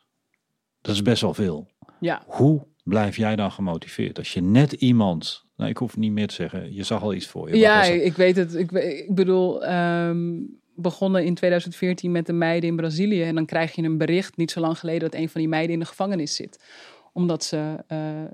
Dat 0.81 0.95
is 0.95 1.03
best 1.03 1.23
wel 1.23 1.35
veel. 1.35 1.69
Ja. 2.01 2.23
Hoe 2.27 2.67
blijf 2.83 3.17
jij 3.17 3.37
dan 3.37 3.53
gemotiveerd 3.53 4.19
als 4.19 4.33
je 4.33 4.43
net 4.43 4.73
iemand, 4.73 5.45
nou 5.57 5.71
ik 5.71 5.77
hoef 5.77 5.97
niet 5.97 6.13
meer 6.13 6.27
te 6.27 6.35
zeggen, 6.35 6.75
je 6.75 6.83
zag 6.83 7.03
al 7.03 7.15
iets 7.15 7.27
voor 7.27 7.49
je. 7.49 7.57
Ja, 7.57 7.83
ik 7.83 8.17
weet 8.17 8.37
het. 8.37 8.55
Ik, 8.55 8.73
ik 8.73 9.15
bedoel, 9.15 9.65
ehm, 9.65 10.37
begonnen 10.81 11.25
in 11.25 11.35
2014 11.35 12.13
met 12.13 12.27
de 12.27 12.33
meiden 12.33 12.69
in 12.69 12.77
Brazilië. 12.77 13.23
En 13.23 13.35
dan 13.35 13.47
krijg 13.47 13.75
je 13.75 13.83
een 13.83 13.99
bericht 13.99 14.37
niet 14.37 14.51
zo 14.51 14.61
lang 14.61 14.79
geleden 14.79 15.11
dat 15.11 15.21
een 15.21 15.29
van 15.29 15.41
die 15.41 15.51
meiden 15.51 15.73
in 15.73 15.79
de 15.79 15.87
gevangenis 15.87 16.35
zit. 16.35 16.65
Omdat 17.13 17.45
ze 17.45 17.85
eh, 17.87 18.25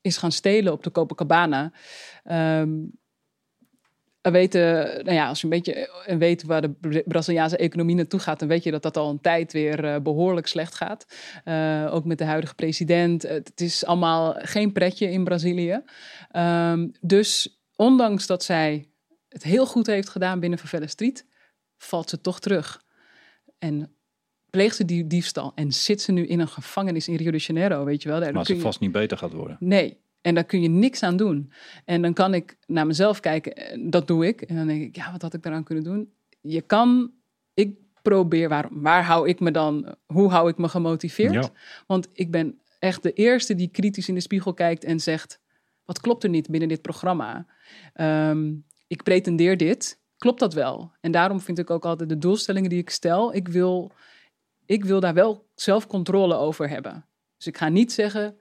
is 0.00 0.16
gaan 0.16 0.32
stelen 0.32 0.72
op 0.72 0.82
de 0.82 0.90
Copacabana. 0.90 1.72
We 4.22 4.30
weten, 4.30 4.62
nou 5.04 5.12
ja, 5.12 5.28
als 5.28 5.38
je 5.38 5.44
een 5.44 5.50
beetje 5.50 5.88
eh, 6.06 6.16
weet 6.16 6.42
waar 6.42 6.60
de 6.60 6.70
Bra- 6.70 7.02
Braziliaanse 7.04 7.56
economie 7.56 7.94
naartoe 7.94 8.20
gaat, 8.20 8.38
dan 8.38 8.48
weet 8.48 8.62
je 8.62 8.70
dat 8.70 8.82
dat 8.82 8.96
al 8.96 9.10
een 9.10 9.20
tijd 9.20 9.52
weer 9.52 9.84
eh, 9.84 10.00
behoorlijk 10.00 10.46
slecht 10.46 10.74
gaat. 10.74 11.06
Ook 11.90 12.04
met 12.04 12.18
de 12.18 12.24
huidige 12.24 12.54
president. 12.54 13.22
Het, 13.22 13.48
het 13.48 13.60
is 13.60 13.84
allemaal 13.84 14.34
geen 14.38 14.72
pretje 14.72 15.10
in 15.10 15.24
Brazilië. 15.24 15.82
Ehm, 16.30 16.88
dus 17.00 17.60
ondanks 17.76 18.26
dat 18.26 18.44
zij 18.44 18.88
het 19.28 19.42
heel 19.42 19.66
goed 19.66 19.86
heeft 19.86 20.08
gedaan 20.08 20.40
binnen 20.40 20.58
Favela 20.58 20.86
Street, 20.86 21.26
valt 21.84 22.10
ze 22.10 22.20
toch 22.20 22.40
terug. 22.40 22.82
En 23.58 23.90
pleegt 24.50 24.76
ze 24.76 24.84
die 24.84 25.06
diefstal 25.06 25.52
en 25.54 25.72
zit 25.72 26.00
ze 26.00 26.12
nu 26.12 26.26
in 26.26 26.40
een 26.40 26.48
gevangenis 26.48 27.08
in 27.08 27.16
Rio 27.16 27.30
de 27.30 27.36
Janeiro, 27.38 27.84
weet 27.84 28.02
je 28.02 28.08
wel. 28.08 28.20
Daar 28.20 28.32
maar 28.32 28.46
ze 28.46 28.54
je- 28.54 28.60
vast 28.60 28.80
niet 28.80 28.92
beter 28.92 29.18
gaat 29.18 29.32
worden. 29.32 29.56
Nee. 29.60 30.00
En 30.20 30.34
daar 30.34 30.44
kun 30.44 30.62
je 30.62 30.68
niks 30.68 31.02
aan 31.02 31.16
doen. 31.16 31.52
En 31.84 32.02
dan 32.02 32.12
kan 32.12 32.34
ik 32.34 32.56
naar 32.66 32.86
mezelf 32.86 33.20
kijken. 33.20 33.56
en 33.56 33.90
Dat 33.90 34.06
doe 34.06 34.26
ik. 34.26 34.42
En 34.42 34.56
dan 34.56 34.66
denk 34.66 34.82
ik, 34.82 34.96
ja, 34.96 35.12
wat 35.12 35.22
had 35.22 35.34
ik 35.34 35.42
daaraan 35.42 35.64
kunnen 35.64 35.84
doen? 35.84 36.12
Je 36.40 36.60
kan, 36.60 37.12
ik 37.54 37.76
probeer, 38.02 38.48
waar, 38.48 38.68
waar 38.70 39.04
hou 39.04 39.28
ik 39.28 39.40
me 39.40 39.50
dan, 39.50 39.94
hoe 40.06 40.30
hou 40.30 40.48
ik 40.48 40.58
me 40.58 40.68
gemotiveerd? 40.68 41.32
Ja. 41.32 41.50
Want 41.86 42.08
ik 42.12 42.30
ben 42.30 42.60
echt 42.78 43.02
de 43.02 43.12
eerste 43.12 43.54
die 43.54 43.68
kritisch 43.68 44.08
in 44.08 44.14
de 44.14 44.20
spiegel 44.20 44.54
kijkt 44.54 44.84
en 44.84 45.00
zegt, 45.00 45.40
wat 45.84 46.00
klopt 46.00 46.22
er 46.24 46.30
niet 46.30 46.50
binnen 46.50 46.68
dit 46.68 46.82
programma? 46.82 47.46
Ehm, 47.92 48.52
ik 48.86 49.02
pretendeer 49.02 49.56
dit. 49.56 50.00
Klopt 50.22 50.40
dat 50.40 50.54
wel? 50.54 50.92
En 51.00 51.12
daarom 51.12 51.40
vind 51.40 51.58
ik 51.58 51.70
ook 51.70 51.84
altijd 51.84 52.08
de 52.08 52.18
doelstellingen 52.18 52.70
die 52.70 52.78
ik 52.78 52.90
stel, 52.90 53.34
ik 53.34 53.48
wil, 53.48 53.92
ik 54.66 54.84
wil 54.84 55.00
daar 55.00 55.14
wel 55.14 55.46
zelf 55.54 55.86
controle 55.86 56.34
over 56.34 56.68
hebben. 56.68 57.06
Dus 57.36 57.46
ik 57.46 57.56
ga 57.56 57.68
niet 57.68 57.92
zeggen, 57.92 58.36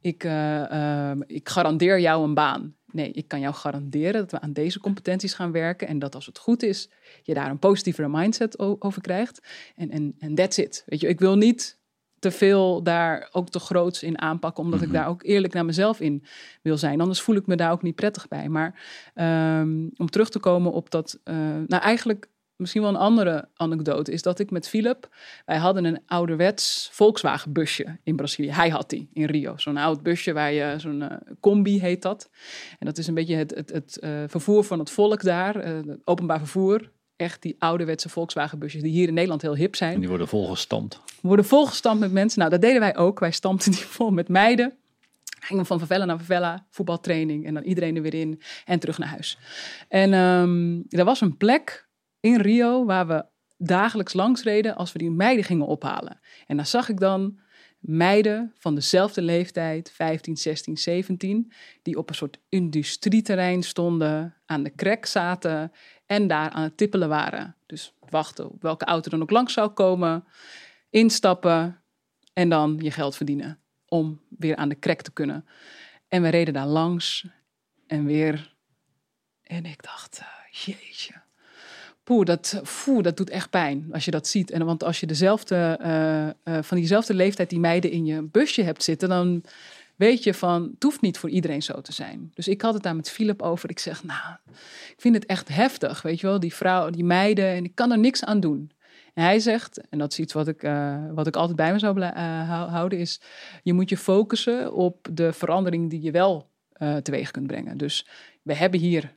ik, 0.00 0.24
eh, 0.24 0.70
ehm, 0.70 1.22
ik 1.26 1.48
garandeer 1.48 2.00
jou 2.00 2.24
een 2.24 2.34
baan. 2.34 2.76
Nee, 2.86 3.10
ik 3.10 3.28
kan 3.28 3.40
jou 3.40 3.54
garanderen 3.54 4.12
dat 4.20 4.30
we 4.30 4.40
aan 4.40 4.52
deze 4.52 4.80
competenties 4.80 5.34
gaan 5.34 5.52
werken. 5.52 5.88
En 5.88 5.98
dat 5.98 6.14
als 6.14 6.26
het 6.26 6.38
goed 6.38 6.62
is, 6.62 6.90
je 7.22 7.34
daar 7.34 7.50
een 7.50 7.58
positievere 7.58 8.08
mindset 8.08 8.58
over 8.58 9.00
krijgt. 9.00 9.40
En 9.74 9.90
en 9.90 10.14
en 10.18 10.34
that's 10.34 10.58
it. 10.58 10.82
Weet 10.86 11.00
je, 11.00 11.08
ik 11.08 11.18
wil 11.18 11.36
niet 11.36 11.75
te 12.18 12.30
veel 12.30 12.82
daar 12.82 13.28
ook 13.32 13.48
te 13.48 13.58
groots 13.58 14.02
in 14.02 14.20
aanpakken, 14.20 14.64
omdat 14.64 14.82
ik 14.82 14.92
daar 14.92 15.08
ook 15.08 15.22
eerlijk 15.22 15.52
naar 15.52 15.64
mezelf 15.64 16.00
in 16.00 16.24
wil 16.62 16.78
zijn. 16.78 17.00
Anders 17.00 17.20
voel 17.20 17.36
ik 17.36 17.46
me 17.46 17.56
daar 17.56 17.72
ook 17.72 17.82
niet 17.82 17.94
prettig 17.94 18.28
bij. 18.28 18.48
Maar 18.48 18.80
ehm, 19.14 19.88
om 19.96 20.10
terug 20.10 20.28
te 20.28 20.38
komen 20.38 20.72
op 20.72 20.90
dat, 20.90 21.20
eh, 21.24 21.34
nou 21.66 21.82
eigenlijk 21.82 22.28
misschien 22.56 22.82
wel 22.82 22.90
een 22.90 22.96
andere 22.96 23.48
anekdote, 23.54 24.12
is 24.12 24.22
dat 24.22 24.38
ik 24.38 24.50
met 24.50 24.68
Philip, 24.68 25.08
wij 25.44 25.56
hadden 25.56 25.84
een 25.84 26.02
ouderwets 26.06 26.88
Volkswagen 26.92 27.52
busje 27.52 27.98
in 28.02 28.16
Brazilië. 28.16 28.50
Hij 28.50 28.68
had 28.68 28.90
die 28.90 29.08
in 29.12 29.24
Rio, 29.24 29.56
zo'n 29.56 29.76
oud 29.76 30.02
busje 30.02 30.32
waar 30.32 30.52
je, 30.52 30.74
zo'n 30.78 31.02
eh, 31.02 31.16
combi 31.40 31.80
heet 31.80 32.02
dat. 32.02 32.30
En 32.78 32.86
dat 32.86 32.98
is 32.98 33.06
een 33.06 33.14
beetje 33.14 33.36
het, 33.36 33.54
het, 33.54 33.72
het 33.72 33.98
eh, 33.98 34.10
vervoer 34.26 34.64
van 34.64 34.78
het 34.78 34.90
volk 34.90 35.22
daar, 35.22 35.54
het 35.54 35.98
openbaar 36.04 36.38
vervoer. 36.38 36.90
Echt 37.16 37.42
die 37.42 37.56
ouderwetse 37.58 38.08
Volkswagenbusjes 38.08 38.82
die 38.82 38.92
hier 38.92 39.08
in 39.08 39.14
Nederland 39.14 39.42
heel 39.42 39.56
hip 39.56 39.76
zijn. 39.76 39.94
En 39.94 40.00
die 40.00 40.08
worden 40.08 40.28
volgestampt. 40.28 41.00
worden 41.22 41.44
volgestampt 41.44 42.00
met 42.00 42.12
mensen. 42.12 42.38
Nou, 42.38 42.50
dat 42.50 42.60
deden 42.60 42.80
wij 42.80 42.96
ook. 42.96 43.18
Wij 43.20 43.30
stampten 43.30 43.70
die 43.70 43.80
vol 43.80 44.10
met 44.10 44.28
meiden. 44.28 44.72
Gingen 45.40 45.66
van 45.66 45.78
favela 45.78 46.04
naar 46.04 46.18
favela, 46.18 46.66
voetbaltraining 46.70 47.46
en 47.46 47.54
dan 47.54 47.62
iedereen 47.62 47.96
er 47.96 48.02
weer 48.02 48.14
in 48.14 48.40
en 48.64 48.78
terug 48.78 48.98
naar 48.98 49.08
huis. 49.08 49.38
En 49.88 50.12
ehm, 50.12 50.98
er 50.98 51.04
was 51.04 51.20
een 51.20 51.36
plek 51.36 51.88
in 52.20 52.40
Rio 52.40 52.84
waar 52.84 53.06
we 53.06 53.24
dagelijks 53.58 54.12
langs 54.12 54.42
reden 54.42 54.76
als 54.76 54.92
we 54.92 54.98
die 54.98 55.10
meiden 55.10 55.44
gingen 55.44 55.66
ophalen. 55.66 56.20
En 56.46 56.56
daar 56.56 56.66
zag 56.66 56.88
ik 56.88 57.00
dan 57.00 57.38
meiden 57.78 58.52
van 58.58 58.74
dezelfde 58.74 59.22
leeftijd, 59.22 59.90
15, 59.90 60.36
16, 60.36 60.76
17, 60.76 61.52
die 61.82 61.98
op 61.98 62.08
een 62.08 62.14
soort 62.14 62.38
industrieterrein 62.48 63.62
stonden, 63.62 64.34
aan 64.46 64.62
de 64.62 64.70
krek 64.70 65.06
zaten 65.06 65.72
en 66.06 66.26
daar 66.26 66.50
aan 66.50 66.62
het 66.62 66.76
tippelen 66.76 67.08
waren. 67.08 67.56
Dus 67.66 67.92
wachten 68.08 68.50
op 68.50 68.62
welke 68.62 68.84
auto 68.84 69.10
dan 69.10 69.22
ook 69.22 69.30
langs 69.30 69.52
zou 69.52 69.68
komen, 69.68 70.24
instappen 70.90 71.80
en 72.32 72.48
dan 72.48 72.78
je 72.80 72.90
geld 72.90 73.16
verdienen 73.16 73.58
om 73.88 74.20
weer 74.28 74.56
aan 74.56 74.68
de 74.68 74.74
krek 74.74 75.02
te 75.02 75.12
kunnen. 75.12 75.46
En 76.08 76.22
we 76.22 76.28
reden 76.28 76.54
daar 76.54 76.66
langs 76.66 77.26
en 77.86 78.04
weer. 78.04 78.54
En 79.42 79.64
ik 79.64 79.82
dacht, 79.82 80.20
uh, 80.20 80.26
jeetje. 80.64 81.14
Poeh, 82.04 82.24
dat, 82.24 82.62
poeh, 82.84 83.02
dat 83.02 83.16
doet 83.16 83.30
echt 83.30 83.50
pijn 83.50 83.88
als 83.92 84.04
je 84.04 84.10
dat 84.10 84.28
ziet. 84.28 84.50
En 84.50 84.64
want 84.64 84.84
als 84.84 85.00
je 85.00 85.06
dezelfde, 85.06 85.78
uh, 85.82 86.54
uh, 86.54 86.62
van 86.62 86.76
diezelfde 86.76 87.14
leeftijd 87.14 87.50
die 87.50 87.58
meiden 87.58 87.90
in 87.90 88.04
je 88.04 88.22
busje 88.22 88.62
hebt 88.62 88.82
zitten, 88.82 89.08
dan 89.08 89.44
weet 89.96 90.22
je 90.22 90.34
van, 90.34 90.70
het 90.74 90.82
hoeft 90.82 91.00
niet 91.00 91.18
voor 91.18 91.30
iedereen 91.30 91.62
zo 91.62 91.80
te 91.80 91.92
zijn. 91.92 92.30
Dus 92.34 92.48
ik 92.48 92.62
had 92.62 92.74
het 92.74 92.82
daar 92.82 92.96
met 92.96 93.10
Philip 93.10 93.42
over. 93.42 93.70
Ik 93.70 93.78
zeg, 93.78 94.04
nou, 94.04 94.36
ik 94.88 94.96
vind 94.96 95.14
het 95.14 95.26
echt 95.26 95.48
heftig, 95.48 96.02
weet 96.02 96.20
je 96.20 96.26
wel, 96.26 96.40
die 96.40 96.54
vrouw, 96.54 96.90
die 96.90 97.04
meiden, 97.04 97.46
en 97.46 97.64
ik 97.64 97.74
kan 97.74 97.92
er 97.92 97.98
niks 97.98 98.24
aan 98.24 98.40
doen. 98.40 98.70
En 99.14 99.22
hij 99.24 99.38
zegt, 99.38 99.88
en 99.88 99.98
dat 99.98 100.12
is 100.12 100.18
iets 100.18 100.32
wat 100.32 100.48
ik, 100.48 100.62
uh, 100.62 101.04
wat 101.12 101.26
ik 101.26 101.36
altijd 101.36 101.56
bij 101.56 101.72
me 101.72 101.78
zou 101.78 102.00
uh, 102.00 102.68
houden, 102.70 102.98
is 102.98 103.20
je 103.62 103.72
moet 103.72 103.88
je 103.88 103.96
focussen 103.96 104.72
op 104.72 105.08
de 105.12 105.32
verandering 105.32 105.90
die 105.90 106.02
je 106.02 106.10
wel 106.10 106.50
uh, 106.78 106.96
teweeg 106.96 107.30
kunt 107.30 107.46
brengen. 107.46 107.78
Dus 107.78 108.06
we 108.42 108.54
hebben 108.54 108.80
hier 108.80 109.16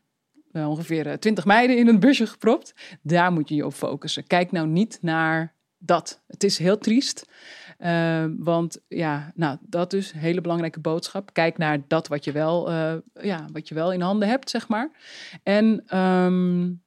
ongeveer 0.54 1.20
twintig 1.20 1.46
meiden 1.46 1.78
in 1.78 1.88
een 1.88 2.00
busje 2.00 2.28
gepropt. 2.28 2.74
Daar 3.02 3.32
moet 3.32 3.50
je 3.50 3.56
je 3.56 3.66
op 3.66 3.74
focussen. 3.74 4.28
Kijk 4.28 4.52
nou 4.52 4.68
niet 4.68 4.98
naar 5.02 5.54
dat. 5.78 6.22
Het 6.28 6.44
is 6.44 6.58
heel 6.58 6.78
triest. 6.78 7.26
Uh, 7.80 8.26
want 8.38 8.80
ja, 8.88 9.32
nou, 9.36 9.58
dat 9.62 9.94
is 9.94 10.12
een 10.12 10.20
hele 10.20 10.42
belangrijke 10.42 10.80
boodschap. 10.80 11.34
Kijk 11.34 11.58
naar 11.58 11.82
dat 11.88 12.08
wat 12.08 12.24
je 12.24 12.32
wel, 12.32 12.72
uh, 12.72 12.94
ja, 13.22 13.46
wat 13.52 13.68
je 13.68 13.76
wel 13.76 13.94
in 13.94 14.02
handen 14.02 14.28
hebt, 14.28 14.50
zeg 14.50 14.68
maar. 14.68 14.92
En 15.44 15.98
um, 15.98 16.82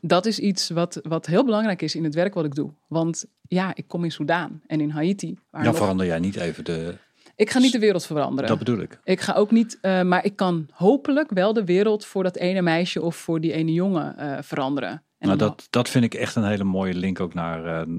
dat 0.00 0.26
is 0.26 0.38
iets 0.38 0.70
wat, 0.70 1.00
wat 1.02 1.26
heel 1.26 1.44
belangrijk 1.44 1.82
is 1.82 1.94
in 1.94 2.04
het 2.04 2.14
werk 2.14 2.34
wat 2.34 2.44
ik 2.44 2.54
doe. 2.54 2.70
Want 2.88 3.24
ja, 3.48 3.74
ik 3.74 3.88
kom 3.88 4.04
in 4.04 4.12
Soudaan 4.12 4.62
en 4.66 4.80
in 4.80 4.90
Haiti. 4.90 5.38
Dan 5.50 5.62
nog... 5.62 5.76
verander 5.76 6.06
jij 6.06 6.18
niet 6.18 6.36
even 6.36 6.64
de... 6.64 6.94
Ik 7.36 7.50
ga 7.50 7.58
niet 7.58 7.72
de 7.72 7.78
wereld 7.78 8.06
veranderen. 8.06 8.48
Dat 8.50 8.58
bedoel 8.58 8.78
ik. 8.78 9.00
Ik 9.04 9.20
ga 9.20 9.32
ook 9.32 9.50
niet, 9.50 9.78
uh, 9.82 10.02
maar 10.02 10.24
ik 10.24 10.36
kan 10.36 10.68
hopelijk 10.72 11.30
wel 11.30 11.52
de 11.52 11.64
wereld 11.64 12.04
voor 12.04 12.22
dat 12.22 12.36
ene 12.36 12.62
meisje 12.62 13.02
of 13.02 13.16
voor 13.16 13.40
die 13.40 13.52
ene 13.52 13.72
jongen 13.72 14.14
uh, 14.18 14.38
veranderen. 14.40 15.02
Nou, 15.26 15.38
dat, 15.38 15.66
dat 15.70 15.88
vind 15.88 16.04
ik 16.04 16.14
echt 16.14 16.36
een 16.36 16.44
hele 16.44 16.64
mooie 16.64 16.94
link 16.94 17.20
ook 17.20 17.34
naar, 17.34 17.88
uh, 17.88 17.96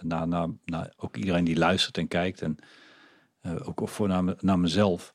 naar, 0.00 0.28
naar, 0.28 0.48
naar 0.64 0.92
ook 0.96 1.16
iedereen 1.16 1.44
die 1.44 1.58
luistert 1.58 1.98
en 1.98 2.08
kijkt. 2.08 2.42
En 2.42 2.56
ook 3.64 3.88
voor 3.88 4.08
naar, 4.08 4.34
naar 4.40 4.58
mezelf 4.58 5.14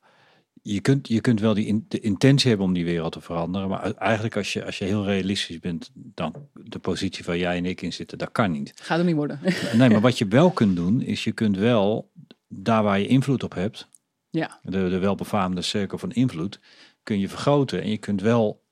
je 0.72 0.82
kunt, 0.82 1.08
je 1.08 1.22
kunt 1.22 1.40
wel 1.40 1.54
die 1.54 1.66
in, 1.66 1.86
de 1.88 2.00
intentie 2.00 2.50
hebben 2.50 2.68
om 2.68 2.74
die 2.74 2.86
wereld 2.86 3.12
te 3.12 3.22
veranderen. 3.22 3.70
Maar 3.70 3.94
eigenlijk 3.94 4.36
als 4.36 4.54
je, 4.54 4.66
als 4.66 4.78
je 4.78 4.86
heel 4.86 5.06
realistisch 5.06 5.60
bent, 5.60 5.92
dan 5.94 6.48
de 6.54 6.80
positie 6.80 7.26
waar 7.26 7.38
jij 7.38 7.58
en 7.58 7.66
ik 7.66 7.82
in 7.82 7.94
zitten, 7.94 8.18
dat 8.18 8.32
kan 8.32 8.52
niet. 8.52 8.74
Gaat 8.82 9.00
er 9.00 9.06
niet 9.06 9.16
worden. 9.16 9.40
nee, 9.78 9.90
maar 9.90 10.02
wat 10.02 10.18
je 10.18 10.28
wel 10.28 10.52
kunt 10.52 10.76
doen, 10.76 11.02
is 11.02 11.24
je 11.24 11.32
kunt 11.32 11.58
wel, 11.58 12.12
daar 12.48 12.84
waar 12.84 13.00
je 13.00 13.08
invloed 13.08 13.44
op 13.44 13.54
hebt, 13.54 13.88
ja. 14.30 14.60
de, 14.64 14.90
de 14.90 15.00
welbefaamde 15.00 15.62
cirkel 15.62 15.98
van 15.98 16.12
invloed, 16.12 16.60
kun 17.04 17.20
je 17.20 17.30
vergroten. 17.30 17.82
En 17.82 17.90
je 17.90 17.98
kunt 17.98 18.22
wel 18.22 18.64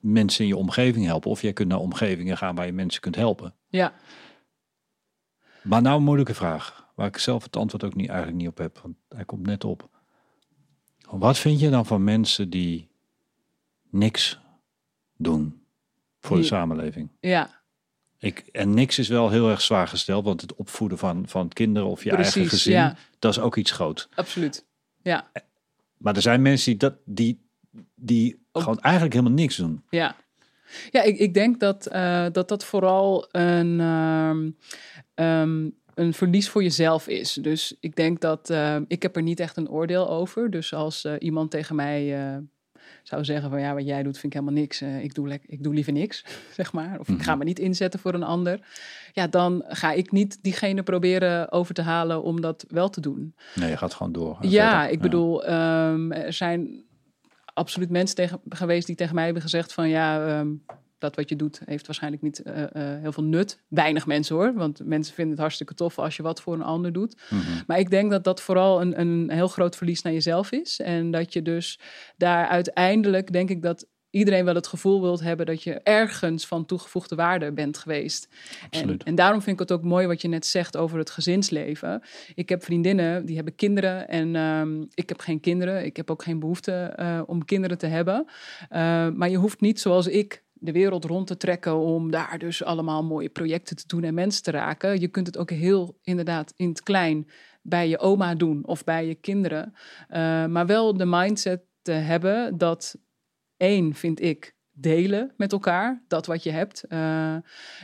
mensen 0.00 0.42
in 0.42 0.50
je 0.50 0.56
omgeving 0.56 1.06
helpen. 1.06 1.30
Of 1.30 1.42
jij 1.42 1.52
kunt 1.52 1.68
naar 1.68 1.78
omgevingen 1.78 2.36
gaan 2.36 2.54
waar 2.54 2.66
je 2.66 2.72
mensen 2.72 3.00
kunt 3.00 3.16
helpen. 3.16 3.54
Ja. 3.68 3.94
Maar 5.62 5.82
nou 5.82 5.96
een 5.96 6.04
moeilijke 6.04 6.34
vraag, 6.34 6.88
waar 6.94 7.06
ik 7.06 7.18
zelf 7.18 7.42
het 7.42 7.56
antwoord 7.56 7.84
ook 7.84 7.94
niet, 7.94 8.08
eigenlijk 8.08 8.38
niet 8.38 8.48
op 8.48 8.58
heb. 8.58 8.78
Want 8.82 8.96
hij 9.08 9.24
komt 9.24 9.46
net 9.46 9.64
op. 9.64 9.88
Wat 11.10 11.38
vind 11.38 11.60
je 11.60 11.70
dan 11.70 11.86
van 11.86 12.04
mensen 12.04 12.50
die 12.50 12.88
niks 13.90 14.40
doen 15.16 15.62
voor 16.18 16.36
de 16.36 16.42
samenleving? 16.42 17.10
Ja. 17.20 17.62
Ik, 18.18 18.38
en 18.38 18.74
niks 18.74 18.98
is 18.98 19.08
wel 19.08 19.30
heel 19.30 19.50
erg 19.50 19.60
zwaar 19.60 19.88
gesteld, 19.88 20.24
want 20.24 20.40
het 20.40 20.54
opvoeden 20.54 20.98
van, 20.98 21.28
van 21.28 21.48
kinderen 21.48 21.88
of 21.88 22.04
je 22.04 22.10
Precies, 22.10 22.34
eigen 22.34 22.56
gezin, 22.56 22.72
ja. 22.72 22.96
dat 23.18 23.32
is 23.32 23.38
ook 23.38 23.56
iets 23.56 23.70
groot. 23.70 24.08
Absoluut. 24.14 24.66
Ja. 25.02 25.30
Maar 25.96 26.16
er 26.16 26.22
zijn 26.22 26.42
mensen 26.42 26.70
die, 26.70 26.78
dat, 26.78 26.94
die, 27.04 27.41
die 27.94 28.42
Ook- 28.52 28.62
gewoon 28.62 28.80
eigenlijk 28.80 29.14
helemaal 29.14 29.36
niks 29.36 29.56
doen. 29.56 29.82
Ja, 29.90 30.16
ja 30.90 31.02
ik, 31.02 31.18
ik 31.18 31.34
denk 31.34 31.60
dat, 31.60 31.86
eh, 31.86 32.26
dat 32.32 32.48
dat 32.48 32.64
vooral 32.64 33.28
een, 33.30 33.80
ehm, 33.80 34.50
ehm, 35.14 35.68
een 35.94 36.14
verlies 36.14 36.48
voor 36.48 36.62
jezelf 36.62 37.08
is. 37.08 37.32
Dus 37.32 37.76
ik 37.80 37.96
denk 37.96 38.20
dat 38.20 38.50
eh, 38.50 38.76
ik 38.86 39.02
heb 39.02 39.16
er 39.16 39.22
niet 39.22 39.40
echt 39.40 39.56
een 39.56 39.70
oordeel 39.70 40.10
over. 40.10 40.50
Dus 40.50 40.74
als 40.74 41.04
eh, 41.04 41.12
iemand 41.18 41.50
tegen 41.50 41.76
mij 41.76 42.16
zou 43.02 43.24
zeggen 43.24 43.50
van 43.50 43.60
ja, 43.60 43.74
wat 43.74 43.86
jij 43.86 44.02
doet 44.02 44.18
vind 44.18 44.34
ik 44.34 44.40
helemaal 44.40 44.60
niks. 44.62 44.82
Ik, 44.82 45.14
doe 45.14 45.40
ik 45.46 45.62
doe 45.62 45.74
liever 45.74 45.92
niks, 45.92 46.24
zeg 46.56 46.72
maar. 46.72 47.00
Of 47.00 47.08
ik 47.08 47.22
ga 47.22 47.34
me 47.34 47.44
niet 47.44 47.58
inzetten 47.58 48.00
voor 48.00 48.14
een 48.14 48.22
ander. 48.22 48.60
Ja, 49.12 49.26
dan 49.26 49.64
ga 49.68 49.92
ik 49.92 50.12
niet 50.12 50.38
diegene 50.42 50.82
proberen 50.82 51.52
over 51.52 51.74
te 51.74 51.82
halen 51.82 52.22
om 52.22 52.40
dat 52.40 52.64
wel 52.68 52.90
te 52.90 53.00
doen. 53.00 53.34
Nee, 53.54 53.70
je 53.70 53.76
gaat 53.76 53.94
gewoon 53.94 54.12
door. 54.12 54.36
Ja, 54.40 54.70
verder. 54.70 54.90
ik 54.90 55.00
bedoel, 55.00 55.44
ehm, 55.44 56.12
er 56.12 56.32
zijn 56.32 56.84
absoluut 57.52 57.90
mensen 57.90 58.16
tegen, 58.16 58.40
geweest 58.48 58.86
die 58.86 58.96
tegen 58.96 59.14
mij 59.14 59.24
hebben 59.24 59.42
gezegd 59.42 59.72
van 59.72 59.88
ja, 59.88 60.26
ehm, 60.26 60.48
dat 61.02 61.16
wat 61.16 61.28
je 61.28 61.36
doet 61.36 61.60
heeft 61.64 61.86
waarschijnlijk 61.86 62.22
niet 62.22 62.42
eh, 62.42 62.62
eh, 62.62 63.00
heel 63.00 63.12
veel 63.12 63.24
nut. 63.24 63.62
Weinig 63.68 64.06
mensen 64.06 64.36
hoor, 64.36 64.54
want 64.54 64.84
mensen 64.84 65.14
vinden 65.14 65.32
het 65.32 65.40
hartstikke 65.40 65.74
tof 65.74 65.98
als 65.98 66.16
je 66.16 66.22
wat 66.22 66.40
voor 66.40 66.54
een 66.54 66.62
ander 66.62 66.92
doet. 66.92 67.20
Mhm. 67.30 67.40
Maar 67.66 67.78
ik 67.78 67.90
denk 67.90 68.10
dat 68.10 68.24
dat 68.24 68.40
vooral 68.40 68.80
een, 68.80 69.00
een 69.00 69.30
heel 69.30 69.48
groot 69.48 69.76
verlies 69.76 70.02
naar 70.02 70.12
jezelf 70.12 70.52
is. 70.52 70.80
En 70.80 71.10
dat 71.10 71.32
je 71.32 71.42
dus 71.42 71.80
daar 72.16 72.46
uiteindelijk, 72.46 73.32
denk 73.32 73.50
ik 73.50 73.62
dat 73.62 73.86
iedereen 74.12 74.44
wel 74.44 74.54
het 74.54 74.66
gevoel 74.66 75.00
wilt 75.00 75.20
hebben 75.20 75.46
dat 75.46 75.62
je 75.62 75.80
ergens 75.80 76.46
van 76.46 76.66
toegevoegde 76.66 77.14
waarde 77.14 77.52
bent 77.52 77.78
geweest. 77.78 78.28
En, 78.70 78.98
en 78.98 79.14
daarom 79.14 79.42
vind 79.42 79.60
ik 79.60 79.68
het 79.68 79.78
ook 79.78 79.84
mooi 79.84 80.06
wat 80.06 80.22
je 80.22 80.28
net 80.28 80.46
zegt 80.46 80.76
over 80.76 80.98
het 80.98 81.10
gezinsleven. 81.10 82.02
Ik 82.34 82.48
heb 82.48 82.64
vriendinnen 82.64 83.26
die 83.26 83.34
hebben 83.34 83.54
kinderen 83.54 84.08
en 84.08 84.36
ehm, 84.36 84.82
ik 84.94 85.08
heb 85.08 85.20
geen 85.20 85.40
kinderen. 85.40 85.84
Ik 85.84 85.96
heb 85.96 86.10
ook 86.10 86.22
geen 86.22 86.38
behoefte 86.38 86.72
eh, 86.72 87.20
om 87.26 87.44
kinderen 87.44 87.78
te 87.78 87.86
hebben. 87.86 88.26
Eh, 88.68 89.08
maar 89.08 89.28
je 89.28 89.36
hoeft 89.36 89.60
niet 89.60 89.80
zoals 89.80 90.06
ik 90.06 90.42
de 90.52 90.72
wereld 90.72 91.04
rond 91.04 91.26
te 91.26 91.36
trekken 91.36 91.76
om 91.76 92.10
daar 92.10 92.38
dus 92.38 92.64
allemaal 92.64 93.04
mooie 93.04 93.28
projecten 93.28 93.76
te 93.76 93.86
doen 93.86 94.04
en 94.04 94.14
mensen 94.14 94.42
te 94.42 94.50
raken. 94.50 95.00
Je 95.00 95.08
kunt 95.08 95.26
het 95.26 95.38
ook 95.38 95.50
heel 95.50 95.98
inderdaad 96.02 96.52
in 96.56 96.68
het 96.68 96.82
klein 96.82 97.28
bij 97.62 97.88
je 97.88 97.98
oma 97.98 98.34
doen 98.34 98.66
of 98.66 98.84
bij 98.84 99.06
je 99.06 99.14
kinderen. 99.14 99.74
Eh, 100.08 100.46
maar 100.46 100.66
wel 100.66 100.96
de 100.96 101.06
mindset 101.06 101.62
te 101.82 101.92
hebben 101.92 102.58
dat 102.58 102.96
één, 103.62 103.94
vind 103.94 104.20
ik, 104.20 104.54
delen 104.72 105.32
met 105.36 105.52
elkaar, 105.52 106.02
dat 106.08 106.26
wat 106.26 106.42
je 106.42 106.50
hebt. 106.50 106.84
Eh, 106.84 107.36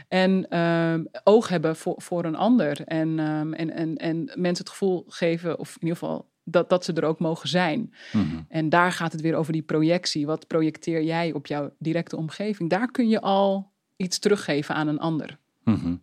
en 0.09 0.49
ehm, 0.49 1.05
oog 1.25 1.49
hebben 1.49 1.77
voor, 1.77 1.95
voor 2.03 2.25
een 2.25 2.37
ander. 2.37 2.85
En, 2.85 3.19
ehm, 3.19 3.53
en, 3.53 3.71
en, 3.71 3.97
en 3.97 4.17
mensen 4.35 4.65
het 4.65 4.69
gevoel 4.69 5.05
geven, 5.09 5.59
of 5.59 5.75
in 5.75 5.83
ieder 5.83 5.99
geval 5.99 6.31
dat, 6.45 6.69
dat 6.69 6.85
ze 6.85 6.93
er 6.93 7.05
ook 7.05 7.19
mogen 7.19 7.49
zijn. 7.49 7.95
Mhm. 8.13 8.43
En 8.49 8.69
daar 8.69 8.93
gaat 8.93 9.13
het 9.13 9.21
weer 9.21 9.35
over 9.35 9.53
die 9.53 9.63
projectie. 9.63 10.27
Wat 10.27 10.47
projecteer 10.47 11.03
jij 11.03 11.33
op 11.33 11.47
jouw 11.47 11.75
directe 11.79 12.17
omgeving? 12.17 12.71
Daar 12.71 12.91
kun 12.91 13.09
je 13.09 13.21
al 13.21 13.73
iets 13.97 14.19
teruggeven 14.19 14.75
aan 14.75 14.89
een 14.89 15.01
ander. 15.01 15.39
Mhm. 15.65 15.97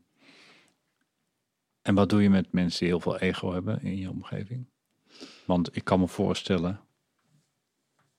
En 1.81 1.95
wat 1.95 2.09
doe 2.09 2.21
je 2.21 2.29
met 2.29 2.51
mensen 2.51 2.79
die 2.79 2.87
heel 2.87 2.99
veel 2.99 3.19
ego 3.19 3.53
hebben 3.53 3.81
in 3.81 3.97
je 3.97 4.09
omgeving? 4.09 4.65
Want 5.45 5.75
ik 5.75 5.83
kan 5.83 5.99
me 5.99 6.07
voorstellen 6.07 6.79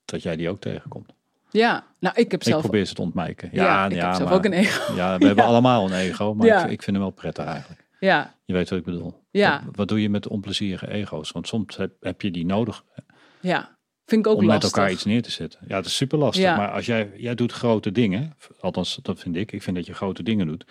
dat 0.04 0.22
jij 0.22 0.36
die 0.36 0.48
ook 0.48 0.60
tegenkomt. 0.60 1.15
Ja, 1.56 1.84
nou, 2.00 2.14
ik 2.16 2.30
heb 2.30 2.40
Ik 2.40 2.46
zelf, 2.46 2.60
probeer 2.62 2.84
ze 2.84 2.94
te 2.94 3.02
ontwijken. 3.02 3.48
ja, 3.52 3.64
Ja, 3.64 3.86
ik 3.86 3.92
ja, 3.92 4.06
heb 4.06 4.14
zelf 4.14 4.28
maar- 4.28 4.38
ook 4.38 4.44
een 4.44 4.52
ego. 4.52 4.94
Ja, 5.00 5.18
we 5.18 5.26
hebben 5.26 5.44
allemaal 5.44 5.86
een 5.86 5.92
ego, 5.98 6.34
maar 6.34 6.46
ik, 6.46 6.70
ik 6.70 6.82
vind 6.82 6.96
hem 6.96 6.98
wel 7.06 7.10
prettig 7.10 7.44
eigenlijk. 7.44 7.84
Ja, 8.00 8.34
Je 8.44 8.52
weet 8.52 8.68
wat 8.70 8.78
ik 8.78 8.84
bedoel. 8.84 9.22
Ja. 9.30 9.62
Wat, 9.64 9.76
wat 9.76 9.88
doe 9.88 10.02
je 10.02 10.08
met 10.10 10.28
onplezierige 10.28 10.90
ego's? 10.90 11.30
Want 11.30 11.48
soms 11.48 11.76
heb, 11.76 11.92
heb 12.00 12.22
je 12.22 12.30
die 12.30 12.46
nodig 12.46 12.84
ja. 13.40 13.74
Vind 14.06 14.26
ik 14.26 14.32
ook 14.32 14.38
om 14.38 14.44
lastig. 14.46 14.62
met 14.64 14.76
elkaar 14.76 14.92
iets 14.92 15.04
neer 15.04 15.22
te 15.22 15.30
zetten. 15.30 15.60
Ja, 15.68 15.76
het 15.76 15.86
is 15.86 15.96
super 15.96 16.18
lastig. 16.18 16.44
Ja. 16.44 16.56
Maar 16.56 16.70
als 16.70 16.86
jij, 16.86 17.10
jij 17.16 17.34
doet 17.34 17.52
grote 17.52 17.92
dingen, 17.92 18.34
althans 18.60 18.98
dat 19.02 19.18
vind 19.20 19.36
ik, 19.36 19.52
ik 19.52 19.62
vind 19.62 19.76
dat 19.76 19.86
je 19.86 19.94
grote 19.94 20.22
dingen 20.22 20.46
doet. 20.46 20.64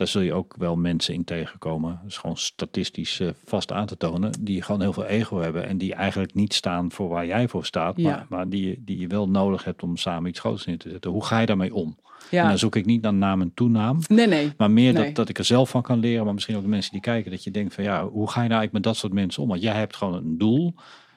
Daar 0.00 0.08
zul 0.08 0.22
je 0.22 0.32
ook 0.32 0.54
wel 0.58 0.76
mensen 0.76 1.14
in 1.14 1.24
tegenkomen. 1.24 1.98
Dat 2.02 2.10
is 2.10 2.16
gewoon 2.16 2.36
statistisch 2.36 3.20
eh, 3.20 3.28
vast 3.44 3.72
aan 3.72 3.86
te 3.86 3.96
tonen. 3.96 4.32
Die 4.40 4.62
gewoon 4.62 4.80
heel 4.80 4.92
veel 4.92 5.04
ego 5.04 5.38
hebben. 5.38 5.66
En 5.66 5.78
die 5.78 5.94
eigenlijk 5.94 6.34
niet 6.34 6.54
staan 6.54 6.92
voor 6.92 7.08
waar 7.08 7.26
jij 7.26 7.48
voor 7.48 7.64
staat. 7.64 7.96
Ja. 7.96 8.10
Maar, 8.10 8.26
maar 8.28 8.48
die, 8.48 8.66
je- 8.68 8.76
die 8.84 8.98
je 8.98 9.06
wel 9.06 9.28
nodig 9.28 9.64
hebt 9.64 9.82
om 9.82 9.96
samen 9.96 10.30
iets 10.30 10.40
groots 10.40 10.66
neer 10.66 10.78
te 10.78 10.90
zetten. 10.90 11.10
Hoe 11.10 11.24
ga 11.24 11.38
je 11.40 11.46
daarmee 11.46 11.74
om? 11.74 11.96
En 12.06 12.36
Ja, 12.36 12.48
dan 12.48 12.58
zoek 12.58 12.76
ik 12.76 12.86
niet 12.86 13.02
naar 13.02 13.14
naam 13.14 13.40
en 13.40 13.54
toenaam. 13.54 13.98
nee, 14.08 14.26
nee. 14.26 14.52
Maar 14.56 14.70
meer 14.70 14.92
Nee. 14.92 15.04
dat, 15.04 15.14
dat 15.14 15.28
ik 15.28 15.38
er 15.38 15.44
zelf 15.44 15.70
van 15.70 15.82
kan 15.82 15.98
leren. 15.98 16.24
Maar 16.24 16.34
misschien 16.34 16.56
ook 16.56 16.62
de 16.62 16.68
mensen 16.68 16.92
die 16.92 17.00
kijken. 17.00 17.30
Dat 17.30 17.44
je 17.44 17.50
denkt 17.50 17.74
van 17.74 17.84
ja, 17.84 18.02
hoe 18.08 18.30
ga 18.30 18.42
je 18.42 18.48
nou 18.48 18.60
eigenlijk 18.60 18.72
met 18.72 18.82
dat 18.82 18.96
soort 18.96 19.12
mensen 19.12 19.42
om? 19.42 19.48
Want 19.48 19.62
jij 19.62 19.74
hebt 19.74 19.96
gewoon 19.96 20.14
een 20.14 20.38
doel, 20.38 20.74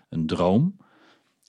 een 0.10 0.26
droom. 0.28 0.76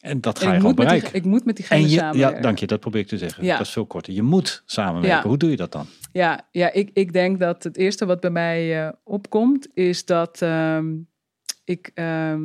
En 0.05 0.21
dat 0.21 0.39
ga 0.39 0.47
En 0.47 0.53
je 0.53 0.57
gewoon 0.61 0.75
die, 0.75 0.85
bereiken. 0.85 1.15
ik 1.15 1.25
moet 1.25 1.45
met 1.45 1.57
diegene 1.57 1.81
En 1.81 1.89
je, 1.89 1.95
ja, 1.95 2.01
samenwerken. 2.01 2.43
dank 2.43 2.59
je, 2.59 2.67
dat 2.67 2.81
probeer 2.81 3.01
ik 3.01 3.07
te 3.07 3.19
zeggen. 3.19 3.45
Ja. 3.45 3.57
Dat 3.57 3.67
is 3.67 3.73
veel 3.73 3.87
korter. 3.87 4.13
Je 4.13 4.23
moet 4.23 4.63
samenwerken. 4.67 5.19
Ja. 5.19 5.27
Hoe 5.27 5.37
doe 5.37 5.51
je 5.51 5.57
dat 5.57 5.73
dan? 5.73 5.87
Ja, 6.13 6.41
ja 6.51 6.73
ik, 6.73 6.91
ik 6.93 7.13
denk 7.13 7.39
dat 7.41 7.63
het 7.63 7.77
eerste 7.77 8.07
wat 8.07 8.21
bij 8.21 8.31
mij 8.31 8.87
eh, 8.87 8.93
opkomt, 9.05 9.69
is 9.75 10.05
dat 10.05 10.43
ehm, 10.43 10.87
ik 11.65 11.91
ehm, 11.95 12.43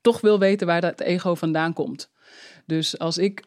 toch 0.00 0.20
wil 0.20 0.38
weten 0.38 0.66
waar 0.66 0.80
dat 0.80 1.00
ego 1.00 1.34
vandaan 1.34 1.72
komt. 1.72 2.10
Dus 2.66 2.98
als 2.98 3.18
ik 3.18 3.44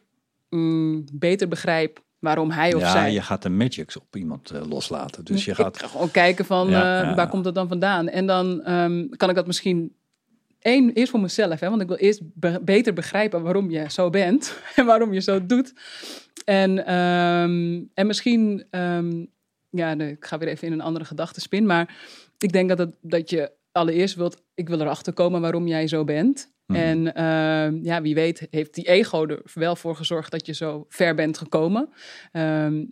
mm, 0.50 1.04
beter 1.12 1.48
begrijp 1.48 2.02
waarom 2.18 2.50
hij 2.50 2.74
of 2.74 2.80
ja, 2.80 2.90
zij. 2.90 3.12
je 3.12 3.22
gaat 3.22 3.42
de 3.42 3.48
magics 3.48 3.96
op 3.96 4.16
iemand 4.16 4.50
eh, 4.50 4.66
loslaten. 4.68 5.24
Dus 5.24 5.44
je 5.44 5.50
Ik 5.50 5.56
gaat. 5.56 5.78
ga 5.78 5.86
gewoon 5.86 6.10
kijken 6.10 6.44
van 6.44 6.68
Ja, 6.68 6.76
eh, 7.00 7.08
ja, 7.08 7.14
waar 7.14 7.24
ja. 7.24 7.30
komt 7.30 7.44
dat 7.44 7.54
dan 7.54 7.68
vandaan. 7.68 8.08
En 8.08 8.26
dan 8.26 8.62
ehm, 8.62 9.08
kan 9.16 9.28
ik 9.28 9.34
dat 9.34 9.46
misschien 9.46 9.92
één 10.68 10.90
eerst 10.92 11.10
voor 11.10 11.20
mezelf, 11.20 11.60
hè, 11.60 11.68
want 11.68 11.82
ik 11.82 11.88
wil 11.88 11.96
eerst 11.96 12.20
be- 12.34 12.60
beter 12.62 12.92
begrijpen 12.92 13.42
waarom 13.42 13.70
je 13.70 13.84
zo 13.90 14.10
bent 14.10 14.58
en 14.76 14.86
waarom 14.86 15.12
je 15.12 15.20
zo 15.20 15.46
doet. 15.46 15.72
En, 16.44 16.86
ehm, 16.86 17.82
en 17.94 18.06
misschien, 18.06 18.64
ehm, 18.70 19.24
ja, 19.70 19.94
nee, 19.94 20.10
ik 20.10 20.24
ga 20.24 20.38
weer 20.38 20.48
even 20.48 20.66
in 20.66 20.72
een 20.72 20.80
andere 20.80 21.04
gedachtenspin, 21.04 21.66
maar 21.66 21.96
ik 22.38 22.52
denk 22.52 22.68
dat, 22.68 22.78
het, 22.78 22.94
dat 23.02 23.30
je 23.30 23.52
allereerst 23.72 24.14
wilt, 24.14 24.42
ik 24.54 24.68
wil 24.68 24.80
erachter 24.80 25.12
komen 25.12 25.40
waarom 25.40 25.66
jij 25.66 25.86
zo 25.88 26.04
bent. 26.04 26.52
Mhm. 26.66 26.78
En 26.80 27.14
ehm, 27.14 27.78
ja, 27.82 28.02
wie 28.02 28.14
weet 28.14 28.46
heeft 28.50 28.74
die 28.74 28.88
ego 28.88 29.26
er 29.26 29.40
wel 29.54 29.76
voor 29.76 29.96
gezorgd 29.96 30.30
dat 30.30 30.46
je 30.46 30.54
zo 30.54 30.84
ver 30.88 31.14
bent 31.14 31.38
gekomen. 31.38 31.88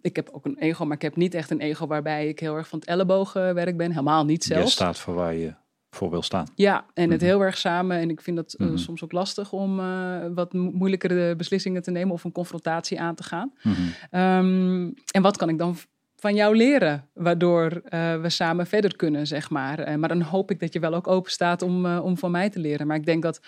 Ik 0.03 0.17
heb 0.17 0.29
ook 0.33 0.45
een 0.45 0.59
ego, 0.59 0.85
maar 0.85 0.97
ik 0.97 1.03
heb 1.03 1.17
niet 1.17 1.35
echt 1.35 1.51
een 1.51 1.61
ego 1.61 1.87
waarbij 1.87 2.29
ik 2.29 2.41
heel 2.41 2.57
erg 2.57 2.69
van 2.69 2.79
het 2.79 2.89
ellebogenwerk 2.89 3.77
ben. 3.77 3.91
Helemaal 3.91 4.25
niet 4.25 4.45
Je 4.45 4.55
zelfs. 4.55 4.73
staat 4.73 4.99
voor 4.99 5.15
waar 5.15 5.35
je 5.35 5.55
voor 5.97 6.11
wil 6.11 6.23
staan. 6.23 6.47
Ja, 6.55 6.85
en 6.95 7.11
het 7.11 7.21
Mhm. 7.21 7.29
heel 7.31 7.41
erg 7.41 7.59
samen. 7.59 7.97
En 7.99 8.11
ik 8.11 8.21
vind 8.21 8.37
dat 8.37 8.53
eh, 8.53 8.67
Mhm. 8.67 8.77
soms 8.77 9.05
ook 9.05 9.13
lastig 9.13 9.53
om 9.53 9.81
eh, 9.81 10.17
wat 10.35 10.53
mo- 10.53 10.71
moeilijkere 10.71 11.37
beslissingen 11.37 11.83
te 11.83 11.91
nemen 11.91 12.13
of 12.13 12.25
een 12.25 12.33
confrontatie 12.33 13.01
aan 13.01 13.15
te 13.15 13.23
gaan. 13.23 13.53
Mhm. 13.63 13.75
Ehm, 14.11 14.91
en 15.11 15.23
wat 15.23 15.37
kan 15.37 15.49
ik 15.49 15.59
dan 15.59 15.77
van 16.17 16.35
jou 16.35 16.57
leren, 16.57 17.09
waardoor 17.15 17.71
eh, 17.85 18.21
we 18.21 18.29
samen 18.29 18.67
verder 18.67 18.97
kunnen, 18.97 19.27
zeg 19.27 19.51
maar. 19.51 19.99
Maar 19.99 20.09
dan 20.09 20.21
hoop 20.21 20.51
ik 20.51 20.61
dat 20.61 20.73
je 20.73 20.79
wel 20.81 20.95
ook 20.95 21.07
open 21.09 21.31
staat 21.33 21.63
om, 21.63 21.87
om 21.87 22.19
van 22.19 22.31
mij 22.31 22.51
te 22.51 22.59
leren. 22.59 22.87
Maar 22.87 22.97
ik 22.97 23.07
denk 23.07 23.23
dat 23.23 23.41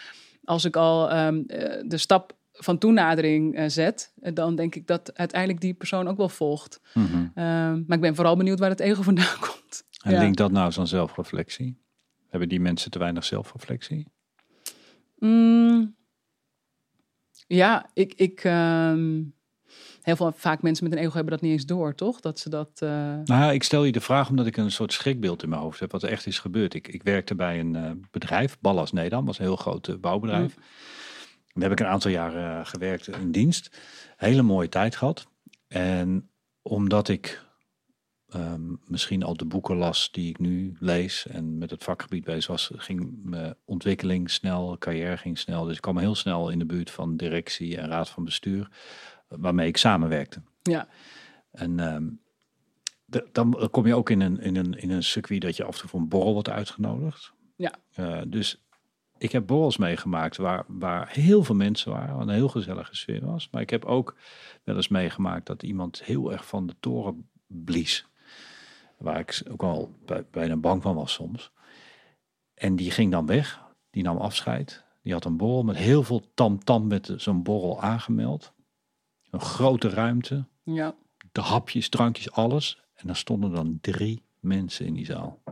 als 0.45 0.65
ik 0.65 0.77
al 0.77 1.11
ehm, 1.11 1.43
eh, 1.47 1.83
de 1.87 1.97
stap 1.99 2.37
van 2.53 2.79
toenadering 2.79 3.63
zet, 3.73 4.13
dan 4.17 4.55
denk 4.57 4.75
ik 4.75 4.87
dat 4.87 5.11
uiteindelijk 5.19 5.61
die 5.61 5.75
persoon 5.75 6.09
ook 6.09 6.17
wel 6.17 6.29
volgt. 6.29 6.81
Ehm, 6.95 7.83
maar 7.87 7.97
ik 7.97 8.01
ben 8.01 8.15
vooral 8.15 8.37
benieuwd 8.37 8.59
waar 8.59 8.71
het 8.71 8.81
ego 8.81 9.03
vandaan 9.11 9.39
komt. 9.41 9.85
En 10.03 10.13
Ja. 10.13 10.21
link 10.21 10.37
dat 10.37 10.51
nou 10.51 10.73
aan 10.79 10.87
zelfreflectie. 10.87 11.79
Hebben 12.29 12.49
die 12.49 12.61
mensen 12.61 12.91
te 12.91 12.99
weinig 12.99 13.25
zelfreflectie? 13.25 14.07
Mm, 15.19 15.97
ja, 17.47 17.91
ik, 17.95 18.15
ik 18.15 18.45
ehm, 18.45 19.23
heel 20.03 20.17
veel 20.17 20.33
vaak 20.37 20.63
mensen 20.63 20.85
met 20.89 20.93
een 20.99 21.05
ego 21.05 21.13
hebben 21.15 21.33
dat 21.33 21.41
niet 21.41 21.53
eens 21.53 21.67
door, 21.67 21.95
toch? 21.95 22.21
Dat 22.21 22.39
ze 22.39 22.49
dat. 22.51 22.71
eh, 22.83 22.89
Nou, 22.91 23.25
ja, 23.25 23.51
ik 23.51 23.63
stel 23.63 23.85
je 23.85 23.93
de 23.93 24.01
vraag 24.01 24.29
omdat 24.31 24.47
ik 24.47 24.57
een 24.57 24.71
soort 24.71 24.93
schrikbeeld 24.93 25.43
in 25.43 25.49
mijn 25.49 25.61
hoofd 25.61 25.81
heb, 25.81 25.93
wat 25.93 26.03
er 26.03 26.09
echt 26.11 26.27
is 26.27 26.39
gebeurd. 26.39 26.75
Ik, 26.75 26.89
ik 26.89 27.03
werkte 27.03 27.35
bij 27.35 27.61
een 27.61 27.77
eh, 27.77 27.91
bedrijf, 28.11 28.57
Ballas 28.61 28.93
Nedam, 28.93 29.25
was 29.25 29.39
een 29.39 29.45
heel 29.45 29.57
groot 29.57 29.89
eh, 29.89 29.95
bouwbedrijf. 29.97 30.55
Daar 31.53 31.69
heb 31.69 31.79
ik 31.79 31.81
een 31.87 31.93
aantal 31.93 32.11
jaren 32.11 32.67
gewerkt 32.67 33.09
in 33.09 33.31
dienst. 33.33 33.79
Hele 34.17 34.43
mooie 34.43 34.69
tijd 34.69 34.97
gehad. 34.97 35.27
En 35.69 36.31
omdat 36.63 37.09
ik 37.09 37.45
ehm, 38.29 38.75
misschien 38.85 39.23
al 39.23 39.37
de 39.37 39.45
boeken 39.45 39.77
las 39.77 40.11
die 40.11 40.29
ik 40.29 40.39
nu 40.39 40.77
lees 40.79 41.27
en 41.27 41.59
met 41.59 41.71
het 41.71 41.85
vakgebied 41.85 42.25
bezig 42.25 42.47
was, 42.47 42.71
ging 42.75 43.19
mijn 43.23 43.55
ontwikkeling 43.65 44.31
snel, 44.31 44.77
carrière 44.79 45.17
ging 45.17 45.39
snel. 45.39 45.65
Dus 45.65 45.77
ik 45.77 45.83
kwam 45.83 45.99
heel 45.99 46.15
snel 46.15 46.51
in 46.51 46.59
de 46.59 46.67
buurt 46.67 46.91
van 46.91 47.17
directie 47.17 47.77
en 47.77 47.89
raad 47.89 48.09
van 48.09 48.25
bestuur, 48.25 48.71
waarmee 49.29 49.69
ik 49.69 49.77
samenwerkte. 49.77 50.43
ja, 50.63 50.89
En 51.51 51.81
ehm, 51.81 52.07
dan 53.33 53.69
kom 53.71 53.87
je 53.87 53.95
ook 53.95 54.11
in 54.11 54.21
een, 54.21 54.41
in, 54.41 54.57
een, 54.57 54.75
in 54.75 54.91
een 54.91 55.03
circuit 55.03 55.41
dat 55.41 55.57
je 55.57 55.65
af 55.65 55.75
en 55.75 55.81
toe 55.81 55.89
voor 55.89 56.01
een 56.01 56.09
borrel 56.09 56.33
wordt 56.33 56.51
uitgenodigd. 56.51 57.33
Ja. 57.57 57.73
Eh, 57.93 58.21
dus 58.27 58.63
ik 59.19 59.33
heb 59.33 59.47
borrels 59.47 59.77
meegemaakt 59.77 60.37
waar, 60.37 60.65
waar 60.67 61.09
heel 61.13 61.45
veel 61.45 61.55
mensen 61.55 61.93
waren, 61.93 62.15
waar 62.15 62.27
een 62.27 62.35
heel 62.35 62.49
gezellige 62.49 62.97
sfeer 62.97 63.27
was. 63.27 63.49
Maar 63.51 63.63
ik 63.63 63.71
heb 63.71 63.85
ook 63.85 64.17
wel 64.65 64.77
eens 64.77 64.89
meegemaakt 64.89 65.47
dat 65.47 65.63
iemand 65.63 66.05
heel 66.05 66.33
erg 66.33 66.47
van 66.47 66.67
de 66.67 66.75
toren 66.81 67.29
blies. 67.47 68.08
Waar 68.99 69.19
ik 69.19 69.43
ook 69.51 69.63
al 69.63 69.95
bij, 70.05 70.25
bijna 70.31 70.57
bang 70.57 70.83
van 70.83 70.95
was 70.95 71.13
soms. 71.13 71.53
En 72.55 72.77
die 72.77 72.91
ging 72.91 73.13
dan 73.13 73.27
weg, 73.27 73.63
die 73.91 74.03
nam 74.03 74.17
afscheid. 74.17 74.85
Die 75.03 75.13
had 75.13 75.25
een 75.25 75.37
borrel 75.37 75.63
met 75.63 75.77
heel 75.77 76.03
veel 76.03 76.23
tamtam 76.35 76.87
met 76.87 77.13
zo'n 77.17 77.43
borrel 77.43 77.83
aangemeld. 77.83 78.53
Een 79.31 79.41
grote 79.41 79.89
ruimte, 79.89 80.47
ja, 80.63 80.95
de 81.33 81.41
hapjes, 81.41 81.89
drankjes, 81.89 82.31
alles. 82.31 82.83
En 82.95 83.07
dan 83.07 83.17
stonden 83.17 83.53
dan 83.53 83.79
drie 83.81 84.23
mensen 84.41 84.87
in 84.87 84.95
die 84.95 85.05
zaal. 85.05 85.43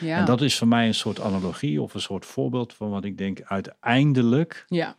ja. 0.00 0.18
En 0.18 0.24
dat 0.24 0.40
is 0.40 0.58
voor 0.58 0.68
mij 0.68 0.86
een 0.86 0.94
soort 0.94 1.20
analogie 1.20 1.82
of 1.82 1.94
een 1.94 2.00
soort 2.00 2.26
voorbeeld 2.26 2.74
van 2.74 2.90
wat 2.90 3.04
ik 3.04 3.18
denk, 3.18 3.42
uiteindelijk 3.42 4.64
ja, 4.68 4.96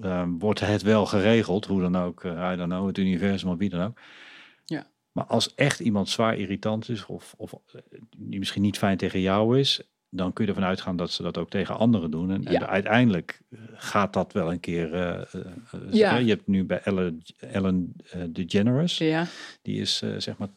ehm, 0.00 0.30
wordt 0.30 0.60
het 0.60 0.82
wel 0.82 1.06
geregeld, 1.06 1.66
hoe 1.66 1.80
dan 1.80 1.96
ook, 1.96 2.24
eh 2.24 2.50
I 2.52 2.56
don't 2.56 2.70
know, 2.70 2.86
het 2.86 2.98
universum 2.98 3.48
of 3.50 3.56
wie 3.58 3.68
dan 3.68 3.80
ook. 3.80 3.98
Maar 5.16 5.24
als 5.24 5.54
echt 5.54 5.80
iemand 5.80 6.08
zwaar 6.08 6.36
irritant 6.38 6.88
is 6.88 7.06
of, 7.06 7.34
of 7.36 7.52
eh, 7.72 7.80
die 8.16 8.38
misschien 8.38 8.62
niet 8.62 8.78
fijn 8.78 8.96
tegen 8.96 9.20
jou 9.20 9.58
is, 9.58 9.80
dan 10.08 10.32
kun 10.32 10.44
je 10.44 10.50
ervan 10.50 10.68
uitgaan 10.68 10.96
dat 10.96 11.10
ze 11.10 11.22
dat 11.22 11.38
ook 11.38 11.50
tegen 11.50 11.76
anderen 11.78 12.10
doen. 12.10 12.30
En, 12.30 12.42
Ja. 12.42 12.50
en 12.50 12.66
uiteindelijk 12.68 13.40
eh, 13.50 13.58
gaat 13.74 14.12
dat 14.12 14.32
wel 14.32 14.52
een 14.52 14.60
keer. 14.60 14.94
eh, 14.94 15.40
Ja. 15.90 16.16
Je 16.16 16.28
hebt 16.28 16.46
nu 16.46 16.64
bij 16.64 16.80
Ellen, 16.80 17.22
Ellen 17.38 17.92
eh, 18.10 18.20
DeGeneres. 18.30 18.98
ja, 18.98 19.26
Die 19.62 19.80
is 19.80 19.96
zeg 20.18 20.36
maar 20.38 20.48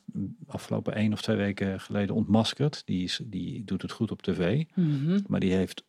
afgelopen 0.48 0.94
één 0.94 1.14
of 1.14 1.22
twee 1.22 1.38
weken 1.38 1.80
geleden 1.80 2.16
ontmaskerd. 2.16 2.82
Die, 2.86 3.04
is, 3.04 3.20
die 3.24 3.64
doet 3.64 3.82
het 3.82 3.92
goed 3.92 4.12
op 4.12 4.22
tv. 4.22 4.64
Mhm. 4.76 5.20
Maar 5.28 5.40
die 5.40 5.54
heeft 5.54 5.84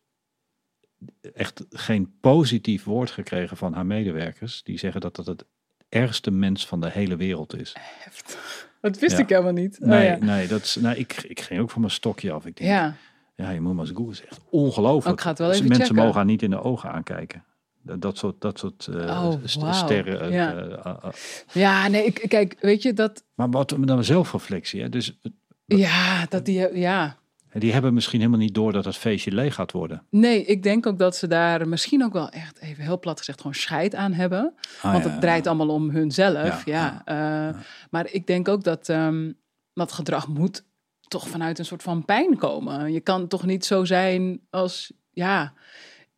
echt 1.33 1.65
geen 1.69 2.13
positief 2.19 2.83
woord 2.83 3.11
gekregen 3.11 3.57
van 3.57 3.73
haar 3.73 3.85
medewerkers. 3.85 4.63
Die 4.63 4.77
zeggen 4.79 5.01
dat 5.01 5.15
dat 5.15 5.25
het 5.25 5.45
ergste 5.91 6.31
mens 6.31 6.67
van 6.67 6.81
de 6.81 6.89
hele 6.91 7.15
wereld 7.15 7.55
is. 7.59 7.75
Heftig. 7.79 8.69
Dat 8.81 8.99
wist 8.99 9.17
Ja. 9.17 9.23
ik 9.23 9.29
helemaal 9.29 9.51
niet. 9.51 9.77
Oh, 9.81 9.87
Nee, 9.87 10.05
ja. 10.07 10.17
nee 10.17 10.47
dat 10.47 10.61
is, 10.61 10.75
nou, 10.75 10.95
ik, 10.95 11.23
ik 11.27 11.41
ging 11.41 11.61
ook 11.61 11.69
van 11.71 11.81
mijn 11.81 11.93
stokje 11.93 12.31
af. 12.31 12.45
Ik 12.45 12.57
denk, 12.57 12.69
ja, 12.69 12.95
ja, 13.35 13.49
je 13.49 13.61
moet 13.61 13.75
maar 13.75 13.85
eens 13.87 14.19
is 14.19 14.25
echt 14.25 14.39
ongelooflijk. 14.49 15.15
Ik 15.17 15.21
ga 15.23 15.29
het 15.29 15.39
wel 15.39 15.51
even 15.51 15.67
Mensen 15.67 15.85
checken. 15.85 16.01
mogen 16.03 16.15
haar 16.15 16.25
niet 16.25 16.41
in 16.41 16.49
de 16.49 16.61
ogen 16.63 16.91
aankijken. 16.91 17.43
Dat, 17.83 18.17
soort, 18.17 18.41
dat 18.41 18.59
soort 18.59 18.87
eh, 18.87 18.95
Oh, 18.95 19.33
wauw. 19.59 19.73
sterren. 19.73 20.21
eh, 20.21 20.31
Ja. 20.31 20.55
eh. 20.55 21.11
ja, 21.53 21.87
nee, 21.87 22.05
ik, 22.05 22.25
kijk, 22.27 22.55
weet 22.59 22.81
je 22.81 22.93
dat. 22.93 23.23
maar 23.35 23.49
wat 23.49 23.75
dan 23.79 24.03
zelfreflectie. 24.03 24.81
Hè? 24.81 24.89
Dus 24.89 25.19
Ja, 25.65 26.25
dat 26.29 26.45
die. 26.45 26.77
Ja, 26.79 27.17
die 27.53 27.73
hebben 27.73 27.93
misschien 27.93 28.19
helemaal 28.19 28.39
niet 28.39 28.53
door 28.53 28.71
dat 28.71 28.85
het 28.85 28.97
feestje 28.97 29.31
leeg 29.31 29.55
gaat 29.55 29.71
worden. 29.71 30.03
nee, 30.09 30.45
ik 30.45 30.63
denk 30.63 30.85
ook 30.85 30.99
dat 30.99 31.15
ze 31.15 31.27
daar 31.27 31.67
misschien 31.67 32.03
ook 32.03 32.13
wel 32.13 32.29
echt 32.29 32.59
even 32.59 32.83
heel 32.83 32.99
plat 32.99 33.17
gezegd 33.17 33.37
gewoon 33.41 33.55
scheid 33.55 33.95
aan 33.95 34.13
hebben. 34.13 34.53
Ah, 34.81 34.91
Want 34.91 35.03
ja, 35.03 35.09
het 35.09 35.21
draait 35.21 35.47
allemaal 35.47 35.69
om 35.69 35.89
hunzelf. 35.89 36.65
Ja, 36.65 37.01
Ja, 37.05 37.49
eh, 37.49 37.59
Maar 37.89 38.11
ik 38.11 38.27
denk 38.27 38.47
ook 38.47 38.63
dat 38.63 38.89
ehm, 38.89 39.31
dat 39.73 39.91
gedrag 39.91 40.27
moet 40.27 40.63
toch 41.07 41.27
vanuit 41.27 41.59
een 41.59 41.65
soort 41.65 41.83
van 41.83 42.05
pijn 42.05 42.37
komen. 42.37 42.91
Je 42.91 42.99
kan 42.99 43.27
toch 43.27 43.45
niet 43.45 43.65
zo 43.65 43.85
zijn 43.85 44.41
als, 44.49 44.93
ja, 45.11 45.53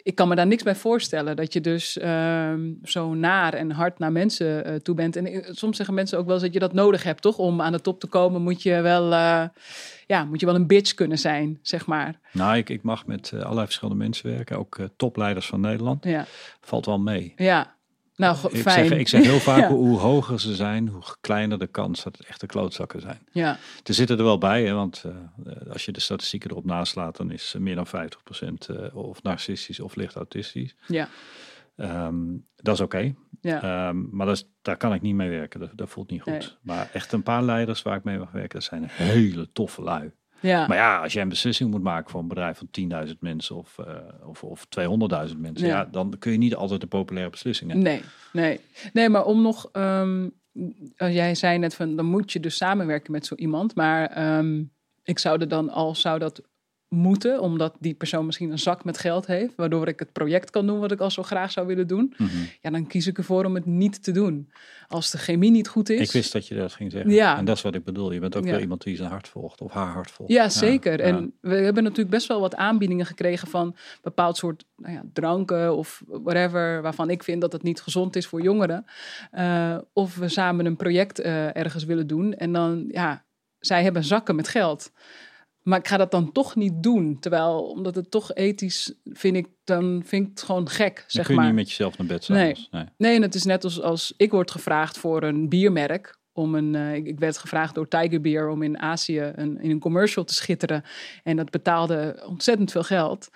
ik 0.04 0.16
kan 0.16 0.28
me 0.28 0.36
daar 0.36 0.48
niks 0.48 0.64
bij 0.64 0.76
voorstellen. 0.76 1.36
Dat 1.36 1.54
je 1.54 1.62
dus 1.62 1.98
ehm, 1.98 2.72
zo 2.84 3.14
naar 3.14 3.54
en 3.54 3.72
hard 3.72 4.00
naar 4.00 4.12
mensen 4.12 4.66
eh, 4.66 4.76
toe 4.76 4.96
bent. 4.96 5.16
En 5.16 5.26
eh, 5.26 5.50
soms 5.52 5.76
zeggen 5.78 5.96
mensen 5.96 6.18
ook 6.18 6.26
wel 6.26 6.34
eens 6.34 6.44
dat 6.44 6.54
je 6.54 6.60
dat 6.60 6.74
nodig 6.74 7.04
hebt, 7.04 7.22
toch? 7.22 7.38
Om 7.38 7.62
aan 7.62 7.72
de 7.72 7.82
top 7.82 8.00
te 8.00 8.08
komen 8.08 8.42
moet 8.42 8.62
je 8.62 8.82
wel, 8.82 9.14
eh, 9.14 9.44
ja, 10.08 10.24
moet 10.24 10.40
je 10.40 10.46
wel 10.46 10.56
een 10.56 10.68
bitch 10.68 10.94
kunnen 10.94 11.20
zijn, 11.20 11.60
zeg 11.62 11.86
maar. 11.86 12.20
Nou, 12.32 12.58
ik, 12.58 12.70
ik 12.70 12.84
mag 12.84 13.06
met 13.06 13.32
allerlei 13.34 13.66
verschillende 13.66 14.04
mensen 14.04 14.30
werken. 14.30 14.58
Ook 14.58 14.80
topleiders 14.96 15.46
van 15.46 15.60
Nederland. 15.60 16.04
Ja, 16.04 16.26
Valt 16.62 16.86
wel 16.86 17.00
mee. 17.00 17.34
ja. 17.36 17.73
Nou, 18.16 18.38
Ik 18.52 18.62
fijn. 18.62 18.88
zeg, 18.88 19.00
ik 19.00 19.08
zeg 19.08 19.24
heel 19.24 19.40
vaak, 19.40 19.60
Ja. 19.70 19.70
hoe, 19.70 19.98
hoger 20.00 20.40
ze 20.40 20.56
zijn, 20.56 20.88
hoe 20.88 21.04
kleiner 21.22 21.60
de 21.60 21.68
kans 21.68 22.04
dat 22.04 22.18
het 22.18 22.28
echte 22.28 22.46
klootzakken 22.46 23.02
zijn. 23.02 23.28
Ja, 23.32 23.58
Er 23.84 23.94
zitten 23.94 24.18
er 24.18 24.24
wel 24.24 24.38
bij, 24.38 24.64
hè, 24.66 24.74
want 24.74 25.04
eh, 25.46 25.72
als 25.72 25.86
je 25.86 25.92
de 25.92 26.00
statistieken 26.00 26.50
erop 26.50 26.66
naslaat, 26.66 27.18
dan 27.18 27.32
is 27.32 27.54
eh, 27.56 27.62
meer 27.62 27.76
dan 27.76 27.88
50% 27.88 28.70
eh, 28.76 28.96
of 28.96 29.24
narcistisch 29.24 29.80
of 29.80 29.96
licht 29.96 30.16
autistisch. 30.16 30.76
ja, 30.88 31.10
Ehm, 31.76 32.16
dat 32.56 32.74
is 32.76 32.82
oké. 32.82 33.14
Ja. 33.42 33.62
Ehm, 33.62 34.02
maar 34.12 34.26
dat 34.26 34.36
is, 34.36 34.46
daar 34.62 34.78
kan 34.78 34.94
ik 34.94 35.02
niet 35.02 35.16
mee 35.16 35.30
werken. 35.30 35.60
Dat, 35.60 35.70
dat 35.76 35.90
voelt 35.90 36.10
niet 36.10 36.22
goed. 36.22 36.32
Nee. 36.34 36.48
Maar 36.62 36.90
echt 36.94 37.12
een 37.12 37.24
paar 37.24 37.44
leiders 37.44 37.82
waar 37.82 37.98
ik 37.98 38.04
mee 38.04 38.18
mag 38.18 38.32
werken, 38.32 38.60
dat 38.60 38.64
zijn 38.64 38.84
hele 38.88 39.52
toffe 39.52 39.82
lui. 39.82 40.12
Ja. 40.44 40.68
Maar 40.68 40.78
ja, 40.78 41.02
als 41.02 41.14
jij 41.14 41.22
een 41.22 41.30
beslissing 41.30 41.72
moet 41.72 41.84
maken 41.84 42.12
voor 42.12 42.20
een 42.20 42.28
bedrijf 42.28 42.58
van 42.58 43.08
10.000 43.08 43.14
mensen 43.20 43.56
of, 43.56 43.78
eh, 43.78 43.96
of, 44.26 44.44
of 44.44 44.66
200.000 44.80 45.38
mensen, 45.38 45.68
ja. 45.68 45.78
Ja. 45.78 45.88
dan 45.92 46.16
kun 46.20 46.32
je 46.32 46.38
niet 46.38 46.56
altijd 46.56 46.82
de 46.82 46.88
populaire 46.88 47.32
beslissingen. 47.32 47.82
Nee, 47.82 48.02
nee. 48.34 48.60
Nee, 48.94 49.10
maar 49.10 49.26
om 49.26 49.42
nog... 49.42 49.70
ehm, 49.72 50.30
eh, 50.96 51.14
jij 51.14 51.36
zei 51.36 51.58
net 51.58 51.76
van, 51.76 51.96
dan 51.96 52.06
moet 52.06 52.32
je 52.32 52.40
dus 52.40 52.58
samenwerken 52.58 53.12
met 53.12 53.26
zo 53.26 53.36
iemand. 53.36 53.76
Maar 53.76 54.06
ehm, 54.08 54.64
ik 55.04 55.20
zou 55.20 55.42
er 55.42 55.48
dan 55.48 55.70
al, 55.70 55.96
zou 55.96 56.20
dat 56.20 56.42
moeten, 56.94 57.40
omdat 57.42 57.76
die 57.80 57.94
persoon 57.94 58.26
misschien 58.26 58.52
een 58.52 58.60
zak 58.60 58.84
met 58.84 58.98
geld 58.98 59.26
heeft, 59.28 59.56
waardoor 59.56 59.88
ik 59.88 60.00
het 60.00 60.12
project 60.12 60.50
kan 60.50 60.68
doen 60.68 60.80
wat 60.80 60.92
ik 60.92 61.00
al 61.00 61.12
zo 61.12 61.24
graag 61.24 61.52
zou 61.52 61.68
willen 61.68 61.88
doen. 61.88 62.14
Mhm. 62.18 62.30
Ja, 62.62 62.70
dan 62.70 62.88
kies 62.88 63.08
ik 63.08 63.18
ervoor 63.18 63.46
om 63.46 63.56
het 63.56 63.66
niet 63.66 64.04
te 64.04 64.12
doen. 64.12 64.52
Als 64.88 65.12
de 65.12 65.18
chemie 65.18 65.52
niet 65.52 65.68
goed 65.68 65.90
is. 65.90 66.00
Ik 66.00 66.12
wist 66.12 66.32
dat 66.34 66.48
je 66.48 66.56
dat 66.56 66.74
ging 66.74 66.92
zeggen. 66.92 67.12
Ja. 67.12 67.38
En 67.38 67.46
dat 67.46 67.56
is 67.58 67.62
wat 67.62 67.76
ik 67.76 67.84
bedoel. 67.84 68.12
Je 68.12 68.20
bent 68.20 68.36
ook 68.36 68.46
Ja. 68.46 68.52
wel 68.52 68.60
iemand 68.60 68.84
die 68.84 68.96
zijn 68.96 69.10
hart 69.10 69.28
volgt 69.28 69.62
of 69.62 69.72
haar 69.72 69.94
hart 69.94 70.12
volgt. 70.12 70.32
Ja, 70.32 70.50
zeker. 70.50 70.98
ja. 71.00 71.06
En 71.06 71.34
we 71.42 71.56
hebben 71.56 71.84
natuurlijk 71.84 72.10
best 72.10 72.28
wel 72.28 72.40
wat 72.40 72.56
aanbiedingen 72.56 73.06
gekregen 73.06 73.48
van 73.48 73.76
bepaald 74.02 74.38
soort 74.38 74.66
nou 74.78 74.94
ja, 74.94 75.04
dranken 75.14 75.76
of 75.76 76.04
whatever, 76.08 76.82
waarvan 76.82 77.10
ik 77.10 77.24
vind 77.24 77.42
dat 77.42 77.52
het 77.52 77.64
niet 77.64 77.82
gezond 77.82 78.16
is 78.16 78.28
voor 78.28 78.42
jongeren. 78.42 78.86
Eh, 79.32 79.78
of 79.94 80.16
we 80.16 80.28
samen 80.28 80.66
een 80.66 80.76
project 80.76 81.20
eh, 81.20 81.56
ergens 81.56 81.84
willen 81.84 82.08
doen. 82.08 82.34
En 82.34 82.52
dan, 82.54 82.86
ja, 82.92 83.24
zij 83.60 83.84
hebben 83.84 84.04
zakken 84.04 84.36
met 84.36 84.48
geld. 84.48 84.92
Maar 85.64 85.80
ik 85.80 85.88
ga 85.88 85.98
dat 85.98 86.12
dan 86.12 86.32
toch 86.32 86.56
niet 86.56 86.84
doen. 86.84 87.20
Terwijl, 87.20 87.64
omdat 87.64 87.96
het 87.96 88.12
toch 88.12 88.34
ethisch 88.34 88.94
vind 89.04 89.36
ik, 89.36 89.48
dan 89.64 90.02
vind 90.06 90.24
ik 90.24 90.30
het 90.30 90.42
gewoon 90.44 90.70
gek, 90.70 90.96
Dan 90.96 91.04
zeg 91.08 91.26
kun 91.26 91.34
je 91.34 91.40
maar. 91.40 91.50
niet 91.50 91.60
met 91.60 91.70
jezelf 91.70 91.98
naar 91.98 92.08
bed 92.08 92.24
s'avonds. 92.24 92.68
Nee. 92.72 92.86
Nee, 92.98 93.16
en 93.16 93.22
het 93.22 93.36
is 93.36 93.44
net 93.44 93.64
als, 93.64 93.82
als 93.82 94.14
ik 94.18 94.32
word 94.32 94.52
gevraagd 94.52 94.98
voor 94.98 95.24
een 95.24 95.50
biermerk. 95.50 96.22
Om 96.36 96.56
een, 96.56 96.76
eh, 96.76 96.94
ik, 96.96 97.06
ik 97.08 97.20
werd 97.20 97.38
gevraagd 97.38 97.76
door 97.76 97.88
Tiger 97.88 98.22
Beer 98.22 98.50
om 98.50 98.62
in 98.62 98.80
Azië 98.80 99.32
een, 99.36 99.60
in 99.62 99.70
een 99.70 99.80
commercial 99.80 100.24
te 100.26 100.34
schitteren. 100.34 100.84
En 101.24 101.36
dat 101.38 101.50
betaalde 101.50 102.24
ontzettend 102.28 102.72
veel 102.72 102.84
geld. 102.84 103.30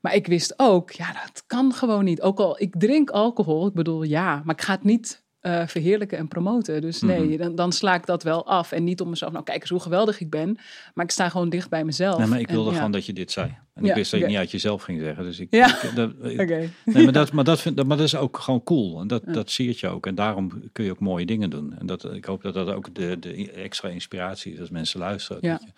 Maar 0.00 0.14
ik 0.14 0.26
wist 0.26 0.54
ook, 0.56 0.90
ja, 0.90 1.12
dat 1.12 1.44
kan 1.46 1.72
gewoon 1.72 2.04
niet. 2.04 2.20
Ook 2.22 2.38
al 2.38 2.60
ik 2.60 2.74
drink 2.78 3.10
alcohol, 3.10 3.66
ik 3.66 3.74
bedoel 3.74 4.02
ja, 4.02 4.42
maar 4.44 4.54
ik 4.54 4.62
ga 4.62 4.72
het 4.72 4.84
niet 4.84 5.23
eh, 5.44 5.66
verheerlijken 5.66 6.18
en 6.18 6.28
promoten. 6.28 6.80
Dus 6.80 7.00
nee, 7.02 7.20
Mhm. 7.24 7.36
dan, 7.36 7.54
dan 7.54 7.72
sla 7.72 7.94
ik 7.94 8.06
dat 8.06 8.22
wel 8.22 8.46
af. 8.46 8.72
En 8.72 8.84
niet 8.84 9.00
om 9.00 9.08
mezelf, 9.08 9.32
nou 9.32 9.44
kijk 9.44 9.60
eens 9.60 9.70
hoe 9.70 9.80
geweldig 9.80 10.20
ik 10.20 10.30
ben. 10.30 10.58
Maar 10.94 11.04
ik 11.04 11.10
sta 11.10 11.28
gewoon 11.28 11.48
dicht 11.48 11.68
bij 11.70 11.84
mezelf. 11.84 12.18
Nee, 12.18 12.26
maar 12.26 12.40
ik 12.40 12.46
En 12.48 12.54
wilde 12.54 12.70
ja. 12.70 12.76
gewoon 12.76 12.90
dat 12.90 13.06
je 13.06 13.12
dit 13.12 13.30
zei. 13.32 13.46
En 13.74 13.84
ik 13.84 13.94
wist 13.94 14.10
dat 14.10 14.10
je 14.10 14.16
oké. 14.16 14.16
het 14.16 14.28
niet 14.28 14.36
uit 14.38 14.50
jezelf 14.50 14.82
ging 14.82 15.00
zeggen. 15.00 15.24
Dus 15.24 15.38
ik, 15.40 15.46
Ja. 15.50 15.82
ik- 15.82 15.92
dat, 15.94 16.10
ik- 16.22 16.40
Oké. 16.44 16.70
nee, 16.84 17.04
maar, 17.04 17.12
dat, 17.12 17.32
maar, 17.32 17.44
dat 17.44 17.60
vind, 17.60 17.76
maar 17.86 17.96
dat 17.96 18.06
is 18.06 18.16
ook 18.16 18.38
gewoon 18.38 18.62
cool. 18.62 19.00
En 19.00 19.06
dat, 19.06 19.22
Ja. 19.26 19.32
dat 19.32 19.50
siert 19.50 19.80
je 19.80 19.88
ook. 19.88 20.06
En 20.06 20.14
daarom 20.14 20.52
kun 20.72 20.84
je 20.84 20.90
ook 20.90 21.00
mooie 21.00 21.26
dingen 21.26 21.50
doen. 21.50 21.74
En 21.78 21.86
dat, 21.86 22.14
ik 22.14 22.24
hoop 22.24 22.42
dat 22.42 22.54
dat 22.54 22.68
ook 22.72 22.94
de, 22.94 23.18
de 23.18 23.50
extra 23.52 23.88
inspiratie 23.88 24.52
is 24.52 24.60
als 24.60 24.70
mensen 24.70 24.98
luisteren. 25.00 25.38
Ja. 25.42 25.52
Dat, 25.52 25.60
je, 25.62 25.72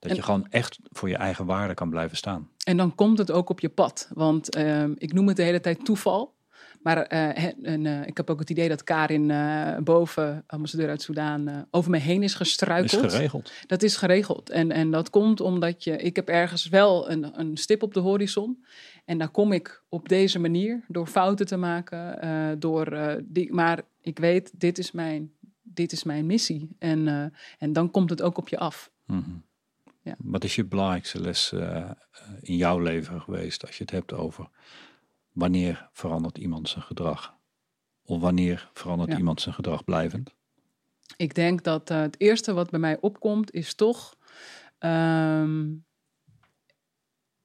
dat 0.00 0.10
En- 0.10 0.16
je 0.16 0.22
gewoon 0.22 0.46
echt 0.50 0.78
voor 0.90 1.08
je 1.08 1.16
eigen 1.16 1.46
waarde 1.46 1.74
kan 1.74 1.90
blijven 1.90 2.16
staan. 2.16 2.48
En 2.64 2.76
dan 2.76 2.94
komt 2.94 3.18
het 3.18 3.30
ook 3.30 3.48
op 3.50 3.60
je 3.60 3.68
pad. 3.68 4.08
Want 4.14 4.54
ehm, 4.54 4.92
ik 4.96 5.12
noem 5.12 5.26
het 5.28 5.36
de 5.36 5.42
hele 5.42 5.60
tijd 5.60 5.84
toeval. 5.84 6.38
Maar 6.80 7.02
eh, 7.02 7.52
en, 7.62 7.86
eh, 7.86 8.06
ik 8.06 8.16
heb 8.16 8.30
ook 8.30 8.38
het 8.38 8.50
idee 8.50 8.68
dat 8.68 8.84
Karin 8.84 9.30
eh, 9.30 9.76
boven, 9.78 10.44
ambassadeur 10.46 10.88
uit 10.88 11.02
Soudaan, 11.02 11.66
over 11.70 11.90
me 11.90 11.98
heen 11.98 12.22
is 12.22 12.30
Is 12.30 12.34
gestruikeld. 12.34 13.12
geregeld. 13.12 13.52
Dat 13.66 13.82
is 13.82 13.96
geregeld. 13.96 14.50
En, 14.50 14.70
en 14.70 14.90
dat 14.90 15.10
komt 15.10 15.40
omdat 15.40 15.84
je, 15.84 15.96
ik 15.96 16.16
heb 16.16 16.28
ergens 16.28 16.68
wel 16.68 17.10
een, 17.10 17.40
een 17.40 17.56
stip 17.56 17.82
op 17.82 17.94
de 17.94 18.00
horizon. 18.00 18.64
En 19.04 19.18
daar 19.18 19.28
kom 19.28 19.52
ik 19.52 19.82
op 19.88 20.08
deze 20.08 20.38
manier, 20.38 20.84
door 20.88 21.06
fouten 21.06 21.46
te 21.46 21.56
maken. 21.56 22.58
door, 22.60 23.18
die, 23.24 23.52
maar 23.52 23.82
ik 24.00 24.18
weet, 24.18 24.60
dit 24.60 24.78
is 24.78 24.92
mijn, 24.92 25.32
dit 25.62 25.92
is 25.92 26.04
mijn 26.04 26.26
missie. 26.26 26.68
En, 26.78 27.32
en 27.58 27.72
dan 27.72 27.90
komt 27.90 28.10
het 28.10 28.22
ook 28.22 28.38
op 28.38 28.48
je 28.48 28.58
af. 28.58 28.90
Mhm. 29.06 29.30
Ja. 30.02 30.14
Wat 30.18 30.44
is 30.44 30.54
je 30.54 30.64
belangrijkste 30.64 31.20
les 31.20 31.52
in 32.40 32.56
jouw 32.56 32.78
leven 32.78 33.20
geweest 33.20 33.66
als 33.66 33.76
je 33.76 33.82
het 33.82 33.92
hebt 33.92 34.12
over 34.12 34.48
wanneer 35.32 35.88
verandert 35.92 36.38
iemand 36.38 36.68
zijn 36.68 36.84
gedrag? 36.84 37.38
Of 38.02 38.20
wanneer 38.20 38.70
verandert 38.72 39.10
Ja. 39.10 39.16
iemand 39.18 39.40
zijn 39.40 39.54
gedrag 39.54 39.84
blijvend? 39.84 40.34
Ik 41.16 41.34
denk 41.34 41.62
dat 41.64 41.90
eh, 41.90 42.00
het 42.00 42.20
eerste 42.20 42.52
wat 42.52 42.70
bij 42.70 42.80
mij 42.80 43.00
opkomt 43.00 43.52
is 43.52 43.74
toch 43.74 44.16
ehm, 44.78 45.72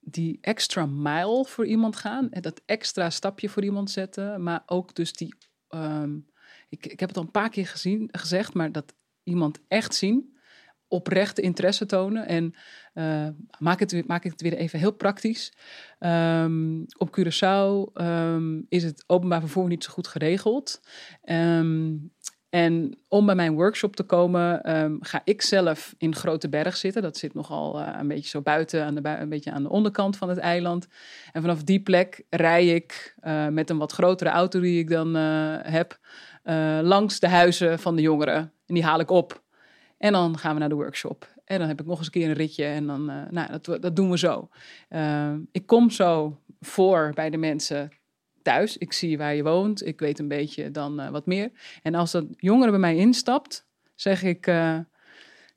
die 0.00 0.38
extra 0.40 0.86
mile 0.86 1.44
voor 1.44 1.66
iemand 1.66 1.96
gaan. 1.96 2.30
En 2.30 2.42
dat 2.42 2.62
extra 2.66 3.10
stapje 3.10 3.48
voor 3.48 3.64
iemand 3.64 3.90
zetten. 3.90 4.42
Maar 4.42 4.62
ook 4.66 4.94
dus 4.94 5.12
die... 5.12 5.34
ehm, 5.68 6.16
ik, 6.68 6.86
ik 6.86 7.00
heb 7.00 7.08
het 7.08 7.18
al 7.18 7.24
een 7.24 7.30
paar 7.30 7.50
keer 7.50 7.66
gezien, 7.66 8.08
gezegd, 8.12 8.54
maar 8.54 8.72
dat 8.72 8.94
iemand 9.22 9.60
echt 9.68 9.94
zien. 9.94 10.35
Oprechte 10.88 11.42
interesse 11.42 11.86
tonen. 11.86 12.26
En 12.26 12.54
eh, 12.94 13.28
maak, 13.58 13.80
het, 13.80 14.06
maak 14.06 14.24
ik 14.24 14.30
het 14.30 14.40
weer 14.40 14.56
even 14.56 14.78
heel 14.78 14.92
praktisch. 14.92 15.52
Ehm, 15.98 16.80
op 16.98 17.18
Curaçao 17.18 17.92
ehm, 17.92 18.60
is 18.68 18.82
het 18.82 19.04
openbaar 19.06 19.40
vervoer 19.40 19.68
niet 19.68 19.84
zo 19.84 19.92
goed 19.92 20.06
geregeld. 20.06 20.80
Ehm, 21.22 21.94
en 22.48 22.98
om 23.08 23.26
bij 23.26 23.34
mijn 23.34 23.54
workshop 23.54 23.96
te 23.96 24.02
komen, 24.02 24.60
ga 25.00 25.20
ik 25.24 25.42
zelf 25.42 25.94
in 25.98 26.14
Grote 26.14 26.48
Berg 26.48 26.76
zitten. 26.76 27.02
Dat 27.02 27.16
zit 27.16 27.34
nogal 27.34 27.80
eh, 27.80 27.98
een 27.98 28.08
beetje 28.08 28.28
zo 28.28 28.42
buiten, 28.42 28.84
aan 28.84 28.94
de, 28.94 29.08
een 29.08 29.28
beetje 29.28 29.52
aan 29.52 29.62
de 29.62 29.68
onderkant 29.68 30.16
van 30.16 30.28
het 30.28 30.38
eiland. 30.38 30.86
En 31.32 31.40
vanaf 31.40 31.62
die 31.62 31.80
plek 31.80 32.24
rij 32.30 32.74
ik 32.74 33.14
eh, 33.20 33.48
met 33.48 33.70
een 33.70 33.78
wat 33.78 33.92
grotere 33.92 34.30
auto 34.30 34.60
die 34.60 34.78
ik 34.78 34.88
dan 34.88 35.14
heb, 35.14 35.98
langs 36.82 37.20
de 37.20 37.28
huizen 37.28 37.78
van 37.78 37.96
de 37.96 38.02
jongeren. 38.02 38.52
En 38.66 38.74
die 38.74 38.84
haal 38.84 39.00
ik 39.00 39.10
op. 39.10 39.44
En 39.98 40.12
dan 40.12 40.38
gaan 40.38 40.52
we 40.54 40.60
naar 40.60 40.68
de 40.68 40.74
workshop. 40.74 41.34
En 41.44 41.58
dan 41.58 41.68
heb 41.68 41.80
ik 41.80 41.86
nog 41.86 41.96
eens 41.98 42.06
een 42.06 42.12
keer 42.12 42.28
een 42.28 42.34
ritje 42.34 42.64
en 42.64 42.86
dan, 42.86 43.10
eh, 43.10 43.22
nou, 43.30 43.58
dat, 43.60 43.82
dat 43.82 43.96
doen 43.96 44.10
we 44.10 44.18
zo. 44.18 44.48
Eh, 44.88 45.32
ik 45.52 45.66
kom 45.66 45.90
zo 45.90 46.40
voor 46.60 47.12
bij 47.14 47.30
de 47.30 47.36
mensen 47.36 47.90
thuis. 48.42 48.78
Ik 48.78 48.92
zie 48.92 49.18
waar 49.18 49.34
je 49.34 49.42
woont. 49.42 49.86
Ik 49.86 50.00
weet 50.00 50.18
een 50.18 50.28
beetje 50.28 50.70
dan 50.70 51.00
eh, 51.00 51.08
wat 51.08 51.26
meer. 51.26 51.50
En 51.82 51.94
als 51.94 52.10
dat 52.10 52.24
jongere 52.36 52.70
bij 52.70 52.80
mij 52.80 52.96
instapt, 52.96 53.66
zeg 53.94 54.22
ik... 54.22 54.46
eh, 54.46 54.78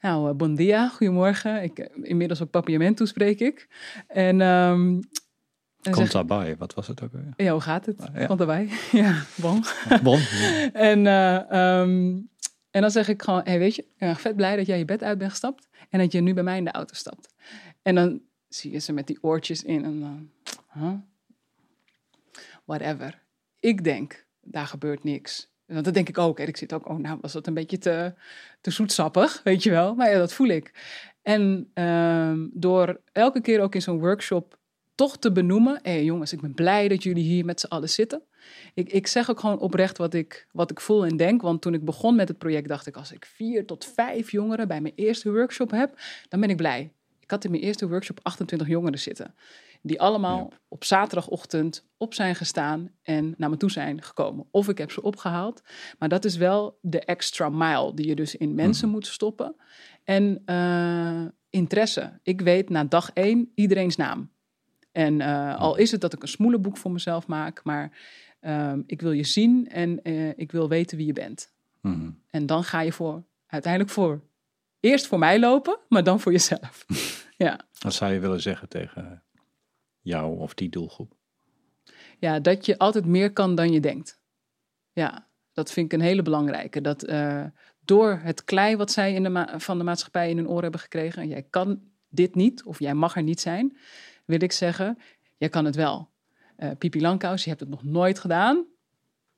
nou, 0.01 0.33
bon 0.33 0.55
dia, 0.55 0.87
goedemorgen. 0.87 1.63
Ik, 1.63 1.89
inmiddels 2.01 2.41
ook 2.41 2.49
papiamento 2.49 3.05
spreek 3.05 3.39
ik. 3.39 3.67
En, 4.07 4.41
ehm, 4.41 4.99
en 5.81 5.91
Komt 5.91 5.95
zeg, 5.95 6.11
daarbij, 6.11 6.55
wat 6.57 6.73
was 6.73 6.87
het 6.87 7.03
ook 7.03 7.11
weer? 7.11 7.33
ja, 7.35 7.51
hoe 7.51 7.61
gaat 7.61 7.85
het? 7.85 8.09
Ja. 8.13 8.25
Komt 8.25 8.39
erbij? 8.39 8.69
ja, 8.91 9.23
bon. 9.35 9.63
Bon. 10.03 10.19
En, 10.73 11.07
eh, 11.07 11.51
ehm, 11.51 12.17
en 12.71 12.81
dan 12.81 12.91
zeg 12.91 13.07
ik 13.07 13.21
gewoon, 13.21 13.41
hey, 13.43 13.59
weet 13.59 13.75
je, 13.75 13.81
ik 13.81 13.97
ben 13.97 14.15
vet 14.15 14.35
blij 14.35 14.55
dat 14.55 14.65
jij 14.65 14.77
je 14.77 14.85
bed 14.85 15.03
uit 15.03 15.17
bent 15.17 15.29
gestapt 15.29 15.67
en 15.89 15.99
dat 15.99 16.11
je 16.11 16.21
nu 16.21 16.33
bij 16.33 16.43
mij 16.43 16.57
in 16.57 16.63
de 16.63 16.71
auto 16.71 16.93
stapt. 16.93 17.33
En 17.81 17.95
dan 17.95 18.21
zie 18.47 18.71
je 18.71 18.79
ze 18.79 18.93
met 18.93 19.07
die 19.07 19.17
oortjes 19.21 19.63
in 19.63 19.83
en 19.83 19.99
dan, 19.99 20.29
huh? 20.73 20.93
whatever. 22.65 23.23
Ik 23.59 23.83
denk, 23.83 24.25
daar 24.41 24.67
gebeurt 24.67 25.03
niks. 25.03 25.49
Want 25.65 25.85
dat 25.85 25.93
denk 25.93 26.09
ik 26.09 26.17
ook. 26.17 26.37
Hè. 26.37 26.43
Ik 26.43 26.57
zit 26.57 26.73
ook, 26.73 26.89
oh, 26.89 26.97
nou 26.97 27.17
was 27.21 27.31
dat 27.31 27.47
een 27.47 27.53
beetje 27.53 27.77
te, 27.77 28.13
te 28.61 28.71
zoetsappig, 28.71 29.43
weet 29.43 29.63
je 29.63 29.69
wel. 29.69 29.95
Maar 29.95 30.09
ja, 30.09 30.17
dat 30.17 30.33
voel 30.33 30.47
ik. 30.47 30.73
En 31.21 31.69
ehm, 31.73 32.47
door 32.51 33.01
elke 33.11 33.41
keer 33.41 33.61
ook 33.61 33.75
in 33.75 33.81
zo'n 33.81 33.99
workshop 33.99 34.57
toch 34.95 35.17
te 35.17 35.31
benoemen, 35.31 35.79
hé 35.81 35.91
jongens, 35.91 36.33
ik 36.33 36.41
ben 36.41 36.53
blij 36.53 36.87
dat 36.87 37.03
jullie 37.03 37.23
hier 37.23 37.45
met 37.45 37.59
z'n 37.59 37.67
allen 37.67 37.89
zitten. 37.89 38.21
Ik, 38.73 38.91
ik 38.91 39.07
zeg 39.07 39.29
ook 39.29 39.39
gewoon 39.39 39.59
oprecht 39.59 39.97
wat 39.97 40.13
ik, 40.13 40.47
wat 40.51 40.71
ik 40.71 40.79
voel 40.79 41.05
en 41.05 41.17
denk. 41.17 41.41
Want 41.41 41.61
toen 41.61 41.73
ik 41.73 41.85
begon 41.85 42.15
met 42.15 42.27
het 42.27 42.37
project, 42.37 42.67
dacht 42.67 42.87
ik: 42.87 42.95
als 42.95 43.11
ik 43.11 43.25
vier 43.25 43.65
tot 43.65 43.85
vijf 43.85 44.31
jongeren 44.31 44.67
bij 44.67 44.81
mijn 44.81 44.93
eerste 44.95 45.31
workshop 45.31 45.71
heb, 45.71 45.99
dan 46.29 46.39
ben 46.39 46.49
ik 46.49 46.57
blij. 46.57 46.91
Ik 47.19 47.31
had 47.35 47.43
in 47.43 47.51
mijn 47.51 47.63
eerste 47.63 47.87
workshop 47.87 48.19
28 48.23 48.67
jongeren 48.67 48.99
zitten. 48.99 49.35
Die 49.81 50.01
allemaal 50.01 50.51
op 50.67 50.83
zaterdagochtend 50.83 51.87
op 51.97 52.13
zijn 52.13 52.35
gestaan 52.35 52.91
en 53.03 53.33
naar 53.37 53.49
me 53.49 53.57
toe 53.57 53.71
zijn 53.71 54.01
gekomen. 54.01 54.45
Of 54.51 54.67
ik 54.69 54.77
heb 54.77 54.91
ze 54.91 55.01
opgehaald. 55.01 55.61
Maar 55.99 56.09
dat 56.09 56.25
is 56.25 56.35
wel 56.35 56.77
de 56.81 56.99
extra 56.99 57.49
mile 57.49 57.93
die 57.93 58.07
je 58.07 58.15
dus 58.15 58.35
in 58.35 58.55
mensen 58.55 58.89
moet 58.89 59.07
stoppen. 59.07 59.55
En 60.03 60.41
eh, 60.45 61.25
interesse. 61.49 62.19
Ik 62.23 62.41
weet 62.41 62.69
na 62.69 62.83
dag 62.83 63.11
één 63.13 63.51
iedereen's 63.55 63.95
naam. 63.95 64.31
En 64.91 65.21
eh, 65.21 65.59
al 65.59 65.75
is 65.75 65.91
het 65.91 66.01
dat 66.01 66.13
ik 66.13 66.21
een 66.21 66.27
smoelenboek 66.27 66.77
voor 66.77 66.91
mezelf 66.91 67.27
maak, 67.27 67.63
maar 67.63 67.91
ehm, 68.39 68.81
ik 68.85 69.01
wil 69.01 69.11
je 69.11 69.23
zien 69.23 69.67
en 69.67 70.03
eh, 70.03 70.37
ik 70.37 70.51
wil 70.51 70.69
weten 70.69 70.97
wie 70.97 71.05
je 71.05 71.13
bent. 71.13 71.53
Mhm. 71.81 72.11
En 72.29 72.45
dan 72.45 72.63
ga 72.63 72.81
je 72.81 72.91
voor, 72.91 73.23
uiteindelijk 73.47 73.91
voor, 73.91 74.21
eerst 74.79 75.07
voor 75.07 75.19
mij 75.19 75.39
lopen, 75.39 75.77
maar 75.89 76.03
dan 76.03 76.19
voor 76.19 76.31
jezelf. 76.31 76.85
ja. 77.37 77.59
Wat 77.79 77.93
zou 77.93 78.13
je 78.13 78.19
willen 78.19 78.41
zeggen 78.41 78.69
tegen 78.69 79.23
jou 80.01 80.39
of 80.39 80.53
die 80.53 80.69
doelgroep? 80.69 81.17
ja, 82.19 82.39
dat 82.39 82.65
je 82.65 82.77
altijd 82.77 83.05
meer 83.05 83.33
kan 83.33 83.55
dan 83.55 83.71
je 83.71 83.79
denkt. 83.79 84.19
Ja, 84.91 85.27
dat 85.53 85.71
vind 85.71 85.85
ik 85.93 85.99
een 85.99 86.05
hele 86.05 86.21
belangrijke. 86.21 86.81
Dat 86.81 87.03
eh, 87.03 87.45
door 87.79 88.19
het 88.23 88.43
klei 88.43 88.75
wat 88.75 88.91
zij 88.91 89.13
in 89.13 89.23
de 89.23 89.47
van 89.57 89.77
de 89.77 89.83
maatschappij 89.83 90.29
in 90.29 90.37
hun 90.37 90.49
oor 90.49 90.61
hebben 90.61 90.79
gekregen, 90.79 91.27
jij 91.27 91.43
kan 91.49 91.81
dit 92.09 92.35
niet 92.35 92.63
of 92.63 92.79
jij 92.79 92.93
mag 92.93 93.15
er 93.15 93.23
niet 93.23 93.39
zijn, 93.39 93.77
wil 94.25 94.41
ik 94.41 94.51
zeggen, 94.51 94.97
jij 95.37 95.49
kan 95.49 95.65
het 95.65 95.75
wel. 95.75 96.09
Eh 96.59 96.71
Pipi 96.77 97.01
Langkous, 97.01 97.43
je 97.43 97.49
hebt 97.49 97.61
het 97.61 97.69
nog 97.69 97.83
nooit 97.83 98.19
gedaan. 98.19 98.65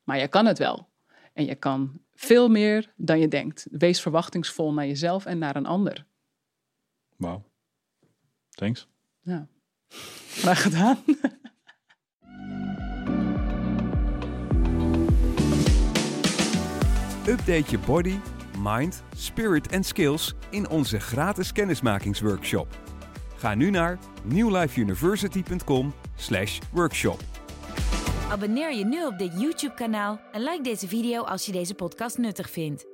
Maar 0.04 0.18
je 0.18 0.28
kan 0.28 0.46
het 0.46 0.58
wel. 0.58 0.90
En 1.34 1.46
je 1.46 1.56
kan 1.56 2.02
veel 2.14 2.50
meer 2.50 2.94
dan 2.96 3.20
je 3.20 3.28
denkt. 3.28 3.68
Wees 3.72 4.02
verwachtingsvol 4.02 4.74
naar 4.74 4.88
jezelf 4.88 5.26
en 5.26 5.38
naar 5.38 5.56
een 5.56 5.66
ander. 5.66 6.06
Wauw. 7.16 7.44
Thanks. 8.50 8.88
Ja. 9.20 9.48
Graag 10.30 10.62
gedaan. 10.62 10.98
Update 17.28 17.72
je 17.72 17.80
body, 17.86 18.16
mind, 18.58 19.04
spirit 19.16 19.68
en 19.68 19.84
skills 19.84 20.34
in 20.50 20.70
onze 20.70 21.00
gratis 21.00 21.52
kennismakingsworkshop. 21.52 22.91
Ga 23.42 23.54
nu 23.54 23.70
naar 23.70 24.00
newlifeuniversity.com/workshop. 24.24 27.20
Abonneer 28.30 28.74
je 28.74 28.86
nu 28.86 29.06
op 29.06 29.18
dit 29.18 29.42
YouTube-kanaal 29.42 30.20
en 30.32 30.42
like 30.42 30.64
deze 30.64 30.88
video 30.88 31.24
als 31.24 31.46
je 31.46 31.52
deze 31.52 31.74
podcast 31.74 32.18
nuttig 32.18 32.50
vindt. 32.50 32.91